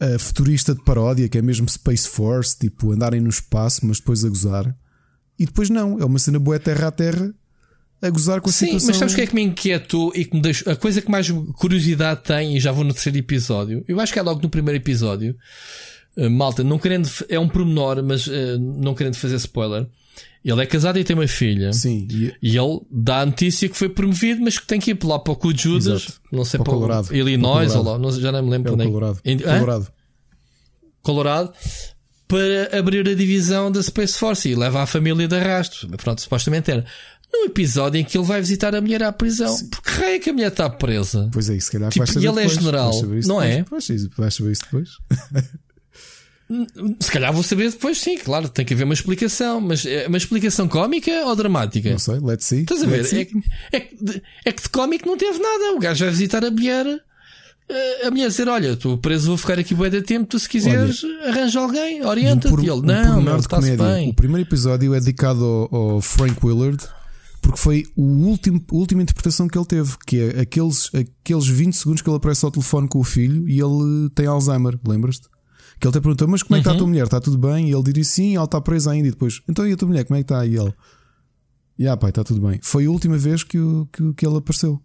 uh, 0.00 0.18
futurista 0.18 0.74
de 0.74 0.82
paródia, 0.82 1.28
que 1.28 1.36
é 1.36 1.42
mesmo 1.42 1.68
Space 1.68 2.08
Force, 2.08 2.58
tipo 2.58 2.92
andarem 2.92 3.20
no 3.20 3.28
espaço, 3.28 3.86
mas 3.86 3.98
depois 3.98 4.24
a 4.24 4.28
gozar. 4.28 4.76
E 5.38 5.44
depois 5.44 5.68
não, 5.68 5.98
é 5.98 6.04
uma 6.04 6.18
cena 6.18 6.38
boa 6.38 6.58
terra 6.58 6.88
a 6.88 6.90
terra 6.90 7.34
a 8.00 8.10
gozar 8.10 8.40
com 8.40 8.48
a 8.48 8.52
Sim, 8.52 8.66
situação. 8.66 8.88
mas 8.88 8.96
sabes 8.96 9.12
o 9.12 9.16
que 9.16 9.22
é 9.22 9.26
que 9.28 9.34
me 9.34 9.42
inquietou 9.42 10.12
e 10.14 10.24
que 10.24 10.34
me 10.34 10.42
deixou. 10.42 10.72
A 10.72 10.76
coisa 10.76 11.00
que 11.00 11.10
mais 11.10 11.30
curiosidade 11.54 12.22
tem, 12.24 12.56
e 12.56 12.60
já 12.60 12.72
vou 12.72 12.82
no 12.82 12.92
terceiro 12.92 13.16
episódio, 13.18 13.84
eu 13.86 14.00
acho 14.00 14.12
que 14.12 14.18
é 14.18 14.22
logo 14.22 14.42
no 14.42 14.48
primeiro 14.48 14.82
episódio. 14.82 15.36
Uh, 16.16 16.28
malta, 16.28 16.64
não 16.64 16.78
querendo. 16.78 17.08
É 17.28 17.38
um 17.38 17.48
pormenor, 17.48 18.02
mas 18.02 18.26
uh, 18.26 18.58
não 18.58 18.94
querendo 18.94 19.14
fazer 19.14 19.36
spoiler. 19.36 19.86
Ele 20.44 20.60
é 20.60 20.66
casado 20.66 20.98
e 20.98 21.04
tem 21.04 21.14
uma 21.14 21.28
filha. 21.28 21.72
Sim. 21.72 22.06
E, 22.10 22.34
e 22.42 22.56
ele 22.58 22.80
dá 22.90 23.20
a 23.20 23.26
notícia 23.26 23.68
que 23.68 23.76
foi 23.76 23.88
promovido, 23.88 24.40
mas 24.42 24.58
que 24.58 24.66
tem 24.66 24.80
que 24.80 24.90
ir 24.90 24.98
lá 25.04 25.18
para 25.18 25.32
o 25.32 25.56
Judas. 25.56 26.02
Exato. 26.02 26.20
Não 26.32 26.44
sei 26.44 26.58
para, 26.58 26.64
para 26.64 26.72
o 26.72 26.80
Colorado. 26.80 27.14
Illinois 27.14 27.70
para 27.70 27.80
o 27.80 27.84
Colorado. 27.84 28.04
ou 28.04 28.10
lá, 28.10 28.18
já 28.20 28.32
não 28.32 28.42
me 28.42 28.50
lembro 28.50 28.72
é 28.72 28.82
é. 28.82 28.86
Colorado. 28.88 29.20
Colorado. 29.22 29.88
Colorado. 31.02 31.52
Para 32.26 32.78
abrir 32.78 33.06
a 33.08 33.14
divisão 33.14 33.70
da 33.70 33.82
Space 33.82 34.16
Force 34.16 34.48
e 34.48 34.54
leva 34.56 34.82
a 34.82 34.86
família 34.86 35.28
de 35.28 35.36
arrasto. 35.36 35.86
Pronto, 35.98 36.20
supostamente 36.20 36.70
era. 36.70 36.84
Num 37.32 37.44
episódio 37.44 37.98
em 38.00 38.04
que 38.04 38.16
ele 38.18 38.26
vai 38.26 38.40
visitar 38.40 38.74
a 38.74 38.80
mulher 38.80 39.02
à 39.02 39.12
prisão. 39.12 39.54
Sim. 39.56 39.68
Porque 39.68 39.90
raio 39.90 40.16
é 40.16 40.18
que 40.18 40.30
a 40.30 40.32
mulher 40.32 40.48
está 40.48 40.68
presa? 40.68 41.28
Pois 41.32 41.48
é, 41.48 41.56
isso, 41.56 41.66
se 41.66 41.72
calhar 41.72 41.90
tipo, 41.90 42.04
vai 42.04 42.12
saber 42.12 42.26
E 42.26 42.28
ele 42.28 42.40
é 42.40 42.42
depois. 42.42 42.56
é 42.56 42.60
general, 42.60 42.92
não 42.92 43.00
depois. 43.00 43.44
é? 43.44 43.62
Pois, 43.64 43.88
vais 44.16 44.34
saber 44.34 44.52
isso 44.52 44.62
depois. 44.64 44.88
Se 47.00 47.10
calhar 47.10 47.32
vou 47.32 47.42
saber 47.42 47.70
depois, 47.70 48.00
sim, 48.00 48.18
claro, 48.18 48.48
tem 48.48 48.64
que 48.64 48.74
haver 48.74 48.84
uma 48.84 48.94
explicação, 48.94 49.60
mas 49.60 49.86
é 49.86 50.06
uma 50.06 50.16
explicação 50.16 50.68
cómica 50.68 51.10
ou 51.26 51.36
dramática? 51.36 51.90
Não 51.90 51.98
sei, 51.98 52.18
let's 52.20 52.46
see. 52.46 52.62
Estás 52.62 52.82
a 52.82 52.86
ver? 52.86 53.06
É, 53.12 53.76
é, 53.76 53.78
é, 53.78 54.22
é, 54.46 54.52
que 54.52 54.62
de 54.62 54.68
cómico 54.68 55.06
não 55.06 55.16
teve 55.16 55.38
nada. 55.38 55.76
O 55.76 55.78
gajo 55.78 56.04
vai 56.04 56.12
visitar 56.12 56.44
a 56.44 56.50
mulher, 56.50 56.86
eh, 57.68 58.06
a 58.06 58.10
mulher 58.10 58.28
dizer: 58.28 58.48
Olha, 58.48 58.72
estou 58.72 58.98
preso, 58.98 59.28
vou 59.28 59.36
ficar 59.36 59.58
aqui 59.58 59.74
bem 59.74 59.90
de 59.90 60.02
tempo, 60.02 60.26
tu 60.26 60.38
se 60.38 60.48
quiseres, 60.48 61.02
Olha, 61.04 61.28
arranja 61.28 61.60
alguém, 61.60 62.04
orienta-te. 62.04 62.54
E 62.54 62.70
ele: 62.70 62.82
Não, 62.82 63.20
não, 63.20 63.38
está-se 63.38 63.76
bem. 63.76 64.10
O 64.10 64.14
primeiro 64.14 64.46
episódio 64.46 64.94
é 64.94 65.00
dedicado 65.00 65.44
ao, 65.44 65.74
ao 65.74 66.00
Frank 66.00 66.36
Willard 66.44 66.84
porque 67.42 67.58
foi 67.58 67.84
o 67.96 68.02
último, 68.02 68.64
a 68.70 68.74
última 68.74 69.02
interpretação 69.02 69.48
que 69.48 69.58
ele 69.58 69.66
teve, 69.66 69.96
que 70.06 70.20
é 70.20 70.40
aqueles, 70.40 70.88
aqueles 70.94 71.46
20 71.46 71.74
segundos 71.74 72.00
que 72.00 72.08
ele 72.08 72.16
aparece 72.16 72.44
ao 72.44 72.52
telefone 72.52 72.88
com 72.88 73.00
o 73.00 73.04
filho 73.04 73.48
e 73.48 73.60
ele 73.60 74.08
tem 74.14 74.26
Alzheimer, 74.26 74.78
lembras-te? 74.86 75.26
Que 75.82 75.88
ele 75.88 75.90
até 75.90 76.00
perguntou: 76.00 76.28
Mas 76.28 76.44
como 76.44 76.54
é 76.54 76.58
que 76.58 76.60
está 76.60 76.70
a 76.70 76.74
tua 76.74 76.84
uhum. 76.84 76.90
mulher? 76.90 77.02
Está 77.02 77.20
tudo 77.20 77.36
bem? 77.36 77.68
E 77.68 77.74
ele 77.74 77.92
diz: 77.92 78.06
Sim, 78.06 78.36
ela 78.36 78.44
está 78.44 78.60
presa 78.60 78.92
ainda. 78.92 79.08
E 79.08 79.10
depois: 79.10 79.42
Então 79.48 79.66
e 79.66 79.72
a 79.72 79.76
tua 79.76 79.88
mulher? 79.88 80.04
Como 80.04 80.16
é 80.16 80.22
que 80.22 80.32
está? 80.32 80.46
E 80.46 80.54
ele: 80.56 80.72
Ya, 81.76 81.96
pai, 81.96 82.10
está 82.10 82.22
tudo 82.22 82.40
bem. 82.40 82.60
Foi 82.62 82.86
a 82.86 82.90
última 82.90 83.18
vez 83.18 83.42
que, 83.42 83.58
que, 83.92 84.14
que 84.14 84.24
ele 84.24 84.36
apareceu. 84.36 84.80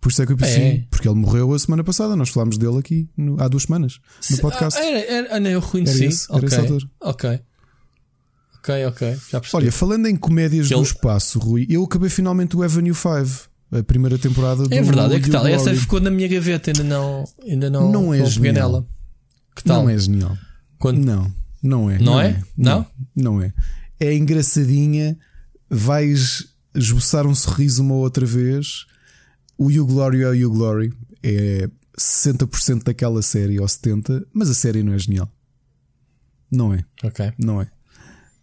Por 0.00 0.10
isso 0.10 0.22
é 0.22 0.26
que 0.26 0.32
eu 0.32 0.36
pensei, 0.38 0.62
é. 0.62 0.84
porque 0.90 1.06
ele 1.06 1.14
morreu 1.14 1.52
a 1.52 1.58
semana 1.58 1.84
passada. 1.84 2.16
Nós 2.16 2.30
falámos 2.30 2.56
dele 2.56 2.78
aqui 2.78 3.06
no, 3.14 3.38
há 3.38 3.48
duas 3.48 3.64
semanas 3.64 4.00
no 4.30 4.38
podcast. 4.38 4.80
Ah, 4.80 4.82
era, 4.82 4.98
era, 4.98 5.36
era, 5.36 5.50
eu 5.50 5.60
reconheci. 5.60 6.04
Era 6.04 6.10
esse, 6.10 6.26
era 6.30 6.36
okay. 6.38 6.48
esse 6.48 6.60
autor. 6.60 6.90
Ok. 6.98 7.40
Ok, 8.60 8.86
ok. 8.86 9.16
Já 9.30 9.40
percebi. 9.40 9.62
Olha, 9.62 9.72
falando 9.72 10.06
em 10.06 10.16
comédias 10.16 10.68
que 10.68 10.74
do 10.74 10.80
ele... 10.80 10.86
espaço, 10.86 11.38
Rui, 11.38 11.66
eu 11.68 11.84
acabei 11.84 12.08
finalmente 12.08 12.56
o 12.56 12.62
Avenue 12.62 12.94
5 12.94 13.50
a 13.72 13.82
primeira 13.82 14.18
temporada 14.18 14.64
É 14.70 14.82
verdade, 14.82 15.16
é 15.16 15.20
que 15.20 15.28
tal? 15.30 15.46
Essa 15.46 15.74
ficou 15.74 16.00
na 16.00 16.10
minha 16.10 16.26
gaveta, 16.28 16.70
ainda 16.70 16.82
não, 16.82 17.24
ainda 17.46 17.68
não, 17.68 17.92
não 17.92 18.14
é 18.14 18.20
não 18.20 18.52
nela. 18.52 18.86
Que 19.62 19.68
tal? 19.68 19.82
Não 19.82 19.90
é 19.90 19.98
genial. 19.98 20.36
Quando... 20.78 21.04
Não, 21.04 21.32
não 21.62 21.90
é. 21.90 21.98
Não, 21.98 22.04
não 22.04 22.20
é? 22.20 22.28
é? 22.28 22.42
Não? 22.56 22.86
não? 23.14 23.42
é. 23.42 23.52
É 23.98 24.14
engraçadinha, 24.14 25.18
vais 25.68 26.48
esboçar 26.74 27.26
um 27.26 27.34
sorriso 27.34 27.82
uma 27.82 27.94
outra 27.94 28.24
vez. 28.24 28.86
O 29.58 29.70
You 29.70 29.86
Glory 29.86 30.22
é 30.22 30.28
o 30.28 30.34
You 30.34 30.50
Glory. 30.50 30.92
É 31.22 31.68
60% 31.98 32.84
daquela 32.84 33.20
série 33.20 33.60
ou 33.60 33.66
70%, 33.66 34.26
mas 34.32 34.48
a 34.48 34.54
série 34.54 34.82
não 34.82 34.94
é 34.94 34.98
genial. 34.98 35.30
Não 36.50 36.72
é. 36.72 36.82
Ok. 37.04 37.30
Não 37.38 37.60
é. 37.60 37.70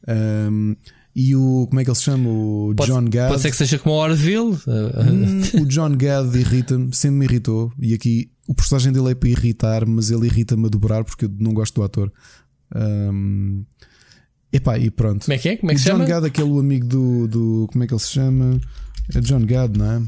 Um, 0.08 0.76
E 1.16 1.36
o. 1.36 1.66
Como 1.68 1.80
é 1.80 1.84
que 1.84 1.90
ele 1.90 1.98
se 1.98 2.04
chama? 2.04 2.30
O 2.30 2.74
pode, 2.78 2.92
John 2.92 3.06
Gad. 3.06 3.30
Pode 3.30 3.42
ser 3.42 3.50
que 3.50 3.56
seja 3.56 3.80
como 3.80 3.96
o 3.96 3.98
Orville. 3.98 4.60
Hum, 4.68 5.62
o 5.64 5.66
John 5.66 5.98
Gad 5.98 6.36
irrita-me, 6.36 6.96
sempre 6.96 7.18
me 7.18 7.26
irritou. 7.26 7.74
E 7.82 7.96
aqui 7.96 8.32
o 8.48 8.56
personagem 8.56 8.94
dele 8.94 9.12
é 9.12 9.16
para 9.16 9.30
irritar, 9.30 9.86
mas 9.86 10.10
ele 10.10 10.26
irrita-me 10.26 10.66
a 10.66 10.70
dobrar 10.70 11.04
porque 11.04 11.26
eu 11.26 11.30
não 11.38 11.54
gosto 11.54 11.76
do 11.76 11.84
ator. 11.84 12.12
Um, 12.74 13.66
epá, 14.52 14.80
e 14.80 14.90
pronto. 14.90 15.26
Como 15.26 15.34
é 15.34 15.38
que 15.38 15.50
é? 15.50 15.58
Como 15.58 15.72
é 15.72 15.76
que 15.76 15.82
o 15.82 15.84
John 15.84 15.92
chama? 15.92 16.06
Gad, 16.06 16.26
aquele 16.26 16.60
amigo 16.60 16.88
do, 16.88 17.28
do. 17.28 17.68
Como 17.72 17.84
é 17.84 17.88
que 17.88 17.94
ele 17.94 18.00
se 18.00 18.12
chama? 18.12 18.60
É 19.14 19.20
John 19.20 19.46
Gad, 19.46 19.76
não 19.76 19.92
é? 19.92 20.02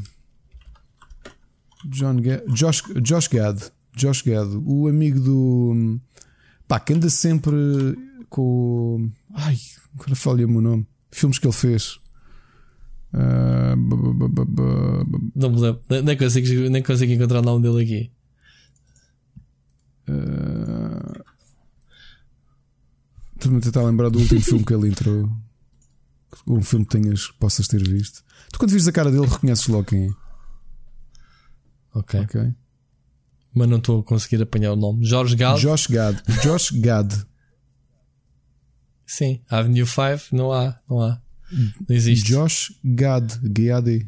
John 1.85 2.21
Gad. 2.21 2.43
Josh, 2.53 2.83
Josh 3.01 3.27
Gad. 3.27 3.61
Josh 3.95 4.21
Gad. 4.21 4.47
O 4.65 4.87
amigo 4.87 5.19
do. 5.19 5.99
Pá, 6.65 6.79
que 6.79 6.93
anda 6.93 7.09
sempre 7.09 7.55
com. 8.29 9.09
Ai, 9.33 9.57
agora 9.93 10.15
falha-me 10.15 10.55
o 10.57 10.61
nome. 10.61 10.87
Filmes 11.11 11.39
que 11.39 11.45
ele 11.45 11.53
fez. 11.53 11.99
Uh, 13.13 13.75
não 15.35 15.49
me 15.49 15.59
lembro. 15.59 15.81
Nem 16.05 16.15
consigo, 16.17 16.69
nem 16.69 16.83
consigo 16.83 17.11
encontrar 17.11 17.39
o 17.39 17.43
nome 17.43 17.63
dele 17.63 17.83
aqui. 17.83 18.18
Uh, 20.09 21.23
Estou-me 23.39 23.59
a 23.59 23.61
tentar 23.61 23.83
lembrar 23.83 24.09
do 24.09 24.19
último 24.19 24.41
filme 24.41 24.65
que 24.65 24.73
ele 24.73 24.89
entrou. 24.89 25.29
Um 26.45 26.61
filme 26.61 26.85
que 26.85 26.91
tenhas, 26.99 27.27
possas 27.39 27.67
ter 27.69 27.81
visto. 27.81 28.21
Tu, 28.51 28.59
quando 28.59 28.71
vires 28.71 28.87
a 28.87 28.91
cara 28.91 29.09
dele, 29.09 29.25
reconheces 29.25 29.67
logo 29.67 29.85
quem 29.85 30.07
é. 30.07 30.09
Ok. 31.93 32.19
Ok. 32.19 32.53
Mas 33.55 33.67
não 33.69 33.77
estou 33.77 34.01
a 34.01 34.03
conseguir 34.03 34.41
apanhar 34.41 34.73
o 34.73 34.75
nome. 34.75 35.05
Jorge 35.05 35.35
Gad. 35.37 35.57
Josh 35.57 35.87
Gad. 35.87 36.21
Josh 36.43 36.71
Gad. 36.71 37.13
Sim, 39.05 39.41
Avenue 39.49 39.87
5 39.87 40.35
não 40.35 40.51
há, 40.51 40.77
não 40.87 41.01
há. 41.01 41.19
Não 41.51 41.95
existe. 41.95 42.27
Josh 42.27 42.73
Gad, 42.83 43.39
G-A-D. 43.41 44.05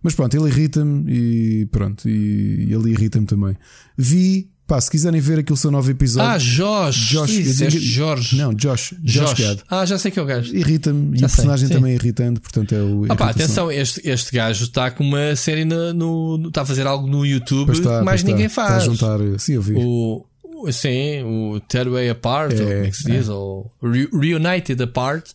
Mas 0.00 0.14
pronto, 0.14 0.36
ele 0.36 0.48
irrita-me 0.48 1.10
e 1.10 1.66
pronto, 1.66 2.08
e 2.08 2.72
ele 2.72 2.90
irrita-me 2.90 3.26
também. 3.26 3.56
Vi, 3.96 4.48
pá, 4.68 4.78
se 4.78 4.90
quiserem 4.90 5.18
ver 5.18 5.38
aquele 5.38 5.58
seu 5.58 5.70
novo 5.70 5.90
episódio. 5.90 6.28
Ah, 6.28 6.36
Josh! 6.36 7.08
Josh 7.08 7.30
Sim, 7.30 7.70
Jorge. 7.70 8.36
Não, 8.36 8.52
Josh. 8.52 8.94
Josh, 9.02 9.34
Josh. 9.34 9.64
Ah, 9.68 9.86
já 9.86 9.98
sei 9.98 10.10
que 10.10 10.18
é 10.18 10.22
o 10.22 10.26
gajo. 10.26 10.54
Irrita-me 10.54 11.16
e 11.16 11.18
o 11.18 11.20
personagem 11.20 11.66
sei, 11.66 11.76
também 11.76 11.92
é 11.92 11.94
irritante, 11.94 12.38
portanto 12.38 12.74
é 12.74 12.82
o. 12.82 13.06
Ah, 13.08 13.16
pá, 13.16 13.30
atenção, 13.30 13.72
este, 13.72 14.06
este 14.08 14.30
gajo 14.30 14.64
está 14.64 14.90
com 14.90 15.02
uma 15.02 15.34
série 15.34 15.64
no, 15.64 15.94
no, 15.94 16.48
está 16.48 16.62
a 16.62 16.66
fazer 16.66 16.86
algo 16.86 17.08
no 17.08 17.24
YouTube 17.24 17.72
está, 17.72 17.98
que 17.98 18.04
mais 18.04 18.22
ninguém 18.22 18.46
está, 18.46 18.66
faz. 18.66 18.86
Está 18.86 19.14
a 19.14 19.18
juntar, 19.18 19.38
sim, 19.40 19.54
eu 19.54 19.62
vi. 19.62 19.74
O, 19.74 20.24
Sim, 20.72 21.22
o 21.22 21.60
Third 21.60 21.88
Way 21.90 22.10
Apart, 22.10 22.52
é, 22.52 22.60
ou 22.60 22.68
como 22.68 22.84
é 22.84 22.90
que 22.90 22.96
se 22.96 23.04
diz, 23.04 23.28
é. 23.28 23.32
ou 23.32 23.72
Reunited 23.80 24.82
Apart. 24.82 25.30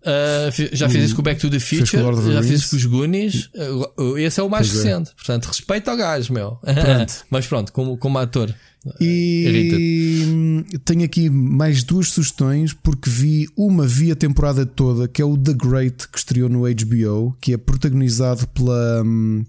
Uh, 0.00 0.50
já 0.72 0.88
fiz 0.88 1.04
isso 1.04 1.14
com 1.14 1.20
o 1.20 1.24
Back 1.24 1.40
to 1.40 1.50
the 1.50 1.60
Future, 1.60 2.32
já 2.32 2.42
fiz 2.42 2.60
isso 2.60 2.70
com 2.70 2.76
os 2.76 2.86
Goonies. 2.86 3.50
Uh, 3.98 4.16
esse 4.16 4.40
é 4.40 4.42
o 4.42 4.48
mais 4.48 4.68
pois 4.68 4.84
é. 4.84 4.88
recente. 4.88 5.10
É. 5.10 5.14
Portanto, 5.14 5.44
respeito 5.46 5.90
ao 5.90 5.96
gajo, 5.96 6.32
meu. 6.32 6.58
Pronto. 6.62 7.24
Mas 7.30 7.46
pronto, 7.46 7.72
como, 7.72 7.98
como 7.98 8.18
ator. 8.18 8.54
E 8.98 10.64
tenho 10.86 11.04
aqui 11.04 11.28
mais 11.28 11.82
duas 11.82 12.08
sugestões, 12.08 12.72
porque 12.72 13.10
vi 13.10 13.46
uma 13.54 13.86
via 13.86 14.16
temporada 14.16 14.64
toda, 14.64 15.06
que 15.06 15.20
é 15.20 15.24
o 15.24 15.36
The 15.36 15.52
Great, 15.52 16.08
que 16.08 16.16
estreou 16.16 16.48
no 16.48 16.62
HBO, 16.62 17.36
que 17.40 17.52
é 17.52 17.58
protagonizado 17.58 18.48
pela 18.48 19.02
um, 19.02 19.44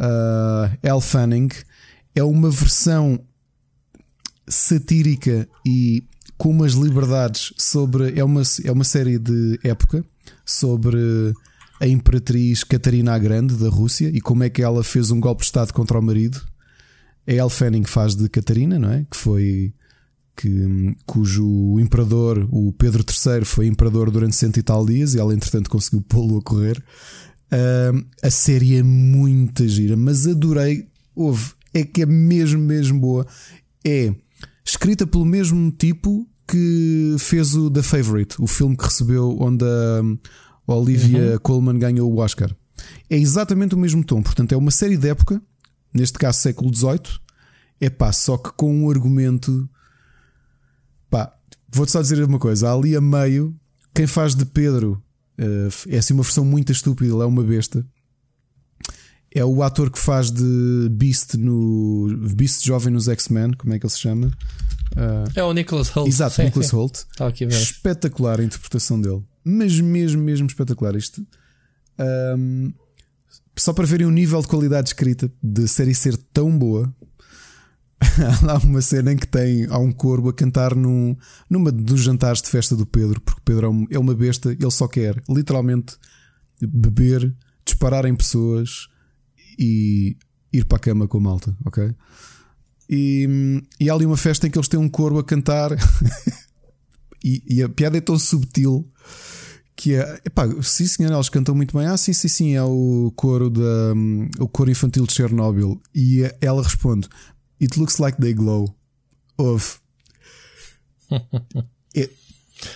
uh, 0.00 0.78
Elle 0.82 1.00
Fanning. 1.02 1.50
É 2.14 2.24
uma 2.24 2.48
versão 2.48 3.20
satírica 4.48 5.46
e 5.66 6.04
com 6.36 6.50
umas 6.50 6.72
liberdades 6.72 7.52
sobre. 7.56 8.18
É 8.18 8.24
uma, 8.24 8.42
é 8.64 8.72
uma 8.72 8.84
série 8.84 9.18
de 9.18 9.58
época 9.62 10.04
sobre 10.44 10.98
a 11.80 11.86
Imperatriz 11.86 12.64
Catarina 12.64 13.14
a 13.14 13.18
Grande 13.18 13.54
da 13.54 13.68
Rússia 13.68 14.10
e 14.12 14.20
como 14.20 14.44
é 14.44 14.50
que 14.50 14.62
ela 14.62 14.82
fez 14.82 15.10
um 15.10 15.20
golpe 15.20 15.40
de 15.40 15.46
Estado 15.46 15.72
contra 15.72 15.98
o 15.98 16.02
marido. 16.02 16.40
A 17.26 17.32
Elle 17.32 17.50
Fanning 17.50 17.84
faz 17.84 18.14
de 18.14 18.28
Catarina, 18.28 18.78
não 18.78 18.90
é? 18.90 19.06
Que 19.10 19.16
foi. 19.16 19.72
Que, 20.36 20.96
cujo 21.06 21.78
imperador, 21.78 22.48
o 22.50 22.72
Pedro 22.72 23.04
III, 23.04 23.44
foi 23.44 23.68
imperador 23.68 24.10
durante 24.10 24.34
cento 24.34 24.56
e 24.58 24.64
tal 24.64 24.84
dias 24.84 25.14
e 25.14 25.20
ela, 25.20 25.32
entretanto, 25.32 25.70
conseguiu 25.70 26.00
pô-lo 26.00 26.38
a 26.38 26.42
correr. 26.42 26.82
Uh, 27.52 28.04
a 28.20 28.30
série 28.30 28.76
é 28.76 28.82
muito 28.82 29.66
gira, 29.68 29.96
mas 29.96 30.26
adorei. 30.26 30.88
Houve, 31.14 31.52
é 31.72 31.84
que 31.84 32.02
é 32.02 32.06
mesmo, 32.06 32.60
mesmo 32.60 32.98
boa. 32.98 33.24
É 33.84 34.12
escrita 34.64 35.06
pelo 35.06 35.24
mesmo 35.24 35.70
tipo 35.70 36.28
que 36.48 37.16
fez 37.18 37.54
o 37.54 37.70
The 37.70 37.82
Favorite, 37.82 38.36
o 38.40 38.46
filme 38.46 38.76
que 38.76 38.84
recebeu 38.84 39.36
onde 39.40 39.64
a 40.66 40.74
Olivia 40.74 41.32
uhum. 41.32 41.38
Colman 41.38 41.78
ganhou 41.78 42.12
o 42.12 42.18
Oscar. 42.18 42.54
É 43.08 43.16
exatamente 43.16 43.74
o 43.74 43.78
mesmo 43.78 44.04
tom, 44.04 44.22
portanto, 44.22 44.52
é 44.52 44.56
uma 44.56 44.70
série 44.70 44.96
de 44.96 45.08
época, 45.08 45.40
neste 45.92 46.18
caso 46.18 46.40
século 46.40 46.74
XVIII, 46.74 47.18
é 47.80 47.90
pá, 47.90 48.12
só 48.12 48.36
que 48.36 48.50
com 48.52 48.84
um 48.84 48.90
argumento. 48.90 49.68
Pá, 51.10 51.32
vou-te 51.72 51.92
só 51.92 52.00
dizer 52.00 52.22
uma 52.24 52.38
coisa: 52.38 52.72
ali 52.72 52.96
a 52.96 53.00
meio, 53.00 53.54
quem 53.94 54.06
faz 54.06 54.34
de 54.34 54.44
Pedro 54.44 55.02
uh, 55.38 55.88
é 55.88 55.98
assim 55.98 56.14
uma 56.14 56.22
versão 56.22 56.44
muito 56.44 56.72
estúpida, 56.72 57.12
ele 57.12 57.22
é 57.22 57.26
uma 57.26 57.42
besta. 57.42 57.86
É 59.34 59.44
o 59.44 59.64
ator 59.64 59.90
que 59.90 59.98
faz 59.98 60.30
de 60.30 60.88
Beast 60.92 61.34
no 61.34 62.16
Beast 62.36 62.64
jovem 62.64 62.92
nos 62.92 63.08
X-Men, 63.08 63.52
como 63.54 63.74
é 63.74 63.80
que 63.80 63.84
ele 63.84 63.92
se 63.92 63.98
chama? 63.98 64.28
Uh, 64.92 65.28
é 65.34 65.42
o 65.42 65.52
Nicholas 65.52 65.88
Holt. 65.88 66.08
Exato, 66.08 66.36
sim, 66.36 66.44
Nicholas 66.44 66.68
sim. 66.68 66.76
Holt. 66.76 67.04
Espetacular 67.50 68.38
a 68.38 68.44
interpretação 68.44 69.00
dele. 69.00 69.24
Mas 69.44 69.80
mesmo, 69.80 70.22
mesmo 70.22 70.46
espetacular 70.46 70.94
isto. 70.94 71.26
Um, 71.98 72.72
só 73.56 73.72
para 73.72 73.86
verem 73.86 74.06
o 74.06 74.10
nível 74.10 74.40
de 74.40 74.46
qualidade 74.46 74.90
escrita 74.90 75.30
de 75.42 75.66
série 75.66 75.94
ser 75.96 76.16
tão 76.32 76.56
boa. 76.56 76.94
há 78.48 78.58
uma 78.58 78.82
cena 78.82 79.12
em 79.12 79.16
que 79.16 79.26
tem 79.26 79.66
há 79.68 79.78
um 79.78 79.90
corvo 79.90 80.28
a 80.28 80.32
cantar 80.32 80.74
num, 80.76 81.16
numa 81.48 81.72
dos 81.72 82.02
jantares 82.02 82.40
de 82.40 82.48
festa 82.48 82.76
do 82.76 82.86
Pedro, 82.86 83.20
porque 83.20 83.40
Pedro 83.44 83.86
é, 83.90 83.94
é 83.94 83.98
uma 83.98 84.14
besta, 84.14 84.52
ele 84.52 84.70
só 84.70 84.86
quer 84.86 85.20
literalmente 85.28 85.96
beber, 86.60 87.34
disparar 87.64 88.04
em 88.04 88.14
pessoas 88.14 88.88
e 89.58 90.16
ir 90.52 90.64
para 90.64 90.76
a 90.76 90.80
cama 90.80 91.08
com 91.08 91.18
a 91.18 91.20
malta, 91.20 91.56
ok? 91.64 91.94
E, 92.88 93.62
e 93.80 93.88
há 93.88 93.94
ali 93.94 94.06
uma 94.06 94.16
festa 94.16 94.46
em 94.46 94.50
que 94.50 94.58
eles 94.58 94.68
têm 94.68 94.78
um 94.78 94.88
coro 94.88 95.18
a 95.18 95.24
cantar 95.24 95.70
e, 97.24 97.42
e, 97.48 97.62
a 97.62 97.68
piada 97.68 97.96
é 97.96 98.00
tão 98.00 98.18
subtil 98.18 98.86
que 99.76 99.94
é, 99.94 100.20
epá, 100.24 100.44
sim 100.62 100.86
senhor, 100.86 101.12
eles 101.12 101.28
cantam 101.28 101.54
muito 101.54 101.76
bem. 101.76 101.86
Ah, 101.86 101.96
sim, 101.96 102.12
sim, 102.12 102.28
sim, 102.28 102.54
é 102.54 102.62
o 102.62 103.12
coro 103.16 103.50
da 103.50 103.94
o 104.38 104.46
coro 104.46 104.70
infantil 104.70 105.06
de 105.06 105.12
Chernobyl. 105.12 105.80
E 105.94 106.22
ela 106.40 106.62
responde: 106.62 107.08
It 107.60 107.78
looks 107.78 107.98
like 107.98 108.20
they 108.20 108.34
glow. 108.34 108.74
Of. 109.36 109.78
é. 111.96 112.08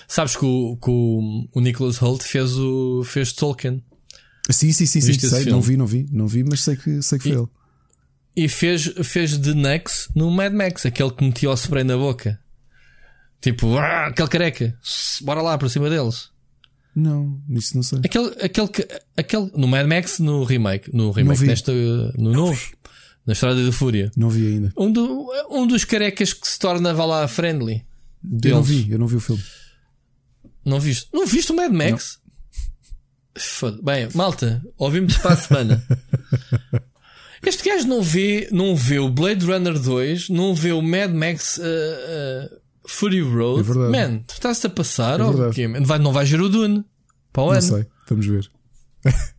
Sabes 0.08 0.36
que 0.36 0.44
o, 0.44 0.76
que 0.76 0.90
o, 0.90 1.48
o 1.54 1.60
Nicholas 1.60 1.98
Holt 1.98 2.22
fez 2.22 2.56
o 2.58 3.04
fez 3.04 3.32
Tolkien. 3.32 3.82
Sim, 4.50 4.72
sim, 4.72 4.86
sim, 4.86 5.00
sim 5.00 5.12
sei, 5.18 5.44
não 5.46 5.60
vi, 5.60 5.76
não 5.76 5.86
vi, 5.86 6.06
não 6.10 6.26
vi, 6.26 6.42
mas 6.42 6.62
sei 6.62 6.76
que, 6.76 7.02
sei 7.02 7.18
que 7.18 7.24
foi 7.24 7.32
e, 7.32 7.36
ele. 7.36 7.48
E 8.36 8.48
fez, 8.48 8.84
fez 9.04 9.36
de 9.36 9.52
Nux 9.52 10.08
no 10.14 10.30
Mad 10.30 10.52
Max, 10.52 10.86
aquele 10.86 11.10
que 11.10 11.22
metia 11.22 11.50
o 11.50 11.54
spray 11.54 11.84
na 11.84 11.96
boca. 11.96 12.40
Tipo, 13.40 13.76
ah, 13.76 14.06
aquele 14.06 14.28
careca, 14.28 14.78
bora 15.22 15.42
lá 15.42 15.58
para 15.58 15.68
cima 15.68 15.90
deles. 15.90 16.30
Não, 16.94 17.40
isso 17.50 17.76
não 17.76 17.82
sei. 17.82 18.00
Aquele, 18.04 18.28
aquele, 18.42 18.68
aquele 19.16 19.50
no 19.54 19.68
Mad 19.68 19.86
Max, 19.86 20.18
no 20.18 20.42
remake, 20.44 20.90
no 20.92 21.10
remake, 21.10 21.44
nesta, 21.44 21.72
no 21.72 22.12
não 22.16 22.32
novo, 22.32 22.54
vi. 22.54 22.76
na 23.26 23.32
Estrada 23.34 23.64
da 23.64 23.70
Fúria. 23.70 24.10
Não 24.16 24.30
vi 24.30 24.46
ainda. 24.46 24.72
Um, 24.76 24.90
do, 24.90 25.26
um 25.50 25.66
dos 25.66 25.84
carecas 25.84 26.32
que 26.32 26.48
se 26.48 26.58
torna, 26.58 26.94
vá 26.94 27.04
lá, 27.04 27.28
friendly. 27.28 27.84
Deles. 28.22 28.50
Eu 28.50 28.56
não 28.56 28.62
vi, 28.62 28.90
eu 28.90 28.98
não 28.98 29.06
vi 29.06 29.16
o 29.16 29.20
filme. 29.20 29.42
Não 30.64 30.80
viste? 30.80 31.08
Não 31.12 31.26
viste 31.26 31.52
o 31.52 31.56
Mad 31.56 31.70
Max? 31.72 32.18
Foda. 33.36 33.78
Bem, 33.82 34.08
malta, 34.14 34.62
ouvimos 34.76 35.16
para 35.18 35.32
a 35.32 35.36
semana. 35.38 35.84
Este 37.44 37.68
gajo 37.68 37.86
não 37.86 38.02
vê, 38.02 38.48
não 38.50 38.74
vê 38.74 38.98
o 38.98 39.08
Blade 39.08 39.44
Runner 39.44 39.78
2, 39.78 40.28
não 40.28 40.54
vê 40.54 40.72
o 40.72 40.82
Mad 40.82 41.12
Max 41.12 41.58
uh, 41.58 41.62
uh, 41.62 42.60
Fury 42.86 43.20
Road. 43.20 43.70
É 43.70 43.74
Man, 43.74 44.18
tu 44.26 44.34
estás-te 44.34 44.66
a 44.66 44.70
passar? 44.70 45.20
É 45.20 45.24
ou 45.24 45.50
quê? 45.50 45.68
Vai, 45.68 45.98
não 45.98 46.12
vais 46.12 46.28
ver 46.28 46.40
o 46.40 46.48
Dune 46.48 46.84
para 47.32 47.42
o 47.42 47.46
não 47.46 47.52
ano. 47.52 47.62
sei, 47.62 47.86
vamos 48.08 48.26
ver. 48.26 48.50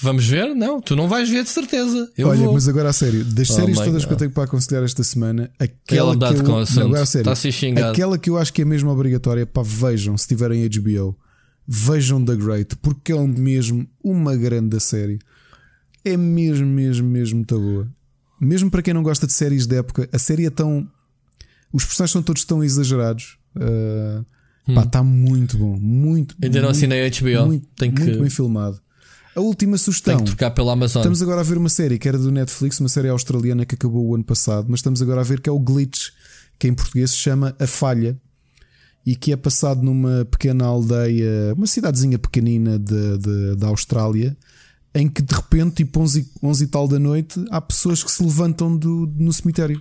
Vamos 0.00 0.24
ver? 0.24 0.54
Não, 0.54 0.80
tu 0.80 0.94
não 0.94 1.08
vais 1.08 1.28
ver 1.28 1.42
de 1.42 1.50
certeza. 1.50 2.10
Eu 2.16 2.28
Olha, 2.28 2.44
vou. 2.44 2.54
mas 2.54 2.68
agora 2.68 2.90
a 2.90 2.92
sério, 2.92 3.24
das 3.24 3.50
oh 3.50 3.54
séries 3.54 3.76
todas 3.76 4.02
God. 4.02 4.06
que 4.06 4.12
eu 4.12 4.16
tenho 4.16 4.30
para 4.30 4.44
aconselhar 4.44 4.84
esta 4.84 5.02
semana, 5.02 5.50
aquela 5.58 6.16
que, 6.16 6.24
eu, 6.24 6.44
com 6.44 6.64
não, 6.74 6.86
agora 6.86 7.02
a 7.02 7.06
sério, 7.06 7.32
tá 7.74 7.90
aquela 7.90 8.16
que 8.16 8.30
eu 8.30 8.38
acho 8.38 8.52
que 8.52 8.62
é 8.62 8.64
mesmo 8.64 8.88
obrigatória, 8.90 9.44
para 9.44 9.64
vejam, 9.64 10.16
se 10.16 10.28
tiverem 10.28 10.64
HBO, 10.68 11.18
vejam 11.68 12.24
The 12.24 12.34
Great, 12.34 12.76
porque 12.76 13.12
é 13.12 13.26
mesmo 13.26 13.86
uma 14.02 14.34
grande 14.34 14.80
série. 14.80 15.18
É 16.04 16.16
mesmo, 16.16 16.66
mesmo, 16.66 17.06
mesmo 17.06 17.36
muito 17.36 17.60
boa. 17.60 17.88
Mesmo 18.40 18.70
para 18.70 18.82
quem 18.82 18.94
não 18.94 19.02
gosta 19.02 19.26
de 19.26 19.32
séries 19.34 19.66
de 19.66 19.76
época, 19.76 20.08
a 20.10 20.18
série 20.18 20.46
é 20.46 20.50
tão. 20.50 20.88
Os 21.70 21.84
personagens 21.84 22.12
são 22.12 22.22
todos 22.22 22.44
tão 22.44 22.64
exagerados. 22.64 23.36
Uh, 23.54 24.24
Hum. 24.68 24.74
Pá, 24.74 24.82
está 24.82 25.02
muito 25.02 25.56
bom. 25.56 25.78
Muito 25.80 26.36
Ainda 26.42 26.60
não 26.60 26.68
assinei 26.68 27.06
a 27.06 27.10
HBO. 27.10 27.46
Muito, 27.46 27.66
que... 27.74 27.88
muito 27.88 28.20
bem 28.20 28.30
filmado. 28.30 28.78
A 29.34 29.40
última 29.40 29.78
sugestão. 29.78 30.16
Tem 30.16 30.24
que 30.24 30.30
trocar 30.30 30.50
pela 30.50 30.72
Amazon. 30.72 31.00
Estamos 31.00 31.22
agora 31.22 31.40
a 31.40 31.44
ver 31.44 31.56
uma 31.56 31.68
série 31.68 31.98
que 31.98 32.08
era 32.08 32.18
do 32.18 32.30
Netflix, 32.30 32.78
uma 32.80 32.88
série 32.88 33.08
australiana 33.08 33.64
que 33.64 33.74
acabou 33.74 34.06
o 34.06 34.14
ano 34.14 34.24
passado, 34.24 34.66
mas 34.68 34.80
estamos 34.80 35.00
agora 35.00 35.20
a 35.20 35.24
ver 35.24 35.40
que 35.40 35.48
é 35.48 35.52
o 35.52 35.58
Glitch, 35.58 36.08
que 36.58 36.68
em 36.68 36.74
português 36.74 37.12
se 37.12 37.18
chama 37.18 37.56
A 37.58 37.66
Falha 37.66 38.20
e 39.08 39.16
que 39.16 39.32
é 39.32 39.36
passado 39.38 39.82
numa 39.82 40.26
pequena 40.26 40.66
aldeia, 40.66 41.54
uma 41.56 41.66
cidadezinha 41.66 42.18
pequenina 42.18 42.78
de, 42.78 43.16
de, 43.16 43.56
da 43.56 43.68
Austrália, 43.68 44.36
em 44.94 45.08
que 45.08 45.22
de 45.22 45.34
repente, 45.34 45.76
tipo 45.76 45.98
11, 45.98 46.30
11 46.42 46.64
e 46.64 46.66
tal 46.66 46.86
da 46.86 46.98
noite, 46.98 47.42
há 47.50 47.58
pessoas 47.58 48.04
que 48.04 48.12
se 48.12 48.22
levantam 48.22 48.76
do, 48.76 49.10
no 49.16 49.32
cemitério. 49.32 49.80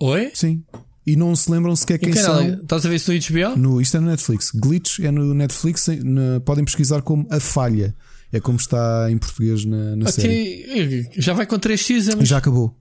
Oi? 0.00 0.32
Sim. 0.34 0.64
E 1.06 1.14
não 1.14 1.36
se 1.36 1.48
lembram 1.48 1.76
sequer 1.76 2.00
quem 2.00 2.12
canal? 2.12 2.34
são. 2.34 2.54
Estás 2.54 2.84
a 2.84 2.88
ver 2.88 2.96
isso 2.96 3.12
no 3.12 3.20
HBO? 3.20 3.56
No, 3.56 3.80
isto 3.80 3.96
é 3.96 4.00
no 4.00 4.06
Netflix. 4.08 4.50
Glitch 4.52 4.98
é 4.98 5.12
no 5.12 5.32
Netflix. 5.32 5.86
Na, 6.02 6.40
podem 6.40 6.64
pesquisar 6.64 7.00
como 7.02 7.28
A 7.30 7.38
Falha. 7.38 7.94
É 8.32 8.40
como 8.40 8.58
está 8.58 9.06
em 9.08 9.18
português 9.18 9.64
na, 9.64 9.94
na 9.94 10.10
série. 10.10 11.08
Já 11.16 11.32
vai 11.32 11.46
com 11.46 11.60
3 11.60 11.80
seasons. 11.80 12.26
Já 12.26 12.38
acabou. 12.38 12.74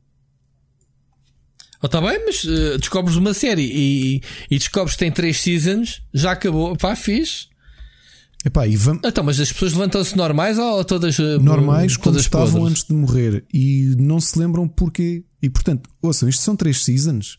Está 1.86 2.02
bem, 2.02 2.22
mas 2.26 2.44
uh, 2.44 2.78
descobres 2.78 3.16
uma 3.16 3.34
série 3.34 3.64
e, 3.64 4.22
e 4.50 4.58
descobres 4.58 4.94
que 4.94 5.00
tem 5.00 5.12
3 5.12 5.40
seasons, 5.40 6.02
já 6.14 6.32
acabou. 6.32 6.76
Pá, 6.76 6.96
fiz. 6.96 7.48
Epá, 8.46 8.68
e 8.68 8.76
vamos... 8.76 9.02
Então, 9.04 9.24
mas 9.24 9.40
as 9.40 9.52
pessoas 9.52 9.74
levantam-se 9.74 10.16
normais 10.16 10.60
ou 10.60 10.86
todas 10.86 11.18
uh, 11.18 11.40
normais 11.40 11.98
como 11.98 12.18
estavam 12.18 12.52
podres? 12.52 12.72
antes 12.72 12.84
de 12.84 12.94
morrer 12.94 13.44
e 13.52 13.96
não 13.98 14.20
se 14.20 14.38
lembram 14.38 14.68
porquê. 14.68 15.24
E 15.42 15.50
portanto, 15.50 15.90
ouçam, 16.02 16.30
isto 16.30 16.44
são 16.44 16.56
3 16.56 16.84
seasons. 16.84 17.38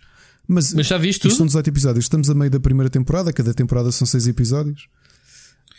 Mas, 0.49 0.73
mas 0.75 0.87
já 0.87 0.99
viste 0.99 1.21
tudo? 1.21 1.31
Isto 1.31 1.39
são 1.39 1.47
18 1.47 1.69
episódios. 1.69 2.05
Estamos 2.05 2.31
a 2.31 2.35
meio 2.35 2.51
da 2.51 2.61
primeira 2.61 2.91
temporada, 2.91 3.33
cada 3.33 3.55
temporada 3.55 3.91
são 3.93 4.07
6 4.07 4.29
episódios. 4.29 4.89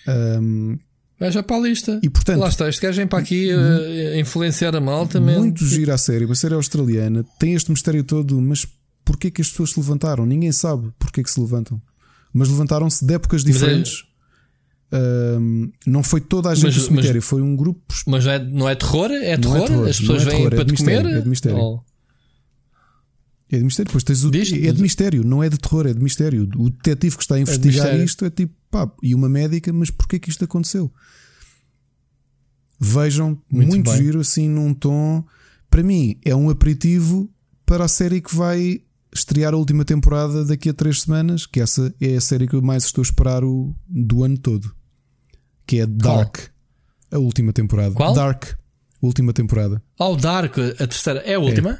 Um, 0.08 0.78
Para 1.18 1.56
a 1.56 1.60
lista. 1.60 2.00
E 2.04 2.10
portanto, 2.10 2.40
lá 2.40 2.48
está, 2.48 2.70
este 2.70 2.80
gajo 2.82 2.98
vem 2.98 3.08
para 3.08 3.18
aqui 3.20 3.52
uh, 3.52 4.20
influenciar 4.20 4.76
a 4.76 4.80
malta. 4.80 5.20
Muito 5.20 5.66
gira 5.66 5.96
a 5.96 5.98
série, 5.98 6.26
uma 6.26 6.36
série 6.36 6.54
australiana, 6.54 7.26
tem 7.40 7.54
este 7.54 7.72
mistério 7.72 8.04
todo, 8.04 8.40
mas 8.40 8.68
porquê 9.04 9.32
que 9.32 9.42
as 9.42 9.50
pessoas 9.50 9.72
se 9.72 9.80
levantaram? 9.80 10.26
Ninguém 10.26 10.52
sabe 10.52 10.92
porquê 11.00 11.24
que 11.24 11.32
se 11.32 11.40
levantam. 11.40 11.82
Mas 12.32 12.50
levantaram-se 12.50 13.04
de 13.04 13.14
épocas 13.16 13.42
é- 13.42 13.46
diferentes. 13.46 14.04
É... 14.04 14.18
Um, 14.90 15.70
não 15.86 16.02
foi 16.02 16.22
toda 16.22 16.50
a 16.50 16.56
gente 16.56 16.66
mas, 16.66 16.76
do 16.76 16.82
cemitério, 16.82 17.16
mas, 17.16 17.26
foi 17.26 17.42
um 17.42 17.56
grupo. 17.56 17.82
Mas 18.06 18.24
não 18.24 18.32
é, 18.32 18.40
não 18.40 18.70
é 18.70 18.76
terror? 18.76 19.12
É 19.12 19.38
terror? 19.38 19.58
Não 19.58 19.64
é 19.64 19.68
terror 19.68 19.90
As 19.90 20.00
pessoas 20.00 20.22
é 20.22 20.30
vêm 20.30 20.50
para 20.50 20.62
é 20.62 20.66
te 20.66 20.76
comer? 20.76 21.06
É 21.06 21.22
de 21.22 21.28
mistério. 21.28 21.58
Oh. 21.58 21.82
É 23.52 23.58
de 23.58 23.64
mistério. 23.64 23.88
Depois 23.90 24.04
tens 24.04 24.24
o. 24.24 24.32
Diz, 24.32 24.52
é 24.52 24.72
de 24.72 24.82
mistério, 24.82 25.24
não 25.26 25.44
é 25.44 25.50
de 25.50 25.58
terror, 25.58 25.88
é 25.88 25.94
de 25.94 26.02
mistério. 26.02 26.50
O 26.56 26.70
detetive 26.70 27.18
que 27.18 27.24
está 27.24 27.36
a 27.36 27.40
investigar 27.40 27.88
é 27.88 28.04
isto 28.04 28.24
é 28.24 28.30
tipo, 28.30 28.54
pá, 28.86 28.96
e 29.02 29.16
uma 29.16 29.30
médica, 29.30 29.72
mas 29.74 29.90
porquê 29.90 30.20
que 30.20 30.30
isto 30.30 30.44
aconteceu? 30.44 30.92
Vejam, 32.80 33.42
muito, 33.50 33.70
muito 33.70 33.96
giro, 33.96 34.20
assim, 34.20 34.48
num 34.48 34.74
tom. 34.74 35.26
Para 35.70 35.82
mim, 35.82 36.20
é 36.24 36.36
um 36.36 36.50
aperitivo 36.50 37.30
para 37.66 37.86
a 37.86 37.88
série 37.88 38.22
que 38.22 38.36
vai 38.36 38.82
estrear 39.14 39.54
a 39.54 39.58
última 39.58 39.84
temporada 39.84 40.46
daqui 40.46 40.70
a 40.70 40.74
três 40.74 41.02
semanas. 41.02 41.46
Que 41.46 41.60
essa 41.60 41.94
é 42.00 42.16
a 42.16 42.22
série 42.22 42.48
que 42.48 42.54
eu 42.54 42.62
mais 42.62 42.86
estou 42.86 43.02
a 43.02 43.06
esperar 43.06 43.44
o, 43.44 43.76
do 43.88 44.24
ano 44.24 44.38
todo. 44.38 44.72
Que 45.66 45.82
é 45.82 45.88
Dark. 45.88 46.36
Qual? 46.36 47.20
A 47.20 47.20
última 47.20 47.52
temporada. 47.52 47.96
Qual? 47.96 48.14
Dark. 48.14 48.46
Última 49.02 49.34
temporada. 49.34 49.82
Oh, 49.98 50.16
Dark, 50.16 50.58
a 50.58 50.88
terceira. 50.88 51.20
É 51.22 51.36
a 51.36 51.40
última? 51.40 51.72
É. 51.72 51.80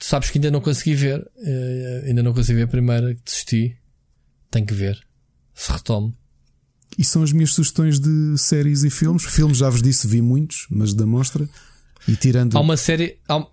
Sabes 0.00 0.30
que 0.30 0.38
ainda 0.38 0.50
não 0.50 0.60
consegui 0.60 0.94
ver. 0.94 1.20
Uh, 1.20 2.06
ainda 2.06 2.22
não 2.22 2.32
consegui 2.32 2.58
ver 2.58 2.64
a 2.64 2.68
primeira, 2.68 3.14
desisti. 3.24 3.76
Tenho 4.50 4.66
que 4.66 4.74
ver. 4.74 5.00
Se 5.62 5.70
retome. 5.70 6.12
E 6.98 7.04
são 7.04 7.22
as 7.22 7.32
minhas 7.32 7.54
sugestões 7.54 8.00
de 8.00 8.36
séries 8.36 8.82
e 8.82 8.90
filmes. 8.90 9.22
Filmes, 9.24 9.58
já 9.58 9.70
vos 9.70 9.80
disse, 9.80 10.08
vi 10.08 10.20
muitos, 10.20 10.66
mas 10.68 10.92
da 10.92 11.06
mostra. 11.06 11.48
E 12.08 12.16
tirando. 12.16 12.56
Há 12.56 12.60
uma 12.60 12.76
série. 12.76 13.18
Há... 13.28 13.46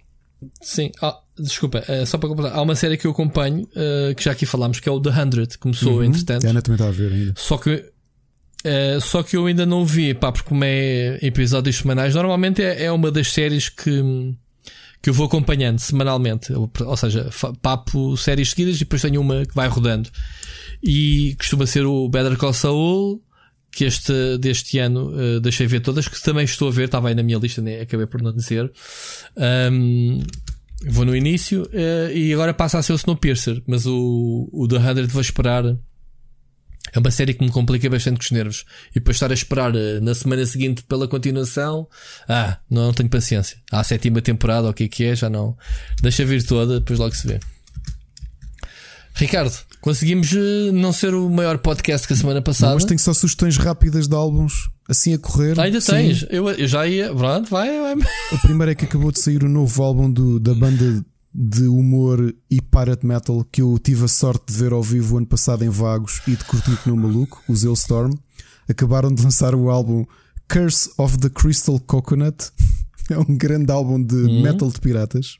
Sim, 0.59 0.91
há... 1.03 1.19
desculpa, 1.37 1.83
é 1.87 2.05
só 2.07 2.17
para 2.17 2.29
completar. 2.29 2.57
Há 2.57 2.61
uma 2.63 2.75
série 2.75 2.97
que 2.97 3.05
eu 3.05 3.11
acompanho, 3.11 3.61
uh, 3.61 4.15
que 4.15 4.23
já 4.23 4.31
aqui 4.31 4.47
falámos, 4.47 4.79
que 4.79 4.89
é 4.89 4.91
o 4.91 4.99
The 4.99 5.09
Hundred. 5.09 5.57
Começou, 5.59 5.97
uhum. 5.97 6.05
entretanto. 6.05 6.47
A 6.47 6.49
Ana 6.49 6.63
também 6.63 6.77
está 6.77 6.87
a 6.87 6.91
ver 6.91 7.13
ainda. 7.13 7.33
Só 7.37 7.57
que. 7.57 7.75
Uh, 8.65 8.99
só 8.99 9.21
que 9.21 9.37
eu 9.37 9.45
ainda 9.45 9.65
não 9.65 9.85
vi, 9.85 10.15
pá, 10.15 10.31
porque 10.31 10.49
como 10.49 10.63
é 10.65 11.19
episódios 11.21 11.77
semanais, 11.77 12.15
normalmente 12.15 12.61
é, 12.61 12.85
é 12.85 12.91
uma 12.91 13.09
das 13.11 13.31
séries 13.31 13.69
que, 13.69 14.35
que 15.01 15.09
eu 15.09 15.13
vou 15.13 15.27
acompanhando 15.27 15.79
semanalmente. 15.79 16.51
Ou 16.53 16.97
seja, 16.97 17.29
papo 17.61 18.17
séries 18.17 18.51
seguidas 18.51 18.75
e 18.75 18.79
depois 18.79 19.01
tenho 19.01 19.21
uma 19.21 19.45
que 19.45 19.55
vai 19.55 19.67
rodando. 19.67 20.09
E 20.83 21.35
costuma 21.37 21.65
ser 21.65 21.85
o 21.85 22.07
Better 22.09 22.37
Call 22.37 22.53
Saul, 22.53 23.21
que 23.71 23.85
este 23.85 24.37
deste 24.37 24.79
ano 24.79 25.11
uh, 25.11 25.39
deixei 25.39 25.67
ver 25.67 25.81
todas, 25.81 26.07
que 26.07 26.21
também 26.21 26.43
estou 26.43 26.69
a 26.69 26.71
ver, 26.71 26.85
estava 26.85 27.09
aí 27.09 27.15
na 27.15 27.23
minha 27.23 27.37
lista, 27.37 27.61
né? 27.61 27.81
acabei 27.81 28.05
por 28.05 28.21
não 28.21 28.33
dizer. 28.33 28.71
Um, 29.71 30.21
vou 30.87 31.05
no 31.05 31.15
início 31.15 31.63
uh, 31.63 32.11
e 32.13 32.33
agora 32.33 32.53
passa 32.53 32.77
a 32.77 32.83
ser 32.83 32.93
o 32.93 32.95
Snowpiercer, 32.95 33.61
mas 33.67 33.85
o, 33.85 34.49
o 34.51 34.67
The 34.67 34.79
100 34.95 35.07
vou 35.07 35.21
esperar. 35.21 35.63
É 36.93 36.99
uma 36.99 37.11
série 37.11 37.33
que 37.33 37.43
me 37.43 37.51
complica 37.51 37.89
bastante 37.89 38.17
com 38.17 38.23
os 38.23 38.31
nervos. 38.31 38.65
E 38.91 38.95
depois 38.95 39.15
estar 39.15 39.31
a 39.31 39.33
esperar 39.33 39.75
uh, 39.75 40.01
na 40.01 40.13
semana 40.13 40.45
seguinte 40.45 40.83
pela 40.83 41.07
continuação, 41.07 41.87
ah, 42.27 42.57
não, 42.69 42.87
não 42.87 42.93
tenho 42.93 43.09
paciência. 43.09 43.57
Há 43.71 43.79
a 43.79 43.83
sétima 43.83 44.21
temporada, 44.21 44.69
o 44.69 44.73
que 44.73 44.83
é 44.85 44.87
que 44.87 45.03
é, 45.03 45.15
já 45.15 45.29
não. 45.29 45.57
Deixa 46.01 46.25
vir 46.25 46.43
toda, 46.43 46.79
depois 46.79 46.99
logo 46.99 47.15
se 47.15 47.27
vê. 47.27 47.39
Ricardo, 49.15 49.53
conseguimos 49.81 50.33
eh, 50.33 50.71
não 50.71 50.93
ser 50.93 51.13
o 51.13 51.29
maior 51.29 51.57
podcast 51.57 52.07
que 52.07 52.13
a 52.13 52.15
semana 52.15 52.41
passada. 52.41 52.69
Não, 52.69 52.75
mas 52.75 52.85
tenho 52.85 52.99
só 52.99 53.13
sugestões 53.13 53.57
rápidas 53.57 54.07
de 54.07 54.15
álbuns 54.15 54.69
assim 54.87 55.13
a 55.13 55.19
correr. 55.19 55.59
Ah, 55.59 55.63
ainda 55.63 55.81
Sim. 55.81 55.91
tens, 55.91 56.25
eu, 56.29 56.49
eu, 56.49 56.67
já 56.67 56.87
ia. 56.87 57.13
Pronto, 57.13 57.49
vai, 57.49 57.67
vai. 57.67 57.95
A 58.31 58.37
primeira 58.37 58.71
é 58.71 58.75
que 58.75 58.85
acabou 58.85 59.11
de 59.11 59.19
sair 59.19 59.43
o 59.43 59.49
novo 59.49 59.83
álbum 59.83 60.09
do, 60.09 60.39
da 60.39 60.53
banda 60.53 61.05
de 61.33 61.63
humor 61.63 62.35
e 62.49 62.61
pirate 62.61 63.05
metal 63.05 63.45
que 63.51 63.61
eu 63.61 63.77
tive 63.77 64.05
a 64.05 64.07
sorte 64.07 64.51
de 64.51 64.57
ver 64.57 64.73
ao 64.73 64.81
vivo 64.81 65.17
ano 65.17 65.27
passado 65.27 65.63
em 65.63 65.69
Vagos 65.69 66.21
e 66.27 66.35
de 66.35 66.43
curtir 66.43 66.77
no 66.85 66.97
maluco, 66.97 67.41
o 67.47 67.55
Zillstorm. 67.55 68.13
Acabaram 68.67 69.13
de 69.13 69.23
lançar 69.23 69.55
o 69.55 69.69
álbum 69.69 70.05
Curse 70.47 70.91
of 70.97 71.17
the 71.19 71.29
Crystal 71.29 71.79
Coconut. 71.79 72.51
É 73.11 73.17
um 73.17 73.35
grande 73.35 73.71
álbum 73.71 73.99
de 73.99 74.15
hum. 74.15 74.43
metal 74.43 74.69
de 74.69 74.79
piratas. 74.79 75.39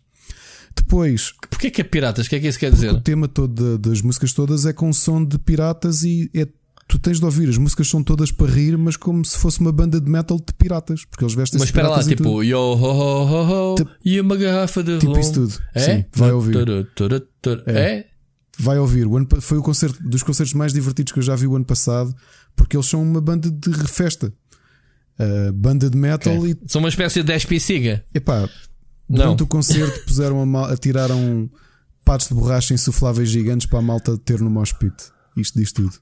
Depois. 0.76 1.34
Porquê 1.50 1.70
que 1.70 1.82
é 1.82 1.84
piratas? 1.84 2.26
O 2.26 2.30
que 2.30 2.36
é 2.36 2.40
que 2.40 2.48
isso 2.48 2.58
quer 2.58 2.72
dizer? 2.72 2.92
O 2.92 3.00
tema 3.02 3.28
todo 3.28 3.78
das 3.78 4.02
músicas 4.02 4.34
todas 4.34 4.66
é 4.66 4.74
com 4.74 4.92
som 4.92 5.24
de 5.24 5.38
piratas 5.38 6.02
e 6.02 6.32
é 6.34 6.48
tu 6.90 6.98
tens 6.98 7.20
de 7.20 7.26
ouvir, 7.26 7.48
as 7.48 7.58
músicas 7.58 7.88
são 7.88 8.04
todas 8.04 8.32
para 8.32 8.52
rir, 8.52 8.76
mas 8.76 8.98
como 8.98 9.24
se 9.24 9.38
fosse 9.38 9.60
uma 9.62 9.72
banda 9.72 10.02
de 10.02 10.10
metal 10.10 10.38
de 10.38 10.52
piratas, 10.52 11.06
porque 11.06 11.24
eles 11.24 11.36
vestem 11.36 11.60
Mas 11.60 11.70
espera 11.70 11.88
lá, 11.88 12.04
tipo, 12.04 12.44
yo 12.44 12.58
ho 12.60 12.76
ho 12.76 13.26
ho 13.26 13.72
ho 13.72 13.76
tipo, 13.76 13.92
e 14.04 14.20
uma 14.20 14.36
garrafa 14.36 14.82
de 14.84 14.98
Tipo 14.98 15.18
isso 15.20 15.34
tudo. 15.34 15.54
É? 15.76 15.80
Sim, 15.80 16.06
vai 16.12 16.32
ouvir. 16.32 16.56
É. 17.68 17.80
é? 17.80 18.08
Vai 18.58 18.80
ouvir. 18.80 19.06
O 19.06 19.16
ano, 19.16 19.28
foi 19.40 19.60
o 19.60 19.62
concerto 19.62 20.02
dos 20.04 20.24
concertos 20.24 20.56
mais 20.56 20.74
divertidos 20.74 21.14
que 21.14 21.20
eu 21.20 21.24
já 21.24 21.36
vi 21.36 21.46
o 21.46 21.56
ano 21.56 21.64
passado, 21.64 22.14
porque 22.56 22.76
eles 22.76 22.88
são 22.88 23.04
uma 23.04 23.22
banda 23.22 23.52
de 23.52 23.72
festa. 23.88 24.34
Uh, 25.20 25.54
banda 25.54 25.90
de 25.90 25.98
metal 25.98 26.40
okay. 26.40 26.58
e. 26.64 26.70
São 26.70 26.80
uma 26.80 26.90
espécie 26.90 27.20
de 27.20 27.28
10 27.28 27.46
siga. 27.62 28.04
Epá, 28.14 28.50
Durante 29.08 29.44
o 29.44 29.48
concerto 29.48 30.06
puseram 30.06 30.42
a 30.42 30.46
mal, 30.46 30.66
atiraram 30.66 31.50
patos 32.04 32.28
de 32.28 32.34
borracha 32.34 32.74
insufláveis 32.74 33.30
gigantes 33.30 33.68
para 33.68 33.80
a 33.80 33.82
malta 33.82 34.18
ter 34.18 34.40
no 34.40 34.50
mosh 34.50 34.74
pit. 34.74 34.96
Isto 35.38 35.60
diz 35.60 35.72
tudo. 35.72 35.94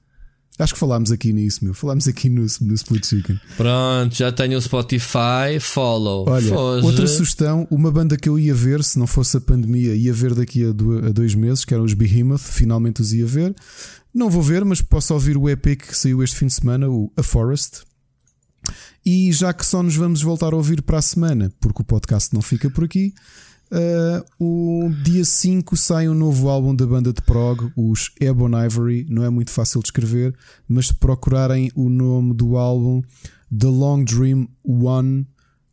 Acho 0.58 0.74
que 0.74 0.80
falámos 0.80 1.12
aqui 1.12 1.32
nisso, 1.32 1.64
meu. 1.64 1.72
Falámos 1.72 2.08
aqui 2.08 2.28
no, 2.28 2.40
no 2.60 2.74
Split 2.74 3.06
Chicken. 3.06 3.40
Pronto, 3.56 4.14
já 4.14 4.32
tenho 4.32 4.58
o 4.58 4.60
Spotify, 4.60 5.60
follow. 5.60 6.28
Olha, 6.28 6.48
Foge. 6.48 6.84
outra 6.84 7.06
sugestão: 7.06 7.66
uma 7.70 7.92
banda 7.92 8.16
que 8.16 8.28
eu 8.28 8.38
ia 8.38 8.54
ver, 8.54 8.82
se 8.82 8.98
não 8.98 9.06
fosse 9.06 9.36
a 9.36 9.40
pandemia, 9.40 9.94
ia 9.94 10.12
ver 10.12 10.34
daqui 10.34 10.64
a, 10.64 10.70
a 10.70 11.12
dois 11.12 11.34
meses, 11.34 11.64
que 11.64 11.72
eram 11.72 11.84
os 11.84 11.94
Behemoth, 11.94 12.40
finalmente 12.40 13.00
os 13.00 13.12
ia 13.12 13.26
ver. 13.26 13.54
Não 14.12 14.28
vou 14.28 14.42
ver, 14.42 14.64
mas 14.64 14.82
posso 14.82 15.14
ouvir 15.14 15.36
o 15.36 15.48
EP 15.48 15.76
que 15.76 15.96
saiu 15.96 16.22
este 16.22 16.36
fim 16.36 16.46
de 16.46 16.54
semana, 16.54 16.88
o 16.88 17.12
A 17.16 17.22
Forest. 17.22 17.82
E 19.06 19.32
já 19.32 19.52
que 19.52 19.64
só 19.64 19.82
nos 19.82 19.94
vamos 19.94 20.22
voltar 20.22 20.52
a 20.52 20.56
ouvir 20.56 20.82
para 20.82 20.98
a 20.98 21.02
semana, 21.02 21.52
porque 21.60 21.82
o 21.82 21.84
podcast 21.84 22.34
não 22.34 22.42
fica 22.42 22.68
por 22.68 22.84
aqui, 22.84 23.14
uh, 23.72 24.24
o 24.38 24.90
dia 25.02 25.24
5 25.24 25.76
sai 25.76 26.08
um 26.08 26.14
novo 26.14 26.48
álbum 26.48 26.74
da 26.74 26.86
banda 26.86 27.12
de 27.12 27.22
prog, 27.22 27.70
os 27.76 28.10
Ebon 28.20 28.50
Ivory. 28.64 29.06
Não 29.08 29.24
é 29.24 29.30
muito 29.30 29.50
fácil 29.50 29.80
de 29.80 29.88
escrever, 29.88 30.34
mas 30.66 30.88
se 30.88 30.94
procurarem 30.94 31.70
o 31.74 31.88
nome 31.88 32.34
do 32.34 32.56
álbum, 32.56 33.02
The 33.56 33.66
Long 33.66 34.04
Dream 34.04 34.48
One, 34.64 35.26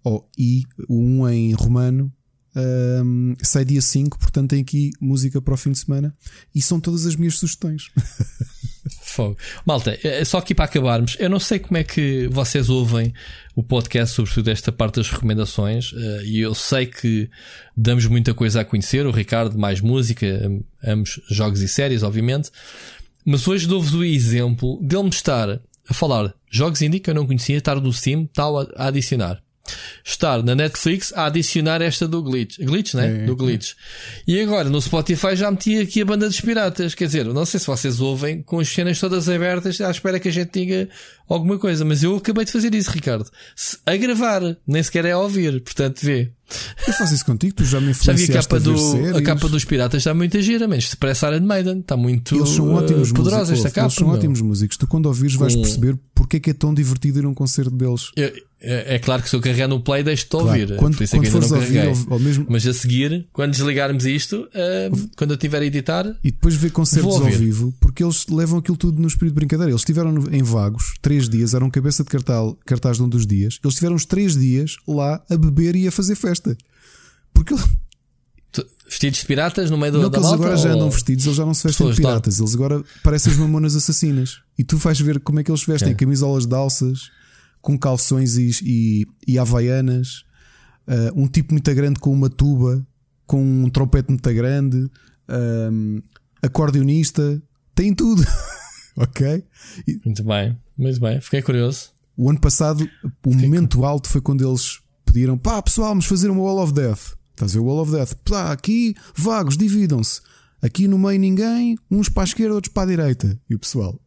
ou 0.03 0.29
I, 0.37 0.63
o 0.87 0.99
1 0.99 1.29
em 1.29 1.53
romano, 1.53 2.11
um, 2.55 3.33
ah, 3.33 3.43
sai 3.43 3.65
dia 3.65 3.81
5, 3.81 4.17
portanto 4.17 4.51
tem 4.51 4.61
aqui 4.61 4.91
música 5.01 5.41
para 5.41 5.53
o 5.53 5.57
fim 5.57 5.71
de 5.71 5.79
semana 5.79 6.15
e 6.53 6.61
são 6.61 6.79
todas 6.79 7.05
as 7.05 7.15
minhas 7.15 7.37
sugestões. 7.37 7.89
Fogo. 9.01 9.37
Malta, 9.65 9.97
é, 10.03 10.19
é 10.19 10.25
só 10.25 10.37
aqui 10.37 10.53
para 10.53 10.65
acabarmos, 10.65 11.17
eu 11.19 11.29
não 11.29 11.39
sei 11.39 11.59
como 11.59 11.77
é 11.77 11.83
que 11.83 12.27
vocês 12.31 12.69
ouvem 12.69 13.13
o 13.55 13.63
podcast, 13.63 14.15
sobretudo 14.15 14.49
esta 14.49 14.71
parte 14.71 14.95
das 14.95 15.09
recomendações, 15.09 15.93
eh, 15.95 16.21
e 16.25 16.39
eu 16.39 16.53
sei 16.53 16.85
que 16.85 17.29
damos 17.75 18.05
muita 18.05 18.33
coisa 18.33 18.61
a 18.61 18.65
conhecer, 18.65 19.05
o 19.07 19.11
Ricardo 19.11 19.57
mais 19.57 19.79
música, 19.81 20.27
ambos 20.83 21.21
jogos 21.29 21.61
e 21.61 21.67
séries, 21.67 22.03
obviamente, 22.03 22.51
mas 23.25 23.47
hoje 23.47 23.67
dou-vos 23.67 23.93
o 23.93 24.03
exemplo 24.03 24.79
dele 24.81 25.03
me 25.03 25.09
estar 25.09 25.49
a 25.49 25.93
falar 25.93 26.33
jogos 26.51 26.81
indie 26.81 26.99
que 26.99 27.09
eu 27.09 27.15
não 27.15 27.25
conhecia, 27.25 27.57
estar 27.57 27.79
do 27.79 27.91
Steam, 27.91 28.25
tal 28.33 28.59
a 28.59 28.87
adicionar 28.87 29.44
estar 30.03 30.43
na 30.43 30.55
Netflix 30.55 31.13
a 31.13 31.25
adicionar 31.25 31.81
esta 31.81 32.07
do 32.07 32.21
Glitch. 32.21 32.57
Glitch, 32.59 32.93
né? 32.93 33.23
É. 33.23 33.25
Do 33.25 33.35
Glitch. 33.35 33.73
E 34.27 34.39
agora 34.39 34.69
no 34.69 34.81
Spotify 34.81 35.35
já 35.35 35.49
meti 35.49 35.79
aqui 35.79 36.01
a 36.01 36.05
banda 36.05 36.27
dos 36.27 36.39
piratas. 36.39 36.95
Quer 36.95 37.05
dizer, 37.05 37.25
não 37.25 37.45
sei 37.45 37.59
se 37.59 37.67
vocês 37.67 37.99
ouvem 37.99 38.41
com 38.41 38.59
as 38.59 38.69
cenas 38.69 38.99
todas 38.99 39.27
abertas 39.29 39.79
à 39.81 39.89
espera 39.89 40.19
que 40.19 40.29
a 40.29 40.31
gente 40.31 40.51
diga 40.51 40.89
alguma 41.27 41.57
coisa, 41.57 41.83
mas 41.83 42.03
eu 42.03 42.15
acabei 42.15 42.45
de 42.45 42.51
fazer 42.51 42.73
isso, 42.75 42.91
Ricardo. 42.91 43.29
A 43.85 43.95
gravar, 43.95 44.41
nem 44.67 44.83
sequer 44.83 45.05
é 45.05 45.11
a 45.11 45.19
ouvir. 45.19 45.61
Portanto, 45.61 45.99
vê. 46.01 46.31
Eu 46.87 46.93
faço 46.93 47.13
isso 47.13 47.25
contigo, 47.25 47.55
tu 47.55 47.65
já 47.65 47.81
me 47.81 47.91
influenciaste 47.91 48.27
já 48.27 48.33
vi 48.33 48.37
a 48.37 48.41
capa, 48.41 48.55
a 48.55 48.59
do, 48.59 49.17
a 49.17 49.21
capa 49.21 49.49
dos 49.49 49.65
piratas 49.65 50.01
está 50.01 50.13
muito 50.13 50.39
gira, 50.41 50.67
mas 50.67 50.89
se 50.89 50.97
parece 50.97 51.25
Iron 51.25 51.41
Maiden, 51.41 51.79
está 51.79 51.97
muito 51.97 52.35
Eles 52.35 52.49
são 52.49 52.73
ótimos 52.73 53.11
poderosa 53.11 53.51
músicos, 53.51 53.65
esta 53.65 53.71
capa. 53.71 53.87
Eles 53.87 53.95
são 53.95 54.07
meu. 54.07 54.17
ótimos 54.17 54.41
músicos. 54.41 54.77
Tu 54.77 54.87
quando 54.87 55.07
ouvires 55.07 55.35
vais 55.35 55.55
perceber 55.55 55.97
porque 56.13 56.37
é 56.37 56.39
que 56.39 56.49
é 56.51 56.53
tão 56.53 56.73
divertido 56.73 57.19
ir 57.19 57.25
a 57.25 57.29
um 57.29 57.33
concerto 57.33 57.71
deles. 57.71 58.11
Eu, 58.15 58.31
é, 58.67 58.95
é, 58.95 58.99
claro 58.99 59.21
que 59.21 59.29
se 59.29 59.35
eu 59.35 59.41
carregar 59.41 59.67
no 59.67 59.79
play, 59.79 60.01
deixo-te 60.01 60.29
claro. 60.29 60.47
ouvir. 60.47 60.75
Quando, 60.77 60.95
é 61.03 61.07
não 61.07 61.49
carreguei. 61.49 61.87
Ouvir, 61.87 62.05
ou 62.09 62.19
mesmo... 62.19 62.45
Mas 62.49 62.65
a 62.65 62.73
seguir, 62.73 63.27
quando 63.31 63.51
desligarmos 63.51 64.05
isto, 64.05 64.47
uh, 64.47 65.09
quando 65.15 65.31
eu 65.31 65.35
estiver 65.35 65.61
a 65.61 65.65
editar. 65.65 66.05
E 66.23 66.31
depois 66.31 66.55
ver 66.55 66.71
concertos 66.71 67.15
ao 67.15 67.25
vivo, 67.25 67.73
porque 67.79 68.03
eles 68.03 68.25
levam 68.27 68.57
aquilo 68.57 68.75
tudo 68.75 68.99
no 68.99 69.07
espírito 69.07 69.33
de 69.33 69.39
brincadeira. 69.39 69.71
Eles 69.71 69.81
estiveram 69.81 70.15
em 70.31 70.41
vagos, 70.41 70.95
três 70.99 71.29
dias, 71.29 71.53
eram 71.53 71.69
cabeça 71.69 72.03
de 72.03 72.09
cartaz, 72.09 72.53
cartaz 72.65 72.97
de 72.97 73.03
um 73.03 73.09
dos 73.09 73.27
dias. 73.27 73.59
Eles 73.63 73.75
tiveram 73.75 73.95
os 73.95 74.05
três 74.05 74.35
dias 74.35 74.77
lá 74.87 75.21
a 75.29 75.37
beber 75.37 75.75
e 75.75 75.87
a 75.87 75.91
fazer 75.91 76.15
festa. 76.15 76.34
Porque 77.33 77.55
Vestidos 78.87 79.19
de 79.19 79.25
piratas 79.25 79.71
no 79.71 79.77
meio 79.77 79.91
do 79.91 80.01
Não, 80.01 80.11
que 80.11 80.17
eles 80.17 80.29
agora 80.29 80.55
já 80.55 80.71
andam 80.71 80.89
vestidos, 80.91 81.25
eles 81.25 81.37
já 81.37 81.45
não 81.45 81.55
se 81.55 81.67
vestem 81.67 81.89
de 81.89 81.95
piratas, 81.95 82.39
eles 82.39 82.53
agora 82.53 82.83
parecem 83.03 83.33
as 83.33 83.37
mamonas 83.39 83.75
assassinas. 83.75 84.41
E 84.57 84.63
tu 84.63 84.77
vais 84.77 84.99
ver 84.99 85.19
como 85.19 85.39
é 85.39 85.43
que 85.43 85.49
eles 85.49 85.63
vestem: 85.63 85.91
é. 85.91 85.95
camisolas 85.95 86.45
de 86.45 86.53
alças, 86.53 87.09
com 87.61 87.77
calções 87.77 88.37
e, 88.37 88.51
e, 88.63 89.07
e 89.27 89.39
havaianas, 89.39 90.23
uh, 90.87 91.19
um 91.19 91.27
tipo 91.27 91.53
muito 91.53 91.73
grande 91.73 91.99
com 91.99 92.13
uma 92.13 92.29
tuba, 92.29 92.85
com 93.25 93.41
um 93.41 93.69
trompete 93.71 94.09
muito 94.09 94.33
grande, 94.33 94.89
um, 95.71 96.01
acordeonista, 96.41 97.41
tem 97.73 97.93
tudo. 97.93 98.23
ok? 98.95 99.43
Muito 100.05 100.23
bem, 100.23 100.55
muito 100.77 100.99
bem, 100.99 101.19
fiquei 101.19 101.41
curioso. 101.41 101.89
O 102.15 102.29
ano 102.29 102.39
passado, 102.39 102.87
o 103.25 103.31
Fiquei 103.31 103.47
momento 103.47 103.79
com... 103.79 103.85
alto 103.85 104.07
foi 104.07 104.21
quando 104.21 104.47
eles 104.47 104.79
pediram: 105.15 105.37
pá, 105.37 105.61
pessoal, 105.61 105.89
vamos 105.89 106.05
fazer 106.05 106.29
uma 106.29 106.41
Wall 106.41 106.61
of 106.61 106.73
Death. 106.73 107.15
Estás 107.31 107.51
a 107.51 107.53
ver 107.53 107.59
o 107.59 107.65
Wall 107.65 107.81
of 107.81 107.91
Death? 107.91 108.15
Pá, 108.25 108.51
aqui, 108.51 108.95
vagos, 109.15 109.55
dividam-se. 109.55 110.19
Aqui 110.61 110.87
no 110.87 110.99
meio 110.99 111.19
ninguém, 111.19 111.77
uns 111.89 112.09
para 112.09 112.23
a 112.23 112.25
esquerda, 112.25 112.53
outros 112.53 112.73
para 112.73 112.83
a 112.83 112.85
direita. 112.87 113.39
E 113.49 113.55
o 113.55 113.59
pessoal, 113.59 113.99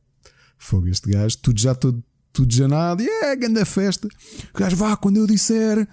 fogo, 0.58 0.88
este 0.88 1.10
gajo, 1.10 1.38
tudo 1.38 1.58
já 1.58 1.74
todo 1.74 2.04
tudo 2.30 2.52
janado, 2.52 3.02
é, 3.02 3.34
grande 3.34 3.64
festa. 3.64 4.06
O 4.54 4.58
gajo, 4.58 4.76
vá, 4.76 4.96
quando 4.96 5.16
eu 5.16 5.26
disser, 5.26 5.88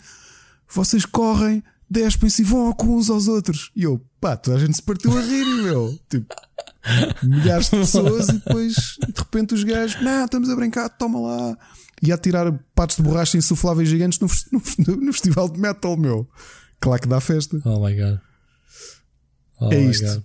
vocês 0.68 1.06
correm, 1.06 1.64
despem-se 1.90 2.42
e 2.42 2.46
vão 2.46 2.76
uns 2.80 3.10
aos 3.10 3.28
outros. 3.28 3.72
E 3.76 3.84
eu, 3.84 4.00
pá, 4.20 4.36
toda 4.36 4.58
a 4.58 4.60
gente 4.60 4.76
se 4.76 4.84
partiu 4.84 5.18
a 5.18 5.22
rir, 5.22 5.46
meu. 5.64 5.98
Tipo, 6.10 6.36
milhares 7.24 7.70
de 7.70 7.78
pessoas 7.78 8.30
e 8.30 8.34
depois, 8.34 8.74
de 8.76 9.14
repente, 9.18 9.54
os 9.54 9.64
gajos, 9.64 10.02
não, 10.04 10.26
estamos 10.26 10.50
a 10.50 10.56
brincar, 10.56 10.90
toma 10.90 11.20
lá. 11.20 11.58
E 12.06 12.12
a 12.12 12.18
tirar 12.18 12.52
patos 12.74 12.98
de 12.98 13.04
borracha 13.04 13.38
insufláveis 13.38 13.90
gigantes 13.90 14.20
no, 14.20 14.28
no, 14.86 14.96
no, 14.98 15.14
festival 15.14 15.50
de 15.50 15.60
metal, 15.60 15.98
meu. 15.98 16.28
Claro 16.80 17.02
que 17.02 17.08
dá 17.08 17.20
festa. 17.20 17.60
Oh 17.66 17.86
my 17.86 17.96
god. 17.96 18.20
Oh 19.60 19.72
é 19.72 19.80
isto. 19.80 20.06
God. 20.06 20.24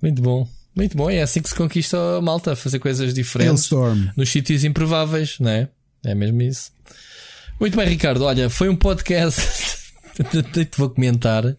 Muito 0.00 0.22
bom. 0.22 0.48
Muito 0.74 0.96
bom, 0.96 1.10
é 1.10 1.20
assim 1.20 1.42
que 1.42 1.50
se 1.50 1.54
conquista 1.54 1.98
a 2.16 2.20
malta, 2.22 2.56
fazer 2.56 2.78
coisas 2.78 3.12
diferentes 3.12 3.70
Hailstorm. 3.70 4.08
nos 4.16 4.30
sítios 4.30 4.64
improváveis, 4.64 5.38
não 5.38 5.50
é? 5.50 5.68
É 6.02 6.14
mesmo 6.14 6.40
isso. 6.40 6.72
Muito 7.60 7.76
bem, 7.76 7.86
Ricardo. 7.86 8.24
Olha, 8.24 8.48
foi 8.48 8.68
um 8.68 8.76
podcast. 8.76 9.46
te 10.52 10.68
vou 10.76 10.90
comentar. 10.90 11.56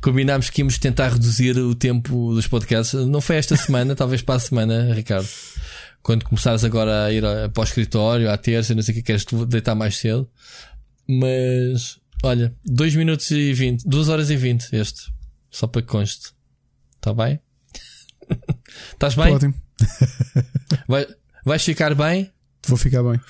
Combinámos 0.00 0.50
que 0.50 0.60
íamos 0.60 0.78
tentar 0.78 1.08
reduzir 1.08 1.56
o 1.58 1.74
tempo 1.74 2.34
dos 2.34 2.46
podcasts. 2.46 2.94
Não 3.06 3.20
foi 3.20 3.36
esta 3.36 3.56
semana, 3.56 3.94
talvez 3.96 4.22
para 4.22 4.36
a 4.36 4.40
semana, 4.40 4.94
Ricardo. 4.94 5.28
Quando 6.02 6.24
começares 6.24 6.64
agora 6.64 7.04
a 7.04 7.12
ir 7.12 7.22
para 7.52 7.60
o 7.60 7.64
escritório, 7.64 8.30
à 8.30 8.36
terça, 8.36 8.74
não 8.74 8.82
sei 8.82 8.92
o 8.92 8.96
que 8.96 9.02
queres 9.02 9.24
deitar 9.48 9.74
mais 9.74 9.96
cedo. 9.96 10.28
Mas, 11.06 12.00
olha, 12.22 12.54
2 12.64 12.96
minutos 12.96 13.30
e 13.30 13.52
20, 13.52 13.86
2 13.86 14.08
horas 14.08 14.30
e 14.30 14.36
20 14.36 14.74
este. 14.74 15.12
Só 15.50 15.66
para 15.66 15.82
que 15.82 15.88
conste. 15.88 16.32
Está 16.96 17.12
bem? 17.14 17.38
Estás 18.92 19.14
bem? 19.14 19.34
Ótimo. 19.34 19.54
Vai, 20.88 21.06
vais 21.44 21.64
ficar 21.64 21.94
bem? 21.94 22.32
Vou 22.66 22.78
ficar 22.78 23.02
bem. 23.02 23.20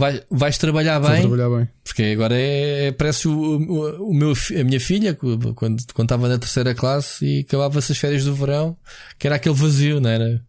Vai, 0.00 0.22
vais 0.30 0.56
trabalhar 0.56 0.98
bem? 0.98 1.20
Vou 1.20 1.36
trabalhar 1.36 1.58
bem. 1.58 1.68
Porque 1.84 2.02
agora 2.04 2.34
é, 2.34 2.86
é 2.86 2.92
parece 2.92 3.28
o, 3.28 3.32
o, 3.32 4.08
o, 4.08 4.14
meu, 4.14 4.32
a 4.32 4.64
minha 4.64 4.80
filha, 4.80 5.14
quando, 5.14 5.84
quando 5.92 6.06
estava 6.06 6.26
na 6.26 6.38
terceira 6.38 6.74
classe 6.74 7.22
e 7.26 7.40
acabava-se 7.40 7.92
as 7.92 7.98
férias 7.98 8.24
do 8.24 8.34
verão, 8.34 8.74
que 9.18 9.26
era 9.26 9.36
aquele 9.36 9.54
vazio, 9.54 10.00
não 10.00 10.08
era? 10.08 10.42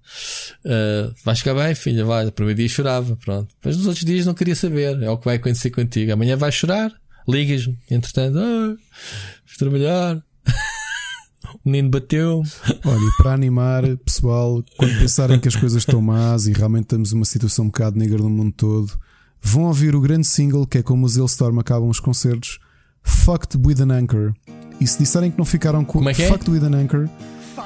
Uh, 0.64 1.14
vais 1.26 1.40
ficar 1.40 1.54
bem, 1.54 1.76
filha? 1.76 2.06
Vai. 2.06 2.24
No 2.24 2.32
primeiro 2.32 2.60
dia 2.60 2.70
chorava, 2.70 3.18
pronto. 3.18 3.54
Mas 3.62 3.76
nos 3.76 3.88
outros 3.88 4.06
dias 4.06 4.26
não 4.26 4.34
queria 4.34 4.56
saber. 4.56 5.04
É 5.04 5.10
o 5.10 5.18
que 5.18 5.26
vai 5.26 5.36
acontecer 5.36 5.70
contigo. 5.70 6.14
Amanhã 6.14 6.38
vais 6.38 6.56
chorar, 6.56 6.90
ligas-me. 7.28 7.78
Entretanto, 7.90 8.40
ah, 8.40 8.68
vou 8.68 9.58
trabalhar. 9.60 10.24
o 11.66 11.70
menino 11.70 11.90
bateu. 11.90 12.42
Olha, 12.86 13.04
e 13.04 13.18
para 13.22 13.34
animar 13.34 13.84
pessoal, 13.98 14.64
quando 14.78 14.98
pensarem 14.98 15.42
que 15.42 15.50
as 15.50 15.58
coisas 15.58 15.80
estão 15.80 16.02
más 16.02 16.48
e 16.48 16.54
realmente 16.54 16.84
estamos 16.84 17.12
numa 17.12 17.26
situação 17.26 17.66
um 17.66 17.68
bocado 17.68 18.00
negra 18.00 18.18
no 18.18 18.30
mundo 18.30 18.54
todo, 18.56 18.98
vão 19.42 19.64
ouvir 19.64 19.96
o 19.96 20.02
grande 20.02 20.28
single 20.28 20.66
que 20.68 20.78
é 20.78 20.84
como 20.84 21.06
os 21.06 21.18
Hailstorm 21.18 21.60
acabam 21.60 21.90
os 21.90 22.00
concertos, 22.00 22.60
Fucked 23.04 23.58
with 23.66 23.82
an 23.82 23.92
Anchor. 23.92 24.34
E 24.80 24.88
se 24.88 25.00
disserem 25.00 25.32
que 25.32 25.38
não 25.38 25.46
ficaram 25.46 25.84
com 25.84 26.08
é 26.08 26.12
é? 26.12 26.16
Fucked 26.16 26.50
with 26.50 26.64
an 26.64 26.76
Anchor, 26.76 27.08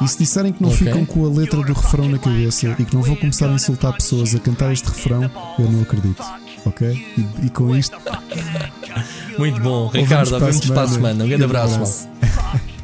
e 0.02 0.08
se 0.08 0.18
disserem 0.18 0.52
que 0.52 0.62
não 0.62 0.70
okay. 0.70 0.88
ficam 0.88 1.06
com 1.06 1.26
a 1.26 1.30
letra 1.30 1.62
do 1.62 1.74
refrão 1.74 2.10
na 2.10 2.18
cabeça 2.18 2.76
e 2.78 2.86
que 2.86 2.94
não 2.94 3.02
vão 3.02 3.16
começar 3.16 3.48
a 3.50 3.54
insultar 3.54 3.94
pessoas 3.94 4.36
a 4.36 4.40
cantar 4.40 4.72
este 4.74 4.88
refrão, 4.88 5.30
eu 5.58 5.72
não 5.72 5.82
acredito. 5.82 6.24
Ok? 6.66 6.88
E, 7.18 7.46
e 7.46 7.50
com 7.50 7.76
isto. 7.76 7.96
Muito 9.38 9.62
bom, 9.62 9.88
Ricardo, 9.88 10.34
ouvimos 10.34 10.66
para 10.66 10.82
a 10.82 10.88
semana. 10.88 11.24
Um 11.24 11.28
grande 11.28 11.44
abraço. 11.44 12.10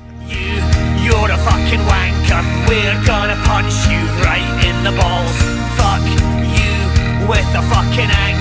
You're 1.04 1.32
a 1.32 1.38
fucking 1.40 1.82
wanker. 1.88 2.44
We're 2.70 3.06
gonna 3.06 3.36
punch 3.44 3.74
you 3.90 4.00
right 4.24 4.46
in 4.66 4.84
the 4.84 4.92
balls. 4.92 5.36
Fuck 5.76 6.06
you 6.08 7.28
with 7.28 7.56
a 7.56 7.62
fucking 7.64 8.12
anchor. 8.12 8.41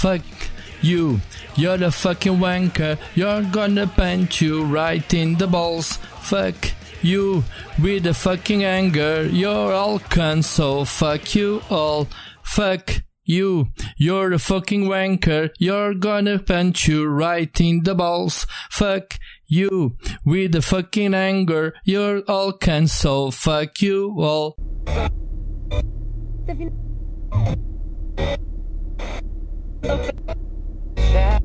Fuck 0.00 0.22
you. 0.80 1.20
You're 1.56 1.84
a 1.84 1.90
fucking 1.90 2.38
wanker. 2.38 2.98
You're 3.14 3.42
gonna 3.42 3.86
punch 3.86 4.40
you 4.40 4.64
right 4.64 5.12
in 5.12 5.36
the 5.36 5.46
balls. 5.46 5.98
Fuck 6.22 6.72
you 7.02 7.44
with 7.78 8.04
the 8.04 8.14
fucking 8.14 8.64
anger. 8.64 9.26
You're 9.26 9.74
all 9.74 9.98
cunts, 9.98 10.44
so 10.44 10.86
fuck 10.86 11.34
you 11.34 11.60
all. 11.68 12.08
Fuck 12.42 13.02
you. 13.24 13.68
You're 13.98 14.32
a 14.32 14.38
fucking 14.38 14.84
wanker. 14.84 15.50
You're 15.58 15.92
gonna 15.92 16.38
punch 16.38 16.88
you 16.88 17.06
right 17.06 17.60
in 17.60 17.82
the 17.82 17.94
balls. 17.94 18.46
Fuck 18.70 19.18
you 19.46 19.98
with 20.24 20.52
the 20.52 20.62
fucking 20.62 21.12
anger. 21.12 21.74
You're 21.84 22.22
all 22.26 22.52
cunts, 22.52 22.90
so 22.90 23.30
fuck 23.30 23.82
you 23.82 24.14
all. 24.18 24.56
Yeah. 29.82 31.40